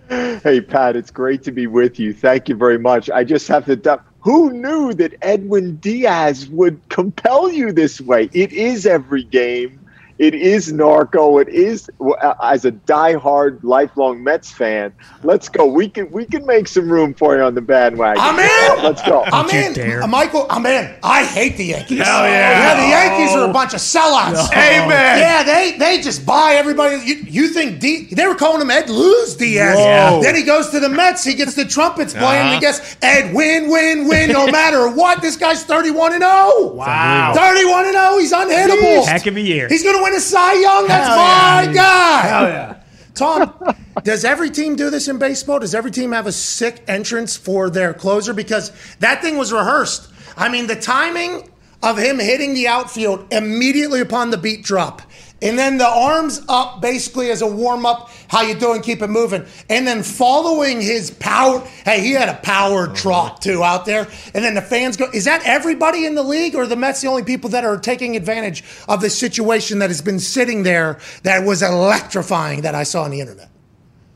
Hey, 0.09 0.61
Pat, 0.61 0.95
it's 0.95 1.11
great 1.11 1.43
to 1.43 1.51
be 1.51 1.67
with 1.67 1.99
you. 1.99 2.13
Thank 2.13 2.49
you 2.49 2.55
very 2.55 2.77
much. 2.77 3.09
I 3.09 3.23
just 3.23 3.47
have 3.47 3.65
to. 3.65 4.01
Who 4.19 4.51
knew 4.53 4.93
that 4.93 5.13
Edwin 5.21 5.77
Diaz 5.77 6.47
would 6.49 6.87
compel 6.89 7.51
you 7.51 7.71
this 7.71 8.01
way? 8.01 8.29
It 8.33 8.53
is 8.53 8.85
every 8.85 9.23
game. 9.23 9.84
It 10.17 10.33
is 10.33 10.71
Narco. 10.71 11.39
It 11.39 11.49
is 11.49 11.89
uh, 11.99 12.33
as 12.41 12.63
a 12.63 12.71
diehard, 12.71 13.59
lifelong 13.63 14.23
Mets 14.23 14.49
fan. 14.49 14.93
Let's 15.23 15.49
go. 15.49 15.65
We 15.65 15.89
can 15.89 16.09
we 16.09 16.23
can 16.25 16.45
make 16.45 16.69
some 16.69 16.89
room 16.89 17.13
for 17.13 17.35
you 17.35 17.41
on 17.43 17.53
the 17.53 17.61
bandwagon. 17.61 18.21
I'm 18.23 18.39
in. 18.39 18.83
Let's 18.83 19.01
go. 19.01 19.23
I'm 19.25 19.49
in. 19.49 19.73
dare. 19.73 20.01
Uh, 20.03 20.07
Michael, 20.07 20.45
I'm 20.49 20.65
in. 20.65 20.95
I 21.03 21.25
hate 21.25 21.57
the 21.57 21.65
Yankees. 21.65 21.99
Hell 21.99 22.23
yeah. 22.23 22.75
Yeah, 22.75 22.81
the 22.81 22.87
Yankees 22.87 23.35
are 23.35 23.49
a 23.49 23.53
bunch 23.53 23.73
of 23.73 23.81
sellouts. 23.81 24.49
Amen. 24.53 25.19
Yeah, 25.19 25.43
they 25.43 25.75
they 25.77 25.99
just 26.01 26.25
buy 26.25 26.53
everybody. 26.55 26.95
You, 27.05 27.15
you 27.15 27.47
think 27.49 27.79
D, 27.81 28.07
they 28.13 28.25
were 28.25 28.35
calling 28.35 28.61
him 28.61 28.71
Ed 28.71 28.89
Lose 28.89 29.35
Diaz? 29.35 29.75
Whoa. 29.77 30.21
Then 30.23 30.35
he 30.35 30.43
goes 30.43 30.69
to 30.69 30.79
the 30.79 30.87
Mets. 30.89 31.25
He 31.25 31.33
gets 31.33 31.55
the 31.55 31.65
trumpets 31.65 32.13
playing. 32.13 32.47
And 32.47 32.49
he 32.61 32.65
Uh-huh. 32.65 32.77
gets 32.79 32.95
Ed 33.01 33.33
win, 33.33 33.69
win, 33.69 34.07
win. 34.07 34.31
No 34.31 34.47
matter 34.51 34.89
what, 34.89 35.21
this 35.21 35.35
guy's 35.35 35.63
31 35.65 36.13
and 36.13 36.21
0. 36.23 36.73
Wow. 36.73 37.33
31 37.35 37.85
and 37.85 37.93
0. 37.95 38.17
He's 38.19 38.31
unhittable. 38.31 39.05
Heck 39.05 39.27
of 39.27 39.35
a 39.35 39.41
year. 39.41 39.67
He's 39.67 39.83
going 39.83 39.97
to 39.97 40.04
win 40.05 40.13
a 40.13 40.19
Cy 40.19 40.53
Young. 40.53 40.87
That's 40.87 41.07
Hell 41.07 41.17
my 41.17 41.63
yeah. 41.63 41.73
guy. 41.73 42.21
Hell 42.27 42.47
yeah. 42.47 42.81
Tom, 43.15 43.75
does 44.03 44.25
every 44.25 44.49
team 44.49 44.75
do 44.75 44.89
this 44.89 45.07
in 45.07 45.17
baseball? 45.17 45.59
Does 45.59 45.73
every 45.73 45.91
team 45.91 46.11
have 46.11 46.27
a 46.27 46.31
sick 46.31 46.83
entrance 46.87 47.35
for 47.37 47.69
their 47.69 47.93
closer? 47.93 48.33
Because 48.33 48.71
that 48.99 49.21
thing 49.21 49.37
was 49.37 49.51
rehearsed. 49.53 50.11
I 50.37 50.49
mean, 50.49 50.67
the 50.67 50.75
timing 50.75 51.49
of 51.83 51.97
him 51.97 52.19
hitting 52.19 52.53
the 52.53 52.67
outfield 52.67 53.31
immediately 53.31 54.01
upon 54.01 54.31
the 54.31 54.37
beat 54.37 54.63
drop. 54.63 55.01
And 55.41 55.59
then 55.59 55.77
the 55.77 55.87
arms 55.87 56.41
up 56.47 56.81
basically 56.81 57.29
as 57.29 57.41
a 57.41 57.47
warm 57.47 57.85
up, 57.85 58.09
how 58.29 58.41
you 58.41 58.55
doing, 58.55 58.81
keep 58.81 59.01
it 59.01 59.09
moving. 59.09 59.45
And 59.69 59.85
then 59.85 60.01
following 60.01 60.81
his 60.81 61.11
power, 61.11 61.59
hey, 61.83 61.99
he 62.01 62.13
had 62.13 62.29
a 62.29 62.35
power 62.35 62.87
oh, 62.89 62.93
trot 62.93 63.41
too 63.41 63.63
out 63.63 63.85
there. 63.85 64.07
And 64.33 64.43
then 64.43 64.55
the 64.55 64.61
fans 64.61 64.95
go, 64.95 65.09
is 65.13 65.25
that 65.25 65.41
everybody 65.45 66.05
in 66.05 66.15
the 66.15 66.23
league 66.23 66.55
or 66.55 66.63
are 66.63 66.67
the 66.67 66.77
Mets 66.77 67.01
the 67.01 67.07
only 67.07 67.23
people 67.23 67.49
that 67.51 67.65
are 67.65 67.77
taking 67.77 68.15
advantage 68.15 68.63
of 68.87 69.01
this 69.01 69.17
situation 69.17 69.79
that 69.79 69.89
has 69.89 70.01
been 70.01 70.19
sitting 70.19 70.63
there 70.63 70.99
that 71.23 71.45
was 71.45 71.61
electrifying 71.61 72.61
that 72.61 72.73
I 72.73 72.83
saw 72.83 73.03
on 73.03 73.11
the 73.11 73.19
internet? 73.19 73.49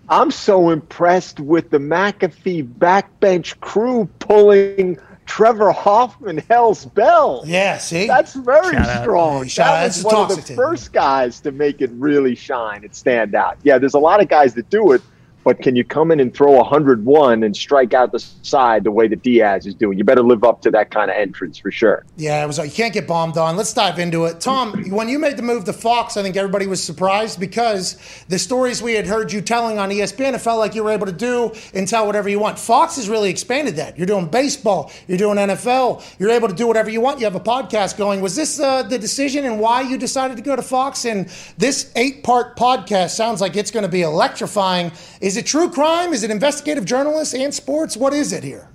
I'm 0.07 0.31
so 0.31 0.72
impressed 0.72 1.40
with 1.40 1.69
the 1.69 1.77
McAfee 1.77 2.73
backbench 2.76 3.60
crew 3.60 4.10
pulling 4.18 4.98
Trevor 5.30 5.72
Hoffman 5.72 6.39
Hell's 6.49 6.85
Bell. 6.85 7.43
Yeah, 7.45 7.77
see? 7.77 8.07
That's 8.07 8.34
very 8.34 8.73
Shout 8.73 8.89
out. 8.89 9.03
strong. 9.03 9.47
Shout 9.47 9.68
out. 9.68 9.72
that 9.73 9.81
That's 9.84 10.03
was 10.03 10.11
the 10.11 10.19
one 10.19 10.31
of 10.31 10.47
the 10.47 10.56
first 10.56 10.91
guys 10.91 11.39
to 11.41 11.51
make 11.51 11.81
it 11.81 11.91
really 11.93 12.34
shine 12.34 12.84
and 12.84 12.93
stand 12.93 13.35
out. 13.35 13.57
Yeah, 13.61 13.77
there's 13.77 13.93
a 13.93 13.99
lot 13.99 14.22
of 14.23 14.27
guys 14.27 14.56
that 14.56 14.72
do 14.72 14.91
it, 14.93 15.03
but 15.44 15.61
can 15.61 15.76
you 15.76 15.84
come 15.84 16.11
in 16.11 16.20
and 16.20 16.34
throw 16.34 16.53
101 16.53 17.44
and 17.44 17.56
strike 17.56 17.94
out 17.94 18.11
the 18.11 18.20
side 18.20 18.84
the 18.84 18.91
way 18.91 19.07
that 19.07 19.24
Diaz 19.24 19.66
is 19.66 19.74
doing? 19.74 19.98
You 19.98 20.03
better 20.03 20.24
live 20.24 20.44
up 20.44 20.61
to 20.64 20.72
that 20.72 20.91
kind 20.91 21.10
of 21.10 21.18
entrance 21.18 21.57
for 21.57 21.72
sure. 21.72 22.06
Yeah, 22.18 22.44
it 22.44 22.48
was 22.48 22.57
like 22.57 22.70
you 22.70 22.76
can't 22.76 22.94
get 22.94 23.07
bombed 23.07 23.38
on. 23.38 23.56
Let's 23.56 23.74
dive 23.74 23.99
into 23.99 24.26
it. 24.26 24.41
Tom, 24.41 24.90
when 24.91 25.10
you 25.10 25.20
made 25.20 25.38
the 25.38 25.44
move 25.44 25.66
to 25.66 25.74
Fox, 25.74 26.18
I 26.18 26.24
think 26.24 26.36
everybody 26.36 26.68
was 26.68 26.84
surprised 26.84 27.40
because 27.40 27.98
the 28.28 28.40
stories 28.40 28.82
we 28.82 28.94
had 28.94 29.07
heard 29.07 29.32
you 29.32 29.41
telling 29.41 29.80
on 29.80 29.90
ESPN, 29.90 30.34
it 30.34 30.40
felt 30.40 30.60
like 30.60 30.76
you 30.76 30.84
were 30.84 30.91
able 30.91 31.06
to 31.06 31.11
do 31.11 31.52
and 31.74 31.88
tell 31.88 32.06
whatever 32.06 32.30
you 32.30 32.40
want. 32.40 32.60
Fox 32.60 32.98
has 32.98 33.10
really 33.10 33.30
expanded 33.30 33.78
that. 33.78 33.98
You're 33.98 34.07
doing 34.07 34.28
baseball, 34.28 34.91
you're 35.07 35.18
doing 35.18 35.38
NFL, 35.38 36.03
you're 36.20 36.32
able 36.32 36.48
to 36.48 36.56
do 36.56 36.68
whatever 36.68 36.90
you 36.90 37.02
want. 37.02 37.20
You 37.20 37.26
have 37.26 37.36
a 37.36 37.40
podcast 37.40 37.98
going. 37.98 38.22
Was 38.22 38.36
this 38.36 38.60
uh, 38.60 38.84
the 38.84 38.98
decision 38.99 39.45
and 39.45 39.60
why 39.60 39.82
you 39.82 39.98
decided 39.98 40.38
to 40.38 40.44
go 40.44 40.56
to 40.56 40.61
Fox? 40.61 41.06
And 41.06 41.28
this 41.57 41.91
eight 41.95 42.24
part 42.24 42.57
podcast 42.57 43.11
sounds 43.11 43.41
like 43.41 43.56
it's 43.56 43.72
going 43.72 43.86
to 43.86 43.91
be 43.91 44.02
electrifying. 44.02 44.91
Is 45.30 45.38
it 45.38 45.45
true 45.45 45.69
crime? 45.69 46.11
Is 46.11 46.23
it 46.23 46.31
investigative 46.31 46.85
journalists 46.85 47.35
and 47.35 47.53
sports? 47.53 47.95
What 47.95 48.14
is 48.14 48.34
it 48.34 48.43
here? 48.43 48.68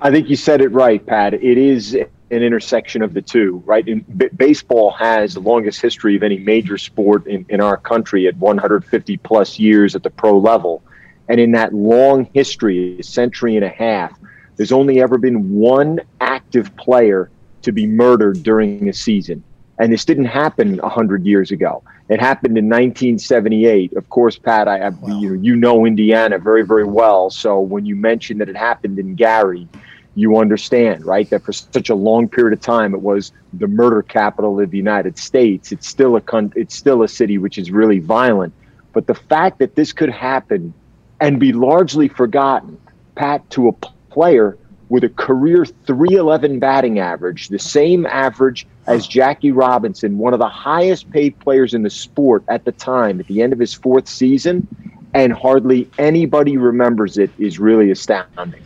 I 0.00 0.10
think 0.10 0.30
you 0.30 0.34
said 0.34 0.62
it 0.62 0.68
right, 0.68 1.04
Pat. 1.04 1.34
It 1.34 1.58
is 1.58 1.92
an 1.92 2.08
intersection 2.42 3.02
of 3.02 3.12
the 3.12 3.20
two, 3.20 3.62
right? 3.66 3.86
And 3.86 4.02
b- 4.16 4.30
baseball 4.34 4.90
has 4.92 5.34
the 5.34 5.40
longest 5.40 5.82
history 5.82 6.16
of 6.16 6.22
any 6.22 6.38
major 6.38 6.78
sport 6.78 7.26
in, 7.26 7.44
in 7.50 7.60
our 7.60 7.76
country 7.76 8.26
at 8.26 8.38
150 8.38 9.18
plus 9.18 9.58
years 9.58 9.94
at 9.94 10.02
the 10.02 10.08
pro 10.08 10.38
level. 10.38 10.82
And 11.28 11.38
in 11.38 11.52
that 11.52 11.74
long 11.74 12.26
history, 12.32 12.98
a 12.98 13.02
century 13.02 13.54
and 13.54 13.64
a 13.66 13.68
half, 13.68 14.18
there's 14.56 14.72
only 14.72 15.02
ever 15.02 15.18
been 15.18 15.56
one 15.56 16.00
active 16.22 16.74
player 16.78 17.28
to 17.60 17.70
be 17.70 17.86
murdered 17.86 18.42
during 18.42 18.88
a 18.88 18.94
season. 18.94 19.44
And 19.78 19.92
this 19.92 20.04
didn't 20.04 20.26
happen 20.26 20.78
100 20.78 21.24
years 21.24 21.50
ago. 21.50 21.82
It 22.08 22.20
happened 22.20 22.56
in 22.56 22.66
1978. 22.66 23.92
Of 23.94 24.08
course, 24.08 24.38
Pat, 24.38 24.68
I, 24.68 24.78
I 24.78 24.88
you, 25.18 25.36
know, 25.36 25.42
you 25.42 25.56
know 25.56 25.86
Indiana 25.86 26.38
very, 26.38 26.62
very 26.62 26.84
well. 26.84 27.30
So 27.30 27.60
when 27.60 27.84
you 27.84 27.96
mentioned 27.96 28.40
that 28.40 28.48
it 28.48 28.56
happened 28.56 28.98
in 28.98 29.14
Gary, 29.14 29.68
you 30.14 30.38
understand, 30.38 31.04
right? 31.04 31.28
That 31.28 31.42
for 31.42 31.52
such 31.52 31.90
a 31.90 31.94
long 31.94 32.28
period 32.28 32.58
of 32.58 32.62
time, 32.62 32.94
it 32.94 33.02
was 33.02 33.32
the 33.52 33.66
murder 33.66 34.02
capital 34.02 34.58
of 34.58 34.70
the 34.70 34.78
United 34.78 35.18
States. 35.18 35.72
It's 35.72 35.86
still 35.86 36.16
a 36.16 36.20
con- 36.22 36.54
it's 36.56 36.74
still 36.74 37.02
a 37.02 37.08
city 37.08 37.36
which 37.36 37.58
is 37.58 37.70
really 37.70 37.98
violent. 37.98 38.54
But 38.94 39.06
the 39.06 39.14
fact 39.14 39.58
that 39.58 39.74
this 39.74 39.92
could 39.92 40.08
happen 40.08 40.72
and 41.20 41.38
be 41.38 41.52
largely 41.52 42.08
forgotten, 42.08 42.78
Pat, 43.14 43.48
to 43.50 43.68
a 43.68 43.72
player 44.10 44.56
with 44.88 45.04
a 45.04 45.08
career 45.08 45.64
311 45.64 46.58
batting 46.58 46.98
average, 46.98 47.48
the 47.48 47.58
same 47.58 48.06
average 48.06 48.66
as 48.86 49.06
Jackie 49.06 49.52
Robinson, 49.52 50.18
one 50.18 50.32
of 50.32 50.38
the 50.38 50.48
highest 50.48 51.10
paid 51.10 51.38
players 51.40 51.74
in 51.74 51.82
the 51.82 51.90
sport 51.90 52.44
at 52.48 52.64
the 52.64 52.72
time, 52.72 53.18
at 53.18 53.26
the 53.26 53.42
end 53.42 53.52
of 53.52 53.58
his 53.58 53.74
fourth 53.74 54.08
season, 54.08 54.66
and 55.12 55.32
hardly 55.32 55.90
anybody 55.98 56.56
remembers 56.56 57.18
it 57.18 57.30
is 57.38 57.58
really 57.58 57.90
astounding. 57.90 58.62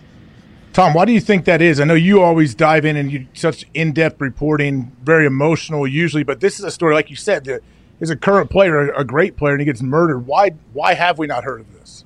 Tom, 0.72 0.94
why 0.94 1.05
do 1.05 1.12
you 1.12 1.20
think 1.20 1.47
that 1.47 1.60
is? 1.60 1.80
I 1.80 1.84
know 1.84 1.94
you 1.94 2.22
always 2.22 2.55
dive 2.55 2.84
in 2.84 2.97
and 2.97 3.10
you 3.10 3.26
such 3.34 3.66
in-depth 3.74 4.20
reporting, 4.20 4.92
very 5.02 5.26
emotional 5.26 5.86
usually, 5.86 6.22
but 6.22 6.40
this 6.40 6.59
is 6.59 6.64
a 6.64 6.70
story 6.70 6.94
like 6.94 7.10
you 7.10 7.16
said 7.16 7.44
that 7.47 7.62
is 7.98 8.10
a 8.10 8.16
current 8.16 8.51
player, 8.51 8.92
a 8.92 9.05
great 9.05 9.36
player, 9.36 9.55
and 9.55 9.60
he 9.60 9.64
gets 9.64 9.82
murdered. 9.82 10.26
Why? 10.26 10.51
Why 10.72 10.94
have 10.94 11.18
we 11.18 11.26
not 11.26 11.44
heard 11.44 11.60
of 11.60 11.72
this? 11.72 12.05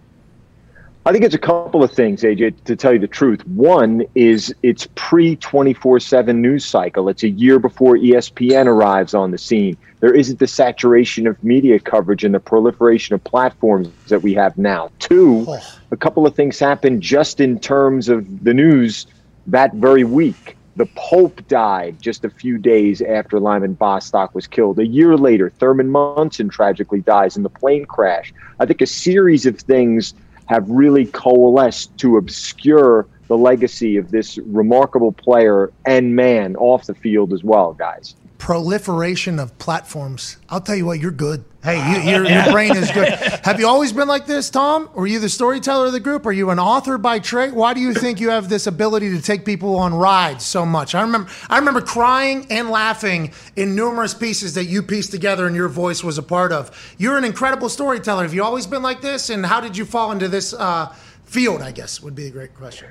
I 1.06 1.12
think 1.12 1.22
it's 1.22 1.35
a 1.35 1.39
couple 1.39 1.82
of 1.82 1.90
things, 1.90 2.22
AJ, 2.22 2.64
to 2.64 2.74
tell 2.74 2.94
you 2.94 2.98
the 2.98 3.06
truth. 3.06 3.47
One 3.47 4.05
is 4.14 4.55
it's 4.62 4.89
pre 4.94 5.36
24 5.36 6.01
7 6.01 6.40
news 6.40 6.64
cycle. 6.64 7.10
It's 7.10 7.22
a 7.22 7.28
year 7.28 7.59
before 7.59 7.97
ESPN 7.97 8.66
arrives 8.66 9.12
on 9.12 9.31
the 9.31 9.36
scene. 9.36 9.76
There 10.01 10.14
isn't 10.14 10.39
the 10.39 10.47
saturation 10.47 11.26
of 11.26 11.43
media 11.44 11.78
coverage 11.78 12.24
and 12.24 12.35
the 12.35 12.40
proliferation 12.40 13.14
of 13.14 13.22
platforms 13.22 13.89
that 14.09 14.22
we 14.22 14.32
have 14.35 14.56
now. 14.56 14.90
Two, 14.98 15.47
a 15.90 15.97
couple 15.97 16.26
of 16.26 16.35
things 16.35 16.59
happened 16.59 17.02
just 17.02 17.39
in 17.39 17.60
terms 17.60 18.09
of 18.09 18.43
the 18.43 18.55
news 18.55 19.06
that 19.47 19.74
very 19.74 20.05
week. 20.05 20.56
The 20.76 20.86
Pope 20.97 21.47
died 21.47 22.01
just 22.01 22.24
a 22.24 22.31
few 22.31 22.59
days 22.59 23.01
after 23.01 23.39
Lyman 23.39 23.74
Bostock 23.74 24.35
was 24.35 24.47
killed. 24.47 24.78
A 24.78 24.86
year 24.86 25.16
later, 25.16 25.51
Thurman 25.51 25.90
Munson 25.90 26.48
tragically 26.48 27.01
dies 27.01 27.36
in 27.36 27.44
the 27.44 27.51
plane 27.51 27.85
crash. 27.85 28.32
I 28.59 28.66
think 28.66 28.81
a 28.81 28.86
series 28.86 29.47
of 29.47 29.60
things 29.60 30.14
have 30.47 30.69
really 30.69 31.07
coalesced 31.07 31.97
to 31.99 32.16
obscure 32.16 33.09
the 33.29 33.37
legacy 33.37 33.97
of 33.97 34.11
this 34.11 34.39
remarkable 34.47 35.12
player 35.12 35.73
and 35.87 36.15
man 36.15 36.57
off 36.57 36.87
the 36.87 36.95
field 36.95 37.33
as 37.33 37.43
well, 37.43 37.73
guys. 37.75 38.15
Proliferation 38.45 39.39
of 39.39 39.57
platforms. 39.57 40.37
I'll 40.51 40.61
tell 40.61 40.77
you 40.77 40.85
what, 40.85 41.01
you're 41.01 41.11
good. 41.11 41.47
Hey, 41.62 41.79
you, 41.79 42.11
your, 42.11 42.27
your 42.27 42.53
brain 42.53 42.77
is 42.77 42.91
good. 42.91 43.09
Have 43.43 43.59
you 43.59 43.66
always 43.66 43.91
been 43.91 44.07
like 44.07 44.27
this, 44.27 44.51
Tom? 44.51 44.91
Were 44.93 45.07
you 45.07 45.19
the 45.19 45.31
storyteller 45.31 45.87
of 45.87 45.93
the 45.93 46.01
group? 46.01 46.27
Are 46.27 46.33
you 46.33 46.51
an 46.51 46.59
author 46.59 46.99
by 46.99 47.21
trade? 47.21 47.55
Why 47.55 47.73
do 47.73 47.81
you 47.81 47.95
think 47.95 48.21
you 48.21 48.29
have 48.29 48.51
this 48.51 48.66
ability 48.66 49.16
to 49.16 49.23
take 49.23 49.47
people 49.47 49.77
on 49.77 49.95
rides 49.95 50.45
so 50.45 50.66
much? 50.66 50.95
I 50.95 51.01
remember, 51.01 51.31
I 51.49 51.57
remember 51.57 51.81
crying 51.81 52.47
and 52.51 52.69
laughing 52.69 53.33
in 53.57 53.75
numerous 53.75 54.12
pieces 54.12 54.53
that 54.57 54.66
you 54.66 54.83
pieced 54.83 55.11
together 55.11 55.47
and 55.47 55.57
your 55.57 55.69
voice 55.69 56.05
was 56.05 56.19
a 56.19 56.23
part 56.23 56.53
of. 56.53 56.95
You're 56.99 57.16
an 57.16 57.25
incredible 57.25 57.71
storyteller. 57.71 58.25
Have 58.25 58.35
you 58.35 58.45
always 58.45 58.66
been 58.66 58.83
like 58.83 59.01
this? 59.01 59.31
And 59.31 59.47
how 59.47 59.62
did 59.62 59.75
you 59.75 59.87
fall 59.87 60.12
into 60.12 60.29
this 60.29 60.53
uh, 60.53 60.95
field? 61.25 61.62
I 61.62 61.73
guess 61.73 62.03
would 62.03 62.15
be 62.15 62.27
a 62.27 62.31
great 62.31 62.55
question. 62.55 62.91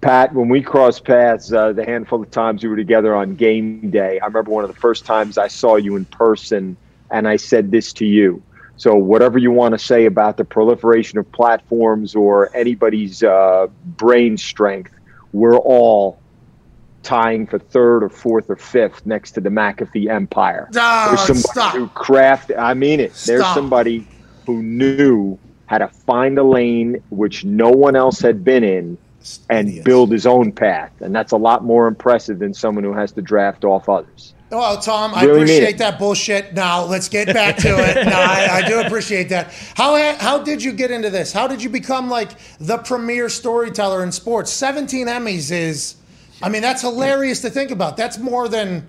Pat, 0.00 0.32
when 0.32 0.48
we 0.48 0.62
crossed 0.62 1.04
paths, 1.04 1.52
uh, 1.52 1.72
the 1.72 1.84
handful 1.84 2.22
of 2.22 2.30
times 2.30 2.62
we 2.62 2.70
were 2.70 2.76
together 2.76 3.14
on 3.14 3.34
game 3.34 3.90
day, 3.90 4.18
I 4.18 4.26
remember 4.26 4.50
one 4.50 4.64
of 4.64 4.72
the 4.72 4.80
first 4.80 5.04
times 5.04 5.36
I 5.36 5.48
saw 5.48 5.76
you 5.76 5.96
in 5.96 6.06
person, 6.06 6.76
and 7.10 7.28
I 7.28 7.36
said 7.36 7.70
this 7.70 7.92
to 7.94 8.06
you. 8.06 8.42
So, 8.76 8.94
whatever 8.94 9.38
you 9.38 9.50
want 9.50 9.72
to 9.72 9.78
say 9.78 10.06
about 10.06 10.38
the 10.38 10.44
proliferation 10.44 11.18
of 11.18 11.30
platforms 11.32 12.14
or 12.14 12.54
anybody's 12.56 13.22
uh, 13.22 13.66
brain 13.84 14.38
strength, 14.38 14.92
we're 15.32 15.58
all 15.58 16.18
tying 17.02 17.46
for 17.46 17.58
third 17.58 18.02
or 18.02 18.08
fourth 18.08 18.48
or 18.48 18.56
fifth 18.56 19.04
next 19.04 19.32
to 19.32 19.40
the 19.42 19.50
McAfee 19.50 20.08
empire. 20.08 20.70
Oh, 20.76 21.06
There's 21.08 21.20
somebody 21.20 21.42
stop. 21.42 21.74
who 21.74 21.88
crafted, 21.88 22.58
I 22.58 22.72
mean 22.72 23.00
it. 23.00 23.12
There's 23.26 23.44
somebody 23.52 24.06
who 24.46 24.62
knew 24.62 25.38
how 25.66 25.78
to 25.78 25.88
find 25.88 26.38
a 26.38 26.42
lane 26.42 27.02
which 27.10 27.44
no 27.44 27.70
one 27.70 27.96
else 27.96 28.20
had 28.20 28.44
been 28.44 28.64
in 28.64 28.98
and 29.48 29.82
build 29.84 30.10
his 30.10 30.26
own 30.26 30.52
path. 30.52 30.92
And 31.00 31.14
that's 31.14 31.32
a 31.32 31.36
lot 31.36 31.64
more 31.64 31.86
impressive 31.86 32.38
than 32.38 32.54
someone 32.54 32.84
who 32.84 32.92
has 32.92 33.12
to 33.12 33.22
draft 33.22 33.64
off 33.64 33.88
others. 33.88 34.34
Well, 34.50 34.78
Tom, 34.78 35.14
I 35.14 35.22
Really 35.22 35.32
mean 35.34 35.42
appreciate 35.44 35.78
that 35.78 35.98
bullshit. 35.98 36.54
Now 36.54 36.84
let's 36.84 37.08
get 37.08 37.28
back 37.28 37.56
to 37.58 37.68
it. 37.68 38.06
No, 38.10 38.16
I, 38.16 38.48
I 38.64 38.68
do 38.68 38.80
appreciate 38.80 39.28
that. 39.28 39.52
How 39.76 40.14
how 40.16 40.42
did 40.42 40.62
you 40.62 40.72
get 40.72 40.90
into 40.90 41.10
this? 41.10 41.32
How 41.32 41.46
did 41.46 41.62
you 41.62 41.70
become 41.70 42.10
like 42.10 42.30
the 42.58 42.78
premier 42.78 43.28
storyteller 43.28 44.02
in 44.02 44.10
sports? 44.10 44.50
Seventeen 44.50 45.06
Emmys 45.06 45.52
is, 45.52 45.96
I 46.42 46.48
mean, 46.48 46.62
that's 46.62 46.82
hilarious 46.82 47.42
to 47.42 47.50
think 47.50 47.70
about. 47.70 47.96
That's 47.96 48.18
more 48.18 48.48
than 48.48 48.88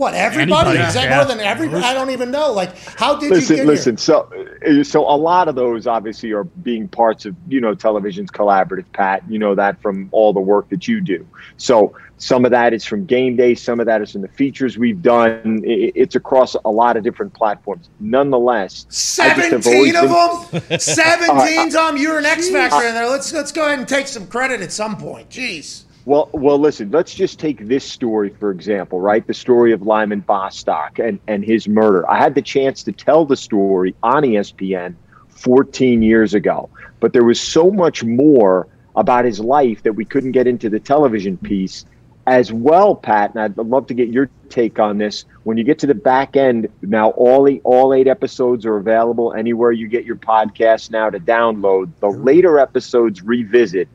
what 0.00 0.14
everybody 0.14 0.70
Anybody, 0.70 0.88
is 0.88 0.94
that 0.94 1.04
yeah. 1.04 1.16
more 1.16 1.26
than 1.26 1.40
everybody? 1.40 1.84
I 1.84 1.92
don't 1.92 2.08
even 2.08 2.30
know. 2.30 2.52
Like, 2.52 2.74
how 2.76 3.16
did 3.16 3.26
you 3.26 3.34
listen, 3.34 3.56
get 3.56 3.66
listen. 3.66 3.92
here? 3.92 3.98
So, 3.98 4.32
uh, 4.66 4.82
so 4.82 5.02
a 5.02 5.14
lot 5.14 5.46
of 5.46 5.54
those 5.56 5.86
obviously 5.86 6.32
are 6.32 6.44
being 6.44 6.88
parts 6.88 7.26
of 7.26 7.36
you 7.48 7.60
know 7.60 7.74
television's 7.74 8.30
collaborative. 8.30 8.86
Pat, 8.94 9.22
you 9.28 9.38
know 9.38 9.54
that 9.54 9.80
from 9.82 10.08
all 10.10 10.32
the 10.32 10.40
work 10.40 10.70
that 10.70 10.88
you 10.88 11.02
do. 11.02 11.26
So 11.58 11.94
some 12.16 12.46
of 12.46 12.50
that 12.50 12.72
is 12.72 12.84
from 12.84 13.04
game 13.04 13.36
day. 13.36 13.54
Some 13.54 13.78
of 13.78 13.84
that 13.86 14.00
is 14.00 14.12
from 14.12 14.22
the 14.22 14.28
features 14.28 14.78
we've 14.78 15.02
done. 15.02 15.60
It's 15.64 16.14
across 16.14 16.54
a 16.64 16.70
lot 16.70 16.96
of 16.96 17.04
different 17.04 17.34
platforms. 17.34 17.90
Nonetheless, 18.00 18.86
I 19.20 19.34
just 19.34 19.52
have 19.52 19.64
Seventeen 19.64 19.96
of 19.96 20.50
been- 20.50 20.60
them. 20.68 20.80
Seventeen, 20.80 21.70
Tom. 21.70 21.98
You're 21.98 22.18
an 22.18 22.24
X 22.24 22.48
factor 22.48 22.86
in 22.86 22.94
there. 22.94 23.06
Let's 23.06 23.34
let's 23.34 23.52
go 23.52 23.66
ahead 23.66 23.78
and 23.78 23.86
take 23.86 24.06
some 24.06 24.26
credit 24.26 24.62
at 24.62 24.72
some 24.72 24.96
point. 24.96 25.28
Jeez. 25.28 25.84
Well, 26.06 26.30
well, 26.32 26.58
listen. 26.58 26.90
Let's 26.90 27.14
just 27.14 27.38
take 27.38 27.66
this 27.68 27.84
story 27.84 28.30
for 28.30 28.50
example, 28.50 29.00
right? 29.00 29.26
The 29.26 29.34
story 29.34 29.72
of 29.72 29.82
Lyman 29.82 30.20
Bostock 30.20 30.98
and 30.98 31.20
and 31.28 31.44
his 31.44 31.68
murder. 31.68 32.08
I 32.10 32.18
had 32.18 32.34
the 32.34 32.42
chance 32.42 32.82
to 32.84 32.92
tell 32.92 33.26
the 33.26 33.36
story 33.36 33.94
on 34.02 34.22
ESPN 34.22 34.94
14 35.28 36.02
years 36.02 36.34
ago, 36.34 36.70
but 37.00 37.12
there 37.12 37.24
was 37.24 37.40
so 37.40 37.70
much 37.70 38.02
more 38.02 38.66
about 38.96 39.24
his 39.24 39.40
life 39.40 39.82
that 39.82 39.92
we 39.92 40.04
couldn't 40.04 40.32
get 40.32 40.46
into 40.46 40.68
the 40.68 40.80
television 40.80 41.36
piece 41.36 41.84
as 42.26 42.52
well, 42.52 42.94
Pat. 42.94 43.34
And 43.34 43.42
I'd 43.42 43.56
love 43.58 43.86
to 43.88 43.94
get 43.94 44.08
your 44.08 44.30
take 44.48 44.78
on 44.78 44.98
this. 44.98 45.24
When 45.44 45.56
you 45.56 45.64
get 45.64 45.78
to 45.80 45.86
the 45.86 45.94
back 45.94 46.36
end, 46.36 46.68
now 46.82 47.10
all 47.10 47.46
eight, 47.46 47.60
all 47.64 47.92
eight 47.94 48.06
episodes 48.08 48.64
are 48.66 48.76
available 48.76 49.32
anywhere 49.34 49.72
you 49.72 49.86
get 49.86 50.04
your 50.04 50.16
podcast 50.16 50.90
now 50.90 51.10
to 51.10 51.20
download. 51.20 51.90
The 52.00 52.08
later 52.08 52.58
episodes 52.58 53.22
revisit 53.22 53.88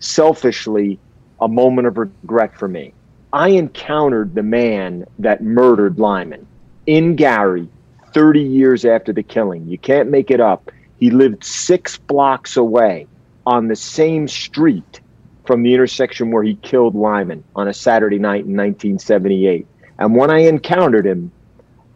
selfishly 0.00 0.98
a 1.42 1.48
moment 1.48 1.88
of 1.88 1.98
regret 1.98 2.56
for 2.56 2.68
me. 2.68 2.94
I 3.32 3.48
encountered 3.48 4.34
the 4.34 4.42
man 4.42 5.06
that 5.18 5.42
murdered 5.42 5.98
Lyman 5.98 6.46
in 6.86 7.16
Gary 7.16 7.68
30 8.12 8.40
years 8.40 8.84
after 8.84 9.12
the 9.12 9.22
killing. 9.22 9.66
You 9.66 9.78
can't 9.78 10.10
make 10.10 10.30
it 10.30 10.40
up. 10.40 10.70
He 11.00 11.10
lived 11.10 11.42
six 11.42 11.96
blocks 11.96 12.56
away 12.56 13.06
on 13.44 13.66
the 13.66 13.76
same 13.76 14.28
street 14.28 15.00
from 15.44 15.62
the 15.62 15.74
intersection 15.74 16.30
where 16.30 16.44
he 16.44 16.54
killed 16.56 16.94
Lyman 16.94 17.42
on 17.56 17.66
a 17.66 17.74
Saturday 17.74 18.18
night 18.18 18.44
in 18.44 18.56
1978. 18.56 19.66
And 19.98 20.14
when 20.14 20.30
I 20.30 20.40
encountered 20.40 21.06
him, 21.06 21.32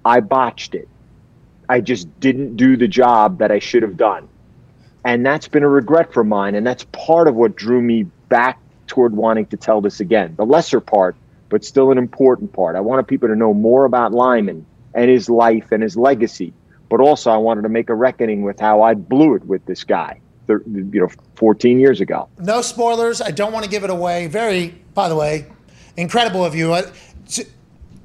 I 0.05 0.20
botched 0.20 0.74
it. 0.74 0.89
I 1.68 1.81
just 1.81 2.09
didn't 2.18 2.56
do 2.56 2.77
the 2.77 2.89
job 2.89 3.39
that 3.39 3.52
I 3.52 3.60
should 3.60 3.82
have 3.82 3.97
done. 3.97 4.28
And 5.05 5.24
that's 5.24 5.47
been 5.47 5.62
a 5.62 5.68
regret 5.68 6.12
for 6.12 6.24
mine. 6.24 6.56
And 6.56 6.66
that's 6.66 6.85
part 6.90 7.28
of 7.28 7.36
what 7.36 7.55
drew 7.55 7.81
me 7.81 8.05
back 8.28 8.59
toward 8.87 9.15
wanting 9.15 9.47
to 9.47 9.57
tell 9.57 9.81
this 9.81 10.01
again. 10.01 10.35
The 10.37 10.47
lesser 10.47 10.81
part, 10.81 11.17
but 11.49 11.65
still 11.65 11.91
an 11.91 11.99
important 11.99 12.53
part. 12.53 12.77
I 12.77 12.81
wanted 12.81 13.07
people 13.07 13.29
to 13.29 13.37
know 13.37 13.55
more 13.55 13.85
about 13.85 14.13
Lyman 14.13 14.67
and 14.95 15.11
his 15.11 15.29
life 15.29 15.73
and 15.73 15.83
his 15.83 15.97
legacy. 15.97 16.53
But 16.89 17.01
also, 17.01 17.31
I 17.31 17.37
wanted 17.37 17.63
to 17.63 17.69
make 17.69 17.91
a 17.91 17.95
reckoning 17.95 18.43
with 18.43 18.61
how 18.61 18.83
I 18.83 18.95
blew 18.95 19.35
it 19.35 19.45
with 19.45 19.67
this 19.67 19.83
guy, 19.83 20.21
you 20.49 20.89
know, 20.93 21.09
14 21.35 21.81
years 21.81 22.01
ago. 22.01 22.29
No 22.39 22.63
spoilers. 22.63 23.21
I 23.21 23.33
don't 23.33 23.53
want 23.53 23.65
to 23.65 23.71
give 23.71 23.83
it 23.83 23.91
away. 23.91 24.29
Very, 24.29 24.69
by 24.95 25.09
the 25.09 25.17
way, 25.17 25.47
incredible 25.97 26.45
of 26.45 26.55
you. 26.55 26.77
So, 27.25 27.43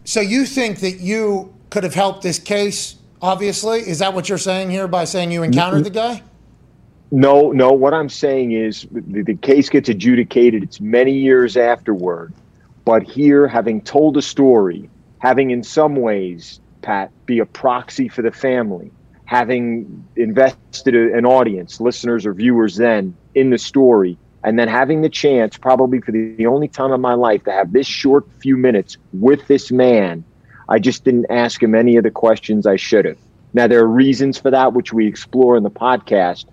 so 0.03 0.20
you 0.20 0.45
think 0.45 0.80
that 0.80 0.99
you 0.99 1.53
could 1.70 1.84
have 1.84 1.94
helped 1.94 2.24
this 2.24 2.40
case? 2.40 2.95
Obviously, 3.22 3.82
is 3.82 3.99
that 3.99 4.16
what 4.16 4.28
you're 4.28 4.40
saying 4.40 4.72
here 4.72 4.88
by 4.88 5.06
saying 5.06 5.32
you 5.32 5.44
encountered 5.44 5.84
the 5.84 5.91
guy? 5.91 6.24
No, 7.11 7.51
no. 7.51 7.73
What 7.73 7.93
I'm 7.93 8.09
saying 8.09 8.53
is 8.53 8.88
the, 8.89 9.21
the 9.23 9.35
case 9.35 9.69
gets 9.69 9.89
adjudicated. 9.89 10.63
It's 10.63 10.79
many 10.79 11.11
years 11.11 11.57
afterward. 11.57 12.33
But 12.85 13.03
here, 13.03 13.47
having 13.47 13.81
told 13.81 14.17
a 14.17 14.21
story, 14.21 14.89
having 15.19 15.51
in 15.51 15.61
some 15.63 15.95
ways, 15.97 16.61
Pat, 16.81 17.11
be 17.25 17.39
a 17.39 17.45
proxy 17.45 18.07
for 18.07 18.21
the 18.21 18.31
family, 18.31 18.91
having 19.25 20.07
invested 20.15 20.95
an 20.95 21.25
audience, 21.25 21.79
listeners 21.79 22.25
or 22.25 22.33
viewers 22.33 22.77
then 22.77 23.15
in 23.35 23.49
the 23.49 23.57
story, 23.57 24.17
and 24.43 24.57
then 24.57 24.67
having 24.67 25.01
the 25.01 25.09
chance, 25.09 25.57
probably 25.57 26.01
for 26.01 26.11
the, 26.11 26.33
the 26.35 26.47
only 26.47 26.67
time 26.67 26.91
in 26.91 27.01
my 27.01 27.13
life, 27.13 27.43
to 27.43 27.51
have 27.51 27.71
this 27.71 27.85
short 27.85 28.25
few 28.39 28.57
minutes 28.57 28.97
with 29.13 29.45
this 29.47 29.71
man, 29.71 30.23
I 30.69 30.79
just 30.79 31.03
didn't 31.03 31.27
ask 31.29 31.61
him 31.61 31.75
any 31.75 31.97
of 31.97 32.03
the 32.03 32.11
questions 32.11 32.65
I 32.65 32.77
should 32.77 33.05
have. 33.05 33.17
Now, 33.53 33.67
there 33.67 33.81
are 33.81 33.88
reasons 33.88 34.38
for 34.38 34.49
that, 34.49 34.73
which 34.73 34.93
we 34.93 35.05
explore 35.05 35.57
in 35.57 35.63
the 35.63 35.69
podcast, 35.69 36.45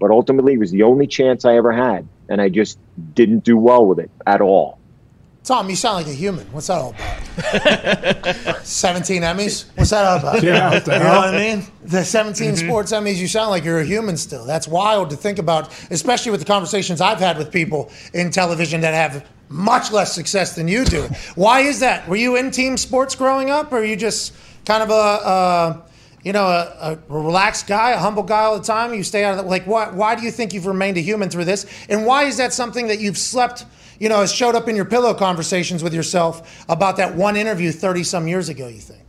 but 0.00 0.10
ultimately, 0.10 0.54
it 0.54 0.58
was 0.58 0.70
the 0.72 0.82
only 0.82 1.06
chance 1.06 1.44
I 1.44 1.56
ever 1.56 1.70
had, 1.72 2.08
and 2.28 2.40
I 2.40 2.48
just 2.48 2.78
didn't 3.14 3.44
do 3.44 3.56
well 3.56 3.86
with 3.86 3.98
it 4.00 4.10
at 4.26 4.40
all. 4.40 4.78
Tom, 5.44 5.70
you 5.70 5.76
sound 5.76 5.96
like 5.96 6.06
a 6.06 6.12
human. 6.16 6.46
What's 6.52 6.66
that 6.66 6.78
all 6.78 6.90
about? 6.90 8.56
17 8.66 9.22
Emmys? 9.22 9.64
What's 9.74 9.90
that 9.90 10.04
all 10.04 10.18
about? 10.18 10.42
Yeah, 10.42 10.74
you 10.74 10.80
know 10.86 11.16
what 11.18 11.34
I 11.34 11.38
mean? 11.56 11.64
The 11.84 12.04
17 12.04 12.52
Mm-hmm. 12.52 12.66
sports 12.68 12.92
Emmys, 12.92 13.16
you 13.16 13.26
sound 13.26 13.50
like 13.50 13.64
you're 13.64 13.80
a 13.80 13.84
human 13.84 14.16
still. 14.16 14.44
That's 14.44 14.68
wild 14.68 15.10
to 15.10 15.16
think 15.16 15.38
about, 15.38 15.72
especially 15.90 16.30
with 16.30 16.40
the 16.40 16.46
conversations 16.46 17.00
I've 17.00 17.18
had 17.20 17.38
with 17.38 17.50
people 17.50 17.90
in 18.12 18.30
television 18.30 18.82
that 18.82 18.92
have 18.94 19.26
much 19.48 19.90
less 19.90 20.14
success 20.14 20.54
than 20.54 20.68
you 20.68 20.84
do. 20.84 21.02
Why 21.36 21.60
is 21.60 21.80
that? 21.80 22.06
Were 22.06 22.16
you 22.16 22.36
in 22.36 22.50
team 22.50 22.76
sports 22.76 23.14
growing 23.14 23.50
up, 23.50 23.72
or 23.72 23.78
are 23.78 23.84
you 23.84 23.96
just 23.96 24.34
kind 24.66 24.82
of 24.82 24.90
a, 24.90 24.92
a 24.92 25.82
you 26.22 26.32
know, 26.32 26.46
a, 26.46 26.98
a 26.98 26.98
relaxed 27.08 27.66
guy, 27.66 27.90
a 27.90 27.98
humble 27.98 28.22
guy 28.22 28.40
all 28.44 28.58
the 28.58 28.64
time? 28.64 28.94
You 28.94 29.02
stay 29.02 29.24
out 29.24 29.38
of 29.38 29.44
the, 29.44 29.50
like, 29.50 29.64
why, 29.66 29.90
why 29.90 30.14
do 30.14 30.22
you 30.22 30.30
think 30.30 30.52
you've 30.52 30.66
remained 30.66 30.96
a 30.96 31.00
human 31.00 31.30
through 31.30 31.46
this? 31.46 31.66
And 31.88 32.06
why 32.06 32.24
is 32.24 32.36
that 32.36 32.52
something 32.52 32.88
that 32.88 33.00
you've 33.00 33.18
slept, 33.18 33.64
you 33.98 34.08
know, 34.08 34.20
has 34.20 34.32
showed 34.32 34.54
up 34.54 34.68
in 34.68 34.76
your 34.76 34.84
pillow 34.84 35.14
conversations 35.14 35.82
with 35.82 35.94
yourself 35.94 36.64
about 36.68 36.96
that 36.98 37.14
one 37.14 37.36
interview 37.36 37.72
30 37.72 38.04
some 38.04 38.28
years 38.28 38.48
ago, 38.48 38.68
you 38.68 38.80
think? 38.80 39.00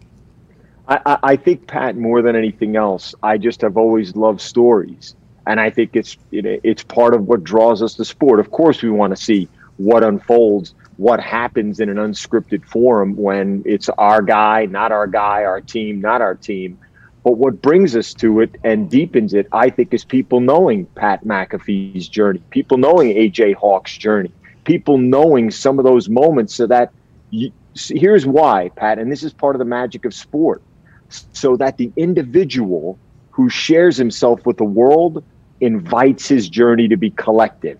I, 0.87 0.99
I, 1.05 1.17
I 1.23 1.35
think 1.35 1.67
Pat, 1.67 1.95
more 1.95 2.21
than 2.21 2.35
anything 2.35 2.75
else, 2.75 3.15
I 3.23 3.37
just 3.37 3.61
have 3.61 3.77
always 3.77 4.15
loved 4.15 4.41
stories, 4.41 5.15
and 5.47 5.59
I 5.59 5.69
think 5.69 5.95
it's 5.95 6.17
know, 6.31 6.59
it's 6.63 6.83
part 6.83 7.13
of 7.13 7.27
what 7.27 7.43
draws 7.43 7.81
us 7.81 7.93
to 7.95 8.05
sport. 8.05 8.39
Of 8.39 8.51
course, 8.51 8.81
we 8.81 8.89
want 8.89 9.15
to 9.15 9.21
see 9.21 9.47
what 9.77 10.03
unfolds, 10.03 10.75
what 10.97 11.19
happens 11.19 11.79
in 11.79 11.89
an 11.89 11.97
unscripted 11.97 12.65
forum 12.65 13.15
when 13.15 13.63
it's 13.65 13.89
our 13.97 14.21
guy, 14.21 14.65
not 14.65 14.91
our 14.91 15.07
guy, 15.07 15.43
our 15.43 15.61
team, 15.61 16.01
not 16.01 16.21
our 16.21 16.35
team. 16.35 16.77
But 17.23 17.33
what 17.33 17.61
brings 17.61 17.95
us 17.95 18.13
to 18.15 18.41
it 18.41 18.55
and 18.63 18.89
deepens 18.89 19.33
it, 19.33 19.47
I 19.51 19.69
think, 19.69 19.93
is 19.93 20.03
people 20.03 20.39
knowing 20.39 20.87
Pat 20.87 21.23
McAfee's 21.23 22.07
journey, 22.07 22.41
people 22.49 22.77
knowing 22.77 23.09
AJ 23.09 23.55
Hawk's 23.55 23.95
journey, 23.95 24.31
people 24.63 24.97
knowing 24.97 25.51
some 25.51 25.77
of 25.77 25.85
those 25.85 26.09
moments 26.09 26.55
so 26.55 26.65
that 26.67 26.91
you, 27.29 27.51
here's 27.75 28.25
why, 28.25 28.69
Pat, 28.75 28.97
and 28.97 29.11
this 29.11 29.23
is 29.23 29.33
part 29.33 29.55
of 29.55 29.59
the 29.59 29.65
magic 29.65 30.03
of 30.05 30.13
sport 30.13 30.61
so 31.09 31.55
that 31.57 31.77
the 31.77 31.91
individual 31.95 32.97
who 33.31 33.49
shares 33.49 33.97
himself 33.97 34.45
with 34.45 34.57
the 34.57 34.63
world 34.63 35.23
invites 35.59 36.27
his 36.27 36.49
journey 36.49 36.87
to 36.87 36.97
be 36.97 37.11
collective. 37.11 37.79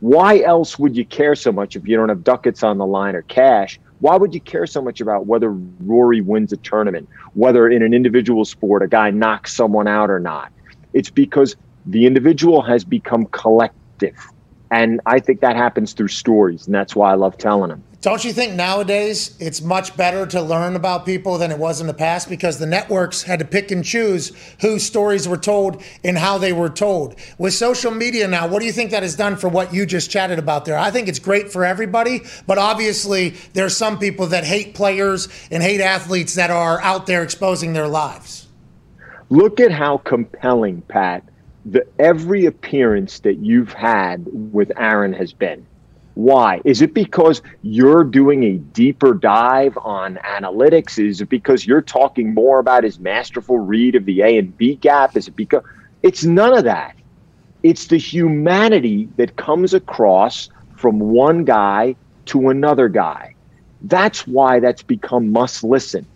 Why 0.00 0.40
else 0.42 0.78
would 0.78 0.96
you 0.96 1.04
care 1.04 1.34
so 1.34 1.50
much 1.50 1.76
if 1.76 1.88
you 1.88 1.96
don't 1.96 2.08
have 2.10 2.22
ducats 2.22 2.62
on 2.62 2.78
the 2.78 2.86
line 2.86 3.16
or 3.16 3.22
cash? 3.22 3.80
Why 4.00 4.16
would 4.16 4.34
you 4.34 4.40
care 4.40 4.66
so 4.66 4.82
much 4.82 5.00
about 5.00 5.26
whether 5.26 5.50
Rory 5.50 6.20
wins 6.20 6.52
a 6.52 6.56
tournament, 6.58 7.08
whether 7.34 7.68
in 7.68 7.82
an 7.82 7.94
individual 7.94 8.44
sport 8.44 8.82
a 8.82 8.88
guy 8.88 9.10
knocks 9.10 9.54
someone 9.54 9.88
out 9.88 10.10
or 10.10 10.20
not? 10.20 10.52
It's 10.92 11.10
because 11.10 11.56
the 11.86 12.06
individual 12.06 12.62
has 12.62 12.84
become 12.84 13.26
collective. 13.26 14.16
And 14.70 15.00
I 15.06 15.20
think 15.20 15.40
that 15.40 15.56
happens 15.56 15.92
through 15.92 16.08
stories, 16.08 16.66
and 16.66 16.74
that's 16.74 16.96
why 16.96 17.12
I 17.12 17.14
love 17.14 17.38
telling 17.38 17.70
them. 17.70 17.82
Don't 18.06 18.24
you 18.24 18.32
think 18.32 18.54
nowadays 18.54 19.36
it's 19.40 19.60
much 19.60 19.96
better 19.96 20.26
to 20.26 20.40
learn 20.40 20.76
about 20.76 21.04
people 21.04 21.38
than 21.38 21.50
it 21.50 21.58
was 21.58 21.80
in 21.80 21.88
the 21.88 21.92
past 21.92 22.28
because 22.28 22.56
the 22.56 22.64
networks 22.64 23.24
had 23.24 23.40
to 23.40 23.44
pick 23.44 23.72
and 23.72 23.84
choose 23.84 24.30
whose 24.60 24.84
stories 24.84 25.26
were 25.26 25.36
told 25.36 25.82
and 26.04 26.16
how 26.16 26.38
they 26.38 26.52
were 26.52 26.68
told? 26.68 27.16
With 27.36 27.52
social 27.52 27.90
media 27.90 28.28
now, 28.28 28.46
what 28.46 28.60
do 28.60 28.66
you 28.66 28.70
think 28.70 28.92
that 28.92 29.02
has 29.02 29.16
done 29.16 29.34
for 29.34 29.48
what 29.48 29.74
you 29.74 29.86
just 29.86 30.08
chatted 30.08 30.38
about 30.38 30.66
there? 30.66 30.78
I 30.78 30.92
think 30.92 31.08
it's 31.08 31.18
great 31.18 31.50
for 31.50 31.64
everybody, 31.64 32.20
but 32.46 32.58
obviously 32.58 33.30
there's 33.54 33.76
some 33.76 33.98
people 33.98 34.28
that 34.28 34.44
hate 34.44 34.76
players 34.76 35.28
and 35.50 35.60
hate 35.60 35.80
athletes 35.80 36.36
that 36.36 36.52
are 36.52 36.80
out 36.82 37.06
there 37.06 37.24
exposing 37.24 37.72
their 37.72 37.88
lives. 37.88 38.46
Look 39.30 39.58
at 39.58 39.72
how 39.72 39.98
compelling, 39.98 40.80
Pat, 40.82 41.24
the 41.64 41.84
every 41.98 42.46
appearance 42.46 43.18
that 43.18 43.38
you've 43.38 43.72
had 43.72 44.28
with 44.32 44.70
Aaron 44.78 45.12
has 45.12 45.32
been. 45.32 45.66
Why? 46.16 46.62
Is 46.64 46.80
it 46.80 46.94
because 46.94 47.42
you're 47.60 48.02
doing 48.02 48.42
a 48.42 48.54
deeper 48.54 49.12
dive 49.12 49.76
on 49.76 50.16
analytics? 50.24 50.98
Is 50.98 51.20
it 51.20 51.28
because 51.28 51.66
you're 51.66 51.82
talking 51.82 52.32
more 52.32 52.58
about 52.58 52.84
his 52.84 52.98
masterful 52.98 53.58
read 53.58 53.94
of 53.94 54.06
the 54.06 54.22
A 54.22 54.38
and 54.38 54.56
B 54.56 54.76
gap? 54.76 55.14
Is 55.14 55.28
it 55.28 55.36
because 55.36 55.62
it's 56.02 56.24
none 56.24 56.56
of 56.56 56.64
that? 56.64 56.96
It's 57.62 57.88
the 57.88 57.98
humanity 57.98 59.10
that 59.18 59.36
comes 59.36 59.74
across 59.74 60.48
from 60.74 60.98
one 60.98 61.44
guy 61.44 61.96
to 62.26 62.48
another 62.48 62.88
guy. 62.88 63.34
That's 63.82 64.26
why 64.26 64.58
that's 64.58 64.82
become 64.82 65.30
must 65.30 65.62
listen. 65.62 66.06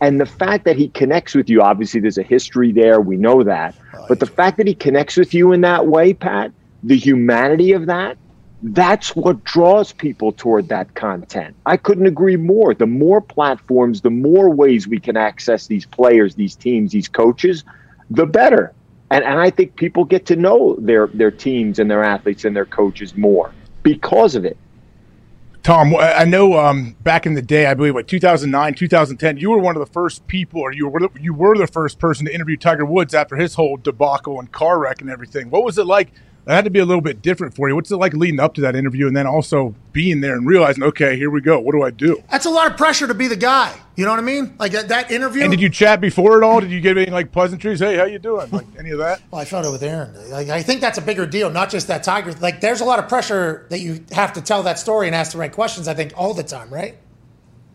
And 0.00 0.18
the 0.18 0.24
fact 0.24 0.64
that 0.64 0.76
he 0.76 0.88
connects 0.88 1.34
with 1.34 1.50
you, 1.50 1.60
obviously, 1.60 2.00
there's 2.00 2.16
a 2.16 2.22
history 2.22 2.72
there. 2.72 3.02
We 3.02 3.18
know 3.18 3.42
that. 3.42 3.74
But 4.08 4.20
the 4.20 4.26
fact 4.26 4.56
that 4.56 4.66
he 4.66 4.74
connects 4.74 5.18
with 5.18 5.34
you 5.34 5.52
in 5.52 5.60
that 5.60 5.86
way, 5.86 6.14
Pat, 6.14 6.50
the 6.82 6.96
humanity 6.96 7.72
of 7.72 7.84
that, 7.86 8.16
that's 8.62 9.16
what 9.16 9.42
draws 9.44 9.92
people 9.92 10.32
toward 10.32 10.68
that 10.68 10.94
content. 10.94 11.56
I 11.66 11.76
couldn't 11.76 12.06
agree 12.06 12.36
more. 12.36 12.74
The 12.74 12.86
more 12.86 13.20
platforms, 13.20 14.02
the 14.02 14.10
more 14.10 14.50
ways 14.50 14.86
we 14.86 15.00
can 15.00 15.16
access 15.16 15.66
these 15.66 15.86
players, 15.86 16.34
these 16.34 16.54
teams, 16.54 16.92
these 16.92 17.08
coaches, 17.08 17.64
the 18.10 18.26
better. 18.26 18.74
And, 19.10 19.24
and 19.24 19.40
I 19.40 19.50
think 19.50 19.76
people 19.76 20.04
get 20.04 20.26
to 20.26 20.36
know 20.36 20.76
their, 20.78 21.06
their 21.08 21.30
teams 21.30 21.78
and 21.78 21.90
their 21.90 22.04
athletes 22.04 22.44
and 22.44 22.54
their 22.54 22.66
coaches 22.66 23.16
more 23.16 23.52
because 23.82 24.34
of 24.34 24.44
it. 24.44 24.56
Tom, 25.62 25.94
I 25.94 26.24
know 26.24 26.58
um, 26.58 26.96
back 27.02 27.26
in 27.26 27.34
the 27.34 27.42
day, 27.42 27.66
I 27.66 27.74
believe, 27.74 27.94
what 27.94 28.08
2009, 28.08 28.74
2010, 28.74 29.36
you 29.36 29.50
were 29.50 29.58
one 29.58 29.76
of 29.76 29.86
the 29.86 29.92
first 29.92 30.26
people, 30.26 30.62
or 30.62 30.72
you 30.72 30.88
were 30.88 31.10
you 31.20 31.34
were 31.34 31.54
the 31.54 31.66
first 31.66 31.98
person 31.98 32.24
to 32.24 32.34
interview 32.34 32.56
Tiger 32.56 32.86
Woods 32.86 33.12
after 33.12 33.36
his 33.36 33.56
whole 33.56 33.76
debacle 33.76 34.40
and 34.40 34.50
car 34.50 34.78
wreck 34.78 35.02
and 35.02 35.10
everything. 35.10 35.50
What 35.50 35.62
was 35.62 35.76
it 35.76 35.84
like? 35.84 36.12
That 36.44 36.54
had 36.54 36.64
to 36.64 36.70
be 36.70 36.78
a 36.78 36.84
little 36.84 37.02
bit 37.02 37.22
different 37.22 37.54
for 37.54 37.68
you. 37.68 37.74
What's 37.74 37.90
it 37.90 37.96
like 37.96 38.14
leading 38.14 38.40
up 38.40 38.54
to 38.54 38.60
that 38.62 38.74
interview, 38.74 39.06
and 39.06 39.16
then 39.16 39.26
also 39.26 39.74
being 39.92 40.20
there 40.20 40.34
and 40.34 40.46
realizing, 40.46 40.82
okay, 40.82 41.16
here 41.16 41.30
we 41.30 41.40
go. 41.40 41.60
What 41.60 41.72
do 41.72 41.82
I 41.82 41.90
do? 41.90 42.22
That's 42.30 42.46
a 42.46 42.50
lot 42.50 42.70
of 42.70 42.76
pressure 42.76 43.06
to 43.06 43.14
be 43.14 43.28
the 43.28 43.36
guy. 43.36 43.78
You 43.96 44.04
know 44.04 44.10
what 44.12 44.20
I 44.20 44.22
mean? 44.22 44.54
Like 44.58 44.72
that, 44.72 44.88
that 44.88 45.10
interview. 45.10 45.42
And 45.42 45.50
did 45.50 45.60
you 45.60 45.68
chat 45.68 46.00
before 46.00 46.40
it 46.40 46.44
all? 46.44 46.60
Did 46.60 46.70
you 46.70 46.80
get 46.80 46.96
any 46.96 47.10
like 47.10 47.32
pleasantries? 47.32 47.80
Hey, 47.80 47.96
how 47.96 48.04
you 48.04 48.18
doing? 48.18 48.50
Like 48.50 48.66
any 48.78 48.90
of 48.90 48.98
that? 48.98 49.20
Well, 49.30 49.40
I 49.40 49.44
felt 49.44 49.66
it 49.66 49.70
with 49.70 49.82
Aaron. 49.82 50.30
Like, 50.30 50.48
I 50.48 50.62
think 50.62 50.80
that's 50.80 50.98
a 50.98 51.02
bigger 51.02 51.26
deal, 51.26 51.50
not 51.50 51.70
just 51.70 51.88
that 51.88 52.02
Tiger. 52.02 52.32
Like, 52.32 52.60
there's 52.60 52.80
a 52.80 52.84
lot 52.86 52.98
of 52.98 53.08
pressure 53.08 53.66
that 53.70 53.80
you 53.80 54.04
have 54.12 54.32
to 54.32 54.40
tell 54.40 54.62
that 54.62 54.78
story 54.78 55.06
and 55.06 55.14
ask 55.14 55.32
the 55.32 55.38
right 55.38 55.52
questions. 55.52 55.88
I 55.88 55.94
think 55.94 56.12
all 56.16 56.34
the 56.34 56.42
time, 56.42 56.72
right? 56.72 56.96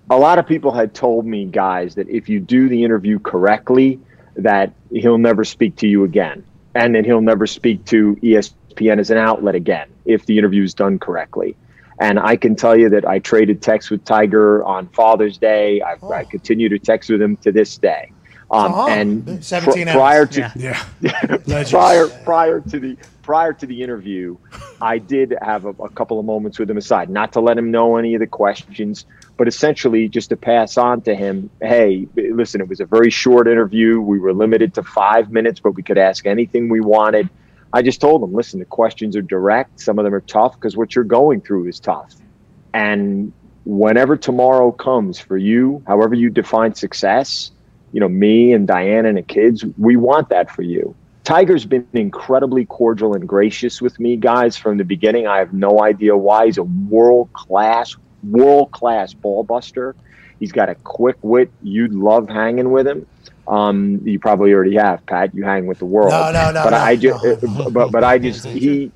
a 0.10 0.18
lot 0.18 0.38
of 0.38 0.48
people 0.48 0.72
had 0.72 0.94
told 0.94 1.26
me, 1.26 1.46
guys, 1.46 1.96
that 1.96 2.08
if 2.10 2.30
you 2.30 2.40
do 2.40 2.70
the 2.70 2.84
interview 2.84 3.20
correctly, 3.20 4.00
that 4.36 4.74
he'll 4.92 5.18
never 5.18 5.44
speak 5.44 5.76
to 5.78 5.88
you 5.88 6.04
again, 6.04 6.44
and 6.76 6.94
then 6.94 7.04
he'll 7.06 7.22
never 7.22 7.48
speak 7.48 7.84
to 7.86 8.16
ESPN 8.22 9.00
as 9.00 9.10
an 9.10 9.18
outlet 9.18 9.56
again 9.56 9.90
if 10.06 10.26
the 10.26 10.38
interview 10.38 10.64
is 10.64 10.74
done 10.74 11.00
correctly. 11.00 11.56
And 12.00 12.20
I 12.20 12.36
can 12.36 12.56
tell 12.56 12.78
you 12.78 12.90
that 12.90 13.08
I 13.08 13.20
traded 13.20 13.62
texts 13.62 13.90
with 13.90 14.04
Tiger 14.04 14.64
on 14.66 14.88
Father's 14.90 15.38
Day. 15.38 15.82
I, 15.82 15.96
I 16.14 16.26
continue 16.26 16.68
to 16.70 16.78
text 16.78 17.10
with 17.10 17.22
him 17.22 17.38
to 17.38 17.52
this 17.54 17.78
day. 17.78 18.12
Um, 18.52 18.72
Oh, 18.76 18.88
and 18.88 19.44
17 19.44 19.88
pr- 19.88 19.92
prior 19.94 20.26
to 20.28 20.52
Yeah. 20.56 20.86
Yeah. 21.02 21.38
prior 21.70 22.08
prior 22.26 22.60
to 22.60 22.80
the 22.80 22.98
prior 23.26 23.54
to 23.54 23.66
the 23.66 23.82
interview, 23.82 24.38
I 24.80 25.00
did 25.00 25.36
have 25.42 25.66
a, 25.66 25.70
a 25.70 25.90
couple 25.90 26.20
of 26.20 26.26
moments 26.26 26.60
with 26.60 26.70
him 26.70 26.78
aside, 26.78 27.10
not 27.10 27.34
to 27.34 27.40
let 27.40 27.58
him 27.58 27.72
know 27.72 27.98
any 27.98 28.14
of 28.14 28.20
the 28.20 28.28
questions, 28.28 29.06
but 29.36 29.48
essentially 29.48 30.08
just 30.08 30.30
to 30.30 30.38
pass 30.38 30.78
on 30.78 31.02
to 31.02 31.16
him, 31.16 31.50
hey, 31.60 32.08
listen, 32.16 32.62
it 32.62 32.70
was 32.70 32.80
a 32.80 32.86
very 32.86 33.10
short 33.10 33.48
interview. 33.48 34.00
We 34.00 34.20
were 34.20 34.32
limited 34.32 34.76
to 34.76 34.84
five 34.84 35.32
minutes, 35.32 35.60
but 35.60 35.72
we 35.72 35.82
could 35.82 35.98
ask 35.98 36.28
anything 36.28 36.70
we 36.70 36.82
wanted. 36.82 37.28
I 37.74 37.82
just 37.82 38.00
told 38.00 38.22
him, 38.22 38.32
listen, 38.32 38.60
the 38.60 38.66
questions 38.66 39.16
are 39.16 39.24
direct. 39.24 39.80
Some 39.80 39.98
of 39.98 40.06
them 40.06 40.14
are 40.14 40.22
tough 40.22 40.54
because 40.54 40.78
what 40.78 40.94
you're 40.94 41.04
going 41.04 41.42
through 41.42 41.68
is 41.68 41.80
tough. 41.80 42.14
And 42.76 43.34
whenever 43.66 44.18
tomorrow 44.18 44.72
comes 44.72 45.20
for 45.20 45.36
you, 45.36 45.82
however 45.88 46.14
you 46.14 46.30
define 46.30 46.76
success, 46.76 47.50
you 47.92 48.00
know, 48.00 48.08
me 48.08 48.54
and 48.54 48.68
Diana 48.68 49.10
and 49.10 49.18
the 49.18 49.24
kids, 49.24 49.66
we 49.80 49.96
want 49.96 50.30
that 50.30 50.52
for 50.52 50.62
you. 50.62 50.96
Tiger's 51.26 51.66
been 51.66 51.88
incredibly 51.94 52.66
cordial 52.66 53.16
and 53.16 53.28
gracious 53.28 53.82
with 53.82 54.00
me, 54.00 54.16
guys, 54.16 54.56
from 54.56 54.78
the 54.78 54.86
beginning. 54.86 55.26
I 55.26 55.40
have 55.40 55.54
no 55.54 55.82
idea 55.82 56.16
why. 56.16 56.46
He's 56.46 56.60
a 56.60 56.64
world 56.64 57.34
class, 57.34 57.96
world 58.24 58.72
class 58.72 59.16
ball 59.16 59.44
buster. 59.44 59.96
He's 60.40 60.52
got 60.52 60.70
a 60.70 60.76
quick 60.76 61.18
wit. 61.24 61.52
You'd 61.64 61.94
love 61.94 62.30
hanging 62.30 62.72
with 62.72 62.88
him. 62.88 63.08
Um, 63.48 64.02
you 64.06 64.20
probably 64.20 64.54
already 64.54 64.76
have, 64.76 65.04
Pat. 65.08 65.34
You 65.34 65.44
hang 65.44 65.66
with 65.66 65.80
the 65.80 65.86
world. 65.86 66.12
No, 66.12 66.32
no, 66.32 66.52
no, 66.52 66.64
But 66.64 66.70
no, 66.72 66.78
I 66.78 66.96
just, 66.96 67.44
no, 67.44 67.72
but 67.72 67.92
but 67.92 68.04
I 68.04 68.20
just 68.20 68.46
he 68.46 68.92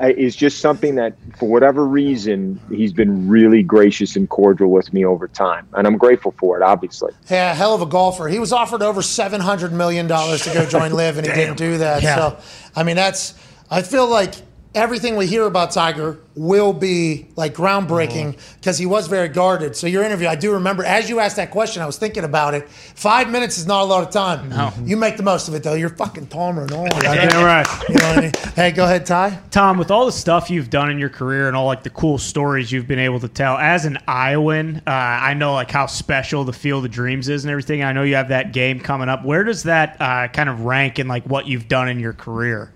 is 0.00 0.36
just 0.36 0.60
something 0.60 0.94
that, 0.94 1.14
for 1.38 1.48
whatever 1.48 1.84
reason, 1.84 2.60
he's 2.70 2.92
been 2.92 3.28
really 3.28 3.62
gracious 3.62 4.16
and 4.16 4.28
cordial 4.28 4.70
with 4.70 4.92
me 4.92 5.04
over 5.04 5.28
time, 5.28 5.66
and 5.74 5.86
I'm 5.86 5.98
grateful 5.98 6.34
for 6.38 6.56
it. 6.56 6.62
Obviously, 6.62 7.12
Yeah, 7.30 7.52
hell 7.54 7.74
of 7.74 7.82
a 7.82 7.86
golfer. 7.86 8.28
He 8.28 8.38
was 8.38 8.52
offered 8.52 8.82
over 8.82 9.02
seven 9.02 9.40
hundred 9.40 9.72
million 9.72 10.06
dollars 10.06 10.42
to 10.44 10.54
go 10.54 10.66
join 10.66 10.92
LIV, 10.92 11.18
and 11.18 11.26
he 11.26 11.32
didn't 11.34 11.56
do 11.56 11.78
that. 11.78 12.02
Yeah. 12.02 12.16
So, 12.16 12.38
I 12.76 12.82
mean, 12.84 12.96
that's. 12.96 13.34
I 13.70 13.82
feel 13.82 14.08
like 14.08 14.34
everything 14.78 15.16
we 15.16 15.26
hear 15.26 15.44
about 15.44 15.72
Tiger 15.72 16.18
will 16.36 16.72
be 16.72 17.26
like 17.34 17.52
groundbreaking 17.52 18.38
because 18.56 18.78
he 18.78 18.86
was 18.86 19.08
very 19.08 19.28
guarded. 19.28 19.74
So 19.74 19.88
your 19.88 20.04
interview, 20.04 20.28
I 20.28 20.36
do 20.36 20.52
remember 20.52 20.84
as 20.84 21.10
you 21.10 21.18
asked 21.18 21.36
that 21.36 21.50
question, 21.50 21.82
I 21.82 21.86
was 21.86 21.98
thinking 21.98 22.22
about 22.22 22.54
it. 22.54 22.68
Five 22.68 23.28
minutes 23.28 23.58
is 23.58 23.66
not 23.66 23.82
a 23.82 23.84
lot 23.84 24.06
of 24.06 24.10
time. 24.10 24.48
No. 24.48 24.72
You 24.84 24.96
make 24.96 25.16
the 25.16 25.24
most 25.24 25.48
of 25.48 25.54
it 25.54 25.64
though. 25.64 25.74
You're 25.74 25.88
fucking 25.88 26.28
Palmer 26.28 26.62
and 26.62 26.72
all. 26.72 26.86
Damn 26.86 27.44
right. 27.44 27.66
You 27.88 27.96
know 27.96 28.08
what 28.08 28.18
I 28.18 28.20
mean? 28.20 28.32
Hey, 28.54 28.70
go 28.70 28.84
ahead, 28.84 29.04
Ty. 29.04 29.40
Tom, 29.50 29.78
with 29.78 29.90
all 29.90 30.06
the 30.06 30.12
stuff 30.12 30.48
you've 30.48 30.70
done 30.70 30.90
in 30.90 30.98
your 30.98 31.08
career 31.08 31.48
and 31.48 31.56
all 31.56 31.66
like 31.66 31.82
the 31.82 31.90
cool 31.90 32.18
stories 32.18 32.70
you've 32.70 32.86
been 32.86 32.98
able 33.00 33.18
to 33.20 33.28
tell, 33.28 33.58
as 33.58 33.84
an 33.84 33.98
Iowan, 34.06 34.82
uh, 34.86 34.90
I 34.90 35.34
know 35.34 35.54
like 35.54 35.70
how 35.70 35.86
special 35.86 36.44
the 36.44 36.52
Field 36.52 36.84
of 36.84 36.90
Dreams 36.92 37.28
is 37.28 37.44
and 37.44 37.50
everything. 37.50 37.82
I 37.82 37.92
know 37.92 38.04
you 38.04 38.14
have 38.14 38.28
that 38.28 38.52
game 38.52 38.78
coming 38.78 39.08
up. 39.08 39.24
Where 39.24 39.42
does 39.42 39.64
that 39.64 39.96
uh, 40.00 40.28
kind 40.28 40.48
of 40.48 40.62
rank 40.62 40.98
in 40.98 41.08
like 41.08 41.24
what 41.24 41.46
you've 41.46 41.66
done 41.66 41.88
in 41.88 41.98
your 41.98 42.12
career? 42.12 42.72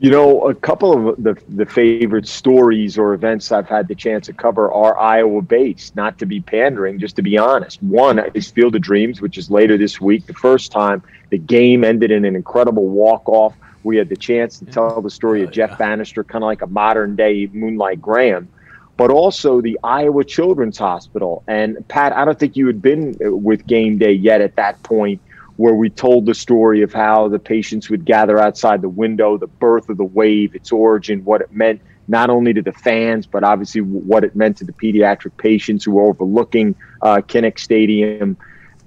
You 0.00 0.08
know, 0.08 0.48
a 0.48 0.54
couple 0.54 1.10
of 1.10 1.22
the, 1.22 1.36
the 1.50 1.66
favorite 1.66 2.26
stories 2.26 2.96
or 2.96 3.12
events 3.12 3.52
I've 3.52 3.68
had 3.68 3.86
the 3.86 3.94
chance 3.94 4.26
to 4.28 4.32
cover 4.32 4.72
are 4.72 4.98
Iowa 4.98 5.42
based, 5.42 5.94
not 5.94 6.18
to 6.20 6.26
be 6.26 6.40
pandering, 6.40 6.98
just 6.98 7.16
to 7.16 7.22
be 7.22 7.36
honest. 7.36 7.82
One 7.82 8.18
is 8.32 8.50
Field 8.50 8.74
of 8.76 8.80
Dreams, 8.80 9.20
which 9.20 9.36
is 9.36 9.50
later 9.50 9.76
this 9.76 10.00
week. 10.00 10.24
The 10.24 10.32
first 10.32 10.72
time 10.72 11.02
the 11.28 11.36
game 11.36 11.84
ended 11.84 12.10
in 12.10 12.24
an 12.24 12.34
incredible 12.34 12.86
walk 12.86 13.28
off. 13.28 13.54
We 13.82 13.98
had 13.98 14.08
the 14.08 14.16
chance 14.16 14.58
to 14.60 14.64
tell 14.64 15.02
the 15.02 15.10
story 15.10 15.42
of 15.42 15.50
oh, 15.50 15.52
Jeff 15.52 15.76
Banister, 15.76 16.24
kind 16.24 16.42
of 16.44 16.46
like 16.46 16.62
a 16.62 16.66
modern 16.66 17.14
day 17.14 17.50
Moonlight 17.52 18.00
Graham, 18.00 18.48
but 18.96 19.10
also 19.10 19.60
the 19.60 19.78
Iowa 19.84 20.24
Children's 20.24 20.78
Hospital. 20.78 21.42
And 21.46 21.86
Pat, 21.88 22.16
I 22.16 22.24
don't 22.24 22.38
think 22.38 22.56
you 22.56 22.66
had 22.68 22.80
been 22.80 23.18
uh, 23.22 23.36
with 23.36 23.66
game 23.66 23.98
day 23.98 24.12
yet 24.12 24.40
at 24.40 24.56
that 24.56 24.82
point 24.82 25.20
where 25.60 25.74
we 25.74 25.90
told 25.90 26.24
the 26.24 26.34
story 26.34 26.80
of 26.80 26.90
how 26.90 27.28
the 27.28 27.38
patients 27.38 27.90
would 27.90 28.06
gather 28.06 28.38
outside 28.38 28.80
the 28.80 28.88
window, 28.88 29.36
the 29.36 29.46
birth 29.46 29.90
of 29.90 29.98
the 29.98 30.04
wave, 30.04 30.54
its 30.54 30.72
origin, 30.72 31.22
what 31.22 31.42
it 31.42 31.52
meant 31.52 31.82
not 32.08 32.30
only 32.30 32.54
to 32.54 32.62
the 32.62 32.72
fans, 32.72 33.26
but 33.26 33.44
obviously 33.44 33.82
what 33.82 34.24
it 34.24 34.34
meant 34.34 34.56
to 34.56 34.64
the 34.64 34.72
pediatric 34.72 35.36
patients 35.36 35.84
who 35.84 35.92
were 35.92 36.06
overlooking 36.06 36.74
uh, 37.02 37.16
Kinnick 37.16 37.58
Stadium. 37.58 38.38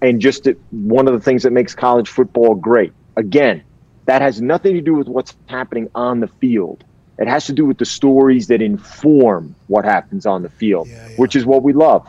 And 0.02 0.20
just 0.20 0.48
it, 0.48 0.60
one 0.72 1.08
of 1.08 1.14
the 1.14 1.20
things 1.20 1.44
that 1.44 1.52
makes 1.52 1.76
college 1.76 2.10
football 2.10 2.56
great. 2.56 2.92
Again, 3.18 3.64
that 4.06 4.24
has 4.24 4.42
nothing 4.42 4.74
to 4.74 4.82
do 4.82 4.96
with 4.96 5.08
what's 5.08 5.36
happening 5.46 5.92
on 5.94 6.22
the 6.22 6.28
field. 6.28 6.84
It 7.20 7.28
has 7.28 7.46
to 7.46 7.54
do 7.54 7.68
with 7.68 7.78
the 7.78 7.86
stories 7.86 8.48
that 8.48 8.64
inform 8.64 9.56
what 9.68 9.86
happens 9.86 10.26
on 10.26 10.42
the 10.42 10.50
field, 10.50 10.90
which 11.18 11.36
is 11.36 11.46
what 11.46 11.62
we 11.62 11.72
love. 11.72 12.08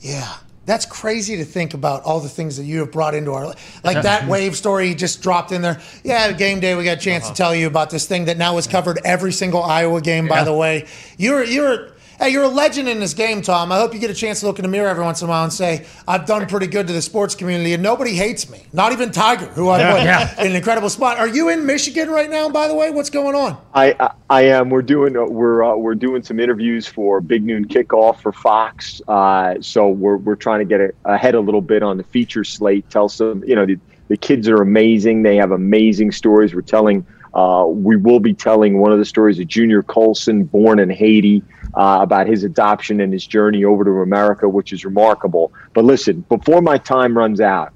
Yeah. 0.00 0.38
That's 0.66 0.86
crazy 0.86 1.36
to 1.36 1.44
think 1.44 1.74
about 1.74 2.02
all 2.04 2.20
the 2.20 2.28
things 2.28 2.56
that 2.56 2.64
you 2.64 2.80
have 2.80 2.90
brought 2.90 3.14
into 3.14 3.32
our 3.32 3.46
life. 3.46 3.80
like 3.84 4.02
that 4.02 4.22
mm-hmm. 4.22 4.30
wave 4.30 4.56
story 4.56 4.88
you 4.88 4.94
just 4.94 5.22
dropped 5.22 5.52
in 5.52 5.62
there. 5.62 5.80
Yeah, 6.02 6.32
game 6.32 6.60
day 6.60 6.74
we 6.74 6.84
got 6.84 6.98
a 6.98 7.00
chance 7.00 7.24
to 7.24 7.28
uh-huh. 7.28 7.34
tell 7.34 7.54
you 7.54 7.66
about 7.66 7.90
this 7.90 8.06
thing 8.06 8.26
that 8.26 8.38
now 8.38 8.56
has 8.56 8.66
covered 8.66 8.98
every 9.04 9.32
single 9.32 9.62
Iowa 9.62 10.00
game. 10.00 10.26
By 10.26 10.44
the 10.44 10.54
way, 10.54 10.86
you're 11.18 11.44
you're 11.44 11.93
hey 12.18 12.30
you're 12.30 12.44
a 12.44 12.48
legend 12.48 12.88
in 12.88 13.00
this 13.00 13.14
game, 13.14 13.42
Tom. 13.42 13.70
I 13.72 13.78
hope 13.78 13.94
you 13.94 14.00
get 14.00 14.10
a 14.10 14.14
chance 14.14 14.40
to 14.40 14.46
look 14.46 14.58
in 14.58 14.62
the 14.62 14.68
mirror 14.68 14.88
every 14.88 15.04
once 15.04 15.20
in 15.22 15.26
a 15.26 15.30
while 15.30 15.44
and 15.44 15.52
say 15.52 15.86
I've 16.06 16.26
done 16.26 16.46
pretty 16.46 16.66
good 16.66 16.86
to 16.86 16.92
the 16.92 17.02
sports 17.02 17.34
community, 17.34 17.72
and 17.74 17.82
nobody 17.82 18.12
hates 18.14 18.48
me. 18.50 18.62
Not 18.72 18.92
even 18.92 19.10
Tiger, 19.10 19.46
who 19.46 19.68
I 19.70 19.78
put 19.92 20.02
Yeah. 20.04 20.40
in 20.40 20.48
an 20.48 20.56
incredible 20.56 20.90
spot. 20.90 21.18
Are 21.18 21.28
you 21.28 21.48
in 21.48 21.66
Michigan 21.66 22.08
right 22.10 22.28
now? 22.30 22.48
By 22.48 22.68
the 22.68 22.74
way, 22.74 22.90
what's 22.90 23.10
going 23.10 23.34
on? 23.34 23.56
I, 23.74 23.94
I 24.00 24.10
I 24.30 24.42
am. 24.42 24.70
We're 24.70 24.82
doing 24.82 25.16
uh, 25.16 25.24
we're 25.24 25.62
uh, 25.62 25.76
we're 25.76 25.94
doing 25.94 26.22
some 26.22 26.40
interviews 26.40 26.86
for 26.86 27.20
Big 27.20 27.44
Noon 27.44 27.66
Kickoff 27.66 28.20
for 28.20 28.32
Fox. 28.32 29.00
Uh, 29.08 29.54
so 29.60 29.88
we're 29.88 30.16
we're 30.16 30.36
trying 30.36 30.60
to 30.60 30.64
get 30.64 30.80
a, 30.80 30.92
ahead 31.04 31.34
a 31.34 31.40
little 31.40 31.62
bit 31.62 31.82
on 31.82 31.96
the 31.96 32.04
feature 32.04 32.44
slate. 32.44 32.88
Tell 32.90 33.08
some 33.08 33.42
you 33.44 33.54
know 33.54 33.66
the, 33.66 33.78
the 34.08 34.16
kids 34.16 34.48
are 34.48 34.60
amazing. 34.62 35.22
They 35.22 35.36
have 35.36 35.50
amazing 35.50 36.12
stories. 36.12 36.54
We're 36.54 36.60
telling. 36.62 37.06
Uh, 37.34 37.66
we 37.66 37.96
will 37.96 38.20
be 38.20 38.32
telling 38.32 38.78
one 38.78 38.92
of 38.92 39.00
the 39.00 39.04
stories 39.04 39.40
of 39.40 39.48
Junior 39.48 39.82
Colson, 39.82 40.44
born 40.44 40.78
in 40.78 40.88
Haiti, 40.88 41.42
uh, 41.76 41.98
about 42.00 42.26
his 42.26 42.44
adoption 42.44 43.00
and 43.00 43.12
his 43.12 43.26
journey 43.26 43.64
over 43.64 43.84
to 43.84 43.90
America, 43.90 44.48
which 44.48 44.72
is 44.72 44.84
remarkable. 44.84 45.52
But 45.72 45.84
listen, 45.84 46.24
before 46.28 46.62
my 46.62 46.78
time 46.78 47.16
runs 47.16 47.40
out, 47.40 47.72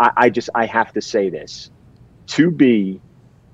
I, 0.00 0.10
I 0.16 0.30
just 0.30 0.50
I 0.54 0.66
have 0.66 0.92
to 0.94 1.00
say 1.00 1.30
this: 1.30 1.70
to 2.28 2.50
be 2.50 3.00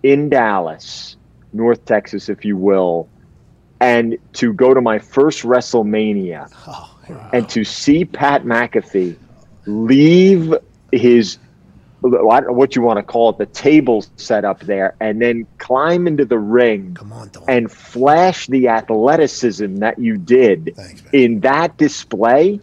in 0.02 0.28
Dallas, 0.28 1.16
North 1.52 1.85
Texas, 1.85 2.28
if 2.28 2.44
you 2.44 2.56
will, 2.56 3.09
and 3.81 4.16
to 4.35 4.52
go 4.52 4.74
to 4.74 4.81
my 4.81 4.98
first 4.98 5.43
WrestleMania 5.43 6.51
and 7.32 7.48
to 7.51 7.64
see 7.64 8.05
Pat 8.05 8.44
McAfee 8.44 9.16
leave 9.66 10.55
his 10.90 11.36
I 11.36 11.36
don't 11.36 11.39
know 11.39 11.52
what 12.03 12.74
you 12.77 12.83
want 12.83 12.99
to 12.99 13.03
call 13.03 13.31
it, 13.31 13.39
the 13.39 13.47
table 13.47 14.05
set 14.16 14.45
up 14.45 14.61
there, 14.61 14.95
and 15.01 15.23
then 15.23 15.47
climb 15.59 16.07
into 16.07 16.24
the 16.24 16.39
ring 16.39 16.97
and 17.49 17.70
flash 17.70 18.47
the 18.49 18.69
athleticism 18.69 19.77
that 19.77 19.99
you 19.99 20.16
did 20.19 20.77
in 21.12 21.41
that 21.41 21.77
display. 21.77 22.61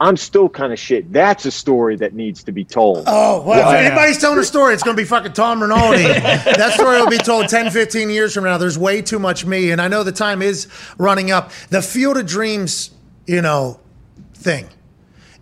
I'm 0.00 0.16
still 0.16 0.48
kind 0.48 0.72
of 0.72 0.80
shit. 0.80 1.12
That's 1.12 1.44
a 1.46 1.52
story 1.52 1.94
that 1.98 2.12
needs 2.12 2.42
to 2.42 2.50
be 2.50 2.64
told. 2.64 3.04
Oh, 3.06 3.42
well, 3.42 3.56
Yeah. 3.60 3.78
if 3.78 3.86
anybody's 3.92 4.18
telling 4.18 4.40
a 4.40 4.44
story, 4.44 4.74
it's 4.74 4.82
going 4.82 4.96
to 4.96 5.00
be 5.00 5.06
fucking 5.06 5.32
Tom 5.32 5.62
Rinaldi. 5.62 6.02
that 6.02 6.72
story 6.74 6.98
will 7.00 7.08
be 7.08 7.18
told 7.18 7.48
10, 7.48 7.70
15 7.70 8.10
years 8.10 8.34
from 8.34 8.42
now. 8.42 8.58
There's 8.58 8.76
way 8.76 9.00
too 9.00 9.20
much 9.20 9.46
me, 9.46 9.70
and 9.70 9.80
I 9.80 9.86
know 9.86 10.02
the 10.02 10.10
time 10.10 10.42
is 10.42 10.66
running 10.98 11.30
up. 11.30 11.52
The 11.70 11.80
Field 11.82 12.16
of 12.16 12.26
Dreams, 12.26 12.90
you 13.28 13.42
know, 13.42 13.78
thing. 14.34 14.66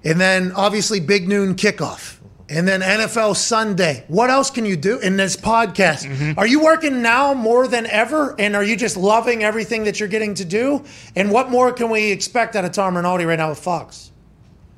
And 0.05 0.21
then 0.21 0.53
obviously 0.53 1.01
Big 1.01 1.27
Noon 1.27 1.55
kickoff. 1.55 2.20
And 2.51 2.67
then 2.67 2.81
NFL 2.81 3.37
Sunday. 3.37 4.05
What 4.09 4.29
else 4.29 4.51
can 4.51 4.67
you 4.67 4.77
do 4.77 4.99
in 4.99 5.17
this 5.17 5.37
podcast? 5.37 6.37
Are 6.37 6.49
you 6.49 6.61
working 6.61 7.01
now 7.01 7.33
more 7.33 7.69
than 7.69 7.87
ever? 7.87 8.35
And 8.41 8.57
are 8.57 8.65
you 8.65 8.77
just 8.77 8.97
loving 8.97 9.45
everything 9.45 9.85
that 9.85 10.01
you're 10.01 10.09
getting 10.09 10.35
to 10.35 10.45
do? 10.45 10.85
And 11.15 11.31
what 11.31 11.49
more 11.49 11.73
can 11.73 11.91
we 11.91 12.11
expect 12.11 12.57
out 12.57 12.65
of 12.65 12.73
Tom 12.73 12.97
Rinaldi 12.97 13.25
right 13.25 13.39
now 13.39 13.51
with 13.51 13.61
Fox? 13.61 14.11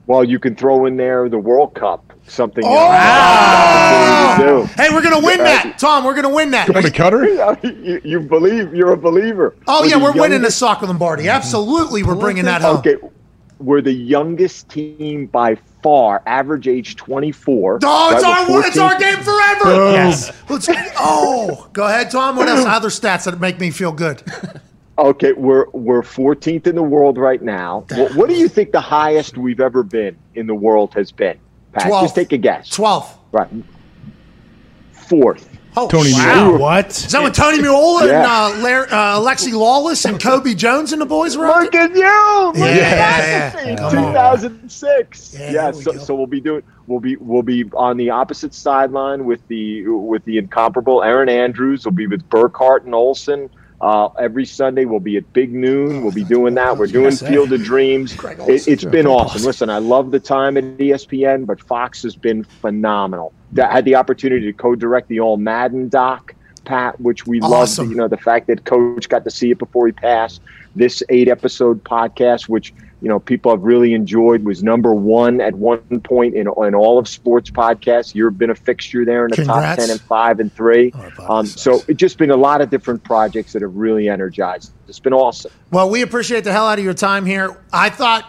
Well, 0.07 0.23
you 0.23 0.39
can 0.39 0.55
throw 0.55 0.85
in 0.85 0.99
there 0.99 1.31
the 1.31 1.39
World 1.39 1.75
Cup, 1.75 2.13
something. 2.27 2.63
Oh! 2.67 2.69
Oh! 4.39 4.65
Hey, 4.77 4.89
we're 4.91 5.03
going 5.03 5.19
to 5.19 5.25
win 5.25 5.39
that. 5.39 5.79
Tom, 5.79 6.05
we're 6.05 6.13
going 6.13 6.29
to 6.29 6.35
win 6.35 6.51
that. 6.51 6.69
Going 6.69 6.85
to 6.85 6.91
Qatar? 6.91 7.63
you, 7.85 8.01
you 8.05 8.21
believe 8.21 8.75
you're 8.75 8.93
a 8.93 8.97
believer. 8.97 9.55
Oh 9.67 9.85
yeah, 9.85 9.97
we're 9.97 10.13
winning 10.13 10.43
the 10.43 10.51
soccer 10.51 10.87
Lombardi. 10.87 11.29
Absolutely, 11.29 12.03
we're 12.03 12.17
bringing 12.17 12.45
that 12.45 12.61
home. 12.61 12.79
Okay, 12.79 12.97
we're 13.63 13.81
the 13.81 13.93
youngest 13.93 14.69
team 14.69 15.27
by 15.27 15.57
far, 15.83 16.23
average 16.27 16.69
age 16.69 16.97
24. 16.97 17.81
Oh, 17.83 18.15
it's 18.15 18.25
right? 18.25 18.49
our 18.49 18.53
We're 18.53 18.67
it's 18.67 18.79
our 18.79 18.99
game 18.99 19.19
forever. 19.19 19.93
Yes. 19.93 20.33
Let's, 20.49 20.69
oh, 20.99 21.69
go 21.73 21.87
ahead, 21.87 22.11
Tom. 22.11 22.37
What 22.37 22.49
else? 22.49 22.65
Other 22.67 22.89
stats 22.89 23.25
that 23.25 23.41
make 23.41 23.61
me 23.61 23.71
feel 23.71 23.93
good. 23.93 24.23
Okay, 24.99 25.33
we're 25.33 25.69
we're 25.71 26.03
14th 26.03 26.67
in 26.67 26.75
the 26.75 26.83
world 26.83 27.17
right 27.17 27.41
now. 27.41 27.87
What, 27.91 28.15
what 28.15 28.29
do 28.29 28.35
you 28.35 28.49
think 28.49 28.73
the 28.73 28.81
highest 28.81 29.39
we've 29.39 29.61
ever 29.61 29.83
been 29.83 30.17
in 30.35 30.47
the 30.47 30.55
world 30.55 30.93
has 30.95 31.11
been? 31.11 31.39
Pat, 31.73 31.89
12. 31.89 32.05
just 32.05 32.15
take 32.15 32.33
a 32.33 32.39
guess. 32.39 32.69
Twelve. 32.69 33.19
Right. 33.33 33.49
Fourth. 34.93 35.52
Oh, 35.75 35.89
Tony 35.89 36.13
wow. 36.13 36.49
Muir. 36.51 36.59
What? 36.59 36.91
Is 36.91 37.13
that 37.13 37.23
when 37.23 37.33
Tony 37.33 37.59
Meola 37.59 38.07
Yeah. 38.07 38.51
and 38.51 38.61
uh, 38.61 38.63
Lar- 38.63 38.87
uh, 38.93 39.19
Alexi 39.21 39.53
Lalas 39.53 40.05
and 40.05 40.21
Cobi 40.21 40.55
Jones 40.55 40.93
and 40.93 41.01
the 41.01 41.07
boys 41.07 41.37
were 41.37 41.47
out 41.47 41.63
Look 41.63 41.75
at 41.75 41.95
you! 41.95 42.47
Look 42.47 42.57
Yeah, 42.57 42.65
at 42.65 42.77
yeah, 42.77 43.51
that! 43.53 43.67
yeah. 43.67 43.91
2006. 43.91 45.35
Yeah, 45.35 45.41
Yeah, 45.41 45.51
there 45.53 45.73
we 45.73 45.83
so, 45.83 45.93
so 45.99 46.15
we'll 46.15 46.27
be 46.27 46.41
doing 46.41 46.63
we'll 46.87 47.01
be 47.01 47.17
we'll 47.17 47.43
be 47.43 47.65
on 47.73 47.97
the 47.97 48.11
opposite 48.11 48.53
sideline 48.55 49.25
with 49.25 49.47
the 49.49 49.87
with 49.89 50.25
the 50.25 50.39
incomparable 50.39 51.03
Erin 51.03 51.29
Andrews. 51.29 51.85
We'll 51.87 51.93
be 51.93 52.07
with 52.07 52.29
Burkhardt 52.29 52.85
and 52.85 52.95
Olsen. 52.95 53.49
Uh, 53.83 54.09
every 54.21 54.47
Sunday 54.47 54.85
we'll 54.85 55.01
be 55.01 55.17
at 55.17 55.33
Big 55.33 55.53
Noon. 55.53 56.03
We'll 56.05 56.13
be 56.13 56.23
doing 56.23 56.55
that. 56.55 56.77
We're 56.79 56.87
doing 56.87 57.17
Field 57.17 57.53
of 57.53 57.65
Dreams. 57.65 58.17
It, 58.23 58.69
it's 58.69 58.85
been 58.85 59.09
awesome. 59.09 59.43
Listen, 59.43 59.71
I 59.71 59.79
love 59.79 60.13
the 60.13 60.21
time 60.21 60.57
at 60.57 60.63
ESPN, 60.79 61.47
but 61.47 61.61
Fox 61.61 62.03
has 62.05 62.15
been 62.15 62.45
phenomenal. 62.45 63.33
I 63.61 63.67
had 63.73 63.85
the 63.85 63.97
opportunity 63.97 64.47
to 64.47 64.53
co-direct 64.53 65.09
the 65.09 65.19
All 65.19 65.37
Madden 65.37 65.89
doc, 65.89 66.33
Pat, 66.65 67.01
which 67.01 67.27
we 67.27 67.41
Awesome. 67.41 67.87
love. 67.87 67.91
You 67.91 67.97
know, 67.99 68.07
the 68.09 68.17
fact 68.17 68.47
that 68.47 68.65
Coach 68.65 69.09
got 69.09 69.25
to 69.25 69.33
see 69.33 69.51
it 69.51 69.59
before 69.59 69.87
he 69.87 69.93
passed. 69.93 70.41
This 70.77 71.03
eight-episode 71.09 71.83
podcast, 71.83 72.49
which 72.49 72.73
you 73.03 73.09
know 73.09 73.19
people 73.19 73.51
have 73.51 73.63
really 73.63 73.95
enjoyed, 73.95 74.45
was 74.45 74.63
number 74.63 74.95
one 74.95 75.41
at 75.41 75.55
one 75.55 76.01
point 76.01 76.35
in, 76.35 76.47
in 76.47 76.75
all 76.75 76.99
of 76.99 77.09
sports 77.09 77.51
podcasts. 77.51 78.15
You've 78.15 78.39
been 78.39 78.51
a 78.51 78.55
fixture 78.55 79.05
there 79.05 79.27
in 79.27 79.31
the 79.31 79.45
top 79.45 79.77
ten 79.77 79.91
and 79.91 80.01
five 80.01 80.39
and 80.39 80.53
three. 80.53 80.93
Oh, 80.95 81.39
Um, 81.39 81.47
so 81.47 81.83
it's 81.89 81.99
just 81.99 82.17
been 82.17 82.31
a 82.31 82.37
lot 82.37 82.61
of 82.61 82.71
different 82.71 83.03
projects 83.03 83.53
that 83.55 83.63
have 83.63 83.75
really 83.75 84.09
energized. 84.09 84.73
It's 84.89 85.01
been 85.01 85.13
awesome. 85.13 85.51
Well, 85.71 85.91
we 85.91 86.03
appreciate 86.03 86.45
the 86.45 86.53
hell 86.53 86.67
out 86.67 86.79
of 86.79 86.85
your 86.85 86.95
time 86.95 87.27
here. 87.27 87.61
I 87.73 87.91
thought 87.91 88.25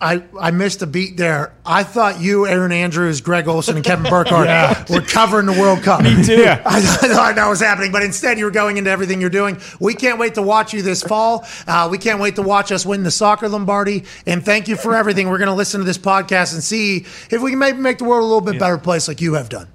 I, 0.00 0.22
I 0.38 0.50
missed 0.50 0.82
a 0.82 0.86
beat 0.86 1.16
there. 1.16 1.54
I 1.64 1.82
thought 1.82 2.20
you, 2.20 2.46
Erin 2.46 2.72
Andrews, 2.72 3.20
Greg 3.20 3.48
Olsen, 3.48 3.76
and 3.76 3.84
Kevin 3.84 4.10
Burkhardt 4.10 4.90
were 4.90 5.00
covering 5.00 5.46
the 5.46 5.52
World 5.52 5.82
Cup. 5.82 6.02
Me 6.02 6.22
too. 6.22 6.36
Yeah. 6.36 6.62
I, 6.66 6.78
I 6.78 6.80
thought 6.80 7.34
that 7.36 7.48
was 7.48 7.60
happening, 7.60 7.92
but 7.92 8.02
instead 8.02 8.38
you 8.38 8.44
were 8.44 8.50
going 8.50 8.76
into 8.76 8.90
everything 8.90 9.20
you're 9.20 9.30
doing. 9.30 9.58
We 9.80 9.94
can't 9.94 10.18
wait 10.18 10.34
to 10.34 10.42
watch 10.42 10.72
you 10.72 10.82
this 10.82 11.02
fall. 11.02 11.46
Uh, 11.66 11.88
we 11.90 11.98
can't 11.98 12.20
wait 12.20 12.36
to 12.36 12.42
watch 12.42 12.72
us 12.72 12.84
win 12.86 13.02
the 13.02 13.10
soccer 13.10 13.48
Lombardi. 13.48 14.04
And 14.26 14.44
thank 14.44 14.68
you 14.68 14.76
for 14.76 14.94
everything. 14.94 15.28
We're 15.28 15.38
going 15.38 15.48
to 15.48 15.54
listen 15.54 15.80
to 15.80 15.86
this 15.86 15.98
podcast 15.98 16.54
and 16.54 16.62
see 16.62 17.06
if 17.30 17.40
we 17.40 17.50
can 17.50 17.58
maybe 17.58 17.78
make 17.78 17.98
the 17.98 18.04
world 18.04 18.22
a 18.22 18.26
little 18.26 18.40
bit 18.40 18.58
better 18.58 18.78
place 18.78 19.08
like 19.08 19.20
you 19.20 19.34
have 19.34 19.48
done. 19.48 19.68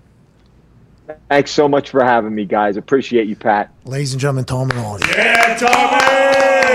Thanks 1.29 1.51
so 1.51 1.67
much 1.67 1.89
for 1.89 2.03
having 2.03 2.33
me, 2.33 2.45
guys. 2.45 2.77
Appreciate 2.77 3.27
you, 3.27 3.35
Pat. 3.35 3.71
Ladies 3.85 4.13
and 4.13 4.21
gentlemen, 4.21 4.45
Tom 4.45 4.69
and 4.69 4.73
Rinaldi. 4.73 5.07
Yeah, 5.09 5.57
Tommy. 5.57 5.90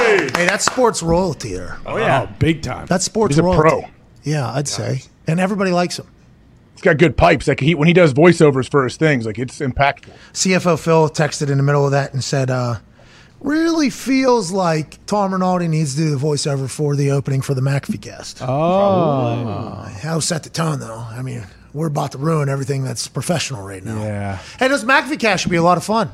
Hey, 0.06 0.46
that's 0.46 0.64
sports 0.64 1.02
royalty 1.02 1.54
there. 1.54 1.78
Oh 1.86 1.96
yeah, 1.96 2.26
big 2.26 2.62
time. 2.62 2.86
That's 2.86 3.04
sports 3.04 3.34
He's 3.34 3.38
a 3.38 3.42
royalty. 3.42 3.68
pro. 3.68 3.84
Yeah, 4.22 4.50
I'd 4.52 4.68
say. 4.68 5.02
And 5.26 5.40
everybody 5.40 5.70
likes 5.72 5.98
him. 5.98 6.06
He's 6.72 6.82
got 6.82 6.98
good 6.98 7.16
pipes. 7.16 7.48
Like 7.48 7.60
he 7.60 7.74
when 7.74 7.88
he 7.88 7.94
does 7.94 8.12
voiceovers 8.14 8.68
for 8.70 8.84
his 8.84 8.96
things, 8.96 9.26
like 9.26 9.38
it's 9.38 9.58
impactful. 9.60 10.10
CFO 10.32 10.78
Phil 10.78 11.08
texted 11.08 11.50
in 11.50 11.56
the 11.56 11.62
middle 11.62 11.84
of 11.84 11.92
that 11.92 12.12
and 12.12 12.22
said, 12.22 12.50
uh, 12.50 12.76
really 13.40 13.90
feels 13.90 14.50
like 14.52 15.04
Tom 15.06 15.32
Rinaldi 15.32 15.68
needs 15.68 15.94
to 15.94 16.00
do 16.02 16.10
the 16.10 16.16
voiceover 16.16 16.68
for 16.70 16.94
the 16.96 17.10
opening 17.10 17.40
for 17.42 17.54
the 17.54 17.60
McAfee 17.60 18.00
cast. 18.02 18.40
Oh, 18.42 19.88
How 20.02 20.20
set 20.20 20.42
the 20.42 20.50
tone, 20.50 20.80
though? 20.80 20.98
I 20.98 21.22
mean, 21.22 21.44
we're 21.72 21.86
about 21.86 22.12
to 22.12 22.18
ruin 22.18 22.48
everything 22.48 22.82
that's 22.84 23.08
professional 23.08 23.66
right 23.66 23.82
now. 23.84 24.02
yeah. 24.02 24.38
Hey, 24.58 24.68
this 24.68 24.84
McAfee 24.84 25.18
cast 25.18 25.42
should 25.42 25.50
be 25.50 25.56
a 25.56 25.62
lot 25.62 25.76
of 25.78 25.84
fun. 25.84 26.10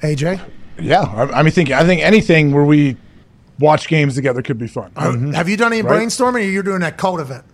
AJ, 0.00 0.40
Yeah, 0.78 1.02
I, 1.02 1.40
I 1.40 1.42
mean, 1.42 1.52
think 1.52 1.70
I 1.70 1.84
think 1.84 2.02
anything 2.02 2.52
where 2.52 2.64
we 2.64 2.96
watch 3.58 3.88
games 3.88 4.14
together 4.14 4.42
could 4.42 4.58
be 4.58 4.66
fun. 4.66 4.90
have 5.34 5.48
you 5.48 5.56
done 5.56 5.72
any 5.72 5.82
Right. 5.82 6.02
brainstorming 6.02 6.36
or 6.36 6.50
you're 6.50 6.62
doing 6.62 6.80
that 6.80 6.96
code 6.98 7.20
event? 7.20 7.44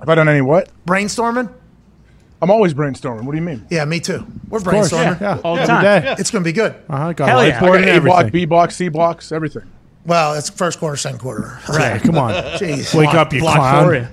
Have 0.00 0.08
I 0.08 0.14
done 0.14 0.28
any 0.28 0.40
what? 0.40 0.68
Brainstorming? 0.86 1.50
I'm 2.40 2.50
always 2.52 2.72
brainstorming. 2.72 3.22
What 3.24 3.32
do 3.32 3.38
you 3.38 3.42
mean? 3.44 3.66
Yeah, 3.68 3.84
me 3.84 3.98
too. 3.98 4.24
We're 4.48 4.60
course, 4.60 4.92
brainstorming. 4.92 5.20
yeah, 5.20 5.38
All 5.42 5.56
the 5.56 5.62
Every 5.62 5.74
time. 5.74 6.02
day. 6.02 6.14
It's 6.18 6.30
going 6.30 6.44
to 6.44 6.48
be 6.48 6.52
good. 6.52 6.72
Uh-huh, 6.88 7.12
got 7.12 7.28
Hell 7.28 7.40
a 7.40 7.48
yeah. 7.48 7.58
whiteboard 7.60 7.76
and 7.80 7.88
A 7.90 8.00
block. 8.00 8.30
B 8.30 8.44
blocks, 8.44 8.76
C 8.76 8.88
blocks, 8.88 9.32
everything. 9.32 9.64
Well, 10.06 10.34
it's 10.34 10.48
first 10.48 10.78
quarter, 10.78 10.96
second 10.96 11.18
quarter. 11.18 11.58
Right, 11.68 12.00
come 12.00 12.16
on. 12.16 12.32
Jeez. 12.58 12.94
Wake 12.94 13.12
up, 13.14 13.32
you 13.32 13.40
Block 13.40 13.56
clown. 13.56 13.84
for 13.86 13.94
you. 13.96 14.06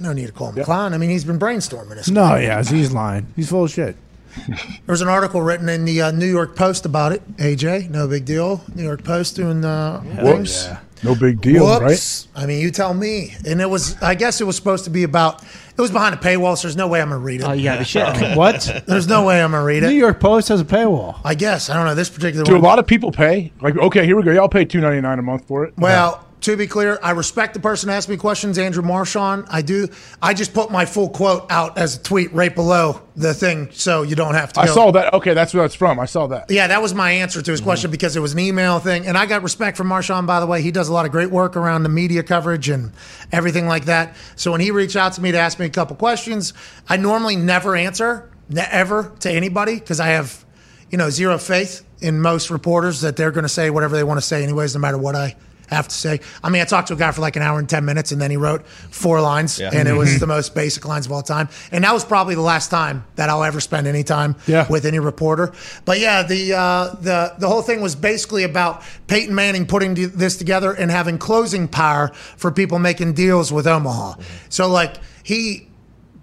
No 0.00 0.12
need 0.12 0.26
to 0.26 0.32
call 0.32 0.50
him 0.52 0.60
a 0.62 0.64
clown. 0.64 0.94
I 0.94 0.98
mean, 0.98 1.10
he's 1.10 1.24
been 1.24 1.40
brainstorming 1.40 1.96
this. 1.96 2.08
No, 2.08 2.36
yeah, 2.36 2.62
he's 2.62 2.92
lying. 2.92 3.26
He's 3.34 3.48
full 3.48 3.64
of 3.64 3.70
shit. 3.72 3.96
There 4.46 4.92
was 4.92 5.02
an 5.02 5.08
article 5.08 5.42
written 5.42 5.68
in 5.68 5.84
the 5.84 6.02
uh, 6.02 6.10
New 6.10 6.26
York 6.26 6.56
Post 6.56 6.86
about 6.86 7.12
it. 7.12 7.36
AJ, 7.36 7.90
no 7.90 8.06
big 8.08 8.24
deal. 8.24 8.62
New 8.74 8.82
York 8.84 9.04
Post 9.04 9.36
doing 9.36 9.64
uh, 9.64 10.00
things. 10.00 10.22
Whoops. 10.22 10.68
No 11.04 11.14
big 11.14 11.40
deal, 11.40 11.64
right? 11.80 12.26
I 12.34 12.46
mean, 12.46 12.60
you 12.60 12.70
tell 12.70 12.92
me. 12.92 13.34
And 13.46 13.60
it 13.60 13.70
was, 13.70 14.00
I 14.02 14.14
guess 14.16 14.40
it 14.40 14.44
was 14.44 14.56
supposed 14.56 14.84
to 14.84 14.90
be 14.90 15.04
about, 15.04 15.44
it 15.44 15.80
was 15.80 15.92
behind 15.92 16.14
a 16.14 16.18
paywall, 16.18 16.56
so 16.56 16.66
there's 16.66 16.76
no 16.76 16.88
way 16.88 17.00
I'm 17.00 17.10
going 17.10 17.20
to 17.20 17.24
read 17.24 17.40
it. 17.40 17.44
Oh, 17.44 17.52
you 17.52 17.62
gotta 17.62 17.80
be 17.80 17.84
shitting. 17.84 18.36
What? 18.36 18.82
There's 18.86 19.06
no 19.06 19.24
way 19.24 19.40
I'm 19.40 19.52
going 19.52 19.60
to 19.60 19.64
read 19.64 19.82
it. 19.84 19.88
New. 19.88 19.94
York 19.94 20.18
Post 20.18 20.48
has 20.48 20.60
a 20.60 20.64
paywall. 20.64 21.20
I 21.24 21.34
guess. 21.34 21.70
I 21.70 21.74
don't 21.74 21.86
know. 21.86 21.94
This 21.94 22.10
particular 22.10 22.44
Do 22.44 22.56
a 22.56 22.58
lot 22.58 22.78
of 22.80 22.86
people 22.86 23.12
pay? 23.12 23.52
Like, 23.60 23.76
okay, 23.76 24.06
here 24.06 24.16
we 24.16 24.22
go. 24.24 24.32
Y'all 24.32 24.48
pay 24.48 24.64
two 24.64 24.80
ninety 24.80 25.00
nine 25.00 25.18
a 25.18 25.22
month 25.22 25.46
for 25.46 25.64
it. 25.64 25.74
Well, 25.78 26.24
to 26.40 26.56
be 26.56 26.66
clear, 26.66 26.98
I 27.02 27.10
respect 27.10 27.54
the 27.54 27.60
person 27.60 27.90
asking 27.90 28.14
me 28.14 28.18
questions, 28.18 28.58
Andrew 28.58 28.82
Marchand. 28.82 29.46
I 29.48 29.62
do. 29.62 29.88
I 30.22 30.34
just 30.34 30.54
put 30.54 30.70
my 30.70 30.84
full 30.84 31.08
quote 31.08 31.50
out 31.50 31.76
as 31.78 31.96
a 31.96 32.02
tweet 32.02 32.32
right 32.32 32.54
below 32.54 33.02
the 33.16 33.34
thing, 33.34 33.70
so 33.72 34.02
you 34.02 34.14
don't 34.14 34.34
have 34.34 34.52
to. 34.52 34.60
I 34.60 34.66
go- 34.66 34.74
saw 34.74 34.90
that. 34.92 35.12
Okay, 35.14 35.34
that's 35.34 35.52
where 35.52 35.64
that's 35.64 35.74
from. 35.74 35.98
I 35.98 36.04
saw 36.04 36.28
that. 36.28 36.50
Yeah, 36.50 36.68
that 36.68 36.80
was 36.80 36.94
my 36.94 37.10
answer 37.10 37.42
to 37.42 37.50
his 37.50 37.60
mm-hmm. 37.60 37.66
question 37.66 37.90
because 37.90 38.14
it 38.14 38.20
was 38.20 38.34
an 38.34 38.38
email 38.38 38.78
thing. 38.78 39.06
And 39.06 39.18
I 39.18 39.26
got 39.26 39.42
respect 39.42 39.76
from 39.76 39.88
Marchand, 39.88 40.26
by 40.26 40.38
the 40.38 40.46
way. 40.46 40.62
He 40.62 40.70
does 40.70 40.88
a 40.88 40.92
lot 40.92 41.06
of 41.06 41.12
great 41.12 41.30
work 41.30 41.56
around 41.56 41.82
the 41.82 41.88
media 41.88 42.22
coverage 42.22 42.68
and 42.68 42.92
everything 43.32 43.66
like 43.66 43.86
that. 43.86 44.16
So 44.36 44.52
when 44.52 44.60
he 44.60 44.70
reached 44.70 44.96
out 44.96 45.14
to 45.14 45.20
me 45.20 45.32
to 45.32 45.38
ask 45.38 45.58
me 45.58 45.66
a 45.66 45.70
couple 45.70 45.96
questions, 45.96 46.54
I 46.88 46.96
normally 46.96 47.36
never 47.36 47.74
answer, 47.74 48.30
ne- 48.48 48.68
ever 48.70 49.12
to 49.20 49.30
anybody 49.30 49.74
because 49.74 49.98
I 49.98 50.08
have, 50.08 50.44
you 50.90 50.98
know, 50.98 51.10
zero 51.10 51.38
faith 51.38 51.84
in 52.00 52.20
most 52.20 52.50
reporters 52.50 53.00
that 53.00 53.16
they're 53.16 53.32
going 53.32 53.42
to 53.42 53.48
say 53.48 53.70
whatever 53.70 53.96
they 53.96 54.04
want 54.04 54.18
to 54.18 54.26
say, 54.26 54.44
anyways, 54.44 54.74
no 54.74 54.80
matter 54.80 54.98
what 54.98 55.16
I 55.16 55.34
have 55.76 55.88
to 55.88 55.94
say. 55.94 56.20
I 56.42 56.50
mean, 56.50 56.62
I 56.62 56.64
talked 56.64 56.88
to 56.88 56.94
a 56.94 56.96
guy 56.96 57.10
for 57.12 57.20
like 57.20 57.36
an 57.36 57.42
hour 57.42 57.58
and 57.58 57.68
10 57.68 57.84
minutes 57.84 58.12
and 58.12 58.20
then 58.20 58.30
he 58.30 58.36
wrote 58.36 58.66
four 58.66 59.20
lines 59.20 59.58
Yeah. 59.58 59.70
and 59.72 59.88
it 59.88 59.92
was 59.92 60.18
the 60.20 60.26
most 60.26 60.54
basic 60.54 60.86
lines 60.86 61.06
of 61.06 61.12
all 61.12 61.22
time. 61.22 61.48
And 61.72 61.84
that 61.84 61.92
was 61.92 62.04
probably 62.04 62.34
the 62.34 62.40
last 62.40 62.70
time 62.70 63.04
that 63.16 63.28
I'll 63.28 63.44
ever 63.44 63.60
spend 63.60 63.86
any 63.86 64.02
time 64.04 64.36
Yeah. 64.46 64.66
with 64.68 64.84
any 64.84 64.98
reporter. 64.98 65.52
But 65.84 66.00
yeah, 66.00 66.22
the 66.22 66.54
uh, 66.54 66.94
the 67.00 67.34
the 67.38 67.48
whole 67.48 67.62
thing 67.62 67.80
was 67.80 67.94
basically 67.94 68.44
about 68.44 68.82
Peyton 69.06 69.34
Manning 69.34 69.66
putting 69.66 69.94
this 69.94 70.36
together 70.36 70.72
and 70.72 70.90
having 70.90 71.18
closing 71.18 71.68
power 71.68 72.08
for 72.36 72.50
people 72.50 72.78
making 72.78 73.12
deals 73.14 73.52
with 73.52 73.66
Omaha. 73.66 74.14
So 74.48 74.68
like 74.68 74.96
he 75.22 75.68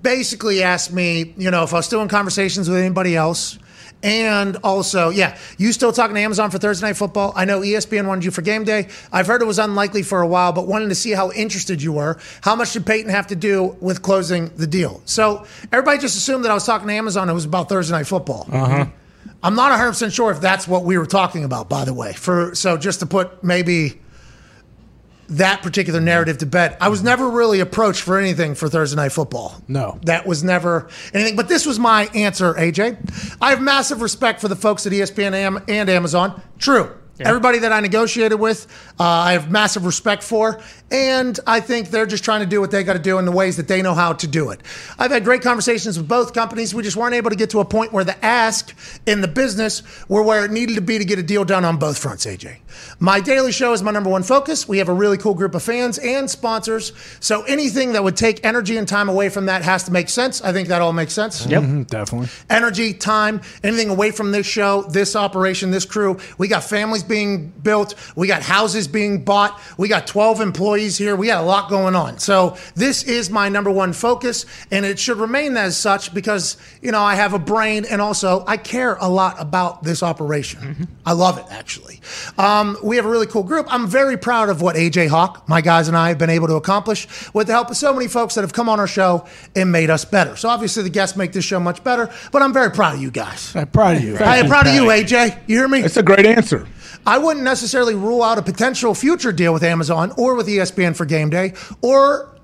basically 0.01 0.61
asked 0.63 0.93
me, 0.93 1.33
you 1.37 1.49
know, 1.51 1.63
if 1.63 1.73
I 1.73 1.77
was 1.77 1.85
still 1.85 2.01
in 2.01 2.07
conversations 2.07 2.69
with 2.69 2.77
anybody 2.79 3.15
else. 3.15 3.57
And 4.03 4.57
also, 4.57 5.09
yeah, 5.09 5.37
you 5.57 5.71
still 5.71 5.91
talking 5.91 6.15
to 6.15 6.21
Amazon 6.21 6.51
for 6.51 6.59
Thursday 6.59 6.85
Night 6.87 6.97
Football? 6.97 7.33
I 7.35 7.45
know 7.45 7.61
ESPN 7.61 8.05
wanted 8.07 8.23
you 8.23 8.31
for 8.31 8.41
game 8.41 8.63
day. 8.63 8.87
I've 9.11 9.25
heard 9.25 9.41
it 9.41 9.45
was 9.45 9.57
unlikely 9.57 10.03
for 10.03 10.21
a 10.21 10.27
while, 10.27 10.51
but 10.51 10.67
wanted 10.67 10.89
to 10.89 10.95
see 10.95 11.11
how 11.11 11.31
interested 11.31 11.81
you 11.81 11.93
were. 11.93 12.19
How 12.41 12.55
much 12.55 12.73
did 12.73 12.85
Peyton 12.85 13.09
have 13.09 13.27
to 13.27 13.35
do 13.35 13.75
with 13.79 14.01
closing 14.03 14.51
the 14.57 14.67
deal? 14.67 15.01
So 15.05 15.45
everybody 15.71 15.97
just 15.97 16.15
assumed 16.15 16.45
that 16.45 16.51
I 16.51 16.53
was 16.53 16.65
talking 16.65 16.87
to 16.87 16.93
Amazon. 16.93 17.29
It 17.29 17.33
was 17.33 17.45
about 17.45 17.67
Thursday 17.67 17.95
Night 17.95 18.07
Football. 18.07 18.47
Uh-huh. 18.51 18.85
I'm 19.41 19.55
not 19.55 19.69
100 19.71 19.89
percent 19.89 20.13
sure 20.13 20.31
if 20.31 20.41
that's 20.41 20.67
what 20.67 20.83
we 20.83 20.97
were 20.97 21.05
talking 21.05 21.43
about. 21.43 21.69
By 21.69 21.85
the 21.85 21.93
way, 21.93 22.13
for 22.13 22.53
so 22.55 22.77
just 22.77 22.99
to 23.01 23.05
put 23.05 23.43
maybe 23.43 24.01
that 25.29 25.61
particular 25.61 25.99
narrative 25.99 26.37
to 26.39 26.45
bed, 26.45 26.77
I 26.79 26.89
was 26.89 27.03
never 27.03 27.29
really 27.29 27.59
approached 27.59 28.01
for 28.01 28.17
anything 28.17 28.55
for 28.55 28.69
Thursday 28.69 28.95
Night 28.95 29.11
Football. 29.11 29.61
No. 29.67 29.99
that 30.03 30.25
was 30.25 30.43
never 30.43 30.87
anything. 31.13 31.35
But 31.35 31.47
this 31.47 31.65
was 31.65 31.79
my 31.79 32.05
answer, 32.13 32.53
AJ. 32.53 33.37
I 33.41 33.49
have 33.49 33.61
massive 33.61 34.01
respect 34.01 34.41
for 34.41 34.47
the 34.47 34.55
folks 34.55 34.85
at 34.85 34.91
ESPN 34.91 35.63
and 35.67 35.89
Amazon. 35.89 36.41
True. 36.59 36.95
Everybody 37.17 37.59
that 37.59 37.71
I 37.71 37.79
negotiated 37.79 38.39
with, 38.39 38.67
uh, 38.99 39.03
I 39.03 39.31
have 39.33 39.49
massive 39.49 39.85
respect 39.85 40.21
for, 40.21 40.59
and 40.91 41.39
I 41.47 41.59
think 41.59 41.89
they're 41.89 42.05
just 42.05 42.23
trying 42.23 42.41
to 42.41 42.45
do 42.45 42.61
what 42.61 42.71
they 42.71 42.83
got 42.83 42.93
to 42.93 42.99
do 42.99 43.17
in 43.17 43.25
the 43.25 43.31
ways 43.31 43.57
that 43.57 43.67
they 43.67 43.81
know 43.81 43.93
how 43.93 44.13
to 44.13 44.27
do 44.27 44.51
it. 44.51 44.61
I've 44.99 45.11
had 45.11 45.23
great 45.23 45.41
conversations 45.41 45.97
with 45.97 46.07
both 46.07 46.33
companies. 46.33 46.73
We 46.75 46.83
just 46.83 46.95
weren't 46.95 47.15
able 47.15 47.29
to 47.31 47.35
get 47.35 47.49
to 47.51 47.59
a 47.59 47.65
point 47.65 47.91
where 47.91 48.03
the 48.03 48.23
ask 48.23 48.73
in 49.05 49.21
the 49.21 49.27
business 49.27 49.81
were 50.07 50.21
where 50.21 50.45
it 50.45 50.51
needed 50.51 50.75
to 50.75 50.81
be 50.81 50.97
to 50.99 51.05
get 51.05 51.17
a 51.19 51.23
deal 51.23 51.43
done 51.43 51.65
on 51.65 51.77
both 51.77 51.97
fronts, 51.97 52.25
AJ. 52.25 52.57
My 52.99 53.19
daily 53.19 53.51
show 53.51 53.73
is 53.73 53.81
my 53.81 53.91
number 53.91 54.09
one 54.09 54.21
focus. 54.23 54.67
We 54.67 54.77
have 54.77 54.89
a 54.89 54.93
really 54.93 55.17
cool 55.17 55.33
group 55.33 55.55
of 55.55 55.63
fans 55.63 55.97
and 55.97 56.29
sponsors, 56.29 56.91
so 57.19 57.41
anything 57.43 57.93
that 57.93 58.03
would 58.03 58.15
take 58.17 58.45
energy 58.45 58.77
and 58.77 58.87
time 58.87 59.09
away 59.09 59.29
from 59.29 59.47
that 59.47 59.63
has 59.63 59.83
to 59.85 59.91
make 59.91 60.09
sense. 60.09 60.41
I 60.43 60.51
think 60.53 60.67
that 60.67 60.81
all 60.81 60.93
makes 60.93 61.13
sense. 61.13 61.45
Yep 61.45 61.63
Mhm, 61.63 61.87
definitely. 61.87 62.29
energy, 62.49 62.93
time, 62.93 63.41
anything 63.63 63.89
away 63.89 64.11
from 64.11 64.31
this 64.31 64.45
show, 64.45 64.83
this 64.83 65.15
operation, 65.15 65.71
this 65.71 65.85
crew. 65.85 66.17
We 66.37 66.47
got 66.47 66.63
families 66.63 67.03
being 67.03 67.51
built. 67.63 67.95
We 68.15 68.27
got 68.27 68.41
houses 68.43 68.87
being 68.87 69.23
bought. 69.23 69.59
We 69.77 69.87
got 69.87 70.05
12 70.05 70.41
employees 70.41 70.74
here. 70.75 71.15
We 71.15 71.27
got 71.27 71.43
a 71.43 71.45
lot 71.45 71.69
going 71.69 71.95
on. 71.95 72.19
So 72.19 72.57
this 72.75 73.03
is 73.03 73.29
my 73.29 73.49
number 73.49 73.71
one 73.71 73.93
focus, 73.93 74.45
and 74.71 74.85
it 74.85 74.99
should 74.99 75.17
remain 75.17 75.57
as 75.57 75.77
such 75.77 76.13
because, 76.13 76.57
you 76.81 76.91
know, 76.91 77.01
I 77.01 77.15
have 77.15 77.33
a 77.33 77.39
brain 77.39 77.85
and 77.85 78.01
also 78.01 78.43
I 78.47 78.57
care 78.57 78.95
a 78.95 79.07
lot 79.07 79.35
about 79.39 79.83
this 79.83 80.03
operation. 80.03 80.87
I 81.05 81.13
love 81.13 81.37
it, 81.37 81.45
actually. 81.49 82.01
Um, 82.37 82.77
we 82.83 82.95
have 82.97 83.05
a 83.05 83.09
really 83.09 83.27
cool 83.27 83.43
group. 83.43 83.67
I'm 83.69 83.87
very 83.87 84.17
proud 84.17 84.49
of 84.49 84.61
what 84.61 84.75
AJ 84.75 85.07
Hawk, 85.07 85.47
my 85.47 85.61
guys, 85.61 85.87
and 85.87 85.97
I 85.97 86.09
have 86.09 86.17
been 86.17 86.29
able 86.29 86.47
to 86.47 86.55
accomplish 86.55 87.07
with 87.33 87.47
the 87.47 87.53
help 87.53 87.69
of 87.69 87.77
so 87.77 87.93
many 87.93 88.07
folks 88.07 88.35
that 88.35 88.41
have 88.41 88.53
come 88.53 88.69
on 88.69 88.79
our 88.79 88.87
show 88.87 89.25
and 89.55 89.71
made 89.71 89.89
us 89.89 90.05
better. 90.05 90.35
So 90.35 90.49
obviously 90.49 90.83
the 90.83 90.89
guests 90.89 91.17
make 91.17 91.31
this 91.31 91.45
show 91.45 91.59
much 91.59 91.83
better, 91.83 92.11
but 92.31 92.41
I'm 92.41 92.53
very 92.53 92.71
proud 92.71 92.95
of 92.95 93.01
you 93.01 93.11
guys. 93.11 93.55
I'm 93.55 93.67
proud 93.67 93.97
of 93.97 94.03
you. 94.03 94.17
I 94.17 94.37
am 94.37 94.47
proud 94.47 94.67
of 94.67 94.73
you, 94.73 94.83
AJ. 94.83 95.39
You 95.47 95.57
hear 95.57 95.67
me? 95.67 95.79
It's 95.79 95.97
a 95.97 96.03
great 96.03 96.25
answer. 96.25 96.67
I 97.05 97.17
wouldn't 97.19 97.43
necessarily 97.43 97.93
rule 97.93 98.23
out 98.23 98.37
a 98.37 98.41
potential 98.41 98.95
future 98.95 99.31
deal 99.31 99.53
with 99.53 99.63
Amazon 99.63 100.11
or 100.17 100.33
with 100.35 100.47
ESPN 100.47 100.95
for 100.95 101.05
game 101.05 101.29
day 101.29 101.53
or 101.81 102.35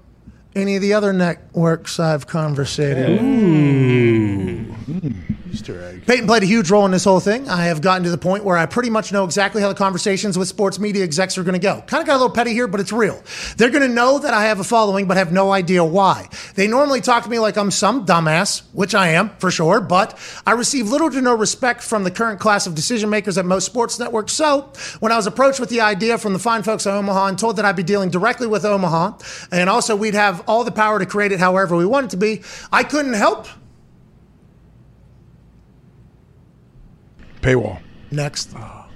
any 0.55 0.75
of 0.75 0.81
the 0.81 0.93
other 0.93 1.13
networks 1.13 1.99
I've 1.99 2.27
conversated. 2.27 3.19
Mm. 4.85 5.31
Easter 5.51 5.83
egg. 5.83 6.05
Peyton 6.05 6.27
played 6.27 6.43
a 6.43 6.45
huge 6.45 6.71
role 6.71 6.85
in 6.85 6.91
this 6.91 7.03
whole 7.03 7.19
thing. 7.19 7.49
I 7.49 7.65
have 7.65 7.81
gotten 7.81 8.03
to 8.03 8.09
the 8.09 8.17
point 8.17 8.43
where 8.43 8.57
I 8.57 8.65
pretty 8.65 8.89
much 8.89 9.11
know 9.11 9.25
exactly 9.25 9.61
how 9.61 9.67
the 9.67 9.75
conversations 9.75 10.37
with 10.37 10.47
sports 10.47 10.79
media 10.79 11.03
execs 11.03 11.37
are 11.37 11.43
going 11.43 11.59
to 11.59 11.59
go. 11.59 11.81
Kind 11.87 12.01
of 12.01 12.07
got 12.07 12.13
a 12.13 12.19
little 12.19 12.33
petty 12.33 12.53
here, 12.53 12.67
but 12.67 12.79
it's 12.79 12.91
real. 12.91 13.21
They're 13.57 13.69
going 13.69 13.87
to 13.87 13.93
know 13.93 14.19
that 14.19 14.33
I 14.33 14.45
have 14.45 14.59
a 14.59 14.63
following, 14.63 15.07
but 15.07 15.17
have 15.17 15.31
no 15.31 15.51
idea 15.51 15.83
why. 15.83 16.29
They 16.55 16.67
normally 16.67 17.01
talk 17.01 17.23
to 17.23 17.29
me 17.29 17.37
like 17.39 17.57
I'm 17.57 17.71
some 17.71 18.05
dumbass, 18.05 18.63
which 18.73 18.95
I 18.95 19.09
am 19.09 19.29
for 19.39 19.51
sure, 19.51 19.81
but 19.81 20.17
I 20.45 20.51
receive 20.51 20.89
little 20.89 21.09
to 21.11 21.21
no 21.21 21.35
respect 21.35 21.81
from 21.81 22.03
the 22.03 22.11
current 22.11 22.39
class 22.39 22.65
of 22.65 22.75
decision 22.75 23.09
makers 23.09 23.37
at 23.37 23.45
most 23.45 23.65
sports 23.65 23.99
networks. 23.99 24.33
So 24.33 24.71
when 24.99 25.11
I 25.11 25.17
was 25.17 25.27
approached 25.27 25.59
with 25.59 25.69
the 25.69 25.81
idea 25.81 26.17
from 26.17 26.33
the 26.33 26.39
fine 26.39 26.63
folks 26.63 26.87
at 26.87 26.93
Omaha 26.93 27.27
and 27.27 27.37
told 27.37 27.57
that 27.57 27.65
I'd 27.65 27.75
be 27.75 27.83
dealing 27.83 28.09
directly 28.09 28.47
with 28.47 28.65
Omaha, 28.65 29.17
and 29.51 29.69
also 29.69 29.95
we'd 29.95 30.13
have 30.13 30.43
all 30.47 30.63
the 30.63 30.71
power 30.71 30.97
to 30.99 31.05
create 31.05 31.31
it 31.31 31.39
however 31.39 31.75
we 31.75 31.85
want 31.85 32.05
it 32.05 32.09
to 32.11 32.17
be, 32.17 32.41
I 32.71 32.83
couldn't 32.83 33.13
help. 33.13 33.47
Paywall. 37.41 37.81
Next. 38.11 38.51
Ah. 38.55 38.87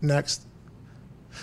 Next. 0.00 0.46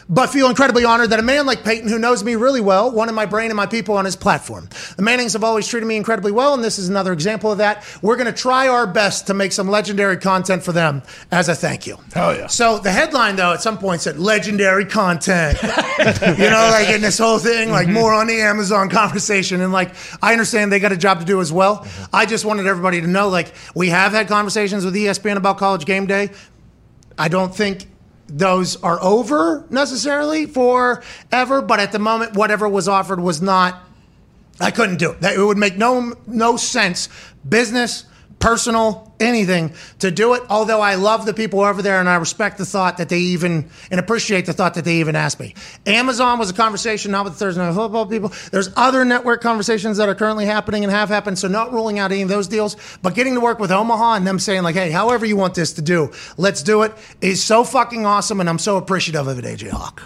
But 0.10 0.28
feel 0.28 0.50
incredibly 0.50 0.86
honored 0.86 1.10
that 1.10 1.20
a 1.20 1.24
man 1.24 1.46
like 1.46 1.64
Peyton, 1.64 1.90
who 1.90 2.00
knows 2.00 2.24
me 2.24 2.36
really 2.36 2.62
well, 2.62 2.92
wanted 2.92 3.12
my 3.12 3.26
brain 3.26 3.50
and 3.50 3.58
my 3.58 3.66
people 3.66 3.98
on 3.98 4.06
his 4.06 4.16
platform. 4.16 4.70
The 4.96 5.02
Mannings 5.04 5.34
have 5.34 5.44
always 5.44 5.68
treated 5.68 5.86
me 5.86 5.98
incredibly 5.98 6.32
well, 6.32 6.54
and 6.54 6.64
this 6.64 6.80
is 6.80 6.88
another 6.88 7.12
example 7.12 7.52
of 7.52 7.58
that. 7.58 7.86
We're 8.02 8.16
going 8.16 8.28
to 8.28 8.42
try 8.42 8.68
our 8.68 8.88
best 8.88 9.28
to 9.28 9.34
make 9.34 9.52
some 9.52 9.68
legendary 9.68 10.18
content 10.18 10.64
for 10.64 10.72
them 10.72 11.04
as 11.32 11.50
a 11.50 11.56
thank 11.56 11.86
you. 11.86 11.98
Hell 12.14 12.36
yeah. 12.36 12.48
So 12.48 12.78
the 12.78 12.92
headline, 12.92 13.36
though, 13.36 13.54
at 13.54 13.62
some 13.62 13.78
point 13.78 14.02
said 14.02 14.18
legendary 14.18 14.86
content. 14.86 15.62
you 15.62 16.50
know, 16.50 16.70
like 16.72 16.90
in 16.90 17.02
this 17.02 17.18
whole 17.18 17.40
thing, 17.40 17.70
like 17.70 17.88
mm-hmm. 17.88 17.96
more 17.96 18.14
on 18.14 18.28
the 18.28 18.40
Amazon 18.42 18.90
conversation. 18.98 19.62
And 19.62 19.74
like, 19.74 19.94
I 20.22 20.32
understand 20.32 20.72
they 20.72 20.80
got 20.80 20.92
a 20.92 20.98
job 20.98 21.20
to 21.20 21.26
do 21.26 21.42
as 21.42 21.52
well. 21.52 21.80
Mm-hmm. 21.80 22.16
I 22.16 22.26
just 22.26 22.46
wanted 22.46 22.66
everybody 22.66 23.02
to 23.02 23.08
know, 23.08 23.30
like, 23.30 23.54
we 23.76 23.90
have 23.90 24.14
had 24.14 24.28
conversations 24.28 24.86
with 24.86 24.96
ESPN 24.96 25.36
about 25.36 25.58
college 25.58 25.86
game 25.86 26.06
day. 26.06 26.30
I 27.18 27.28
don't 27.28 27.54
think 27.54 27.88
those 28.28 28.76
are 28.84 29.02
over 29.02 29.66
necessarily 29.70 30.46
forever, 30.46 31.62
but 31.62 31.80
at 31.80 31.92
the 31.92 32.00
moment, 32.00 32.36
whatever 32.36 32.68
was 32.68 32.88
offered 32.88 33.20
was 33.20 33.42
not. 33.42 33.84
I 34.60 34.72
couldn't 34.72 34.98
do 34.98 35.12
it. 35.12 35.24
It 35.24 35.40
would 35.40 35.58
make 35.58 35.78
no 35.78 36.16
no 36.26 36.58
sense, 36.58 37.10
business, 37.48 38.06
personal, 38.40 39.12
anything 39.20 39.74
to 40.00 40.12
do 40.12 40.34
it. 40.36 40.44
Although 40.50 40.80
I 40.80 40.96
love 40.96 41.26
the 41.26 41.34
people 41.34 41.62
over 41.62 41.82
there 41.82 42.00
and 42.00 42.08
I 42.08 42.16
respect 42.16 42.58
the 42.58 42.66
thought 42.66 42.98
that 42.98 43.10
they 43.10 43.20
even 43.20 43.70
and 43.90 44.00
appreciate 44.00 44.46
the 44.46 44.54
thought 44.54 44.76
that 44.76 44.86
they 44.86 44.98
even 44.98 45.16
asked 45.16 45.40
me. 45.40 45.56
Amazon 45.86 46.38
was 46.38 46.50
a 46.50 46.54
conversation, 46.54 47.12
not 47.12 47.26
with 47.26 47.34
the 47.34 47.40
Thursday 47.40 47.62
Night 47.62 47.74
Football 47.74 48.06
people. 48.06 48.32
There's 48.52 48.70
other 48.76 49.04
network 49.06 49.42
conversations 49.42 49.98
that 49.98 50.08
are 50.08 50.16
currently 50.16 50.46
happening 50.46 50.84
and 50.84 50.92
have 50.92 51.10
happened. 51.10 51.40
So 51.40 51.48
not 51.48 51.74
ruling 51.74 52.00
out 52.00 52.12
any 52.12 52.22
of 52.22 52.30
those 52.30 52.48
deals, 52.48 52.76
but 53.02 53.16
getting 53.16 53.34
to 53.34 53.40
work 53.40 53.60
with 53.60 53.72
Omaha 53.72 54.14
and 54.16 54.28
them 54.28 54.40
saying 54.40 54.64
like, 54.64 54.76
hey, 54.76 54.92
however 54.92 55.26
you 55.26 55.36
want 55.36 55.56
this 55.56 55.74
to 55.74 55.82
do, 55.82 56.12
let's 56.38 56.62
do 56.62 56.84
it 56.84 56.94
is 57.22 57.44
so 57.44 57.64
fucking 57.64 58.06
awesome, 58.06 58.40
and 58.40 58.50
I'm 58.50 58.60
so 58.60 58.78
appreciative 58.78 59.28
of 59.28 59.40
it, 59.40 59.46
AJ 59.46 59.70
Hawk. 59.70 60.04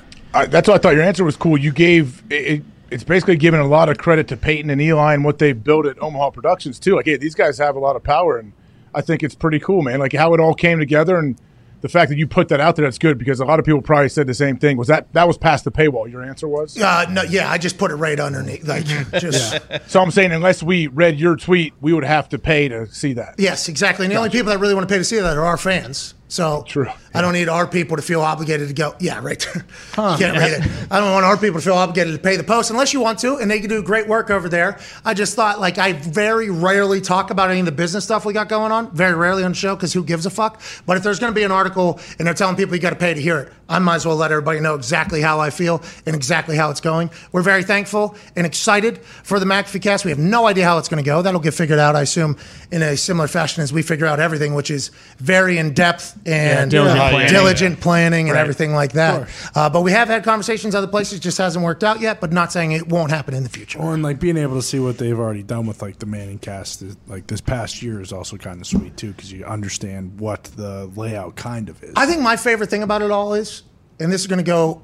That's 0.49 0.69
why 0.69 0.75
I 0.75 0.77
thought 0.77 0.93
your 0.93 1.03
answer 1.03 1.25
was 1.25 1.35
cool. 1.35 1.57
You 1.57 1.71
gave 1.71 2.23
it- 2.29 2.63
it's 2.91 3.03
basically 3.03 3.37
giving 3.37 3.59
a 3.59 3.67
lot 3.67 3.89
of 3.89 3.97
credit 3.97 4.27
to 4.27 4.37
Peyton 4.37 4.69
and 4.69 4.81
Eli 4.81 5.13
and 5.13 5.23
what 5.23 5.39
they've 5.39 5.61
built 5.61 5.85
at 5.85 6.01
Omaha 6.01 6.31
Productions 6.31 6.77
too. 6.77 6.95
Like, 6.95 7.05
hey, 7.05 7.17
these 7.17 7.35
guys 7.35 7.57
have 7.57 7.75
a 7.75 7.79
lot 7.79 7.95
of 7.95 8.03
power, 8.03 8.37
and 8.37 8.53
I 8.93 9.01
think 9.01 9.23
it's 9.23 9.35
pretty 9.35 9.59
cool, 9.59 9.81
man. 9.81 9.99
Like 9.99 10.13
how 10.13 10.33
it 10.33 10.39
all 10.39 10.53
came 10.53 10.77
together, 10.77 11.17
and 11.17 11.37
the 11.79 11.89
fact 11.89 12.09
that 12.09 12.17
you 12.17 12.27
put 12.27 12.49
that 12.49 12.59
out 12.59 12.75
there, 12.75 12.85
that's 12.85 12.97
good 12.99 13.17
because 13.17 13.39
a 13.39 13.45
lot 13.45 13.59
of 13.59 13.65
people 13.65 13.81
probably 13.81 14.09
said 14.09 14.27
the 14.27 14.33
same 14.33 14.57
thing. 14.57 14.77
Was 14.77 14.89
that 14.89 15.11
that 15.13 15.27
was 15.27 15.37
past 15.37 15.63
the 15.63 15.71
paywall? 15.71 16.09
Your 16.11 16.21
answer 16.23 16.47
was. 16.47 16.79
Uh, 16.79 17.05
no, 17.09 17.23
yeah, 17.23 17.49
I 17.49 17.57
just 17.57 17.77
put 17.77 17.91
it 17.91 17.95
right 17.95 18.19
underneath, 18.19 18.67
like 18.67 18.85
just. 19.19 19.61
So 19.87 20.01
I'm 20.01 20.11
saying, 20.11 20.31
unless 20.31 20.61
we 20.61 20.87
read 20.87 21.19
your 21.19 21.35
tweet, 21.35 21.73
we 21.81 21.93
would 21.93 22.03
have 22.03 22.29
to 22.29 22.37
pay 22.37 22.67
to 22.67 22.87
see 22.87 23.13
that. 23.13 23.35
Yes, 23.37 23.67
exactly. 23.69 24.05
And 24.05 24.11
the 24.11 24.17
only 24.17 24.29
people 24.29 24.51
that 24.51 24.59
really 24.59 24.75
want 24.75 24.87
to 24.87 24.93
pay 24.93 24.99
to 24.99 25.03
see 25.05 25.19
that 25.19 25.37
are 25.37 25.45
our 25.45 25.57
fans. 25.57 26.13
So 26.31 26.63
True. 26.65 26.87
I 27.13 27.19
don't 27.19 27.33
need 27.33 27.49
our 27.49 27.67
people 27.67 27.97
to 27.97 28.01
feel 28.01 28.21
obligated 28.21 28.69
to 28.69 28.73
go. 28.73 28.95
Yeah, 29.01 29.19
right 29.21 29.37
there. 29.53 29.65
Can't 29.95 30.37
read 30.37 30.61
it. 30.61 30.87
I 30.89 31.01
don't 31.01 31.11
want 31.11 31.25
our 31.25 31.35
people 31.35 31.59
to 31.59 31.65
feel 31.65 31.73
obligated 31.73 32.13
to 32.13 32.21
pay 32.21 32.37
the 32.37 32.43
post 32.43 32.71
unless 32.71 32.93
you 32.93 33.01
want 33.01 33.19
to, 33.19 33.35
and 33.35 33.51
they 33.51 33.59
can 33.59 33.67
do 33.67 33.83
great 33.83 34.07
work 34.07 34.29
over 34.29 34.47
there. 34.47 34.79
I 35.03 35.13
just 35.13 35.35
thought, 35.35 35.59
like, 35.59 35.77
I 35.77 35.91
very 35.91 36.49
rarely 36.49 37.01
talk 37.01 37.29
about 37.29 37.49
any 37.51 37.59
of 37.59 37.65
the 37.65 37.73
business 37.73 38.05
stuff 38.05 38.23
we 38.23 38.31
got 38.31 38.47
going 38.47 38.71
on. 38.71 38.91
Very 38.95 39.13
rarely 39.13 39.43
on 39.43 39.51
the 39.51 39.57
show 39.57 39.75
because 39.75 39.91
who 39.91 40.05
gives 40.05 40.25
a 40.25 40.29
fuck? 40.29 40.61
But 40.85 40.95
if 40.95 41.03
there's 41.03 41.19
going 41.19 41.33
to 41.33 41.35
be 41.35 41.43
an 41.43 41.51
article 41.51 41.99
and 42.17 42.25
they're 42.25 42.33
telling 42.33 42.55
people 42.55 42.75
you 42.75 42.81
got 42.81 42.91
to 42.91 42.95
pay 42.95 43.13
to 43.13 43.21
hear 43.21 43.39
it, 43.39 43.53
I 43.67 43.79
might 43.79 43.95
as 43.95 44.05
well 44.05 44.15
let 44.15 44.31
everybody 44.31 44.61
know 44.61 44.75
exactly 44.75 45.21
how 45.21 45.39
I 45.41 45.49
feel 45.49 45.81
and 46.05 46.15
exactly 46.15 46.55
how 46.55 46.71
it's 46.71 46.81
going. 46.81 47.09
We're 47.33 47.41
very 47.41 47.63
thankful 47.63 48.15
and 48.37 48.45
excited 48.45 48.99
for 48.99 49.39
the 49.39 49.45
McAfee 49.45 49.81
cast. 49.81 50.05
We 50.05 50.11
have 50.11 50.19
no 50.19 50.47
idea 50.47 50.63
how 50.65 50.77
it's 50.77 50.89
going 50.89 51.03
to 51.03 51.07
go. 51.07 51.21
That'll 51.21 51.39
get 51.41 51.53
figured 51.53 51.79
out, 51.79 51.95
I 51.95 52.01
assume, 52.01 52.37
in 52.71 52.81
a 52.81 52.95
similar 52.95 53.27
fashion 53.27 53.63
as 53.63 53.73
we 53.73 53.81
figure 53.81 54.05
out 54.05 54.19
everything, 54.19 54.55
which 54.55 54.71
is 54.71 54.91
very 55.19 55.57
in 55.57 55.73
depth 55.73 56.20
and 56.25 56.69
diligent 56.71 56.99
uh, 56.99 57.09
planning. 57.09 57.29
diligent 57.31 57.79
planning 57.79 58.27
and 58.29 58.35
Right. 58.35 58.41
everything 58.41 58.73
like 58.73 58.93
that. 58.93 59.27
Uh, 59.55 59.69
but 59.69 59.81
we 59.81 59.91
have 59.91 60.07
had 60.07 60.23
conversations 60.23 60.75
other 60.75 60.87
places, 60.87 61.19
just 61.19 61.37
hasn't 61.37 61.63
worked 61.65 61.83
out 61.83 61.99
yet. 61.99 62.19
But 62.21 62.31
not 62.31 62.51
saying 62.51 62.71
it 62.73 62.87
won't 62.87 63.11
happen 63.11 63.33
in 63.33 63.43
the 63.43 63.49
future. 63.49 63.79
Or 63.79 63.93
and 63.93 64.03
like 64.03 64.19
being 64.19 64.37
able 64.37 64.55
to 64.55 64.61
see 64.61 64.79
what 64.79 64.97
they've 64.97 65.17
already 65.19 65.43
done 65.43 65.65
with 65.65 65.81
like 65.81 65.99
the 65.99 66.05
Manning 66.05 66.39
cast, 66.39 66.81
is- 66.81 66.97
like 67.07 67.27
this 67.27 67.41
past 67.41 67.81
year, 67.81 67.99
is 68.01 68.11
also 68.13 68.37
kind 68.37 68.61
of 68.61 68.67
sweet 68.67 68.97
too 68.97 69.11
because 69.13 69.31
you 69.31 69.43
understand 69.45 70.19
what 70.19 70.43
the 70.55 70.89
layout 70.95 71.35
kind 71.35 71.69
of 71.69 71.81
is. 71.83 71.93
I 71.95 72.05
think 72.05 72.21
my 72.21 72.35
favorite 72.37 72.69
thing 72.69 72.83
about 72.83 73.01
it 73.01 73.11
all 73.11 73.33
is, 73.33 73.63
and 73.99 74.11
this 74.11 74.21
is 74.21 74.27
going 74.27 74.37
to 74.39 74.43
go 74.43 74.81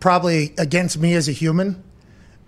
probably 0.00 0.54
against 0.58 0.98
me 0.98 1.14
as 1.14 1.28
a 1.28 1.32
human, 1.32 1.82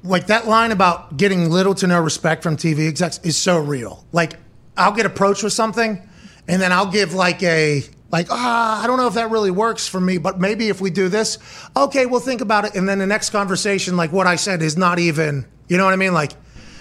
like 0.05 0.27
that 0.27 0.47
line 0.47 0.73
about 0.73 1.17
getting 1.17 1.51
little 1.51 1.75
to 1.75 1.87
no 1.87 2.01
respect 2.01 2.43
from 2.43 2.57
TV 2.57 2.87
execs 2.89 3.19
is 3.23 3.37
so 3.37 3.59
real. 3.59 4.05
Like 4.13 4.35
I'll 4.77 4.93
get 4.93 5.07
approached 5.07 5.43
with 5.43 5.53
something, 5.55 6.07
and 6.49 6.61
then 6.61 6.71
I'll 6.71 6.91
give 6.91 7.15
like 7.15 7.43
a 7.43 7.83
like 8.11 8.29
ah 8.31 8.83
I 8.83 8.87
don't 8.87 8.97
know 8.99 9.07
if 9.09 9.15
that 9.15 9.31
really 9.31 9.51
works 9.51 9.87
for 9.89 10.01
me, 10.01 10.19
but 10.19 10.39
maybe 10.41 10.69
if 10.69 10.81
we 10.81 10.91
do 10.91 11.09
this, 11.09 11.39
okay, 11.77 12.07
we'll 12.07 12.21
think 12.21 12.41
about 12.41 12.65
it. 12.65 12.75
And 12.75 12.89
then 12.89 12.99
the 12.99 13.07
next 13.07 13.31
conversation, 13.31 13.97
like 13.97 14.13
what 14.13 14.27
I 14.27 14.37
said, 14.37 14.63
is 14.63 14.77
not 14.77 14.99
even 14.99 15.47
you 15.69 15.77
know 15.77 15.85
what 15.85 15.93
I 15.93 15.97
mean, 15.97 16.15
like. 16.15 16.33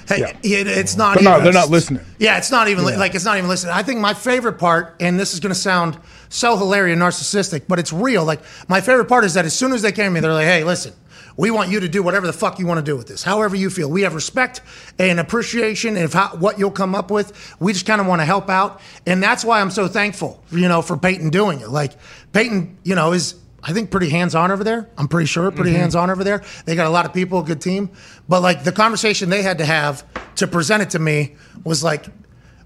Hey, 0.08 0.22
it, 0.44 0.68
it's 0.68 0.96
not. 0.96 1.16
They're 1.16 1.24
not- 1.24 1.34
even- 1.40 1.44
they're 1.46 1.54
not 1.54 1.70
listening. 1.72 2.04
Yeah, 2.20 2.38
it's 2.38 2.52
not 2.52 2.68
even 2.68 2.86
li- 2.86 2.96
like 2.96 3.16
it's 3.16 3.26
not 3.26 3.38
even 3.40 3.50
listening. 3.50 3.74
I 3.74 3.82
think 3.82 4.00
my 4.00 4.14
favorite 4.14 4.60
part, 4.60 4.96
and 5.00 5.20
this 5.20 5.34
is 5.34 5.40
going 5.40 5.50
to 5.52 5.60
sound 5.60 5.98
so 6.30 6.56
hilarious 6.58 6.94
and 6.94 7.02
narcissistic, 7.02 7.64
but 7.68 7.80
it's 7.80 7.92
real. 7.92 8.24
Like 8.24 8.42
my 8.68 8.82
favorite 8.82 9.06
part 9.06 9.24
is 9.26 9.34
that 9.34 9.46
as 9.46 9.56
soon 9.56 9.74
as 9.74 9.82
they 9.82 9.92
came 9.92 10.06
to 10.06 10.12
me, 10.12 10.20
they're 10.20 10.32
like, 10.32 10.46
"Hey, 10.46 10.64
listen, 10.64 10.94
we 11.38 11.52
want 11.52 11.70
you 11.70 11.80
to 11.82 11.88
do 11.90 12.02
whatever 12.02 12.26
the 12.28 12.34
fuck 12.34 12.60
you 12.60 12.66
want 12.68 12.78
to 12.78 12.84
do 12.92 12.96
with 12.96 13.08
this, 13.08 13.24
however 13.24 13.56
you 13.56 13.70
feel. 13.70 13.90
We 13.90 14.04
have 14.04 14.16
respect 14.16 14.62
and 15.00 15.20
appreciation 15.20 15.98
of 15.98 16.14
how, 16.14 16.30
what 16.38 16.58
you'll 16.60 16.72
come 16.72 16.96
up 16.96 17.12
with. 17.12 17.56
We 17.60 17.74
just 17.74 17.86
kind 17.86 18.00
of 18.00 18.08
want 18.08 18.22
to 18.22 18.26
help 18.26 18.50
out, 18.50 18.80
and 19.06 19.22
that's 19.22 19.44
why 19.44 19.60
I'm 19.62 19.72
so 19.72 19.88
thankful, 19.88 20.44
you 20.52 20.68
know, 20.68 20.82
for 20.82 20.96
Peyton 20.98 21.30
doing 21.30 21.60
it. 21.62 21.70
Like 21.70 21.94
Peyton, 22.32 22.78
you 22.84 22.96
know, 22.96 23.12
is 23.14 23.36
I 23.64 23.74
think 23.74 23.90
pretty 23.92 24.10
hands 24.10 24.36
on 24.36 24.52
over 24.52 24.64
there. 24.64 24.90
I'm 24.98 25.08
pretty 25.08 25.26
sure 25.26 25.50
pretty 25.52 25.72
Mm-hmm. 25.72 25.80
hands 25.80 25.96
on 25.96 26.10
over 26.12 26.24
there. 26.24 26.44
They 26.66 26.76
got 26.76 26.86
a 26.86 26.92
lot 26.92 27.06
of 27.06 27.14
people, 27.14 27.40
a 27.40 27.44
good 27.44 27.62
team. 27.62 27.90
But 28.30 28.42
like 28.42 28.64
the 28.64 28.72
conversation 28.72 29.30
they 29.30 29.42
had 29.42 29.58
to 29.58 29.66
have 29.66 30.06
to 30.36 30.46
present 30.48 30.84
it 30.84 30.92
to 30.92 31.00
me 31.00 31.36
was 31.64 31.84
like, 31.84 32.06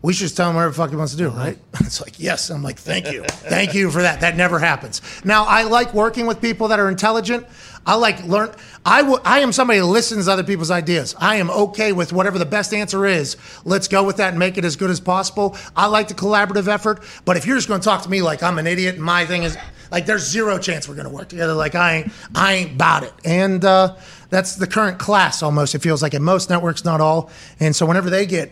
we 0.02 0.14
should 0.14 0.24
just 0.26 0.38
tell 0.38 0.50
him 0.50 0.56
whatever 0.56 0.72
the 0.72 0.78
fuck 0.78 0.90
he 0.90 0.96
wants 0.98 1.14
to 1.14 1.18
do, 1.18 1.30
right? 1.30 1.58
It's 1.82 2.02
like, 2.02 2.20
yes. 2.20 2.50
I'm 2.50 2.64
like, 2.64 2.78
thank 2.80 3.12
you. 3.12 3.24
Thank 3.28 3.74
you 3.74 3.90
for 3.92 4.02
that. 4.02 4.22
That 4.22 4.36
never 4.38 4.60
happens. 4.60 5.02
Now, 5.26 5.46
I 5.46 5.64
like 5.64 5.94
working 5.94 6.26
with 6.28 6.40
people 6.42 6.68
that 6.70 6.80
are 6.80 6.88
intelligent. 6.90 7.48
I 7.90 7.96
like 7.96 8.24
learn. 8.24 8.52
I 8.86 9.02
I 9.26 9.40
am 9.40 9.52
somebody 9.52 9.80
that 9.80 9.86
listens 9.88 10.26
to 10.26 10.32
other 10.32 10.44
people's 10.44 10.70
ideas. 10.70 11.16
I 11.18 11.38
am 11.38 11.50
okay 11.50 11.92
with 11.92 12.14
whatever 12.14 12.38
the 12.38 12.46
best 12.46 12.72
answer 12.72 13.04
is. 13.08 13.36
Let's 13.66 13.88
go 13.88 14.04
with 14.04 14.18
that 14.18 14.30
and 14.30 14.38
make 14.38 14.60
it 14.60 14.64
as 14.64 14.76
good 14.76 14.92
as 14.92 15.00
possible. 15.00 15.58
I 15.76 15.88
like 15.88 16.08
the 16.08 16.14
collaborative 16.14 16.68
effort. 16.68 17.02
But 17.26 17.36
if 17.36 17.48
you're 17.48 17.56
just 17.56 17.68
going 17.68 17.82
to 17.82 17.84
talk 17.84 18.04
to 18.04 18.10
me 18.10 18.22
like 18.22 18.44
I'm 18.44 18.60
an 18.60 18.68
idiot 18.68 18.94
and 18.94 19.04
my 19.04 19.26
thing 19.26 19.42
is 19.42 19.58
like, 19.90 20.06
there's 20.06 20.30
zero 20.30 20.60
chance 20.60 20.88
we're 20.88 20.94
going 20.94 21.08
to 21.08 21.14
work 21.14 21.30
together. 21.30 21.56
Like 21.56 21.74
I 21.74 21.96
ain't, 21.96 22.12
I 22.36 22.54
ain't 22.54 22.72
about 22.74 23.06
it. 23.06 23.14
And 23.26 23.66
uh, 23.66 23.96
that's 24.30 24.56
the 24.58 24.68
current 24.68 25.00
class 25.00 25.42
almost. 25.42 25.74
It 25.74 25.80
feels 25.80 26.04
like 26.04 26.14
at 26.14 26.22
most 26.22 26.48
networks, 26.48 26.86
not 26.86 27.02
all. 27.02 27.32
And 27.60 27.76
so 27.76 27.88
whenever 27.88 28.12
they 28.12 28.28
get, 28.28 28.52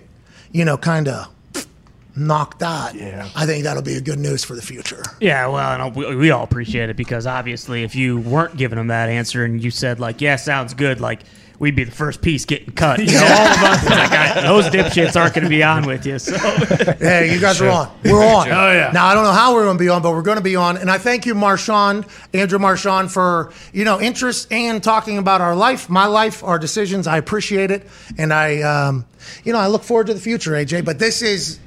you 0.51 0.65
know, 0.65 0.79
kind 0.79 1.07
of 1.07 1.27
knocked 2.17 2.63
out, 2.63 2.95
yeah. 2.95 3.29
I 3.35 3.45
think 3.45 3.63
that'll 3.63 3.83
be 3.83 3.95
a 3.95 4.01
good 4.01 4.19
news 4.19 4.43
for 4.43 4.55
the 4.55 4.61
future. 4.61 5.03
Yeah, 5.19 5.47
well, 5.47 5.81
and 5.81 5.95
we, 5.95 6.15
we 6.15 6.31
all 6.31 6.43
appreciate 6.43 6.89
it 6.89 6.97
because 6.97 7.25
obviously, 7.27 7.83
if 7.83 7.95
you 7.95 8.19
weren't 8.19 8.57
giving 8.57 8.77
them 8.77 8.87
that 8.87 9.09
answer 9.09 9.45
and 9.45 9.63
you 9.63 9.71
said 9.71 9.99
like, 9.99 10.21
"Yeah, 10.21 10.35
sounds 10.35 10.73
good," 10.73 10.99
like 10.99 11.21
we'd 11.59 11.75
be 11.75 11.83
the 11.83 11.91
first 11.91 12.21
piece 12.21 12.45
getting 12.45 12.71
cut. 12.73 12.99
You 12.99 13.13
know, 13.13 13.23
all 13.23 13.47
of 13.47 13.63
us, 13.63 13.89
like, 13.89 14.11
I, 14.11 14.41
those 14.41 14.65
dipshits 14.65 15.19
aren't 15.19 15.33
going 15.33 15.43
to 15.43 15.49
be 15.49 15.63
on 15.63 15.85
with 15.85 16.05
you. 16.05 16.19
So, 16.19 16.37
Hey, 16.99 17.33
you 17.33 17.39
guys 17.39 17.59
are 17.61 17.69
on. 17.69 17.91
We're 18.03 18.23
on. 18.23 18.47
Oh, 18.47 18.71
yeah. 18.71 18.91
Now 18.93 19.07
I 19.07 19.13
don't 19.13 19.23
know 19.23 19.31
how 19.31 19.53
we're 19.53 19.63
going 19.63 19.77
to 19.77 19.83
be 19.83 19.89
on, 19.89 20.01
but 20.01 20.11
we're 20.11 20.21
going 20.21 20.37
to 20.37 20.43
be 20.43 20.55
on. 20.55 20.77
And 20.77 20.89
I 20.89 20.97
thank 20.97 21.25
you, 21.25 21.35
Marchand, 21.35 22.05
Andrew 22.33 22.59
Marchand, 22.59 23.11
for 23.11 23.51
you 23.73 23.85
know 23.85 23.99
interest 23.99 24.51
and 24.51 24.83
talking 24.83 25.17
about 25.17 25.41
our 25.41 25.55
life, 25.55 25.89
my 25.89 26.05
life, 26.05 26.43
our 26.43 26.59
decisions. 26.59 27.07
I 27.07 27.17
appreciate 27.17 27.71
it, 27.71 27.87
and 28.17 28.33
I, 28.33 28.61
um, 28.61 29.05
you 29.43 29.53
know, 29.53 29.59
I 29.59 29.67
look 29.67 29.83
forward 29.83 30.07
to 30.07 30.13
the 30.13 30.19
future, 30.19 30.51
AJ. 30.51 30.85
But 30.85 30.99
this 30.99 31.21
is 31.21 31.59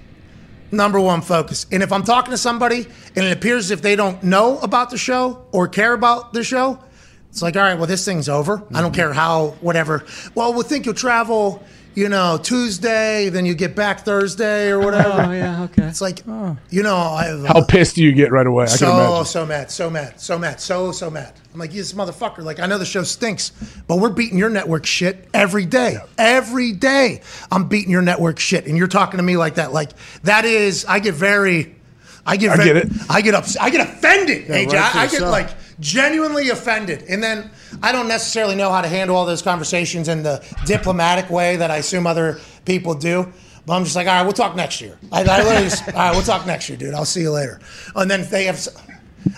number 0.73 1.01
one 1.01 1.23
focus. 1.23 1.67
And 1.71 1.83
if 1.83 1.93
I'm 1.93 2.03
talking 2.03 2.31
to 2.31 2.39
somebody 2.39 2.87
and 3.17 3.25
it 3.25 3.37
appears 3.37 3.71
if 3.71 3.83
they 3.83 3.97
don't 3.97 4.23
know 4.23 4.59
about 4.59 4.91
the 4.91 4.99
show 4.99 5.45
or 5.53 5.69
care 5.69 5.93
about 5.93 6.33
the 6.33 6.45
show, 6.45 6.79
it's 7.31 7.43
like, 7.43 7.57
all 7.57 7.63
right, 7.63 7.77
well, 7.77 7.87
this 7.87 8.05
thing's 8.05 8.29
over. 8.29 8.63
I 8.75 8.81
don't 8.81 8.91
mm-hmm. 8.91 8.95
care 8.95 9.13
how, 9.13 9.57
whatever. 9.61 10.05
Well, 10.35 10.53
we'll 10.53 10.65
think 10.65 10.85
you'll 10.85 10.95
travel, 10.95 11.63
you 11.95 12.09
know, 12.09 12.39
Tuesday, 12.43 13.29
then 13.29 13.45
you 13.45 13.55
get 13.55 13.75
back 13.75 14.01
Thursday 14.01 14.71
or 14.71 14.79
whatever. 14.79 15.11
Oh, 15.11 15.31
yeah, 15.33 15.65
okay. 15.65 15.85
It's 15.85 16.01
like, 16.01 16.23
oh. 16.29 16.57
you 16.71 16.83
know, 16.83 16.97
I, 16.97 17.45
How 17.47 17.65
pissed 17.65 17.97
do 17.97 18.03
you 18.05 18.13
get 18.13 18.31
right 18.31 18.47
away? 18.47 18.65
I 18.65 18.69
can 18.69 18.79
so 18.79 18.93
imagine. 18.93 19.25
so 19.25 19.47
mad, 19.47 19.71
so 19.71 19.91
mad, 19.91 20.21
so 20.21 20.39
mad, 20.39 20.61
so 20.61 20.93
so 20.93 21.11
mad. 21.11 21.33
I'm 21.53 21.59
like, 21.59 21.73
you 21.73 21.79
this 21.79 21.93
motherfucker. 21.93 22.45
Like, 22.45 22.61
I 22.61 22.67
know 22.67 22.79
the 22.79 22.85
show 22.85 23.03
stinks, 23.03 23.51
but 23.89 23.97
we're 23.97 24.11
beating 24.11 24.39
your 24.39 24.51
network 24.51 24.87
shit 24.87 25.29
every 25.35 25.67
day. 25.67 25.99
Every 26.17 26.73
day, 26.73 27.23
I'm 27.51 27.69
beating 27.69 27.91
your 27.91 28.03
network 28.03 28.39
shit, 28.39 28.67
and 28.67 28.77
you're 28.77 28.87
talking 28.87 29.19
to 29.19 29.23
me 29.25 29.37
like 29.37 29.57
that. 29.57 29.73
Like 29.73 29.91
that 30.23 30.45
is, 30.45 30.85
I 30.85 31.01
get 31.01 31.15
very, 31.15 31.75
I 32.25 32.37
get, 32.37 32.51
I 32.51 32.57
ve- 32.57 32.65
get 32.65 32.77
it. 32.77 32.89
I 33.09 33.21
get 33.21 33.35
upset. 33.35 33.63
I 33.63 33.71
get 33.71 33.81
offended, 33.89 34.49
Yeah, 34.49 34.65
AJ. 34.65 34.73
rightfully 34.73 34.81
I, 34.81 35.03
I 35.03 35.07
get 35.09 35.23
like 35.23 35.51
genuinely 35.81 36.51
offended, 36.51 37.05
and 37.09 37.23
then 37.23 37.51
I 37.83 37.93
don't 37.93 38.09
necessarily 38.09 38.55
know 38.55 38.71
how 38.71 38.81
to 38.81 38.89
handle 38.89 39.17
all 39.17 39.27
those 39.27 39.43
conversations 39.43 40.09
in 40.09 40.23
the 40.23 40.45
diplomatic 40.67 41.31
way 41.31 41.57
that 41.57 41.71
I 41.71 41.79
assume 41.79 42.07
other 42.07 42.39
people 42.65 42.95
do. 42.95 43.33
But 43.67 43.75
I'm 43.75 43.85
just 43.85 43.95
like, 43.97 44.07
all 44.07 44.15
right, 44.15 44.23
we'll 44.23 44.33
talk 44.33 44.57
next 44.57 44.81
year. 44.81 44.99
I, 45.13 45.23
I 45.23 45.43
literally 45.43 45.69
just, 45.69 45.87
all 45.89 45.95
right, 45.95 46.13
we'll 46.13 46.23
talk 46.23 46.47
next 46.47 46.69
year, 46.69 46.79
dude. 46.79 46.95
I'll 46.95 47.05
see 47.05 47.21
you 47.21 47.31
later. 47.31 47.61
And 47.95 48.11
then 48.11 48.29
they 48.31 48.45
have, 48.45 48.67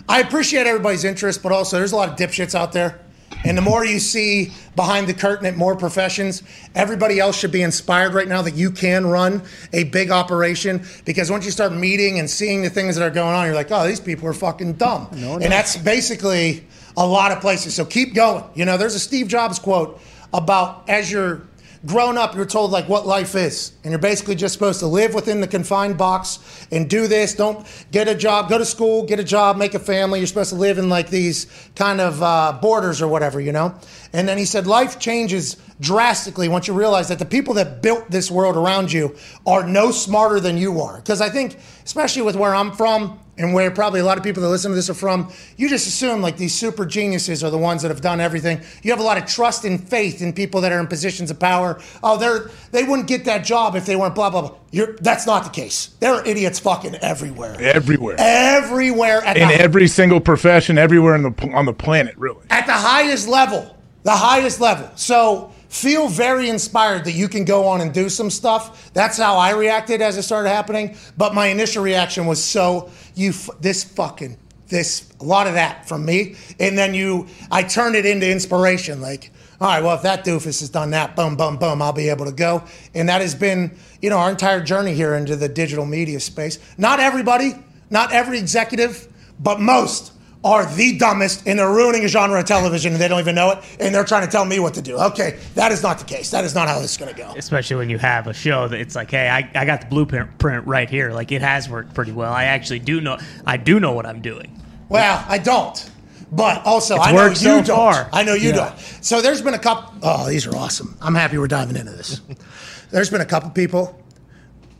I 0.09 0.20
appreciate 0.20 0.66
everybody's 0.66 1.05
interest, 1.05 1.43
but 1.43 1.52
also 1.52 1.77
there's 1.78 1.93
a 1.93 1.97
lot 1.97 2.09
of 2.09 2.16
dipshits 2.16 2.55
out 2.55 2.73
there. 2.73 3.01
And 3.45 3.57
the 3.59 3.63
more 3.63 3.85
you 3.85 3.99
see 3.99 4.53
behind 4.77 5.07
the 5.07 5.15
curtain 5.15 5.47
at 5.47 5.57
more 5.57 5.77
professions, 5.77 6.43
everybody 6.75 7.19
else 7.19 7.37
should 7.37 7.53
be 7.53 7.63
inspired 7.63 8.15
right 8.15 8.29
now 8.29 8.43
that 8.43 8.55
you 8.55 8.71
can 8.71 9.07
run 9.07 9.43
a 9.73 9.85
big 9.85 10.11
operation. 10.11 10.85
Because 11.05 11.31
once 11.31 11.45
you 11.45 11.51
start 11.51 11.73
meeting 11.73 12.19
and 12.19 12.29
seeing 12.31 12.63
the 12.63 12.71
things 12.71 12.97
that 12.97 13.05
are 13.05 13.11
going 13.11 13.35
on, 13.35 13.47
you're 13.47 13.55
like, 13.55 13.71
oh, 13.71 13.87
these 13.87 14.01
people 14.01 14.29
are 14.29 14.33
fucking 14.35 14.75
dumb. 14.75 15.09
and 15.43 15.53
that's 15.53 15.77
basically 15.77 16.65
a 16.97 17.07
lot 17.07 17.33
of 17.33 17.41
places. 17.41 17.75
So 17.75 17.85
keep 17.85 18.15
going. 18.15 18.45
You 18.55 18.65
know, 18.65 18.77
there's 18.77 18.95
a 18.95 19.01
Steve 19.01 19.29
Jobs 19.29 19.59
quote 19.59 20.01
about 20.33 20.89
as 20.89 21.11
you're 21.11 21.43
grown 21.87 22.17
up, 22.17 22.35
you're 22.35 22.47
told 22.47 22.71
like 22.71 22.89
what 22.89 23.07
life 23.07 23.35
is, 23.35 23.73
and 23.83 23.91
you're 23.91 23.99
basically 23.99 24.35
just 24.35 24.55
supposed 24.55 24.81
to 24.81 24.87
live 24.87 25.15
within 25.15 25.41
the 25.41 25.47
confined 25.47 25.99
box 25.99 26.67
and 26.71 26.89
do 26.89 27.07
this. 27.07 27.35
Don't 27.35 27.67
get 27.91 28.09
a 28.09 28.15
job, 28.15 28.49
go 28.49 28.59
to 28.59 28.65
school, 28.65 29.05
get 29.05 29.19
a 29.19 29.25
job, 29.25 29.57
make 29.57 29.75
a 29.75 29.79
family. 29.79 30.21
You're 30.21 30.27
supposed 30.27 30.51
to 30.51 30.57
live 30.57 30.79
in 30.79 30.89
like 30.89 31.11
these 31.11 31.47
kind 31.75 32.01
of 32.01 32.23
uh, 32.23 32.59
borders 32.61 33.03
or 33.03 33.09
whatever, 33.09 33.41
you 33.41 33.53
know. 33.53 33.75
And 34.13 34.29
then 34.29 34.39
he 34.39 34.45
said 34.45 34.67
life 34.67 34.99
changes 34.99 35.57
drastically 35.81 36.49
once 36.49 36.69
you 36.69 36.75
realize 36.75 37.09
that 37.09 37.19
the 37.19 37.25
people 37.25 37.55
that 37.55 37.83
built 37.83 38.11
this 38.11 38.31
world 38.31 38.57
around 38.57 38.93
you 38.93 39.17
are 39.47 39.67
no 39.67 39.91
smarter 39.91 40.39
than 40.39 40.57
you 40.57 40.81
are. 40.81 40.97
Because 40.97 41.21
I 41.21 41.29
think, 41.29 41.59
especially 41.85 42.23
with 42.23 42.37
where 42.37 42.55
I'm 42.55 42.73
from 42.73 43.19
and 43.39 43.55
where 43.55 43.71
probably 43.71 44.01
a 44.01 44.05
lot 44.05 44.19
of 44.19 44.25
people 44.25 44.43
that 44.43 44.49
listen 44.51 44.71
to 44.71 44.75
this 44.75 44.91
are 44.91 44.95
from, 44.95 45.33
you 45.57 45.69
just 45.69 45.87
assume 45.87 46.21
like 46.21 46.37
these 46.37 46.55
super 46.55 46.85
geniuses 46.85 47.43
are 47.43 47.51
the 47.51 47.59
ones 47.59 47.83
that 47.83 47.89
have 47.89 48.03
done 48.03 48.21
everything. 48.21 48.61
You 48.83 48.91
have 48.91 49.01
a 49.01 49.03
lot 49.05 49.17
of 49.17 49.25
trust 49.27 49.65
and 49.65 49.83
faith 49.89 50.21
in 50.21 50.33
people 50.33 50.61
that 50.61 50.73
are 50.73 50.79
in 50.79 50.87
positions 50.87 51.31
of 51.31 51.39
power. 51.39 51.81
Oh, 52.03 52.19
they're 52.19 52.51
they 52.73 52.85
wouldn't 52.85 53.09
get 53.09 53.25
that 53.25 53.45
job 53.45 53.75
if 53.75 53.87
they 53.87 53.97
weren't 53.97 54.15
blah 54.15 54.31
blah 54.31 54.43
blah. 54.43 54.55
You're, 54.71 54.97
that's 54.97 55.27
not 55.27 55.45
the 55.45 55.51
case. 55.51 55.89
There 56.01 56.13
are 56.13 56.25
idiots 56.27 56.59
fucking 56.59 56.97
everywhere. 56.97 57.57
Everywhere. 57.59 58.17
Everywhere 58.19 59.23
at 59.25 59.37
In 59.37 59.49
the, 59.49 59.55
every 59.61 59.89
single 59.89 60.21
profession, 60.21 60.79
everywhere 60.79 61.19
the, 61.19 61.51
on 61.55 61.65
the 61.67 61.73
planet, 61.75 62.17
really. 62.17 62.45
at 62.51 62.67
the 62.67 62.73
highest 62.73 63.29
level. 63.29 63.77
The 64.03 64.11
highest 64.13 64.61
level. 64.61 64.91
So 64.97 65.53
feel 65.73 66.07
very 66.07 66.51
inspired 66.51 67.03
that 67.07 67.12
you 67.12 67.28
can 67.28 67.47
go 67.47 67.66
on 67.66 67.81
and 67.81 67.94
do 67.94 68.11
some 68.11 68.28
stuff. 68.28 68.93
That's 68.93 69.16
how 69.16 69.39
I 69.39 69.53
reacted 69.53 70.03
as 70.03 70.19
it 70.19 70.23
started 70.23 70.51
happening. 70.51 70.97
But 71.16 71.35
my 71.35 71.47
initial 71.47 71.82
reaction 71.82 72.27
was 72.27 72.44
so 72.44 72.90
you 73.15 73.31
f- 73.31 73.49
this 73.59 73.82
fucking 73.82 74.36
this 74.69 75.11
a 75.20 75.24
lot 75.24 75.47
of 75.47 75.55
that 75.55 75.89
from 75.89 76.05
me, 76.05 76.36
and 76.61 76.77
then 76.77 76.93
you 76.93 77.27
I 77.51 77.62
turned 77.62 77.97
it 77.97 78.05
into 78.05 78.31
inspiration. 78.31 79.01
Like, 79.01 79.32
all 79.62 79.69
right, 79.69 79.82
well 79.82 79.97
if 79.97 80.03
that 80.03 80.27
doofus 80.27 80.61
has 80.61 80.69
done 80.69 80.90
that, 80.90 81.16
boom, 81.16 81.36
boom, 81.36 81.57
boom, 81.57 81.81
I'll 81.81 81.93
be 81.94 82.11
able 82.11 82.27
to 82.27 82.32
go. 82.32 82.65
And 82.94 83.09
that 83.09 83.23
has 83.23 83.35
been 83.35 83.74
you 84.03 84.11
know 84.11 84.19
our 84.19 84.31
entire 84.31 84.62
journey 84.62 84.93
here 84.93 85.15
into 85.15 85.36
the 85.36 85.49
digital 85.49 85.86
media 85.86 86.20
space. 86.20 86.59
Not 86.77 87.01
everybody, 87.01 87.55
not 87.89 88.12
every 88.12 88.39
executive, 88.39 89.11
but 89.40 89.59
most 89.59 90.12
are 90.44 90.66
the 90.74 90.98
dumbest 90.98 91.47
and 91.47 91.59
they're 91.59 91.70
ruining 91.70 92.05
a 92.05 92.09
genre 92.09 92.39
of 92.40 92.44
television 92.44 92.93
and 92.93 93.01
they 93.01 93.06
don't 93.06 93.20
even 93.20 93.35
know 93.35 93.52
it 93.52 93.59
and 93.78 93.94
they're 93.94 94.05
trying 94.05 94.24
to 94.24 94.31
tell 94.31 94.44
me 94.44 94.59
what 94.59 94.74
to 94.74 94.82
do. 94.82 94.97
Okay, 94.98 95.39
that 95.55 95.70
is 95.70 95.82
not 95.82 95.98
the 96.01 96.05
case. 96.05 96.31
That 96.32 96.44
is 96.44 96.55
not 96.55 96.66
how 96.69 96.81
this 96.81 96.90
is 96.93 96.97
going 96.97 97.14
to 97.14 97.16
go. 97.16 97.32
Especially 97.36 97.77
when 97.77 97.89
you 97.89 97.98
have 97.98 98.27
a 98.27 98.35
show 98.35 98.66
that 98.69 98.81
it's 98.81 98.97
like, 98.97 99.10
hey, 99.10 99.28
I, 99.28 99.48
I 99.55 99.64
got 99.64 99.82
the 99.82 99.86
blueprint 99.86 100.39
print 100.39 100.66
right 100.66 100.90
here. 100.90 101.12
Like 101.12 101.31
it 101.31 101.43
has 101.43 101.69
worked 101.69 101.94
pretty 101.94 102.10
well. 102.12 102.32
I 102.32 102.44
actually 102.44 102.81
do 102.81 103.01
know. 103.01 103.19
I 103.47 103.56
do 103.56 103.78
know 103.78 103.93
what 103.93 104.05
I'm 104.05 104.20
doing. 104.20 104.60
Well, 104.89 105.24
I 105.28 105.39
don't. 105.39 105.90
But 106.32 106.64
also, 106.66 106.97
It's 106.97 107.06
I 107.06 107.12
know 107.12 107.27
you 107.28 107.35
so 107.35 107.56
don't. 107.62 107.66
far. 107.77 108.09
I 108.12 108.24
know 108.24 108.35
you 108.35 108.48
Yeah. 108.48 108.70
don't. 108.70 108.78
So 109.01 109.20
there's 109.20 109.43
been 109.43 109.55
a 109.55 109.59
couple. 109.59 109.93
Oh, 110.02 110.28
these 110.28 110.47
are 110.47 110.56
awesome. 110.56 110.97
I'm 111.01 111.14
happy 111.14 111.39
we're 111.39 111.47
diving 111.47 111.77
into 111.77 111.93
this. 111.93 112.20
there's 112.90 113.10
been 113.10 113.20
a 113.20 113.27
couple 113.27 113.51
people 113.51 113.97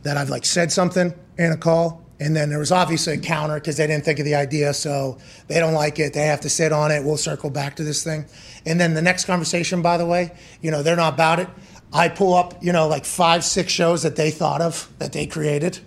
that 0.01 0.17
I've 0.17 0.29
like 0.29 0.45
said 0.45 0.71
something 0.71 1.13
in 1.37 1.51
a 1.51 1.57
call, 1.57 2.02
and 2.19 2.35
then 2.35 2.49
there 2.49 2.59
was 2.59 2.71
obviously 2.71 3.13
a 3.13 3.17
counter 3.17 3.55
because 3.55 3.77
they 3.77 3.87
didn't 3.87 4.05
think 4.05 4.19
of 4.19 4.25
the 4.25 4.35
idea, 4.35 4.73
so 4.73 5.17
they 5.47 5.59
don't 5.59 5.73
like 5.73 5.99
it. 5.99 6.13
They 6.13 6.25
have 6.27 6.41
to 6.41 6.49
sit 6.49 6.71
on 6.71 6.91
it. 6.91 7.03
We'll 7.03 7.17
circle 7.17 7.49
back 7.49 7.75
to 7.77 7.83
this 7.83 8.03
thing, 8.03 8.25
and 8.65 8.79
then 8.79 8.93
the 8.93 9.01
next 9.01 9.25
conversation, 9.25 9.81
by 9.81 9.97
the 9.97 10.05
way, 10.05 10.31
you 10.61 10.71
know, 10.71 10.83
they're 10.83 10.95
not 10.95 11.13
about 11.13 11.39
it. 11.39 11.49
I 11.91 12.09
pull 12.09 12.33
up, 12.33 12.55
you 12.63 12.73
know, 12.73 12.87
like 12.87 13.05
five, 13.05 13.43
six 13.43 13.71
shows 13.71 14.01
that 14.03 14.15
they 14.15 14.31
thought 14.31 14.61
of 14.61 14.89
that 14.99 15.13
they 15.13 15.27
created, 15.27 15.79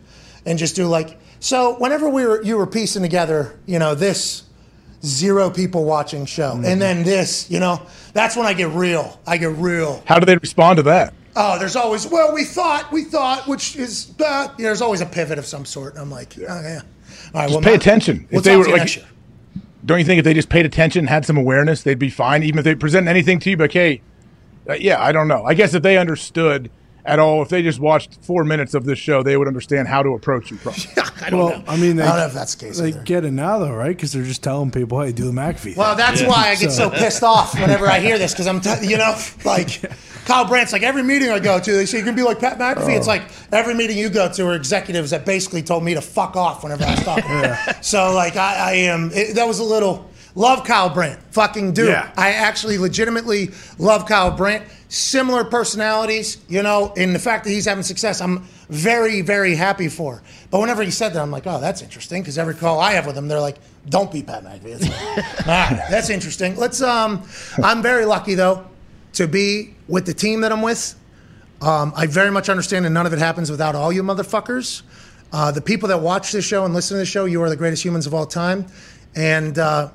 and 0.44 0.58
just 0.58 0.76
do 0.76 0.86
like. 0.86 1.18
So 1.40 1.76
whenever 1.78 2.08
we 2.08 2.26
were, 2.26 2.42
you 2.42 2.56
were 2.56 2.66
piecing 2.66 3.02
together, 3.02 3.58
you 3.66 3.78
know, 3.78 3.94
this 3.94 4.44
zero 5.04 5.50
people 5.50 5.84
watching 5.84 6.26
show, 6.26 6.52
and 6.52 6.64
mm-hmm. 6.64 6.78
then 6.78 7.02
this, 7.04 7.50
you 7.50 7.60
know, 7.60 7.82
that's 8.12 8.36
when 8.36 8.46
I 8.46 8.54
get 8.54 8.70
real. 8.70 9.20
I 9.26 9.36
get 9.36 9.50
real. 9.50 10.02
How 10.06 10.18
do 10.18 10.26
they 10.26 10.36
respond 10.36 10.78
to 10.78 10.82
that? 10.84 11.14
Oh, 11.36 11.58
there's 11.58 11.76
always, 11.76 12.06
well, 12.06 12.32
we 12.32 12.44
thought, 12.44 12.90
we 12.90 13.04
thought, 13.04 13.46
which 13.46 13.76
is, 13.76 14.12
uh, 14.24 14.48
you 14.56 14.62
know, 14.64 14.68
there's 14.70 14.80
always 14.80 15.02
a 15.02 15.06
pivot 15.06 15.38
of 15.38 15.44
some 15.44 15.64
sort. 15.66 15.92
And 15.92 16.00
I'm 16.02 16.10
like, 16.10 16.34
oh, 16.38 16.42
yeah. 16.42 16.48
All 16.48 16.62
right, 16.62 17.42
Just 17.42 17.50
well, 17.52 17.60
pay 17.60 17.70
my- 17.70 17.76
attention. 17.76 18.26
We'll 18.30 18.38
if 18.38 18.44
they 18.44 18.56
were 18.56 18.64
like, 18.68 19.04
don't 19.84 19.98
you 19.98 20.04
think 20.04 20.18
if 20.18 20.24
they 20.24 20.34
just 20.34 20.48
paid 20.48 20.64
attention, 20.66 21.06
had 21.06 21.24
some 21.26 21.36
awareness, 21.36 21.82
they'd 21.82 21.98
be 21.98 22.08
fine? 22.10 22.42
Even 22.42 22.58
if 22.58 22.64
they 22.64 22.74
present 22.74 23.06
anything 23.06 23.38
to 23.40 23.50
you, 23.50 23.56
but 23.56 23.70
hey, 23.72 24.00
uh, 24.68 24.72
yeah, 24.74 25.00
I 25.02 25.12
don't 25.12 25.28
know. 25.28 25.44
I 25.44 25.54
guess 25.54 25.74
if 25.74 25.82
they 25.82 25.98
understood 25.98 26.70
at 27.06 27.18
all, 27.18 27.42
if 27.42 27.48
they 27.48 27.62
just 27.62 27.78
watched 27.78 28.18
four 28.22 28.44
minutes 28.44 28.74
of 28.74 28.84
this 28.84 28.98
show, 28.98 29.22
they 29.22 29.36
would 29.36 29.48
understand 29.48 29.86
how 29.88 30.02
to 30.02 30.10
approach 30.10 30.50
you. 30.50 30.56
Probably. 30.56 30.82
I 31.22 31.30
don't 31.30 31.38
well, 31.38 31.58
know. 31.58 31.64
I 31.68 31.76
mean, 31.76 31.96
they, 31.96 32.02
I 32.02 32.08
don't 32.08 32.16
know 32.18 32.26
if 32.26 32.34
that's 32.34 32.54
the 32.54 32.66
case. 32.66 32.78
They 32.78 32.88
either. 32.88 33.02
get 33.02 33.24
it 33.24 33.30
now, 33.30 33.58
though, 33.58 33.72
right? 33.72 33.96
Because 33.96 34.12
they're 34.12 34.24
just 34.24 34.42
telling 34.42 34.70
people, 34.70 35.00
"Hey, 35.00 35.12
do 35.12 35.24
the 35.24 35.32
McAfee." 35.32 35.76
thing. 35.76 35.82
Well, 35.82 35.96
that's 35.96 36.22
why 36.22 36.48
I 36.48 36.54
get 36.56 36.72
so 36.72 36.90
pissed 37.02 37.22
off 37.22 37.54
whenever 37.54 37.86
I 37.86 38.00
hear 38.00 38.18
this 38.18 38.32
because 38.32 38.46
I'm, 38.46 38.60
t- 38.60 38.88
you 38.88 38.98
know, 38.98 39.16
like 39.44 39.82
Kyle 40.24 40.46
Brandt's 40.46 40.72
like 40.72 40.82
every 40.82 41.02
meeting 41.02 41.30
I 41.30 41.38
go 41.38 41.60
to, 41.60 41.72
they 41.72 41.86
say 41.86 41.98
you're 41.98 42.04
gonna 42.04 42.16
be 42.16 42.22
like 42.22 42.40
Pat 42.40 42.58
McAfee. 42.58 42.96
It's 42.96 43.06
oh. 43.06 43.10
like 43.10 43.22
every 43.52 43.74
meeting 43.74 43.98
you 43.98 44.08
go 44.08 44.30
to 44.30 44.46
are 44.48 44.54
executives 44.54 45.10
that 45.10 45.24
basically 45.24 45.62
told 45.62 45.84
me 45.84 45.94
to 45.94 46.00
fuck 46.00 46.36
off 46.36 46.62
whenever 46.62 46.84
I 46.84 46.90
was 46.90 47.04
talking. 47.04 47.82
So 47.82 48.12
like 48.14 48.36
I, 48.36 48.70
I 48.70 48.72
am. 48.72 49.10
It, 49.12 49.34
that 49.34 49.46
was 49.46 49.58
a 49.58 49.64
little. 49.64 50.10
Love 50.36 50.64
Kyle 50.64 50.90
Brandt, 50.90 51.18
fucking 51.30 51.72
dude. 51.72 51.88
Yeah. 51.88 52.12
I 52.14 52.32
actually 52.32 52.76
legitimately 52.76 53.52
love 53.78 54.04
Kyle 54.04 54.30
Brandt. 54.30 54.66
Similar 54.88 55.44
personalities, 55.44 56.36
you 56.46 56.62
know, 56.62 56.92
in 56.92 57.14
the 57.14 57.18
fact 57.18 57.44
that 57.44 57.50
he's 57.50 57.64
having 57.64 57.82
success, 57.82 58.20
I'm 58.20 58.44
very, 58.68 59.22
very 59.22 59.54
happy 59.54 59.88
for. 59.88 60.22
But 60.50 60.60
whenever 60.60 60.82
he 60.82 60.90
said 60.90 61.14
that, 61.14 61.22
I'm 61.22 61.30
like, 61.30 61.46
oh, 61.46 61.58
that's 61.58 61.80
interesting. 61.80 62.20
Because 62.20 62.36
every 62.36 62.54
call 62.54 62.78
I 62.80 62.92
have 62.92 63.06
with 63.06 63.16
him, 63.16 63.28
they're 63.28 63.40
like, 63.40 63.56
don't 63.88 64.12
be 64.12 64.22
Pat 64.22 64.44
McAfee. 64.44 64.82
Like, 64.82 65.46
right, 65.46 65.86
that's 65.90 66.10
interesting. 66.10 66.54
Let's. 66.56 66.82
Um, 66.82 67.26
I'm 67.62 67.82
very 67.82 68.04
lucky 68.04 68.34
though 68.34 68.66
to 69.14 69.26
be 69.26 69.74
with 69.88 70.04
the 70.04 70.14
team 70.14 70.42
that 70.42 70.52
I'm 70.52 70.62
with. 70.62 70.94
Um, 71.62 71.94
I 71.96 72.06
very 72.06 72.30
much 72.30 72.50
understand 72.50 72.84
that 72.84 72.90
none 72.90 73.06
of 73.06 73.14
it 73.14 73.18
happens 73.18 73.50
without 73.50 73.74
all 73.74 73.90
you 73.90 74.02
motherfuckers. 74.02 74.82
Uh, 75.32 75.50
the 75.50 75.62
people 75.62 75.88
that 75.88 76.00
watch 76.00 76.30
this 76.30 76.44
show 76.44 76.66
and 76.66 76.74
listen 76.74 76.96
to 76.96 76.98
the 76.98 77.06
show, 77.06 77.24
you 77.24 77.40
are 77.42 77.48
the 77.48 77.56
greatest 77.56 77.82
humans 77.82 78.06
of 78.06 78.12
all 78.12 78.26
time. 78.26 78.66
And 79.14 79.58
uh, 79.58 79.88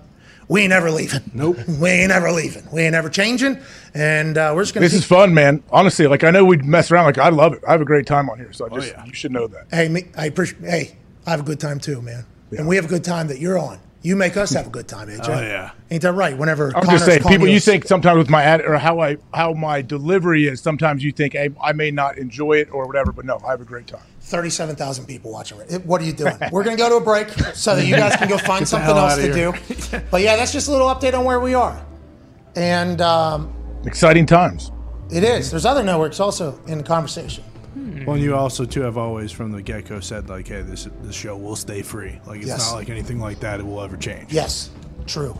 we 0.51 0.63
ain't 0.63 0.73
ever 0.73 0.91
leaving. 0.91 1.21
Nope. 1.33 1.57
We 1.79 1.89
ain't 1.89 2.11
ever 2.11 2.29
leaving. 2.29 2.67
We 2.73 2.81
ain't 2.81 2.93
ever 2.93 3.09
changing. 3.09 3.57
And 3.93 4.37
uh, 4.37 4.51
we're 4.53 4.63
just 4.63 4.73
going 4.73 4.81
to 4.81 4.89
This 4.89 4.93
is 4.93 5.05
fun, 5.05 5.33
man. 5.33 5.63
Honestly, 5.71 6.07
like 6.07 6.25
I 6.25 6.31
know 6.31 6.43
we'd 6.43 6.65
mess 6.65 6.91
around. 6.91 7.05
Like 7.05 7.17
I 7.17 7.29
love 7.29 7.53
it. 7.53 7.63
I 7.65 7.71
have 7.71 7.79
a 7.79 7.85
great 7.85 8.05
time 8.05 8.29
on 8.29 8.37
here. 8.37 8.51
So 8.51 8.65
I 8.65 8.69
just 8.77 8.93
you 9.05 9.13
should 9.13 9.31
know 9.31 9.47
that. 9.47 9.67
Hey, 9.71 9.87
me, 9.87 10.07
I 10.17 10.25
appreciate. 10.25 10.69
Hey, 10.69 10.97
I 11.25 11.31
have 11.31 11.39
a 11.39 11.43
good 11.43 11.61
time 11.61 11.79
too, 11.79 12.01
man. 12.01 12.25
And 12.51 12.67
we 12.67 12.75
have 12.75 12.83
a 12.83 12.89
good 12.89 13.05
time 13.05 13.27
that 13.27 13.39
you're 13.39 13.57
on. 13.57 13.79
You 14.03 14.15
make 14.15 14.35
us 14.35 14.51
have 14.51 14.67
a 14.67 14.69
good 14.69 14.87
time, 14.87 15.07
AJ. 15.07 15.29
Oh, 15.29 15.39
yeah. 15.39 15.71
Ain't 15.91 16.01
that 16.01 16.13
right? 16.13 16.35
Whenever 16.35 16.75
I'm 16.75 16.83
Connor's 16.83 17.01
just 17.01 17.05
saying, 17.05 17.23
people. 17.23 17.47
You 17.47 17.57
a- 17.57 17.61
think 17.61 17.87
sometimes 17.87 18.17
with 18.17 18.29
my 18.29 18.43
ad 18.43 18.61
or 18.61 18.77
how 18.77 18.99
I 18.99 19.17
how 19.33 19.53
my 19.53 19.81
delivery 19.81 20.47
is. 20.47 20.59
Sometimes 20.59 21.03
you 21.03 21.11
think, 21.13 21.33
hey, 21.33 21.51
I 21.61 21.71
may 21.71 21.91
not 21.91 22.17
enjoy 22.17 22.53
it 22.53 22.73
or 22.73 22.87
whatever, 22.87 23.13
but 23.13 23.25
no, 23.25 23.39
I 23.45 23.51
have 23.51 23.61
a 23.61 23.65
great 23.65 23.87
time. 23.87 24.01
37,000 24.31 25.05
people 25.05 25.31
watching. 25.31 25.59
it. 25.69 25.85
What 25.85 26.01
are 26.01 26.05
you 26.05 26.13
doing? 26.13 26.35
We're 26.51 26.63
going 26.63 26.75
to 26.75 26.81
go 26.81 26.89
to 26.89 26.95
a 26.95 27.01
break 27.01 27.29
so 27.53 27.75
that 27.75 27.85
you 27.85 27.95
guys 27.95 28.15
can 28.15 28.27
go 28.29 28.37
find 28.39 28.67
something 28.73 28.89
else 28.89 29.15
to 29.15 29.21
here. 29.33 29.51
do. 29.51 29.99
But 30.11 30.21
yeah, 30.21 30.35
that's 30.37 30.51
just 30.51 30.67
a 30.67 30.71
little 30.71 30.87
update 30.87 31.13
on 31.13 31.23
where 31.25 31.39
we 31.39 31.53
are. 31.53 31.85
And 32.55 32.99
um, 33.01 33.53
Exciting 33.85 34.25
times. 34.25 34.71
it 35.11 35.23
is. 35.23 35.51
There's 35.51 35.65
other 35.65 35.83
networks 35.83 36.19
also 36.19 36.59
in 36.67 36.77
the 36.79 36.83
conversation. 36.83 37.43
Well, 38.05 38.15
and 38.15 38.23
you 38.23 38.35
also 38.35 38.65
too 38.65 38.81
have 38.81 38.97
always 38.97 39.31
from 39.31 39.51
the 39.51 39.61
get 39.61 39.85
go 39.87 39.99
said 40.01 40.27
like, 40.27 40.47
"Hey, 40.47 40.61
this 40.61 40.87
this 41.03 41.15
show 41.15 41.37
will 41.37 41.55
stay 41.55 41.81
free. 41.81 42.19
Like 42.25 42.39
it's 42.39 42.47
Yes. 42.47 42.69
not 42.69 42.75
like 42.75 42.89
anything 42.89 43.19
like 43.19 43.39
that. 43.41 43.59
It 43.61 43.65
will 43.65 43.81
ever 43.81 43.95
change." 43.95 44.33
Yes, 44.33 44.71
true. 45.07 45.37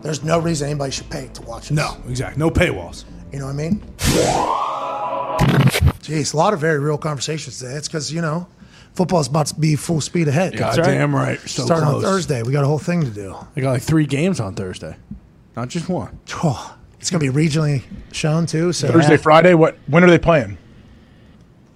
There's 0.00 0.22
no 0.24 0.38
reason 0.38 0.70
anybody 0.70 0.92
should 0.92 1.10
pay 1.10 1.28
to 1.34 1.42
watch 1.42 1.68
this. 1.68 1.76
No, 1.76 1.96
exactly. 2.08 2.38
No 2.38 2.50
paywalls. 2.50 3.04
You 3.32 3.40
know 3.40 3.46
what 3.46 3.52
I 3.52 3.54
mean? 3.54 3.82
Jeez, 6.08 6.32
a 6.32 6.36
lot 6.38 6.54
of 6.54 6.60
very 6.60 6.78
real 6.78 6.96
conversations 6.96 7.58
today. 7.58 7.74
It's 7.74 7.86
because, 7.86 8.10
you 8.10 8.22
know, 8.22 8.48
football's 8.94 9.28
about 9.28 9.46
to 9.48 9.54
be 9.54 9.76
full 9.76 10.00
speed 10.00 10.26
ahead. 10.26 10.56
Goddamn 10.56 11.14
right. 11.14 11.38
So 11.40 11.66
Starting 11.66 11.86
on. 11.86 12.00
Thursday. 12.00 12.42
We 12.42 12.52
got 12.52 12.64
a 12.64 12.66
whole 12.66 12.78
thing 12.78 13.02
to 13.02 13.10
do. 13.10 13.36
They 13.54 13.60
got 13.60 13.72
like 13.72 13.82
three 13.82 14.06
games 14.06 14.40
on 14.40 14.54
Thursday, 14.54 14.96
not 15.54 15.68
just 15.68 15.90
one. 15.90 16.18
Oh, 16.42 16.76
it's 16.98 17.10
going 17.10 17.24
to 17.24 17.30
be 17.30 17.46
regionally 17.46 17.82
shown 18.10 18.46
too. 18.46 18.72
So 18.72 18.88
Thursday, 18.88 19.18
Friday. 19.18 19.52
What? 19.52 19.76
When 19.86 20.02
are 20.02 20.10
they 20.10 20.18
playing? 20.18 20.56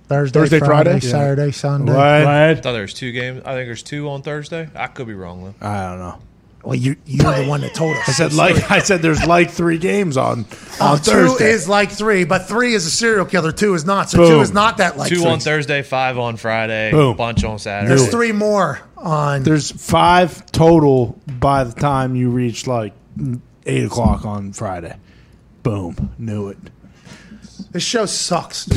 Thursday, 0.09 0.41
Thursday, 0.41 0.59
Friday? 0.61 1.01
Saturday, 1.01 1.53
Sunday. 1.53 1.93
I 1.93 2.55
thought 2.55 2.73
there 2.73 2.83
was 2.83 2.95
two 2.95 3.13
games. 3.13 3.43
I 3.45 3.55
think 3.55 3.69
there's 3.69 3.83
two 3.83 4.09
on 4.09 4.23
Thursday. 4.23 4.71
I 4.75 4.87
could 4.87 5.07
be 5.07 5.15
wrong 5.15 5.45
though. 5.45 5.67
I 5.67 5.91
don't 5.91 5.99
know. 5.99 6.19
Well, 6.65 6.77
you 6.77 6.95
you're 7.07 7.35
the 7.35 7.47
one 7.47 7.61
that 7.63 7.75
told 7.75 7.97
us. 7.97 8.09
I 8.09 8.13
said 8.13 8.33
like 8.35 8.71
I 8.71 8.79
said. 8.79 9.03
There's 9.03 9.27
like 9.27 9.51
three 9.51 9.79
games 9.79 10.17
on 10.17 10.47
Oh, 10.81 10.93
on 10.93 10.99
two 10.99 11.11
Thursday. 11.11 11.51
is 11.51 11.69
like 11.69 11.91
three, 11.91 12.25
but 12.25 12.47
three 12.47 12.75
is 12.75 12.87
a 12.87 12.91
serial 12.91 13.25
killer. 13.25 13.51
Two 13.51 13.75
is 13.75 13.85
not. 13.85 14.11
So 14.11 14.19
Boom. 14.19 14.29
two 14.29 14.41
is 14.41 14.53
not 14.53 14.77
that 14.77 14.97
like 14.97 15.09
two 15.09 15.23
three. 15.23 15.27
on 15.31 15.41
Thursday, 15.41 15.83
five 15.83 16.19
on 16.19 16.37
Friday, 16.37 16.93
Boom. 16.93 17.17
bunch 17.17 17.43
on 17.43 17.59
Saturday. 17.59 17.89
There's 17.95 18.09
three 18.11 18.31
more 18.33 18.81
on. 18.97 19.43
There's 19.43 19.73
five 19.73 20.47
total 20.53 21.19
by 21.27 21.65
the 21.65 21.73
time 21.73 22.15
you 22.15 22.31
reach 22.31 22.67
like 22.69 22.93
eight 23.67 23.85
o'clock 23.85 24.25
on 24.25 24.53
Friday. 24.53 24.97
Boom, 25.65 26.15
knew 26.19 26.49
it. 26.49 26.59
This 27.71 27.83
show 27.83 28.07
sucks. 28.07 28.69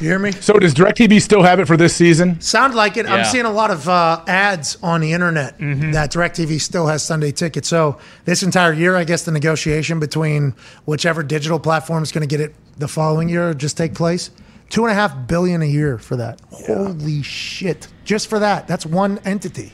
You 0.00 0.08
hear 0.08 0.18
me? 0.18 0.32
So 0.32 0.54
does 0.54 0.74
DirecTV 0.74 1.22
still 1.22 1.42
have 1.42 1.60
it 1.60 1.66
for 1.66 1.76
this 1.76 1.94
season? 1.94 2.40
Sound 2.40 2.74
like 2.74 2.96
it. 2.96 3.06
I'm 3.06 3.24
seeing 3.24 3.44
a 3.44 3.52
lot 3.52 3.70
of 3.70 3.88
uh, 3.88 4.24
ads 4.26 4.76
on 4.82 5.00
the 5.00 5.12
internet 5.12 5.56
that 5.58 6.10
DirecTV 6.12 6.60
still 6.60 6.86
has 6.86 7.04
Sunday 7.04 7.30
tickets. 7.30 7.68
So 7.68 7.98
this 8.24 8.42
entire 8.42 8.72
year, 8.72 8.96
I 8.96 9.04
guess 9.04 9.24
the 9.24 9.30
negotiation 9.32 10.00
between 10.00 10.54
whichever 10.84 11.22
digital 11.22 11.60
platform 11.60 12.02
is 12.02 12.10
going 12.12 12.26
to 12.26 12.28
get 12.28 12.40
it 12.40 12.54
the 12.76 12.88
following 12.88 13.28
year 13.28 13.54
just 13.54 13.76
take 13.76 13.94
place. 13.94 14.30
Two 14.68 14.82
and 14.84 14.90
a 14.90 14.94
half 14.94 15.28
billion 15.28 15.62
a 15.62 15.66
year 15.66 15.98
for 15.98 16.16
that. 16.16 16.40
Holy 16.50 17.22
shit! 17.22 17.86
Just 18.04 18.28
for 18.28 18.40
that. 18.40 18.66
That's 18.66 18.84
one 18.84 19.18
entity. 19.24 19.72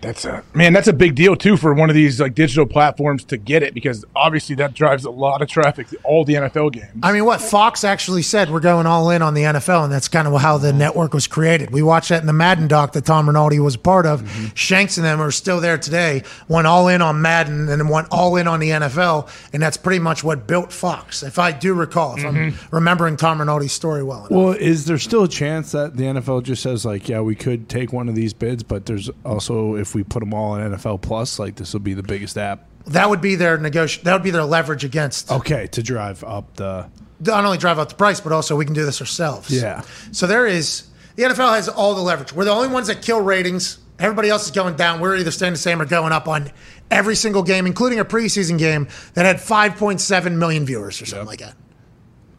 That's 0.00 0.24
a 0.24 0.42
man. 0.54 0.72
That's 0.72 0.88
a 0.88 0.92
big 0.92 1.14
deal 1.14 1.36
too 1.36 1.56
for 1.56 1.74
one 1.74 1.90
of 1.90 1.94
these 1.94 2.20
like 2.20 2.34
digital 2.34 2.66
platforms 2.66 3.24
to 3.24 3.36
get 3.36 3.62
it 3.62 3.74
because 3.74 4.04
obviously 4.16 4.54
that 4.56 4.74
drives 4.74 5.04
a 5.04 5.10
lot 5.10 5.42
of 5.42 5.48
traffic 5.48 5.88
to 5.88 5.98
all 6.04 6.24
the 6.24 6.34
NFL 6.34 6.72
games. 6.72 6.90
I 7.02 7.12
mean, 7.12 7.24
what 7.24 7.40
Fox 7.40 7.84
actually 7.84 8.22
said, 8.22 8.50
we're 8.50 8.60
going 8.60 8.86
all 8.86 9.10
in 9.10 9.22
on 9.22 9.34
the 9.34 9.42
NFL, 9.42 9.84
and 9.84 9.92
that's 9.92 10.08
kind 10.08 10.26
of 10.26 10.40
how 10.40 10.58
the 10.58 10.72
network 10.72 11.12
was 11.12 11.26
created. 11.26 11.70
We 11.70 11.82
watched 11.82 12.08
that 12.08 12.20
in 12.20 12.26
the 12.26 12.32
Madden 12.32 12.68
doc 12.68 12.92
that 12.92 13.04
Tom 13.04 13.26
Rinaldi 13.26 13.60
was 13.60 13.74
a 13.74 13.78
part 13.78 14.06
of. 14.06 14.22
Mm-hmm. 14.22 14.54
Shanks 14.54 14.96
and 14.96 15.04
them 15.04 15.20
are 15.20 15.30
still 15.30 15.60
there 15.60 15.78
today, 15.78 16.22
went 16.48 16.66
all 16.66 16.88
in 16.88 17.02
on 17.02 17.20
Madden 17.20 17.68
and 17.68 17.80
then 17.80 17.88
went 17.88 18.08
all 18.10 18.36
in 18.36 18.48
on 18.48 18.60
the 18.60 18.70
NFL, 18.70 19.28
and 19.52 19.62
that's 19.62 19.76
pretty 19.76 19.98
much 19.98 20.24
what 20.24 20.46
built 20.46 20.72
Fox, 20.72 21.22
if 21.22 21.38
I 21.38 21.52
do 21.52 21.74
recall, 21.74 22.16
if 22.16 22.24
I'm 22.24 22.34
mm-hmm. 22.34 22.74
remembering 22.74 23.16
Tom 23.16 23.38
Rinaldi's 23.38 23.72
story 23.72 24.02
well 24.02 24.20
enough. 24.20 24.30
Well, 24.30 24.52
is 24.52 24.86
there 24.86 24.98
still 24.98 25.24
a 25.24 25.28
chance 25.28 25.72
that 25.72 25.96
the 25.96 26.04
NFL 26.04 26.44
just 26.44 26.62
says 26.62 26.84
like, 26.84 27.08
yeah, 27.08 27.20
we 27.20 27.34
could 27.34 27.68
take 27.68 27.92
one 27.92 28.08
of 28.08 28.14
these 28.14 28.32
bids, 28.32 28.62
but 28.62 28.86
there's 28.86 29.10
also 29.24 29.76
if 29.76 29.89
we 29.94 30.02
put 30.04 30.20
them 30.20 30.32
all 30.34 30.56
in 30.56 30.72
NFL 30.72 31.02
Plus, 31.02 31.38
like 31.38 31.56
this 31.56 31.72
will 31.72 31.80
be 31.80 31.94
the 31.94 32.02
biggest 32.02 32.36
app. 32.38 32.66
That 32.86 33.08
would 33.10 33.20
be 33.20 33.34
their 33.36 33.58
negoti- 33.58 34.02
That 34.02 34.14
would 34.14 34.22
be 34.22 34.30
their 34.30 34.44
leverage 34.44 34.84
against 34.84 35.30
Okay, 35.30 35.66
to 35.68 35.82
drive 35.82 36.24
up 36.24 36.56
the 36.56 36.86
not 37.20 37.44
only 37.44 37.58
drive 37.58 37.78
up 37.78 37.90
the 37.90 37.94
price, 37.94 38.20
but 38.20 38.32
also 38.32 38.56
we 38.56 38.64
can 38.64 38.72
do 38.74 38.84
this 38.86 39.00
ourselves. 39.00 39.50
Yeah. 39.50 39.82
So 40.12 40.26
there 40.26 40.46
is 40.46 40.84
the 41.16 41.24
NFL 41.24 41.54
has 41.54 41.68
all 41.68 41.94
the 41.94 42.00
leverage. 42.00 42.32
We're 42.32 42.46
the 42.46 42.50
only 42.52 42.68
ones 42.68 42.86
that 42.86 43.02
kill 43.02 43.20
ratings. 43.20 43.78
Everybody 43.98 44.30
else 44.30 44.46
is 44.46 44.50
going 44.52 44.76
down. 44.76 45.00
We're 45.00 45.16
either 45.18 45.30
staying 45.30 45.52
the 45.52 45.58
same 45.58 45.82
or 45.82 45.84
going 45.84 46.12
up 46.12 46.26
on 46.26 46.50
every 46.90 47.14
single 47.14 47.42
game, 47.42 47.66
including 47.66 47.98
a 47.98 48.04
preseason 48.06 48.58
game 48.58 48.88
that 49.12 49.26
had 49.26 49.36
5.7 49.36 50.32
million 50.38 50.64
viewers 50.64 51.02
or 51.02 51.06
something 51.06 51.26
like 51.26 51.40
that. 51.40 51.54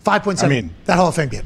5.7. 0.03 0.43
I 0.43 0.47
mean- 0.47 0.73
that 0.85 0.95
Hall 0.95 1.09
of 1.09 1.15
Fame 1.15 1.29
game. 1.29 1.45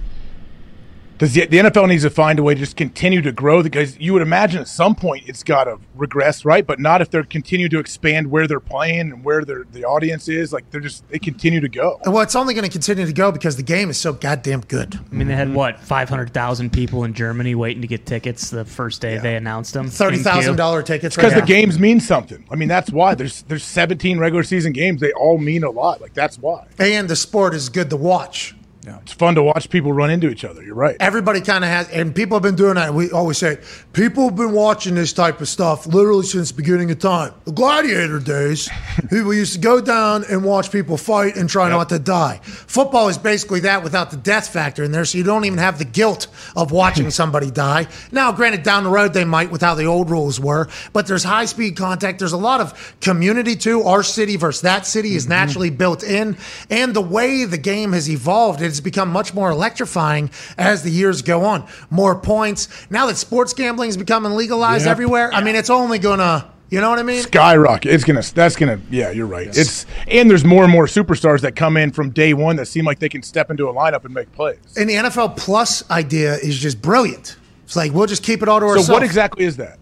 Does 1.17 1.33
the, 1.33 1.45
the 1.45 1.57
NFL 1.57 1.87
needs 1.87 2.03
to 2.03 2.09
find 2.09 2.39
a 2.39 2.43
way 2.43 2.55
to 2.55 2.59
just 2.59 2.75
continue 2.75 3.21
to 3.21 3.31
grow 3.31 3.63
because 3.63 3.97
you 3.99 4.11
would 4.13 4.21
imagine 4.21 4.61
at 4.61 4.67
some 4.67 4.95
point 4.95 5.23
it's 5.27 5.43
got 5.43 5.65
to 5.65 5.79
regress, 5.95 6.43
right? 6.43 6.65
But 6.65 6.79
not 6.79 7.01
if 7.01 7.09
they're 7.09 7.23
continue 7.23 7.69
to 7.69 7.79
expand 7.79 8.29
where 8.29 8.47
they're 8.47 8.59
playing 8.59 9.11
and 9.11 9.23
where 9.23 9.45
their 9.45 9.63
the 9.71 9.85
audience 9.85 10.27
is. 10.27 10.51
Like 10.51 10.69
they're 10.71 10.81
just 10.81 11.07
they 11.09 11.19
continue 11.19 11.61
to 11.61 11.69
go. 11.69 11.99
Well, 12.05 12.21
it's 12.21 12.35
only 12.35 12.53
going 12.53 12.65
to 12.65 12.71
continue 12.71 13.05
to 13.05 13.13
go 13.13 13.31
because 13.31 13.55
the 13.55 13.63
game 13.63 13.89
is 13.89 13.97
so 13.97 14.13
goddamn 14.13 14.61
good. 14.61 14.95
I 14.95 15.15
mean, 15.15 15.27
they 15.27 15.35
had 15.35 15.53
what 15.53 15.79
five 15.79 16.09
hundred 16.09 16.33
thousand 16.33 16.73
people 16.73 17.03
in 17.03 17.13
Germany 17.13 17.55
waiting 17.55 17.81
to 17.81 17.87
get 17.87 18.05
tickets 18.05 18.49
the 18.49 18.65
first 18.65 19.01
day 19.01 19.17
they 19.17 19.35
announced 19.35 19.73
them. 19.73 19.89
Thirty 19.89 20.17
thousand 20.17 20.57
dollar 20.57 20.83
tickets. 20.83 21.15
Because 21.15 21.33
right 21.33 21.41
the 21.41 21.47
games 21.47 21.79
mean 21.79 21.99
something. 21.99 22.45
I 22.51 22.55
mean, 22.55 22.67
that's 22.67 22.91
why 22.91 23.15
there's 23.15 23.43
there's 23.43 23.63
17 23.63 24.19
regular 24.19 24.43
season 24.43 24.73
games. 24.73 25.01
They 25.01 25.13
all 25.13 25.37
mean 25.37 25.63
a 25.63 25.69
lot. 25.71 26.01
Like 26.01 26.13
that's 26.13 26.37
why 26.37 26.67
and 26.77 27.09
the 27.09 27.15
sport 27.15 27.53
is 27.53 27.69
good 27.69 27.89
to 27.89 27.97
watch. 27.97 28.55
It's 28.85 29.13
fun 29.13 29.35
to 29.35 29.43
watch 29.43 29.69
people 29.69 29.93
run 29.93 30.11
into 30.11 30.29
each 30.29 30.45
other. 30.45 30.61
You're 30.63 30.75
right. 30.75 30.95
Everybody 30.99 31.41
kind 31.41 31.63
of 31.63 31.69
has, 31.69 31.89
and 31.89 32.13
people 32.13 32.35
have 32.35 32.43
been 32.43 32.55
doing 32.55 32.75
that. 32.75 32.93
We 32.93 33.09
always 33.11 33.37
say 33.37 33.57
people 33.93 34.25
have 34.25 34.35
been 34.35 34.51
watching 34.51 34.93
this 34.95 35.11
type 35.11 35.41
of 35.41 35.47
stuff 35.47 35.87
literally 35.87 36.25
since 36.25 36.51
the 36.51 36.57
beginning 36.57 36.91
of 36.91 36.99
time. 36.99 37.33
The 37.45 37.51
gladiator 37.51 38.19
days, 38.19 38.69
people 39.09 39.33
used 39.33 39.53
to 39.53 39.59
go 39.59 39.81
down 39.81 40.23
and 40.29 40.43
watch 40.43 40.71
people 40.71 40.97
fight 40.97 41.35
and 41.35 41.49
try 41.49 41.69
not 41.69 41.89
to 41.89 41.99
die. 41.99 42.39
Football 42.43 43.07
is 43.07 43.17
basically 43.17 43.61
that 43.61 43.83
without 43.83 44.11
the 44.11 44.17
death 44.17 44.49
factor 44.49 44.83
in 44.83 44.91
there, 44.91 45.05
so 45.05 45.17
you 45.17 45.23
don't 45.23 45.45
even 45.45 45.57
have 45.57 45.79
the 45.79 45.85
guilt 45.85 46.27
of 46.55 46.71
watching 46.71 47.09
somebody 47.15 47.49
die. 47.49 47.87
Now, 48.11 48.31
granted, 48.31 48.63
down 48.63 48.83
the 48.83 48.91
road 48.91 49.13
they 49.13 49.25
might 49.25 49.49
with 49.49 49.61
how 49.61 49.73
the 49.73 49.85
old 49.85 50.11
rules 50.11 50.39
were, 50.39 50.69
but 50.93 51.07
there's 51.07 51.23
high 51.23 51.45
speed 51.45 51.75
contact. 51.75 52.19
There's 52.19 52.33
a 52.33 52.37
lot 52.37 52.61
of 52.61 52.95
community 53.01 53.55
too. 53.55 53.81
Our 53.83 54.03
city 54.03 54.35
versus 54.35 54.61
that 54.61 54.85
city 54.85 55.15
is 55.15 55.23
mm-hmm. 55.23 55.31
naturally 55.31 55.69
built 55.71 56.03
in, 56.03 56.37
and 56.69 56.93
the 56.93 57.01
way 57.01 57.45
the 57.45 57.57
game 57.57 57.93
has 57.93 58.09
evolved, 58.09 58.61
it 58.61 58.74
has 58.75 58.81
become 58.81 59.09
much 59.09 59.33
more 59.33 59.49
electrifying 59.49 60.29
as 60.57 60.83
the 60.83 60.89
years 60.91 61.21
go 61.21 61.43
on. 61.45 61.67
More 61.89 62.15
points. 62.15 62.67
Now 62.89 63.07
that 63.07 63.17
sports 63.17 63.53
gambling 63.53 63.89
is 63.89 63.97
becoming 63.97 64.33
legalized 64.33 64.85
Yep. 64.85 64.91
everywhere, 64.91 65.33
I 65.33 65.41
mean, 65.43 65.55
it's 65.55 65.69
only 65.69 65.99
gonna, 65.99 66.45
you 66.69 66.81
know 66.81 66.89
what 66.89 66.99
I 66.99 67.03
mean? 67.03 67.21
Skyrocket. 67.21 67.91
It's 67.91 68.03
gonna. 68.03 68.21
That's 68.21 68.55
gonna. 68.55 68.79
Yeah, 68.89 69.11
you're 69.11 69.27
right. 69.27 69.47
It's 69.47 69.85
and 70.07 70.29
there's 70.29 70.43
more 70.43 70.63
and 70.63 70.71
more 70.71 70.85
superstars 70.87 71.41
that 71.41 71.55
come 71.55 71.77
in 71.77 71.91
from 71.91 72.09
day 72.09 72.33
one 72.33 72.55
that 72.57 72.65
seem 72.67 72.85
like 72.85 72.99
they 72.99 73.09
can 73.09 73.21
step 73.23 73.49
into 73.51 73.67
a 73.69 73.73
lineup 73.73 74.03
and 74.05 74.13
make 74.13 74.31
plays. 74.33 74.57
And 74.77 74.89
the 74.89 74.95
NFL 74.95 75.37
Plus 75.37 75.89
idea 75.91 76.35
is 76.35 76.57
just 76.57 76.81
brilliant. 76.81 77.37
It's 77.65 77.75
like 77.75 77.93
we'll 77.93 78.07
just 78.07 78.23
keep 78.23 78.41
it 78.41 78.49
all 78.49 78.59
to 78.59 78.65
ourselves. 78.65 78.87
So 78.87 78.93
what 78.93 79.03
exactly 79.03 79.45
is 79.45 79.57
that? 79.57 79.77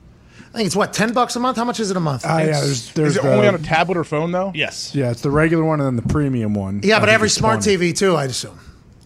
I 0.53 0.57
think 0.57 0.68
it's 0.68 0.76
what 0.76 0.94
ten 0.94 1.14
bucks 1.14 1.36
a 1.36 1.40
month. 1.40 1.57
How 1.57 1.65
much 1.65 1.80
is 1.80 1.90
it 1.90 1.98
a 1.98 1.99
month? 1.99 2.24
Ah, 2.28 2.38
yeah, 2.40 2.45
there's, 2.61 2.91
there's 2.94 3.10
Is 3.14 3.18
it 3.18 3.24
the- 3.24 3.34
only 3.34 3.48
on 3.48 3.56
a 3.56 3.60
tablet 3.60 3.98
or 3.98 4.03
phone 4.03 4.32
though? 4.32 4.52
Yes. 4.53 4.94
yeah, 4.94 5.10
it's 5.10 5.22
the 5.22 5.32
regular 5.32 5.64
one 5.64 5.80
and 5.82 5.88
then 5.88 5.95
the 6.06 6.14
premium 6.14 6.53
one. 6.53 6.82
yeah, 6.84 6.98
I 6.98 6.99
but 6.99 7.10
every 7.10 7.30
smart 7.30 7.64
20. 7.64 7.78
TV 7.91 7.98
too. 7.98 8.15
I'd 8.15 8.30
assume. 8.30 8.60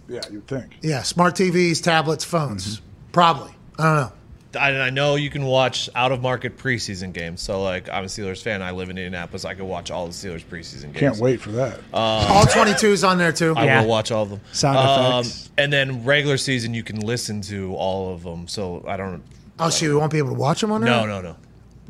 Yeah, 0.08 0.22
you'd 0.32 0.48
think. 0.48 0.78
Yeah, 0.82 1.04
smart 1.04 1.36
TVs, 1.36 1.82
tablets, 1.84 2.24
phones. 2.24 2.78
Mm-hmm. 2.78 2.86
Probably. 3.12 3.52
I 3.80 3.84
don't 3.84 3.96
know. 3.96 4.12
I, 4.60 4.70
I 4.88 4.90
know 4.90 5.16
you 5.16 5.30
can 5.30 5.44
watch 5.46 5.90
out 5.94 6.12
of 6.12 6.22
market 6.22 6.58
preseason 6.58 7.12
games. 7.14 7.42
So, 7.42 7.62
like, 7.62 7.90
I'm 7.90 8.06
a 8.06 8.08
Steelers 8.08 8.42
fan. 8.42 8.62
I 8.62 8.72
live 8.72 8.90
in 8.90 8.98
Indianapolis. 8.98 9.44
I 9.46 9.54
can 9.54 9.68
watch 9.68 9.92
all 9.92 10.08
the 10.08 10.14
Steelers 10.14 10.44
preseason 10.44 10.84
games. 10.94 10.98
Can't 11.00 11.18
wait 11.18 11.42
for 11.42 11.52
that. 11.52 11.80
All 11.94 12.46
22s 12.46 13.08
on 13.08 13.18
there 13.18 13.32
too. 13.34 13.54
I 13.56 13.66
Yeah. 13.66 13.82
will 13.82 13.90
watch 13.90 14.12
all 14.12 14.24
of 14.24 14.30
them. 14.30 14.40
Sound 14.54 14.78
Um, 14.78 15.20
effects. 15.22 15.50
and 15.58 15.72
then 15.72 16.06
regular 16.06 16.38
season, 16.38 16.74
you 16.74 16.82
can 16.84 17.02
listen 17.02 17.42
to 17.42 17.76
all 17.76 18.14
of 18.14 18.24
them. 18.24 18.48
So 18.48 18.84
I 18.88 18.98
don't. 18.98 19.22
Oh, 19.60 19.70
so 19.70 19.86
you 19.86 20.00
won't 20.00 20.12
be 20.12 20.18
able 20.20 20.30
to 20.30 20.36
watch 20.40 20.62
them 20.62 20.72
on 20.72 20.82
there? 20.82 20.90
No, 20.92 21.06
no, 21.06 21.22
no, 21.22 21.36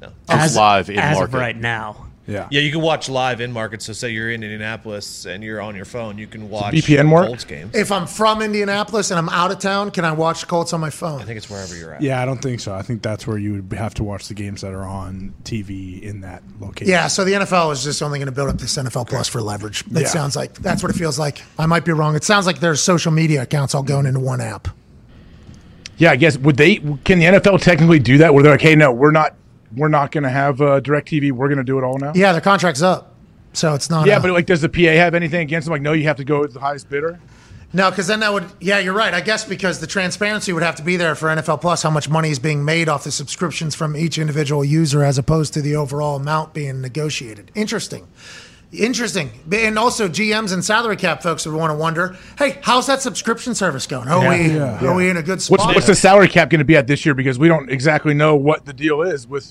no. 0.01 0.09
as, 0.27 0.55
live 0.55 0.89
in 0.89 0.97
as 0.97 1.17
market. 1.17 1.33
of 1.35 1.39
right 1.39 1.55
now. 1.57 2.07
Yeah. 2.27 2.47
Yeah, 2.51 2.59
you 2.61 2.71
can 2.71 2.81
watch 2.81 3.07
live 3.07 3.39
in 3.39 3.51
market. 3.53 3.81
So, 3.81 3.93
say 3.93 4.09
you're 4.11 4.29
in 4.29 4.43
Indianapolis 4.43 5.25
and 5.25 5.41
you're 5.43 5.61
on 5.61 5.75
your 5.77 5.85
phone, 5.85 6.17
you 6.17 6.27
can 6.27 6.49
watch 6.49 6.73
VPN 6.73 7.09
work? 7.09 7.27
Colts 7.27 7.45
games. 7.45 7.73
If 7.73 7.91
I'm 7.91 8.05
from 8.05 8.41
Indianapolis 8.41 9.11
and 9.11 9.17
I'm 9.17 9.29
out 9.29 9.51
of 9.51 9.59
town, 9.59 9.91
can 9.91 10.03
I 10.03 10.11
watch 10.11 10.41
the 10.41 10.47
Colts 10.47 10.73
on 10.73 10.81
my 10.81 10.89
phone? 10.89 11.21
I 11.21 11.23
think 11.23 11.37
it's 11.37 11.49
wherever 11.49 11.73
you're 11.75 11.93
at. 11.93 12.01
Yeah, 12.01 12.21
I 12.21 12.25
don't 12.25 12.41
think 12.41 12.59
so. 12.59 12.75
I 12.75 12.81
think 12.81 13.01
that's 13.01 13.25
where 13.25 13.37
you 13.37 13.53
would 13.63 13.77
have 13.77 13.93
to 13.95 14.03
watch 14.03 14.27
the 14.27 14.33
games 14.33 14.61
that 14.61 14.73
are 14.73 14.83
on 14.85 15.33
TV 15.45 16.01
in 16.01 16.21
that 16.21 16.43
location. 16.59 16.91
Yeah, 16.91 17.07
so 17.07 17.23
the 17.23 17.31
NFL 17.31 17.71
is 17.71 17.83
just 17.83 18.03
only 18.03 18.19
going 18.19 18.25
to 18.27 18.31
build 18.33 18.49
up 18.49 18.57
this 18.57 18.75
NFL 18.77 19.07
Plus 19.07 19.29
for 19.29 19.41
leverage. 19.41 19.85
It 19.89 20.01
Yeah. 20.01 20.07
sounds 20.07 20.35
like 20.35 20.53
that's 20.55 20.83
what 20.83 20.89
it 20.93 20.97
feels 20.97 21.17
like. 21.17 21.41
I 21.57 21.65
might 21.65 21.85
be 21.85 21.93
wrong. 21.93 22.15
It 22.17 22.25
sounds 22.25 22.45
like 22.45 22.59
there's 22.59 22.81
social 22.81 23.11
media 23.13 23.43
accounts 23.43 23.73
all 23.73 23.83
going 23.83 24.05
into 24.05 24.19
one 24.19 24.41
app. 24.41 24.67
Yeah, 25.97 26.11
I 26.11 26.15
guess 26.17 26.37
would 26.37 26.57
they? 26.57 26.75
Can 27.05 27.19
the 27.19 27.25
NFL 27.25 27.61
technically 27.61 27.99
do 27.99 28.17
that? 28.19 28.33
Where 28.33 28.43
they're 28.43 28.51
like, 28.51 28.61
hey, 28.61 28.75
no, 28.75 28.91
we're 28.91 29.11
not. 29.11 29.33
We're 29.75 29.87
not 29.89 30.11
going 30.11 30.23
to 30.23 30.29
have 30.29 30.61
uh, 30.61 30.79
Directv. 30.81 31.31
We're 31.33 31.47
going 31.47 31.57
to 31.57 31.63
do 31.63 31.77
it 31.77 31.83
all 31.83 31.97
now. 31.97 32.13
Yeah, 32.15 32.31
their 32.31 32.41
contract's 32.41 32.81
up, 32.81 33.15
so 33.53 33.73
it's 33.73 33.89
not. 33.89 34.07
Yeah, 34.07 34.17
a- 34.17 34.21
but 34.21 34.31
like, 34.31 34.45
does 34.45 34.61
the 34.61 34.69
PA 34.69 34.81
have 34.81 35.13
anything 35.13 35.41
against 35.41 35.65
them? 35.65 35.73
Like, 35.73 35.81
no, 35.81 35.93
you 35.93 36.03
have 36.05 36.17
to 36.17 36.23
go 36.23 36.39
with 36.41 36.53
the 36.53 36.59
highest 36.59 36.89
bidder. 36.89 37.19
No, 37.73 37.89
because 37.89 38.07
then 38.07 38.21
that 38.21 38.31
would, 38.31 38.45
yeah, 38.61 38.79
you're 38.79 38.93
right. 38.93 39.13
I 39.13 39.19
guess 39.19 39.43
because 39.43 39.81
the 39.81 39.87
transparency 39.87 40.53
would 40.53 40.63
have 40.63 40.75
to 40.75 40.83
be 40.83 40.95
there 40.95 41.15
for 41.15 41.27
NFL 41.27 41.59
Plus, 41.59 41.83
how 41.83 41.89
much 41.89 42.07
money 42.07 42.29
is 42.31 42.39
being 42.39 42.63
made 42.63 42.87
off 42.87 43.03
the 43.03 43.11
subscriptions 43.11 43.75
from 43.75 43.97
each 43.97 44.17
individual 44.17 44.63
user 44.63 45.03
as 45.03 45.17
opposed 45.17 45.53
to 45.55 45.61
the 45.61 45.75
overall 45.75 46.15
amount 46.15 46.53
being 46.53 46.79
negotiated. 46.81 47.51
Interesting. 47.55 48.07
Interesting. 48.73 49.29
And 49.51 49.79
also, 49.79 50.09
GMs 50.09 50.51
and 50.53 50.63
salary 50.63 50.97
cap 50.97 51.23
folks 51.23 51.45
would 51.45 51.55
want 51.55 51.71
to 51.71 51.77
wonder 51.77 52.17
hey, 52.37 52.59
how's 52.61 52.87
that 52.87 53.01
subscription 53.01 53.55
service 53.55 53.87
going? 53.87 54.07
Are, 54.09 54.19
we, 54.29 54.51
Yeah. 54.55 54.83
are 54.85 54.93
we 54.95 55.09
in 55.09 55.15
a 55.17 55.23
good 55.23 55.41
spot? 55.41 55.59
What's 55.59 55.75
what's 55.75 55.87
the 55.87 55.95
salary 55.95 56.27
cap 56.27 56.49
going 56.49 56.59
to 56.59 56.65
be 56.65 56.75
at 56.75 56.85
this 56.87 57.05
year? 57.05 57.15
Because 57.15 57.39
we 57.39 57.47
don't 57.47 57.69
exactly 57.69 58.13
know 58.13 58.35
what 58.35 58.65
the 58.65 58.73
deal 58.73 59.01
is 59.03 59.25
with, 59.25 59.49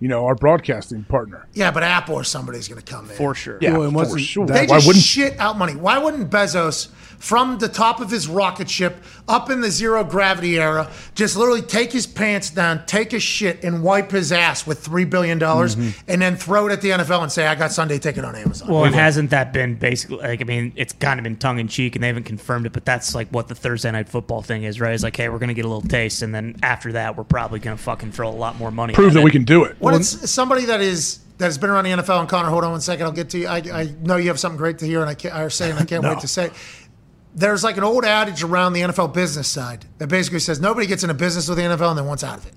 you 0.00 0.08
know, 0.08 0.26
our 0.26 0.34
broadcasting 0.34 1.04
partner. 1.04 1.46
yeah, 1.54 1.70
but 1.70 1.82
Apple 1.82 2.14
or 2.14 2.24
somebody's 2.24 2.68
going 2.68 2.80
to 2.80 2.92
come 2.92 3.08
in. 3.10 3.16
For 3.16 3.34
sure. 3.34 3.56
Yeah, 3.62 3.72
Well, 3.72 3.82
and 3.84 3.92
for 3.92 3.96
wasn't 3.98 4.20
sure. 4.20 4.46
that- 4.46 4.52
They 4.52 4.66
Why 4.66 4.76
wouldn't? 4.86 4.96
shit 5.04 5.38
out 5.40 5.56
money. 5.56 5.74
Why 5.74 5.96
wouldn't 5.98 6.30
Bezos, 6.30 6.88
from 7.18 7.58
the 7.58 7.68
top 7.68 8.00
of 8.00 8.10
his 8.10 8.28
rocket 8.28 8.70
ship 8.70 8.96
up 9.26 9.50
in 9.50 9.60
the 9.60 9.70
zero 9.70 10.04
gravity 10.04 10.58
era, 10.58 10.90
just 11.14 11.36
literally 11.36 11.62
take 11.62 11.92
his 11.92 12.06
pants 12.06 12.50
down, 12.50 12.84
take 12.86 13.12
a 13.12 13.18
shit, 13.20 13.62
and 13.64 13.82
wipe 13.82 14.10
his 14.10 14.30
ass 14.32 14.66
with 14.66 14.78
three 14.78 15.04
billion 15.04 15.38
dollars, 15.38 15.76
Mm-hmm. 15.76 16.00
and 16.10 16.22
then 16.22 16.36
throw 16.36 16.66
it 16.68 16.72
at 16.72 16.80
the 16.80 16.90
NFL 16.90 17.22
and 17.22 17.32
say, 17.32 17.46
"I 17.46 17.54
got 17.54 17.72
Sunday 17.72 17.98
ticket 17.98 18.24
on 18.24 18.34
Amazon." 18.36 18.68
Well, 18.68 18.84
and 18.84 18.94
hasn't 18.94 19.30
that 19.30 19.52
been 19.52 19.74
basically 19.74 20.18
like 20.18 20.40
I 20.40 20.44
mean, 20.44 20.72
it's 20.76 20.92
kind 20.92 21.18
of 21.20 21.24
been 21.24 21.36
tongue 21.36 21.58
in 21.58 21.68
cheek, 21.68 21.96
and 21.96 22.02
they 22.02 22.06
haven't 22.08 22.24
confirmed 22.24 22.66
it, 22.66 22.72
but 22.72 22.84
that's 22.84 23.14
like 23.14 23.28
what 23.28 23.48
the 23.48 23.54
Thursday 23.54 23.90
night 23.90 24.08
football 24.08 24.42
thing 24.42 24.62
is, 24.62 24.80
right? 24.80 24.94
It's 24.94 25.02
like, 25.02 25.16
hey, 25.16 25.28
we're 25.28 25.38
gonna 25.38 25.54
get 25.54 25.64
a 25.64 25.68
little 25.68 25.82
taste, 25.88 26.22
and 26.22 26.34
then 26.34 26.56
after 26.62 26.92
that, 26.92 27.16
we're 27.16 27.24
probably 27.24 27.58
gonna 27.58 27.76
fucking 27.76 28.12
throw 28.12 28.28
a 28.28 28.30
lot 28.30 28.56
more 28.58 28.70
money. 28.70 28.94
Prove 28.94 29.08
at 29.08 29.14
that 29.14 29.20
it. 29.20 29.24
we 29.24 29.30
can 29.30 29.44
do 29.44 29.64
it. 29.64 29.76
When 29.80 29.94
it's 29.94 30.30
somebody 30.30 30.64
that 30.66 30.80
is 30.80 31.18
that 31.38 31.44
has 31.44 31.56
been 31.58 31.70
around 31.70 31.84
the 31.84 31.90
NFL, 31.90 32.18
and 32.18 32.28
Connor, 32.28 32.48
hold 32.48 32.64
on 32.64 32.72
one 32.72 32.80
second, 32.80 33.06
I'll 33.06 33.12
get 33.12 33.30
to 33.30 33.38
you. 33.38 33.46
I, 33.46 33.58
I 33.72 33.92
know 34.02 34.16
you 34.16 34.26
have 34.26 34.40
something 34.40 34.56
great 34.56 34.78
to 34.80 34.86
hear, 34.86 35.00
and 35.02 35.08
I 35.08 35.14
can't, 35.14 35.32
I 35.32 35.46
say, 35.48 35.70
and 35.70 35.78
I 35.78 35.84
can't 35.84 36.02
wait 36.02 36.18
to 36.18 36.26
say. 36.28 36.50
There's 37.38 37.62
like 37.62 37.76
an 37.76 37.84
old 37.84 38.04
adage 38.04 38.42
around 38.42 38.72
the 38.72 38.80
NFL 38.82 39.14
business 39.14 39.48
side 39.48 39.84
that 39.98 40.08
basically 40.08 40.40
says 40.40 40.60
nobody 40.60 40.86
gets 40.86 41.02
into 41.04 41.14
business 41.14 41.48
with 41.48 41.56
the 41.58 41.64
NFL 41.64 41.90
and 41.90 41.98
then 41.98 42.06
wants 42.06 42.24
out 42.24 42.38
of 42.38 42.46
it. 42.46 42.52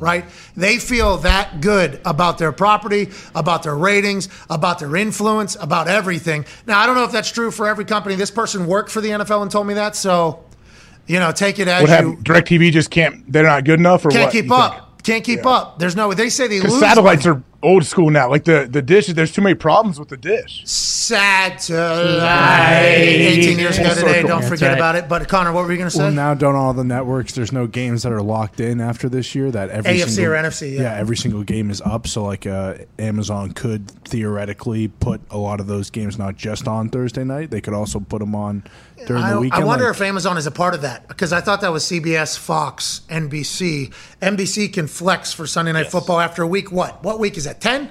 right? 0.00 0.24
They 0.56 0.78
feel 0.78 1.18
that 1.18 1.60
good 1.60 2.00
about 2.04 2.38
their 2.38 2.52
property, 2.52 3.10
about 3.34 3.62
their 3.62 3.76
ratings, 3.76 4.28
about 4.48 4.78
their 4.78 4.96
influence, 4.96 5.56
about 5.60 5.88
everything. 5.88 6.46
Now, 6.66 6.80
I 6.80 6.86
don't 6.86 6.94
know 6.96 7.04
if 7.04 7.12
that's 7.12 7.30
true 7.30 7.50
for 7.50 7.68
every 7.68 7.84
company. 7.84 8.14
This 8.14 8.30
person 8.30 8.66
worked 8.66 8.90
for 8.90 9.00
the 9.00 9.10
NFL 9.10 9.42
and 9.42 9.50
told 9.50 9.66
me 9.66 9.74
that, 9.74 9.94
so 9.94 10.44
you 11.06 11.18
know, 11.18 11.32
take 11.32 11.58
it 11.58 11.68
as 11.68 11.82
What 11.82 11.90
you 11.90 11.94
happened? 11.94 12.24
Directv 12.24 12.72
just 12.72 12.90
can't. 12.90 13.30
They're 13.30 13.42
not 13.42 13.64
good 13.64 13.78
enough, 13.80 14.06
or 14.06 14.10
can't 14.10 14.26
what? 14.26 14.32
keep 14.32 14.42
think? 14.42 14.52
up. 14.52 15.02
Can't 15.02 15.24
keep 15.24 15.44
up. 15.46 15.78
There's 15.78 15.96
no. 15.96 16.12
They 16.14 16.28
say 16.28 16.46
they 16.46 16.60
lose. 16.60 16.78
satellites 16.78 17.26
are 17.26 17.42
old 17.62 17.84
school 17.84 18.10
now. 18.10 18.28
Like 18.28 18.44
the 18.44 18.68
the 18.70 18.82
dish, 18.82 19.06
there's 19.08 19.32
too 19.32 19.42
many 19.42 19.54
problems 19.54 19.98
with 19.98 20.08
the 20.08 20.16
dish. 20.16 20.62
Satellite. 20.64 21.80
18 22.80 23.58
years 23.58 23.78
ago 23.78 23.88
Full 23.88 23.96
today. 23.96 24.12
circle. 24.12 24.28
Don't 24.28 24.40
That's 24.40 24.48
forget 24.50 24.68
right. 24.70 24.78
about 24.78 24.96
it. 24.96 25.08
But 25.08 25.28
Connor, 25.28 25.52
what 25.52 25.64
were 25.64 25.72
you 25.72 25.78
going 25.78 25.90
to 25.90 25.96
say? 25.96 26.04
Well, 26.04 26.12
now 26.12 26.34
don't 26.34 26.54
all 26.54 26.72
the 26.72 26.84
networks? 26.84 27.34
There's 27.34 27.52
no 27.52 27.66
games 27.66 28.02
that 28.02 28.12
are 28.12 28.22
locked 28.22 28.60
in 28.60 28.80
after 28.80 29.08
this 29.08 29.34
year. 29.34 29.50
That 29.50 29.70
every 29.70 29.94
AFC 29.94 30.08
single, 30.08 30.32
or 30.32 30.36
NFC, 30.36 30.78
yeah. 30.78 30.94
every 30.94 31.16
single 31.16 31.42
game 31.42 31.70
is 31.70 31.80
up. 31.80 32.06
So 32.06 32.24
like 32.24 32.46
uh, 32.46 32.74
Amazon 32.98 33.52
could 33.52 33.90
theoretically 34.04 34.88
put 34.88 35.20
a 35.30 35.38
lot 35.38 35.60
of 35.60 35.66
those 35.66 35.90
games 35.90 36.18
not 36.18 36.36
just 36.36 36.68
on 36.68 36.88
Thursday 36.88 37.24
night. 37.24 37.50
They 37.50 37.60
could 37.60 37.74
also 37.74 38.00
put 38.00 38.20
them 38.20 38.34
on 38.34 38.64
during 39.06 39.22
I, 39.22 39.32
the 39.34 39.40
weekend. 39.40 39.62
I 39.62 39.66
wonder 39.66 39.86
like- 39.86 39.94
if 39.96 40.00
Amazon 40.02 40.36
is 40.38 40.46
a 40.46 40.50
part 40.50 40.74
of 40.74 40.82
that 40.82 41.08
because 41.08 41.32
I 41.32 41.40
thought 41.40 41.60
that 41.62 41.72
was 41.72 41.84
CBS, 41.84 42.38
Fox, 42.38 43.02
NBC. 43.08 43.92
NBC 44.20 44.72
can 44.72 44.86
flex 44.86 45.32
for 45.32 45.46
Sunday 45.46 45.72
Night 45.72 45.88
Football 45.90 46.20
after 46.20 46.42
a 46.42 46.46
week. 46.46 46.70
What? 46.72 47.02
What 47.02 47.18
week 47.18 47.36
is 47.36 47.44
that? 47.44 47.60
10? 47.60 47.90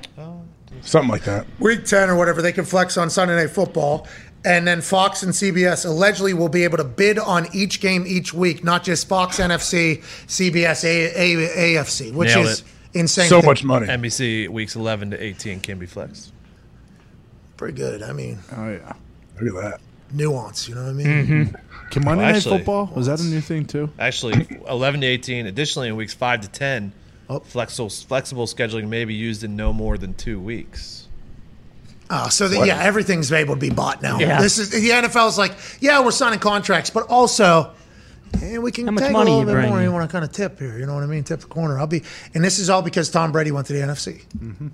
Something 0.81 1.09
like 1.09 1.23
that. 1.25 1.45
Week 1.59 1.83
10 1.85 2.09
or 2.09 2.15
whatever. 2.15 2.41
They 2.41 2.51
can 2.53 2.63
flex 2.65 2.97
on 2.97 3.09
Sunday 3.09 3.35
Night 3.35 3.49
Football. 3.51 4.07
And 4.45 4.65
then 4.65 4.79
Fox 4.81 5.21
and 5.23 5.33
CBS 5.33 5.85
allegedly 5.85 6.33
will 6.33 6.47
be 6.47 6.63
able 6.63 6.77
to 6.77 6.85
bid 6.85 7.19
on 7.19 7.47
each 7.53 7.81
game 7.81 8.05
each 8.07 8.33
week, 8.33 8.63
not 8.63 8.83
just 8.85 9.09
Fox 9.09 9.37
NFC, 9.37 10.01
CBS, 10.27 10.85
a- 10.85 11.11
A- 11.13 11.75
AFC, 11.75 12.13
which 12.13 12.29
Nailed 12.29 12.45
is 12.45 12.59
it. 12.61 12.65
insane. 12.93 13.45
much 13.45 13.65
money. 13.65 13.87
NBC 13.87 14.47
weeks 14.47 14.77
11 14.77 15.11
to 15.11 15.21
18 15.21 15.59
can 15.59 15.77
be 15.77 15.85
flexed. 15.85 16.31
Pretty 17.57 17.75
good. 17.77 18.01
I 18.01 18.13
mean, 18.13 18.39
oh 18.55 18.69
yeah, 18.71 18.93
look 19.41 19.61
at 19.61 19.71
that 19.71 19.81
nuance. 20.11 20.67
You 20.67 20.75
know 20.75 20.83
what 20.83 20.89
I 20.89 20.93
mean? 20.93 21.07
Mm-hmm. 21.07 21.55
Can 21.91 22.05
Monday 22.05 22.23
Well, 22.25 22.33
Night 22.33 22.43
Football 22.43 22.85
was 22.95 23.07
that 23.07 23.19
a 23.19 23.23
new 23.23 23.41
thing 23.41 23.65
too? 23.65 23.89
Actually, 23.97 24.59
11 24.67 25.01
to 25.01 25.07
18. 25.07 25.47
Additionally, 25.47 25.87
in 25.87 25.95
weeks 25.95 26.13
5 26.13 26.41
to 26.41 26.47
10, 26.49 26.93
Oh. 27.31 27.39
flexible 27.41 27.89
flexible 27.89 28.47
scheduling 28.47 28.87
may 28.87 29.05
be 29.05 29.13
used 29.13 29.43
in 29.43 29.55
no 29.55 29.71
more 29.71 29.97
than 29.99 30.15
two 30.15 30.39
weeks. 30.39 31.07
Oh, 32.09 32.27
so 32.29 32.47
the, 32.47 32.65
yeah, 32.65 32.81
everything's 32.81 33.31
able 33.31 33.53
to 33.53 33.59
be 33.59 33.69
bought 33.69 34.01
now. 34.01 34.17
Yeah. 34.19 34.41
This 34.41 34.57
is 34.57 34.71
the 34.71 34.89
NFL's 34.89 35.37
like, 35.37 35.53
yeah, 35.79 36.03
we're 36.03 36.09
signing 36.09 36.39
contracts, 36.39 36.89
but 36.89 37.05
also, 37.07 37.71
And 38.41 38.63
we 38.63 38.71
can 38.71 38.85
How 38.85 38.91
much 38.93 39.03
take 39.03 39.13
money 39.13 39.29
a 39.31 39.33
you 39.33 39.39
little 39.41 39.53
bit 39.53 39.59
bring 39.59 39.69
more. 39.69 39.77
in? 39.79 39.83
You 39.85 39.91
want 39.91 40.09
to 40.09 40.11
kind 40.11 40.25
of 40.25 40.31
tip 40.31 40.57
here, 40.57 40.79
you 40.79 40.87
know 40.87 40.95
what 40.95 41.03
I 41.03 41.05
mean? 41.07 41.23
Tip 41.23 41.41
the 41.41 41.45
corner. 41.47 41.77
I'll 41.79 41.85
be, 41.85 42.01
and 42.33 42.43
this 42.43 42.57
is 42.57 42.67
all 42.69 42.81
because 42.81 43.11
Tom 43.11 43.31
Brady 43.31 43.51
went 43.51 43.67
to 43.67 43.73
the 43.73 43.79
NFC. 43.81 44.23
Mm-hmm. 44.39 44.67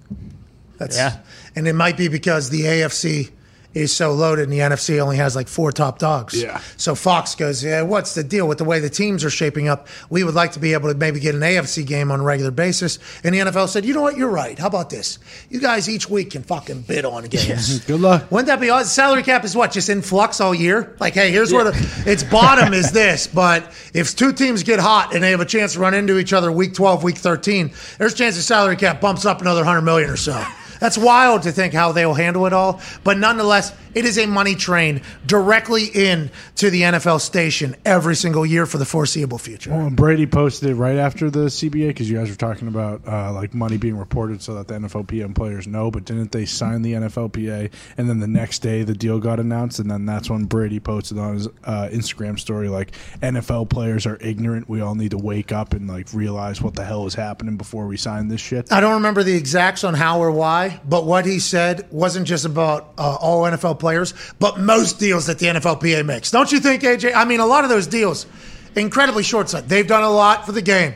That's 0.77 0.95
Yeah. 0.97 1.17
and 1.57 1.67
it 1.67 1.73
might 1.73 1.97
be 1.97 2.07
because 2.07 2.49
the 2.49 2.61
AFC 2.63 3.31
is 3.75 3.93
so 3.93 4.13
loaded 4.13 4.43
and 4.43 4.53
the 4.53 4.59
NFC 4.59 4.99
only 4.99 5.17
has 5.17 5.35
like 5.35 5.49
four 5.49 5.71
top 5.71 5.99
dogs. 5.99 6.41
Yeah. 6.41 6.61
So 6.77 6.95
Fox 6.95 7.35
goes, 7.35 7.63
yeah, 7.63 7.81
what's 7.81 8.15
the 8.15 8.23
deal 8.23 8.47
with 8.47 8.57
the 8.57 8.63
way 8.63 8.79
the 8.79 8.89
teams 8.89 9.23
are 9.25 9.29
shaping 9.29 9.67
up? 9.67 9.87
We 10.09 10.23
would 10.23 10.33
like 10.33 10.53
to 10.53 10.59
be 10.59 10.73
able 10.73 10.91
to 10.91 10.97
maybe 10.97 11.19
get 11.19 11.35
an 11.35 11.41
AFC 11.41 11.85
game 11.85 12.09
on 12.09 12.21
a 12.21 12.23
regular 12.23 12.51
basis. 12.51 12.97
And 13.23 13.35
the 13.35 13.39
NFL 13.39 13.67
said, 13.67 13.83
you 13.85 13.93
know 13.93 14.01
what, 14.01 14.15
you're 14.15 14.29
right. 14.29 14.57
How 14.57 14.67
about 14.67 14.89
this? 14.89 15.19
You 15.49 15.59
guys 15.59 15.89
each 15.89 16.09
week 16.09 16.31
can 16.31 16.43
fucking 16.43 16.83
bid 16.83 17.03
on 17.03 17.25
games. 17.25 17.79
Good 17.85 17.99
luck. 17.99 18.31
Wouldn't 18.31 18.47
that 18.47 18.61
be 18.61 18.69
awesome? 18.69 18.87
Salary 18.87 19.23
cap 19.23 19.43
is 19.43 19.55
what? 19.55 19.73
Just 19.73 19.89
in 19.89 20.01
flux 20.01 20.39
all 20.39 20.55
year? 20.55 20.95
Like, 21.01 21.13
hey, 21.13 21.29
here's 21.31 21.51
where 21.51 21.65
the 21.65 22.03
its 22.05 22.23
bottom 22.23 22.73
is 22.73 22.93
this, 22.93 23.27
but 23.27 23.73
if 23.93 24.15
two 24.15 24.31
teams 24.31 24.63
get 24.63 24.79
hot 24.79 25.13
and 25.13 25.21
they 25.21 25.31
have 25.31 25.41
a 25.41 25.45
chance 25.45 25.73
to 25.73 25.79
run 25.79 25.93
into 25.93 26.17
each 26.17 26.31
other 26.31 26.49
week 26.49 26.73
12, 26.73 27.03
week 27.03 27.17
13, 27.17 27.71
there's 27.97 28.13
a 28.13 28.15
chance 28.15 28.35
the 28.37 28.41
salary 28.41 28.77
cap 28.77 29.01
bumps 29.01 29.25
up 29.25 29.41
another 29.41 29.61
100 29.61 29.81
million 29.81 30.09
or 30.09 30.17
so. 30.17 30.41
That's 30.79 30.97
wild 30.97 31.43
to 31.43 31.51
think 31.51 31.73
how 31.73 31.91
they'll 31.91 32.13
handle 32.13 32.45
it 32.45 32.53
all. 32.53 32.81
But 33.03 33.17
nonetheless, 33.17 33.73
it 33.93 34.05
is 34.05 34.17
a 34.17 34.25
money 34.25 34.55
train 34.55 35.01
directly 35.25 35.85
in 35.85 36.29
to 36.55 36.69
the 36.69 36.81
NFL 36.81 37.21
station 37.21 37.75
every 37.85 38.15
single 38.15 38.45
year 38.45 38.65
for 38.65 38.77
the 38.77 38.85
foreseeable 38.85 39.37
future. 39.37 39.71
Well, 39.71 39.89
Brady 39.89 40.25
posted 40.25 40.69
it 40.69 40.75
right 40.75 40.97
after 40.97 41.29
the 41.29 41.45
CBA 41.45 41.87
because 41.89 42.09
you 42.09 42.17
guys 42.17 42.29
were 42.29 42.35
talking 42.35 42.67
about 42.67 43.07
uh, 43.07 43.31
like 43.31 43.53
money 43.53 43.77
being 43.77 43.97
reported 43.97 44.41
so 44.41 44.55
that 44.55 44.67
the 44.67 44.73
NFLPA 44.73 45.33
players 45.33 45.67
know. 45.67 45.91
But 45.91 46.05
didn't 46.05 46.31
they 46.31 46.45
sign 46.45 46.81
the 46.81 46.93
NFLPA 46.93 47.71
and 47.97 48.09
then 48.09 48.19
the 48.19 48.27
next 48.27 48.59
day 48.59 48.83
the 48.83 48.93
deal 48.93 49.19
got 49.19 49.39
announced 49.39 49.79
and 49.79 49.89
then 49.89 50.05
that's 50.05 50.29
when 50.29 50.45
Brady 50.45 50.79
posted 50.79 51.17
on 51.17 51.35
his 51.35 51.47
uh, 51.63 51.89
Instagram 51.91 52.39
story 52.39 52.69
like 52.69 52.91
NFL 53.21 53.69
players 53.69 54.05
are 54.05 54.17
ignorant. 54.21 54.67
We 54.67 54.81
all 54.81 54.95
need 54.95 55.11
to 55.11 55.17
wake 55.17 55.51
up 55.51 55.73
and 55.73 55.87
like 55.87 56.13
realize 56.13 56.61
what 56.61 56.75
the 56.75 56.83
hell 56.83 57.05
is 57.05 57.13
happening 57.13 57.57
before 57.57 57.87
we 57.87 57.97
sign 57.97 58.27
this 58.27 58.41
shit. 58.41 58.71
I 58.71 58.79
don't 58.79 58.95
remember 58.95 59.23
the 59.23 59.35
exacts 59.35 59.83
on 59.83 59.93
how 59.93 60.19
or 60.19 60.31
why, 60.31 60.64
but 60.87 61.05
what 61.05 61.25
he 61.25 61.39
said 61.39 61.87
wasn't 61.91 62.27
just 62.27 62.45
about 62.45 62.93
uh, 62.97 63.17
all 63.19 63.43
NFL 63.43 63.79
players, 63.79 64.13
but 64.39 64.59
most 64.59 64.99
deals 64.99 65.27
that 65.27 65.39
the 65.39 65.47
NFLPA 65.47 66.05
makes. 66.05 66.31
Don't 66.31 66.51
you 66.51 66.59
think, 66.59 66.83
AJ? 66.83 67.13
I 67.15 67.25
mean, 67.25 67.39
a 67.39 67.45
lot 67.45 67.63
of 67.63 67.69
those 67.69 67.87
deals, 67.87 68.25
incredibly 68.75 69.23
short 69.23 69.49
sighted. 69.49 69.69
They've 69.69 69.87
done 69.87 70.03
a 70.03 70.09
lot 70.09 70.45
for 70.45 70.51
the 70.51 70.61
game, 70.61 70.95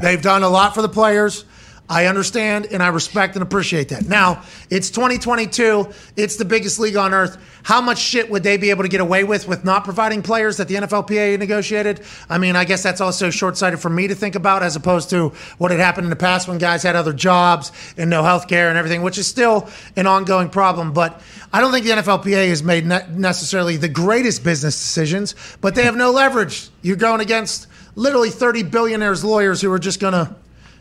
they've 0.00 0.22
done 0.22 0.42
a 0.42 0.48
lot 0.48 0.74
for 0.74 0.82
the 0.82 0.88
players. 0.88 1.44
I 1.90 2.04
understand 2.06 2.66
and 2.70 2.82
I 2.82 2.88
respect 2.88 3.34
and 3.34 3.42
appreciate 3.42 3.88
that. 3.88 4.06
Now, 4.06 4.42
it's 4.68 4.90
2022. 4.90 5.88
It's 6.16 6.36
the 6.36 6.44
biggest 6.44 6.78
league 6.78 6.96
on 6.96 7.14
earth. 7.14 7.38
How 7.62 7.80
much 7.80 7.98
shit 7.98 8.28
would 8.30 8.42
they 8.42 8.58
be 8.58 8.70
able 8.70 8.82
to 8.82 8.88
get 8.88 9.00
away 9.00 9.24
with 9.24 9.48
with 9.48 9.64
not 9.64 9.84
providing 9.84 10.22
players 10.22 10.58
that 10.58 10.68
the 10.68 10.74
NFLPA 10.74 11.38
negotiated? 11.38 12.02
I 12.28 12.36
mean, 12.36 12.56
I 12.56 12.64
guess 12.64 12.82
that's 12.82 13.00
also 13.00 13.30
short 13.30 13.56
sighted 13.56 13.80
for 13.80 13.88
me 13.88 14.06
to 14.08 14.14
think 14.14 14.34
about 14.34 14.62
as 14.62 14.76
opposed 14.76 15.08
to 15.10 15.30
what 15.56 15.70
had 15.70 15.80
happened 15.80 16.04
in 16.04 16.10
the 16.10 16.16
past 16.16 16.46
when 16.46 16.58
guys 16.58 16.82
had 16.82 16.94
other 16.94 17.12
jobs 17.12 17.72
and 17.96 18.10
no 18.10 18.22
health 18.22 18.48
care 18.48 18.68
and 18.68 18.76
everything, 18.76 19.02
which 19.02 19.16
is 19.16 19.26
still 19.26 19.68
an 19.96 20.06
ongoing 20.06 20.50
problem. 20.50 20.92
But 20.92 21.20
I 21.52 21.60
don't 21.62 21.72
think 21.72 21.86
the 21.86 21.92
NFLPA 21.92 22.48
has 22.48 22.62
made 22.62 22.84
ne- 22.84 23.06
necessarily 23.10 23.78
the 23.78 23.88
greatest 23.88 24.44
business 24.44 24.76
decisions, 24.76 25.34
but 25.62 25.74
they 25.74 25.84
have 25.84 25.96
no 25.96 26.10
leverage. 26.10 26.68
You're 26.82 26.96
going 26.96 27.20
against 27.20 27.66
literally 27.94 28.30
30 28.30 28.64
billionaires 28.64 29.24
lawyers 29.24 29.62
who 29.62 29.72
are 29.72 29.78
just 29.78 30.00
going 30.00 30.12
to 30.12 30.34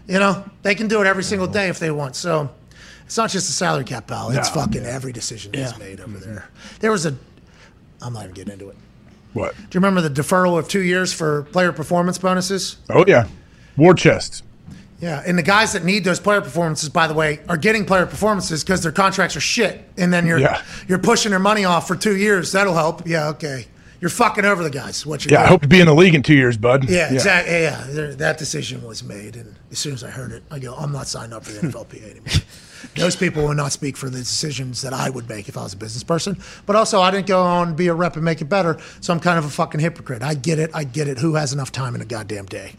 you 0.08 0.20
know, 0.20 0.44
they 0.64 0.76
can 0.76 0.88
do 0.88 1.02
it 1.02 1.08
every 1.08 1.24
single 1.24 1.48
day 1.48 1.70
if 1.70 1.80
they 1.80 1.92
want. 1.92 2.16
So 2.16 2.50
it's 3.06 3.18
not 3.18 3.30
just 3.30 3.48
the 3.48 3.54
salary 3.54 3.84
cap, 3.84 4.08
pal. 4.08 4.30
It's 4.30 4.54
No. 4.54 4.62
fucking 4.62 4.86
every 4.86 5.12
decision 5.12 5.54
is 5.56 5.72
Yeah. 5.72 5.78
made 5.78 6.00
over 6.00 6.18
there. 6.18 6.46
There 6.80 6.92
was 6.92 7.06
a, 7.06 7.16
I'm 8.02 8.14
not 8.14 8.24
even 8.24 8.34
getting 8.34 8.54
into 8.54 8.70
it. 8.70 8.76
What? 9.34 9.56
Do 9.56 9.62
you 9.74 9.80
remember 9.80 10.02
the 10.02 10.10
deferral 10.10 10.58
of 10.58 10.68
two 10.68 10.82
years 10.82 11.14
for 11.14 11.44
player 11.52 11.72
performance 11.72 12.18
bonuses? 12.18 12.78
Oh 12.90 13.04
yeah, 13.08 13.26
war 13.76 13.94
chest. 13.94 14.44
Yeah, 15.00 15.22
and 15.28 15.38
the 15.38 15.44
guys 15.44 15.74
that 15.74 15.84
need 15.84 16.04
those 16.06 16.20
player 16.20 16.42
performances, 16.42 16.90
by 16.90 17.06
the 17.06 17.14
way, 17.14 17.42
are 17.48 17.58
getting 17.58 17.86
player 17.86 18.08
performances 18.08 18.64
because 18.64 18.82
their 18.82 18.92
contracts 18.92 19.36
are 19.36 19.40
shit, 19.42 19.88
and 19.96 20.12
then 20.12 20.26
you're 20.26 20.40
Yeah. 20.40 20.62
you're 20.88 20.98
pushing 20.98 21.30
their 21.30 21.40
money 21.40 21.66
off 21.66 21.88
for 21.88 21.96
two 21.96 22.16
years. 22.18 22.52
That'll 22.52 22.74
help. 22.74 23.06
Yeah, 23.08 23.28
okay. 23.28 23.68
You're 24.00 24.10
fucking 24.12 24.46
over 24.46 24.64
the 24.64 24.70
guys. 24.70 25.06
What 25.06 25.26
you 25.26 25.32
Yeah, 25.32 25.42
I 25.44 25.48
hope 25.48 25.62
to 25.64 25.68
be 25.68 25.80
in 25.80 25.88
the 25.88 25.96
league 25.96 26.14
in 26.14 26.22
two 26.22 26.36
years, 26.36 26.56
bud. 26.56 26.88
Yeah, 26.88 27.12
exactly. 27.12 27.54
Yeah, 27.54 27.84
there- 27.90 28.14
that 28.16 28.38
decision 28.38 28.84
was 28.84 29.04
made, 29.04 29.36
and 29.36 29.56
as 29.72 29.80
soon 29.80 29.94
as 29.94 30.04
I 30.04 30.10
heard 30.12 30.32
it, 30.32 30.44
I 30.52 30.60
go, 30.60 30.76
"I'm 30.76 30.92
not 30.92 31.08
signing 31.08 31.34
up 31.34 31.44
for 31.46 31.52
the 31.52 31.60
NFLPA 31.68 32.04
anymore." 32.12 32.28
Those 32.96 33.16
people 33.16 33.44
will 33.44 33.56
not 33.56 33.72
speak 33.72 33.98
for 33.98 34.08
the 34.10 34.20
decisions 34.20 34.84
that 34.84 34.94
I 34.94 35.10
would 35.10 35.28
make 35.28 35.50
if 35.50 35.58
I 35.58 35.64
was 35.64 35.74
a 35.74 35.78
business 35.78 36.04
person. 36.04 36.38
But 36.68 36.76
also, 36.76 37.02
I 37.02 37.10
didn't 37.10 37.26
go 37.26 37.42
on 37.42 37.70
and 37.70 37.78
be 37.78 37.88
a 37.88 37.94
rep 37.96 38.16
and 38.16 38.24
make 38.24 38.40
it 38.40 38.46
better, 38.46 38.78
so 39.02 39.12
I'm 39.14 39.20
kind 39.20 39.40
of 39.40 39.46
a 39.46 39.50
fucking 39.50 39.80
hypocrite. 39.80 40.22
I 40.22 40.36
get 40.36 40.60
it. 40.60 40.70
I 40.76 40.84
get 40.84 41.08
it. 41.08 41.18
Who 41.18 41.34
has 41.36 41.52
enough 41.54 41.72
time 41.72 41.96
in 41.96 42.02
a 42.02 42.06
goddamn 42.06 42.46
day, 42.46 42.74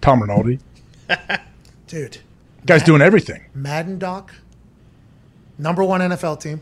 Tom 0.00 0.20
Rinaldi. 0.20 0.58
dude? 1.86 2.18
Guy's 2.66 2.82
doing 2.82 3.02
everything. 3.02 3.44
Madden 3.54 3.98
Doc, 3.98 4.34
number 5.58 5.84
one 5.84 6.00
NFL 6.00 6.40
team, 6.40 6.60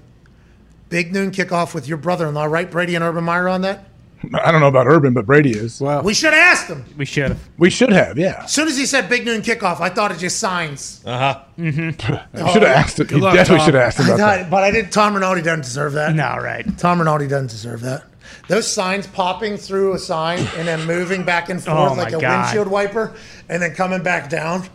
big 0.93 1.13
noon 1.13 1.33
kickoff 1.33 1.75
with 1.75 1.89
your 1.89 1.97
brother-in-law, 1.97 2.45
right? 2.45 2.71
Brady 2.71 2.95
and 2.95 3.03
Urban 3.03 3.25
Meyer 3.25 3.49
on 3.49 3.63
that. 3.63 3.87
I 4.35 4.53
don't 4.53 4.61
know 4.61 4.69
about 4.69 4.87
Urban, 4.87 5.15
but 5.15 5.27
Brady 5.27 5.51
is. 5.51 5.81
Well, 5.81 6.01
We 6.05 6.15
should 6.15 6.33
have 6.33 6.45
asked 6.57 6.69
him. 6.69 6.85
We 6.97 7.05
should 7.05 7.31
have. 7.31 7.41
we 7.59 7.71
should 7.71 7.91
have. 7.91 8.17
Yeah, 8.17 8.43
As 8.45 8.53
soon 8.53 8.69
as 8.69 8.77
he 8.77 8.87
said 8.87 9.09
big 9.09 9.25
noon 9.27 9.43
kickoff, 9.43 9.81
I 9.81 9.89
thought 9.89 10.13
it 10.13 10.19
just 10.19 10.39
signs. 10.39 11.03
Uh 11.05 11.19
huh. 11.19 11.41
you 11.57 11.73
should 11.73 12.05
have 12.05 12.65
asked 12.65 13.01
him. 13.01 13.09
You 13.11 13.19
luck, 13.19 13.35
definitely 13.35 13.59
Tom. 13.59 13.65
should 13.67 13.75
have 13.75 13.83
asked 13.83 13.99
him 13.99 14.05
I 14.05 14.09
about 14.11 14.17
that. 14.19 14.51
but 14.51 14.63
I 14.63 14.71
didn't. 14.71 14.93
Tom 14.93 15.15
Rinaldi 15.15 15.43
doesn't 15.43 15.63
deserve 15.65 15.95
that. 15.95 16.15
No, 16.15 16.37
right. 16.37 16.65
Tom 16.79 17.01
Rinaldi 17.01 17.27
doesn't 17.27 17.51
deserve 17.51 17.81
that. 17.81 18.05
Those 18.47 18.67
signs 18.73 19.09
popping 19.09 19.57
through 19.57 19.95
a 19.95 19.99
sign 19.99 20.39
and 20.57 20.69
then 20.69 20.87
moving 20.87 21.25
back 21.25 21.49
and 21.49 21.61
forth 21.63 21.93
Oh, 21.93 21.95
like 21.95 22.13
a 22.13 22.21
God. 22.21 22.45
windshield 22.45 22.69
wiper, 22.69 23.15
and 23.49 23.61
then 23.61 23.75
coming 23.75 24.03
back 24.05 24.31
down, 24.31 24.69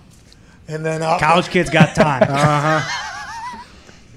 and 0.67 0.85
then 0.85 1.01
up. 1.03 1.21
College 1.21 1.47
kids 1.47 1.69
got 1.69 1.95
time. 1.95 2.83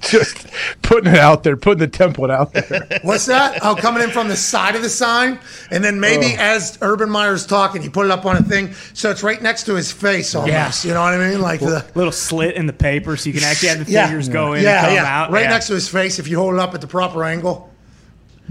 Just 0.01 0.47
putting 0.81 1.13
it 1.13 1.19
out 1.19 1.43
there, 1.43 1.55
putting 1.55 1.79
the 1.79 1.87
template 1.87 2.31
out 2.31 2.53
there. 2.53 2.99
What's 3.03 3.27
that? 3.27 3.59
Oh, 3.61 3.75
coming 3.75 4.03
in 4.03 4.09
from 4.09 4.27
the 4.27 4.35
side 4.35 4.75
of 4.75 4.81
the 4.81 4.89
sign, 4.89 5.39
and 5.69 5.83
then 5.83 5.99
maybe 5.99 6.35
oh. 6.37 6.41
as 6.41 6.77
Urban 6.81 7.09
Meyer's 7.09 7.45
talking, 7.45 7.81
he 7.81 7.89
put 7.89 8.05
it 8.05 8.11
up 8.11 8.25
on 8.25 8.35
a 8.35 8.43
thing, 8.43 8.73
so 8.93 9.11
it's 9.11 9.23
right 9.23 9.41
next 9.41 9.65
to 9.65 9.75
his 9.75 9.91
face 9.91 10.33
almost. 10.35 10.85
You 10.85 10.93
know 10.93 11.01
what 11.01 11.13
I 11.13 11.29
mean? 11.29 11.41
Like 11.41 11.59
the 11.59 11.85
Little 11.95 12.11
slit 12.11 12.55
in 12.55 12.65
the 12.65 12.73
paper 12.73 13.15
so 13.17 13.29
you 13.29 13.33
can 13.33 13.43
actually 13.43 13.69
have 13.69 13.85
the 13.85 13.91
yeah, 13.91 14.07
fingers 14.07 14.29
go 14.29 14.53
in 14.53 14.63
yeah, 14.63 14.77
and 14.77 14.85
come 14.87 14.95
yeah, 14.95 15.23
out. 15.23 15.31
right 15.31 15.43
Yeah. 15.43 15.49
next 15.49 15.67
to 15.67 15.73
his 15.73 15.87
face 15.87 16.19
if 16.19 16.27
you 16.27 16.37
hold 16.37 16.55
it 16.55 16.59
up 16.59 16.73
at 16.73 16.81
the 16.81 16.87
proper 16.87 17.23
angle. 17.23 17.70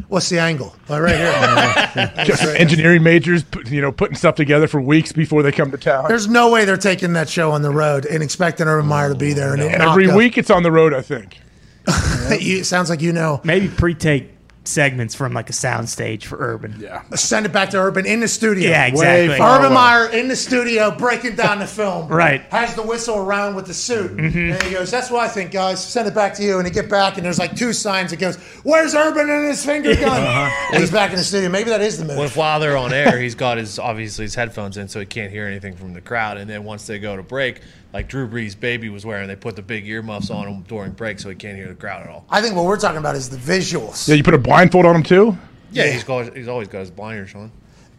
What's 0.08 0.28
the 0.28 0.38
angle? 0.38 0.74
Oh, 0.88 0.98
right 1.00 1.16
here. 1.16 2.12
Just 2.24 2.42
engineering 2.44 3.02
majors, 3.02 3.44
you 3.66 3.80
know, 3.80 3.92
putting 3.92 4.16
stuff 4.16 4.34
together 4.34 4.66
for 4.68 4.80
weeks 4.80 5.12
before 5.12 5.42
they 5.42 5.52
come 5.52 5.70
to 5.70 5.78
town. 5.78 6.06
There's 6.08 6.28
no 6.28 6.50
way 6.50 6.64
they're 6.64 6.76
taking 6.76 7.12
that 7.14 7.28
show 7.28 7.52
on 7.52 7.62
the 7.62 7.70
road 7.70 8.06
and 8.06 8.22
expecting 8.22 8.66
Urban 8.66 8.86
Meyer 8.86 9.10
to 9.10 9.14
be 9.14 9.32
there. 9.32 9.52
And 9.52 9.62
it 9.62 9.72
Every 9.72 10.06
knock 10.06 10.16
week 10.16 10.38
it's 10.38 10.50
on 10.50 10.62
the 10.62 10.72
road, 10.72 10.94
I 10.94 11.02
think. 11.02 11.38
You- 12.30 12.58
it 12.58 12.64
sounds 12.64 12.88
like 12.90 13.00
you 13.02 13.12
know. 13.12 13.40
Maybe 13.42 13.66
pre-take 13.68 14.30
segments 14.64 15.14
from 15.14 15.32
like 15.32 15.48
a 15.48 15.52
soundstage 15.52 16.24
for 16.24 16.36
Urban. 16.38 16.76
Yeah. 16.78 17.02
Send 17.14 17.46
it 17.46 17.52
back 17.52 17.70
to 17.70 17.78
Urban 17.78 18.06
in 18.06 18.20
the 18.20 18.28
studio. 18.28 18.70
Yeah, 18.70 18.86
exactly. 18.86 19.38
far 19.38 19.58
Urban 19.58 19.66
away. 19.66 19.74
Meyer 19.74 20.06
in 20.10 20.28
the 20.28 20.36
studio 20.36 20.90
breaking 20.96 21.36
down 21.36 21.58
the 21.58 21.66
film. 21.66 22.08
Right. 22.20 22.42
Has 22.50 22.74
the 22.74 22.82
whistle 22.82 23.16
around 23.16 23.54
with 23.54 23.66
the 23.66 23.72
suit. 23.72 24.14
Mm-hmm. 24.14 24.52
And 24.52 24.62
he 24.64 24.72
goes, 24.72 24.90
That's 24.90 25.10
what 25.10 25.24
I 25.24 25.28
think, 25.28 25.52
guys. 25.52 25.82
Send 25.82 26.06
it 26.06 26.14
back 26.14 26.34
to 26.34 26.42
you. 26.42 26.58
And 26.58 26.66
he 26.66 26.72
get 26.72 26.90
back, 26.90 27.16
and 27.16 27.24
there's 27.24 27.38
like 27.38 27.56
two 27.56 27.72
signs. 27.72 28.12
It 28.12 28.18
goes, 28.18 28.36
Where's 28.62 28.94
Urban 28.94 29.30
and 29.30 29.46
his 29.46 29.64
finger 29.64 29.94
gun? 29.94 30.22
Uh-huh. 30.22 30.68
And 30.72 30.80
he's 30.80 30.90
back 30.90 31.10
in 31.10 31.16
the 31.16 31.24
studio. 31.24 31.48
Maybe 31.48 31.70
that 31.70 31.80
is 31.80 31.98
the 31.98 32.04
move. 32.04 32.18
When 32.18 32.28
while 32.30 32.60
they're 32.60 32.76
on 32.76 32.92
air, 32.92 33.18
he's 33.18 33.34
got 33.34 33.56
his 33.56 33.78
obviously 33.78 34.24
his 34.24 34.34
headphones 34.34 34.76
in, 34.76 34.88
so 34.88 35.00
he 35.00 35.06
can't 35.06 35.30
hear 35.30 35.46
anything 35.46 35.76
from 35.76 35.94
the 35.94 36.00
crowd. 36.00 36.36
And 36.36 36.50
then 36.50 36.64
once 36.64 36.86
they 36.86 36.98
go 36.98 37.16
to 37.16 37.22
break, 37.22 37.60
like 37.92 38.08
Drew 38.08 38.28
Brees' 38.28 38.58
baby 38.58 38.88
was 38.88 39.04
wearing, 39.04 39.28
they 39.28 39.36
put 39.36 39.56
the 39.56 39.62
big 39.62 39.86
earmuffs 39.86 40.30
on 40.30 40.46
him 40.48 40.62
during 40.68 40.92
break, 40.92 41.18
so 41.18 41.28
he 41.28 41.34
can't 41.34 41.56
hear 41.56 41.68
the 41.68 41.74
crowd 41.74 42.02
at 42.02 42.08
all. 42.08 42.24
I 42.30 42.40
think 42.40 42.54
what 42.54 42.64
we're 42.64 42.78
talking 42.78 42.98
about 42.98 43.16
is 43.16 43.28
the 43.30 43.36
visuals. 43.36 44.08
Yeah, 44.08 44.14
you 44.14 44.22
put 44.22 44.34
a 44.34 44.38
blindfold 44.38 44.86
on 44.86 44.96
him 44.96 45.02
too. 45.02 45.36
Yeah, 45.72 45.84
Yeah. 45.86 45.92
he's 45.92 46.04
got 46.04 46.36
he's 46.36 46.48
always 46.48 46.68
got 46.68 46.80
his 46.80 46.90
blinders 46.90 47.34
on. 47.34 47.50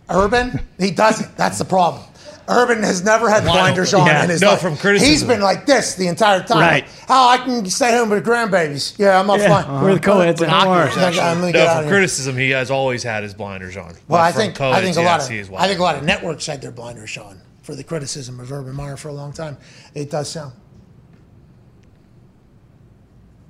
Urban, 0.09 0.59
he 0.77 0.91
doesn't. 0.91 1.37
That's 1.37 1.57
the 1.57 1.65
problem. 1.65 2.03
Urban 2.49 2.83
has 2.83 3.01
never 3.03 3.29
had 3.29 3.43
blinders 3.45 3.93
on 3.93 4.07
Yeah. 4.07 4.23
in 4.23 4.29
his 4.29 4.41
No, 4.41 4.49
life. 4.51 4.59
from 4.61 4.75
criticism. 4.75 5.09
He's 5.11 5.23
been 5.23 5.39
like 5.39 5.65
this 5.65 5.93
the 5.95 6.07
entire 6.07 6.41
time. 6.43 6.59
Right. 6.59 6.85
How 7.07 7.29
I 7.29 7.37
can 7.37 7.65
stay 7.69 7.91
home 7.95 8.09
with 8.09 8.25
grandbabies. 8.25 8.95
Yeah, 8.97 9.17
I'm 9.19 9.27
not 9.27 9.39
Yeah, 9.39 9.61
fine. 9.63 9.81
we're 9.83 9.93
the 9.93 9.99
co-eds 10.01 10.41
at 10.41 10.49
home. 10.49 10.67
I'm 10.73 10.89
gonna 10.89 11.45
No, 11.45 11.51
get 11.51 11.67
out 11.67 11.69
from 11.75 11.77
of 11.77 11.85
here. 11.85 11.93
criticism, 11.93 12.35
he 12.37 12.49
has 12.49 12.69
always 12.69 13.03
had 13.03 13.23
his 13.23 13.33
blinders 13.33 13.77
on. 13.77 13.85
Well, 13.85 13.95
But 14.09 14.19
I 14.21 14.31
think 14.33 14.59
I 14.59 14.81
think 14.81 14.97
a 14.97 15.01
yes, 15.01 15.05
lot 15.05 15.21
of 15.49 15.53
I 15.61 15.67
think 15.67 15.79
a 15.79 15.83
lot 15.83 15.95
of 15.95 16.03
networks 16.03 16.45
had 16.45 16.61
their 16.61 16.71
blinders 16.71 17.17
on 17.17 17.39
for 17.71 17.75
the 17.77 17.83
criticism 17.85 18.37
of 18.41 18.51
Urban 18.51 18.75
Meyer 18.75 18.97
for 18.97 19.07
a 19.07 19.13
long 19.13 19.31
time. 19.31 19.57
It 19.95 20.11
does 20.11 20.29
sound. 20.29 20.51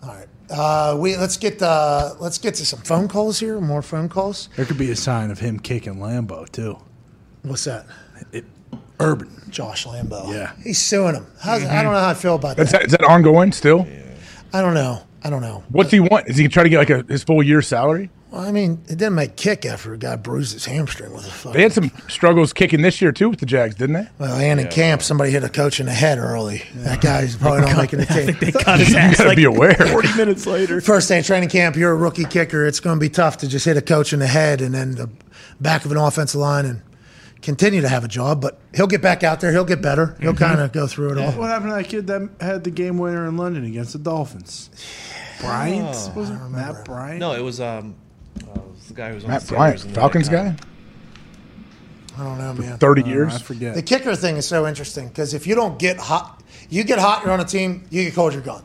All 0.03 0.09
right, 0.09 0.27
uh, 0.51 0.95
we 1.00 1.17
let's 1.17 1.38
get 1.38 1.59
uh, 1.59 2.14
let's 2.19 2.38
get 2.38 2.53
to 2.56 2.66
some 2.66 2.82
phone 2.82 3.08
calls 3.08 3.40
here. 3.40 3.59
More 3.59 3.82
phone 3.82 4.09
calls. 4.09 4.50
There 4.56 4.66
could 4.66 4.77
be 4.77 4.91
a 4.91 4.95
sign 4.95 5.32
of 5.32 5.40
him 5.40 5.59
kicking 5.59 5.95
Lambo 5.95 6.48
too. 6.50 6.77
What's 7.41 7.64
that? 7.64 7.88
It, 8.32 8.45
Urban. 9.00 9.41
Josh 9.50 9.88
Lambo. 9.88 10.32
Yeah. 10.32 10.53
he's 10.64 10.77
suing 10.80 11.16
him. 11.16 11.25
How's, 11.40 11.64
I 11.64 11.82
don't 11.82 11.93
know 11.93 12.00
how 12.00 12.09
I 12.09 12.14
feel 12.14 12.35
about 12.35 12.58
That's 12.58 12.72
that. 12.72 12.85
is 12.85 12.91
that 12.91 13.03
ongoing 13.03 13.51
still? 13.51 13.88
I 14.53 14.61
don't 14.61 14.75
know. 14.75 15.01
I 15.24 15.32
don't 15.32 15.41
know. 15.41 15.64
What's 15.69 15.90
he 15.90 16.00
want? 16.00 16.27
Is 16.27 16.38
he 16.38 16.48
trying 16.48 16.66
to 16.66 16.69
get 16.69 16.77
like 16.77 16.90
a, 16.91 17.03
his 17.11 17.24
full 17.24 17.41
year 17.41 17.64
salary? 17.64 18.11
Well, 18.32 18.42
I 18.42 18.53
mean, 18.53 18.82
it 18.85 18.98
didn't 18.98 19.16
make 19.16 19.35
kick 19.35 19.66
after 19.66 19.93
a 19.93 19.98
guy 19.98 20.16
bruised 20.16 20.53
his 20.53 20.64
hamstring 20.64 21.14
with 21.14 21.27
a 21.27 21.30
fucking. 21.30 21.51
They 21.51 21.64
had 21.64 21.74
some 21.74 21.92
struggles 22.08 22.53
kicking 22.53 22.82
this 22.82 23.01
year 23.01 23.11
too 23.11 23.30
with 23.30 23.42
the 23.42 23.45
Jags, 23.45 23.76
didn't 23.76 23.93
they? 23.95 24.08
Well, 24.19 24.40
and 24.40 24.58
in 24.61 24.69
camp, 24.69 25.01
somebody 25.01 25.32
hit 25.32 25.43
a 25.43 25.50
coach 25.50 25.82
in 25.82 25.85
the 25.85 25.92
head 25.92 26.18
early. 26.18 26.64
That 26.76 27.01
guy's 27.01 27.35
probably 27.35 27.61
not 27.61 27.76
making 27.76 28.00
the 28.00 28.06
team. 28.06 28.38
They 28.40 28.53
cut 28.53 28.80
his 28.80 28.90
You 28.93 28.98
ass 28.98 29.18
gotta 29.18 29.30
like 29.32 29.35
be 29.35 29.43
aware. 29.43 29.74
40 29.76 30.16
minutes 30.16 30.48
later. 30.48 30.80
First 30.80 31.10
day 31.10 31.19
of 31.19 31.26
training 31.26 31.50
camp, 31.50 31.76
you're 31.76 31.92
a 31.92 31.95
rookie 31.95 32.24
kicker. 32.24 32.66
It's 32.66 32.80
going 32.80 32.95
to 32.98 33.01
be 33.01 33.10
tough 33.10 33.38
to 33.40 33.50
just 33.50 33.66
hit 33.66 33.76
a 33.76 33.82
coach 33.82 34.14
in 34.14 34.19
the 34.19 34.27
head 34.27 34.61
and 34.61 34.74
then 34.74 34.95
the 34.95 35.10
back 35.60 35.84
of 35.84 35.92
an 35.92 35.98
offensive 35.98 36.40
line 36.40 36.66
and 36.66 36.82
continue 37.42 37.82
to 37.82 37.90
have 37.90 38.06
a 38.06 38.08
job. 38.08 38.40
But 38.40 38.61
he'll 38.74 38.88
get 38.88 39.01
back 39.01 39.24
out 39.26 39.42
there. 39.42 39.51
He'll 39.51 39.66
get 39.66 39.82
better. 39.82 40.16
He'll 40.22 40.34
kind 40.35 40.61
of 40.61 40.72
go 40.72 40.88
through 40.88 41.11
it 41.11 41.18
all. 41.18 41.32
What 41.34 41.50
happened 41.50 41.72
to 41.72 41.76
that 41.76 41.90
kid 41.90 42.08
that 42.08 42.30
had 42.40 42.64
the 42.64 42.72
game 42.72 42.98
winner 42.98 43.27
in 43.27 43.35
London 43.35 43.66
against 43.66 43.92
the 43.92 44.00
Dolphins? 44.00 44.69
Bryant 45.42 46.16
was 46.16 46.30
it? 46.30 46.34
Matt 46.50 46.85
Bryant. 46.85 47.19
No, 47.19 47.34
it 47.34 47.42
was 47.42 47.60
um, 47.60 47.88
it 47.88 47.90
was 47.90 48.10
the 48.88 48.94
guy 48.94 49.10
who 49.10 49.16
was 49.16 49.24
on 49.24 49.30
Matt 49.32 49.42
the 49.42 49.48
Steelers 49.48 49.58
Bryant, 49.58 49.84
and 49.86 49.95
Falcons 49.95 50.30
then- 50.30 50.56
guy, 50.58 50.66
I 52.18 52.24
don't 52.24 52.38
know, 52.38 52.53
man. 52.53 52.78
thirty 52.78 53.03
Uh, 53.03 53.08
years. 53.08 53.36
I 53.36 53.40
forget. 53.40 53.74
The 53.76 53.82
kicker 53.82 54.16
thing 54.16 54.38
is 54.38 54.45
so 54.45 54.68
interesting 54.68 55.08
because 55.08 55.34
if 55.34 55.48
you 55.48 55.56
don't 55.56 55.80
get 55.80 55.98
hot, 55.98 56.44
you 56.70 56.84
get 56.84 57.00
hot, 57.00 57.24
you're 57.24 57.32
on 57.34 57.40
a 57.40 57.45
team, 57.45 57.86
you 57.90 58.03
get 58.03 58.14
cold, 58.14 58.34
you're 58.34 58.42
gone. 58.42 58.64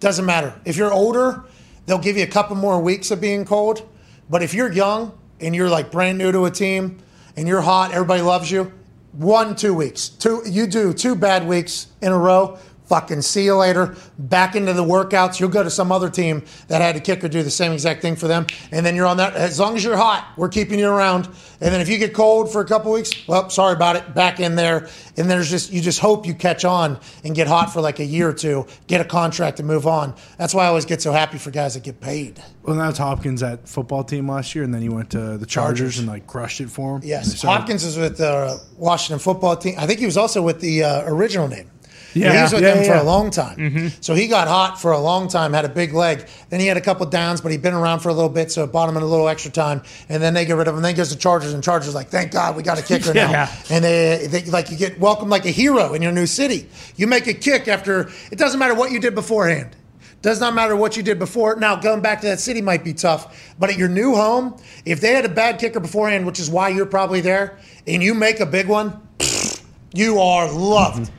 Doesn't 0.00 0.24
matter. 0.26 0.54
If 0.64 0.76
you're 0.76 0.92
older, 0.92 1.44
they'll 1.86 1.98
give 1.98 2.16
you 2.16 2.24
a 2.24 2.28
couple 2.28 2.56
more 2.56 2.80
weeks 2.80 3.10
of 3.10 3.20
being 3.20 3.44
cold. 3.44 3.82
But 4.28 4.42
if 4.42 4.54
you're 4.54 4.72
young 4.72 5.12
and 5.40 5.54
you're 5.54 5.68
like 5.68 5.90
brand 5.90 6.18
new 6.18 6.32
to 6.32 6.44
a 6.46 6.50
team 6.50 6.98
and 7.36 7.46
you're 7.46 7.60
hot, 7.60 7.92
everybody 7.92 8.22
loves 8.22 8.50
you, 8.50 8.72
one, 9.12 9.54
two 9.56 9.74
weeks. 9.74 10.08
Two 10.08 10.42
you 10.46 10.66
do 10.66 10.92
two 10.92 11.14
bad 11.14 11.46
weeks 11.46 11.88
in 12.02 12.12
a 12.12 12.18
row. 12.18 12.58
Fucking 12.90 13.22
see 13.22 13.44
you 13.44 13.54
later. 13.54 13.94
Back 14.18 14.56
into 14.56 14.72
the 14.72 14.82
workouts. 14.82 15.38
You'll 15.38 15.48
go 15.48 15.62
to 15.62 15.70
some 15.70 15.92
other 15.92 16.10
team 16.10 16.42
that 16.66 16.82
had 16.82 16.96
a 16.96 17.00
kicker 17.00 17.28
do 17.28 17.44
the 17.44 17.48
same 17.48 17.70
exact 17.70 18.02
thing 18.02 18.16
for 18.16 18.26
them. 18.26 18.48
And 18.72 18.84
then 18.84 18.96
you're 18.96 19.06
on 19.06 19.18
that. 19.18 19.36
As 19.36 19.60
long 19.60 19.76
as 19.76 19.84
you're 19.84 19.96
hot, 19.96 20.32
we're 20.36 20.48
keeping 20.48 20.76
you 20.80 20.88
around. 20.88 21.26
And 21.60 21.72
then 21.72 21.80
if 21.80 21.88
you 21.88 21.98
get 21.98 22.14
cold 22.14 22.50
for 22.50 22.60
a 22.60 22.64
couple 22.64 22.90
weeks, 22.90 23.12
well, 23.28 23.48
sorry 23.48 23.74
about 23.74 23.94
it. 23.94 24.12
Back 24.12 24.40
in 24.40 24.56
there. 24.56 24.88
And 25.16 25.30
there's 25.30 25.48
just, 25.48 25.72
you 25.72 25.80
just 25.80 26.00
hope 26.00 26.26
you 26.26 26.34
catch 26.34 26.64
on 26.64 26.98
and 27.22 27.32
get 27.32 27.46
hot 27.46 27.72
for 27.72 27.80
like 27.80 28.00
a 28.00 28.04
year 28.04 28.28
or 28.28 28.32
two, 28.32 28.66
get 28.88 29.00
a 29.00 29.04
contract 29.04 29.60
and 29.60 29.68
move 29.68 29.86
on. 29.86 30.12
That's 30.36 30.52
why 30.52 30.64
I 30.64 30.66
always 30.66 30.84
get 30.84 31.00
so 31.00 31.12
happy 31.12 31.38
for 31.38 31.52
guys 31.52 31.74
that 31.74 31.84
get 31.84 32.00
paid. 32.00 32.42
Well, 32.64 32.74
that's 32.74 32.98
Hopkins 32.98 33.40
at 33.44 33.68
football 33.68 34.02
team 34.02 34.28
last 34.28 34.56
year, 34.56 34.64
and 34.64 34.74
then 34.74 34.82
he 34.82 34.88
went 34.88 35.10
to 35.10 35.38
the 35.38 35.46
Chargers, 35.46 35.78
Chargers. 35.78 35.98
and 36.00 36.08
like 36.08 36.26
crushed 36.26 36.60
it 36.60 36.68
for 36.70 36.96
him. 36.96 37.02
Yes. 37.04 37.40
Hopkins 37.40 37.84
is 37.84 37.96
with 37.96 38.18
the 38.18 38.60
Washington 38.76 39.20
football 39.20 39.56
team. 39.56 39.76
I 39.78 39.86
think 39.86 40.00
he 40.00 40.06
was 40.06 40.16
also 40.16 40.42
with 40.42 40.60
the 40.60 40.82
uh, 40.82 41.04
original 41.06 41.46
name. 41.46 41.70
Yeah. 42.14 42.32
he 42.34 42.42
was 42.42 42.52
with 42.52 42.62
Yeah, 42.62 42.74
them 42.74 42.84
for 42.84 42.90
yeah. 42.94 43.02
a 43.02 43.04
long 43.04 43.30
time. 43.30 43.56
Mm-hmm. 43.56 43.88
So 44.00 44.14
he 44.14 44.26
got 44.28 44.48
hot 44.48 44.80
for 44.80 44.92
a 44.92 44.98
long 44.98 45.28
time, 45.28 45.52
had 45.52 45.64
a 45.64 45.68
big 45.68 45.92
leg. 45.92 46.26
Then 46.48 46.60
he 46.60 46.66
had 46.66 46.76
a 46.76 46.80
couple 46.80 47.06
downs, 47.06 47.40
but 47.40 47.52
he'd 47.52 47.62
been 47.62 47.74
around 47.74 48.00
for 48.00 48.08
a 48.08 48.14
little 48.14 48.28
bit, 48.30 48.50
so 48.50 48.64
it 48.64 48.72
bought 48.72 48.88
him 48.88 48.96
in 48.96 49.02
a 49.02 49.06
little 49.06 49.28
extra 49.28 49.50
time. 49.50 49.82
And 50.08 50.22
then 50.22 50.34
they 50.34 50.44
get 50.44 50.56
rid 50.56 50.68
of 50.68 50.74
him. 50.76 50.82
Then 50.82 50.94
he 50.94 50.96
goes 50.96 51.10
to 51.10 51.18
Chargers, 51.18 51.52
and 51.52 51.62
Chargers 51.62 51.94
like, 51.94 52.08
thank 52.08 52.32
God 52.32 52.56
we 52.56 52.62
got 52.62 52.78
a 52.78 52.82
kicker 52.82 53.14
now. 53.14 53.48
And 53.70 53.84
they, 53.84 54.26
they 54.28 54.44
like 54.46 54.70
you 54.70 54.76
get 54.76 54.98
welcomed 54.98 55.30
like 55.30 55.44
a 55.46 55.50
hero 55.50 55.94
in 55.94 56.02
your 56.02 56.12
new 56.12 56.26
city. 56.26 56.68
You 56.96 57.06
make 57.06 57.26
a 57.26 57.34
kick 57.34 57.68
after 57.68 58.10
it 58.30 58.38
doesn't 58.38 58.58
matter 58.58 58.74
what 58.74 58.90
you 58.90 58.98
did 59.00 59.14
beforehand. 59.14 59.76
Does 60.22 60.38
not 60.38 60.54
matter 60.54 60.76
what 60.76 60.98
you 60.98 61.02
did 61.02 61.18
before. 61.18 61.56
Now, 61.56 61.76
going 61.76 62.02
back 62.02 62.20
to 62.20 62.26
that 62.26 62.40
city 62.40 62.60
might 62.60 62.84
be 62.84 62.92
tough, 62.92 63.54
but 63.58 63.70
at 63.70 63.78
your 63.78 63.88
new 63.88 64.14
home, 64.14 64.54
if 64.84 65.00
they 65.00 65.14
had 65.14 65.24
a 65.24 65.30
bad 65.30 65.58
kicker 65.58 65.80
beforehand, 65.80 66.26
which 66.26 66.38
is 66.38 66.50
why 66.50 66.68
you're 66.68 66.84
probably 66.84 67.22
there, 67.22 67.58
and 67.86 68.02
you 68.02 68.12
make 68.12 68.38
a 68.40 68.44
big 68.44 68.68
one, 68.68 69.00
you 69.94 70.18
are 70.20 70.52
loved. 70.52 71.10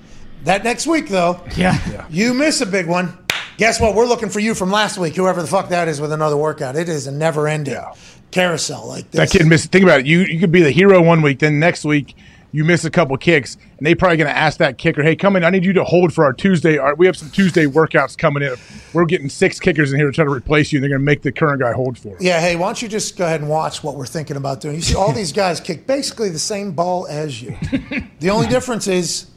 That 0.44 0.64
next 0.64 0.88
week, 0.88 1.08
though, 1.10 1.40
Yeah. 1.56 1.78
you 2.10 2.34
miss 2.34 2.62
a 2.62 2.66
big 2.66 2.88
one. 2.88 3.18
Guess 3.58 3.80
what? 3.80 3.94
We're 3.94 4.06
looking 4.08 4.30
for 4.30 4.40
you 4.40 4.56
from 4.56 4.72
last 4.72 4.98
week, 4.98 5.16
whoever 5.16 5.42
the 5.42 5.48
fuck 5.48 5.70
that 5.70 5.88
is, 5.88 6.02
with 6.02 6.12
another 6.12 6.38
workout. 6.38 6.76
It 6.76 6.90
is 6.90 7.06
a 7.06 7.12
never 7.12 7.48
ending 7.48 7.76
Yeah. 7.76 7.92
carousel 8.32 8.88
like 8.88 9.12
this. 9.12 9.20
That 9.32 9.38
kid 9.38 9.46
missed. 9.48 9.72
Think 9.72 9.84
about 9.84 10.00
it. 10.02 10.06
You 10.08 10.22
you 10.22 10.40
could 10.40 10.52
be 10.52 10.62
the 10.64 10.72
hero 10.72 11.02
one 11.02 11.22
week, 11.22 11.40
then 11.40 11.60
next 11.60 11.86
week 11.86 12.16
you 12.54 12.66
miss 12.66 12.84
a 12.84 12.90
couple 12.90 13.16
kicks, 13.18 13.56
and 13.78 13.86
they 13.86 13.94
probably 13.96 14.18
going 14.18 14.30
to 14.30 14.36
ask 14.38 14.58
that 14.58 14.78
kicker, 14.78 15.04
"Hey, 15.04 15.16
come 15.16 15.36
in. 15.38 15.44
I 15.46 15.52
need 15.52 15.64
you 15.64 15.72
to 15.74 15.84
hold 15.86 16.12
for 16.12 16.26
our 16.26 16.34
Tuesday. 16.34 16.78
Our, 16.78 16.96
we 16.96 17.06
have 17.06 17.16
some 17.16 17.30
Tuesday 17.30 17.66
workouts 17.66 18.18
coming 18.18 18.42
in. 18.44 18.56
We're 18.94 19.06
getting 19.06 19.30
six 19.30 19.60
kickers 19.60 19.94
in 19.94 20.00
here 20.00 20.08
to 20.08 20.12
try 20.14 20.26
to 20.26 20.32
replace 20.32 20.72
you. 20.74 20.78
and 20.78 20.84
They're 20.84 20.90
going 20.90 21.00
to 21.02 21.06
make 21.06 21.22
the 21.22 21.32
current 21.32 21.62
guy 21.62 21.72
hold 21.72 21.98
for. 22.00 22.16
It. 22.16 22.22
Yeah, 22.22 22.42
hey, 22.42 22.56
why 22.58 22.68
don't 22.68 22.82
you 22.82 22.90
just 22.90 23.16
go 23.16 23.26
ahead 23.26 23.40
and 23.42 23.50
watch 23.50 23.84
what 23.84 23.96
we're 23.96 24.06
thinking 24.08 24.36
about 24.38 24.60
doing? 24.60 24.76
You 24.76 24.82
see, 24.82 24.96
all 24.96 25.14
these 25.14 25.32
guys 25.32 25.60
kick 25.62 25.86
basically 25.88 26.28
the 26.30 26.40
same 26.40 26.72
ball 26.72 27.06
as 27.08 27.42
you. 27.42 27.56
the 28.20 28.30
only 28.32 28.48
difference 28.48 28.88
is 28.88 29.28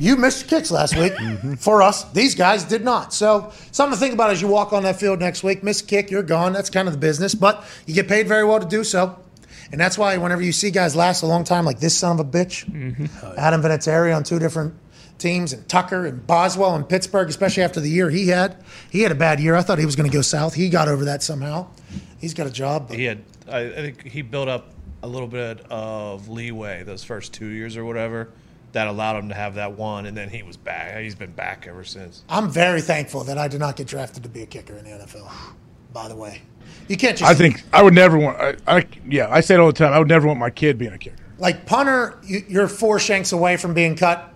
you 0.00 0.16
missed 0.16 0.48
kicks 0.48 0.70
last 0.70 0.96
week 0.96 1.12
mm-hmm. 1.12 1.54
for 1.54 1.82
us. 1.82 2.04
These 2.12 2.34
guys 2.34 2.64
did 2.64 2.82
not. 2.82 3.12
So, 3.12 3.52
something 3.70 3.96
to 3.96 4.00
think 4.00 4.14
about 4.14 4.30
as 4.30 4.40
you 4.40 4.48
walk 4.48 4.72
on 4.72 4.82
that 4.84 4.98
field 4.98 5.20
next 5.20 5.42
week. 5.42 5.62
Miss 5.62 5.82
a 5.82 5.84
kick, 5.84 6.10
you're 6.10 6.22
gone. 6.22 6.54
That's 6.54 6.70
kind 6.70 6.88
of 6.88 6.94
the 6.94 6.98
business, 6.98 7.34
but 7.34 7.62
you 7.86 7.92
get 7.94 8.08
paid 8.08 8.26
very 8.26 8.44
well 8.44 8.58
to 8.58 8.66
do 8.66 8.82
so. 8.82 9.18
And 9.70 9.80
that's 9.80 9.98
why 9.98 10.16
whenever 10.16 10.42
you 10.42 10.52
see 10.52 10.70
guys 10.70 10.96
last 10.96 11.22
a 11.22 11.26
long 11.26 11.44
time, 11.44 11.66
like 11.66 11.80
this 11.80 11.96
son 11.96 12.18
of 12.18 12.26
a 12.26 12.28
bitch, 12.28 12.64
mm-hmm. 12.64 13.38
Adam 13.38 13.62
Vinatieri 13.62 14.16
on 14.16 14.24
two 14.24 14.38
different 14.38 14.74
teams, 15.18 15.52
and 15.52 15.68
Tucker 15.68 16.06
and 16.06 16.26
Boswell 16.26 16.74
in 16.76 16.84
Pittsburgh, 16.84 17.28
especially 17.28 17.62
after 17.62 17.78
the 17.78 17.90
year 17.90 18.08
he 18.08 18.28
had. 18.28 18.56
He 18.90 19.02
had 19.02 19.12
a 19.12 19.16
bad 19.16 19.38
year. 19.38 19.54
I 19.54 19.62
thought 19.62 19.78
he 19.78 19.86
was 19.86 19.96
going 19.96 20.10
to 20.10 20.16
go 20.16 20.22
south. 20.22 20.54
He 20.54 20.70
got 20.70 20.88
over 20.88 21.04
that 21.04 21.22
somehow. 21.22 21.68
He's 22.18 22.32
got 22.32 22.46
a 22.46 22.50
job. 22.50 22.88
but- 22.88 22.96
He 22.96 23.04
had, 23.04 23.22
I, 23.46 23.60
I 23.60 23.74
think 23.74 24.06
he 24.06 24.22
built 24.22 24.48
up 24.48 24.72
a 25.02 25.06
little 25.06 25.28
bit 25.28 25.60
of 25.70 26.28
leeway 26.28 26.84
those 26.84 27.04
first 27.04 27.34
two 27.34 27.46
years 27.46 27.76
or 27.76 27.84
whatever 27.84 28.30
that 28.72 28.86
allowed 28.86 29.16
him 29.16 29.28
to 29.28 29.34
have 29.34 29.54
that 29.54 29.72
one, 29.72 30.06
and 30.06 30.16
then 30.16 30.28
he 30.28 30.42
was 30.42 30.56
back. 30.56 31.00
He's 31.00 31.14
been 31.14 31.32
back 31.32 31.66
ever 31.66 31.84
since. 31.84 32.24
I'm 32.28 32.50
very 32.50 32.80
thankful 32.80 33.24
that 33.24 33.38
I 33.38 33.48
did 33.48 33.60
not 33.60 33.76
get 33.76 33.86
drafted 33.86 34.22
to 34.22 34.28
be 34.28 34.42
a 34.42 34.46
kicker 34.46 34.74
in 34.76 34.84
the 34.84 34.90
NFL. 34.90 35.30
By 35.92 36.08
the 36.08 36.16
way, 36.16 36.42
you 36.88 36.96
can't 36.96 37.18
just 37.18 37.30
I 37.30 37.34
think 37.34 37.62
I 37.72 37.82
would 37.82 37.94
never 37.94 38.16
want. 38.18 38.38
I, 38.38 38.56
I 38.66 38.86
yeah, 39.08 39.28
I 39.30 39.40
say 39.40 39.54
it 39.54 39.60
all 39.60 39.66
the 39.66 39.72
time. 39.72 39.92
I 39.92 39.98
would 39.98 40.08
never 40.08 40.26
want 40.26 40.38
my 40.38 40.50
kid 40.50 40.78
being 40.78 40.92
a 40.92 40.98
kicker. 40.98 41.16
like 41.38 41.66
punter. 41.66 42.18
You, 42.24 42.44
you're 42.48 42.68
four 42.68 42.98
shanks 43.00 43.32
away 43.32 43.56
from 43.56 43.74
being 43.74 43.96
cut. 43.96 44.32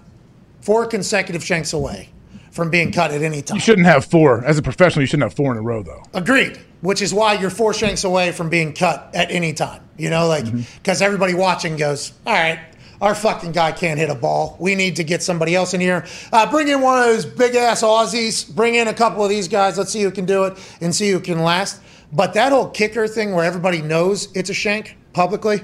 Four 0.60 0.86
consecutive 0.86 1.44
shanks 1.44 1.72
away 1.72 2.08
from 2.50 2.70
being 2.70 2.90
cut 2.92 3.10
at 3.10 3.22
any 3.22 3.42
time. 3.42 3.56
You 3.56 3.60
shouldn't 3.60 3.86
have 3.86 4.04
four 4.04 4.44
as 4.44 4.58
a 4.58 4.62
professional. 4.62 5.02
You 5.02 5.06
shouldn't 5.06 5.24
have 5.24 5.34
four 5.34 5.52
in 5.52 5.58
a 5.58 5.62
row 5.62 5.82
though. 5.82 6.02
Agreed. 6.14 6.58
Which 6.80 7.02
is 7.02 7.14
why 7.14 7.34
you're 7.34 7.50
four 7.50 7.74
shanks 7.74 8.04
away 8.04 8.32
from 8.32 8.48
being 8.48 8.72
cut 8.72 9.10
at 9.14 9.30
any 9.30 9.52
time. 9.52 9.82
You 9.96 10.10
know, 10.10 10.26
like 10.26 10.44
mm-hmm. 10.44 10.62
because 10.78 11.02
everybody 11.02 11.34
watching 11.34 11.76
goes, 11.76 12.12
all 12.26 12.32
right. 12.32 12.58
Our 13.05 13.15
fucking 13.15 13.52
guy 13.52 13.73
can't 13.73 13.99
hit 13.99 14.08
a 14.08 14.15
ball. 14.15 14.57
We 14.58 14.74
need 14.74 14.97
to 14.97 15.05
get 15.05 15.23
somebody 15.23 15.55
else 15.55 15.74
in 15.74 15.81
here. 15.83 16.07
Uh, 16.33 16.50
bring 16.50 16.68
in 16.68 16.81
one 16.81 16.99
of 16.99 17.05
those 17.05 17.26
big 17.26 17.55
ass 17.55 17.83
Aussies. 17.83 18.50
Bring 18.55 18.76
in 18.76 18.89
a 18.89 18.94
couple 18.94 19.23
of 19.23 19.28
these 19.28 19.47
guys. 19.47 19.76
Let's 19.76 19.92
see 19.92 20.00
who 20.00 20.10
can 20.10 20.24
do 20.24 20.44
it 20.44 20.57
and 20.81 20.94
see 20.94 21.10
who 21.10 21.20
can 21.20 21.42
last. 21.42 21.83
But 22.15 22.33
that 22.33 22.50
whole 22.50 22.70
kicker 22.70 23.07
thing 23.07 23.34
where 23.34 23.44
everybody 23.44 23.83
knows 23.83 24.34
it's 24.34 24.49
a 24.49 24.55
shank 24.55 24.97
publicly, 25.12 25.62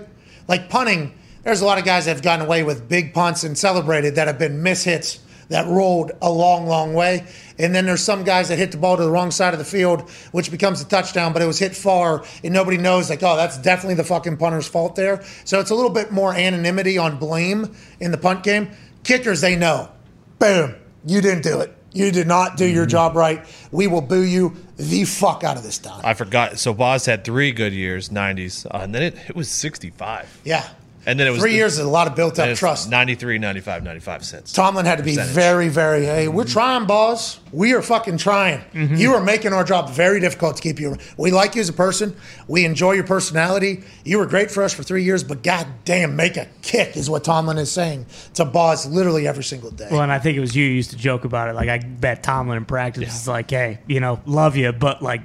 like 0.48 0.68
punting, 0.68 1.14
there's 1.42 1.62
a 1.62 1.64
lot 1.64 1.78
of 1.78 1.86
guys 1.86 2.04
that 2.04 2.10
have 2.10 2.22
gotten 2.22 2.44
away 2.44 2.62
with 2.62 2.86
big 2.90 3.14
punts 3.14 3.42
and 3.42 3.56
celebrated 3.56 4.16
that 4.16 4.26
have 4.26 4.38
been 4.38 4.62
mishits 4.62 5.20
that 5.50 5.66
rolled 5.66 6.12
a 6.22 6.30
long, 6.30 6.66
long 6.66 6.94
way. 6.94 7.26
And 7.58 7.74
then 7.74 7.84
there's 7.84 8.02
some 8.02 8.24
guys 8.24 8.48
that 8.48 8.56
hit 8.56 8.72
the 8.72 8.78
ball 8.78 8.96
to 8.96 9.02
the 9.02 9.10
wrong 9.10 9.30
side 9.30 9.52
of 9.52 9.58
the 9.58 9.64
field, 9.64 10.08
which 10.32 10.50
becomes 10.50 10.80
a 10.80 10.86
touchdown, 10.86 11.32
but 11.32 11.42
it 11.42 11.46
was 11.46 11.58
hit 11.58 11.76
far, 11.76 12.24
and 12.42 12.54
nobody 12.54 12.78
knows, 12.78 13.10
like, 13.10 13.22
oh, 13.22 13.36
that's 13.36 13.58
definitely 13.58 13.96
the 13.96 14.04
fucking 14.04 14.38
punter's 14.38 14.66
fault 14.66 14.96
there. 14.96 15.22
So 15.44 15.60
it's 15.60 15.70
a 15.70 15.74
little 15.74 15.90
bit 15.90 16.10
more 16.10 16.32
anonymity 16.32 16.96
on 16.96 17.18
blame 17.18 17.74
in 18.00 18.12
the 18.12 18.18
punt 18.18 18.42
game. 18.42 18.70
Kickers, 19.02 19.40
they 19.40 19.56
know. 19.56 19.90
Boom, 20.38 20.74
you 21.04 21.20
didn't 21.20 21.42
do 21.42 21.60
it. 21.60 21.76
You 21.92 22.12
did 22.12 22.28
not 22.28 22.56
do 22.56 22.64
your 22.64 22.86
job 22.86 23.16
right. 23.16 23.44
We 23.72 23.88
will 23.88 24.00
boo 24.00 24.22
you 24.22 24.56
the 24.76 25.04
fuck 25.04 25.42
out 25.42 25.56
of 25.56 25.64
this 25.64 25.78
time. 25.78 26.00
I 26.04 26.14
forgot. 26.14 26.58
So 26.58 26.72
Boz 26.72 27.04
had 27.04 27.24
three 27.24 27.50
good 27.50 27.72
years, 27.72 28.10
90s, 28.10 28.64
uh, 28.66 28.78
and 28.78 28.94
then 28.94 29.02
it, 29.02 29.16
it 29.28 29.34
was 29.34 29.50
65. 29.50 30.40
Yeah. 30.44 30.68
And 31.06 31.18
then 31.18 31.26
it 31.26 31.30
was 31.30 31.40
Three 31.40 31.54
years 31.54 31.74
is 31.74 31.78
a 31.78 31.88
lot 31.88 32.06
of 32.06 32.14
built 32.14 32.38
up 32.38 32.54
trust. 32.56 32.90
93, 32.90 33.38
95, 33.38 33.82
95 33.82 34.24
cents. 34.24 34.52
Tomlin 34.52 34.84
had 34.84 34.98
to 34.98 35.04
be 35.04 35.12
Percentage. 35.12 35.34
very, 35.34 35.68
very, 35.68 36.04
hey, 36.04 36.28
we're 36.28 36.44
trying, 36.44 36.86
boss. 36.86 37.40
We 37.52 37.72
are 37.72 37.80
fucking 37.80 38.18
trying. 38.18 38.60
Mm-hmm. 38.74 38.96
You 38.96 39.14
are 39.14 39.22
making 39.22 39.52
our 39.52 39.64
job 39.64 39.90
very 39.90 40.20
difficult 40.20 40.56
to 40.56 40.62
keep 40.62 40.78
you. 40.78 40.96
We 41.16 41.30
like 41.30 41.54
you 41.54 41.62
as 41.62 41.68
a 41.68 41.72
person. 41.72 42.14
We 42.48 42.64
enjoy 42.64 42.92
your 42.92 43.04
personality. 43.04 43.82
You 44.04 44.18
were 44.18 44.26
great 44.26 44.50
for 44.50 44.62
us 44.62 44.74
for 44.74 44.82
three 44.82 45.02
years, 45.04 45.24
but 45.24 45.42
goddamn, 45.42 46.16
make 46.16 46.36
a 46.36 46.46
kick 46.62 46.96
is 46.96 47.08
what 47.08 47.24
Tomlin 47.24 47.56
is 47.58 47.72
saying 47.72 48.06
to 48.34 48.44
boss 48.44 48.86
literally 48.86 49.26
every 49.26 49.44
single 49.44 49.70
day. 49.70 49.88
Well, 49.90 50.02
and 50.02 50.12
I 50.12 50.18
think 50.18 50.36
it 50.36 50.40
was 50.40 50.54
you 50.54 50.66
who 50.66 50.74
used 50.74 50.90
to 50.90 50.96
joke 50.96 51.24
about 51.24 51.48
it. 51.48 51.54
Like 51.54 51.68
I 51.70 51.78
bet 51.78 52.22
Tomlin 52.22 52.58
in 52.58 52.64
practice 52.66 53.22
is 53.22 53.26
like, 53.28 53.50
"Hey, 53.50 53.78
you 53.86 54.00
know, 54.00 54.20
love 54.26 54.56
you, 54.56 54.70
but 54.72 55.02
like, 55.02 55.22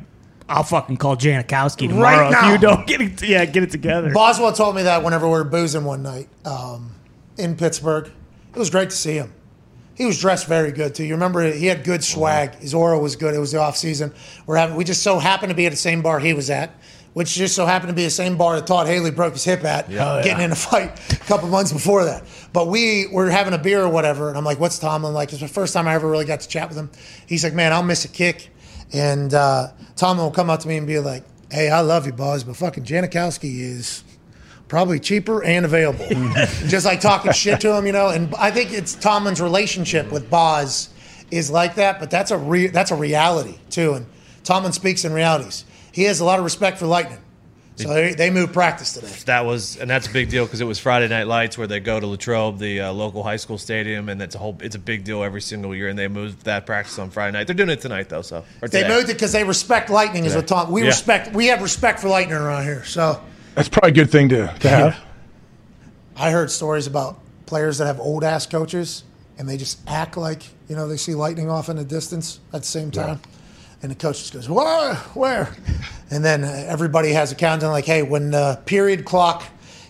I'll 0.48 0.64
fucking 0.64 0.98
call 0.98 1.16
Janikowski 1.18 1.88
tomorrow 1.90 2.02
Right 2.22 2.32
now. 2.32 2.48
if 2.48 2.52
you 2.54 2.58
don't 2.68 2.86
get 2.86 3.02
it. 3.02 3.22
Yeah, 3.24 3.46
get 3.46 3.64
it 3.64 3.72
together." 3.72 4.12
Boswell 4.14 4.54
told 4.54 4.76
me 4.76 4.84
that 4.84 5.04
whenever 5.04 5.26
we 5.26 5.32
were 5.32 5.44
boozing 5.44 5.84
one 5.86 6.04
night 6.04 6.28
um, 6.46 6.92
in 7.38 7.56
Pittsburgh. 7.56 8.12
It 8.54 8.60
was 8.60 8.70
great 8.70 8.90
to 8.92 8.96
see 8.96 9.16
him. 9.16 9.34
He 9.96 10.06
was 10.06 10.20
dressed 10.20 10.48
very 10.48 10.72
good 10.72 10.94
too. 10.96 11.04
You 11.04 11.14
remember 11.14 11.52
he 11.52 11.66
had 11.68 11.84
good 11.84 12.04
swag. 12.04 12.56
His 12.56 12.74
aura 12.74 13.00
was 13.00 13.16
good. 13.16 13.34
It 13.34 13.40
was 13.40 13.52
the 13.54 13.60
off 13.60 13.76
season. 13.78 14.14
We're 14.46 14.58
having 14.58 14.76
we 14.76 14.84
just 14.84 15.02
so 15.04 15.20
happened 15.20 15.50
to 15.50 15.56
be 15.56 15.66
at 15.66 15.72
the 15.72 15.78
same 15.78 16.02
bar 16.02 16.20
he 16.20 16.34
was 16.34 16.50
at, 16.50 16.72
which 17.14 17.34
just 17.34 17.56
so 17.56 17.66
happened 17.66 17.90
to 17.90 17.96
be 17.96 18.04
the 18.04 18.10
same 18.10 18.38
bar 18.38 18.56
that 18.56 18.68
Todd 18.68 18.88
Haley 18.88 19.12
broke 19.12 19.34
his 19.34 19.44
hip 19.46 19.64
at, 19.64 19.90
Yeah. 19.90 20.22
getting 20.24 20.44
in 20.44 20.52
a 20.52 20.56
fight 20.56 21.00
a 21.12 21.16
couple 21.26 21.48
months 21.50 21.72
before 21.74 22.06
that. 22.06 22.24
But 22.54 22.68
we 22.68 23.08
were 23.12 23.30
having 23.30 23.54
a 23.54 23.58
beer 23.58 23.82
or 23.84 23.90
whatever, 23.90 24.30
and 24.30 24.38
I'm 24.38 24.44
like, 24.46 24.60
"What's 24.60 24.80
Tomlin 24.80 25.14
like?" 25.14 25.32
It's 25.32 25.42
the 25.42 25.48
first 25.48 25.74
time 25.74 25.88
I 25.88 25.96
ever 25.96 26.10
really 26.10 26.26
got 26.26 26.42
to 26.42 26.48
chat 26.48 26.68
with 26.70 26.78
him. 26.78 26.90
He's 27.26 27.44
like, 27.44 27.54
"Man, 27.54 27.72
I'll 27.74 27.82
miss 27.84 28.04
a 28.06 28.10
kick," 28.10 28.50
and 28.94 29.34
uh, 29.34 29.72
Tomlin 29.96 30.26
will 30.26 30.32
come 30.32 30.50
up 30.50 30.60
to 30.62 30.68
me 30.68 30.78
and 30.78 30.88
be 30.88 31.00
like, 31.00 31.24
"Hey, 31.52 31.70
I 31.70 31.82
love 31.82 32.06
you, 32.06 32.14
boss, 32.14 32.44
but 32.44 32.56
fucking 32.56 32.84
Janikowski 32.84 33.60
is." 33.60 34.04
probably 34.68 35.00
cheaper 35.00 35.44
and 35.44 35.66
available. 35.66 36.08
Just 36.68 36.86
like 36.86 37.00
talking 37.00 37.32
shit 37.32 37.62
to 37.62 37.76
him, 37.76 37.86
you 37.86 37.92
know. 37.92 38.10
And 38.10 38.34
I 38.36 38.52
think 38.52 38.74
it's 38.74 38.96
Tomlin's 38.96 39.42
relationship 39.42 40.12
with 40.12 40.30
Boz 40.30 40.90
is 41.32 41.50
like 41.52 41.76
that, 41.76 42.00
but 42.00 42.10
that's 42.10 42.32
a 42.32 42.38
re- 42.38 42.68
that's 42.68 42.92
a 42.92 42.96
reality 42.96 43.58
too. 43.70 43.94
And 43.94 44.06
Tomlin 44.44 44.74
speaks 44.74 45.06
in 45.06 45.14
realities. 45.14 45.66
He 45.92 46.04
has 46.04 46.20
a 46.20 46.26
lot 46.26 46.40
of 46.40 46.46
respect 46.46 46.78
for 46.78 46.88
Lightning, 46.88 47.20
so 47.76 47.94
they, 47.94 48.14
they 48.14 48.30
moved 48.30 48.54
practice 48.54 48.94
today. 48.94 49.12
That 49.26 49.46
was, 49.46 49.78
and 49.78 49.90
that's 49.90 50.08
a 50.08 50.12
big 50.12 50.30
deal 50.30 50.46
because 50.46 50.62
it 50.62 50.66
was 50.66 50.80
Friday 50.80 51.08
Night 51.08 51.28
Lights 51.28 51.58
where 51.58 51.68
they 51.68 51.80
go 51.80 52.00
to 52.00 52.08
Latrobe, 52.08 52.58
the 52.58 52.82
uh, 52.82 52.94
local 52.94 53.22
high 53.24 53.36
school 53.36 53.58
stadium, 53.58 54.08
and 54.10 54.22
it's 54.22 54.36
a 54.36 54.38
whole, 54.38 54.58
it's 54.62 54.76
a 54.76 54.80
big 54.80 55.04
deal 55.04 55.24
every 55.24 55.42
single 55.42 55.76
year. 55.76 55.88
And 55.90 56.00
they 56.00 56.08
moved 56.08 56.46
that 56.46 56.66
practice 56.66 56.98
on 57.00 57.10
Friday 57.10 57.34
night. 57.38 57.48
They're 57.48 57.56
doing 57.56 57.70
it 57.70 57.82
tonight 57.82 58.10
though, 58.10 58.22
so 58.22 58.46
They 58.62 58.68
today. 58.82 58.88
moved 58.88 59.10
it 59.10 59.14
because 59.14 59.32
they 59.34 59.44
respect 59.44 59.90
Lightning. 59.90 60.24
Is 60.26 60.34
Today. 60.34 60.40
what 60.40 60.48
Tom. 60.48 60.72
We 60.72 60.82
Yeah. 60.82 60.88
respect. 60.88 61.34
We 61.34 61.48
have 61.48 61.62
respect 61.62 62.00
for 62.00 62.08
Lightning 62.10 62.38
around 62.38 62.64
here. 62.64 62.84
So 62.86 63.22
That's 63.56 63.70
probably 63.70 63.92
a 63.92 63.94
good 63.94 64.10
thing 64.10 64.30
to, 64.30 64.48
to 64.62 64.70
have. 64.70 64.98
I 66.18 66.32
heard 66.32 66.50
stories 66.52 66.88
about 66.88 67.20
players 67.46 67.78
that 67.80 67.86
have 67.88 68.00
old 68.00 68.24
ass 68.24 68.46
coaches 68.46 69.04
and 69.38 69.50
they 69.50 69.58
just 69.58 69.80
act 69.88 70.18
like 70.18 70.44
you 70.70 70.76
know 70.76 70.88
they 70.88 70.98
see 70.98 71.14
lightning 71.14 71.50
off 71.50 71.68
in 71.70 71.76
the 71.76 71.84
distance 71.84 72.40
at 72.54 72.62
the 72.62 72.68
same 72.68 72.90
time, 72.90 73.20
and 73.86 73.92
the 73.92 73.96
coach 73.96 74.18
just 74.18 74.34
goes 74.34 74.50
where 74.50 74.96
where, 75.14 75.56
and 76.10 76.26
then 76.26 76.44
uh, 76.44 76.48
everybody 76.68 77.12
has 77.14 77.32
a 77.32 77.36
countdown 77.36 77.72
like 77.72 77.86
hey 77.86 78.02
when 78.02 78.32
the 78.32 78.60
period 78.66 79.06
clock 79.06 79.44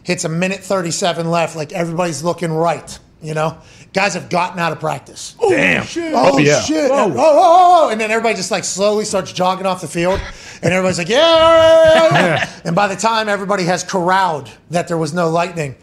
hits 0.04 0.26
a 0.26 0.30
minute 0.30 0.60
thirty 0.60 0.92
seven 0.92 1.32
left 1.32 1.56
like 1.56 1.72
everybody's 1.72 2.22
looking 2.22 2.52
right 2.52 3.00
you 3.22 3.34
know 3.34 3.58
guys 3.94 4.14
have 4.14 4.30
gotten 4.30 4.60
out 4.60 4.74
of 4.74 4.80
practice. 4.82 5.36
Damn. 5.40 5.86
Shit. 5.86 6.14
Oh, 6.14 6.34
Oh, 6.34 6.38
yeah. 6.38 6.60
shit! 6.60 6.92
Oh. 6.92 7.06
Oh. 7.06 7.14
Oh, 7.16 7.86
oh, 7.88 7.90
and 7.90 8.02
then 8.02 8.12
everybody 8.12 8.36
just 8.36 8.52
like 8.52 8.66
slowly 8.66 9.06
starts 9.06 9.32
jogging 9.32 9.66
off 9.66 9.80
the 9.80 9.88
field, 9.88 10.20
and 10.62 10.74
everybody's 10.74 10.98
like, 10.98 11.08
"Yeah!" 11.08 11.18
yeah, 11.18 12.10
yeah, 12.12 12.26
yeah." 12.36 12.50
and 12.66 12.76
by 12.76 12.90
the 12.90 12.98
time 12.98 13.30
everybody 13.30 13.64
has 13.64 13.86
corralled 13.86 14.50
that 14.72 14.90
there 14.90 14.98
was 14.98 15.14
no 15.14 15.30
lightning, 15.30 15.76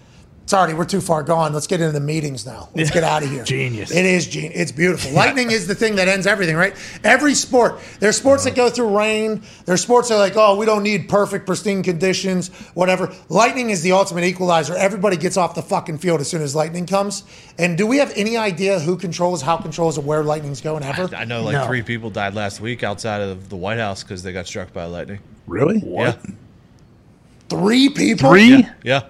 sorry, 0.53 0.75
we're 0.75 0.85
too 0.85 1.01
far 1.01 1.23
gone. 1.23 1.55
Let's 1.55 1.67
get 1.67 1.81
into 1.81 1.93
the 1.93 2.01
meetings 2.05 2.45
now. 2.45 2.69
Let's 2.75 2.91
get 2.91 3.03
out 3.03 3.23
of 3.23 3.31
here. 3.31 3.43
Genius. 3.43 3.91
It 3.91 4.05
is 4.05 4.27
genius. 4.27 4.53
It's 4.55 4.71
beautiful. 4.73 5.11
Lightning 5.13 5.51
is 5.51 5.67
the 5.67 5.75
thing 5.75 5.97
that 5.97 6.09
ends 6.09 6.27
everything, 6.27 6.57
right? 6.57 6.77
Every 7.03 7.33
sport. 7.35 7.81
There's 8.01 8.17
sports 8.19 8.45
that 8.45 8.55
go 8.55 8.69
through 8.69 8.95
rain. 8.95 9.41
There's 9.65 9.81
sports 9.81 10.11
that 10.11 10.17
are 10.17 10.19
like, 10.19 10.35
oh, 10.37 10.57
we 10.57 10.67
don't 10.67 10.83
need 10.83 11.09
perfect, 11.09 11.47
pristine 11.47 11.83
conditions, 11.83 12.49
whatever. 12.75 13.11
Lightning 13.31 13.71
is 13.71 13.81
the 13.81 13.93
ultimate 13.93 14.25
equalizer. 14.25 14.75
Everybody 14.77 15.17
gets 15.17 15.39
off 15.39 15.55
the 15.55 15.63
fucking 15.63 15.97
field 15.97 16.21
as 16.21 16.29
soon 16.29 16.43
as 16.43 16.55
lightning 16.55 16.85
comes. 16.85 17.25
And 17.59 17.79
do 17.79 17.87
we 17.87 17.97
have 17.97 18.13
any 18.15 18.37
idea 18.37 18.79
who 18.79 18.99
controls, 18.99 19.41
how 19.41 19.57
controls, 19.57 19.97
or 19.97 20.03
where 20.03 20.23
lightning's 20.23 20.61
going 20.61 20.83
ever? 20.83 21.09
I 21.17 21.25
know 21.25 21.43
like 21.45 21.55
No. 21.55 21.67
three 21.67 21.81
people 21.81 22.11
died 22.11 22.35
last 22.35 22.61
week 22.61 22.83
outside 22.83 23.23
of 23.23 23.49
the 23.49 23.57
White 23.57 23.79
House 23.79 24.03
because 24.03 24.23
they 24.23 24.35
got 24.35 24.47
struck 24.47 24.71
by 24.75 24.85
lightning. 24.85 25.21
Really? 25.47 25.83
Yeah, 25.83 26.17
Three 27.49 27.89
people? 27.89 28.29
Three 28.31 28.67
yeah. 28.83 29.05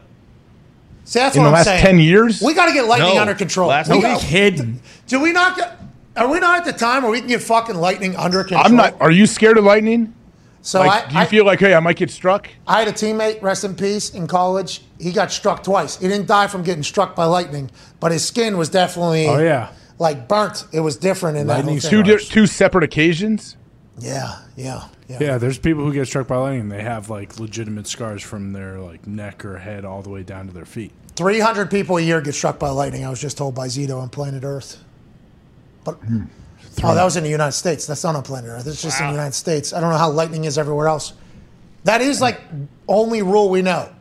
See, 1.05 1.19
that's 1.19 1.37
in 1.37 1.43
what 1.43 1.47
the 1.47 1.49
I'm 1.49 1.55
last 1.55 1.65
saying. 1.67 1.83
ten 1.85 1.99
years? 1.99 2.41
We 2.41 2.55
got 2.55 2.67
to 2.67 2.73
get 2.73 2.87
lightning 2.87 3.15
No. 3.17 3.21
under 3.21 3.35
control. 3.35 3.69
Last 3.69 3.89
We 3.89 3.97
week. 3.97 4.03
got- 4.05 4.21
Kidding. 4.21 4.81
do 5.09 5.21
we 5.21 5.33
not 5.33 5.57
get, 5.57 5.79
are 6.17 6.29
we 6.29 6.39
not 6.41 6.59
at 6.59 6.65
the 6.65 6.73
time 6.73 7.03
where 7.03 7.11
we 7.13 7.19
can 7.19 7.29
get 7.29 7.43
fucking 7.43 7.75
lightning 7.77 8.15
under 8.17 8.43
control? 8.45 8.63
I'm 8.65 8.77
not. 8.77 8.95
Are 9.01 9.11
you 9.11 9.27
scared 9.27 9.59
of 9.59 9.65
lightning? 9.65 10.15
So 10.65 10.79
Like, 10.81 11.07
I, 11.07 11.09
do 11.09 11.15
you 11.17 11.21
I- 11.23 11.27
feel 11.27 11.45
like, 11.45 11.59
hey, 11.59 11.75
I 11.75 11.81
might 11.81 11.97
get 11.97 12.11
struck? 12.11 12.49
I 12.69 12.79
had 12.79 12.89
a 12.89 12.93
teammate, 12.93 13.43
rest 13.43 13.65
in 13.65 13.75
peace, 13.75 14.11
in 14.11 14.29
college. 14.29 14.83
He 15.01 15.11
got 15.11 15.33
struck 15.33 15.65
twice. 15.65 15.97
He 15.99 16.07
didn't 16.07 16.29
die 16.29 16.47
from 16.47 16.63
getting 16.63 16.85
struck 16.85 17.17
by 17.17 17.25
lightning, 17.25 17.69
but 17.99 18.13
his 18.13 18.25
skin 18.25 18.57
was 18.57 18.69
definitely 18.69 19.27
Oh 19.27 19.39
yeah. 19.39 19.71
like 19.99 20.29
burnt. 20.29 20.67
It 20.71 20.79
was 20.81 20.97
different 20.97 21.37
in 21.37 21.49
that 21.49 21.55
whole 21.55 21.63
Lightning 21.65 21.81
thing. 21.81 21.91
Two 21.91 22.03
di- 22.05 22.25
two 22.25 22.47
separate 22.47 22.85
occasions. 22.85 23.57
Yeah, 23.99 24.37
yeah, 24.57 24.85
yeah. 25.13 25.19
Yeah, 25.21 25.39
there's 25.39 25.59
people 25.59 25.85
who 25.85 25.93
get 25.93 26.07
struck 26.07 26.27
by 26.27 26.37
lightning. 26.37 26.69
They 26.69 26.83
have 26.83 27.11
like 27.11 27.39
legitimate 27.39 27.87
scars 27.87 28.23
from 28.23 28.53
their 28.53 28.79
like 28.79 29.07
neck 29.07 29.45
or 29.45 29.59
head 29.59 29.85
all 29.85 30.03
the 30.03 30.11
way 30.11 30.23
down 30.23 30.47
to 30.47 30.53
their 30.53 30.65
feet. 30.65 30.93
300 31.17 31.71
people 31.71 31.99
a 31.99 32.01
year 32.01 32.21
get 32.21 32.35
struck 32.35 32.59
by 32.59 32.71
lightning. 32.71 33.05
I 33.05 33.11
was 33.11 33.21
just 33.21 33.37
told 33.37 33.55
by 33.55 33.67
Zito 33.67 34.01
on 34.01 34.09
planet 34.09 34.45
Earth. 34.45 34.83
But 35.85 35.95
hmm. 35.95 36.25
oh, 36.83 36.95
that 36.95 37.05
was 37.05 37.17
in 37.17 37.25
the 37.25 37.31
United 37.31 37.53
States. 37.53 37.87
That's 37.87 38.05
not 38.05 38.17
on 38.17 38.23
planet 38.23 38.51
Earth. 38.51 38.67
It's 38.67 38.83
just 38.83 39.01
in 39.01 39.07
the 39.07 39.13
United 39.13 39.35
States. 39.35 39.73
I 39.73 39.81
don't 39.81 39.91
know 39.91 39.99
how 39.99 40.11
lightning 40.11 40.45
is 40.45 40.57
everywhere 40.57 40.89
else. 40.89 41.13
That 41.85 42.01
is 42.01 42.21
like 42.21 42.41
only 42.89 43.23
rule 43.23 43.51
we 43.51 43.63
know. 43.63 43.93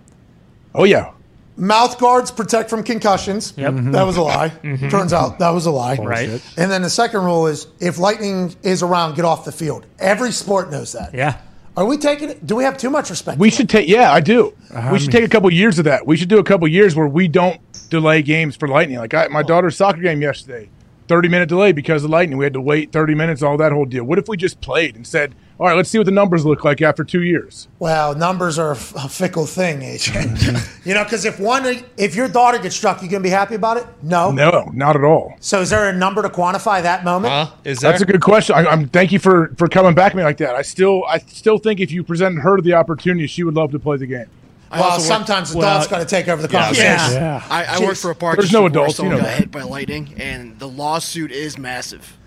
Oh 0.73 0.83
yeah. 0.83 1.11
Mouth 1.57 1.99
guards 1.99 2.31
protect 2.31 2.69
from 2.69 2.83
concussions. 2.83 3.53
Yep. 3.57 3.73
Mm-hmm. 3.73 3.91
That 3.91 4.03
was 4.03 4.17
a 4.17 4.21
lie. 4.21 4.49
Mm-hmm. 4.49 4.73
Mm-hmm. 4.73 4.89
Turns 4.89 5.13
out 5.13 5.39
that 5.39 5.49
was 5.49 5.65
a 5.65 5.71
lie. 5.71 5.95
Right. 5.95 6.29
And 6.57 6.71
then 6.71 6.81
the 6.81 6.89
second 6.89 7.23
rule 7.23 7.47
is 7.47 7.67
if 7.79 7.97
lightning 7.97 8.55
is 8.63 8.81
around, 8.83 9.15
get 9.15 9.25
off 9.25 9.45
the 9.45 9.51
field. 9.51 9.85
Every 9.99 10.31
sport 10.31 10.71
knows 10.71 10.93
that. 10.93 11.13
Yeah. 11.13 11.39
Are 11.77 11.85
we 11.85 11.97
taking 11.97 12.29
it? 12.29 12.45
Do 12.45 12.55
we 12.55 12.63
have 12.65 12.77
too 12.77 12.89
much 12.89 13.09
respect? 13.09 13.39
We 13.39 13.49
should 13.49 13.69
take. 13.69 13.87
Yeah, 13.87 14.11
I 14.11 14.19
do. 14.19 14.53
Uh-huh. 14.73 14.89
we 14.91 14.99
should 14.99 15.11
take 15.11 15.23
a 15.23 15.29
couple 15.29 15.51
years 15.51 15.79
of 15.79 15.85
that. 15.85 16.05
We 16.05 16.17
should 16.17 16.29
do 16.29 16.39
a 16.39 16.43
couple 16.43 16.67
years 16.67 16.95
where 16.95 17.07
we 17.07 17.27
don't 17.27 17.61
delay 17.89 18.21
games 18.21 18.55
for 18.55 18.67
lightning. 18.67 18.97
Like 18.97 19.13
I, 19.13 19.27
my 19.27 19.41
daughter's 19.43 19.77
soccer 19.77 20.01
game 20.01 20.21
yesterday, 20.21 20.69
thirty 21.07 21.29
minute 21.29 21.47
delay 21.47 21.71
because 21.71 22.03
of 22.03 22.09
lightning. 22.09 22.37
We 22.37 22.45
had 22.45 22.53
to 22.53 22.61
wait 22.61 22.91
thirty 22.91 23.15
minutes. 23.15 23.41
All 23.41 23.55
that 23.57 23.71
whole 23.71 23.85
deal. 23.85 24.03
What 24.03 24.19
if 24.19 24.27
we 24.27 24.35
just 24.35 24.59
played 24.59 24.95
and 24.97 25.07
said, 25.07 25.33
"All 25.61 25.67
right, 25.67 25.77
let's 25.77 25.89
see 25.91 25.99
what 25.99 26.05
the 26.05 26.11
numbers 26.11 26.43
look 26.43 26.65
like 26.65 26.81
after 26.81 27.03
two 27.03 27.21
years." 27.21 27.67
Well, 27.77 28.15
numbers 28.15 28.57
are 28.57 28.71
a 28.71 28.75
f- 28.75 28.95
a 28.95 29.07
fickle 29.07 29.45
thing, 29.45 29.81
AJ. 29.81 30.11
Mm-hmm. 30.13 30.81
you 30.89 30.95
know, 30.95 31.03
because 31.03 31.23
if 31.23 31.39
one, 31.39 31.83
if 31.97 32.15
your 32.15 32.27
daughter 32.27 32.57
gets 32.57 32.75
struck, 32.75 33.03
you 33.03 33.07
gonna 33.07 33.21
be 33.23 33.29
happy 33.29 33.53
about 33.53 33.77
it? 33.77 33.85
No. 34.01 34.31
No, 34.31 34.71
not 34.73 34.95
at 34.95 35.03
all. 35.03 35.35
So 35.39 35.61
is 35.61 35.69
there 35.69 35.87
a 35.87 35.93
number 35.93 36.23
to 36.23 36.29
quantify 36.29 36.81
that 36.81 37.03
moment? 37.03 37.31
Huh? 37.31 37.51
Is 37.63 37.79
there? 37.79 37.91
That's 37.91 38.01
a 38.01 38.05
good 38.07 38.21
question. 38.21 38.55
I, 38.55 38.65
I'm 38.65 38.87
thank 38.89 39.11
you 39.11 39.19
for 39.19 39.53
for 39.55 39.67
coming 39.67 39.93
back 39.93 40.13
to 40.13 40.17
me 40.17 40.23
like 40.23 40.37
that. 40.37 40.55
I 40.55 40.63
still 40.63 41.05
I 41.05 41.19
still 41.19 41.59
think 41.59 41.79
if 41.79 41.91
you 41.91 42.03
presented 42.03 42.41
her 42.41 42.59
the 42.59 42.73
opportunity, 42.73 43.27
she 43.27 43.43
would 43.43 43.53
love 43.53 43.71
to 43.71 43.79
play 43.79 43.97
the 43.97 44.07
game. 44.07 44.25
I 44.71 44.79
well, 44.79 44.89
also 44.91 45.01
work- 45.01 45.07
sometimes 45.07 45.53
well, 45.53 45.67
adults 45.67 45.87
got 45.87 45.99
to 45.99 46.05
take 46.05 46.27
over 46.27 46.41
the 46.41 46.47
conversation. 46.47 46.87
Yeah. 46.87 47.11
Yeah. 47.11 47.47
I, 47.49 47.65
I 47.65 47.79
work 47.79 47.97
for 47.97 48.09
a 48.09 48.15
park. 48.15 48.37
There's 48.37 48.53
no 48.53 48.65
adults, 48.65 48.99
you 48.99 49.09
know 49.09 49.17
got 49.17 49.25
that. 49.25 49.37
hit 49.39 49.51
by 49.51 49.63
lightning, 49.63 50.13
and 50.17 50.57
the 50.59 50.67
lawsuit 50.67 51.31
is 51.31 51.57
massive. 51.57 52.17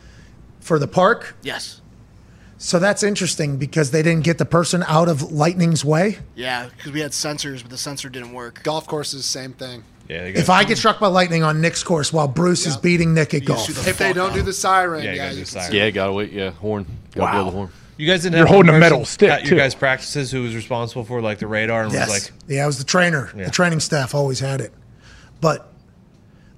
For 0.60 0.78
the 0.78 0.88
park, 0.88 1.36
Yes. 1.42 1.80
So 2.58 2.78
that's 2.78 3.02
interesting 3.02 3.57
because 3.57 3.91
they 3.91 4.02
didn't 4.02 4.24
get 4.24 4.39
the 4.39 4.44
person 4.44 4.84
out 4.86 5.08
of 5.08 5.33
lightning's 5.33 5.84
way. 5.84 6.18
Yeah, 6.34 6.68
because 6.76 6.92
we 6.92 7.00
had 7.00 7.10
sensors, 7.12 7.62
but 7.62 7.70
the 7.70 7.78
sensor 7.78 8.08
didn't 8.08 8.33
work. 8.33 8.62
Golf 8.62 8.86
courses, 8.86 9.24
same 9.26 9.52
thing. 9.52 9.84
yeah, 10.08 10.23
If 10.24 10.49
I 10.50 10.65
get 10.65 10.78
struck 10.78 11.00
by 11.00 11.08
lightning 11.08 11.42
on 11.42 11.60
Nick's 11.60 11.83
course 11.83 12.12
while 12.12 12.28
Bruce 12.28 12.66
is 12.66 12.76
beating 12.76 13.15
Nick 13.15 13.34
at 13.34 13.42
You 13.42 13.47
golf, 13.49 13.66
the 13.66 13.89
If 13.91 13.99
they 13.99 14.12
don't 14.12 14.31
out. 14.31 14.34
do 14.34 14.42
the 14.42 14.52
siren, 14.52 15.02
Yeah, 15.05 15.10
you 15.12 15.16
yeah, 15.16 15.24
gotta 15.24 15.34
you 15.36 15.42
can 15.42 15.47
siren. 15.50 15.73
Yeah, 15.74 15.91
gotta 15.91 16.12
wait. 16.12 16.33
Yeah, 16.33 16.50
horn. 16.50 16.86
Gotta 17.15 17.33
blow 17.36 17.44
the 17.44 17.50
horn. 17.50 17.70
You 17.97 18.07
guys 18.08 18.23
didn't 18.23 18.36
You're 18.39 18.47
have 18.47 18.55
holding 18.55 18.74
a 18.74 18.78
metal 18.78 19.05
stick, 19.05 19.31
at 19.31 19.47
your 19.47 19.57
guys' 19.57 19.74
practices 19.74 20.31
who 20.33 20.42
was 20.42 20.55
responsible 20.57 21.05
for 21.05 21.20
like 21.23 21.39
the 21.39 21.47
radar 21.47 21.84
and 21.84 21.92
Yes. 21.92 22.08
was 22.08 22.24
like, 22.24 22.33
yeah, 22.49 22.65
I 22.65 22.66
was 22.66 22.78
the 22.78 22.84
trainer. 22.84 23.31
Yeah. 23.36 23.44
The 23.44 23.50
training 23.52 23.78
staff 23.81 24.15
always 24.16 24.41
had 24.41 24.60
it. 24.60 24.73
But 25.41 25.73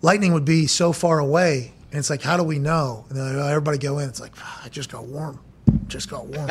lightning 0.02 0.32
would 0.32 0.44
be 0.46 0.66
so 0.66 0.92
far 0.92 1.18
away, 1.18 1.72
and 1.90 1.98
it's 1.98 2.08
like, 2.10 2.22
how 2.22 2.36
do 2.38 2.42
we 2.42 2.58
know? 2.58 3.04
And 3.10 3.18
then 3.18 3.36
oh, 3.36 3.46
everybody 3.48 3.76
go 3.78 3.98
in. 3.98 4.08
It's 4.08 4.20
like, 4.20 4.32
"Ah, 4.40 4.62
I 4.64 4.68
just 4.70 4.90
got 4.90 5.04
warm. 5.04 5.40
Just 5.88 6.10
got 6.10 6.26
warm. 6.26 6.50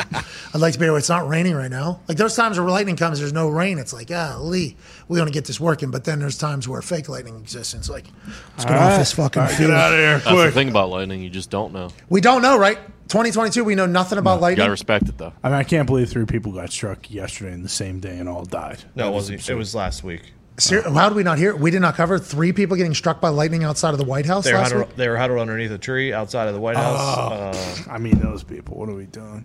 I'd 0.54 0.62
like 0.62 0.74
to 0.74 0.80
be 0.80 0.88
where 0.90 0.98
it's 0.98 1.10
not 1.10 1.28
raining 1.28 1.56
right 1.56 1.70
now. 1.70 2.00
Like 2.08 2.18
those 2.18 2.36
times 2.36 2.58
where 2.60 2.70
lightning 2.70 2.96
comes, 2.96 3.20
there's 3.20 3.34
no 3.34 3.50
rain. 3.50 3.78
It's 3.80 3.92
like, 3.94 4.10
ah, 4.12 4.38
Lee, 4.40 4.78
we 5.10 5.20
want 5.20 5.28
to 5.28 5.34
get 5.34 5.46
this 5.46 5.60
working. 5.60 5.92
But 5.92 6.06
then 6.06 6.20
there's 6.20 6.38
times 6.38 6.68
where 6.68 6.82
fake 6.82 7.10
lightning 7.10 7.36
exists. 7.38 7.74
And 7.74 7.82
it's 7.82 7.90
like, 7.90 8.06
let's 8.54 8.64
get 8.66 8.74
All 8.76 8.80
off 8.84 8.90
right. 8.92 8.98
this 8.98 9.12
fucking 9.12 9.42
All 9.42 9.48
right, 9.48 9.56
field. 9.58 9.72
get 9.72 9.78
out 9.78 9.94
of 9.94 10.00
here 10.00 10.20
That's 10.20 10.44
the 10.44 10.52
thing 10.52 10.70
about 10.70 10.90
lightning. 10.90 11.22
You 11.22 11.30
just 11.30 11.50
don't 11.50 11.74
know. 11.74 11.90
We 12.10 12.22
don't 12.22 12.42
know, 12.42 12.58
right? 12.58 12.78
2022, 13.10 13.64
we 13.64 13.76
know 13.76 13.86
nothing 13.86 14.18
about 14.18 14.36
You 14.36 14.42
lightning. 14.42 14.58
gotta 14.58 14.72
respect 14.72 15.10
it 15.10 15.18
though. 15.18 15.34
I 15.44 15.50
mean, 15.50 15.58
I 15.58 15.64
can't 15.64 15.86
believe 15.86 16.10
three 16.10 16.26
people 16.26 16.52
got 16.54 16.72
struck 16.72 17.12
yesterday 17.12 17.54
in 17.54 17.62
the 17.62 17.70
same 17.70 18.00
day 18.00 18.18
and 18.18 18.28
all 18.30 18.46
died. 18.46 18.80
no, 18.96 19.04
That 19.04 19.06
it 19.06 19.10
is 19.10 19.14
wasn't. 19.14 19.50
It 19.50 19.56
was 19.56 19.76
last 19.76 20.04
week. 20.04 20.34
Ser- 20.58 20.84
How 20.90 21.10
did 21.10 21.16
we 21.16 21.24
not 21.24 21.38
hear? 21.38 21.56
We 21.56 21.70
did 21.72 21.82
not 21.82 21.96
cover 21.96 22.18
three 22.18 22.54
people 22.54 22.78
getting 22.78 22.94
struck 22.94 23.20
by 23.20 23.30
lightning 23.30 23.64
outside 23.66 23.90
of 23.92 23.98
the 23.98 24.06
White 24.06 24.26
House 24.26 24.46
They 24.46 24.54
were, 24.54 24.60
last 24.60 24.72
huddled, 24.72 24.88
week. 24.90 24.98
they 24.98 25.10
were 25.10 25.18
huddled 25.18 25.40
underneath 25.40 25.72
a 25.72 25.78
tree 25.78 26.14
outside 26.14 26.48
of 26.48 26.54
the 26.54 26.62
White 26.62 26.78
House. 26.78 27.18
Uh, 27.18 27.92
I 27.92 27.98
mean, 27.98 28.20
those 28.20 28.44
people. 28.44 28.78
What 28.78 28.88
are 28.90 28.96
we 28.96 29.06
doing? 29.06 29.44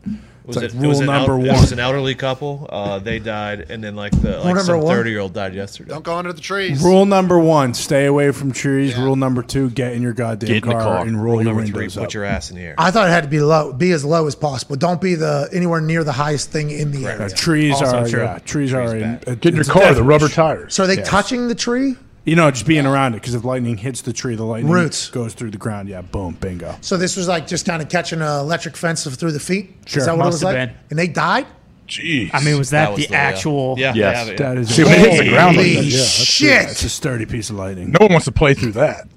Was 0.54 0.56
It's 0.62 0.74
it, 0.74 0.76
like 0.76 0.84
it 0.84 0.88
was 0.88 1.00
an 1.00 1.06
number 1.06 1.32
el- 1.32 1.38
one. 1.38 1.46
It 1.48 1.52
was 1.60 1.72
an 1.72 1.78
elderly 1.80 2.14
couple. 2.14 2.66
Uh, 2.70 2.98
they 2.98 3.18
died, 3.18 3.66
and 3.70 3.82
then 3.82 3.96
like 3.96 4.12
the 4.20 4.36
like 4.38 4.44
number 4.46 4.60
some 4.60 4.80
one? 4.82 4.94
thirty 4.96 5.10
year 5.10 5.20
old 5.20 5.32
died 5.32 5.54
yesterday. 5.54 5.90
Don't 5.90 6.04
go 6.04 6.16
under 6.16 6.32
the 6.32 6.40
trees. 6.40 6.82
Rule 6.82 7.06
number 7.06 7.38
one: 7.38 7.74
stay 7.74 8.06
away 8.06 8.30
from 8.32 8.52
trees. 8.52 8.96
Rule 8.96 9.16
number 9.16 9.42
two: 9.42 9.70
get 9.70 9.92
in 9.94 10.02
your 10.02 10.12
goddamn 10.12 10.48
Get 10.48 10.56
in 10.64 10.70
car, 10.70 10.80
car. 10.82 11.06
and 11.06 11.16
roll 11.22 11.36
Rule 11.36 11.44
your 11.44 11.54
number 11.54 11.66
three: 11.66 11.74
windows 11.86 11.96
put 11.96 12.14
your 12.14 12.24
ass 12.24 12.50
in 12.50 12.56
the 12.56 12.62
air. 12.62 12.74
I 12.78 12.90
thought 12.90 13.06
it 13.08 13.10
had 13.12 13.24
to 13.24 13.30
be 13.30 13.40
low, 13.40 13.72
be 13.72 13.92
as 13.92 14.04
low 14.04 14.26
as 14.26 14.34
possible. 14.34 14.76
Don't 14.76 15.00
be 15.00 15.14
the 15.14 15.48
anywhere 15.52 15.80
near 15.80 16.04
the 16.04 16.12
highest 16.12 16.50
thing 16.50 16.70
in 16.70 16.92
the 16.92 17.06
Uh, 17.06 17.10
area. 17.10 17.30
trees 17.30 17.74
Also 17.80 17.98
are 17.98 18.08
true. 18.08 18.22
yeah, 18.22 18.38
trees 18.44 18.72
are 18.72 18.96
in, 18.96 19.04
uh, 19.04 19.34
Get 19.40 19.46
in 19.46 19.56
your 19.56 19.64
car, 19.64 19.94
the 19.94 20.02
rubber 20.02 20.28
tires. 20.28 20.74
So 20.74 20.84
are 20.84 20.86
they 20.86 20.96
Yes. 20.96 21.08
touching 21.08 21.48
the 21.48 21.54
tree? 21.54 21.96
You 22.30 22.36
know, 22.36 22.48
just 22.52 22.64
being 22.64 22.86
around 22.86 23.14
it 23.14 23.16
because 23.16 23.34
if 23.34 23.42
lightning 23.44 23.76
hits 23.76 24.02
the 24.02 24.12
tree, 24.12 24.36
the 24.36 24.44
lightning 24.44 24.70
Roots. 24.72 25.10
goes 25.10 25.34
through 25.34 25.50
the 25.50 25.58
ground. 25.58 25.88
Yeah, 25.88 26.00
boom, 26.02 26.34
bingo. 26.34 26.76
So 26.80 26.96
this 26.96 27.16
was 27.16 27.26
like 27.26 27.48
just 27.48 27.66
kind 27.66 27.82
of 27.82 27.88
catching 27.88 28.20
an 28.20 28.28
electric 28.38 28.76
fence 28.76 29.04
through 29.04 29.32
the 29.32 29.40
feet. 29.40 29.74
Sure. 29.86 29.98
Is 29.98 30.06
that 30.06 30.16
what 30.16 30.26
Must 30.26 30.40
it 30.42 30.46
was 30.46 30.54
have 30.54 30.68
like? 30.68 30.68
been. 30.68 30.78
And 30.90 30.98
they 31.00 31.08
died. 31.08 31.48
Jeez. 31.88 32.30
I 32.32 32.40
mean, 32.44 32.56
was 32.56 32.70
that, 32.70 32.84
That 32.84 32.92
was 32.92 33.00
the 33.02 33.08
the, 33.08 33.16
actual? 33.16 33.74
Yeah, 33.76 33.94
Yes. 33.94 34.14
they 34.14 34.18
have 34.20 34.28
it, 34.28 34.38
That 34.38 34.58
is 34.58 34.72
See, 34.76 34.84
when 34.84 34.92
it 34.92 34.98
hits 35.00 35.18
the 35.18 35.28
ground 35.30 35.56
like 35.56 35.66
Holy 35.66 35.74
that, 35.74 35.84
yeah, 35.86 35.90
that's 35.98 36.08
shit! 36.08 36.62
It's 36.70 36.84
a 36.84 36.88
sturdy 36.88 37.26
piece 37.26 37.50
of 37.50 37.56
lightning. 37.56 37.90
No 37.90 37.98
one 38.06 38.12
wants 38.12 38.26
to 38.26 38.32
play 38.32 38.54
through 38.54 38.72
that. 38.72 39.08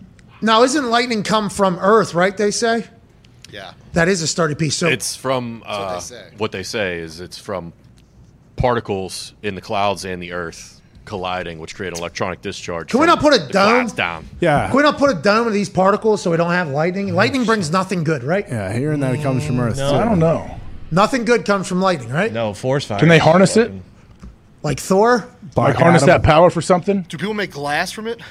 Now, 0.42 0.64
isn't 0.64 0.90
lightning 0.90 1.22
come 1.22 1.52
from 1.52 1.78
Earth? 1.80 2.16
Right? 2.16 2.36
They 2.36 2.50
say 2.50 2.86
Yeah. 3.52 3.74
that 3.94 4.08
is 4.08 4.24
a 4.24 4.28
sturdy 4.28 4.56
piece. 4.56 4.76
So 4.76 4.88
It's 4.88 5.16
from 5.16 5.60
what 5.60 5.70
uh, 5.70 5.94
they 5.94 6.00
say. 6.00 6.24
what 6.40 6.52
they 6.52 6.64
say 6.64 6.98
is 6.98 7.20
it's 7.20 7.38
from 7.38 7.74
particles 8.56 9.34
in 9.44 9.54
the 9.54 9.62
clouds 9.62 10.04
and 10.04 10.20
the 10.20 10.32
Earth 10.32 10.82
colliding, 11.06 11.60
which 11.60 11.76
create 11.76 11.94
an 11.94 12.00
electronic 12.00 12.42
discharge. 12.42 12.90
Can 12.90 13.00
we 13.00 13.06
not 13.06 13.20
put 13.20 13.34
a 13.34 13.48
dome? 13.48 13.88
down? 13.88 14.28
Yeah, 14.40 14.68
can 14.68 14.78
we 14.78 14.84
not 14.84 14.98
put 14.98 15.10
a 15.10 15.22
dome 15.22 15.48
of 15.48 15.54
these 15.54 15.70
particles 15.70 16.22
so 16.22 16.32
we 16.32 16.38
don't 16.38 16.52
have 16.52 16.70
lightning? 16.70 17.10
Mm. 17.10 17.14
Lightning 17.14 17.46
brings 17.46 17.72
nothing 17.72 18.04
good, 18.04 18.24
right? 18.24 18.46
yeah. 18.48 18.74
Hearing 18.74 19.00
that 19.02 19.14
it 19.16 19.22
comes 19.22 19.46
from 19.46 19.60
Earth. 19.60 19.78
no. 19.78 19.90
too. 19.92 19.96
I 19.98 20.06
don't 20.06 20.20
know. 20.20 20.60
Nothing 20.92 21.26
good 21.26 21.44
comes 21.46 21.68
from 21.68 21.82
lightning, 21.82 22.10
right? 22.10 22.32
No 22.32 22.54
force 22.54 22.86
fire. 22.86 23.00
Can 23.00 23.10
they 23.10 23.18
harness 23.18 23.58
it? 23.58 23.72
Like 24.62 24.80
Thor. 24.80 25.28
Like 25.56 25.76
harness 25.76 26.04
Adam. 26.04 26.22
that 26.22 26.24
power 26.24 26.50
for 26.50 26.62
something? 26.62 27.02
Do 27.04 27.18
people 27.18 27.34
make 27.34 27.52
glass 27.52 27.92
from 27.92 28.08
it? 28.08 28.22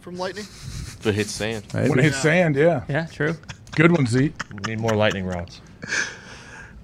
From 0.00 0.16
lightning? 0.16 0.44
If 0.44 1.06
it 1.06 1.14
hits 1.14 1.32
sand. 1.32 1.64
Maybe. 1.74 1.90
When 1.90 1.98
it 1.98 2.04
hits 2.04 2.18
sand, 2.20 2.56
yeah. 2.56 2.84
Yeah, 2.88 3.06
true. 3.06 3.36
Good 3.72 3.92
one, 3.92 4.06
Z. 4.06 4.32
We 4.52 4.74
need 4.74 4.80
more 4.80 4.94
lightning 4.94 5.26
rods. 5.26 5.60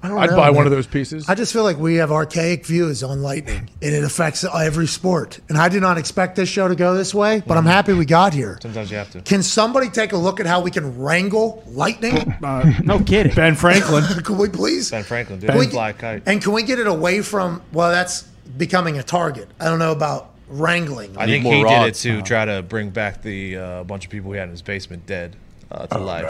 I 0.02 0.08
don't 0.08 0.18
I'd 0.18 0.30
know, 0.30 0.36
buy 0.36 0.46
man. 0.46 0.54
one 0.54 0.66
of 0.66 0.72
those 0.72 0.86
pieces. 0.86 1.28
I 1.28 1.34
just 1.34 1.52
feel 1.52 1.62
like 1.62 1.76
we 1.76 1.96
have 1.96 2.10
archaic 2.10 2.64
views 2.64 3.02
on 3.02 3.20
lightning, 3.22 3.68
and 3.82 3.94
it 3.94 4.02
affects 4.02 4.44
every 4.44 4.86
sport. 4.86 5.40
And 5.48 5.58
I 5.58 5.68
did 5.68 5.82
not 5.82 5.98
expect 5.98 6.36
this 6.36 6.48
show 6.48 6.68
to 6.68 6.74
go 6.74 6.94
this 6.94 7.14
way, 7.14 7.42
but 7.46 7.58
I'm 7.58 7.66
happy 7.66 7.92
we 7.92 8.06
got 8.06 8.32
here. 8.32 8.58
Sometimes 8.62 8.90
you 8.90 8.96
have 8.96 9.10
to. 9.10 9.20
Can 9.20 9.42
somebody 9.42 9.90
take 9.90 10.12
a 10.12 10.16
look 10.16 10.40
at 10.40 10.46
how 10.46 10.60
we 10.62 10.70
can 10.70 10.98
wrangle 10.98 11.62
lightning? 11.68 12.34
No 12.40 12.98
kidding. 13.04 13.34
Ben 13.34 13.54
Franklin. 13.54 14.04
Can 14.24 14.38
we 14.38 14.48
please? 14.48 14.90
Ben 14.90 15.02
Franklin 15.04 15.38
did 15.40 15.50
Can 15.50 15.58
we- 15.58 15.66
fly 15.66 15.90
a 15.90 15.92
kite. 15.92 16.22
And 16.26 16.40
can 16.42 16.52
we 16.52 16.62
get 16.62 16.78
it 16.78 16.86
away 16.86 17.20
from? 17.22 17.62
Well, 17.72 17.90
that's 17.90 18.22
becoming 18.56 18.98
a 18.98 19.02
target. 19.02 19.48
I 19.60 19.64
don't 19.66 19.78
know 19.78 19.92
about 19.92 20.30
wrangling. 20.48 21.16
I 21.18 21.26
Need 21.26 21.32
think 21.32 21.44
more 21.44 21.54
he 21.54 21.62
did 21.62 21.70
it 21.72 21.76
rods. 21.76 22.02
to 22.02 22.22
try 22.22 22.44
to 22.44 22.62
bring 22.62 22.90
back 22.90 23.22
the 23.22 23.56
uh, 23.56 23.84
bunch 23.84 24.04
of 24.06 24.10
people 24.10 24.32
he 24.32 24.38
had 24.38 24.44
in 24.44 24.50
his 24.50 24.62
basement 24.62 25.06
dead 25.06 25.36
uh, 25.70 25.86
to 25.86 25.98
life. 25.98 26.24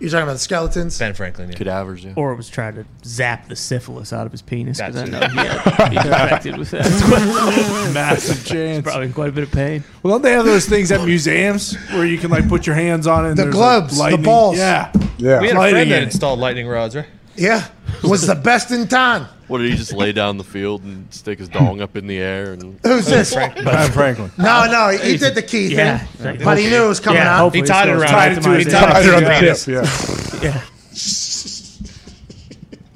You're 0.00 0.10
talking 0.10 0.24
about 0.24 0.32
the 0.34 0.38
skeletons. 0.40 0.98
Ben 0.98 1.14
Franklin, 1.14 1.50
yeah. 1.50 1.56
Cadavers, 1.56 2.04
yeah. 2.04 2.12
Or 2.16 2.32
it 2.32 2.36
was 2.36 2.48
trying 2.50 2.74
to 2.74 2.84
zap 3.04 3.48
the 3.48 3.56
syphilis 3.56 4.12
out 4.12 4.26
of 4.26 4.32
his 4.32 4.42
penis. 4.42 4.80
'cause 4.80 4.96
I 4.96 5.04
know 5.06 5.20
he 5.20 5.36
had 5.36 5.88
he 5.92 5.96
infected 5.96 6.56
with 6.58 6.70
that. 6.72 7.90
Massive 7.94 8.44
chance. 8.44 8.82
Probably 8.84 9.10
quite 9.12 9.28
a 9.28 9.32
bit 9.32 9.44
of 9.44 9.52
pain. 9.52 9.84
Well, 10.02 10.14
don't 10.14 10.22
they 10.22 10.32
have 10.32 10.44
those 10.44 10.66
things 10.66 10.90
at 10.92 11.04
museums 11.04 11.76
where 11.90 12.04
you 12.06 12.18
can 12.18 12.30
like 12.30 12.48
put 12.48 12.66
your 12.66 12.74
hands 12.76 13.06
on 13.06 13.24
it? 13.24 13.28
And 13.30 13.38
The 13.38 13.42
there's, 13.44 13.54
globes, 13.54 13.94
the 13.96 14.00
like, 14.02 14.22
balls. 14.22 14.56
Yeah, 14.58 14.92
yeah. 15.18 15.40
We 15.40 15.48
had 15.48 15.56
a 15.56 15.70
friend 15.70 15.90
that 15.92 16.02
installed 16.02 16.38
lightning 16.40 16.66
rods, 16.66 16.96
right? 16.96 17.06
Yeah, 17.36 17.66
was 18.02 18.26
the 18.26 18.34
best 18.34 18.70
in 18.70 18.86
town. 18.88 19.28
What 19.48 19.58
did 19.58 19.70
he 19.70 19.76
just 19.76 19.92
lay 19.92 20.12
down 20.12 20.38
the 20.38 20.44
field 20.44 20.82
and 20.84 21.12
stick 21.12 21.38
his 21.38 21.48
dong 21.50 21.80
up 21.82 21.96
in 21.96 22.06
the 22.06 22.16
air 22.18 22.52
and 22.52 22.78
Who's 22.82 23.06
this? 23.06 23.34
Ben 23.34 23.90
Franklin. 23.92 24.30
No, 24.38 24.66
no, 24.70 24.88
he, 24.96 25.12
he 25.12 25.18
did 25.18 25.34
the 25.34 25.42
key 25.42 25.74
Yeah. 25.74 25.98
thing, 25.98 26.40
but 26.42 26.56
he 26.58 26.68
knew 26.70 26.84
it 26.84 26.88
was 26.88 27.00
coming 27.00 27.20
Yeah, 27.20 27.40
out. 27.42 27.54
He 27.54 27.60
tied 27.62 27.88
it 27.88 27.92
it's 27.92 28.02
around. 28.02 28.10
tied 28.10 28.28
He 28.36 28.40
to 28.40 28.48
my 28.48 28.62
tied 28.64 28.70
Tied 28.70 29.04
it 29.04 29.08
it 29.08 29.14
on 29.14 29.22
around 29.24 29.44
the 29.44 29.50
his 29.50 29.64
tip, 29.64 30.42
yeah. 30.42 30.50
Yeah. 30.50 30.60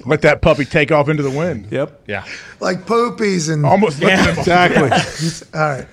Let 0.05 0.21
that 0.23 0.41
puppy 0.41 0.65
take 0.65 0.91
off 0.91 1.07
into 1.09 1.21
the 1.23 1.29
wind. 1.29 1.67
Yep. 1.71 2.03
Yeah. 2.07 2.25
like 2.59 2.85
poopies 2.85 3.51
and 3.51 3.65
Almost 3.65 3.99
Yeah. 4.01 4.07
lifted 4.25 4.31
him 4.33 4.39
Exactly. 4.39 5.49
all 5.59 5.67
right, 5.69 5.87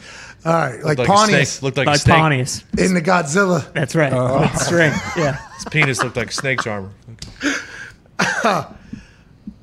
all 0.47 0.53
right, 0.53 0.73
like, 0.85 0.85
Looked 0.85 0.99
like 1.01 1.09
Pontius. 1.09 1.63
Looked 1.63 1.77
like, 1.77 1.87
a 1.87 1.91
Like 1.91 2.01
snake. 2.01 2.17
Pontius. 2.17 2.65
in 2.79 2.95
the 2.95 3.03
Godzilla. 3.03 3.71
That's 3.75 3.95
right. 3.95 4.13
Uh-huh. 4.13 4.49
With 4.53 4.63
string. 4.63 4.93
Yeah. 5.19 5.37
His 5.57 5.65
penis 5.67 6.03
looked 6.03 6.17
like 6.17 6.31
a 6.31 6.33
snake 6.33 6.63
charmer. 6.63 6.91
All 8.45 8.75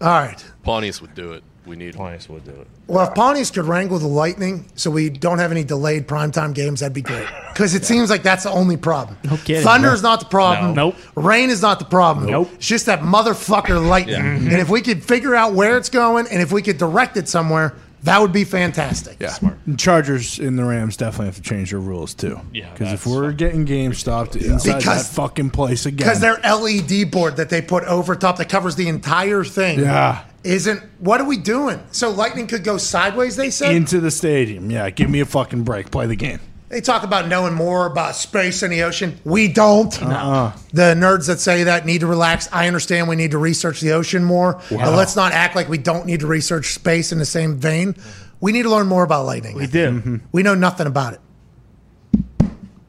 right. 0.01 0.43
Pontius 0.64 1.01
would 1.01 1.15
do 1.15 1.33
it. 1.33 1.43
We 1.65 1.77
need 1.77 1.95
Pontius 1.95 2.27
would 2.27 2.43
do 2.43 2.51
it. 2.51 2.67
Well, 2.88 3.07
if 3.07 3.15
Pontius 3.15 3.49
could 3.49 3.64
wrangle 3.64 3.98
the 3.98 4.07
lightning 4.07 4.69
so 4.75 4.91
we 4.91 5.09
don't 5.09 5.40
have 5.40 5.51
any 5.51 5.64
delayed 5.64 6.07
primetime 6.07 6.53
games, 6.53 6.82
that'd 6.82 6.93
be 6.93 7.01
great. 7.01 7.27
Because 7.53 7.75
it 7.75 7.85
seems 7.85 8.09
like 8.09 8.23
that's 8.23 8.45
the 8.45 8.49
only 8.49 8.77
problem. 8.77 9.15
No 9.23 9.38
kidding. 9.38 9.61
Thunder 9.61 9.93
is 9.93 10.01
not 10.01 10.19
the 10.19 10.25
problem. 10.25 10.73
No. 10.73 10.90
Nope. 10.90 10.95
Rain 11.14 11.51
is 11.51 11.61
not 11.61 11.77
the 11.77 11.85
problem. 11.85 12.25
Nope. 12.25 12.49
It's 12.56 12.65
just 12.65 12.88
that 12.88 13.01
motherfucker 13.01 13.88
lightning. 13.88 14.15
Yeah. 14.15 14.38
Mm-hmm. 14.38 14.48
And 14.48 14.57
if 14.57 14.69
we 14.69 14.82
could 14.82 15.03
figure 15.03 15.35
out 15.35 15.53
where 15.53 15.77
it's 15.77 15.90
going 15.90 16.25
and 16.32 16.41
if 16.41 16.51
we 16.51 16.64
could 16.64 16.80
direct 16.80 17.15
it 17.15 17.30
somewhere, 17.30 17.75
that 18.03 18.22
would 18.22 18.32
be 18.32 18.43
fantastic. 18.43 19.17
Yeah. 19.19 19.35
And 19.65 19.80
Chargers 19.80 20.40
and 20.40 20.57
the 20.57 20.64
Rams 20.64 20.98
definitely 20.98 21.27
have 21.27 21.35
to 21.35 21.41
change 21.41 21.72
their 21.72 21.80
rules 21.80 22.14
too. 22.14 22.40
Yeah, 22.53 22.72
Because 22.72 22.93
if 22.93 23.07
we're 23.07 23.32
getting 23.32 23.65
game 23.65 23.93
stopped 23.93 24.35
inside 24.35 24.77
Because- 24.80 25.07
that 25.09 25.15
fucking 25.15 25.49
place 25.51 25.85
again, 25.85 25.98
Because 26.07 26.19
their 26.19 26.40
LED 26.43 27.06
board 27.11 27.38
that 27.38 27.49
they 27.49 27.61
put 27.61 27.83
over 27.85 28.15
top 28.15 28.38
that 28.38 28.49
covers 28.49 28.75
the 28.75 28.88
entire 28.88 29.43
thing 29.43 29.80
yeah 29.80 30.23
isn't. 30.43 30.82
What 30.99 31.22
are 31.22 31.25
we 31.27 31.38
doing? 31.38 31.80
So 31.91 32.09
lightning 32.09 32.48
could 32.48 32.65
go 32.65 32.77
sideways, 32.77 33.38
they 33.38 33.49
said? 33.49 33.73
into 33.73 34.01
the 34.01 34.11
stadium. 34.11 34.69
Yeah, 34.69 34.90
give 34.90 35.09
me 35.09 35.22
a 35.22 35.25
fucking 35.25 35.64
break. 35.64 35.90
Play 35.90 36.06
the 36.07 36.17
game. 36.17 36.40
They 36.73 36.81
talk 36.81 37.03
about 37.03 37.27
knowing 37.27 37.53
more 37.53 37.85
about 37.85 38.15
space 38.15 38.63
and 38.63 38.73
the 38.73 38.81
ocean. 38.81 39.19
We 39.23 39.47
don't. 39.47 39.93
Uh-uh. 40.01 40.57
The 40.71 40.95
nerds 40.95 41.27
that 41.27 41.39
say 41.39 41.65
that 41.65 41.85
need 41.85 41.99
to 41.99 42.07
relax. 42.07 42.49
I 42.51 42.65
understand 42.65 43.07
we 43.07 43.15
need 43.15 43.29
to 43.29 43.37
research 43.37 43.79
the 43.79 43.91
ocean 43.91 44.23
more, 44.23 44.59
but 44.71 44.95
let's 44.95 45.15
not 45.15 45.33
act 45.33 45.55
like 45.55 45.69
we 45.69 45.77
don't 45.77 46.07
need 46.07 46.21
to 46.21 46.25
research 46.25 46.73
space 46.73 47.11
in 47.11 47.19
the 47.19 47.25
same 47.25 47.57
vein. 47.57 47.95
We 48.41 48.53
need 48.53 48.63
to 48.63 48.71
learn 48.71 48.87
more 48.87 49.03
about 49.03 49.27
lightning. 49.27 49.55
We 49.55 49.67
do. 49.67 49.91
Mm-hmm. 49.91 50.17
We 50.31 50.41
know 50.41 50.55
nothing 50.55 50.87
about 50.87 51.13
it. 51.13 51.21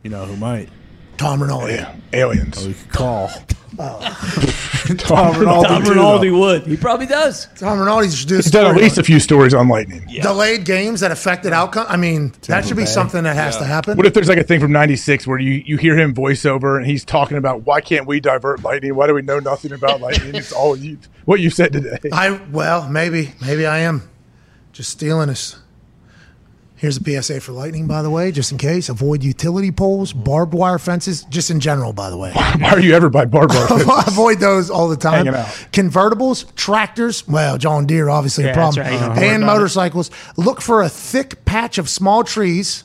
You 0.02 0.08
know 0.08 0.24
who 0.24 0.36
might? 0.36 0.70
Tom 1.18 1.42
Rinaldi. 1.42 1.74
Yeah. 1.74 1.94
Aliens. 2.14 2.64
Oh, 2.64 2.68
we 2.68 2.72
could 2.72 2.88
call. 2.88 3.30
Oh. 3.78 4.00
Tom 4.86 5.32
Tom 5.32 5.40
Rinaldi. 5.40 5.68
Tom 5.68 5.82
too, 5.84 5.90
Rinaldi 5.90 6.28
though. 6.28 6.38
would. 6.40 6.66
He 6.66 6.76
probably 6.76 7.06
does. 7.06 7.46
Tom 7.56 7.78
Rinaldi 7.78 8.10
should 8.10 8.28
do 8.28 8.34
a 8.34 8.38
He's 8.38 8.50
done 8.50 8.66
at 8.66 8.70
story 8.72 8.82
least 8.82 8.98
on 8.98 9.02
a 9.02 9.04
few 9.04 9.18
stories 9.18 9.54
on 9.54 9.68
lightning. 9.68 10.06
delayed 10.20 10.64
games 10.66 11.00
that 11.00 11.10
affected 11.10 11.52
outcome. 11.54 11.86
I 11.88 11.96
mean, 11.96 12.32
that 12.48 12.66
should 12.66 12.76
be 12.76 12.82
Bay. 12.82 12.86
something 12.88 13.24
that 13.24 13.34
has 13.34 13.56
to 13.56 13.64
happen. 13.64 13.96
What 13.96 14.04
if 14.06 14.12
there's 14.12 14.28
like 14.28 14.38
a 14.38 14.44
thing 14.44 14.60
from 14.60 14.72
'96 14.72 15.26
where 15.26 15.38
you, 15.38 15.62
you 15.64 15.78
hear 15.78 15.96
him 15.98 16.12
voiceover 16.14 16.76
and 16.76 16.86
he's 16.86 17.04
talking 17.04 17.38
about 17.38 17.62
why 17.62 17.80
can't 17.80 18.06
we 18.06 18.20
divert 18.20 18.62
lightning? 18.62 18.94
Why 18.94 19.06
do 19.06 19.14
we 19.14 19.22
know 19.22 19.38
nothing 19.38 19.72
about 19.72 20.00
lightning? 20.02 20.34
It's 20.34 20.52
all 20.52 20.76
you, 20.76 20.98
what 21.24 21.40
you 21.40 21.48
said 21.48 21.72
today. 21.72 21.98
I 22.12 22.32
well, 22.52 22.86
maybe, 22.88 23.32
maybe 23.40 23.64
I 23.64 23.78
am 23.78 24.02
just 24.72 24.90
stealing 24.90 25.28
this. 25.28 25.56
Here's 26.84 26.98
a 26.98 27.22
PSA 27.22 27.40
for 27.40 27.52
lightning, 27.52 27.86
by 27.86 28.02
the 28.02 28.10
way, 28.10 28.30
just 28.30 28.52
in 28.52 28.58
case. 28.58 28.90
Avoid 28.90 29.22
utility 29.24 29.72
poles, 29.72 30.12
barbed 30.12 30.52
wire 30.52 30.78
fences, 30.78 31.24
just 31.30 31.48
in 31.50 31.58
general, 31.58 31.94
by 31.94 32.10
the 32.10 32.18
way. 32.18 32.30
Why 32.58 32.72
are 32.72 32.78
you 32.78 32.94
ever 32.94 33.08
by 33.08 33.24
barbed 33.24 33.54
wire? 33.54 33.66
fence? 33.68 33.84
Avoid 34.06 34.38
those 34.38 34.68
all 34.68 34.88
the 34.90 34.96
time. 34.98 35.24
Convertibles, 35.24 36.54
tractors, 36.56 37.26
well, 37.26 37.56
John 37.56 37.86
Deere, 37.86 38.10
obviously 38.10 38.44
Yeah, 38.44 38.50
a 38.50 38.54
problem. 38.54 38.84
that's 38.84 38.92
right. 38.92 39.00
You 39.00 39.14
don't 39.14 39.24
And 39.24 39.42
about 39.44 39.52
it. 39.52 39.56
motorcycles. 39.56 40.10
Look 40.36 40.60
for 40.60 40.82
a 40.82 40.90
thick 40.90 41.46
patch 41.46 41.78
of 41.78 41.88
small 41.88 42.22
trees. 42.22 42.84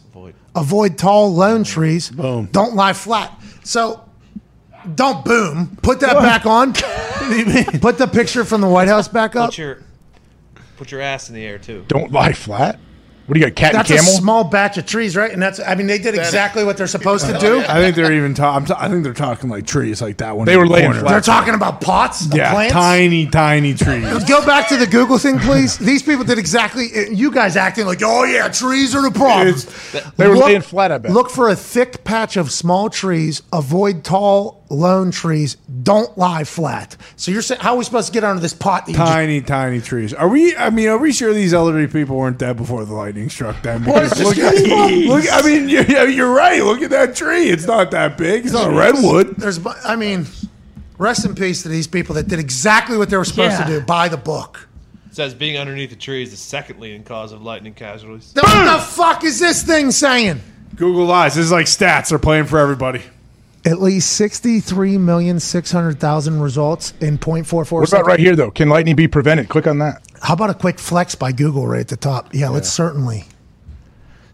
Avoid, 0.56 0.98
tall, 0.98 1.34
lone 1.34 1.66
trees. 1.66 2.10
Boom. 2.10 2.46
Don't 2.54 2.76
lie 2.76 2.94
flat. 2.94 3.38
So 3.66 4.02
don't 4.96 5.26
boom. 5.26 5.78
Put 5.82 6.00
that 6.00 6.14
back 6.14 6.46
on. 6.46 6.72
Put 7.82 7.98
the 7.98 8.10
picture 8.10 8.46
from 8.46 8.62
the 8.62 8.70
White 8.70 8.88
House 8.88 9.10
back 9.10 9.36
up. 9.36 9.50
Put 9.50 9.58
your 9.58 9.84
put 10.78 10.90
your 10.90 11.02
ass 11.02 11.28
in 11.28 11.36
the 11.36 11.46
air 11.46 11.60
too. 11.60 11.84
Don't 11.90 12.14
lie 12.14 12.32
flat. 12.32 12.80
What 13.30 13.36
do 13.36 13.42
you 13.42 13.46
got, 13.46 13.56
cat 13.56 13.74
That's 13.74 13.92
and 13.92 14.00
a 14.00 14.04
small 14.04 14.44
batch 14.44 14.80
of 14.80 14.88
trees, 14.88 15.16
right? 15.16 15.32
And 15.32 15.40
that's, 15.40 15.60
I 15.60 15.76
mean, 15.76 15.86
they 15.86 16.00
did 16.00 16.16
exactly 16.16 16.64
what 16.64 16.78
they're 16.78 16.88
supposed 16.88 17.28
to 17.28 17.34
do. 17.40 17.60
I 17.60 17.80
think 17.80 17.96
they're 17.96 18.12
even. 18.12 18.34
Ta- 18.34 18.56
I'm 18.56 18.66
ta- 18.66 18.78
I 18.80 18.90
think 18.90 19.04
they're 19.04 19.14
talking 19.14 19.52
like 19.52 19.68
trees, 19.68 20.02
like 20.02 20.18
that 20.18 20.36
one. 20.36 20.48
They 20.48 20.54
in 20.54 20.60
were 20.60 20.66
the 20.68 20.74
laying 20.74 20.86
corner. 20.88 21.00
flat. 21.02 21.12
They're 21.12 21.22
talking 21.22 21.54
about 21.54 21.80
pots 21.80 22.26
of 22.26 22.34
Yeah, 22.34 22.52
plants. 22.52 22.74
tiny, 22.74 23.28
tiny 23.28 23.76
trees. 23.76 24.24
Go 24.24 24.44
back 24.48 24.68
to 24.70 24.78
the 24.78 24.88
Google 24.88 25.20
thing, 25.20 25.38
please. 25.38 25.78
These 25.78 26.02
people 26.02 26.26
did 26.26 26.40
exactly. 26.40 26.88
You 27.14 27.30
guys 27.32 27.56
acting 27.56 27.86
like, 27.86 28.02
oh 28.04 28.24
yeah, 28.24 28.48
trees 28.48 28.96
are 28.96 29.04
the 29.04 29.12
problem. 29.12 29.56
They 30.18 30.28
were 30.28 30.36
laying 30.36 30.62
flat, 30.62 30.92
I 30.92 30.98
bet. 30.98 31.12
Look 31.12 31.30
for 31.30 31.50
a 31.50 31.56
thick 31.56 32.04
patch 32.04 32.36
of 32.36 32.52
small 32.52 32.90
trees. 32.90 33.44
Avoid 33.54 34.04
tall, 34.04 34.59
lone 34.70 35.12
trees. 35.12 35.56
Don't 35.84 36.18
lie 36.18 36.44
flat. 36.44 36.96
So 37.16 37.32
you're 37.32 37.42
saying, 37.42 37.62
how 37.62 37.74
are 37.74 37.78
we 37.78 37.84
supposed 37.84 38.08
to 38.08 38.14
get 38.14 38.24
under 38.24 38.42
this 38.42 38.54
pot? 38.54 38.86
That 38.86 38.92
you 38.92 38.98
just- 38.98 39.12
Tiny, 39.12 39.42
tiny 39.42 39.82
trees. 39.82 40.14
Are 40.14 40.28
we? 40.28 40.56
I 40.56 40.70
mean, 40.70 40.88
are 40.90 40.98
we 40.98 41.12
sure 41.12 41.34
these 41.34 41.54
elderly 41.54 41.88
people 41.88 42.16
weren't 42.18 42.38
dead 42.38 42.58
before 42.58 42.86
the 42.86 42.94
lightning 42.94 43.30
struck 43.30 43.62
them? 43.62 43.86
Well, 43.86 44.06
it's 44.06 44.20
look, 44.20 44.38
at, 44.38 44.54
look, 45.08 45.26
I 45.32 45.42
mean, 45.42 45.70
you're, 45.70 46.08
you're 46.10 46.34
right. 46.34 46.64
Look 46.64 46.82
at 46.82 46.92
that 46.92 47.16
tree. 47.16 47.50
It's 47.50 47.66
not 47.66 47.92
that 47.92 48.18
big. 48.18 48.46
It's 48.46 48.54
not 48.54 48.72
a 48.72 48.76
redwood. 48.76 49.36
There's, 49.38 49.60
I 49.86 49.96
mean, 49.96 50.26
rest 50.98 51.26
in 51.26 51.36
peace 51.36 51.64
to 51.64 51.70
these 51.70 51.88
people 51.88 52.16
that 52.16 52.28
did 52.28 52.40
exactly 52.40 52.98
what 52.98 53.10
they 53.10 53.18
were 53.18 53.26
supposed 53.26 53.60
Yeah. 53.60 53.66
to 53.66 53.80
do 53.80 53.86
by 53.86 54.08
the 54.10 54.18
book. 54.18 54.68
It 55.08 55.16
says 55.16 55.34
being 55.34 55.58
underneath 55.58 55.90
the 55.90 55.96
tree 55.96 56.22
is 56.22 56.30
the 56.30 56.38
second 56.38 56.80
leading 56.80 57.04
cause 57.04 57.32
of 57.32 57.42
lightning 57.42 57.74
casualties. 57.74 58.32
What 58.36 58.78
the 58.78 58.84
fuck 58.84 59.24
is 59.24 59.40
this 59.40 59.64
thing 59.64 59.90
saying? 59.90 60.40
Google 60.76 61.06
lies. 61.06 61.34
This 61.36 61.46
is 61.46 61.52
like 61.52 61.66
stats. 61.66 62.10
They're 62.10 62.20
playing 62.20 62.46
for 62.46 62.60
everybody. 62.60 63.02
At 63.66 63.82
least 63.82 64.14
sixty-three 64.14 64.98
million 64.98 65.40
six 65.40 65.72
hundred 65.72 66.00
thousand 66.00 66.40
results 66.40 66.94
in 67.02 67.18
0.44 67.18 67.72
What 67.72 67.90
about 67.90 68.06
right 68.06 68.20
here, 68.20 68.36
though? 68.36 68.52
Can 68.52 68.70
lightning 68.70 68.96
be 68.96 69.08
prevented? 69.08 69.50
Click 69.50 69.68
on 69.68 69.80
that. 69.80 70.02
How 70.22 70.34
about 70.34 70.50
a 70.50 70.54
quick 70.54 70.80
flex 70.80 71.16
by 71.16 71.32
Google 71.32 71.68
right 71.68 71.82
at 71.82 71.88
the 71.90 71.98
top? 71.98 72.34
Yeah, 72.34 72.50
let's 72.50 72.70
certainly 72.70 73.26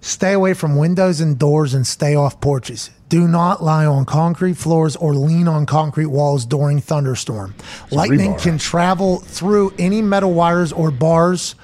stay 0.01 0.33
away 0.33 0.53
from 0.53 0.75
windows 0.75 1.19
and 1.19 1.39
doors 1.39 1.73
and 1.73 1.85
stay 1.85 2.15
off 2.15 2.39
porches. 2.39 2.91
Do 3.09 3.27
not 3.27 3.63
lie 3.63 3.85
on 3.85 4.05
concrete 4.05 4.55
floors 4.55 4.95
or 4.95 5.13
lean 5.13 5.47
on 5.47 5.65
concrete 5.65 6.07
walls 6.07 6.45
during 6.45 6.79
thunderstorm. 6.79 7.55
Lightning 7.91 8.35
can 8.35 8.57
travel 8.57 9.19
through 9.19 9.73
any 9.79 10.01
metal 10.01 10.33
wires 10.33 10.71
or 10.71 10.91
bars 10.91 11.55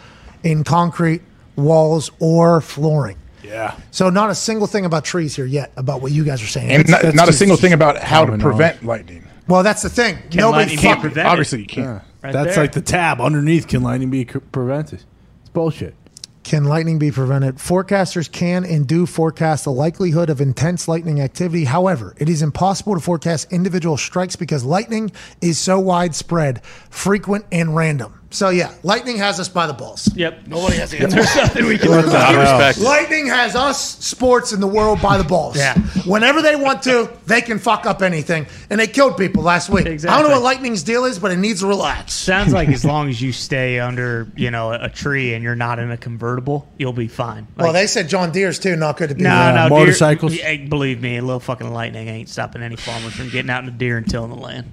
in 0.44 0.64
concrete 0.64 1.22
walls 1.56 2.10
or 2.20 2.62
flooring. 2.62 3.18
Yeah. 3.44 3.76
So 3.92 4.10
not 4.10 4.30
a 4.30 4.36
single 4.36 4.68
thing 4.68 4.86
about 4.86 5.04
trees 5.06 5.36
here 5.36 5.46
yet 5.46 5.72
about 5.78 6.02
what 6.02 6.12
you 6.12 6.24
guys 6.24 6.42
are 6.42 6.48
saying. 6.48 6.70
And 6.72 6.82
It's- 6.82 6.90
not, 6.92 7.02
that's 7.02 7.16
not 7.16 7.30
a 7.30 7.34
single 7.34 7.58
thing 7.58 7.74
about 7.74 7.98
how 7.98 8.22
to 8.22 8.26
common 8.32 8.40
prevent 8.42 8.86
lightning. 8.86 9.24
Well, 9.48 9.64
that's 9.64 9.82
the 9.82 9.90
thing. 9.90 10.16
Can 10.30 10.40
Nobody 10.42 10.58
lightning 10.64 10.78
be 10.78 10.84
fucking 10.84 11.02
prevented? 11.02 11.26
Obviously, 11.32 11.60
you 11.62 11.66
can't. 11.68 12.02
Right 12.24 12.32
That's 12.34 12.56
there. 12.56 12.64
like 12.64 12.72
the 12.74 12.82
tab 12.82 13.20
underneath. 13.20 13.68
Can 13.68 13.82
lightning 13.82 14.12
be 14.12 14.24
prevented? 14.26 15.04
It's 15.42 15.50
bullshit. 15.52 15.96
Can 16.44 16.66
lightning 16.66 17.00
be 17.00 17.12
prevented? 17.12 17.58
Forecasters 17.58 18.32
can 18.32 18.64
and 18.64 18.88
do 18.88 19.06
forecast 19.06 19.64
the 19.66 19.72
likelihood 19.72 20.30
of 20.30 20.40
intense 20.40 20.88
lightning 20.88 21.20
activity. 21.20 21.66
However, 21.66 22.16
it 22.18 22.30
is 22.30 22.42
impossible 22.42 22.94
to 22.96 23.00
forecast 23.00 23.52
individual 23.52 23.98
strikes 23.98 24.36
because 24.36 24.64
lightning 24.64 25.12
is 25.42 25.58
so 25.60 25.80
widespread, 25.80 26.64
frequent, 26.90 27.46
and 27.52 27.76
random. 27.76 28.21
So, 28.34 28.50
yeah, 28.50 28.74
lightning 28.84 29.18
has 29.18 29.42
us 29.42 29.50
by 29.50 29.68
the 29.68 29.74
balls. 29.74 30.10
Yep. 30.16 30.48
Nobody 30.48 30.78
has 30.78 30.92
the 30.92 31.00
answer. 31.02 31.18
There's 31.18 31.36
nothing 31.36 31.66
we 31.66 31.78
can 31.78 31.92
Out 31.92 32.06
of 32.34 32.40
respect. 32.40 32.80
Lightning 32.80 33.28
has 33.28 33.56
us 33.58 34.00
sports 34.04 34.54
in 34.54 34.62
the 34.62 34.68
world 34.68 35.02
by 35.02 35.18
the 35.18 35.24
balls. 35.26 35.58
Yeah. 35.58 35.78
Whenever 36.06 36.42
they 36.42 36.56
want 36.56 36.82
to, 36.84 37.12
they 37.26 37.42
can 37.42 37.60
fuck 37.60 37.86
up 37.86 38.02
anything. 38.02 38.48
And 38.70 38.80
they 38.80 38.88
killed 38.88 39.18
people 39.18 39.44
last 39.44 39.70
week. 39.70 39.82
I 39.82 39.84
don't 39.84 39.94
Exactly. 39.94 40.24
know 40.24 40.36
what 40.36 40.44
lightning's 40.44 40.82
deal 40.82 41.04
is, 41.04 41.20
but 41.20 41.32
it 41.32 41.38
needs 41.38 41.60
to 41.60 41.68
relax. 41.68 42.14
Sounds 42.14 42.54
like 42.54 42.70
as 42.74 42.86
long 42.86 43.10
as 43.10 43.22
you 43.22 43.34
stay 43.34 43.80
under, 43.80 44.28
you 44.38 44.50
know, 44.50 44.72
a 44.72 44.88
tree 44.88 45.34
and 45.34 45.44
you're 45.44 45.56
not 45.56 45.78
in 45.80 45.92
a 45.92 45.98
convertible, 45.98 46.70
you'll 46.78 46.94
be 46.94 47.08
fine. 47.10 47.48
Like, 47.58 47.64
well, 47.66 47.74
they 47.74 47.86
said 47.88 48.08
John 48.08 48.32
Deere's 48.32 48.60
too, 48.60 48.78
not 48.78 48.96
good 48.96 49.10
to 49.10 49.16
be 49.16 49.24
no, 49.24 49.30
there. 49.30 49.54
no, 49.54 49.70
motorcycles? 49.70 50.34
Deer, 50.38 50.52
yeah, 50.54 50.68
believe 50.70 51.02
me, 51.02 51.18
a 51.18 51.22
little 51.22 51.42
fucking 51.42 51.70
lightning 51.72 52.08
ain't 52.08 52.30
stopping 52.30 52.62
any 52.62 52.78
farmers 52.78 53.14
from 53.14 53.30
getting 53.30 53.52
out 53.52 53.60
in 53.60 53.66
the 53.66 53.72
deer 53.74 53.98
and 53.98 54.10
tilling 54.10 54.30
the 54.30 54.38
land. 54.38 54.72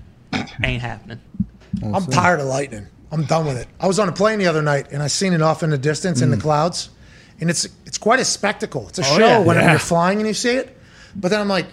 ain't 0.63 0.81
happening. 0.83 1.21
I'm 1.83 2.07
tired 2.07 2.39
of 2.41 2.47
lightning. 2.47 2.87
I'm 3.11 3.25
done 3.25 3.47
with 3.47 3.57
it. 3.57 3.69
I 3.81 3.87
was 3.87 3.99
on 3.99 4.09
a 4.09 4.13
plane 4.13 4.39
the 4.39 4.47
other 4.47 4.63
night 4.63 4.93
and 4.93 5.03
I 5.03 5.07
seen 5.07 5.33
it 5.33 5.43
off 5.43 5.63
in 5.63 5.71
the 5.71 5.79
distance 5.79 6.21
in 6.21 6.31
the 6.31 6.37
hmm. 6.37 6.43
clouds, 6.43 6.91
and 7.41 7.49
it's 7.49 7.67
it's 7.87 7.99
quite 7.99 8.21
a 8.21 8.25
spectacle. 8.25 8.89
It's 8.89 8.99
a 8.99 9.03
oh, 9.03 9.19
show 9.19 9.27
yeah. 9.27 9.39
when 9.39 9.57
Yeah. 9.57 9.71
you're 9.71 9.79
flying 9.79 10.19
and 10.19 10.27
you 10.27 10.35
see 10.35 10.57
it. 10.57 10.77
But 11.17 11.31
then 11.31 11.41
I'm 11.41 11.49
like, 11.49 11.67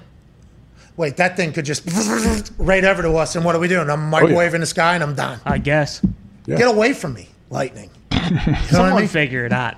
wait, 0.98 1.18
that 1.18 1.36
thing 1.36 1.52
could 1.52 1.66
just 1.66 1.84
right 2.58 2.84
over 2.84 3.02
to 3.02 3.16
us, 3.18 3.36
and 3.36 3.44
what 3.44 3.56
are 3.56 3.60
we 3.60 3.68
doing? 3.68 3.90
I'm 3.90 4.14
oh, 4.14 4.18
microwaving 4.18 4.60
the 4.60 4.66
sky 4.66 4.96
and 4.96 5.04
I'm 5.04 5.16
done. 5.16 5.40
I 5.46 5.58
guess. 5.58 6.02
Get 6.46 6.68
away 6.68 6.94
from 6.94 7.14
me, 7.14 7.30
lightning. 7.50 7.90
You 8.26 8.32
know 8.32 8.42
what 8.42 8.58
I 8.58 8.66
Someone 8.68 8.96
mean? 9.02 9.08
figure 9.08 9.46
it 9.46 9.54
out. 9.54 9.76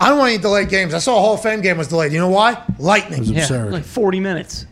I 0.00 0.08
don't 0.08 0.18
want 0.18 0.32
any 0.32 0.42
delayed 0.42 0.68
games. 0.68 0.94
I 0.94 0.98
saw 0.98 1.16
a 1.16 1.20
Hall 1.20 1.34
of 1.34 1.42
Fame 1.42 1.60
game 1.60 1.78
was 1.78 1.88
delayed. 1.88 2.12
You 2.12 2.18
know 2.18 2.28
why? 2.28 2.62
Lightning. 2.78 3.24
Yeah, 3.24 3.42
Absurd. 3.42 3.72
like 3.72 3.84
40 3.84 4.20
minutes. 4.20 4.66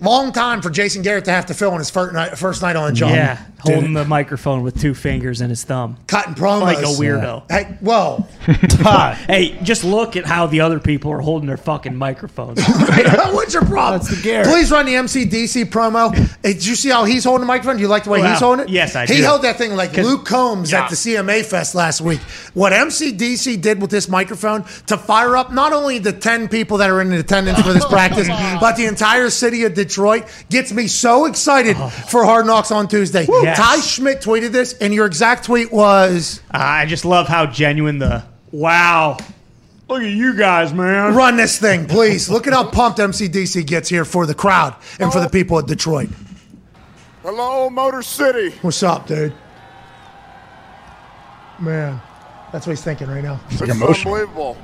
Long 0.00 0.32
time 0.32 0.62
for 0.62 0.70
Jason 0.70 1.02
Garrett 1.02 1.26
to 1.26 1.30
have 1.30 1.46
to 1.46 1.54
fill 1.54 1.72
in 1.72 1.78
his 1.78 1.90
first 1.90 2.14
night, 2.14 2.38
first 2.38 2.62
night 2.62 2.74
on 2.76 2.88
the 2.88 2.94
job. 2.96 3.10
yeah, 3.10 3.38
holding 3.60 3.92
the 3.92 4.04
microphone 4.06 4.62
with 4.62 4.80
two 4.80 4.94
fingers 4.94 5.42
in 5.42 5.50
his 5.50 5.62
thumb. 5.62 5.98
Cutting 6.06 6.34
promos. 6.34 6.62
Like 6.62 6.78
a 6.78 6.82
weirdo. 6.82 7.44
Hey, 7.50 7.76
whoa. 7.80 8.26
Hey, 9.26 9.58
just 9.62 9.84
look 9.84 10.16
at 10.16 10.24
how 10.24 10.46
the 10.46 10.60
other 10.62 10.80
people 10.80 11.12
are 11.12 11.20
holding 11.20 11.46
their 11.46 11.56
fucking 11.58 11.94
microphones. 11.94 12.62
What's 12.66 13.52
your 13.54 13.64
problem? 13.64 14.00
That's 14.00 14.16
the 14.16 14.22
Garrett. 14.22 14.46
Please 14.48 14.70
run 14.70 14.86
the 14.86 14.94
MCDC 14.94 15.66
promo. 15.66 16.14
Hey, 16.42 16.54
did 16.54 16.64
you 16.66 16.74
see 16.74 16.88
how 16.88 17.04
he's 17.04 17.24
holding 17.24 17.42
the 17.42 17.46
microphone? 17.46 17.76
Do 17.76 17.82
you 17.82 17.88
like 17.88 18.04
the 18.04 18.10
way 18.10 18.20
Wow. 18.20 18.30
he's 18.30 18.40
holding 18.40 18.64
it? 18.66 18.70
Yes, 18.70 18.96
I 18.96 19.04
He 19.06 19.18
do. 19.18 19.22
held 19.22 19.42
that 19.42 19.56
thing 19.58 19.76
like 19.76 19.94
Luke 19.96 20.24
Combs 20.24 20.72
Yeah. 20.72 20.84
at 20.84 20.90
the 20.90 20.96
CMA 20.96 21.42
Fest 21.44 21.74
last 21.74 22.00
week. 22.00 22.20
What 22.54 22.72
MCDC 22.72 23.56
did 23.60 23.80
with 23.82 23.90
this 23.90 24.08
microphone 24.08 24.64
to 24.86 24.96
fire 24.96 25.36
up 25.36 25.52
not 25.52 25.72
only 25.74 25.98
the 25.98 26.12
10 26.12 26.48
people 26.48 26.78
that 26.78 26.88
are 26.90 27.00
in 27.02 27.12
attendance 27.12 27.60
for 27.60 27.72
this 27.74 27.84
practice, 27.84 28.28
but 28.60 28.76
the 28.76 28.86
entire 28.86 29.28
city 29.30 29.64
of 29.64 29.74
Detroit 29.74 29.89
gets 30.48 30.72
me 30.72 30.86
so 30.86 31.26
excited 31.26 31.76
oh. 31.78 31.88
for 31.88 32.24
Hard 32.24 32.46
Knocks 32.46 32.70
on 32.70 32.88
Tuesday. 32.88 33.26
Yes. 33.28 33.58
Ty 33.58 33.76
Schmit 33.78 34.22
tweeted 34.22 34.52
this, 34.52 34.74
and 34.74 34.92
your 34.94 35.06
exact 35.06 35.44
tweet 35.44 35.72
was 35.72 36.40
I 36.50 36.86
just 36.86 37.04
love 37.04 37.28
how 37.28 37.46
genuine 37.46 37.98
the 37.98 38.24
wow. 38.52 39.16
Look 39.88 40.02
at 40.02 40.10
you 40.10 40.36
guys, 40.36 40.72
man. 40.72 41.14
run 41.14 41.36
this 41.36 41.58
thing, 41.58 41.86
please. 41.86 42.30
Look 42.30 42.46
at 42.46 42.52
how 42.52 42.64
pumped 42.64 43.00
MCDC 43.00 43.66
gets 43.66 43.88
here 43.88 44.04
for 44.04 44.24
the 44.24 44.34
crowd 44.34 44.76
and 45.00 45.12
for 45.12 45.18
the 45.18 45.26
oh. 45.26 45.30
people 45.30 45.58
at 45.58 45.66
Detroit. 45.66 46.08
Hello, 47.22 47.68
Motor 47.68 48.02
City. 48.02 48.56
What's 48.62 48.82
up, 48.82 49.08
dude? 49.08 49.34
Man, 51.58 52.00
that's 52.52 52.66
what 52.66 52.72
he's 52.72 52.84
thinking 52.84 53.08
right 53.08 53.22
now. 53.22 53.40
It's 53.50 53.60
emotional. 53.60 54.14
unbelievable. 54.14 54.56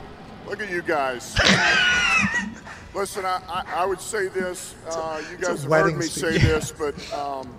Look 0.47 0.63
at 0.63 0.71
you 0.71 0.81
guys. 0.81 1.37
Listen, 2.97 3.27
I, 3.27 3.43
I, 3.47 3.83
I 3.83 3.85
would 3.85 4.01
say 4.01 4.29
this. 4.29 4.75
Uh, 4.89 5.23
you 5.31 5.37
guys 5.37 5.63
have 5.65 5.71
heard 5.71 5.97
me 5.97 6.07
speech. 6.07 6.33
say 6.33 6.39
this, 6.39 6.73
but 6.73 6.95
um, 7.13 7.55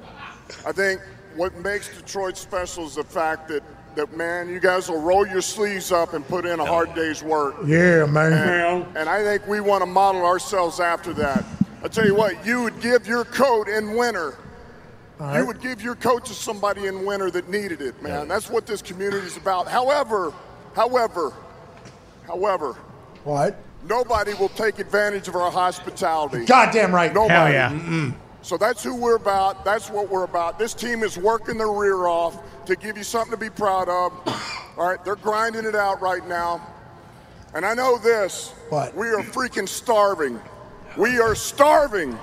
I 0.66 0.72
think 0.72 1.00
what 1.36 1.56
makes 1.60 1.96
Detroit 1.96 2.36
special 2.36 2.88
is 2.88 2.96
the 2.96 3.04
fact 3.04 3.48
that, 3.50 3.62
that, 3.96 4.18
man, 4.18 4.50
you 4.50 4.60
guys 4.60 4.90
will 4.90 5.00
roll 5.00 5.28
your 5.28 5.42
sleeves 5.42 5.92
up 5.92 6.16
and 6.16 6.28
put 6.28 6.48
in 6.48 6.60
a 6.60 6.66
hard 6.66 6.96
day's 6.96 7.22
work. 7.22 7.56
Yeah, 7.68 8.08
man. 8.08 8.34
And, 8.34 8.98
and 8.98 9.08
I 9.10 9.22
think 9.24 9.46
we 9.48 9.60
want 9.60 9.84
to 9.84 9.86
model 9.86 10.26
ourselves 10.26 10.80
after 10.80 11.14
that. 11.14 11.46
I 11.84 11.88
tell 11.88 12.08
you 12.08 12.16
what, 12.16 12.44
you 12.44 12.64
would 12.64 12.82
give 12.82 13.06
your 13.06 13.24
coat 13.24 13.68
in 13.68 13.96
winter. 13.96 14.40
You 15.36 15.46
would 15.46 15.62
give 15.62 15.84
your 15.84 15.96
coat 15.96 16.26
to 16.26 16.34
somebody 16.34 16.88
in 16.88 17.06
winter 17.06 17.30
that 17.30 17.48
needed 17.48 17.82
it, 17.82 18.02
man. 18.02 18.28
That's 18.28 18.50
what 18.50 18.66
this 18.66 18.82
community 18.82 19.28
is 19.28 19.38
about. 19.38 19.68
However, 19.68 20.34
however, 20.76 21.32
however, 22.26 22.74
What? 23.24 23.60
Nobody 23.88 24.34
will 24.34 24.50
take 24.50 24.80
advantage 24.80 25.28
of 25.28 25.36
our 25.36 25.52
hospitality. 25.52 26.46
Goddamn 26.46 26.94
right. 26.94 27.14
Nobody. 27.14 27.34
Hell 27.34 27.52
yeah. 27.52 28.12
So 28.42 28.58
that's 28.58 28.82
who 28.84 28.96
we're 28.96 29.18
about. 29.18 29.66
That's 29.66 29.90
what 29.90 30.10
we're 30.10 30.24
about. 30.24 30.58
This 30.58 30.74
team 30.74 31.04
is 31.04 31.18
working 31.18 31.58
their 31.58 31.72
rear 31.72 32.08
off 32.08 32.38
to 32.66 32.76
give 32.76 32.98
you 32.98 33.04
something 33.04 33.32
to 33.32 33.38
be 33.38 33.50
proud 33.50 33.90
of. 33.90 34.14
All 34.78 34.88
right, 34.88 35.04
they're 35.04 35.16
grinding 35.16 35.66
it 35.66 35.76
out 35.76 36.02
right 36.02 36.26
now. 36.28 36.66
And 37.54 37.66
I 37.66 37.74
know 37.74 37.98
this. 37.98 38.54
What? 38.70 38.96
We 38.96 39.08
are 39.08 39.24
freaking 39.24 39.68
starving. 39.68 40.40
We 40.96 41.20
are 41.20 41.36
starving. 41.36 42.18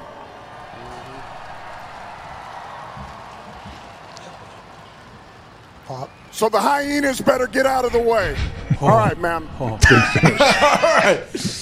Pop. 5.86 6.10
So 6.34 6.48
the 6.48 6.58
hyenas 6.58 7.20
better 7.20 7.46
get 7.46 7.64
out 7.64 7.84
of 7.84 7.92
the 7.92 8.00
way. 8.00 8.36
All 8.80 8.88
right, 8.88 9.16
ma'am. 9.20 9.46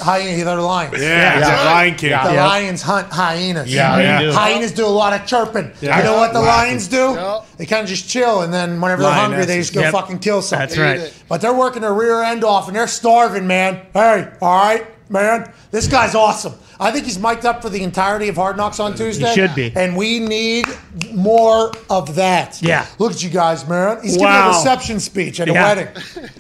Hyena, 0.00 0.44
they're 0.44 0.60
lions. 0.62 0.94
Yeah, 0.98 1.38
yeah. 1.40 1.64
Lion 1.70 1.94
King. 1.94 2.10
The 2.10 2.32
Yeah. 2.32 2.46
lions 2.46 2.80
hunt 2.80 3.12
hyenas. 3.12 3.72
Yeah, 3.72 3.96
they 3.96 4.02
yeah. 4.28 4.32
Hyenas 4.32 4.72
do 4.72 4.86
a 4.86 4.88
lot 4.88 5.12
of 5.12 5.26
chirping. 5.26 5.72
You 5.82 5.88
know 5.88 6.16
what 6.16 6.32
the 6.32 6.40
lions 6.40 6.88
do? 6.88 7.18
They 7.58 7.66
kind 7.66 7.82
of 7.82 7.88
just 7.90 8.08
chill, 8.08 8.40
and 8.40 8.50
then 8.52 8.80
whenever 8.80 9.02
they're 9.02 9.12
hungry, 9.12 9.44
they 9.44 9.58
just 9.58 9.74
go 9.74 9.82
Yep. 9.82 9.92
fucking 9.92 10.18
kill 10.20 10.40
something. 10.40 10.66
That's 10.68 10.78
right. 10.78 11.12
But 11.28 11.42
they're 11.42 11.52
working 11.52 11.82
their 11.82 11.92
rear 11.92 12.22
end 12.22 12.42
off, 12.42 12.66
and 12.66 12.74
they're 12.74 12.86
starving, 12.88 13.46
man. 13.46 13.82
Hey, 13.92 14.26
all 14.40 14.56
right? 14.64 14.86
man. 15.10 15.52
This 15.70 15.86
guy's 15.88 16.14
awesome. 16.14 16.54
I 16.82 16.90
think 16.90 17.04
he's 17.04 17.18
mic'd 17.18 17.46
up 17.46 17.62
for 17.62 17.68
the 17.70 17.82
entirety 17.82 18.28
of 18.28 18.36
Hard 18.36 18.56
Knocks 18.56 18.80
on 18.80 18.94
Tuesday. 18.94 19.28
He 19.28 19.34
should 19.34 19.54
be. 19.54 19.72
And 19.74 19.96
we 19.96 20.18
need 20.18 20.66
more 21.12 21.72
of 21.88 22.14
that. 22.16 22.60
Yeah. 22.60 22.86
Look 22.98 23.12
at 23.12 23.22
you 23.22 23.30
guys, 23.30 23.66
man. 23.68 24.02
He's 24.02 24.16
giving 24.16 24.28
a 24.28 24.48
reception 24.48 25.00
speech 25.00 25.40
at 25.40 25.48
a 25.48 25.52
wedding. 25.52 25.88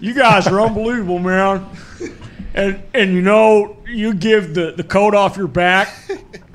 You 0.00 0.14
guys 0.14 0.46
are 0.46 0.60
unbelievable, 0.60 1.18
man. 1.18 1.66
And 2.54 2.82
and 2.92 3.14
you 3.14 3.22
know, 3.22 3.78
you 3.86 4.12
give 4.12 4.54
the, 4.54 4.72
the 4.72 4.84
coat 4.84 5.14
off 5.14 5.38
your 5.38 5.46
back, 5.46 5.88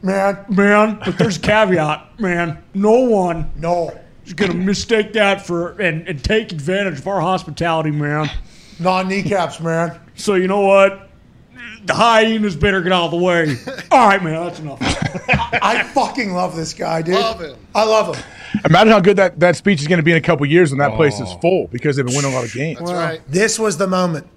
Man, 0.04 0.46
man, 0.48 1.00
but 1.04 1.18
there's 1.18 1.38
a 1.38 1.42
caveat, 1.42 2.20
man. 2.20 2.64
No 2.74 3.00
one 3.02 3.52
no. 3.58 3.98
is 4.26 4.34
gonna 4.34 4.54
mistake 4.54 5.14
that 5.14 5.46
for 5.46 5.72
and, 5.82 6.08
and 6.08 6.24
take 6.24 6.52
advantage 6.52 7.00
of 7.00 7.08
our 7.08 7.20
hospitality, 7.20 7.92
man. 7.92 8.30
Non 8.80 9.08
kneecaps, 9.08 9.60
man. 9.60 10.00
So 10.16 10.36
you 10.36 10.48
know 10.48 10.62
what? 10.62 11.07
The 11.88 11.94
hyenas 11.94 12.58
better 12.58 12.82
get 12.82 12.92
out 12.92 13.06
of 13.06 13.12
the 13.12 13.18
way. 13.18 13.56
All 13.92 14.08
right, 14.08 14.22
man, 14.22 14.34
that's 14.46 14.60
enough. 14.60 14.80
I 15.62 15.84
fucking 15.94 16.34
love 16.34 16.56
this 16.56 16.74
guy, 16.74 17.02
dude. 17.02 17.16
I 17.16 17.22
love 17.22 17.40
him. 17.40 17.58
I 17.74 17.84
love 17.86 18.16
him. 18.16 18.24
Imagine 18.66 18.92
how 18.92 19.00
good 19.00 19.18
that, 19.18 19.40
that 19.40 19.56
speech 19.56 19.80
is 19.80 19.88
going 19.88 20.00
to 20.00 20.04
be 20.04 20.12
in 20.12 20.18
a 20.18 20.22
couple 20.22 20.46
years 20.46 20.72
when 20.72 20.80
that 20.80 20.96
place 20.96 21.20
is 21.20 21.30
oh. 21.30 21.38
full 21.40 21.68
because 21.68 21.96
they've 21.96 22.06
been 22.06 22.16
winning 22.16 22.32
a 22.32 22.36
lot 22.36 22.44
of 22.44 22.54
games. 22.54 22.80
That's 22.80 22.92
right. 22.92 23.22
This 23.28 23.58
was 23.58 23.78
the 23.78 23.88
moment. 23.88 24.28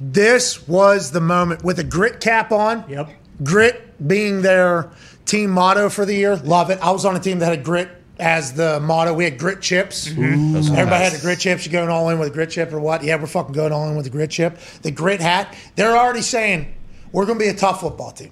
This 0.00 0.66
was 0.66 1.12
the 1.12 1.20
moment 1.20 1.62
with 1.62 1.78
a 1.78 1.84
grit 1.84 2.20
cap 2.20 2.50
on. 2.50 2.84
Yep. 2.88 3.10
Grit 3.44 4.08
being 4.08 4.42
their 4.42 4.90
team 5.24 5.50
motto 5.50 5.88
for 5.88 6.04
the 6.04 6.14
year. 6.14 6.36
Love 6.36 6.70
it. 6.70 6.80
I 6.80 6.90
was 6.90 7.04
on 7.04 7.14
a 7.14 7.20
team 7.20 7.38
that 7.40 7.50
had 7.50 7.64
grit 7.64 7.90
as 8.18 8.54
the 8.54 8.80
motto. 8.80 9.14
We 9.14 9.24
had 9.24 9.38
grit 9.38 9.60
chips. 9.60 10.08
Mm-hmm. 10.08 10.56
Everybody 10.74 11.04
had 11.04 11.12
the 11.12 11.20
grit 11.20 11.38
chips. 11.38 11.64
You 11.64 11.70
going 11.70 11.88
all 11.90 12.08
in 12.08 12.18
with 12.18 12.28
a 12.28 12.32
grit 12.32 12.50
chip 12.50 12.72
or 12.72 12.80
what? 12.80 13.04
Yeah, 13.04 13.16
we're 13.16 13.26
fucking 13.26 13.52
going 13.52 13.72
all 13.72 13.88
in 13.88 13.96
with 13.96 14.06
a 14.06 14.10
grit 14.10 14.30
chip. 14.30 14.58
The 14.82 14.90
grit 14.90 15.20
hat. 15.20 15.56
They're 15.76 15.96
already 15.96 16.22
saying 16.22 16.74
we're 17.12 17.26
going 17.26 17.38
to 17.38 17.44
be 17.44 17.48
a 17.50 17.54
tough 17.54 17.80
football 17.80 18.10
team. 18.10 18.30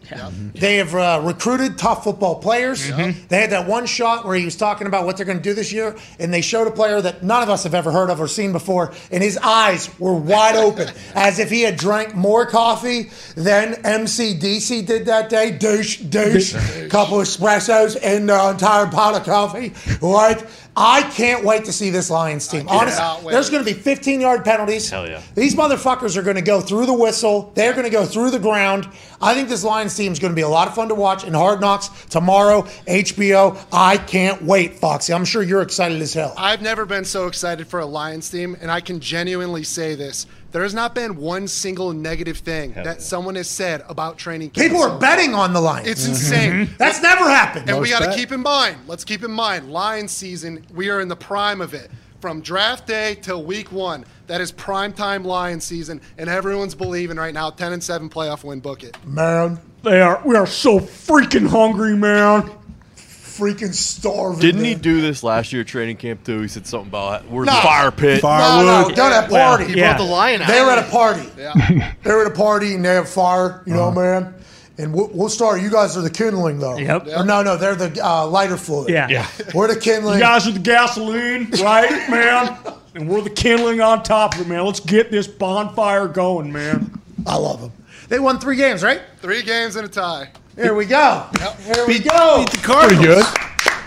They 0.54 0.76
have 0.76 0.94
uh, 0.94 1.20
recruited 1.24 1.78
tough 1.78 2.04
football 2.04 2.36
players. 2.36 2.86
They 3.28 3.40
had 3.40 3.50
that 3.50 3.66
one 3.66 3.86
shot 3.86 4.24
where 4.24 4.36
he 4.36 4.44
was 4.44 4.56
talking 4.56 4.86
about 4.86 5.04
what 5.06 5.16
they're 5.16 5.26
going 5.26 5.38
to 5.38 5.42
do 5.42 5.54
this 5.54 5.72
year, 5.72 5.96
and 6.18 6.32
they 6.32 6.40
showed 6.40 6.66
a 6.66 6.70
player 6.70 7.00
that 7.00 7.22
none 7.22 7.42
of 7.42 7.48
us 7.48 7.64
have 7.64 7.74
ever 7.74 7.90
heard 7.90 8.10
of 8.10 8.20
or 8.20 8.28
seen 8.28 8.52
before, 8.52 8.92
and 9.10 9.22
his 9.22 9.38
eyes 9.38 9.88
were 9.98 10.14
wide 10.14 10.56
open, 10.56 10.88
as 11.14 11.38
if 11.38 11.50
he 11.50 11.62
had 11.62 11.76
drank 11.76 12.14
more 12.14 12.46
coffee 12.46 13.10
than 13.34 13.74
MCDC 13.82 14.86
did 14.86 15.06
that 15.06 15.28
day. 15.30 15.50
Douche, 15.50 15.98
douche, 15.98 16.52
couple 16.88 17.18
espressos 17.18 17.96
and 18.02 18.28
the 18.28 18.50
entire 18.50 18.86
pot 18.86 19.14
of 19.14 19.24
coffee. 19.24 19.72
Right? 20.00 20.44
I 20.76 21.02
can't 21.02 21.42
wait 21.42 21.64
to 21.64 21.72
see 21.72 21.88
this 21.88 22.10
Lions 22.10 22.46
team. 22.46 22.68
Honestly, 22.68 23.32
there's 23.32 23.48
going 23.48 23.64
to 23.64 23.74
be 23.74 23.78
15 23.78 24.20
yard 24.20 24.44
penalties. 24.44 24.90
Hell 24.90 25.08
yeah. 25.08 25.22
These 25.34 25.54
motherfuckers 25.54 26.16
are 26.18 26.22
going 26.22 26.36
to 26.36 26.42
go 26.42 26.60
through 26.60 26.84
the 26.84 26.92
whistle. 26.92 27.50
They're 27.54 27.72
going 27.72 27.84
to 27.84 27.90
go 27.90 28.04
through 28.04 28.30
the 28.30 28.38
ground. 28.38 28.86
I 29.20 29.34
think 29.34 29.48
this 29.48 29.64
Lions 29.64 29.96
team 29.96 30.12
is 30.12 30.18
going 30.18 30.32
to 30.32 30.36
be 30.36 30.42
a 30.42 30.48
lot 30.48 30.68
of 30.68 30.74
fun 30.74 30.88
to 30.88 30.94
watch 30.94 31.24
in 31.24 31.34
Hard 31.34 31.60
Knocks 31.60 31.88
tomorrow, 32.06 32.62
HBO. 32.86 33.58
I 33.72 33.96
can't 33.96 34.42
wait, 34.42 34.78
Foxy. 34.78 35.12
I'm 35.12 35.24
sure 35.24 35.42
you're 35.42 35.62
excited 35.62 36.00
as 36.02 36.12
hell. 36.12 36.34
I've 36.36 36.62
never 36.62 36.84
been 36.84 37.04
so 37.04 37.26
excited 37.26 37.66
for 37.66 37.80
a 37.80 37.86
Lions 37.86 38.30
team, 38.30 38.56
and 38.60 38.70
I 38.70 38.80
can 38.80 39.00
genuinely 39.00 39.64
say 39.64 39.94
this. 39.94 40.26
There 40.52 40.62
has 40.62 40.74
not 40.74 40.94
been 40.94 41.16
one 41.16 41.48
single 41.48 41.92
negative 41.92 42.38
thing 42.38 42.72
that 42.72 43.02
someone 43.02 43.34
has 43.34 43.48
said 43.48 43.84
about 43.88 44.16
training 44.16 44.50
camp. 44.50 44.70
People 44.70 44.82
are 44.82 44.98
betting 44.98 45.34
on 45.34 45.52
the 45.52 45.60
Lions. 45.60 45.88
It's 45.88 46.06
insane. 46.06 46.52
Mm-hmm. 46.52 46.76
That's 46.78 47.02
never 47.02 47.28
happened. 47.28 47.68
And 47.68 47.80
we 47.80 47.90
got 47.90 48.02
to 48.02 48.14
keep 48.14 48.32
in 48.32 48.40
mind, 48.40 48.78
let's 48.86 49.04
keep 49.04 49.22
in 49.22 49.32
mind, 49.32 49.70
Lions 49.70 50.12
season, 50.12 50.64
we 50.72 50.88
are 50.88 51.00
in 51.00 51.08
the 51.08 51.16
prime 51.16 51.60
of 51.60 51.74
it. 51.74 51.90
From 52.26 52.40
draft 52.40 52.88
day 52.88 53.16
till 53.22 53.44
week 53.44 53.70
one, 53.70 54.04
that 54.26 54.40
is 54.40 54.50
prime 54.50 54.92
time 54.92 55.22
Lions 55.22 55.62
season, 55.62 56.00
and 56.18 56.28
everyone's 56.28 56.74
believing 56.74 57.18
right 57.18 57.32
now 57.32 57.50
10 57.50 57.72
and 57.74 57.80
7 57.80 58.08
playoff 58.10 58.42
win 58.42 58.58
book 58.58 58.82
it. 58.82 58.96
Man, 59.06 59.60
They 59.84 60.00
are 60.00 60.20
we 60.24 60.34
are 60.34 60.44
so 60.44 60.80
freaking 60.80 61.46
hungry, 61.46 61.94
man. 61.96 62.50
freaking 62.96 63.72
starving. 63.72 64.40
Didn't 64.40 64.64
he 64.64 64.74
do 64.74 65.00
this 65.00 65.22
last 65.22 65.52
year 65.52 65.62
at 65.62 65.68
training 65.68 65.98
camp 65.98 66.24
too? 66.24 66.40
He 66.40 66.48
said 66.48 66.66
something 66.66 66.88
about 66.88 67.30
we're 67.30 67.44
No. 67.44 67.52
the 67.54 67.60
fire 67.60 67.92
pit. 67.92 68.24
No, 68.24 68.64
no, 68.88 68.90
they're 68.92 69.04
at 69.04 69.30
a 69.30 69.32
Well, 69.32 69.56
party. 69.58 69.72
He 69.72 69.78
Yeah. 69.78 69.92
brought 69.94 70.04
the 70.04 70.12
lion 70.12 70.42
out. 70.42 70.48
They 70.48 70.62
were 70.62 70.70
at 70.70 70.78
a 70.80 70.90
party. 70.90 71.28
Yeah. 71.38 71.92
They 72.02 72.10
were 72.12 72.22
at 72.22 72.32
a 72.32 72.34
party 72.34 72.74
and 72.74 72.84
they 72.84 72.94
have 72.94 73.08
fire, 73.08 73.62
you 73.66 73.72
know, 73.74 73.90
uh-huh. 73.90 74.00
man. 74.00 74.34
And 74.78 74.92
we'll, 74.92 75.08
we'll 75.12 75.28
start. 75.30 75.62
You 75.62 75.70
guys 75.70 75.96
are 75.96 76.02
the 76.02 76.10
kindling, 76.10 76.58
though. 76.58 76.76
Yep. 76.76 77.06
Or 77.06 77.24
no, 77.24 77.42
no, 77.42 77.56
they're 77.56 77.74
the 77.74 77.98
uh, 78.04 78.26
lighter 78.26 78.58
fluid. 78.58 78.90
Yeah. 78.90 79.08
Yeah. 79.08 79.26
We're 79.54 79.72
the 79.72 79.80
kindling. 79.80 80.18
You 80.18 80.24
guys 80.24 80.46
are 80.46 80.52
the 80.52 80.58
gasoline, 80.58 81.50
right, 81.62 82.10
man? 82.10 82.58
And 82.94 83.08
we're 83.08 83.22
the 83.22 83.30
kindling 83.30 83.80
on 83.80 84.02
top 84.02 84.34
of 84.34 84.42
it, 84.42 84.48
man. 84.48 84.64
Let's 84.64 84.80
get 84.80 85.10
this 85.10 85.26
bonfire 85.26 86.08
going, 86.08 86.52
man. 86.52 87.00
I 87.26 87.36
love 87.36 87.60
them. 87.62 87.72
They 88.08 88.18
won 88.18 88.38
three 88.38 88.56
games, 88.56 88.82
right? 88.82 89.00
Three 89.20 89.42
games 89.42 89.76
and 89.76 89.86
a 89.86 89.88
tie. 89.88 90.30
Here 90.54 90.74
we 90.74 90.84
go. 90.86 91.26
Here 91.38 91.86
we 91.86 91.98
go. 91.98 92.44
Beat 92.44 92.50
the 92.50 92.60
Cardinals. 92.62 93.04
Pretty 93.04 93.14
good. 93.14 93.24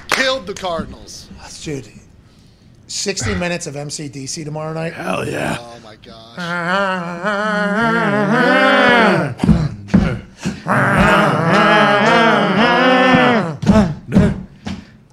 Killed 0.09 0.47
the 0.47 0.53
Cardinals. 0.53 1.29
Dude, 1.63 1.91
60 2.87 3.35
minutes 3.39 3.67
of 3.67 3.75
MCDC 3.75 4.43
tomorrow 4.43 4.73
night. 4.73 4.93
Hell 4.93 5.27
yeah. 5.27 5.57
Oh 5.59 5.79
my 5.83 5.95
gosh. 5.97 6.35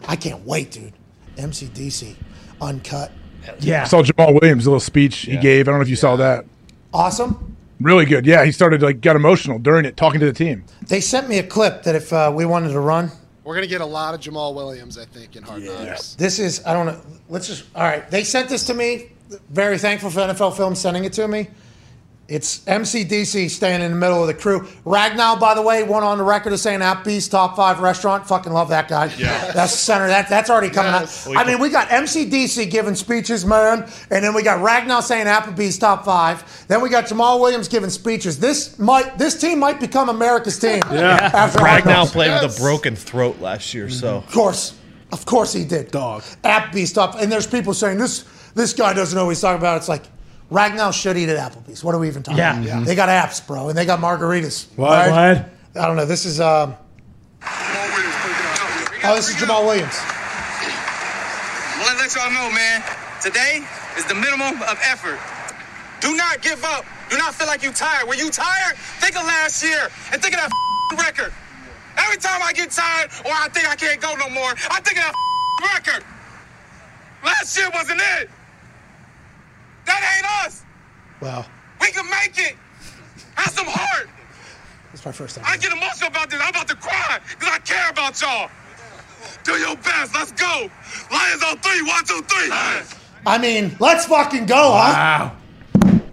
I 0.08 0.16
can't 0.18 0.44
wait, 0.46 0.70
dude. 0.70 0.92
MCDC, 1.36 2.14
uncut. 2.60 3.12
Yeah. 3.60 3.82
I 3.82 3.84
saw 3.86 4.02
Jamaal 4.02 4.40
Williams' 4.40 4.66
little 4.66 4.80
speech 4.80 5.16
he 5.18 5.36
gave. 5.36 5.68
I 5.68 5.70
don't 5.70 5.78
know 5.78 5.82
if 5.82 5.88
you 5.88 5.96
saw 5.96 6.16
that. 6.16 6.44
Awesome. 6.92 7.56
Really 7.80 8.06
good. 8.06 8.24
Yeah, 8.26 8.44
he 8.44 8.52
started 8.52 8.82
like 8.82 9.00
got 9.00 9.16
emotional 9.16 9.58
during 9.58 9.84
it, 9.84 9.96
talking 9.96 10.20
to 10.20 10.26
the 10.26 10.32
team. 10.32 10.64
They 10.86 11.00
sent 11.00 11.28
me 11.28 11.38
a 11.38 11.42
clip 11.42 11.82
that 11.82 11.94
if 11.94 12.12
uh, 12.12 12.32
we 12.34 12.46
wanted 12.46 12.72
to 12.72 12.80
run, 12.80 13.10
We're 13.44 13.54
going 13.54 13.64
to 13.66 13.70
get 13.70 13.82
a 13.82 13.86
lot 13.86 14.14
of 14.14 14.20
Jamaal 14.20 14.54
Williams, 14.54 14.96
I 14.98 15.04
think, 15.04 15.36
in 15.36 15.42
Hard 15.42 15.62
Knocks. 15.62 16.14
this 16.14 16.38
is, 16.38 16.64
I 16.64 16.72
don't 16.72 16.86
know. 16.86 17.00
Let's 17.28 17.46
just, 17.48 17.64
all 17.74 17.82
right. 17.82 18.10
They 18.10 18.24
sent 18.24 18.48
this 18.48 18.64
to 18.64 18.74
me. 18.74 19.12
Very 19.50 19.76
thankful 19.78 20.08
for 20.10 20.20
NFL 20.20 20.56
Film 20.56 20.74
sending 20.74 21.04
it 21.04 21.12
to 21.14 21.28
me. 21.28 21.48
It's 22.28 22.58
MCDC 22.64 23.48
staying 23.50 23.82
in 23.82 23.92
the 23.92 23.96
middle 23.96 24.20
of 24.20 24.26
the 24.26 24.34
crew. 24.34 24.62
Ragnow, 24.84 25.38
by 25.38 25.55
the 25.55 25.62
way, 25.62 25.84
went 25.84 26.05
on 26.05 26.18
the 26.18 26.24
record 26.24 26.52
of 26.52 26.58
saying 26.58 26.80
Applebee's 26.80 27.28
top 27.28 27.55
five 27.55 27.78
restaurant. 27.78 28.26
Fucking 28.26 28.52
love 28.52 28.68
that 28.70 28.88
guy. 28.88 29.05
Yeah. 29.16 29.52
That's 29.52 29.70
the 29.70 29.78
center. 29.78 30.08
That, 30.08 30.28
that's 30.28 30.50
already 30.50 30.70
coming 30.70 30.92
Yes. 30.92 31.28
out. 31.28 31.36
I 31.36 31.44
mean, 31.44 31.60
we 31.60 31.68
got 31.68 31.88
MCDC 31.88 32.68
giving 32.68 32.96
speeches, 32.96 33.44
man. 33.46 33.88
And 34.10 34.24
then 34.24 34.34
we 34.34 34.42
got 34.42 34.58
Ragnow 34.58 35.02
saying 35.02 35.26
Applebee's 35.26 35.78
top 35.78 36.05
five. 36.05 36.64
Then 36.66 36.80
we 36.80 36.88
got 36.88 37.05
Jamaal 37.05 37.38
Williams 37.38 37.68
giving 37.68 37.90
speeches. 37.90 38.40
This 38.40 38.76
might 38.76 39.16
this 39.18 39.40
team 39.40 39.60
might 39.60 39.78
become 39.78 40.08
America's 40.08 40.58
team. 40.58 40.82
Yeah. 40.92 41.30
After 41.32 41.60
Hard 41.60 41.84
Ragnow 41.84 41.86
Knocks. 41.86 42.10
played 42.12 42.42
with 42.42 42.56
a 42.56 42.60
broken 42.60 42.96
throat 42.96 43.38
last 43.40 43.72
year, 43.72 43.88
so 43.88 44.16
Of 44.16 44.32
course. 44.32 44.74
Of 45.12 45.24
course 45.26 45.52
he 45.52 45.64
did. 45.64 45.92
Dog. 45.92 46.22
Applebee's 46.42 46.90
stuff. 46.90 47.20
And 47.20 47.30
there's 47.30 47.46
people 47.46 47.72
saying 47.72 47.98
this 47.98 48.24
this 48.56 48.72
guy 48.72 48.94
doesn't 48.94 49.16
know 49.16 49.26
what 49.26 49.30
he's 49.30 49.40
talking 49.40 49.58
about. 49.60 49.76
It's 49.76 49.88
like 49.88 50.02
Ragnow 50.50 50.92
should 50.92 51.16
eat 51.16 51.28
at 51.28 51.36
Applebee's. 51.52 51.83
What 51.83 51.94
are 51.94 51.99
we 51.99 52.07
even 52.08 52.23
talking 52.23 52.39
Yeah. 52.39 52.52
about? 52.55 52.65
Yeah. 52.65 52.81
They 52.81 52.94
got 52.94 53.08
apps, 53.08 53.44
bro, 53.44 53.68
and 53.68 53.76
they 53.76 53.84
got 53.84 53.99
margaritas. 54.00 54.66
What? 54.76 54.91
Right? 55.10 55.39
What? 55.39 55.83
I 55.83 55.86
don't 55.86 55.97
know. 55.97 56.07
This 56.07 56.25
is 56.25 56.41
um 56.41 56.75
Oh, 59.05 59.15
this 59.15 59.28
is 59.28 59.36
Jamaal 59.36 59.65
Williams. 59.66 59.94
I 59.99 61.78
want 61.83 61.94
to 61.99 62.02
let 62.02 62.15
y'all 62.16 62.31
know, 62.33 62.50
man. 62.55 62.83
Today 63.23 63.62
is 63.97 64.05
the 64.07 64.15
minimum 64.15 64.60
of 64.62 64.78
effort. 64.83 65.18
Do 66.00 66.16
not 66.16 66.42
give 66.42 66.65
up. 66.65 66.84
Do 67.10 67.16
not 67.18 67.34
feel 67.34 67.47
like 67.47 67.62
you're 67.62 67.73
tired. 67.73 68.08
When 68.08 68.18
you 68.18 68.31
tired, 68.31 68.76
think 68.99 69.16
of 69.16 69.25
last 69.25 69.62
year 69.62 69.89
and 70.12 70.20
think 70.20 70.34
of 70.34 70.41
that 70.41 70.50
record. 70.99 71.33
Every 71.99 72.16
time 72.18 72.41
I 72.42 72.52
get 72.52 72.70
tired 72.70 73.10
or 73.25 73.31
I 73.33 73.49
think 73.49 73.68
I 73.70 73.75
can't 73.76 74.00
go 74.00 74.15
no 74.16 74.28
more, 74.28 74.50
I 74.70 74.81
think 74.81 74.99
of 74.99 75.05
that 75.05 75.15
record. 75.75 76.05
Last 77.25 77.57
year 77.57 77.70
wasn't 77.75 78.00
it. 78.20 78.28
That 79.86 80.16
ain't 80.16 80.47
us. 80.47 80.65
Wow. 81.20 81.47
We 81.81 81.90
can 81.92 82.08
make 82.10 82.39
it. 82.39 82.56
Have 83.36 83.52
some 83.52 83.66
heart. 83.66 84.08
That's 84.92 85.05
my 85.05 85.12
first 85.12 85.36
time. 85.36 85.44
I 85.47 85.56
get 85.56 85.73
emotional 85.73 86.08
about 86.08 86.31
this. 86.31 86.40
I'm 86.42 86.50
about 86.50 86.68
to 86.68 86.76
cry 86.76 87.20
because 87.28 87.48
I 87.52 87.58
care 87.60 87.90
about 87.90 88.20
y'all. 88.20 88.50
Do 89.44 89.52
your 89.52 89.76
best. 89.76 90.15
Let's 90.15 90.32
go. 90.32 90.70
Lions 91.10 91.42
on 91.42 91.58
three. 91.58 91.82
One, 91.82 92.05
two, 92.05 92.23
three. 92.23 92.50
I 93.26 93.39
mean, 93.39 93.76
let's 93.81 94.06
fucking 94.06 94.47
go, 94.47 94.55
huh? 94.55 95.32
Wow. 95.32 95.36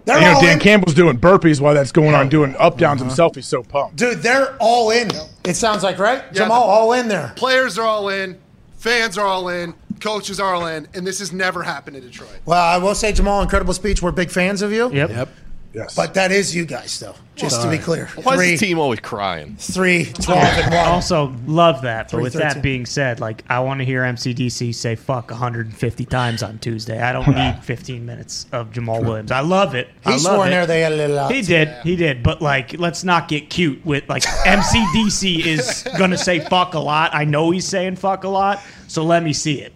They're 0.05 0.19
you 0.19 0.33
know, 0.33 0.41
Dan 0.41 0.53
in. 0.53 0.59
Campbell's 0.59 0.95
doing 0.95 1.17
burpees 1.17 1.61
while 1.61 1.73
that's 1.73 1.91
going 1.91 2.13
on, 2.13 2.27
doing 2.27 2.55
up 2.57 2.77
downs 2.77 2.99
himself. 2.99 3.31
Uh-huh. 3.31 3.39
He's 3.39 3.47
so 3.47 3.63
pumped. 3.63 3.95
Dude, 3.95 4.19
they're 4.19 4.55
all 4.59 4.91
in. 4.91 5.09
It 5.45 5.55
sounds 5.55 5.83
like, 5.83 5.97
right? 5.97 6.23
Yeah, 6.33 6.43
Jamaal, 6.43 6.51
all 6.51 6.93
in 6.93 7.07
there. 7.07 7.31
Players 7.35 7.77
are 7.77 7.85
all 7.85 8.09
in, 8.09 8.37
fans 8.75 9.17
are 9.17 9.25
all 9.25 9.47
in, 9.49 9.73
coaches 10.03 10.39
are 10.39 10.53
all 10.53 10.67
in, 10.67 10.87
and 10.93 11.07
this 11.07 11.19
has 11.19 11.31
never 11.31 11.63
happened 11.63 11.95
in 11.97 12.03
Detroit. 12.03 12.29
Well, 12.45 12.61
I 12.61 12.77
will 12.77 12.95
say, 12.95 13.13
Jamaal, 13.13 13.41
incredible 13.41 13.73
speech. 13.73 14.01
We're 14.01 14.11
big 14.11 14.29
fans 14.29 14.61
of 14.61 14.71
you. 14.71 14.91
Yep. 14.91 15.09
Yep. 15.09 15.29
Yes. 15.73 15.95
But 15.95 16.13
that 16.13 16.31
is 16.31 16.55
you 16.55 16.65
guys, 16.65 16.99
though. 16.99 17.15
Just 17.35 17.63
to 17.63 17.67
be 17.71 17.79
clear. 17.79 18.05
Why 18.21 18.35
Three, 18.35 18.53
is 18.53 18.59
the 18.59 18.67
team 18.67 18.77
always 18.77 18.99
crying? 18.99 19.55
three, 19.57 20.05
12, 20.05 20.39
and 20.39 20.71
I 20.75 20.83
1. 20.83 20.87
also 20.87 21.33
love 21.47 21.81
that. 21.81 22.03
But 22.03 22.11
Three 22.11 22.21
with 22.21 22.33
thirteen. 22.33 22.47
that 22.49 22.61
being 22.61 22.85
said, 22.85 23.19
like 23.19 23.43
I 23.49 23.59
want 23.61 23.79
to 23.79 23.83
hear 23.85 24.03
MCDC 24.03 24.75
say 24.75 24.93
"fuck" 24.93 25.31
150 25.31 26.05
times 26.05 26.43
on 26.43 26.59
Tuesday. 26.59 27.01
I 27.01 27.11
don't 27.11 27.27
need 27.27 27.55
15 27.63 28.05
minutes 28.05 28.45
of 28.51 28.69
Jamaal 28.69 29.03
Williams. 29.03 29.31
I 29.31 29.39
love 29.39 29.73
it. 29.73 29.87
I 30.05 30.11
He 30.11 30.17
love 30.23 30.35
swore 30.35 30.45
in 30.45 30.49
it. 30.49 30.55
there 30.57 30.67
they 30.67 30.83
edited 30.83 31.09
it 31.09 31.17
out. 31.17 31.31
He 31.33 31.41
did. 31.41 31.69
He 31.81 31.95
did. 31.95 32.21
But 32.21 32.39
like, 32.39 32.77
let's 32.77 33.03
not 33.03 33.27
get 33.27 33.49
cute 33.49 33.83
with 33.83 34.07
like 34.07 34.21
MCDC 34.45 35.43
is 35.43 35.87
gonna 35.97 36.19
say 36.19 36.39
"fuck" 36.39 36.75
a 36.75 36.79
lot. 36.79 37.15
I 37.15 37.25
know 37.25 37.49
he's 37.49 37.67
saying 37.67 37.95
"fuck" 37.95 38.25
a 38.25 38.29
lot. 38.29 38.61
So 38.87 39.03
let 39.03 39.23
me 39.23 39.33
see 39.33 39.59
it. 39.61 39.73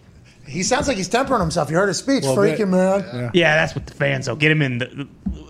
He 0.48 0.62
sounds 0.62 0.88
like 0.88 0.96
he's 0.96 1.08
tempering 1.08 1.40
himself. 1.40 1.70
You 1.70 1.76
heard 1.76 1.88
his 1.88 1.98
speech. 1.98 2.24
Well, 2.24 2.36
Freaking 2.36 2.70
man. 2.70 3.30
Yeah, 3.34 3.54
that's 3.56 3.74
what 3.74 3.86
the 3.86 3.94
fans. 3.94 4.26
though. 4.26 4.34
get 4.36 4.50
him 4.50 4.62
in. 4.62 4.78
The, 4.78 5.06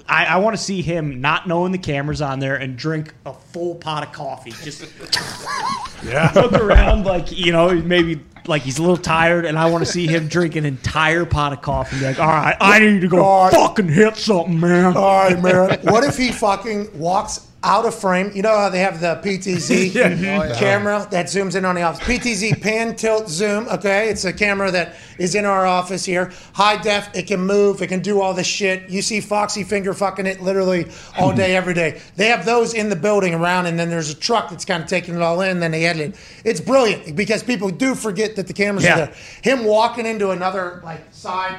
I, 0.09 0.25
I 0.27 0.37
want 0.39 0.57
to 0.57 0.63
see 0.63 0.83
him 0.83 1.21
not 1.21 1.47
knowing 1.47 1.71
the 1.73 1.79
cameras 1.79 2.21
on 2.23 2.39
there 2.41 2.57
and 2.57 2.77
drink 2.77 3.15
a 3.27 3.33
full 3.33 3.75
pot 3.77 4.07
of 4.07 4.13
coffee. 4.13 4.51
Just 4.51 4.85
Yeah. 6.05 6.31
look 6.35 6.53
around 6.53 7.05
like 7.05 7.33
you 7.37 7.51
know 7.53 7.75
maybe 7.75 8.21
like 8.47 8.63
he's 8.63 8.79
a 8.79 8.83
little 8.83 8.97
tired, 8.97 9.45
and 9.45 9.59
I 9.59 9.69
want 9.71 9.85
to 9.85 9.91
see 9.91 10.07
him 10.07 10.29
drink 10.29 10.57
an 10.57 10.65
entire 10.65 11.25
pot 11.27 11.53
of 11.53 11.61
coffee. 11.61 11.97
and 11.97 12.01
be 12.01 12.07
like, 12.07 12.19
all 12.21 12.27
right, 12.29 12.57
I 12.61 12.79
need 12.79 13.01
to 13.03 13.09
go 13.09 13.19
God. 13.19 13.53
fucking 13.53 13.89
hit 13.89 14.17
something, 14.17 14.59
man. 14.59 14.97
All 14.97 15.25
right, 15.25 15.41
man. 15.41 15.79
What 15.83 16.05
if 16.05 16.17
he 16.17 16.33
fucking 16.33 16.99
walks 16.99 17.47
out 17.65 17.85
of 17.85 17.95
frame? 17.95 18.31
You 18.35 18.43
know 18.43 18.57
how 18.57 18.69
they 18.69 18.79
have 18.79 19.01
the 19.01 19.21
PTZ 19.23 19.91
oh, 20.53 20.55
camera 20.59 21.07
that 21.11 21.27
zooms 21.27 21.57
in 21.57 21.65
on 21.65 21.75
the 21.75 21.83
office? 21.83 22.07
PTZ 22.07 22.61
pan, 22.61 22.95
tilt, 22.95 23.29
zoom. 23.29 23.69
Okay, 23.69 24.09
it's 24.09 24.25
a 24.25 24.33
camera 24.33 24.71
that 24.71 24.95
is 25.19 25.35
in 25.35 25.45
our 25.45 25.67
office 25.67 26.05
here. 26.05 26.33
High 26.55 26.81
def, 26.81 27.11
it 27.15 27.27
can 27.27 27.41
move, 27.41 27.83
it 27.83 27.89
can 27.89 28.01
do 28.01 28.21
all 28.21 28.33
this 28.33 28.47
shit. 28.47 28.89
You 28.89 29.03
see 29.03 29.21
Foxy 29.21 29.65
finger 29.65 29.93
fucking 29.93 30.27
it 30.27 30.41
literally 30.41 30.87
all 31.19 31.35
day, 31.35 31.57
every 31.57 31.75
day. 31.75 32.01
They 32.17 32.29
have 32.29 32.45
those 32.45 32.75
in 32.75 32.89
the 32.89 32.97
building 32.97 33.35
around, 33.35 33.67
and 33.67 33.79
then 33.79 33.91
there's 33.91 34.11
a 34.11 34.15
truck 34.17 34.51
that's 34.51 34.65
kind 34.65 34.83
of 34.83 34.89
taking 34.89 35.15
it 35.15 35.23
all 35.23 35.41
in. 35.41 35.51
And 35.51 35.63
Then 35.63 35.73
they 35.73 35.85
edit 35.87 36.15
it. 36.15 36.17
It's 36.45 36.61
brilliant 36.61 37.17
because 37.17 37.43
people 37.43 37.71
do 37.71 37.95
forget 37.95 38.37
that 38.37 38.47
the 38.47 38.53
cameras 38.53 38.85
Yeah. 38.85 38.93
are 38.93 38.97
there. 39.07 39.15
Him 39.43 39.65
walking 39.65 40.07
into 40.07 40.31
another 40.31 40.81
like 40.85 41.03
side, 41.11 41.59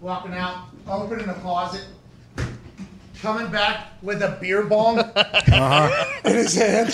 walking 0.00 0.32
out, 0.34 0.64
opening 0.88 1.26
the 1.26 1.34
closet 1.34 1.84
coming 3.22 3.50
back 3.50 3.88
with 4.02 4.22
a 4.22 4.36
beer 4.40 4.62
bong 4.64 4.98
uh-huh. 5.16 6.20
in 6.24 6.36
his 6.36 6.54
hand, 6.54 6.88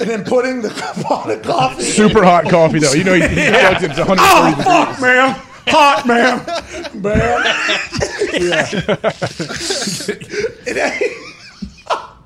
and 0.00 0.08
then 0.08 0.24
putting 0.24 0.62
the 0.62 0.70
pot 1.04 1.30
of 1.30 1.42
coffee. 1.42 1.82
Super 1.82 2.22
hot 2.24 2.48
coffee 2.48 2.78
though. 2.78 2.92
You 2.92 3.04
know 3.04 3.14
he, 3.14 3.26
he 3.26 3.48
plugs 3.50 3.82
it 3.82 3.94
to 3.94 4.04
130 4.04 4.18
Oh, 4.20 4.50
degrees. 4.50 4.64
fuck, 4.66 5.00
man. 5.00 5.40
Hot, 5.68 6.06
man. 6.06 7.02
Man. 7.02 7.44
yeah. 8.32 8.64
then, 10.64 11.00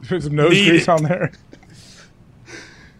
Put 0.08 0.22
some 0.22 0.36
nose 0.36 0.50
Need 0.52 0.68
grease 0.68 0.82
it. 0.82 0.88
on 0.88 1.02
there. 1.02 1.32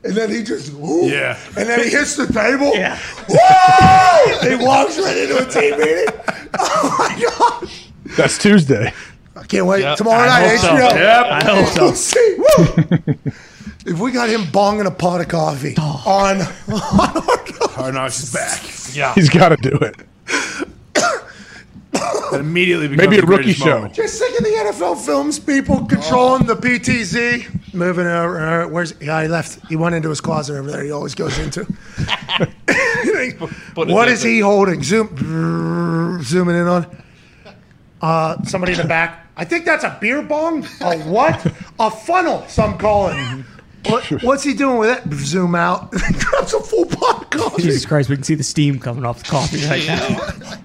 and 0.04 0.12
then 0.14 0.28
he 0.30 0.42
just, 0.42 0.72
whoo, 0.74 1.06
Yeah. 1.06 1.38
And 1.56 1.68
then 1.68 1.80
he 1.82 1.88
hits 1.90 2.16
the 2.16 2.26
table. 2.26 2.74
Yeah. 2.74 2.98
Woo! 3.28 4.48
He 4.48 4.56
walks 4.62 4.98
right 4.98 5.16
into 5.16 5.38
a 5.38 5.50
team 5.50 5.78
meeting. 5.78 6.14
Oh, 6.58 6.96
my 6.98 7.60
gosh. 7.62 7.90
That's 8.16 8.36
Tuesday. 8.38 8.92
I 9.36 9.44
can't 9.44 9.66
wait. 9.66 9.80
Yep. 9.82 9.98
Tomorrow 9.98 10.22
I 10.22 10.26
night, 10.26 10.48
hope 10.50 10.58
so. 10.60 10.68
HBO. 10.68 10.94
Yep. 10.94 11.26
I 11.26 11.44
hope 11.44 11.68
so. 11.68 11.82
We'll 11.82 11.94
see. 11.94 12.36
Woo! 12.38 13.14
if 13.92 13.98
we 14.00 14.10
got 14.12 14.28
him 14.28 14.42
bonging 14.42 14.86
a 14.86 14.90
pot 14.90 15.20
of 15.20 15.28
coffee 15.28 15.76
on, 15.76 16.40
Hard 16.40 17.94
Knocks 17.94 18.22
is 18.22 18.32
back. 18.32 18.96
Yeah. 18.96 19.12
He's 19.14 19.28
got 19.30 19.50
to 19.50 19.56
do 19.56 19.76
it. 19.76 19.96
That 22.32 22.40
immediately 22.40 22.88
becomes 22.88 23.08
Maybe 23.08 23.18
a 23.22 23.24
rookie 23.24 23.42
greatest 23.44 23.60
show. 23.60 23.76
moment. 23.76 23.94
Just 23.94 24.18
think 24.18 24.36
of 24.36 24.44
the 24.44 24.50
NFL 24.50 25.02
films, 25.02 25.38
people 25.38 25.86
controlling 25.86 26.44
the 26.44 26.56
PTZ. 26.56 27.72
Moving 27.72 28.06
over. 28.06 28.40
Uh, 28.64 28.68
where's 28.68 28.94
yeah? 29.00 29.22
He 29.22 29.28
left. 29.28 29.64
He 29.68 29.76
went 29.76 29.94
into 29.94 30.08
his 30.08 30.20
closet 30.20 30.56
over 30.58 30.68
there. 30.70 30.82
He 30.82 30.90
always 30.90 31.14
goes 31.14 31.38
into. 31.38 31.64
Put 33.74 33.88
it 33.88 33.94
what 33.94 34.08
in 34.08 34.14
is 34.14 34.22
the- 34.22 34.28
he 34.28 34.40
holding? 34.40 34.82
Zoom, 34.82 36.20
zooming 36.24 36.56
in 36.56 36.66
on. 36.66 36.86
Uh, 38.00 38.42
somebody 38.44 38.72
in 38.72 38.78
the 38.78 38.84
back. 38.84 39.26
I 39.36 39.44
think 39.44 39.64
that's 39.64 39.84
a 39.84 39.96
beer 40.00 40.22
bong. 40.22 40.64
A 40.80 40.98
what? 41.04 41.44
a 41.78 41.90
funnel. 41.90 42.44
Some 42.48 42.78
call 42.78 43.08
it. 43.08 43.44
What, 43.86 44.04
what's 44.24 44.42
he 44.42 44.52
doing 44.54 44.78
with 44.78 44.90
it? 45.06 45.14
Zoom 45.14 45.54
out. 45.54 45.90
Grabs 46.18 46.52
a 46.54 46.60
full 46.60 46.86
pot 46.86 47.22
of 47.22 47.30
coffee. 47.30 47.62
Jesus 47.62 47.86
Christ, 47.86 48.08
we 48.08 48.16
can 48.16 48.24
see 48.24 48.34
the 48.34 48.42
steam 48.42 48.80
coming 48.80 49.04
off 49.04 49.22
the 49.22 49.28
coffee 49.30 49.64
right 49.66 49.86
now. 49.86 50.56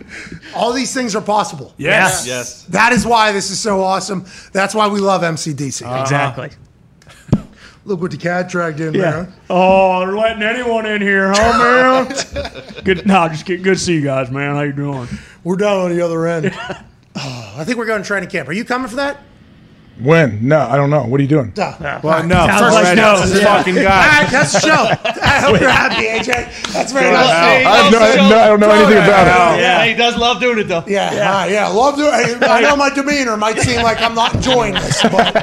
All 0.56 0.74
these 0.74 0.92
things 0.94 1.16
are 1.16 1.22
possible. 1.22 1.74
Yes. 1.78 2.26
Yes. 2.26 2.28
yes. 2.28 2.64
That 2.66 2.94
is 2.94 3.06
why 3.06 3.32
this 3.32 3.52
is 3.52 3.60
so 3.60 3.84
awesome. 3.84 4.26
That's 4.54 4.74
why 4.74 4.88
we 4.88 5.00
love 5.00 5.22
MCDC. 5.22 6.02
Exactly. 6.02 6.50
Look 7.84 8.00
what 8.02 8.12
the 8.12 8.18
cat 8.18 8.48
dragged 8.50 8.80
in, 8.80 8.94
Yeah. 8.94 9.02
man. 9.12 9.34
Oh, 9.50 10.00
they're 10.00 10.16
letting 10.16 10.44
anyone 10.44 10.86
in 10.86 11.02
here, 11.02 11.32
huh, 11.36 11.58
man? 11.58 12.84
good. 12.84 13.08
No, 13.08 13.28
just 13.28 13.46
get 13.46 13.64
good 13.64 13.76
to 13.78 13.80
see 13.80 13.94
you 13.96 14.02
guys, 14.04 14.30
man. 14.30 14.56
How 14.56 14.62
you 14.62 14.74
doing? 14.74 15.08
We're 15.44 15.56
down 15.58 15.80
on 15.80 15.90
the 15.96 16.02
other 16.02 16.28
end. 16.28 16.56
Oh, 17.16 17.54
I 17.58 17.64
think 17.64 17.78
we're 17.78 17.86
going 17.86 18.02
to 18.02 18.08
training 18.08 18.30
camp. 18.30 18.50
Are 18.50 18.54
you 18.54 18.66
coming 18.66 18.88
for 18.88 18.96
that? 18.98 19.22
When? 20.00 20.48
No, 20.48 20.60
I 20.60 20.78
don't 20.78 20.90
know. 20.90 21.04
What 21.04 21.20
are 21.20 21.24
you 21.24 21.30
doing? 21.30 21.54
Well, 21.56 22.24
no. 22.26 22.48
Sounds 22.48 22.60
First 22.60 22.74
like 22.74 22.84
red 22.86 22.98
no. 22.98 23.04
House 23.04 23.26
is 23.30 23.40
Yeah. 23.40 23.58
fucking 23.58 23.76
guy. 23.76 24.22
right, 24.22 24.32
that's 24.32 24.54
the 24.54 24.60
show. 24.62 24.88
I 25.22 25.40
hope 25.42 25.60
you're 25.60 25.70
happy, 25.70 26.08
AJ. 26.08 26.72
That's 26.74 26.92
very 26.92 27.12
nice. 27.12 27.30
I, 27.30 27.76
have 27.84 27.92
no, 27.92 28.00
I, 28.00 28.30
no, 28.30 28.40
I 28.40 28.48
don't 28.48 28.60
know 28.62 28.72
anything 28.72 28.98
about 28.98 29.58
it. 29.58 29.62
Yeah. 29.62 29.86
he 29.86 29.94
does 29.94 30.18
love 30.18 30.40
doing 30.40 30.58
it 30.60 30.64
though. 30.64 30.84
Yeah, 30.88 31.14
yeah, 31.14 31.46
yeah. 31.46 31.68
Love 31.68 31.98
to. 31.98 32.10
I 32.10 32.62
know 32.62 32.76
my 32.76 32.90
demeanor 32.90 33.38
might 33.38 33.60
seem 33.60 33.84
like 33.84 34.02
I'm 34.02 34.16
not 34.16 34.34
enjoying 34.34 34.74
this, 34.74 35.04
but 35.04 35.36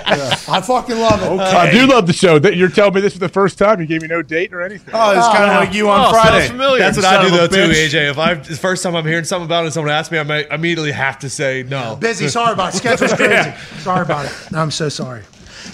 I 0.48 0.60
fucking 0.60 0.98
love 0.98 1.22
it. 1.22 1.40
I 1.40 1.70
do 1.70 1.86
love 1.86 2.06
the 2.08 2.12
show. 2.12 2.38
That 2.38 2.56
you're 2.56 2.68
telling 2.68 2.94
me 2.94 3.00
this 3.00 3.12
for 3.12 3.20
the 3.20 3.28
first 3.28 3.58
time. 3.58 3.80
You 3.80 3.86
gave 3.86 4.02
me 4.02 4.08
no 4.08 4.22
date 4.22 4.52
or 4.52 4.62
anything. 4.62 4.92
Oh, 4.92 5.16
it's 5.16 5.24
oh, 5.26 5.32
kind 5.32 5.50
of 5.50 5.56
like 5.56 5.72
you 5.72 5.88
on 5.88 6.06
Oh, 6.06 6.10
Friday. 6.10 6.38
sounds 6.38 6.50
familiar. 6.50 6.78
That's 6.80 6.96
what 6.96 7.04
Son 7.04 7.14
I 7.14 7.22
do 7.22 7.28
of 7.28 7.34
a 7.34 7.48
though 7.48 7.66
too. 7.66 7.72
AJ. 7.72 8.10
If 8.10 8.18
I 8.18 8.34
the 8.34 8.56
first 8.56 8.82
time 8.82 8.96
I'm 8.96 9.06
hearing 9.06 9.24
something 9.24 9.46
about 9.46 9.62
it, 9.62 9.66
and 9.66 9.74
someone 9.74 9.92
asks 9.92 10.10
me, 10.10 10.18
I 10.18 10.22
might 10.24 10.50
immediately 10.50 10.92
have 10.92 11.18
to 11.20 11.30
say 11.30 11.62
no. 11.68 11.94
Busy. 11.96 12.28
Sorry 12.28 12.52
about 12.54 12.74
it. 12.74 12.78
Schedule's 12.78 13.12
crazy. 13.14 13.52
Sorry 13.78 14.02
about 14.02 14.26
it. 14.26 14.32
I'm 14.52 14.70
so 14.70 14.88
sorry. 14.88 15.22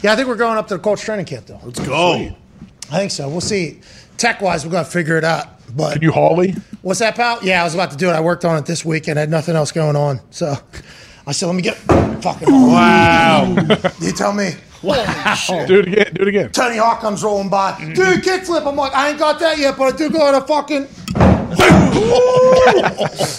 Yeah, 0.02 0.12
I 0.12 0.17
think 0.17 0.28
we're 0.28 0.36
going 0.36 0.57
up 0.59 0.68
to 0.68 0.75
the 0.75 0.81
Colts 0.83 1.02
training 1.02 1.26
camp 1.26 1.47
though. 1.47 1.60
Let's 1.65 1.81
go. 1.81 2.34
I 2.93 2.99
think 2.99 3.10
so. 3.10 3.28
We'll 3.28 3.41
see. 3.41 3.81
Tech 4.17 4.41
wise, 4.41 4.65
we're 4.65 4.73
going 4.73 4.84
to 4.84 4.91
figure 4.91 5.17
it 5.17 5.25
out. 5.25 5.49
But 5.76 5.94
Can 5.94 6.02
you 6.02 6.12
Holly? 6.12 6.55
What's 6.83 7.01
that, 7.01 7.17
pal? 7.17 7.41
Yeah, 7.43 7.62
I 7.62 7.65
was 7.65 7.75
about 7.75 7.91
to 7.91 7.97
do 7.97 8.09
it. 8.09 8.12
I 8.12 8.20
worked 8.20 8.44
on 8.44 8.57
it 8.59 8.67
this 8.67 8.84
week 8.84 9.09
and 9.09 9.18
had 9.18 9.28
nothing 9.31 9.57
else 9.57 9.73
going 9.73 9.97
on. 9.97 10.20
So 10.31 10.55
I 11.26 11.33
said, 11.33 11.47
let 11.47 11.55
me 11.57 11.62
get 11.62 11.76
fucking. 12.23 12.49
Wow. 12.51 13.57
You 14.01 14.12
tell 14.12 14.33
me. 14.33 14.52
Do 14.83 14.91
it 14.93 15.89
again. 15.89 16.15
Do 16.15 16.23
it 16.23 16.28
again. 16.28 16.51
Tony 16.52 16.76
Hawk 16.76 17.01
comes 17.01 17.25
rolling 17.25 17.49
by. 17.49 17.76
Dude, 17.94 18.23
kickflip. 18.23 18.67
I'm 18.68 18.76
like, 18.76 18.93
I 18.94 19.09
ain't 19.10 19.18
got 19.18 19.41
that 19.41 19.59
yet, 19.59 19.76
but 19.78 19.94
I 19.94 19.97
do 19.97 20.10
got 20.10 20.34
a 20.43 20.47
fucking. 20.47 20.86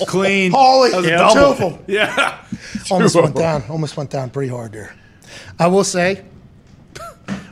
Clean. 0.08 0.52
Holly. 0.52 0.90
That 0.92 0.98
was 0.98 1.06
a 1.06 1.10
Yeah. 1.10 1.18
double. 1.18 1.34
Two 1.34 1.66
of 1.66 1.74
'em. 1.74 1.80
Yeah. 1.88 2.38
Almost 2.90 3.16
went 3.16 3.36
down. 3.36 3.64
Almost 3.70 3.96
went 3.98 4.10
down 4.10 4.30
pretty 4.32 4.50
hard 4.52 4.72
there. 4.74 4.94
I 5.60 5.68
will 5.68 5.84
say, 5.84 6.24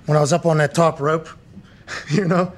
when 0.06 0.18
I 0.18 0.22
was 0.22 0.34
up 0.34 0.45
on 0.45 0.58
that 0.58 0.74
top 0.76 1.00
rope, 1.00 1.27
you 2.10 2.26
know, 2.26 2.52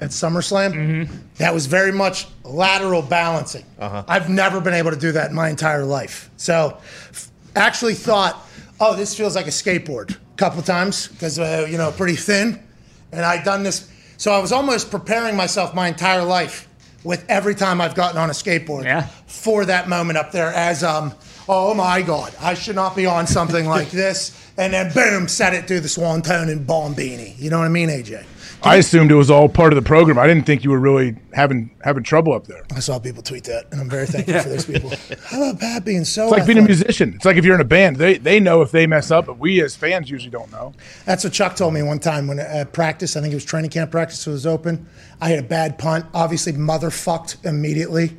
at 0.00 0.10
SummerSlam, 0.10 1.08
that 1.38 1.52
was 1.52 1.66
very 1.66 1.92
much 1.92 2.26
lateral 2.44 3.02
balancing. 3.02 3.64
I've 3.80 4.28
never 4.28 4.60
been 4.60 4.74
able 4.74 4.90
to 4.90 4.96
do 4.96 5.12
that 5.12 5.30
in 5.30 5.36
my 5.36 5.48
entire 5.48 5.84
life. 5.84 6.30
So, 6.36 6.78
f- 7.10 7.30
actually 7.56 7.94
thought, 7.94 8.46
oh, 8.80 8.94
this 8.94 9.16
feels 9.16 9.34
like 9.34 9.46
a 9.46 9.50
skateboard. 9.50 10.12
A 10.12 10.36
couple 10.36 10.62
times 10.62 11.08
because 11.08 11.38
uh, 11.40 11.66
you 11.68 11.76
know 11.78 11.90
pretty 11.90 12.14
thin, 12.14 12.62
and 13.10 13.22
I'd 13.24 13.44
done 13.44 13.64
this. 13.64 13.90
So 14.18 14.30
I 14.32 14.38
was 14.38 14.52
almost 14.52 14.88
preparing 14.90 15.34
myself 15.36 15.74
my 15.74 15.88
entire 15.88 16.22
life 16.24 16.68
with 17.02 17.24
every 17.28 17.56
time 17.56 17.80
I've 17.80 17.96
gotten 17.96 18.18
on 18.18 18.30
a 18.30 18.32
skateboard 18.32 18.84
Yeah. 18.84 19.06
for 19.26 19.64
that 19.64 19.88
moment 19.88 20.16
up 20.16 20.30
there 20.30 20.52
as 20.52 20.84
um 20.84 21.12
oh 21.48 21.74
my 21.74 22.02
god 22.02 22.34
I 22.40 22.54
should 22.54 22.76
not 22.76 22.94
be 22.96 23.06
on 23.06 23.26
something 23.26 23.66
like 23.76 23.90
this 23.90 24.50
and 24.56 24.72
then 24.72 24.92
boom 24.92 25.28
set 25.28 25.54
it 25.54 25.66
through 25.66 25.80
the 25.80 25.88
Swanton 25.88 26.48
and 26.48 26.66
bombini 26.66 27.38
you 27.38 27.50
know 27.50 27.58
what 27.58 27.66
I 27.66 27.70
mean 27.70 27.88
AJ 27.88 28.24
I 28.62 28.76
assumed 28.76 29.12
it 29.12 29.14
was 29.14 29.30
all 29.30 29.48
part 29.48 29.72
of 29.72 29.76
the 29.76 29.86
program. 29.86 30.18
I 30.18 30.26
didn't 30.26 30.44
think 30.44 30.64
you 30.64 30.70
were 30.70 30.80
really 30.80 31.14
having 31.32 31.70
having 31.82 32.02
trouble 32.02 32.32
up 32.32 32.48
there. 32.48 32.64
I 32.74 32.80
saw 32.80 32.98
people 32.98 33.22
tweet 33.22 33.44
that 33.44 33.66
and 33.70 33.80
I'm 33.80 33.88
very 33.88 34.06
thankful 34.08 34.40
for 34.40 34.48
those 34.48 34.66
people 34.66 34.90
how 35.24 35.42
about 35.42 35.60
Pat 35.60 35.84
being 35.84 36.04
so 36.04 36.24
It's 36.24 36.32
like 36.32 36.46
being 36.46 36.58
a 36.58 36.62
musician. 36.62 37.14
It's 37.14 37.24
like 37.24 37.36
if 37.36 37.44
you're 37.44 37.54
in 37.54 37.60
a 37.60 37.64
band, 37.64 37.96
they 37.96 38.18
they 38.18 38.40
know 38.40 38.62
if 38.62 38.70
they 38.72 38.86
mess 38.86 39.10
up, 39.10 39.26
but 39.26 39.38
we 39.38 39.62
as 39.62 39.76
fans 39.76 40.10
usually 40.10 40.30
don't 40.30 40.50
know. 40.50 40.74
That's 41.04 41.22
what 41.22 41.32
Chuck 41.32 41.54
told 41.54 41.74
me 41.74 41.82
one 41.82 42.00
time 42.00 42.26
when 42.26 42.40
at 42.40 42.72
practice. 42.72 43.16
I 43.16 43.20
think 43.20 43.32
it 43.32 43.36
was 43.36 43.44
training 43.44 43.70
camp 43.70 43.90
practice 43.90 44.26
was 44.26 44.46
open. 44.46 44.88
I 45.20 45.28
had 45.28 45.38
a 45.38 45.46
bad 45.46 45.78
punt. 45.78 46.06
Obviously, 46.12 46.52
motherfucked 46.52 47.44
immediately. 47.44 48.16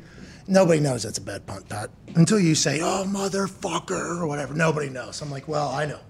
Nobody 0.50 0.80
knows 0.80 1.04
that's 1.04 1.18
a 1.18 1.22
bad 1.22 1.46
punt, 1.46 1.68
Pat, 1.68 1.90
until 2.16 2.40
you 2.40 2.56
say, 2.56 2.80
"Oh, 2.80 3.04
motherfucker" 3.06 4.20
or 4.20 4.26
whatever. 4.26 4.52
Nobody 4.52 4.88
knows. 4.88 5.22
I'm 5.22 5.30
like, 5.30 5.46
well, 5.46 5.68
I 5.68 5.86
know, 5.86 6.00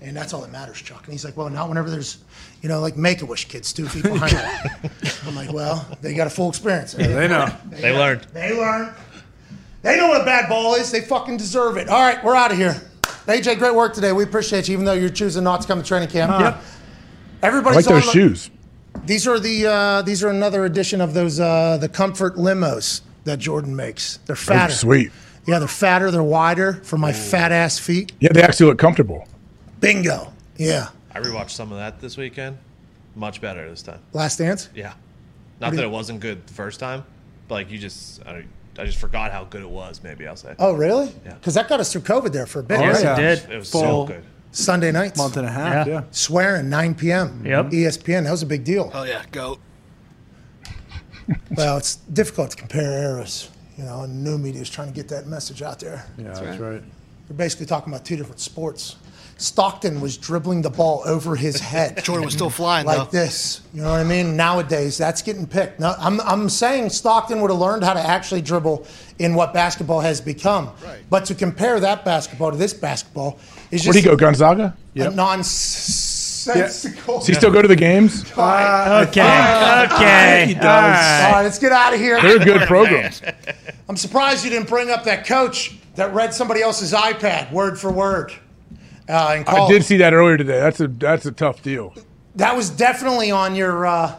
and 0.00 0.16
that's 0.16 0.34
all 0.34 0.40
that 0.40 0.50
matters, 0.50 0.82
Chuck. 0.82 1.04
And 1.04 1.12
he's 1.12 1.24
like, 1.24 1.36
well, 1.36 1.48
not 1.48 1.68
whenever 1.68 1.88
there's, 1.88 2.18
you 2.60 2.68
know, 2.68 2.80
like 2.80 2.96
Make 2.96 3.22
a 3.22 3.26
Wish 3.26 3.44
kids 3.44 3.72
two 3.72 3.86
feet 3.86 4.02
behind 4.02 4.32
you. 4.32 4.90
I'm 5.28 5.36
like, 5.36 5.52
well, 5.52 5.86
they 6.00 6.12
got 6.14 6.26
a 6.26 6.30
full 6.30 6.48
experience. 6.48 6.94
They 6.94 7.28
know. 7.28 7.54
They 7.70 7.96
learned. 7.96 8.22
They 8.32 8.52
learn. 8.52 8.92
They 9.82 9.96
know 9.96 10.08
what 10.08 10.22
a 10.22 10.24
bad 10.24 10.48
ball 10.48 10.74
is. 10.74 10.90
They 10.90 11.02
fucking 11.02 11.36
deserve 11.36 11.76
it. 11.76 11.88
All 11.88 12.00
right, 12.00 12.22
we're 12.24 12.34
out 12.34 12.50
of 12.50 12.58
here. 12.58 12.82
AJ, 13.26 13.60
great 13.60 13.76
work 13.76 13.94
today. 13.94 14.10
We 14.10 14.24
appreciate 14.24 14.66
you, 14.66 14.72
even 14.72 14.86
though 14.86 14.94
you're 14.94 15.08
choosing 15.08 15.44
not 15.44 15.60
to 15.60 15.68
come 15.68 15.80
to 15.80 15.86
training 15.86 16.08
camp. 16.08 16.32
Yep. 16.40 16.64
I 17.44 17.60
like 17.60 17.84
those 17.84 18.06
on 18.08 18.12
shoes. 18.12 18.50
These 19.04 19.28
are 19.28 19.38
the 19.38 19.66
uh, 19.66 20.02
these 20.02 20.24
are 20.24 20.30
another 20.30 20.64
edition 20.64 21.00
of 21.00 21.14
those 21.14 21.38
uh, 21.38 21.78
the 21.80 21.88
comfort 21.88 22.34
limos 22.34 23.02
that 23.28 23.38
Jordan 23.38 23.74
makes. 23.76 24.18
They're 24.26 24.36
Those 24.36 24.44
fatter. 24.44 24.72
are 24.72 24.76
sweet. 24.76 25.10
Yeah, 25.46 25.58
they're 25.58 25.68
fatter. 25.68 26.10
They're 26.10 26.22
wider 26.22 26.74
for 26.74 26.98
my 26.98 27.12
mm. 27.12 27.30
fat 27.30 27.52
ass 27.52 27.78
feet. 27.78 28.12
Yeah, 28.20 28.30
they 28.32 28.42
actually 28.42 28.66
look 28.66 28.78
comfortable. 28.78 29.26
Bingo. 29.80 30.32
Yeah. 30.56 30.88
I 31.14 31.20
rewatched 31.20 31.50
some 31.50 31.72
of 31.72 31.78
that 31.78 32.00
this 32.00 32.16
weekend. 32.16 32.58
Much 33.14 33.40
better 33.40 33.68
this 33.68 33.82
time. 33.82 34.00
Last 34.12 34.36
dance. 34.36 34.68
Yeah. 34.74 34.88
What 34.88 34.96
Not 35.60 35.70
do 35.70 35.76
that 35.76 35.82
you- 35.82 35.88
it 35.88 35.92
wasn't 35.92 36.20
good 36.20 36.46
the 36.46 36.52
first 36.52 36.80
time, 36.80 37.04
but 37.48 37.54
like 37.54 37.70
you 37.70 37.78
just, 37.78 38.24
I, 38.26 38.44
I 38.78 38.84
just 38.84 38.98
forgot 38.98 39.32
how 39.32 39.44
good 39.44 39.62
it 39.62 39.70
was. 39.70 40.02
Maybe 40.02 40.26
I'll 40.26 40.36
say. 40.36 40.54
Oh, 40.58 40.74
really? 40.74 41.12
Yeah. 41.24 41.34
Because 41.34 41.54
that 41.54 41.68
got 41.68 41.80
us 41.80 41.92
through 41.92 42.02
COVID 42.02 42.32
there 42.32 42.46
for 42.46 42.60
a 42.60 42.62
bit. 42.62 42.80
Yes, 42.80 43.02
right? 43.02 43.10
it 43.10 43.12
oh, 43.12 43.16
did. 43.16 43.52
It 43.54 43.58
was 43.58 43.70
Full 43.70 43.80
so 43.80 44.04
good. 44.06 44.24
Sunday 44.52 44.92
nights. 44.92 45.18
month 45.18 45.36
and 45.36 45.46
a 45.46 45.50
half. 45.50 45.86
Yeah. 45.86 45.92
Yeah. 45.94 46.02
Swearing 46.10 46.68
9 46.68 46.94
p.m. 46.94 47.44
Yep. 47.44 47.66
ESPN. 47.66 48.24
That 48.24 48.30
was 48.30 48.42
a 48.42 48.46
big 48.46 48.64
deal. 48.64 48.90
Oh 48.94 49.04
yeah, 49.04 49.24
goat. 49.32 49.60
Well, 51.50 51.76
it's 51.76 51.96
difficult 51.96 52.50
to 52.52 52.56
compare 52.56 53.02
eras. 53.02 53.50
You 53.76 53.84
know, 53.84 54.02
and 54.02 54.24
new 54.24 54.38
media 54.38 54.60
is 54.62 54.70
trying 54.70 54.88
to 54.88 54.94
get 54.94 55.08
that 55.08 55.26
message 55.26 55.62
out 55.62 55.78
there. 55.78 56.04
Yeah, 56.16 56.32
that's 56.32 56.58
right. 56.58 56.82
We're 57.28 57.36
basically 57.36 57.66
talking 57.66 57.92
about 57.92 58.04
two 58.04 58.16
different 58.16 58.40
sports. 58.40 58.96
Stockton 59.38 60.00
was 60.00 60.16
dribbling 60.16 60.62
the 60.62 60.70
ball 60.70 61.02
over 61.06 61.36
his 61.36 61.60
head. 61.60 61.96
Jordan 62.04 62.24
was 62.24 62.34
still 62.34 62.50
flying 62.50 62.86
like 62.86 62.98
though. 63.10 63.18
this. 63.18 63.60
You 63.72 63.82
know 63.82 63.92
what 63.92 64.00
I 64.00 64.04
mean? 64.04 64.36
Nowadays, 64.36 64.98
that's 64.98 65.22
getting 65.22 65.46
picked. 65.46 65.78
No, 65.78 65.94
I'm, 65.96 66.20
I'm 66.22 66.48
saying 66.48 66.90
Stockton 66.90 67.40
would 67.40 67.50
have 67.50 67.60
learned 67.60 67.84
how 67.84 67.92
to 67.94 68.00
actually 68.00 68.42
dribble 68.42 68.84
in 69.20 69.34
what 69.34 69.54
basketball 69.54 70.00
has 70.00 70.20
become. 70.20 70.72
Right. 70.84 70.98
But 71.08 71.24
to 71.26 71.36
compare 71.36 71.78
that 71.78 72.04
basketball 72.04 72.50
to 72.50 72.56
this 72.56 72.74
basketball 72.74 73.38
is 73.70 73.84
just 73.84 73.94
Where'd 73.94 74.04
he 74.04 74.10
go, 74.10 74.16
Gonzaga? 74.16 74.76
a 75.40 75.44
nonsensical. 76.48 77.18
Does 77.18 77.26
he 77.28 77.34
still 77.34 77.50
go 77.52 77.62
to 77.62 77.68
the 77.68 77.76
games? 77.76 78.24
Okay. 78.32 78.44
Okay. 79.84 80.44
He 80.48 80.54
does. 80.54 80.64
All 80.64 80.70
All 80.70 80.80
right. 80.90 81.30
right, 81.32 81.42
let's 81.42 81.58
get 81.58 81.72
out 81.72 81.94
of 81.94 82.00
here. 82.00 82.20
They're 82.20 82.38
good 82.38 82.62
programs. 82.62 83.22
I'm 83.88 83.96
surprised 83.96 84.44
you 84.44 84.50
didn't 84.50 84.68
bring 84.68 84.90
up 84.90 85.04
that 85.04 85.26
coach 85.26 85.76
that 85.94 86.12
read 86.14 86.34
somebody 86.34 86.62
else's 86.62 86.92
iPad 86.92 87.50
word 87.52 87.78
for 87.78 87.90
word. 87.92 88.32
Uh, 89.08 89.36
in 89.38 89.44
I 89.46 89.66
did 89.68 89.84
see 89.84 89.96
that 89.98 90.12
earlier 90.12 90.36
today. 90.36 90.58
That's 90.60 90.80
a 90.80 90.88
that's 90.88 91.24
a 91.26 91.32
tough 91.32 91.62
deal. 91.62 91.94
That 92.36 92.54
was 92.54 92.68
definitely 92.70 93.30
on 93.30 93.54
your 93.56 93.86
uh, 93.86 94.14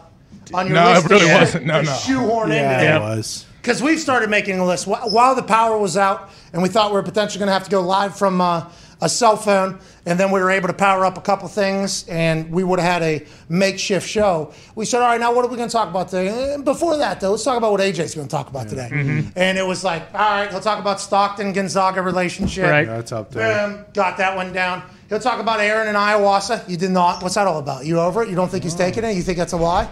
on 0.52 0.66
your 0.66 0.74
No, 0.74 0.90
it 0.90 0.94
list. 0.94 1.06
to 1.08 1.14
really 1.14 1.26
shoot- 1.28 1.34
wasn't. 1.38 1.66
No, 1.66 1.82
no. 1.82 1.92
Shoehorn 1.92 2.50
Yeah, 2.50 2.56
into 2.72 2.74
it 2.74 2.86
there. 2.88 3.00
was. 3.00 3.46
Because 3.62 3.82
we've 3.82 4.00
started 4.00 4.30
making 4.30 4.58
a 4.58 4.64
list 4.66 4.86
while 4.86 5.34
the 5.34 5.42
power 5.42 5.78
was 5.78 5.96
out, 5.96 6.30
and 6.52 6.62
we 6.62 6.68
thought 6.68 6.90
we 6.90 6.96
were 6.96 7.02
potentially 7.02 7.38
going 7.38 7.48
to 7.48 7.52
have 7.52 7.64
to 7.64 7.70
go 7.70 7.82
live 7.82 8.16
from 8.16 8.40
uh, 8.40 8.64
a 9.02 9.08
cell 9.08 9.36
phone, 9.36 9.78
and 10.06 10.18
then 10.18 10.30
we 10.30 10.40
were 10.40 10.50
able 10.50 10.68
to 10.68 10.74
power 10.74 11.04
up 11.04 11.16
a 11.16 11.20
couple 11.20 11.48
things, 11.48 12.06
and 12.08 12.50
we 12.50 12.64
would 12.64 12.78
have 12.78 13.02
had 13.02 13.02
a 13.02 13.26
makeshift 13.48 14.06
show. 14.06 14.52
We 14.74 14.84
said, 14.84 15.00
all 15.00 15.08
right, 15.08 15.20
now 15.20 15.34
what 15.34 15.44
are 15.44 15.48
we 15.48 15.56
going 15.56 15.68
to 15.68 15.72
talk 15.72 15.88
about 15.88 16.08
today? 16.08 16.54
And 16.54 16.64
before 16.64 16.96
that, 16.98 17.20
though, 17.20 17.30
let's 17.30 17.44
talk 17.44 17.56
about 17.56 17.72
what 17.72 17.80
AJ's 17.80 18.14
going 18.14 18.28
to 18.28 18.30
talk 18.30 18.48
about 18.48 18.68
today. 18.68 18.88
Mm-hmm. 18.90 19.30
And 19.36 19.58
it 19.58 19.66
was 19.66 19.84
like, 19.84 20.02
all 20.12 20.20
right, 20.20 20.50
he'll 20.50 20.60
talk 20.60 20.78
about 20.78 21.00
Stockton 21.00 21.52
Gonzaga 21.52 22.02
relationship. 22.02 22.64
Right. 22.70 22.86
That's 22.86 23.12
up 23.12 23.30
there. 23.30 23.68
Boom, 23.68 23.84
got 23.94 24.18
that 24.18 24.36
one 24.36 24.52
down. 24.52 24.82
He'll 25.08 25.18
talk 25.18 25.40
about 25.40 25.60
Aaron 25.60 25.88
and 25.88 25.96
ayahuasca. 25.96 26.68
You 26.68 26.76
did 26.76 26.90
not. 26.90 27.22
What's 27.22 27.34
that 27.34 27.46
all 27.46 27.58
about? 27.58 27.84
You 27.84 27.98
over 28.00 28.22
it? 28.22 28.28
You 28.28 28.36
don't 28.36 28.48
think 28.48 28.64
he's 28.64 28.76
taking 28.76 29.02
it? 29.02 29.16
You 29.16 29.22
think 29.22 29.38
that's 29.38 29.52
a 29.52 29.56
lie? 29.56 29.90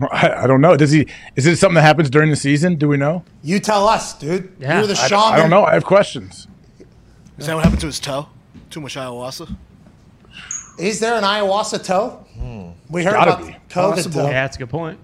I, 0.00 0.30
I 0.42 0.46
don't 0.46 0.60
know. 0.60 0.76
Does 0.76 0.90
he? 0.90 1.06
Is 1.36 1.46
it 1.46 1.56
something 1.56 1.76
that 1.76 1.82
happens 1.82 2.10
during 2.10 2.30
the 2.30 2.36
season? 2.36 2.74
Do 2.76 2.88
we 2.88 2.96
know? 2.96 3.24
You 3.42 3.60
tell 3.60 3.86
us, 3.88 4.12
dude. 4.18 4.54
Yeah. 4.58 4.78
You're 4.78 4.88
the 4.88 5.08
I. 5.10 5.34
I 5.34 5.36
don't 5.38 5.50
know. 5.50 5.64
I 5.64 5.74
have 5.74 5.84
questions. 5.84 6.48
Is 7.38 7.46
that 7.46 7.54
what 7.54 7.64
happened 7.64 7.80
to 7.82 7.86
his 7.86 8.00
toe? 8.00 8.28
Too 8.76 8.82
much 8.82 8.96
ayahuasca. 8.96 9.56
Is 10.78 11.00
there 11.00 11.14
an 11.14 11.24
ayahuasca 11.24 11.82
toe? 11.82 12.22
We 12.90 13.04
heard 13.04 13.14
Gotta 13.14 13.36
about 13.36 13.46
be. 13.46 13.52
COVID 13.70 13.94
Possible. 13.94 14.20
toe. 14.20 14.26
Yeah, 14.26 14.42
that's 14.42 14.56
a 14.56 14.58
good 14.58 14.68
point. 14.68 14.98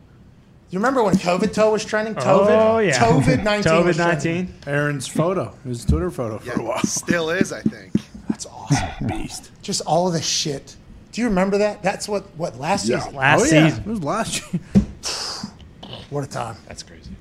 You 0.68 0.78
remember 0.78 1.02
when 1.02 1.14
COVID 1.14 1.54
toe 1.54 1.72
was 1.72 1.82
trending? 1.82 2.14
COVID. 2.14 2.48
Oh 2.50 2.78
yeah. 2.80 2.98
COVID 2.98 3.42
nineteen. 3.42 3.72
COVID 3.72 3.96
nineteen. 3.96 4.54
Aaron's 4.66 5.06
photo, 5.08 5.56
his 5.64 5.86
Twitter 5.86 6.10
photo 6.10 6.36
for 6.36 6.60
a 6.60 6.62
while. 6.62 6.82
Still 6.82 7.30
is, 7.30 7.50
I 7.50 7.62
think. 7.62 7.94
That's 8.28 8.44
awesome. 8.44 9.06
Beast. 9.06 9.50
Just 9.62 9.80
all 9.86 10.06
of 10.06 10.12
this 10.12 10.26
shit. 10.26 10.76
Do 11.12 11.22
you 11.22 11.28
remember 11.28 11.56
that? 11.56 11.82
That's 11.82 12.06
what 12.06 12.24
what 12.36 12.60
last 12.60 12.86
Yeah. 12.86 12.98
season. 12.98 13.14
Last 13.14 13.40
oh, 13.40 13.44
yeah. 13.56 13.68
season. 13.70 13.84
It 13.84 13.88
was 13.88 14.04
last 14.04 14.52
year. 14.52 14.62
What 16.10 16.24
a 16.24 16.28
time. 16.28 16.56
That's 16.68 16.82
crazy. 16.82 17.16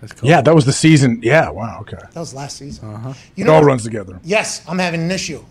That's 0.00 0.12
cool. 0.12 0.28
Yeah, 0.28 0.40
that 0.40 0.56
was 0.56 0.66
the 0.66 0.72
season. 0.72 1.20
Yeah. 1.22 1.50
Wow. 1.50 1.78
Okay. 1.82 1.98
That 2.14 2.18
was 2.18 2.34
last 2.34 2.56
season. 2.56 2.92
Uh-huh. 2.92 3.14
You 3.36 3.44
It 3.44 3.48
all 3.48 3.62
runs 3.62 3.84
together. 3.84 4.18
Yes, 4.24 4.60
I'm 4.66 4.80
having 4.80 5.02
an 5.02 5.10
issue 5.12 5.44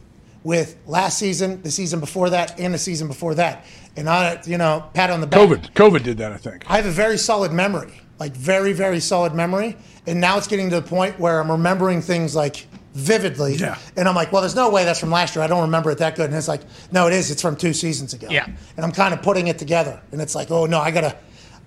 with 0.44 0.78
last 0.88 1.18
season, 1.20 1.61
the 1.61 1.72
season 1.72 2.00
before 2.00 2.30
that, 2.32 2.60
and 2.60 2.74
the 2.74 2.78
season 2.78 3.08
before 3.08 3.36
that. 3.36 3.66
And 3.95 4.10
I, 4.10 4.42
you 4.45 4.58
know, 4.58 4.90
pat 4.94 5.10
on 5.10 5.22
the 5.22 5.28
back. 5.28 5.40
COVID. 5.40 5.74
COVID 5.74 6.03
did 6.03 6.18
that. 6.18 6.32
I 6.32 6.38
think. 6.38 6.64
I 6.70 6.78
have 6.78 6.86
a 6.86 6.92
very 6.92 7.18
solid 7.18 7.52
memory, 7.52 8.02
like 8.20 8.34
very, 8.36 8.74
very 8.74 9.00
solid 9.00 9.34
memory. 9.34 9.78
And 10.08 10.20
now 10.20 10.38
it's 10.38 10.48
getting 10.48 10.70
to 10.72 10.80
the 10.82 10.88
point 10.88 11.20
where 11.20 11.40
I'm 11.40 11.52
remembering 11.52 12.02
things 12.02 12.36
like 12.36 12.66
vividly. 12.94 13.56
Yeah. 13.56 13.78
And 13.98 14.08
I'm 14.08 14.16
like, 14.16 14.32
well, 14.32 14.42
there's 14.42 14.56
no 14.56 14.70
way 14.70 14.84
that's 14.86 15.00
from 15.00 15.11
last 15.11 15.36
year. 15.36 15.44
I 15.44 15.48
don't 15.48 15.61
remember 15.61 15.92
it 15.92 15.98
that 16.00 16.16
good. 16.16 16.26
And 16.26 16.36
it's 16.36 16.48
like, 16.48 16.61
no, 16.92 17.08
it 17.08 17.14
is. 17.14 17.30
It's 17.32 17.42
from 17.42 17.56
two 17.56 17.74
seasons 17.74 18.14
ago. 18.14 18.28
Yeah. 18.30 18.45
And 18.76 18.86
I'm 18.86 18.92
kind 18.92 19.14
of 19.14 19.22
putting 19.22 19.48
it 19.48 19.60
together. 19.60 20.02
And 20.11 20.22
it's 20.22 20.36
like, 20.36 20.50
oh, 20.52 20.66
no, 20.66 20.80
I 20.80 20.92
got 20.92 21.02
to. 21.02 21.16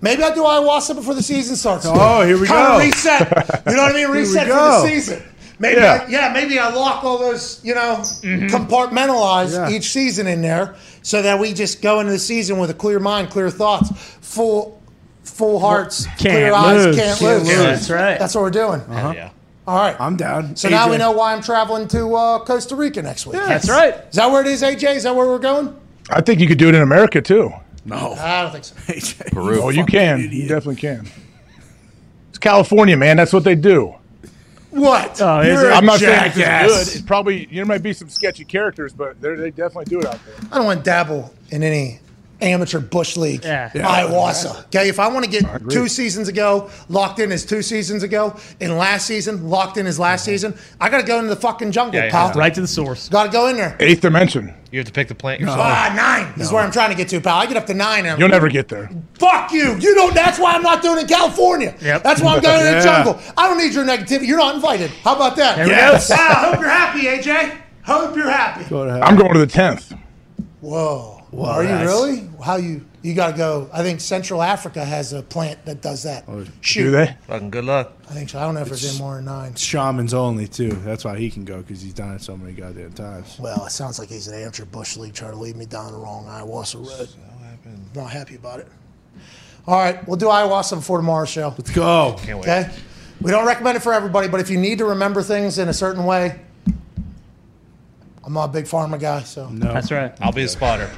Maybe 0.01 0.23
I'll 0.23 0.35
do 0.35 0.41
ayahuasca 0.41 0.95
before 0.95 1.13
the 1.13 1.23
season 1.23 1.55
starts. 1.55 1.85
Oh, 1.87 2.21
here 2.23 2.37
we 2.37 2.47
Kinda 2.47 2.61
go. 2.63 2.79
reset. 2.79 3.21
You 3.65 3.75
know 3.75 3.83
what 3.83 3.91
I 3.91 3.93
mean? 3.93 4.07
Reset 4.11 4.47
for 4.47 4.53
the 4.53 4.81
season. 4.87 5.23
Maybe, 5.59 5.79
Yeah. 5.81 6.05
I, 6.05 6.09
yeah, 6.09 6.31
maybe 6.33 6.59
I 6.59 6.69
lock 6.69 7.03
all 7.03 7.17
those, 7.17 7.59
you 7.63 7.73
know, 7.75 8.01
compartmentalize 8.49 9.53
Yeah. 9.53 9.69
each 9.75 9.89
season 9.91 10.27
in 10.27 10.41
there 10.41 10.75
so 11.01 11.21
that 11.21 11.39
we 11.39 11.53
just 11.53 11.81
go 11.81 11.99
into 11.99 12.11
the 12.11 12.19
season 12.19 12.57
with 12.57 12.69
a 12.69 12.73
clear 12.73 12.99
mind, 12.99 13.29
clear 13.29 13.49
thoughts, 13.49 13.89
full, 14.21 14.81
full 15.23 15.59
hearts, 15.59 16.07
clear 16.17 16.51
Can't 16.51 16.55
eyes, 16.55 16.85
lose. 16.85 16.95
can't, 16.97 17.19
Can't 17.19 17.39
lose. 17.43 17.47
lose. 17.47 17.57
That's 17.63 17.89
right. 17.89 18.19
That's 18.19 18.35
what 18.35 18.41
we're 18.41 18.49
doing. 18.51 18.81
Hell 18.81 19.13
yeah. 19.13 19.29
All 19.67 19.77
right. 19.79 19.95
I'm 19.99 20.15
down. 20.15 20.55
so 20.55 20.69
now 20.69 20.89
we 20.91 20.97
know 20.97 21.11
why 21.11 21.33
I'm 21.33 21.41
traveling 21.41 21.87
to 21.89 22.13
uh, 22.15 22.39
Costa 22.45 22.75
Rica 22.75 23.01
next 23.01 23.25
week. 23.25 23.35
That's 23.37 23.69
right. 23.69 23.95
Is 24.09 24.15
that 24.15 24.29
where 24.29 24.41
it 24.41 24.47
is, 24.47 24.61
AJ? 24.61 24.95
Is 24.97 25.03
that 25.03 25.15
where 25.15 25.25
we're 25.25 25.39
going? 25.39 25.75
I 26.09 26.21
think 26.21 26.39
you 26.39 26.47
could 26.47 26.59
do 26.59 26.69
it 26.69 26.75
in 26.75 26.81
America 26.81 27.21
too. 27.21 27.51
No. 27.83 28.13
I 28.13 28.43
don't 28.43 28.51
think 28.51 28.63
so. 28.65 28.75
AJ. 28.93 29.31
Peru. 29.31 29.61
Oh, 29.63 29.69
you 29.69 29.81
fucking 29.81 29.85
can. 29.99 30.19
You 30.31 30.47
definitely 30.47 30.75
can. 30.75 31.07
It's 32.29 32.37
California, 32.37 32.95
man. 32.97 33.17
That's 33.17 33.33
what 33.33 33.43
they 33.43 33.55
do. 33.55 33.95
What? 34.75 35.21
Oh, 35.21 35.39
is 35.39 35.47
You're 35.61 35.69
a 35.71 35.75
I'm 35.75 35.85
not 35.85 35.99
saying 35.99 36.33
jackass. 36.33 36.65
it's 36.69 36.89
good. 36.89 36.97
It's 36.99 37.05
probably 37.07 37.45
there 37.45 37.65
might 37.65 37.81
be 37.81 37.93
some 37.93 38.09
sketchy 38.09 38.43
characters, 38.43 38.91
but 38.93 39.19
they're- 39.21 39.37
they 39.37 39.49
definitely 39.49 39.85
do 39.85 39.99
it 39.99 40.05
out 40.05 40.19
there. 40.25 40.35
I 40.51 40.57
don't 40.57 40.65
want 40.65 40.79
to 40.79 40.83
dabble 40.83 41.33
in 41.49 41.63
any 41.63 41.99
amateur 42.41 42.79
bush 42.79 43.15
league 43.17 43.43
Yeah. 43.43 43.71
Yeah. 43.73 43.85
ayahuasca. 43.87 44.65
Okay, 44.65 44.89
if 44.89 44.99
I 44.99 45.07
want 45.07 45.23
to 45.25 45.31
get 45.31 45.45
two 45.69 45.87
seasons 45.87 46.27
ago 46.27 46.69
locked 46.89 47.19
in 47.19 47.31
as 47.31 47.45
two 47.45 47.61
seasons 47.61 48.03
ago, 48.03 48.35
and 48.59 48.77
last 48.77 49.05
season 49.07 49.49
locked 49.49 49.77
in 49.77 49.87
as 49.87 49.97
last 49.99 50.25
season, 50.25 50.53
I 50.81 50.89
got 50.89 50.99
to 51.01 51.07
go 51.07 51.17
into 51.17 51.29
the 51.29 51.35
fucking 51.37 51.71
jungle, 51.71 51.99
Yeah, 52.01 52.11
pal. 52.11 52.31
Right 52.33 52.53
to 52.53 52.61
the 52.61 52.67
source. 52.67 53.07
Got 53.09 53.25
to 53.25 53.31
go 53.31 53.47
in 53.47 53.55
there. 53.57 53.75
Eighth 53.79 54.01
dimension. 54.01 54.53
You 54.71 54.79
have 54.79 54.87
to 54.87 54.91
pick 54.91 55.07
the 55.07 55.15
plant 55.15 55.39
yourself. 55.39 55.59
Ah, 55.61 55.93
nine 55.95 56.41
is 56.41 56.51
where 56.51 56.61
I'm 56.61 56.71
trying 56.71 56.89
to 56.89 56.95
get 56.97 57.07
to, 57.09 57.21
pal. 57.21 57.37
I 57.37 57.45
get 57.45 57.55
up 57.55 57.65
to 57.67 57.73
nine. 57.73 58.05
And 58.05 58.19
You'll 58.19 58.27
never 58.27 58.49
get 58.49 58.67
there. 58.67 58.89
Fuck 59.13 59.53
you. 59.53 59.77
You 59.79 59.95
don't. 59.95 60.13
That's 60.13 60.37
why 60.37 60.51
I'm 60.53 60.61
not 60.63 60.81
doing 60.81 60.97
it 60.97 61.01
in 61.03 61.07
California. 61.07 61.73
Yep. 61.81 62.03
That's 62.03 62.19
why 62.21 62.35
I'm 62.35 62.41
going 62.41 62.59
to 62.59 62.71
the 62.75 62.81
jungle. 62.83 63.19
I 63.37 63.47
don't 63.47 63.57
need 63.57 63.73
your 63.73 63.85
negativity. 63.85 64.27
You're 64.27 64.37
not 64.39 64.55
invited. 64.55 64.89
How 65.03 65.15
about 65.15 65.37
that? 65.37 65.55
There 65.55 65.67
Yes. 65.67 66.09
go. 66.09 66.15
Ah, 66.19 66.49
hope 66.51 66.59
you're 66.59 66.69
happy, 66.69 67.03
AJ. 67.03 67.57
Hope 67.83 68.15
you're 68.17 68.29
happy. 68.29 68.65
Go. 68.69 68.89
I'm 68.89 69.15
going 69.15 69.31
to 69.33 69.39
the 69.39 69.47
tenth. 69.47 69.93
Whoa. 70.59 71.14
Whoa, 71.35 71.49
Are 71.49 71.63
you 71.65 71.75
really? 71.75 72.29
How 72.41 72.55
you? 72.55 72.85
You 73.01 73.13
got 73.13 73.31
to 73.31 73.37
go. 73.37 73.69
I 73.73 73.83
think 73.83 73.99
Central 73.99 74.41
Africa 74.41 74.85
has 74.85 75.11
a 75.11 75.21
plant 75.21 75.65
that 75.65 75.81
does 75.81 76.03
that. 76.03 76.23
Oh, 76.29 76.45
Shoot. 76.61 76.83
Do 76.85 76.91
they? 76.91 77.17
Fucking 77.27 77.49
good 77.49 77.65
luck. 77.65 77.91
I 78.09 78.13
think 78.13 78.29
so. 78.29 78.39
I 78.39 78.43
don't 78.43 78.55
know 78.55 78.61
if 78.61 78.71
it's 78.71 78.89
any 78.89 78.97
more 78.97 79.15
than 79.15 79.25
nine. 79.25 79.53
Shamans 79.55 80.13
only 80.13 80.47
too. 80.47 80.69
That's 80.69 81.03
why 81.03 81.17
he 81.17 81.29
can 81.29 81.43
go 81.43 81.57
because 81.57 81.81
he's 81.81 81.93
done 81.93 82.13
it 82.13 82.21
so 82.21 82.37
many 82.37 82.53
goddamn 82.53 82.93
times. 82.93 83.37
Well, 83.37 83.65
it 83.65 83.71
sounds 83.71 83.99
like 83.99 84.07
he's 84.07 84.29
an 84.29 84.41
amateur 84.41 84.63
bush 84.63 84.95
league 84.95 85.13
trying 85.13 85.31
to 85.33 85.37
lead 85.37 85.57
me 85.57 85.65
down 85.65 85.91
the 85.91 85.97
wrong 85.99 86.25
ayahuasca 86.25 86.87
road. 86.87 87.09
Not 87.93 88.11
happy 88.11 88.35
about 88.35 88.61
it. 88.61 88.67
All 89.67 89.77
right, 89.77 90.07
we'll 90.07 90.17
do 90.17 90.27
ayahuasca 90.27 90.75
before 90.75 90.99
tomorrow's 90.99 91.29
show. 91.29 91.49
Let's 91.57 91.71
go. 91.71 92.15
Can't 92.19 92.39
wait. 92.39 92.47
Okay. 92.47 92.69
We 93.19 93.31
don't 93.31 93.45
recommend 93.45 93.75
it 93.75 93.81
for 93.81 93.93
everybody, 93.93 94.29
but 94.29 94.39
if 94.39 94.49
you 94.49 94.57
need 94.57 94.77
to 94.77 94.85
remember 94.85 95.21
things 95.21 95.57
in 95.57 95.67
a 95.67 95.73
certain 95.73 96.05
way, 96.05 96.39
I'm 98.25 98.33
not 98.33 98.45
a 98.45 98.53
big 98.53 98.65
pharma 98.65 98.99
guy, 98.99 99.21
so 99.23 99.49
No. 99.49 99.71
That's 99.73 99.91
right. 99.91 100.11
I'll 100.19 100.31
be 100.31 100.43
a 100.43 100.47
spotter. 100.47 100.89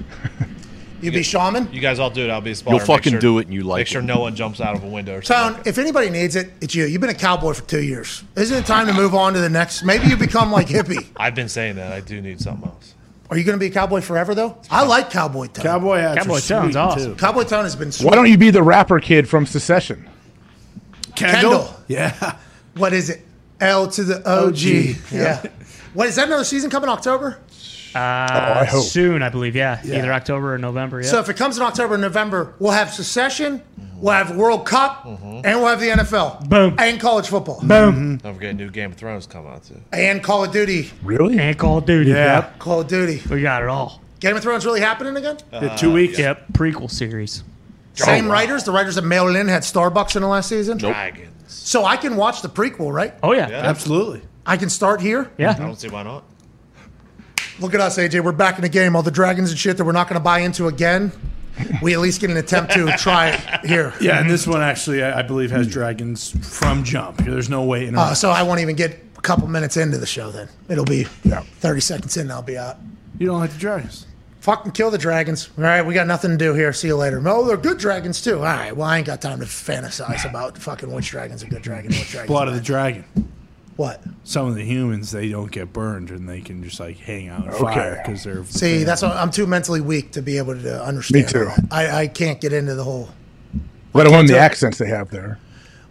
you 1.02 1.12
be 1.12 1.24
shaman. 1.24 1.70
You 1.74 1.82
guys 1.82 2.00
all 2.00 2.10
do 2.10 2.24
it. 2.24 2.30
I'll 2.30 2.40
be 2.42 2.52
a 2.52 2.56
spotter. 2.56 2.76
You'll 2.76 2.80
Make 2.80 2.88
fucking 2.88 3.12
sure- 3.14 3.20
do 3.20 3.38
it 3.40 3.48
and 3.48 3.54
you 3.54 3.64
like 3.64 3.82
Make 3.82 3.88
sure 3.88 4.02
it. 4.02 4.06
no 4.06 4.20
one 4.22 4.36
jumps 4.36 4.62
out 4.62 4.76
of 4.76 4.84
a 4.84 4.88
window 4.88 5.18
or 5.18 5.22
Tone, 5.22 5.54
something. 5.54 5.64
if 5.66 5.78
anybody 5.78 6.10
needs 6.10 6.36
it, 6.36 6.52
it's 6.62 6.74
you. 6.74 6.86
You've 6.86 7.02
been 7.02 7.10
a 7.10 7.14
cowboy 7.14 7.54
for 7.54 7.64
two 7.64 7.84
years. 7.84 8.24
Isn't 8.36 8.58
it 8.58 8.66
time 8.66 8.88
to 8.88 8.94
move 8.94 9.14
on 9.14 9.34
to 9.34 9.40
the 9.42 9.50
next? 9.50 9.84
Maybe 9.84 10.08
you 10.08 10.16
become 10.18 10.52
like 10.52 10.68
hippie. 10.68 11.06
I've 11.18 11.36
been 11.36 11.50
saying 11.50 11.76
that. 11.76 11.92
I 11.92 12.00
do 12.00 12.22
need 12.22 12.40
something 12.40 12.70
else. 12.70 12.94
Are 13.30 13.38
you 13.38 13.44
going 13.44 13.58
to 13.58 13.60
be 13.60 13.66
a 13.70 13.72
cowboy 13.74 14.00
forever, 14.00 14.34
though? 14.34 14.58
I 14.72 14.86
like 14.86 15.10
cowboy 15.10 15.48
tone. 15.48 15.64
Cowboy 15.66 15.98
hats 15.98 16.20
Cowboy 16.24 16.38
are 16.38 16.40
sounds 16.40 16.66
sweet, 16.76 16.80
awesome. 16.80 17.12
too. 17.16 17.20
Cowboy 17.20 17.44
tone 17.44 17.66
has 17.66 17.76
been 17.76 17.92
sweet. 17.92 18.08
Why 18.08 18.16
don't 18.16 18.30
you 18.30 18.38
be 18.38 18.52
the 18.52 18.64
rapper 18.64 19.02
kid 19.02 19.28
from 19.28 19.46
Succession? 19.46 20.08
Kendall. 21.16 21.74
Yeah. 21.90 22.38
What 22.76 22.94
is 22.94 23.10
it? 23.10 23.22
L 23.60 23.88
to 23.90 24.04
the 24.04 24.18
OG. 24.30 24.48
OG. 24.48 25.12
Yeah. 25.12 25.44
What 25.94 26.08
is 26.08 26.16
that? 26.16 26.28
Another 26.28 26.44
season 26.44 26.70
coming 26.70 26.90
October? 26.90 27.40
Uh, 27.96 28.60
oh, 28.62 28.66
hope. 28.66 28.86
soon, 28.86 29.22
I 29.22 29.30
believe. 29.30 29.56
Yeah. 29.56 29.82
Yeah. 29.84 30.00
either 30.00 30.14
October 30.14 30.54
or 30.54 30.58
November. 30.58 31.02
Yeah. 31.02 31.10
So 31.10 31.20
if 31.20 31.30
it 31.30 31.36
comes 31.38 31.58
in 31.58 31.64
October 31.64 31.96
or 31.96 31.98
November, 31.98 32.54
we'll 32.60 32.72
have 32.72 32.94
Succession, 32.94 33.64
we'll 33.96 34.14
have 34.14 34.36
World 34.36 34.66
Cup, 34.66 35.04
mm-hmm. 35.04 35.42
and 35.46 35.60
we'll 35.60 35.68
have 35.68 35.80
the 35.80 35.90
NFL. 35.90 36.48
Boom. 36.48 36.76
And 36.78 37.00
college 37.00 37.28
football. 37.28 37.60
Boom. 37.60 37.70
Don't 37.70 38.20
mm-hmm. 38.20 38.34
forget, 38.34 38.56
new 38.56 38.70
Game 38.70 38.92
of 38.92 38.98
Thrones 38.98 39.26
come 39.26 39.48
out 39.48 39.64
too. 39.64 39.82
And 39.92 40.22
Call 40.24 40.44
of 40.44 40.52
Duty. 40.52 40.92
Really? 41.04 41.40
And 41.40 41.58
Call 41.58 41.80
of 41.80 41.86
Duty. 41.86 42.12
Yeah. 42.12 42.36
Yep. 42.36 42.60
Call 42.60 42.82
of 42.82 42.88
Duty. 42.88 43.22
We 43.30 43.42
got 43.42 43.64
it 43.64 43.70
all. 43.70 44.02
Game 44.20 44.36
of 44.36 44.44
Thrones 44.44 44.66
really 44.66 44.82
happening 44.82 45.16
again? 45.16 45.38
Uh, 45.52 45.60
yeah, 45.64 45.76
two 45.76 45.94
weeks. 45.94 46.20
Yep. 46.20 46.54
Prequel 46.54 46.90
series. 46.90 47.44
Same 47.94 48.28
oh, 48.28 48.32
writers. 48.32 48.64
The 48.64 48.72
writers 48.72 48.96
that 48.96 49.04
mailed 49.04 49.36
in 49.36 49.48
had 49.48 49.64
Starbucks 49.64 50.16
in 50.16 50.22
the 50.22 50.28
last 50.28 50.50
season. 50.50 50.78
Dragons. 50.78 51.32
So 51.48 51.86
I 51.86 51.98
can 51.98 52.16
watch 52.16 52.42
the 52.42 52.50
prequel, 52.50 52.94
right? 52.94 53.14
Oh 53.24 53.32
yeah. 53.32 53.50
Yeah. 53.50 53.58
Absolutely. 53.58 54.22
I 54.48 54.58
can 54.58 54.70
start 54.70 55.02
here. 55.02 55.30
Yeah. 55.38 55.52
I 55.52 55.60
don't 55.60 55.80
see 55.80 55.90
why 55.90 56.04
not. 56.04 56.24
Look 57.60 57.74
at 57.74 57.82
us, 57.82 57.98
AJ. 57.98 58.24
We're 58.24 58.32
back 58.32 58.56
in 58.56 58.62
the 58.62 58.70
game. 58.70 58.96
All 58.96 59.04
the 59.04 59.12
dragons 59.12 59.50
and 59.50 59.60
shit 59.60 59.78
that 59.78 59.84
we're 59.84 59.92
not 59.92 60.08
going 60.08 60.20
to 60.20 60.24
buy 60.24 60.40
into 60.40 60.68
again. 60.68 61.12
We 61.82 61.94
at 61.94 62.00
least 62.00 62.22
get 62.22 62.30
an 62.30 62.38
attempt 62.38 62.72
to 62.74 62.86
try 62.98 63.30
it 63.32 63.66
here. 63.66 63.94
Yeah, 64.00 64.20
and 64.20 64.30
this 64.30 64.46
one 64.48 64.62
actually, 64.62 65.04
I, 65.04 65.20
I 65.20 65.22
believe, 65.24 65.50
has 65.52 65.68
dragons 65.68 66.30
from 66.60 66.84
jump. 66.84 67.18
There's 67.18 67.50
no 67.50 67.64
way 67.64 67.88
in. 67.88 67.98
Uh, 67.98 68.14
so 68.14 68.30
I 68.30 68.44
won't 68.44 68.60
even 68.62 68.76
get 68.76 68.92
a 69.18 69.22
couple 69.22 69.48
minutes 69.48 69.76
into 69.76 69.98
the 69.98 70.06
show. 70.06 70.30
Then 70.32 70.48
it'll 70.70 70.86
be 70.86 71.08
Yeah. 71.24 71.42
30 71.42 71.80
seconds 71.82 72.16
in. 72.16 72.22
and 72.24 72.32
I'll 72.32 72.42
be 72.44 72.58
out. 72.58 72.78
you 73.18 73.26
don't 73.26 73.40
like 73.40 73.52
the 73.52 73.58
dragons. 73.60 74.06
Fucking 74.42 74.72
kill 74.74 74.92
the 74.92 74.98
dragons. 75.00 75.50
All 75.58 75.64
right, 75.64 75.82
we 75.82 75.94
got 75.96 76.06
nothing 76.08 76.30
to 76.32 76.38
do 76.38 76.54
here. 76.54 76.72
See 76.72 76.88
you 76.88 76.96
later. 76.96 77.22
Oh, 77.26 77.44
they're 77.46 77.58
good 77.58 77.80
dragons 77.80 78.22
too. 78.22 78.38
All 78.38 78.44
right. 78.44 78.74
Well, 78.74 78.88
I 78.88 79.00
ain't 79.00 79.08
got 79.08 79.20
time 79.20 79.40
to 79.40 79.46
fantasize 79.46 80.24
about 80.30 80.58
fucking 80.60 80.90
which 80.92 81.10
dragon's 81.10 81.42
a 81.44 81.48
good 81.48 81.64
dragon, 81.64 81.92
and 81.92 82.00
which 82.00 82.12
dragon's 82.12 82.28
Blood 82.30 82.48
a 82.48 82.52
of 82.52 82.56
the 82.56 82.62
bad. 82.62 82.66
dragon. 82.66 83.06
What? 83.78 84.04
Some 84.24 84.48
of 84.48 84.56
the 84.56 84.64
humans 84.64 85.12
they 85.12 85.30
don't 85.30 85.52
get 85.52 85.72
burned 85.72 86.10
and 86.10 86.28
they 86.28 86.42
can 86.42 86.64
just 86.64 86.80
like 86.80 86.98
hang 86.98 87.30
out 87.30 87.46
in 87.46 87.50
Okay. 87.52 87.60
fire 87.64 88.02
because 88.04 88.24
they're 88.24 88.44
See, 88.46 88.84
that's 88.84 89.02
what, 89.04 89.16
I'm 89.16 89.32
too 89.32 89.46
mentally 89.48 89.82
weak 89.82 90.12
to 90.14 90.22
be 90.22 90.38
able 90.40 90.60
to 90.60 90.84
understand. 90.84 91.26
Me 91.26 91.32
too. 91.32 91.46
that. 91.46 91.60
I, 91.72 92.02
I 92.02 92.08
can't 92.08 92.42
get 92.42 92.54
into 92.54 92.74
the 92.76 92.84
whole. 92.84 93.10
Let 93.94 94.08
alone 94.08 94.26
the 94.26 94.38
accents 94.38 94.78
they 94.80 94.88
have 94.88 95.10
there. 95.12 95.40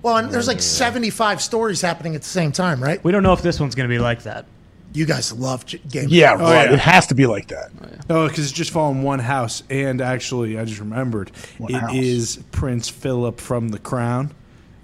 Well, 0.03 0.17
and 0.19 0.31
there's 0.31 0.47
like 0.47 0.61
75 0.61 1.41
stories 1.43 1.81
happening 1.81 2.15
at 2.15 2.23
the 2.23 2.29
same 2.29 2.53
time, 2.53 2.83
right? 2.83 3.03
We 3.03 3.11
don't 3.13 3.23
know 3.23 3.33
if 3.33 3.43
this 3.43 3.59
one's 3.59 3.75
going 3.75 3.89
to 3.89 3.93
be 3.95 3.99
like 3.99 4.23
that. 4.25 4.47
You 4.93 5.05
guys 5.05 5.33
love 5.33 5.67
J- 5.67 5.81
Game. 5.91 6.07
Yeah, 6.09 6.37
Thrones. 6.37 6.43
right. 6.53 6.67
Oh, 6.67 6.71
yeah. 6.71 6.73
It 6.75 6.79
has 6.81 7.07
to 7.09 7.15
be 7.15 7.27
like 7.27 7.49
that. 7.49 7.71
Oh, 7.83 7.87
no, 8.09 8.29
because 8.29 8.39
oh, 8.39 8.43
it's 8.45 8.53
just 8.53 8.71
following 8.71 9.03
one 9.03 9.19
house. 9.19 9.63
And 9.69 10.01
actually, 10.01 10.59
I 10.59 10.65
just 10.65 10.81
remembered 10.81 11.33
it 11.61 11.95
is 11.95 12.37
house. 12.37 12.45
Prince 12.53 12.89
Philip 12.89 13.41
from 13.41 13.69
The 13.71 13.79
Crown. 13.79 14.33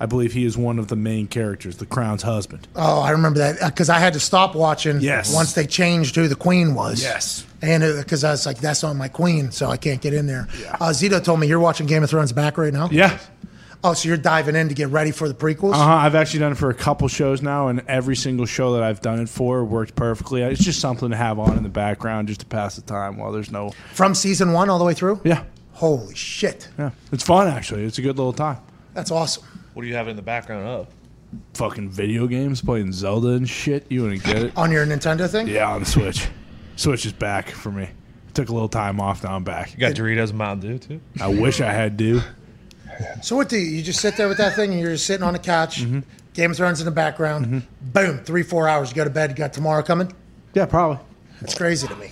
I 0.03 0.07
believe 0.07 0.33
he 0.33 0.45
is 0.45 0.59
one 0.59 0.81
of 0.81 0.89
the 0.89 0.97
main 0.97 1.29
characters, 1.29 1.77
the 1.77 1.87
Crown's 1.87 2.25
husband. 2.25 2.67
Oh, 2.75 3.01
I 3.01 3.13
remember 3.13 3.39
that 3.39 3.61
because 3.65 3.89
I 3.89 4.01
had 4.01 4.15
to 4.15 4.21
stop 4.21 4.57
watching. 4.57 5.01
Yes. 5.01 5.33
Once 5.33 5.53
they 5.53 5.65
changed 5.65 6.17
who 6.17 6.27
the 6.27 6.35
queen 6.35 6.75
was. 6.75 7.01
Yes. 7.01 7.47
And 7.63 7.85
because 7.99 8.25
I 8.25 8.33
was 8.33 8.45
like, 8.45 8.59
that's 8.59 8.83
not 8.83 8.97
my 8.97 9.07
queen, 9.07 9.53
so 9.53 9.71
I 9.71 9.77
can't 9.77 10.01
get 10.01 10.13
in 10.13 10.27
there. 10.27 10.49
Uh, 10.81 10.89
Zito 10.89 11.23
told 11.23 11.39
me 11.39 11.47
you're 11.47 11.61
watching 11.61 11.87
Game 11.87 12.03
of 12.03 12.11
Thrones 12.11 12.33
back 12.33 12.59
right 12.59 12.73
now. 12.73 12.89
Yeah. 12.91 13.17
Oh, 13.85 13.95
so 13.95 14.09
you're 14.09 14.17
diving 14.17 14.57
in 14.57 14.69
to 14.71 14.75
get 14.75 14.89
ready 14.89 15.13
for 15.13 15.29
the 15.29 15.35
prequels? 15.35 15.75
Uh 15.75 15.77
huh. 15.77 15.95
I've 15.95 16.17
actually 16.17 16.41
done 16.41 16.51
it 16.51 16.59
for 16.59 16.71
a 16.71 16.75
couple 16.75 17.07
shows 17.07 17.41
now, 17.41 17.69
and 17.69 17.85
every 17.87 18.17
single 18.17 18.47
show 18.47 18.73
that 18.73 18.83
I've 18.83 19.03
done 19.03 19.21
it 19.21 19.29
for 19.29 19.65
worked 19.65 19.95
perfectly. 19.95 20.43
It's 20.43 20.65
just 20.65 20.81
something 20.81 21.11
to 21.11 21.17
have 21.17 21.39
on 21.39 21.57
in 21.57 21.63
the 21.63 21.69
background 21.69 22.27
just 22.27 22.41
to 22.41 22.47
pass 22.47 22.75
the 22.75 22.83
time 22.83 23.19
while 23.19 23.31
there's 23.31 23.53
no. 23.53 23.71
From 23.93 24.17
season 24.17 24.53
one 24.53 24.69
all 24.69 24.81
the 24.81 24.85
way 24.85 24.95
through? 24.95 25.21
Yeah. 25.23 25.45
Holy 25.75 26.17
shit. 26.17 26.69
Yeah. 26.77 26.91
It's 27.13 27.23
fun, 27.23 27.47
actually. 27.47 27.85
It's 27.85 27.99
a 27.99 28.03
good 28.03 28.17
little 28.17 28.33
time. 28.33 28.59
That's 28.95 29.13
awesome. 29.13 29.45
What 29.75 29.83
do 29.83 29.89
you 29.89 29.95
have 29.95 30.09
in 30.09 30.17
the 30.17 30.23
background 30.23 30.67
of? 30.67 30.89
Fucking 31.55 31.89
video 31.91 32.27
games, 32.27 32.61
playing 32.61 32.93
Zelda 32.93 33.29
and 33.29 33.49
shit. 33.49 33.87
You 33.91 34.03
wouldn't 34.03 34.23
get 34.23 34.37
it. 34.37 34.57
On 34.57 34.71
your 34.71 34.85
Nintendo 34.87 35.29
thing? 35.31 35.49
Yeah, 35.49 35.71
on 35.71 35.81
the 35.81 35.87
Switch. 35.87 36.29
Switch 36.77 37.07
is 37.07 37.13
back 37.13 37.49
for 37.49 37.71
me. 37.73 37.89
Took 38.35 38.49
a 38.49 38.53
little 38.53 38.69
time 38.69 39.01
off, 39.01 39.25
now 39.25 39.35
I'm 39.37 39.45
back. 39.45 39.73
You 39.73 39.79
got 39.79 39.93
Doritos 39.93 40.31
and 40.31 40.39
Mountain 40.39 40.71
Dew 40.71 40.79
too. 40.79 41.01
I 41.21 41.29
wish 41.29 41.61
I 41.61 41.73
had 41.73 41.99
to. 41.99 42.21
So 43.23 43.37
what 43.37 43.49
do 43.49 43.57
you, 43.57 43.77
you 43.77 43.83
just 43.83 44.01
sit 44.01 44.17
there 44.17 44.29
with 44.29 44.39
that 44.39 44.55
thing 44.55 44.71
and 44.73 44.81
you're 44.81 44.93
just 44.93 45.07
sitting 45.07 45.25
on 45.25 45.33
the 45.33 45.39
couch, 45.39 45.83
Mm-hmm. 45.83 46.01
Game 46.35 46.51
of 46.51 46.57
Thrones 46.57 46.81
in 46.81 46.87
the 46.87 46.91
background, 46.91 47.67
boom, 47.93 48.19
three, 48.25 48.43
four 48.43 48.67
hours, 48.67 48.89
you 48.89 48.97
go 48.97 49.05
to 49.05 49.11
bed, 49.11 49.29
you 49.31 49.37
got 49.37 49.53
tomorrow 49.53 49.83
coming? 49.83 50.11
Yeah, 50.55 50.65
probably. 50.65 50.99
It's 51.43 51.55
crazy 51.55 51.87
to 51.89 51.97
me. 51.97 52.11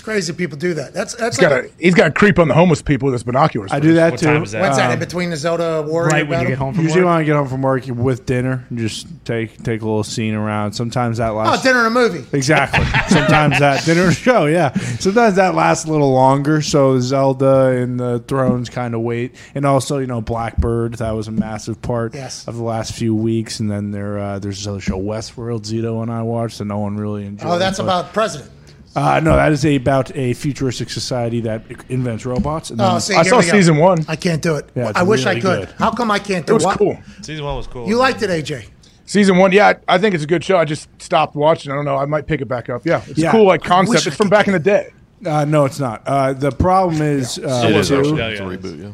It's 0.00 0.04
crazy 0.06 0.32
people 0.32 0.56
do 0.56 0.72
that. 0.74 0.94
That's 0.94 1.12
that's 1.14 1.36
He's 1.36 1.46
got 1.46 1.52
like 1.52 1.76
to 1.76 1.84
he's 1.84 1.94
got 1.94 2.04
to 2.04 2.10
creep 2.12 2.38
on 2.38 2.48
the 2.48 2.54
homeless 2.54 2.80
people 2.80 3.04
with 3.04 3.12
his 3.12 3.22
binoculars. 3.22 3.70
I 3.70 3.80
do 3.80 3.92
that 3.94 4.12
What 4.12 4.20
too. 4.20 4.26
time 4.26 4.42
is 4.44 4.52
that? 4.52 4.62
When's 4.62 4.78
that 4.78 4.86
in 4.86 4.92
Um, 4.94 4.98
between 4.98 5.28
the 5.28 5.36
Zelda 5.36 5.82
Warrior 5.86 6.08
Right 6.08 6.22
when 6.22 6.30
battle? 6.38 6.42
you 6.44 6.48
get 6.48 6.58
home 6.58 6.72
from 6.72 6.84
Usually 6.84 7.02
work. 7.02 7.08
when 7.10 7.16
I 7.18 7.22
get 7.24 7.36
home 7.36 7.48
from 7.48 7.60
work 7.60 7.84
with 7.86 8.24
dinner, 8.24 8.64
and 8.70 8.78
just 8.78 9.06
take 9.26 9.62
take 9.62 9.82
a 9.82 9.84
little 9.84 10.02
scene 10.02 10.32
around. 10.32 10.72
Sometimes 10.72 11.18
that 11.18 11.34
lasts. 11.34 11.60
Oh, 11.66 11.68
dinner 11.68 11.86
and 11.86 11.88
a 11.88 11.90
movie. 11.90 12.24
Exactly. 12.34 12.82
Sometimes 13.08 13.58
that 13.58 13.84
dinner 13.84 14.04
and 14.06 14.16
show, 14.16 14.46
yeah. 14.46 14.72
Sometimes 15.00 15.36
that 15.36 15.54
lasts 15.54 15.84
a 15.84 15.90
little 15.92 16.12
longer. 16.14 16.62
So 16.62 16.98
Zelda 16.98 17.66
and 17.66 18.00
the 18.00 18.20
Thrones 18.26 18.70
kind 18.70 18.94
of 18.94 19.02
wait, 19.02 19.34
and 19.54 19.66
also 19.66 19.98
you 19.98 20.06
know 20.06 20.22
Blackbird. 20.22 20.94
That 20.94 21.10
was 21.10 21.28
a 21.28 21.32
massive 21.32 21.82
part 21.82 22.14
Yes. 22.14 22.48
of 22.48 22.56
the 22.56 22.62
last 22.64 22.94
few 22.94 23.14
weeks. 23.14 23.60
And 23.60 23.70
then 23.70 23.90
there 23.90 24.18
uh, 24.18 24.38
there's 24.38 24.56
this 24.60 24.66
other 24.66 24.80
show 24.80 24.98
Westworld 24.98 25.66
Zito 25.66 26.00
and 26.00 26.10
I 26.10 26.22
watched 26.22 26.56
that 26.56 26.64
no 26.64 26.78
one 26.78 26.96
really 26.96 27.26
enjoyed. 27.26 27.50
Oh, 27.50 27.58
that's 27.58 27.76
but- 27.76 27.84
about 27.84 28.14
president. 28.14 28.50
Uh, 28.96 29.20
no, 29.20 29.36
that 29.36 29.52
is 29.52 29.64
a, 29.64 29.76
about 29.76 30.14
a 30.16 30.32
futuristic 30.34 30.90
society 30.90 31.40
that 31.42 31.62
invents 31.88 32.26
robots. 32.26 32.70
And 32.70 32.80
Oh, 32.80 32.98
see, 32.98 33.14
I 33.14 33.22
here 33.22 33.30
saw 33.30 33.38
we 33.38 33.44
go. 33.44 33.50
season 33.52 33.76
one. 33.76 34.04
I 34.08 34.16
can't 34.16 34.42
do 34.42 34.56
it. 34.56 34.68
Yeah, 34.74 34.88
it's 34.90 34.98
I 34.98 35.02
wish 35.04 35.26
I 35.26 35.30
really 35.30 35.40
could. 35.42 35.68
good. 35.68 35.74
How 35.78 35.92
come 35.92 36.10
I 36.10 36.18
can't 36.18 36.44
do 36.44 36.52
It 36.52 36.54
It 36.54 36.58
was 36.58 36.64
what? 36.64 36.78
cool. 36.78 36.98
Season 37.22 37.44
one 37.44 37.56
was 37.56 37.68
cool. 37.68 37.86
You 37.88 37.96
liked 37.96 38.20
it, 38.22 38.30
AJ. 38.30 38.66
Season 39.06 39.36
one, 39.38 39.52
yeah, 39.52 39.74
I 39.88 39.94
I 39.94 39.98
think 39.98 40.14
it's 40.14 40.24
a 40.24 40.26
good 40.26 40.42
show. 40.44 40.56
I 40.56 40.64
just 40.64 40.88
stopped 41.02 41.34
watching. 41.36 41.70
I 41.72 41.74
don't 41.76 41.84
know. 41.84 41.96
I 41.96 42.04
might 42.06 42.26
pick 42.26 42.40
it 42.40 42.46
back 42.48 42.68
up. 42.68 42.82
Yeah, 42.84 43.02
it's 43.08 43.18
Yeah. 43.18 43.28
a 43.28 43.32
cool 43.32 43.44
like 43.46 43.62
concept. 43.62 44.06
I 44.06 44.08
It's 44.08 44.16
from 44.16 44.28
back 44.28 44.46
in 44.46 44.52
the 44.52 44.58
day. 44.58 44.90
uh, 45.26 45.44
no, 45.44 45.64
it's 45.66 45.78
not. 45.80 46.02
Uh, 46.06 46.32
the 46.32 46.50
problem 46.52 47.00
is 47.02 47.38
uh, 47.38 47.66
It 47.68 47.76
is 47.76 47.88
too- 47.88 47.98
actually 47.98 48.18
Yeah, 48.18 48.26
it's 48.28 48.40
a 48.40 48.44
yeah. 48.44 48.50
reboot. 48.50 48.82
Yeah. 48.82 48.88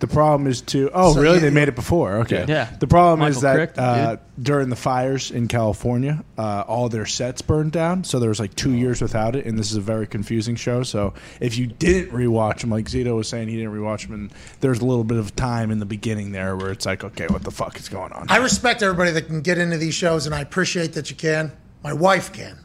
The 0.00 0.06
problem 0.06 0.46
is 0.46 0.60
to 0.62 0.90
Oh, 0.94 1.12
So 1.14 1.20
really? 1.20 1.34
you- 1.36 1.40
they 1.40 1.50
made 1.50 1.66
it 1.68 1.74
before. 1.74 2.18
Okay. 2.18 2.44
Yeah. 2.46 2.68
The 2.78 2.86
problem 2.86 3.18
Michael 3.18 3.36
is 3.36 3.42
that 3.42 3.54
Crick, 3.56 3.72
uh, 3.76 4.16
during 4.40 4.68
the 4.68 4.76
fires 4.76 5.30
in 5.32 5.48
California, 5.48 6.22
uh, 6.38 6.62
all 6.68 6.88
their 6.88 7.04
sets 7.06 7.42
burned 7.42 7.72
down. 7.72 8.04
So 8.04 8.20
there 8.20 8.28
was 8.28 8.38
like 8.38 8.54
two 8.54 8.72
years 8.72 9.02
without 9.02 9.34
it, 9.34 9.44
and 9.44 9.58
this 9.58 9.70
is 9.72 9.76
a 9.76 9.80
very 9.80 10.06
confusing 10.06 10.54
show. 10.54 10.84
So 10.84 11.14
if 11.40 11.58
you 11.58 11.66
didn't 11.66 12.12
rewatch 12.12 12.60
them, 12.60 12.70
like 12.70 12.84
Zito 12.86 13.16
was 13.16 13.28
saying, 13.28 13.48
he 13.48 13.56
didn't 13.56 13.72
rewatch 13.74 14.02
them, 14.06 14.12
and 14.14 14.30
there's 14.60 14.78
a 14.78 14.84
little 14.84 15.02
bit 15.04 15.18
of 15.18 15.34
time 15.34 15.70
in 15.72 15.80
the 15.80 15.86
beginning 15.86 16.30
there 16.30 16.56
where 16.56 16.70
it's 16.70 16.86
like, 16.86 17.02
okay, 17.02 17.26
what 17.28 17.42
the 17.42 17.50
fuck 17.50 17.76
is 17.78 17.88
going 17.88 18.12
on? 18.12 18.26
I 18.28 18.36
respect 18.36 18.82
everybody 18.84 19.10
that 19.10 19.22
can 19.26 19.40
get 19.40 19.58
into 19.58 19.78
these 19.78 19.94
shows, 19.94 20.26
and 20.26 20.34
I 20.34 20.40
appreciate 20.40 20.92
that 20.92 21.10
you 21.10 21.16
can. 21.16 21.50
My 21.82 21.92
wife 21.92 22.32
can. 22.32 22.56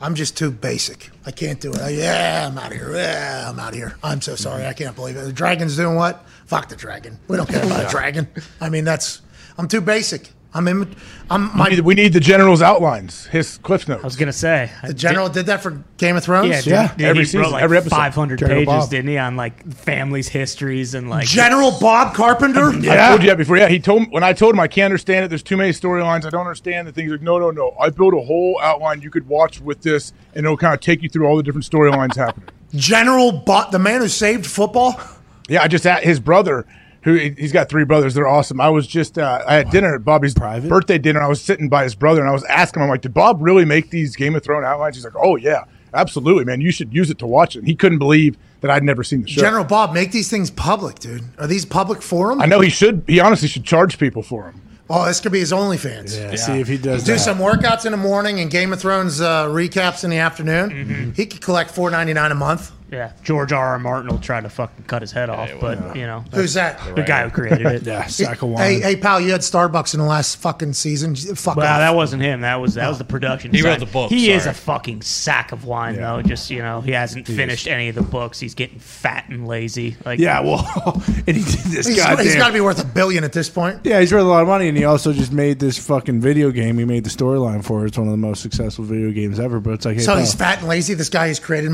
I'm 0.00 0.14
just 0.14 0.36
too 0.36 0.50
basic. 0.50 1.10
I 1.24 1.30
can't 1.30 1.60
do 1.60 1.72
it. 1.72 1.80
I- 1.80 1.88
yeah, 1.90 2.46
I'm 2.50 2.58
out 2.58 2.72
of 2.72 2.76
here. 2.78 2.92
Yeah, 2.94 3.46
I'm 3.48 3.58
out 3.58 3.70
of 3.70 3.74
here. 3.74 3.96
I'm 4.02 4.20
so 4.20 4.34
sorry. 4.36 4.60
Mm-hmm. 4.62 4.70
I 4.70 4.72
can't 4.74 4.96
believe 4.96 5.16
it. 5.16 5.20
The 5.24 5.32
dragon's 5.32 5.76
doing 5.76 5.96
what? 5.96 6.24
Fuck 6.46 6.68
the 6.68 6.76
dragon. 6.76 7.18
We 7.28 7.36
don't 7.36 7.48
care 7.48 7.64
about 7.64 7.84
a 7.86 7.88
dragon. 7.88 8.28
I 8.60 8.68
mean, 8.68 8.84
that's. 8.84 9.22
I'm 9.56 9.68
too 9.68 9.80
basic. 9.80 10.30
I'm 10.56 10.68
in. 10.68 10.94
I'm 11.30 11.58
We 11.58 11.70
need, 11.70 11.80
we 11.80 11.94
need 11.94 12.12
the 12.12 12.20
general's 12.20 12.62
outlines, 12.62 13.26
his 13.26 13.58
cliff 13.58 13.88
notes. 13.88 14.04
I 14.04 14.06
was 14.06 14.14
gonna 14.16 14.32
say 14.32 14.70
The 14.86 14.94
general 14.94 15.28
did 15.28 15.46
that 15.46 15.62
for 15.62 15.82
Game 15.96 16.16
of 16.16 16.22
Thrones. 16.22 16.66
Yeah, 16.66 16.82
Yeah, 16.82 16.94
yeah. 16.96 17.06
every 17.08 17.22
he 17.22 17.26
season, 17.26 17.40
wrote 17.40 17.52
like 17.52 17.62
every 17.64 17.76
episode. 17.78 17.96
500 17.96 18.38
General 18.38 18.58
pages, 18.60 18.66
Bob. 18.66 18.90
didn't 18.90 19.08
he, 19.08 19.18
on 19.18 19.36
like 19.36 19.66
families' 19.74 20.28
histories 20.28 20.94
and 20.94 21.10
like 21.10 21.26
General 21.26 21.72
Bob 21.80 22.14
Carpenter. 22.14 22.68
I 22.68 23.08
told 23.08 23.22
you 23.22 23.28
that 23.30 23.36
before. 23.38 23.56
Yeah, 23.56 23.68
he 23.68 23.80
told 23.80 24.10
when 24.12 24.22
I 24.22 24.32
told 24.32 24.54
him 24.54 24.60
I 24.60 24.68
can't 24.68 24.86
understand 24.86 25.24
it. 25.24 25.28
There's 25.28 25.42
too 25.42 25.56
many 25.56 25.70
storylines. 25.72 26.24
I 26.24 26.30
don't 26.30 26.42
understand 26.42 26.86
the 26.86 26.92
things. 26.92 27.10
Like, 27.10 27.22
no, 27.22 27.38
no, 27.38 27.50
no. 27.50 27.74
I 27.80 27.90
built 27.90 28.14
a 28.14 28.20
whole 28.20 28.60
outline 28.62 29.00
you 29.02 29.10
could 29.10 29.26
watch 29.26 29.60
with 29.60 29.82
this, 29.82 30.12
and 30.34 30.44
it'll 30.46 30.56
kind 30.56 30.72
of 30.74 30.80
take 30.80 31.02
you 31.02 31.08
through 31.08 31.26
all 31.26 31.36
the 31.36 31.42
different 31.42 31.68
storylines 31.68 32.16
happening. 32.16 32.48
General 32.74 33.32
Bob, 33.32 33.72
the 33.72 33.78
man 33.78 34.00
who 34.00 34.08
saved 34.08 34.46
football. 34.46 35.00
Yeah, 35.48 35.62
I 35.62 35.68
just 35.68 35.84
at 35.86 36.04
his 36.04 36.20
brother, 36.20 36.66
who 37.04 37.14
he's 37.14 37.52
got 37.52 37.68
three 37.68 37.84
brothers. 37.84 38.14
They're 38.14 38.26
awesome. 38.26 38.60
I 38.60 38.70
was 38.70 38.86
just 38.86 39.18
uh, 39.18 39.42
I 39.46 39.54
had 39.54 39.70
dinner 39.70 39.94
at 39.94 40.04
Bobby's 40.04 40.34
Private? 40.34 40.68
birthday 40.68 40.98
dinner. 40.98 41.22
I 41.22 41.28
was 41.28 41.40
sitting 41.40 41.68
by 41.68 41.84
his 41.84 41.94
brother, 41.94 42.20
and 42.20 42.28
I 42.28 42.32
was 42.32 42.44
asking 42.44 42.80
him, 42.80 42.84
I'm 42.84 42.90
like, 42.90 43.02
"Did 43.02 43.14
Bob 43.14 43.38
really 43.40 43.64
make 43.64 43.90
these 43.90 44.16
Game 44.16 44.34
of 44.34 44.42
Thrones 44.42 44.64
outlines?" 44.64 44.96
He's 44.96 45.04
like, 45.04 45.14
"Oh 45.16 45.36
yeah, 45.36 45.64
absolutely, 45.92 46.44
man. 46.44 46.60
You 46.60 46.72
should 46.72 46.92
use 46.92 47.10
it 47.10 47.18
to 47.18 47.26
watch 47.26 47.56
it." 47.56 47.60
And 47.60 47.68
he 47.68 47.74
couldn't 47.76 47.98
believe 47.98 48.36
that 48.62 48.70
I'd 48.70 48.82
never 48.82 49.04
seen 49.04 49.22
the 49.22 49.28
show. 49.28 49.42
General 49.42 49.64
Bob, 49.64 49.92
make 49.92 50.10
these 50.10 50.30
things 50.30 50.50
public, 50.50 50.98
dude. 50.98 51.22
Are 51.38 51.46
these 51.46 51.66
public 51.66 52.00
forums? 52.00 52.42
I 52.42 52.46
know 52.46 52.60
he 52.60 52.70
should. 52.70 53.04
He 53.06 53.20
honestly 53.20 53.48
should 53.48 53.64
charge 53.64 53.98
people 53.98 54.22
for 54.22 54.44
them. 54.44 54.62
Oh, 54.88 55.06
this 55.06 55.18
could 55.20 55.32
be 55.32 55.40
his 55.40 55.50
OnlyFans. 55.52 56.18
Yeah, 56.18 56.36
See 56.36 56.60
if 56.60 56.68
he 56.68 56.76
does 56.76 57.04
Do 57.04 57.16
some 57.16 57.38
workouts 57.38 57.86
in 57.86 57.92
the 57.92 57.96
morning 57.98 58.40
and 58.40 58.50
Game 58.50 58.70
of 58.70 58.80
Thrones 58.80 59.18
uh, 59.20 59.46
recaps 59.46 60.04
in 60.04 60.10
the 60.10 60.18
afternoon. 60.18 60.70
Mm-hmm. 60.70 61.10
He 61.12 61.24
could 61.24 61.40
collect 61.40 61.70
four 61.70 61.90
ninety 61.90 62.12
nine 62.12 62.30
a 62.32 62.34
month. 62.34 62.70
Yeah, 62.94 63.12
George 63.22 63.52
R. 63.52 63.64
R. 63.66 63.78
Martin 63.78 64.10
will 64.10 64.18
try 64.18 64.40
to 64.40 64.48
fucking 64.48 64.84
cut 64.84 65.02
his 65.02 65.10
head 65.12 65.28
off, 65.28 65.50
but 65.60 65.96
you 65.96 66.06
know 66.06 66.24
Who's 66.32 66.54
that? 66.54 66.78
The 66.94 67.02
guy 67.02 67.24
who 67.24 67.30
created 67.30 67.66
it. 67.66 67.82
Yeah, 67.84 68.06
sack 68.06 68.40
of 68.42 68.48
wine. 68.48 68.62
Hey, 68.62 68.80
hey, 68.80 68.96
pal, 68.96 69.20
you 69.20 69.32
had 69.32 69.40
Starbucks 69.42 69.94
in 69.94 70.00
the 70.00 70.06
last 70.06 70.36
fucking 70.36 70.72
season. 70.74 71.14
Fuck 71.16 71.56
Well, 71.56 71.66
off. 71.66 71.78
that 71.80 71.94
wasn't 71.94 72.22
him. 72.22 72.40
That 72.42 72.60
was 72.60 72.74
that 72.74 72.88
was 72.88 72.98
the 72.98 73.04
production. 73.04 73.52
He 73.52 73.62
wrote 73.62 73.72
side. 73.72 73.80
the 73.80 73.92
book, 73.92 74.10
He 74.10 74.30
is 74.30 74.44
sorry. 74.44 74.52
a 74.52 74.54
fucking 74.54 75.02
sack 75.02 75.52
of 75.52 75.64
wine, 75.64 75.96
though. 75.96 76.22
Just 76.22 76.50
you 76.50 76.60
know, 76.62 76.80
he 76.80 76.92
hasn't 76.92 77.26
finished 77.26 77.66
any 77.66 77.88
of 77.88 77.94
the 77.94 78.02
books. 78.02 78.38
He's 78.40 78.54
getting 78.54 78.78
fat 78.78 79.28
and 79.28 79.46
lazy. 79.46 79.96
Like 80.04 80.18
Yeah, 80.20 80.40
well, 80.40 80.64
and 81.26 81.36
he 81.36 81.42
did 81.42 81.44
this 81.72 81.86
He's, 81.88 81.96
goddamn. 81.96 82.24
he's 82.24 82.36
got 82.36 82.46
to 82.48 82.52
be 82.54 82.60
worth 82.60 82.82
a 82.82 82.86
billion 82.86 83.24
at 83.24 83.32
this 83.32 83.48
point. 83.50 83.80
yeah, 83.84 84.00
he's 84.00 84.12
worth 84.12 84.22
a 84.22 84.26
lot 84.26 84.42
of 84.42 84.48
money, 84.48 84.68
and 84.68 84.78
he 84.78 84.84
also 84.84 85.12
just 85.12 85.32
made 85.32 85.58
this 85.58 85.78
fucking 85.84 86.20
video 86.20 86.50
game. 86.50 86.78
He 86.78 86.84
made 86.84 87.04
the 87.04 87.10
storyline 87.10 87.64
for 87.64 87.84
it. 87.84 87.88
It's 87.88 87.98
one 87.98 88.06
of 88.06 88.12
the 88.12 88.16
most 88.18 88.40
successful 88.42 88.84
video 88.84 89.10
games 89.10 89.40
ever. 89.40 89.60
But 89.60 89.74
it's 89.74 89.84
like, 89.84 89.96
hey, 89.96 90.02
So 90.02 90.12
pal, 90.12 90.20
he's 90.20 90.34
fat 90.34 90.58
and 90.60 90.68
lazy. 90.68 90.94
This 90.94 91.08
guy 91.08 91.26
has 91.28 91.38
created 91.40 91.70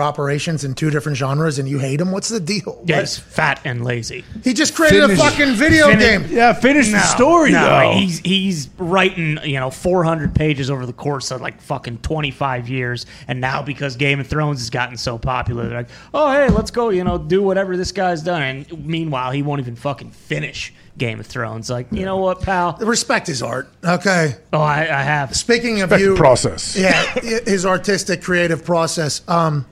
multi-billion-dollar 0.00 0.10
operations 0.10 0.64
in 0.64 0.74
two 0.74 0.90
different 0.90 1.16
genres, 1.18 1.58
and 1.58 1.68
you 1.68 1.78
hate 1.78 2.00
him. 2.00 2.12
What's 2.12 2.28
the 2.28 2.40
deal? 2.40 2.82
yeah, 2.84 2.96
What? 2.96 3.00
he's 3.02 3.18
fat 3.18 3.60
and 3.64 3.84
lazy. 3.84 4.24
He 4.44 4.52
just 4.54 4.74
created 4.74 5.02
Finish- 5.02 5.18
a 5.18 5.22
fucking 5.22 5.54
video 5.54 5.86
Finish- 5.88 6.02
game. 6.02 6.26
yeah, 6.30 6.52
finish 6.52 6.90
the 6.90 7.00
story 7.00 7.52
no, 7.52 7.64
though. 7.64 7.92
He's 7.92 8.18
he's 8.20 8.68
writing 8.78 9.38
you 9.44 9.60
know 9.60 9.70
400 9.70 10.34
pages 10.34 10.70
over 10.70 10.86
the 10.86 10.92
course 10.92 11.30
of 11.30 11.40
like 11.40 11.60
fucking 11.60 11.98
25 11.98 12.68
years, 12.68 13.06
and 13.28 13.40
now 13.40 13.62
because 13.62 13.96
Game 13.96 14.20
of 14.20 14.26
Thrones 14.26 14.60
has 14.60 14.70
gotten 14.70 14.96
so 14.96 15.18
popular, 15.18 15.68
they're 15.68 15.78
like, 15.78 15.88
oh 16.14 16.30
hey, 16.32 16.48
let's 16.48 16.70
go, 16.70 16.90
you 16.90 17.04
know, 17.04 17.18
do 17.18 17.42
whatever 17.42 17.76
this 17.76 17.92
guy's 17.92 18.22
done. 18.22 18.42
And 18.42 18.86
meanwhile, 18.86 19.30
he 19.30 19.42
won't 19.42 19.60
even 19.60 19.76
fucking 19.76 20.10
finish 20.10 20.72
Game 20.98 21.20
of 21.20 21.26
Thrones. 21.26 21.70
Like, 21.70 21.86
you 21.92 22.04
know 22.04 22.16
what, 22.18 22.42
pal? 22.42 22.76
Respect 22.80 23.26
his 23.26 23.42
art. 23.42 23.68
Okay. 23.84 24.34
Oh, 24.52 24.60
I, 24.60 24.80
I 24.82 25.02
have. 25.02 25.34
Speaking 25.36 25.80
of 25.82 25.90
Respect 25.90 26.02
you, 26.10 26.16
process. 26.16 26.76
yeah, 26.76 27.02
his 27.20 27.64
artistic, 27.64 28.22
creative 28.22 28.64
process. 28.64 29.22
Um, 29.28 29.66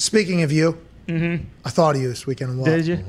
speaking 0.00 0.42
of 0.42 0.50
you, 0.52 0.78
I 1.08 1.70
thought 1.70 1.96
of 1.96 2.02
you 2.02 2.08
this 2.08 2.26
weekend. 2.26 2.50
a 2.50 2.54
lot. 2.54 2.66
Did 2.66 2.86
you? 2.86 3.04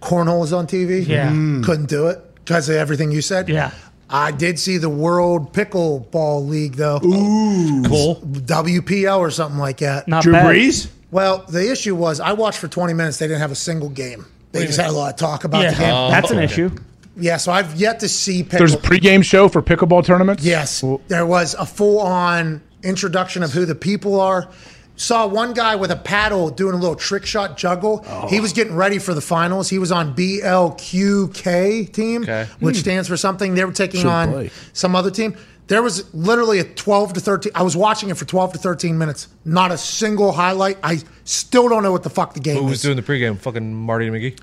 Cornhole 0.00 0.40
was 0.40 0.52
on 0.52 0.66
TV. 0.66 1.06
Yeah. 1.06 1.30
Mm. 1.30 1.64
couldn't 1.64 1.88
do 1.88 2.06
it 2.08 2.20
because 2.36 2.68
of 2.68 2.76
everything 2.76 3.10
you 3.10 3.22
said. 3.22 3.48
Yeah. 3.48 3.70
I 4.08 4.30
did 4.30 4.58
see 4.58 4.78
the 4.78 4.88
World 4.88 5.52
Pickleball 5.52 6.48
League 6.48 6.74
though. 6.74 7.00
Ooh, 7.04 7.82
Cool. 7.84 8.16
WPL 8.24 9.18
or 9.18 9.30
something 9.30 9.58
like 9.58 9.78
that. 9.78 10.06
Not 10.06 10.22
Drew 10.22 10.32
bad. 10.32 10.46
Brees. 10.46 10.88
Well, 11.10 11.44
the 11.48 11.70
issue 11.70 11.94
was 11.94 12.20
I 12.20 12.32
watched 12.32 12.58
for 12.58 12.68
20 12.68 12.92
minutes. 12.94 13.18
They 13.18 13.26
didn't 13.26 13.40
have 13.40 13.50
a 13.52 13.56
single 13.56 13.88
game. 13.88 14.26
They 14.52 14.66
just 14.66 14.80
had 14.80 14.90
a 14.90 14.92
lot 14.92 15.12
of 15.12 15.18
talk 15.18 15.44
about 15.44 15.62
Yeah, 15.62 15.70
the 15.72 15.76
game. 15.78 16.10
that's 16.10 16.30
an 16.30 16.38
issue. 16.38 16.70
Yeah, 17.18 17.36
so 17.38 17.50
I've 17.52 17.74
yet 17.76 18.00
to 18.00 18.08
see 18.08 18.42
pickle. 18.42 18.58
There's 18.58 18.74
a 18.74 18.78
pregame 18.78 19.24
show 19.24 19.48
for 19.48 19.62
pickleball 19.62 20.04
tournaments. 20.04 20.44
Yes, 20.44 20.84
there 21.08 21.26
was 21.26 21.54
a 21.54 21.64
full-on 21.66 22.60
introduction 22.82 23.42
of 23.42 23.52
who 23.52 23.64
the 23.64 23.74
people 23.74 24.20
are. 24.20 24.48
Saw 24.96 25.26
one 25.26 25.52
guy 25.52 25.76
with 25.76 25.90
a 25.90 25.96
paddle 25.96 26.48
doing 26.50 26.74
a 26.74 26.78
little 26.78 26.96
trick 26.96 27.26
shot 27.26 27.56
juggle. 27.56 28.04
Oh. 28.08 28.28
He 28.28 28.40
was 28.40 28.52
getting 28.52 28.74
ready 28.74 28.98
for 28.98 29.12
the 29.14 29.20
finals. 29.20 29.68
He 29.68 29.78
was 29.78 29.92
on 29.92 30.14
BLQK 30.14 31.92
team, 31.92 32.22
Okay. 32.22 32.46
which 32.60 32.76
hmm. 32.76 32.80
stands 32.80 33.08
for 33.08 33.16
something. 33.16 33.54
They 33.54 33.64
were 33.64 33.72
taking 33.72 34.00
Should 34.00 34.10
on 34.10 34.32
play. 34.32 34.50
some 34.72 34.96
other 34.96 35.10
team. 35.10 35.36
There 35.68 35.82
was 35.82 36.12
literally 36.14 36.60
a 36.60 36.64
12 36.64 37.14
to 37.14 37.20
13. 37.20 37.52
I 37.54 37.62
was 37.62 37.76
watching 37.76 38.08
it 38.08 38.16
for 38.16 38.24
12 38.24 38.52
to 38.52 38.58
13 38.58 38.96
minutes. 38.96 39.28
Not 39.44 39.72
a 39.72 39.78
single 39.78 40.32
highlight. 40.32 40.78
I 40.82 41.00
still 41.24 41.68
don't 41.68 41.82
know 41.82 41.90
what 41.92 42.04
the 42.04 42.10
fuck 42.10 42.34
the 42.34 42.40
game 42.40 42.58
Who 42.58 42.64
was 42.64 42.74
is. 42.74 42.82
doing 42.82 42.96
the 42.96 43.02
pregame? 43.02 43.36
Fucking 43.38 43.74
Marty 43.74 44.08
McGee. 44.08 44.38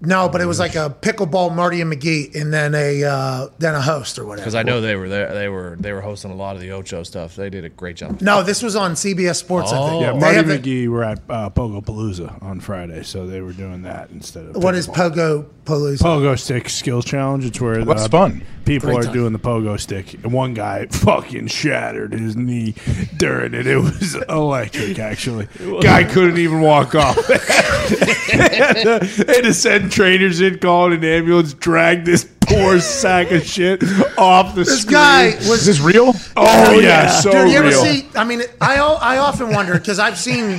No, 0.00 0.28
but 0.28 0.40
it 0.40 0.46
was 0.46 0.58
like 0.58 0.74
a 0.76 0.94
pickleball 1.00 1.54
Marty 1.54 1.80
and 1.80 1.92
McGee, 1.92 2.34
and 2.40 2.52
then 2.54 2.74
a 2.74 3.02
uh, 3.04 3.48
then 3.58 3.74
a 3.74 3.80
host 3.82 4.18
or 4.18 4.24
whatever. 4.24 4.42
Because 4.42 4.54
I 4.54 4.62
know 4.62 4.80
they 4.80 4.94
were 4.96 5.08
there. 5.08 5.34
They 5.34 5.48
were 5.48 5.76
they 5.80 5.92
were 5.92 6.00
hosting 6.00 6.30
a 6.30 6.34
lot 6.36 6.54
of 6.54 6.62
the 6.62 6.70
Ocho 6.72 7.02
stuff. 7.02 7.34
They 7.36 7.50
did 7.50 7.64
a 7.64 7.68
great 7.68 7.96
job. 7.96 8.20
No, 8.20 8.42
this 8.42 8.62
was 8.62 8.76
on 8.76 8.92
CBS 8.92 9.36
Sports. 9.36 9.72
I 9.72 9.88
think. 9.90 10.02
Yeah, 10.02 10.12
They 10.12 10.18
Marty 10.18 10.36
have 10.36 10.46
the- 10.48 10.58
McGee 10.58 10.88
were 10.88 11.02
at 11.04 11.18
uh, 11.28 11.50
Pogo 11.50 11.84
Palooza 11.84 12.40
on 12.42 12.60
Friday, 12.60 13.02
so 13.02 13.26
they 13.26 13.40
were 13.40 13.52
doing 13.52 13.82
that 13.82 14.10
instead 14.10 14.44
of 14.46 14.56
What 14.62 14.74
is 14.74 14.86
pickleball. 14.86 15.14
Pogo 15.14 15.46
Palooza? 15.64 15.98
Pogo 16.02 16.38
stick 16.38 16.68
skills 16.68 17.04
challenge. 17.04 17.44
It's 17.44 17.60
where 17.60 17.84
That's 17.84 18.04
uh, 18.04 18.08
fun. 18.08 18.44
People 18.64 18.90
Great 18.90 18.98
are 18.98 19.02
time. 19.04 19.12
doing 19.14 19.32
the 19.32 19.38
pogo 19.38 19.80
stick, 19.80 20.12
and 20.22 20.30
one 20.30 20.52
guy 20.52 20.84
fucking 20.86 21.46
shattered 21.46 22.12
his 22.12 22.36
knee 22.36 22.74
during 23.16 23.54
it. 23.54 23.66
It 23.66 23.78
was 23.78 24.14
electric, 24.28 24.98
actually. 24.98 25.48
Guy 25.80 26.04
couldn't 26.04 26.36
even 26.38 26.60
walk 26.60 26.94
off. 26.94 27.16
they 27.28 28.36
had 28.36 29.42
to 29.44 29.54
send 29.54 29.87
trainers 29.88 30.40
in, 30.40 30.58
called 30.58 30.92
an 30.92 31.04
ambulance, 31.04 31.52
dragged 31.54 32.06
this 32.06 32.28
poor 32.40 32.80
sack 32.80 33.30
of 33.30 33.44
shit 33.44 33.82
off 34.18 34.54
the 34.54 34.64
This 34.64 34.82
screen. 34.82 34.92
guy 34.94 35.24
Is 35.26 35.48
was. 35.48 35.66
this 35.66 35.80
real? 35.80 36.12
Oh 36.36 36.78
yeah, 36.78 37.08
so 37.08 37.30
Dude, 37.32 37.50
you 37.50 37.58
ever 37.58 37.68
real. 37.68 37.84
see? 37.84 38.06
I 38.16 38.24
mean, 38.24 38.42
I 38.60 38.76
al- 38.76 38.98
I 39.00 39.18
often 39.18 39.50
wonder 39.52 39.74
because 39.74 39.98
I've 39.98 40.18
seen 40.18 40.58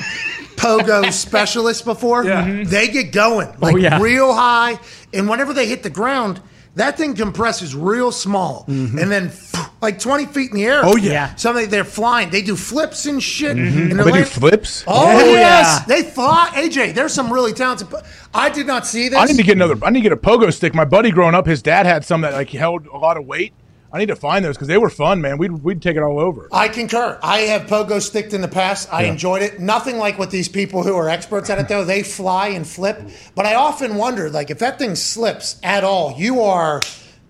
pogo 0.56 1.11
specialists 1.14 1.82
before. 1.83 2.25
Yeah. 2.25 2.64
They 2.66 2.88
get 2.90 3.11
going 3.11 3.48
oh, 3.48 3.56
like 3.59 3.77
yeah. 3.77 3.99
real 4.01 4.33
high, 4.33 4.80
and 5.14 5.27
whenever 5.30 5.53
they 5.53 5.67
hit 5.67 5.83
the 5.83 5.90
ground, 5.90 6.41
that 6.75 6.98
thing 6.98 7.15
compresses 7.15 7.75
real 7.75 8.11
small, 8.11 8.65
mm-hmm. 8.67 8.98
and 8.99 9.11
then 9.11 9.31
like 9.81 9.99
twenty 9.99 10.25
feet 10.25 10.51
in 10.51 10.57
the 10.57 10.65
air. 10.65 10.81
Oh, 10.83 10.95
yeah. 10.95 11.11
Yeah. 11.11 11.35
Something 11.35 11.69
they're 11.69 11.83
flying. 11.83 12.30
They 12.30 12.41
do 12.41 12.56
flips 12.56 13.06
and 13.06 13.22
shit. 13.22 13.57
Mm-hmm. 13.57 13.91
And 13.91 14.01
Oh, 14.01 14.03
they're 14.06 14.23
do 14.23 14.25
flips. 14.25 14.83
Oh, 14.88 14.93
oh 14.93 15.25
Yeah. 15.25 15.31
yes, 15.31 15.85
they 15.85 16.03
fly. 16.03 16.49
AJ, 16.53 16.93
there's 16.93 17.14
some 17.14 17.31
really 17.31 17.53
talented. 17.53 17.89
po- 17.89 18.01
I 18.33 18.49
did 18.49 18.67
not 18.67 18.85
see 18.85 19.09
this. 19.09 19.17
I 19.17 19.25
need 19.25 19.38
to 19.38 19.43
get 19.43 19.56
another. 19.56 19.77
I 19.83 19.89
need 19.89 19.99
to 19.99 20.09
get 20.09 20.11
a 20.11 20.17
pogo 20.17 20.53
stick. 20.53 20.73
My 20.75 20.85
buddy 20.85 21.11
growing 21.11 21.35
up, 21.35 21.45
his 21.45 21.61
dad 21.61 21.85
had 21.85 22.06
some 22.06 22.22
that 22.22 22.33
like 22.33 22.49
held 22.49 22.85
a 22.88 22.98
lot 22.98 23.17
of 23.17 23.25
weight. 23.25 23.53
I 23.92 23.98
need 23.98 24.08
to 24.08 24.16
find 24.16 24.45
those 24.45 24.56
because 24.56 24.68
they 24.68 24.77
were 24.77 24.90
fun, 24.90 25.19
man. 25.22 25.38
We'd 25.38 25.51
we'd 25.51 25.82
take 25.82 25.98
it 25.98 26.03
all 26.03 26.19
over. 26.19 26.48
I 26.51 26.68
concur. 26.68 27.19
I 27.24 27.40
have 27.40 27.64
pogo 27.64 28.00
sticked 28.01 28.34
in 28.34 28.42
the 28.42 28.48
past. 28.48 28.88
I 28.93 29.03
enjoyed 29.03 29.42
it. 29.42 29.59
Nothing 29.59 29.98
like 29.98 30.19
with 30.19 30.30
these 30.30 30.48
people 30.48 30.84
who 30.84 30.95
are 30.95 31.09
experts 31.09 31.50
at 31.50 31.58
it, 31.58 31.68
though. 31.68 31.84
They 31.84 32.03
fly 32.03 32.50
and 32.50 32.68
flip. 32.68 33.01
But 33.34 33.45
I 33.48 33.56
often 33.56 33.95
wonder, 33.95 34.30
like, 34.30 34.51
if 34.51 34.59
that 34.59 34.77
thing 34.77 34.95
slips 34.95 35.59
at 35.64 35.84
all, 35.84 36.14
you 36.18 36.42
are. 36.42 36.82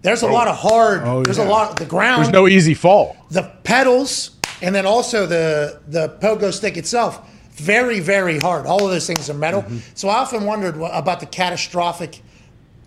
There's 0.02 0.22
a 0.22 0.28
lot 0.28 0.48
of 0.48 0.58
hard. 0.58 1.02
Oh, 1.04 1.24
there's 1.24 1.38
yeah. 1.38 1.48
a 1.48 1.50
lot. 1.50 1.78
The 1.78 1.86
ground, 1.86 2.24
There's 2.24 2.34
no 2.34 2.48
easy 2.48 2.74
fall. 2.74 3.16
the 3.32 3.44
pedals, 3.64 4.32
and 4.62 4.74
then 4.76 4.86
also 4.86 5.26
the 5.26 5.80
the 5.88 6.10
pogo 6.22 6.52
stick 6.54 6.76
itself. 6.78 7.22
Very, 7.54 8.00
very 8.00 8.40
hard. 8.40 8.66
All 8.66 8.86
of 8.86 8.92
those 8.92 9.06
things 9.08 9.30
are 9.30 9.34
metal. 9.34 9.62
Mm-hmm. 9.64 9.80
So 9.94 10.08
I 10.08 10.20
often 10.20 10.46
wondered 10.46 10.76
about 10.78 11.20
the 11.20 11.26
catastrophic, 11.26 12.22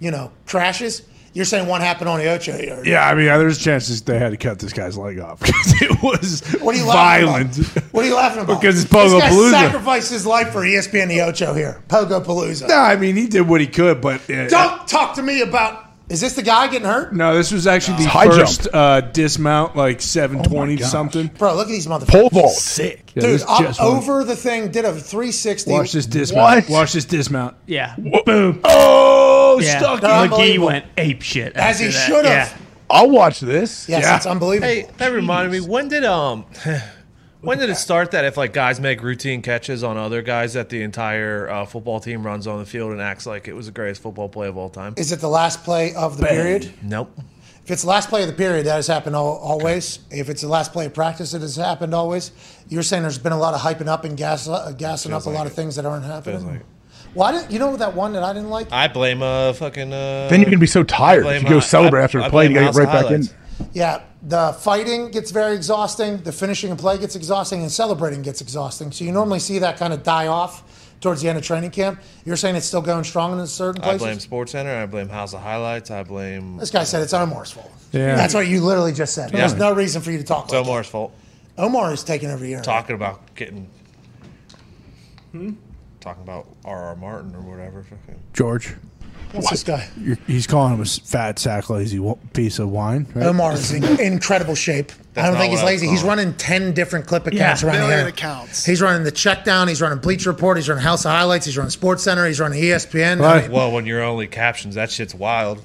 you 0.00 0.10
know, 0.10 0.30
crashes. 0.46 1.02
You're 1.34 1.46
saying 1.46 1.66
one 1.66 1.80
happened 1.80 2.10
on 2.10 2.18
the 2.18 2.28
Ocho 2.28 2.52
here. 2.56 2.82
Yeah, 2.84 3.08
I 3.08 3.14
mean, 3.14 3.24
there's 3.26 3.56
chances 3.58 4.02
they 4.02 4.18
had 4.18 4.30
to 4.32 4.36
cut 4.36 4.58
this 4.58 4.72
guy's 4.72 4.98
leg 4.98 5.18
off 5.18 5.40
because 5.40 5.80
it 5.82 6.02
was 6.02 6.42
What 6.60 6.74
are 6.74 6.78
you 6.78 6.84
laughing 6.86 7.26
violent. 7.26 7.58
about? 7.58 7.84
What 7.94 8.04
are 8.04 8.08
you 8.08 8.14
laughing 8.16 8.42
about? 8.42 8.60
Because 8.60 8.82
it's 8.82 8.92
Pogo 8.92 9.10
this 9.12 9.20
guy 9.22 9.30
Palooza. 9.30 9.50
sacrificed 9.50 10.10
his 10.10 10.26
life 10.26 10.50
for 10.52 10.60
ESPN 10.60 11.08
the 11.08 11.22
Ocho 11.22 11.54
here. 11.54 11.82
Pogo 11.88 12.22
Palooza. 12.22 12.68
No, 12.68 12.76
I 12.76 12.96
mean, 12.96 13.16
he 13.16 13.26
did 13.28 13.48
what 13.48 13.60
he 13.62 13.66
could, 13.66 14.00
but 14.02 14.28
uh, 14.30 14.48
Don't 14.48 14.86
talk 14.86 15.14
to 15.16 15.22
me 15.22 15.40
about. 15.40 15.86
Is 16.08 16.20
this 16.20 16.34
the 16.34 16.42
guy 16.42 16.66
getting 16.66 16.86
hurt? 16.86 17.14
no, 17.14 17.34
this 17.34 17.50
was 17.50 17.66
actually 17.66 18.02
the 18.04 18.10
High 18.10 18.26
first 18.26 18.68
uh, 18.70 19.00
dismount, 19.00 19.76
like 19.76 20.02
720 20.02 20.76
gosh. 20.76 20.90
something. 20.90 21.28
Bro, 21.28 21.54
look 21.54 21.68
at 21.68 21.70
these 21.70 21.86
motherfuckers. 21.86 22.08
Pole 22.08 22.28
vault. 22.28 22.52
Sick. 22.52 23.12
Yeah, 23.14 23.22
Dude, 23.22 23.42
up 23.48 23.62
just 23.62 23.80
won. 23.80 23.96
over 23.96 24.22
the 24.24 24.36
thing, 24.36 24.70
did 24.70 24.84
a 24.84 24.92
360. 24.92 25.70
Watch 25.70 25.92
this 25.92 26.04
dismount. 26.04 26.64
What? 26.68 26.70
Watch 26.70 26.92
this 26.92 27.06
dismount. 27.06 27.56
Yeah. 27.66 27.94
Boom. 27.96 28.60
Oh, 28.64 29.31
Yeah. 29.60 29.78
stuck 29.78 30.00
They're 30.00 30.10
in. 30.10 30.16
McGee 30.16 30.22
unbelievable. 30.32 30.66
went 30.66 30.84
ape 30.96 31.22
shit. 31.22 31.56
As 31.56 31.78
he 31.78 31.86
after 31.86 31.98
that. 31.98 32.06
should 32.06 32.24
Yeah. 32.24 32.44
have. 32.46 32.62
I'll 32.90 33.10
watch 33.10 33.40
this. 33.40 33.88
Yes, 33.88 34.02
Yeah. 34.04 34.16
it's 34.16 34.26
unbelievable. 34.26 34.68
Hey, 34.68 34.86
that 34.98 35.12
reminded 35.12 35.52
me. 35.52 35.60
When 35.66 35.88
did 35.88 36.04
um, 36.04 36.44
when 37.40 37.58
did 37.58 37.70
it 37.70 37.76
start 37.76 38.10
that 38.12 38.24
if 38.24 38.36
like 38.36 38.52
guys 38.52 38.80
make 38.80 39.02
routine 39.02 39.42
catches 39.42 39.82
on 39.82 39.96
other 39.96 40.22
guys, 40.22 40.52
that 40.52 40.68
the 40.68 40.82
entire 40.82 41.48
uh, 41.48 41.64
football 41.64 42.00
team 42.00 42.24
runs 42.24 42.46
on 42.46 42.58
the 42.58 42.66
field 42.66 42.92
and 42.92 43.00
acts 43.00 43.26
like 43.26 43.48
it 43.48 43.54
was 43.54 43.66
the 43.66 43.72
greatest 43.72 44.02
football 44.02 44.28
play 44.28 44.46
of 44.48 44.56
all 44.56 44.68
time? 44.68 44.94
Is 44.96 45.10
it 45.12 45.20
the 45.20 45.28
last 45.28 45.64
play 45.64 45.94
of 45.94 46.18
the 46.18 46.26
period? 46.26 46.72
Nope. 46.82 47.10
If 47.64 47.70
it's 47.70 47.82
the 47.82 47.88
last 47.88 48.08
play 48.08 48.22
of 48.22 48.28
the 48.28 48.34
period, 48.34 48.66
that 48.66 48.74
has 48.74 48.88
happened 48.88 49.14
al- 49.14 49.24
always. 49.38 50.00
If 50.10 50.28
it's 50.28 50.42
the 50.42 50.48
last 50.48 50.72
play 50.72 50.84
of 50.86 50.94
practice, 50.94 51.32
it 51.32 51.42
has 51.42 51.54
happened 51.54 51.94
always. 51.94 52.32
You're 52.68 52.82
saying 52.82 53.02
there's 53.04 53.18
been 53.18 53.32
a 53.32 53.38
lot 53.38 53.54
of 53.54 53.60
hyping 53.60 53.86
up 53.86 54.04
and 54.04 54.16
gas, 54.16 54.48
uh, 54.48 54.72
gassing 54.76 55.12
up 55.12 55.24
a 55.26 55.28
like 55.28 55.38
lot 55.38 55.46
of 55.46 55.52
things 55.52 55.76
that 55.76 55.86
aren't 55.86 56.04
happening. 56.04 56.60
Feels 57.12 57.16
like 57.16 57.16
it. 57.16 57.18
Well, 57.18 57.28
I 57.28 57.32
didn't, 57.32 57.50
you 57.52 57.58
know 57.58 57.76
that 57.76 57.94
one 57.94 58.12
that 58.14 58.22
I 58.22 58.32
didn't 58.32 58.50
like? 58.50 58.72
I 58.72 58.88
blame 58.88 59.22
uh 59.22 59.52
fucking 59.52 59.92
uh. 59.92 60.28
Then 60.28 60.40
you 60.40 60.46
can 60.46 60.58
be 60.60 60.66
so 60.66 60.82
tired. 60.82 61.26
If 61.26 61.42
you 61.42 61.48
go 61.48 61.60
hi- 61.60 61.66
celebrate 61.66 62.00
I- 62.00 62.04
after 62.04 62.20
I 62.20 62.26
a 62.26 62.30
play, 62.30 62.48
you 62.48 62.54
gotta 62.54 62.66
get 62.66 62.74
right 62.74 62.88
House 62.88 63.02
back 63.02 63.12
in. 63.12 63.68
Yeah, 63.72 64.02
the 64.22 64.52
fighting 64.54 65.10
gets 65.10 65.30
very 65.30 65.54
exhausting. 65.54 66.18
The 66.22 66.32
finishing 66.32 66.72
a 66.72 66.76
play 66.76 66.98
gets 66.98 67.14
exhausting, 67.16 67.62
and 67.62 67.70
celebrating 67.70 68.22
gets 68.22 68.40
exhausting. 68.40 68.90
So 68.92 69.04
you 69.04 69.12
normally 69.12 69.38
see 69.38 69.58
that 69.60 69.76
kind 69.76 69.92
of 69.92 70.02
die 70.02 70.26
off 70.26 70.64
towards 71.00 71.20
the 71.22 71.28
end 71.28 71.36
of 71.38 71.44
training 71.44 71.70
camp. 71.70 72.00
You're 72.24 72.36
saying 72.36 72.56
it's 72.56 72.66
still 72.66 72.80
going 72.82 73.04
strong 73.04 73.38
in 73.38 73.46
certain 73.46 73.82
I 73.82 73.98
blame 73.98 74.18
SportsCenter. 74.18 74.82
I 74.82 74.86
blame 74.86 75.08
House 75.08 75.34
of 75.34 75.40
Highlights. 75.40 75.90
I 75.90 76.02
blame. 76.04 76.56
This 76.56 76.70
guy 76.70 76.84
said 76.84 77.02
it's 77.02 77.12
Omar's 77.12 77.50
fault. 77.50 77.70
Yeah. 77.92 78.14
That's 78.16 78.34
what 78.34 78.46
you 78.46 78.62
literally 78.62 78.92
just 78.92 79.14
said. 79.14 79.30
There's 79.30 79.54
no 79.54 79.72
reason 79.74 80.00
for 80.02 80.10
you 80.10 80.18
to 80.18 80.24
talk. 80.24 80.44
It's 80.44 80.52
Like 80.54 80.64
Omar's 80.66 80.86
fault. 80.88 81.12
Omar 81.58 81.92
is 81.92 82.02
taking 82.02 82.30
every 82.30 82.48
year. 82.48 82.62
Talking 82.62 82.94
about 82.96 83.34
getting. 83.34 83.68
Talking 86.02 86.22
about 86.24 86.46
R.R. 86.64 86.96
Martin 86.96 87.34
or 87.34 87.40
whatever. 87.40 87.86
George. 88.32 88.74
What's 89.30 89.48
this 89.50 89.62
guy? 89.62 89.88
You're, 89.98 90.18
he's 90.26 90.46
calling 90.46 90.74
him 90.74 90.80
a 90.82 90.84
fat 90.84 91.38
sack 91.38 91.70
lazy 91.70 91.98
piece 92.34 92.58
of 92.58 92.68
wine. 92.68 93.06
Right? 93.14 93.24
Omar 93.26 93.54
is 93.54 93.72
in 93.72 93.82
incredible 93.98 94.54
shape. 94.54 94.92
I 95.16 95.22
don't 95.28 95.36
think 95.38 95.52
he's 95.52 95.62
lazy. 95.62 95.86
He's 95.88 96.02
running 96.02 96.34
ten 96.34 96.74
different 96.74 97.06
clip 97.06 97.26
accounts 97.26 97.62
Yeah. 97.62 97.68
around 97.68 97.78
Million 97.80 97.98
here. 98.00 98.08
accounts. 98.08 98.66
He's 98.66 98.82
running 98.82 99.04
the 99.04 99.10
check 99.10 99.44
down. 99.44 99.68
He's 99.68 99.80
running 99.80 100.00
Bleacher 100.00 100.30
Report. 100.30 100.58
He's 100.58 100.68
running 100.68 100.84
House 100.84 101.06
of 101.06 101.12
Highlights. 101.12 101.46
He's 101.46 101.56
running 101.56 101.70
SportsCenter. 101.70 102.26
He's 102.26 102.40
running 102.40 102.60
ESPN. 102.62 103.22
I 103.24 103.42
mean, 103.42 103.52
Well, 103.52 103.72
when 103.72 103.86
you're 103.86 104.02
only 104.02 104.26
captions, 104.26 104.74
that 104.74 104.90
shit's 104.90 105.14
wild. 105.14 105.62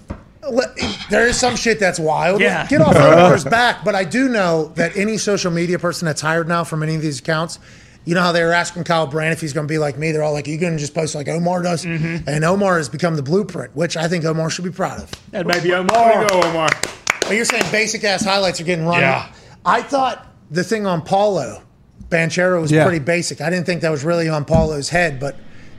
There 1.09 1.27
is 1.27 1.37
some 1.37 1.57
shit 1.57 1.77
that's 1.79 1.99
wild. 1.99 2.39
Yeah. 2.39 2.65
Get 2.67 2.79
off 2.79 2.95
Omar's 2.95 3.43
back. 3.43 3.83
But 3.83 3.95
I 3.95 4.05
do 4.05 4.29
know 4.29 4.71
that 4.75 4.95
any 4.95 5.17
social 5.17 5.51
media 5.51 5.77
person 5.77 6.05
that's 6.05 6.21
hired 6.21 6.47
now 6.47 6.63
from 6.63 6.83
any 6.83 6.95
of 6.95 7.01
these 7.01 7.19
accounts, 7.19 7.59
you 8.07 8.15
know 8.15 8.21
how 8.21 8.31
they 8.31 8.43
were 8.43 8.53
asking 8.53 8.85
Kyle 8.85 9.05
Brandt 9.05 9.33
if 9.33 9.41
he's 9.41 9.51
going 9.53 9.67
to 9.67 9.71
be 9.71 9.77
like 9.77 9.97
me. 9.97 10.11
They're 10.13 10.23
all 10.23 10.31
like, 10.33 10.47
"You're 10.47 10.55
you 10.55 10.59
going 10.61 10.73
to 10.73 10.79
just 10.79 10.95
post 10.95 11.13
like 11.13 11.27
Omar 11.27 11.61
does?" 11.61 11.83
And 11.85 12.43
Omar 12.45 12.77
has 12.77 12.87
become 12.89 13.15
the 13.17 13.21
blueprint, 13.21 13.75
which 13.75 13.97
I 13.97 14.07
think 14.07 14.23
Omar 14.25 14.49
should 14.49 14.63
be 14.65 14.71
proud 14.71 15.01
of. 15.01 15.11
That 15.31 15.45
may 15.45 15.59
be 15.59 15.73
Omar. 15.73 16.25
go, 16.27 16.41
Omar. 16.41 16.69
But 17.21 17.31
you're 17.31 17.43
saying 17.45 17.65
basic 17.71 18.03
ass 18.05 18.23
highlights 18.23 18.61
are 18.61 18.63
getting 18.63 18.85
run. 18.85 19.01
Yeah. 19.01 19.29
I 19.65 19.81
thought 19.81 20.25
the 20.49 20.63
thing 20.63 20.85
on 20.87 21.01
Paulo, 21.01 21.61
Banchero 22.09 22.61
was 22.61 22.71
Yeah. 22.71 22.83
pretty 22.85 22.99
basic. 23.03 23.41
I 23.41 23.49
didn't 23.49 23.65
think 23.65 23.81
that 23.81 23.91
was 23.91 24.05
really 24.05 24.29
on 24.29 24.45
Paulo's 24.45 24.87
head, 24.87 25.19
but 25.19 25.35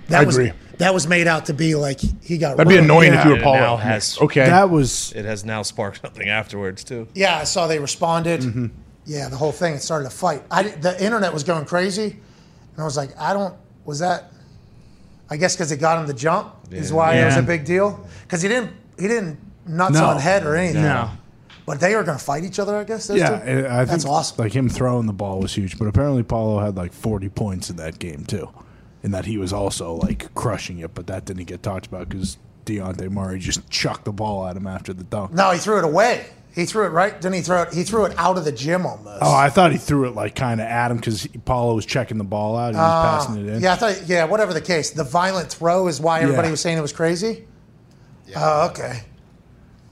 that 0.09 0.21
I 0.21 0.25
was 0.25 0.37
agree. 0.37 0.53
that 0.77 0.93
was 0.93 1.07
made 1.07 1.27
out 1.27 1.47
to 1.47 1.55
be 1.55 1.75
like 1.75 2.01
he 2.23 2.37
got. 2.37 2.59
That'd 2.59 2.69
be 2.69 2.75
run. 2.77 2.85
annoying 2.85 3.15
if 3.15 3.25
you 3.25 3.31
were 3.31 3.37
It 3.39 3.43
Paulo. 3.43 3.59
now 3.59 3.77
has 3.79 4.19
Okay. 4.21 4.45
That 4.45 4.69
was 4.69 5.13
It 5.17 5.25
has 5.25 5.45
now 5.47 5.63
sparked 5.63 6.03
something 6.03 6.29
afterwards 6.29 6.85
too. 6.85 7.09
Yeah, 7.15 7.39
I 7.39 7.45
saw 7.45 7.67
they 7.67 7.79
responded. 7.79 8.41
Mm-hmm. 8.43 8.67
Yeah, 9.09 9.29
the 9.31 9.37
whole 9.37 9.53
thing. 9.53 9.75
It 9.75 9.81
started 9.83 10.07
a 10.07 10.11
fight. 10.11 10.43
I, 10.51 10.65
the 10.65 11.03
internet 11.03 11.33
was 11.33 11.43
going 11.43 11.65
crazy, 11.65 12.05
and 12.05 12.79
I 12.79 12.85
was 12.85 12.97
like, 12.97 13.19
I 13.19 13.33
don't. 13.33 13.55
Was 13.87 13.99
that? 14.01 14.33
I 15.31 15.37
guess 15.39 15.57
because 15.57 15.73
it 15.73 15.79
got 15.79 15.99
him 15.99 16.07
the 16.07 16.15
jump 16.15 16.55
is 16.71 16.91
Yeah. 16.91 16.97
why 16.97 17.15
it 17.15 17.25
was 17.25 17.37
a 17.37 17.43
big 17.43 17.65
deal. 17.65 18.07
Because 18.23 18.43
he 18.43 18.49
didn't 18.49 18.73
he 18.99 19.09
didn't 19.09 19.39
nuts 19.67 19.95
No. 19.95 20.07
on 20.07 20.21
head 20.21 20.45
or 20.45 20.55
anything. 20.57 20.83
No. 20.83 21.11
But 21.67 21.81
they 21.81 21.95
were 21.95 22.03
going 22.03 22.17
to 22.19 22.25
fight 22.25 22.45
each 22.45 22.59
other. 22.59 22.77
I 22.77 22.85
guess. 22.85 23.11
Yeah. 23.13 23.29
two? 23.29 23.67
I 23.67 23.79
think 23.79 23.89
that's 23.91 24.05
awesome. 24.07 24.37
Like 24.43 24.53
him 24.55 24.69
throwing 24.71 25.07
the 25.07 25.13
ball 25.13 25.41
was 25.41 25.55
huge, 25.55 25.79
but 25.79 25.87
apparently 25.89 26.23
Paulo 26.23 26.61
had 26.65 26.77
like 26.77 26.93
40 26.93 27.29
points 27.31 27.69
in 27.71 27.77
that 27.77 27.99
game 27.99 28.25
too, 28.25 28.49
and 29.03 29.13
that 29.15 29.25
he 29.27 29.37
was 29.39 29.53
also 29.53 29.95
like 29.95 30.35
crushing 30.35 30.79
it. 30.79 30.95
But 30.95 31.07
that 31.09 31.25
didn't 31.27 31.45
get 31.45 31.63
talked 31.63 31.87
about 31.87 32.09
because 32.11 32.39
Dejounte 32.67 33.11
Murray 33.11 33.39
just 33.39 33.69
chucked 33.71 34.05
the 34.07 34.13
ball 34.13 34.47
at 34.47 34.57
him 34.57 34.67
after 34.67 34.93
the 34.95 35.05
dunk. 35.05 35.33
No, 35.33 35.51
he 35.51 35.59
threw 35.59 35.79
it 35.79 35.85
away. 35.85 36.27
He 36.59 36.65
threw 36.67 36.85
it 36.87 36.89
right. 36.89 37.13
Didn't 37.21 37.37
he 37.37 37.41
throw 37.43 37.63
it? 37.63 37.73
He 37.73 37.85
threw 37.85 38.05
it 38.07 38.15
out 38.19 38.37
of 38.37 38.45
the 38.45 38.51
gym 38.51 38.85
almost. 38.85 39.19
Oh, 39.23 39.33
I 39.33 39.49
thought 39.49 39.71
he 39.71 39.79
threw 39.79 40.09
it 40.09 40.17
like 40.17 40.35
kind 40.35 40.61
of 40.61 40.67
at 40.67 40.91
him 40.91 40.97
because 40.97 41.25
Paulo 41.45 41.77
was 41.77 41.87
checking 41.87 42.19
the 42.19 42.25
ball 42.25 42.57
out. 42.57 42.69
And 42.75 42.77
He 42.77 42.81
was 42.81 42.91
Uh, 42.91 43.03
passing 43.19 43.47
it 43.47 43.55
in. 43.55 43.63
Yeah, 43.63 43.75
I 43.75 43.77
thought. 43.77 44.03
Yeah, 44.09 44.25
whatever 44.25 44.53
the 44.53 44.61
case, 44.61 44.91
the 44.91 45.05
violent 45.05 45.51
throw 45.51 45.87
is 45.87 46.01
why 46.01 46.21
everybody 46.21 46.49
Yeah. 46.49 46.53
was 46.53 46.61
saying 46.61 46.77
it 46.77 46.81
was 46.81 46.93
crazy. 46.93 47.45
Oh, 48.35 48.67
okay. 48.71 49.03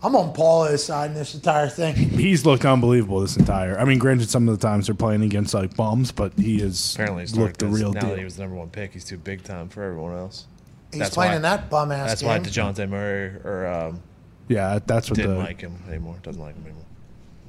I'm 0.02 0.16
on 0.16 0.32
Paulo's 0.32 0.84
side 0.84 1.12
in 1.12 1.16
this 1.16 1.34
entire 1.36 1.68
thing. 1.68 1.94
He's 1.94 2.44
looked 2.44 2.64
unbelievable 2.64 3.20
this 3.20 3.36
entire. 3.36 3.78
I 3.78 3.84
mean, 3.84 3.98
granted, 3.98 4.28
some 4.28 4.48
of 4.48 4.58
the 4.58 4.66
times 4.66 4.86
they're 4.86 4.94
playing 4.96 5.22
against 5.22 5.54
like 5.54 5.76
bums, 5.76 6.10
but 6.10 6.32
he 6.36 6.60
is 6.60 6.94
Apparently, 6.94 7.22
he's 7.22 7.36
looked 7.36 7.60
the 7.60 7.66
real 7.66 7.92
now 7.92 8.00
deal. 8.00 8.10
that 8.10 8.18
he 8.18 8.24
was 8.24 8.34
the 8.36 8.42
number 8.42 8.56
one 8.56 8.70
pick, 8.70 8.92
he's 8.92 9.04
too 9.04 9.18
big 9.18 9.44
time 9.44 9.68
for 9.68 9.84
everyone 9.84 10.16
else. 10.16 10.46
He's 10.92 11.10
playing 11.10 11.34
in 11.34 11.42
that 11.42 11.70
bum 11.70 11.92
ass 11.92 12.08
That's 12.08 12.20
game. 12.22 12.28
why 12.30 12.38
Dejounte 12.40 12.88
Murray 12.88 13.30
or 13.44 13.66
um, 13.66 14.00
Yeah, 14.48 14.78
that's 14.84 15.10
what 15.10 15.16
didn't 15.16 15.34
the 15.34 15.38
like 15.38 15.60
him 15.60 15.76
anymore. 15.88 16.16
Doesn't 16.22 16.40
like 16.40 16.54
him 16.54 16.64
anymore. 16.64 16.84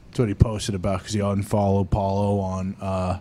that's 0.07 0.19
what 0.19 0.27
he 0.27 0.33
posted 0.33 0.75
about 0.75 0.99
because 0.99 1.13
he 1.13 1.19
unfollowed 1.19 1.91
Paulo 1.91 2.39
on 2.39 2.75
uh, 2.81 3.19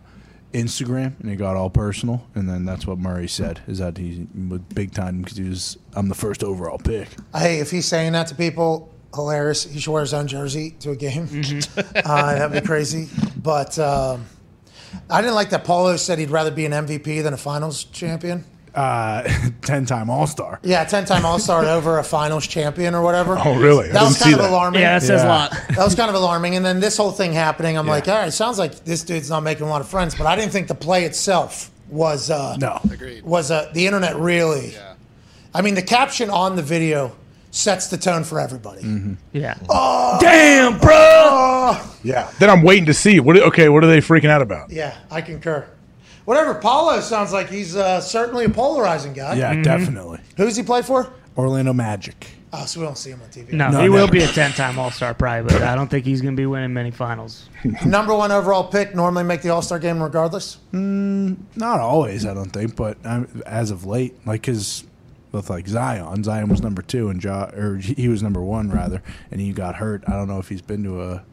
Instagram 0.53 1.19
and 1.21 1.31
it 1.31 1.37
got 1.37 1.57
all 1.57 1.71
personal, 1.71 2.27
and 2.35 2.49
then 2.49 2.65
that's 2.65 2.87
what 2.87 2.99
Murray 2.99 3.29
said 3.29 3.61
is 3.67 3.79
that 3.79 3.99
he 3.99 4.27
was 4.49 4.61
big 4.75 4.93
time 4.93 5.23
because 5.23 5.37
he 5.37 5.49
was 5.49 5.79
I'm 5.95 6.09
the 6.09 6.15
first 6.15 6.43
overall 6.43 6.79
pick. 6.79 7.09
Hey, 7.35 7.61
if 7.61 7.71
he's 7.71 7.87
saying 7.87 8.13
that 8.13 8.29
to 8.29 8.35
people, 8.35 8.93
hilarious. 9.17 9.65
He 9.65 9.81
should 9.81 9.93
wear 9.93 10.03
his 10.03 10.15
own 10.15 10.29
jersey 10.29 10.73
to 10.81 10.91
a 10.91 10.97
game. 10.97 11.25
uh, 11.97 12.35
that'd 12.35 12.63
be 12.63 12.67
crazy. 12.67 13.09
But 13.37 13.79
um, 13.79 14.27
I 15.11 15.21
didn't 15.21 15.35
like 15.35 15.51
that 15.51 15.65
Paulo 15.65 15.97
said 15.97 16.19
he'd 16.19 16.31
rather 16.31 16.51
be 16.51 16.67
an 16.67 16.73
MVP 16.73 17.23
than 17.23 17.35
a 17.35 17.39
Finals 17.39 17.85
champion. 17.85 18.45
Uh, 18.77 19.23
ten 19.63 19.87
time 19.87 20.11
All 20.11 20.27
Star. 20.27 20.61
Yeah, 20.63 20.85
ten-time 20.85 21.25
All-Star 21.25 21.65
over 21.77 21.99
a 21.99 22.05
Finals 22.05 22.47
champion 22.47 22.95
or 22.95 23.03
whatever. 23.03 23.39
Oh, 23.43 23.59
really? 23.59 23.89
I 23.89 23.93
That 23.93 24.03
was 24.03 24.13
didn't 24.19 24.23
kind 24.23 24.29
see 24.29 24.33
of 24.35 24.39
that. 24.41 24.51
alarming. 24.51 24.81
Yeah, 24.83 24.99
that 24.99 25.07
says 25.07 25.23
a 25.25 25.29
lot. 25.29 25.51
That 25.71 25.79
was 25.79 25.95
kind 25.95 26.11
of 26.11 26.15
alarming. 26.15 26.57
And 26.57 26.65
then 26.65 26.79
this 26.81 26.97
whole 26.97 27.11
thing 27.11 27.33
happening, 27.33 27.79
I'm 27.79 27.87
like, 27.87 28.07
all 28.07 28.15
right, 28.19 28.33
sounds 28.33 28.59
like 28.59 28.85
this 28.85 29.03
dude's 29.03 29.31
not 29.31 29.43
making 29.43 29.67
a 29.67 29.71
lot 29.71 29.81
of 29.81 29.89
friends. 29.89 30.15
But 30.15 30.27
I 30.27 30.37
didn't 30.37 30.53
think 30.53 30.69
the 30.69 30.75
play 30.75 31.05
itself 31.05 31.71
was 31.89 32.31
uh, 32.31 32.57
No, 32.59 32.79
Agreed. 32.93 33.25
was 33.25 33.51
uh, 33.51 33.71
the 33.73 33.87
internet 33.87 34.17
really. 34.17 34.73
Yeah. 34.73 34.95
I 35.55 35.63
mean, 35.63 35.75
the 35.75 35.83
caption 35.83 36.29
on 36.29 36.55
the 36.57 36.63
video 36.63 37.17
sets 37.53 37.89
the 37.89 37.97
tone 37.97 38.25
for 38.25 38.39
everybody. 38.39 38.83
Yeah. 39.33 39.57
Oh, 39.71 40.19
Damn, 40.21 40.79
bro. 40.79 40.91
Oh, 40.95 41.97
Yeah. 42.05 42.31
Then 42.39 42.51
I'm 42.51 42.63
waiting 42.63 42.85
to 42.87 42.95
see. 42.95 43.21
What? 43.21 43.39
Okay, 43.41 43.71
what 43.71 43.83
are 43.83 43.87
they 43.87 44.01
freaking 44.01 44.29
out 44.29 44.43
about? 44.43 44.71
yeah, 44.71 44.95
I 45.11 45.23
concur. 45.23 45.67
Whatever. 46.27 46.55
Paulo 46.57 47.01
sounds 47.01 47.33
like 47.33 47.49
he's 47.49 47.75
uh, 47.75 48.01
certainly 48.01 48.45
a 48.45 48.51
polarizing 48.51 49.15
guy. 49.15 49.35
yeah, 49.35 49.63
definitely 49.63 50.21
Who's 50.37 50.57
he 50.57 50.63
play 50.63 50.83
for? 50.83 51.11
Orlando 51.39 51.73
Magic. 51.73 52.27
Oh, 52.53 52.65
so 52.65 52.81
we 52.81 52.87
don't 52.87 52.97
see 52.97 53.11
him 53.11 53.21
on 53.23 53.29
TV. 53.29 53.53
No, 53.53 53.71
No, 53.71 53.83
he 53.83 53.89
will 53.89 54.09
be 54.09 54.23
a 54.23 54.27
10 54.27 54.53
time 54.53 54.79
All 54.79 54.91
Star 54.91 55.15
probably, 55.15 55.53
but 55.53 55.63
I 55.63 55.75
don't 55.75 55.89
think 55.89 56.05
he's 56.05 56.23
going 56.23 56.35
to 56.35 56.41
be 56.41 56.47
winning 56.47 56.73
many 56.73 56.91
finals. 56.91 57.49
Number 57.85 58.15
one 58.15 58.33
overall 58.33 58.65
pick, 58.65 58.95
normally 58.95 59.25
make 59.25 59.43
the 59.43 59.51
All 59.51 59.63
Star 59.63 59.79
game 59.79 60.03
regardless. 60.03 60.59
Not 60.73 61.81
always, 61.81 62.25
I 62.27 62.35
don't 62.35 62.51
think, 62.51 62.77
but 62.77 62.99
um, 63.05 63.43
as 63.47 63.71
of 63.71 63.85
late, 63.85 64.15
like 64.27 64.43
because 64.43 64.85
with 65.33 65.51
like 65.51 65.69
Zion, 65.69 66.25
Zion 66.25 66.49
was 66.49 66.63
number 66.63 66.83
two 66.83 67.09
and 67.09 67.23
ja, 67.23 67.51
or 67.55 67.77
he 67.77 68.09
was 68.09 68.23
number 68.23 68.41
one 68.41 68.71
rather, 68.71 69.03
and 69.31 69.41
he 69.41 69.53
got 69.53 69.77
hurt. 69.77 70.03
I 70.07 70.13
don't 70.13 70.29
know 70.29 70.39
if 70.39 70.49
he's 70.49 70.63
been 70.63 70.83
to 70.85 71.03
a. 71.03 71.25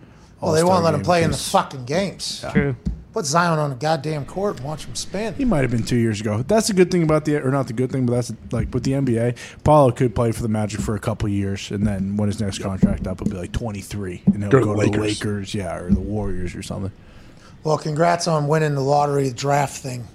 Well, 0.42 0.52
they 0.52 0.64
won't 0.64 0.84
let 0.84 0.94
him 0.94 1.02
play 1.02 1.24
in 1.24 1.32
the 1.32 1.38
fucking 1.38 1.86
games. 1.86 2.44
True. 2.52 2.76
Put 3.14 3.26
Zion 3.26 3.60
on 3.60 3.72
a 3.72 3.76
goddamn 3.76 4.26
court 4.26 4.58
and 4.58 4.66
watch 4.66 4.86
him 4.86 4.96
spin. 4.96 5.36
He 5.36 5.46
might 5.46 5.62
have 5.62 5.70
been 5.70 5.84
two 5.84 5.98
years 5.98 6.20
ago. 6.20 6.42
That's 6.42 6.70
a 6.72 6.74
good 6.74 6.90
thing 6.90 7.04
about 7.04 7.26
the, 7.26 7.38
or 7.38 7.52
not 7.52 7.68
the 7.68 7.74
good 7.74 7.92
thing, 7.92 8.08
but 8.08 8.14
that's 8.14 8.34
like 8.52 8.74
with 8.74 8.84
the 8.84 8.94
NBA. 8.94 9.38
Paulo 9.64 9.92
could 9.92 10.16
play 10.16 10.32
for 10.32 10.42
the 10.42 10.48
Magic 10.50 10.80
for 10.82 10.96
a 10.96 11.00
couple 11.00 11.30
years, 11.30 11.70
and 11.70 11.86
then 11.86 12.18
when 12.18 12.28
his 12.28 12.42
next 12.42 12.58
contract 12.60 13.06
up, 13.06 13.22
it'll 13.22 13.32
be 13.32 13.38
like 13.38 13.52
twenty 13.52 13.82
three, 13.82 14.24
and 14.26 14.42
he'll 14.42 14.50
Go 14.52 14.64
go, 14.64 14.74
to 14.76 14.82
to 14.82 14.86
the 14.92 14.92
the 14.98 14.98
Lakers. 15.04 15.20
Lakers, 15.24 15.54
yeah, 15.54 15.76
or 15.78 15.92
the 15.92 16.00
Warriors 16.00 16.56
or 16.56 16.64
something. 16.64 16.92
Well, 17.64 17.78
congrats 17.78 18.28
on 18.28 18.48
winning 18.48 18.74
the 18.76 18.82
lottery 18.82 19.32
draft 19.32 19.78
thing. 19.78 20.08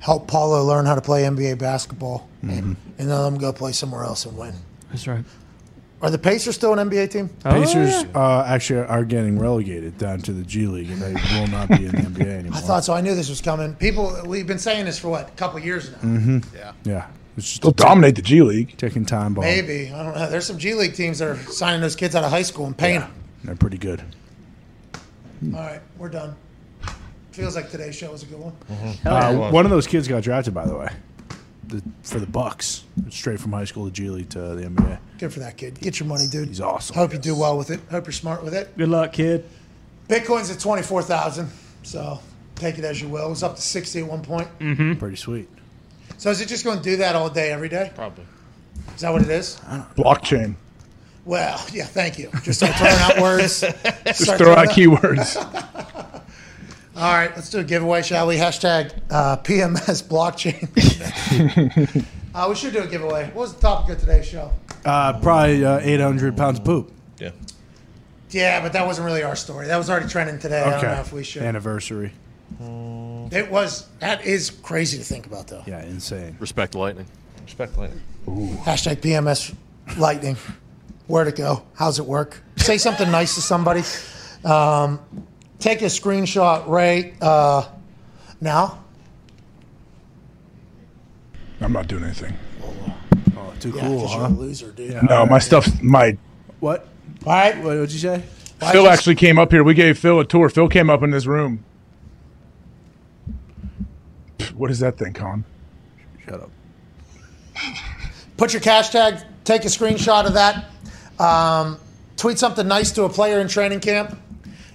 Help 0.00 0.26
Paulo 0.26 0.64
learn 0.64 0.86
how 0.86 0.94
to 0.94 1.00
play 1.02 1.22
NBA 1.24 1.58
basketball, 1.58 2.28
Mm-hmm. 2.42 2.72
and 2.72 2.76
then 2.98 3.08
let 3.08 3.28
him 3.28 3.38
go 3.38 3.52
play 3.52 3.72
somewhere 3.72 4.04
else 4.04 4.24
and 4.26 4.36
win. 4.36 4.54
That's 4.90 5.06
right. 5.06 5.24
Are 6.04 6.10
the 6.10 6.18
Pacers 6.18 6.54
still 6.54 6.78
an 6.78 6.90
NBA 6.90 7.10
team? 7.10 7.30
Oh, 7.46 7.50
Pacers 7.50 8.04
uh, 8.14 8.44
actually 8.46 8.80
are 8.80 9.06
getting 9.06 9.38
relegated 9.38 9.96
down 9.96 10.18
to 10.20 10.34
the 10.34 10.42
G 10.42 10.66
League, 10.66 10.90
and 10.90 11.00
they 11.00 11.14
will 11.14 11.46
not 11.46 11.66
be 11.68 11.86
in 11.86 11.92
the 11.92 12.02
NBA 12.02 12.26
anymore. 12.40 12.58
I 12.58 12.60
thought 12.60 12.84
so. 12.84 12.92
I 12.92 13.00
knew 13.00 13.14
this 13.14 13.30
was 13.30 13.40
coming. 13.40 13.74
People, 13.76 14.14
we've 14.26 14.46
been 14.46 14.58
saying 14.58 14.84
this 14.84 14.98
for 14.98 15.08
what, 15.08 15.28
a 15.28 15.32
couple 15.32 15.58
years 15.60 15.90
now. 15.92 15.96
Mm-hmm. 15.96 16.38
Yeah. 16.54 16.72
Yeah, 16.84 17.06
it's 17.38 17.48
just 17.48 17.62
They'll 17.62 17.70
dominate 17.70 18.16
the 18.16 18.20
G 18.22 18.42
League. 18.42 18.76
Taking 18.76 19.06
time 19.06 19.32
bomb. 19.32 19.44
Maybe 19.44 19.90
I 19.94 20.02
don't 20.02 20.14
know. 20.14 20.28
There's 20.28 20.44
some 20.44 20.58
G 20.58 20.74
League 20.74 20.92
teams 20.92 21.20
that 21.20 21.28
are 21.28 21.38
signing 21.44 21.80
those 21.80 21.96
kids 21.96 22.14
out 22.14 22.22
of 22.22 22.30
high 22.30 22.42
school 22.42 22.66
and 22.66 22.76
paying 22.76 23.00
Yeah, 23.00 23.08
they're 23.42 23.56
pretty 23.56 23.78
good. 23.78 24.02
them. 25.40 25.54
All 25.54 25.62
right, 25.62 25.80
we're 25.96 26.10
done. 26.10 26.36
Feels 27.32 27.56
like 27.56 27.70
today's 27.70 27.96
show 27.96 28.12
was 28.12 28.24
a 28.24 28.26
good 28.26 28.40
one. 28.40 28.52
Uh, 29.06 29.50
one 29.50 29.64
of 29.64 29.70
those 29.70 29.86
kids 29.86 30.06
got 30.06 30.22
drafted, 30.22 30.52
by 30.52 30.66
the 30.66 30.76
way, 30.76 30.88
the, 31.68 31.82
for 32.02 32.20
the 32.20 32.26
Bucks, 32.26 32.84
straight 33.10 33.40
from 33.40 33.52
high 33.52 33.64
school 33.64 33.86
to 33.86 33.92
G 33.92 34.10
League 34.10 34.30
to 34.30 34.38
the 34.38 34.62
NBA. 34.62 34.98
Good 35.18 35.32
for 35.32 35.40
that 35.40 35.56
kid. 35.56 35.78
Get 35.80 36.00
your 36.00 36.08
money, 36.08 36.26
dude. 36.26 36.48
He's 36.48 36.60
awesome. 36.60 36.96
Hope 36.96 37.12
you 37.12 37.18
do 37.18 37.34
well 37.34 37.56
with 37.58 37.70
it. 37.70 37.80
Hope 37.90 38.06
you're 38.06 38.12
smart 38.12 38.44
with 38.44 38.54
it. 38.54 38.76
Good 38.76 38.88
luck, 38.88 39.12
kid. 39.12 39.44
Bitcoin's 40.08 40.50
at 40.50 40.60
twenty 40.60 40.82
four 40.82 41.02
thousand, 41.02 41.50
so 41.82 42.20
take 42.54 42.78
it 42.78 42.84
as 42.84 43.00
you 43.00 43.08
will. 43.08 43.26
It 43.26 43.30
was 43.30 43.42
up 43.42 43.56
to 43.56 43.62
sixty 43.62 44.00
at 44.00 44.06
one 44.06 44.22
point. 44.22 44.48
Mm-hmm. 44.58 44.94
Pretty 44.94 45.16
sweet. 45.16 45.48
So 46.18 46.30
is 46.30 46.40
it 46.40 46.48
just 46.48 46.64
going 46.64 46.78
to 46.78 46.84
do 46.84 46.96
that 46.98 47.16
all 47.16 47.28
day, 47.28 47.50
every 47.52 47.68
day? 47.68 47.90
Probably. 47.94 48.24
Is 48.94 49.00
that 49.00 49.12
what 49.12 49.22
it 49.22 49.30
is? 49.30 49.56
Blockchain. 49.96 50.54
Well, 51.24 51.64
yeah. 51.72 51.86
Thank 51.86 52.18
you. 52.18 52.30
Just 52.42 52.60
start 52.60 52.76
throwing 52.76 52.98
out 52.98 53.20
words. 53.20 53.60
Just 54.06 54.22
Start 54.24 54.38
throw 54.38 54.52
out 54.52 54.68
keywords. 54.68 55.36
All 56.96 57.12
right, 57.12 57.34
let's 57.34 57.50
do 57.50 57.58
a 57.58 57.64
giveaway, 57.64 58.02
shall 58.02 58.28
we? 58.28 58.36
Hashtag 58.36 58.92
uh, 59.10 59.36
PMS 59.38 60.04
blockchain. 60.06 60.68
uh, 62.34 62.46
we 62.48 62.54
should 62.54 62.72
do 62.72 62.82
a 62.82 62.86
giveaway. 62.86 63.24
What 63.26 63.34
was 63.34 63.54
the 63.54 63.60
topic 63.60 63.96
of 63.96 64.00
today's 64.00 64.26
show? 64.26 64.52
Uh, 64.84 65.18
probably 65.20 65.64
uh, 65.64 65.80
800 65.82 66.36
pounds 66.36 66.60
of 66.60 66.64
poop. 66.64 66.92
Yeah. 67.18 67.30
Yeah, 68.30 68.60
but 68.62 68.72
that 68.74 68.86
wasn't 68.86 69.06
really 69.06 69.24
our 69.24 69.34
story. 69.34 69.66
That 69.66 69.76
was 69.76 69.90
already 69.90 70.08
trending 70.08 70.38
today. 70.38 70.62
I 70.62 70.70
don't 70.70 70.82
know 70.82 71.00
if 71.00 71.12
we 71.12 71.24
should. 71.24 71.42
Anniversary. 71.42 72.12
It 72.60 73.50
was. 73.50 73.88
That 73.98 74.24
is 74.24 74.50
crazy 74.50 74.98
to 74.98 75.04
think 75.04 75.26
about, 75.26 75.48
though. 75.48 75.64
Yeah, 75.66 75.82
insane. 75.82 76.36
Respect 76.38 76.76
lightning. 76.76 77.06
Respect 77.44 77.76
Lightning. 77.76 78.00
Hashtag 78.26 78.96
PMS 78.96 79.54
Lightning. 79.98 80.36
Where'd 81.06 81.28
it 81.28 81.36
go? 81.36 81.62
How's 81.74 81.98
it 81.98 82.06
work? 82.06 82.42
Say 82.56 82.78
something 82.78 83.10
nice 83.10 83.34
to 83.34 83.42
somebody. 83.42 83.82
Um, 84.44 84.98
take 85.64 85.80
a 85.80 85.86
screenshot 85.86 86.68
right 86.68 87.14
uh, 87.22 87.66
now. 88.42 88.84
I'm 91.62 91.72
not 91.72 91.88
doing 91.88 92.04
anything. 92.04 92.36
Oh, 92.62 93.54
too 93.60 93.70
Yeah, 93.70 93.80
cool, 93.80 94.02
'cause 94.02 94.12
huh? 94.12 94.18
you're 94.18 94.26
a 94.26 94.28
loser, 94.28 94.72
dude. 94.72 95.02
No, 95.04 95.24
my 95.24 95.38
stuff's 95.38 95.80
my. 95.82 96.18
What? 96.60 96.86
All 97.26 97.32
right. 97.32 97.56
What 97.56 97.78
would 97.78 97.90
you 97.90 97.98
say? 97.98 98.22
Phil 98.72 98.86
actually 98.88 99.14
came 99.14 99.38
up 99.38 99.50
here. 99.50 99.64
We 99.64 99.72
gave 99.72 99.98
Phil 99.98 100.20
a 100.20 100.24
tour. 100.26 100.50
Phil 100.50 100.68
came 100.68 100.90
up 100.90 101.02
in 101.02 101.10
this 101.10 101.24
room. 101.24 101.64
What 104.54 104.70
is 104.70 104.80
that 104.80 104.98
thing, 104.98 105.14
Con? 105.14 105.44
Shut 106.26 106.42
up. 106.42 106.50
Put 108.36 108.52
your 108.52 108.60
cash 108.60 108.90
tag, 108.90 109.22
take 109.44 109.64
a 109.64 109.68
screenshot 109.68 110.26
of 110.26 110.34
that, 110.34 110.66
um, 111.18 111.78
tweet 112.16 112.38
something 112.38 112.66
nice 112.68 112.92
to 112.92 113.04
a 113.04 113.08
player 113.08 113.40
in 113.40 113.48
training 113.48 113.80
camp, 113.80 114.18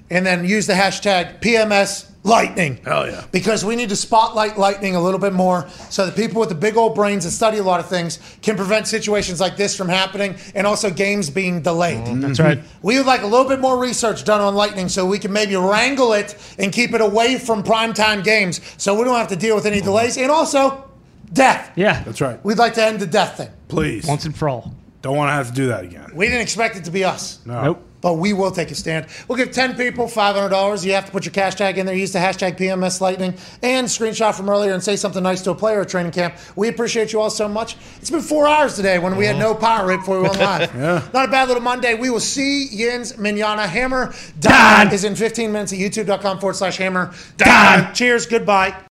and 0.10 0.26
then 0.26 0.46
use 0.46 0.68
the 0.68 0.74
hashtag 0.74 1.40
PMS 1.42 2.10
Lightning. 2.24 2.78
Hell 2.84 3.10
yeah. 3.10 3.24
Because 3.32 3.64
we 3.64 3.78
need 3.78 3.90
to 3.90 3.96
spotlight 3.96 4.58
lightning 4.58 4.96
a 4.96 5.02
little 5.02 5.20
bit 5.20 5.32
more 5.32 5.70
so 5.90 6.06
that 6.06 6.18
people 6.18 6.42
with 6.42 6.50
the 6.50 6.56
big 6.56 6.76
old 6.76 6.94
brains 6.94 7.24
that 7.24 7.32
study 7.32 7.60
a 7.60 7.64
lot 7.64 7.80
of 7.80 7.88
things 7.88 8.20
can 8.42 8.58
prevent 8.58 8.88
situations 8.88 9.40
like 9.40 9.56
this 9.56 9.76
from 9.76 9.88
happening 9.88 10.36
and 10.54 10.68
also 10.68 10.90
games 10.90 11.30
being 11.30 11.62
delayed. 11.62 12.06
Mm-hmm. 12.06 12.20
That's 12.20 12.40
right. 12.40 12.60
We 12.82 12.98
would 12.98 13.06
like 13.06 13.22
a 13.22 13.28
little 13.28 13.48
bit 13.48 13.62
more 13.62 13.80
research 13.80 14.26
done 14.26 14.42
on 14.42 14.54
lightning 14.54 14.90
so 14.90 15.06
we 15.06 15.18
can 15.18 15.32
maybe 15.32 15.56
wrangle 15.56 16.12
it 16.12 16.36
and 16.60 16.74
keep 16.74 16.94
it 16.94 17.00
away 17.00 17.40
from 17.40 17.64
primetime 17.64 18.22
games 18.22 18.60
so 18.78 18.94
we 18.98 19.06
don't 19.06 19.16
have 19.16 19.30
to 19.30 19.38
deal 19.38 19.56
with 19.56 19.66
any 19.66 19.80
delays 19.80 20.18
and 20.18 20.30
also 20.30 20.90
death. 21.32 21.72
Yeah. 21.78 22.04
That's 22.04 22.20
right. 22.20 22.44
We'd 22.44 22.58
like 22.58 22.74
to 22.74 22.84
end 22.84 23.00
the 23.00 23.08
death 23.08 23.38
thing. 23.38 23.50
Please. 23.70 24.06
Once 24.06 24.26
and 24.26 24.36
for 24.36 24.50
all. 24.50 24.74
Don't 25.02 25.16
want 25.16 25.30
to 25.30 25.34
have 25.34 25.48
to 25.48 25.54
do 25.54 25.68
that 25.68 25.86
again. 25.86 26.12
We 26.14 26.26
didn't 26.26 26.42
expect 26.42 26.76
it 26.76 26.84
to 26.84 26.92
be 26.92 27.06
us. 27.06 27.40
No. 27.46 27.64
Nope. 27.64 27.86
But 28.02 28.14
we 28.14 28.34
will 28.34 28.52
take 28.52 28.72
a 28.72 28.76
stand. 28.76 29.08
We'll 29.28 29.38
give 29.38 29.52
10 29.52 29.76
people 29.76 30.06
$500. 30.06 30.86
You 30.86 30.94
have 30.94 31.06
to 31.06 31.12
put 31.12 31.26
your 31.26 31.34
cash 31.34 31.56
tag 31.56 31.78
in 31.78 31.86
there, 31.86 31.96
use 31.96 32.14
the 32.14 32.20
hashtag 32.20 32.58
PMS 32.58 33.02
Lightning, 33.02 33.34
and 33.62 33.88
screenshot 33.88 34.36
from 34.36 34.50
earlier 34.50 34.74
and 34.74 34.82
say 34.82 34.96
something 34.96 35.22
nice 35.22 35.42
to 35.44 35.52
a 35.52 35.56
player 35.56 35.82
at 35.82 35.90
training 35.90 36.12
camp. 36.12 36.36
We 36.56 36.70
appreciate 36.70 37.12
you 37.12 37.20
all 37.20 37.30
so 37.30 37.48
much. 37.48 37.76
It's 37.98 38.10
been 38.10 38.22
four 38.22 38.48
hours 38.48 38.76
today 38.76 39.00
when 39.00 39.18
we 39.18 39.26
had 39.26 39.38
no 39.38 39.54
power 39.54 39.88
right 39.88 40.00
before 40.00 40.22
we 40.22 40.24
went 40.24 40.40
live. 40.40 40.74
Yeah. 40.76 41.08
Not 41.14 41.28
a 41.28 41.32
bad 41.32 41.48
little 41.48 41.64
Monday. 41.64 41.96
We 41.96 42.10
will 42.10 42.20
see 42.20 42.68
Yins 42.68 43.14
Minyana 43.14 43.66
Hammer. 43.66 44.14
Don 44.40 44.94
is 44.94 45.04
in 45.04 45.16
15 45.16 45.52
minutes 45.52 45.74
at 45.74 45.80
youtube.com 45.80 46.40
forward 46.40 46.56
slash 46.56 46.78
hammer. 46.78 47.14
Don. 47.38 47.94
Cheers. 47.94 48.28
Goodbye. 48.28 48.80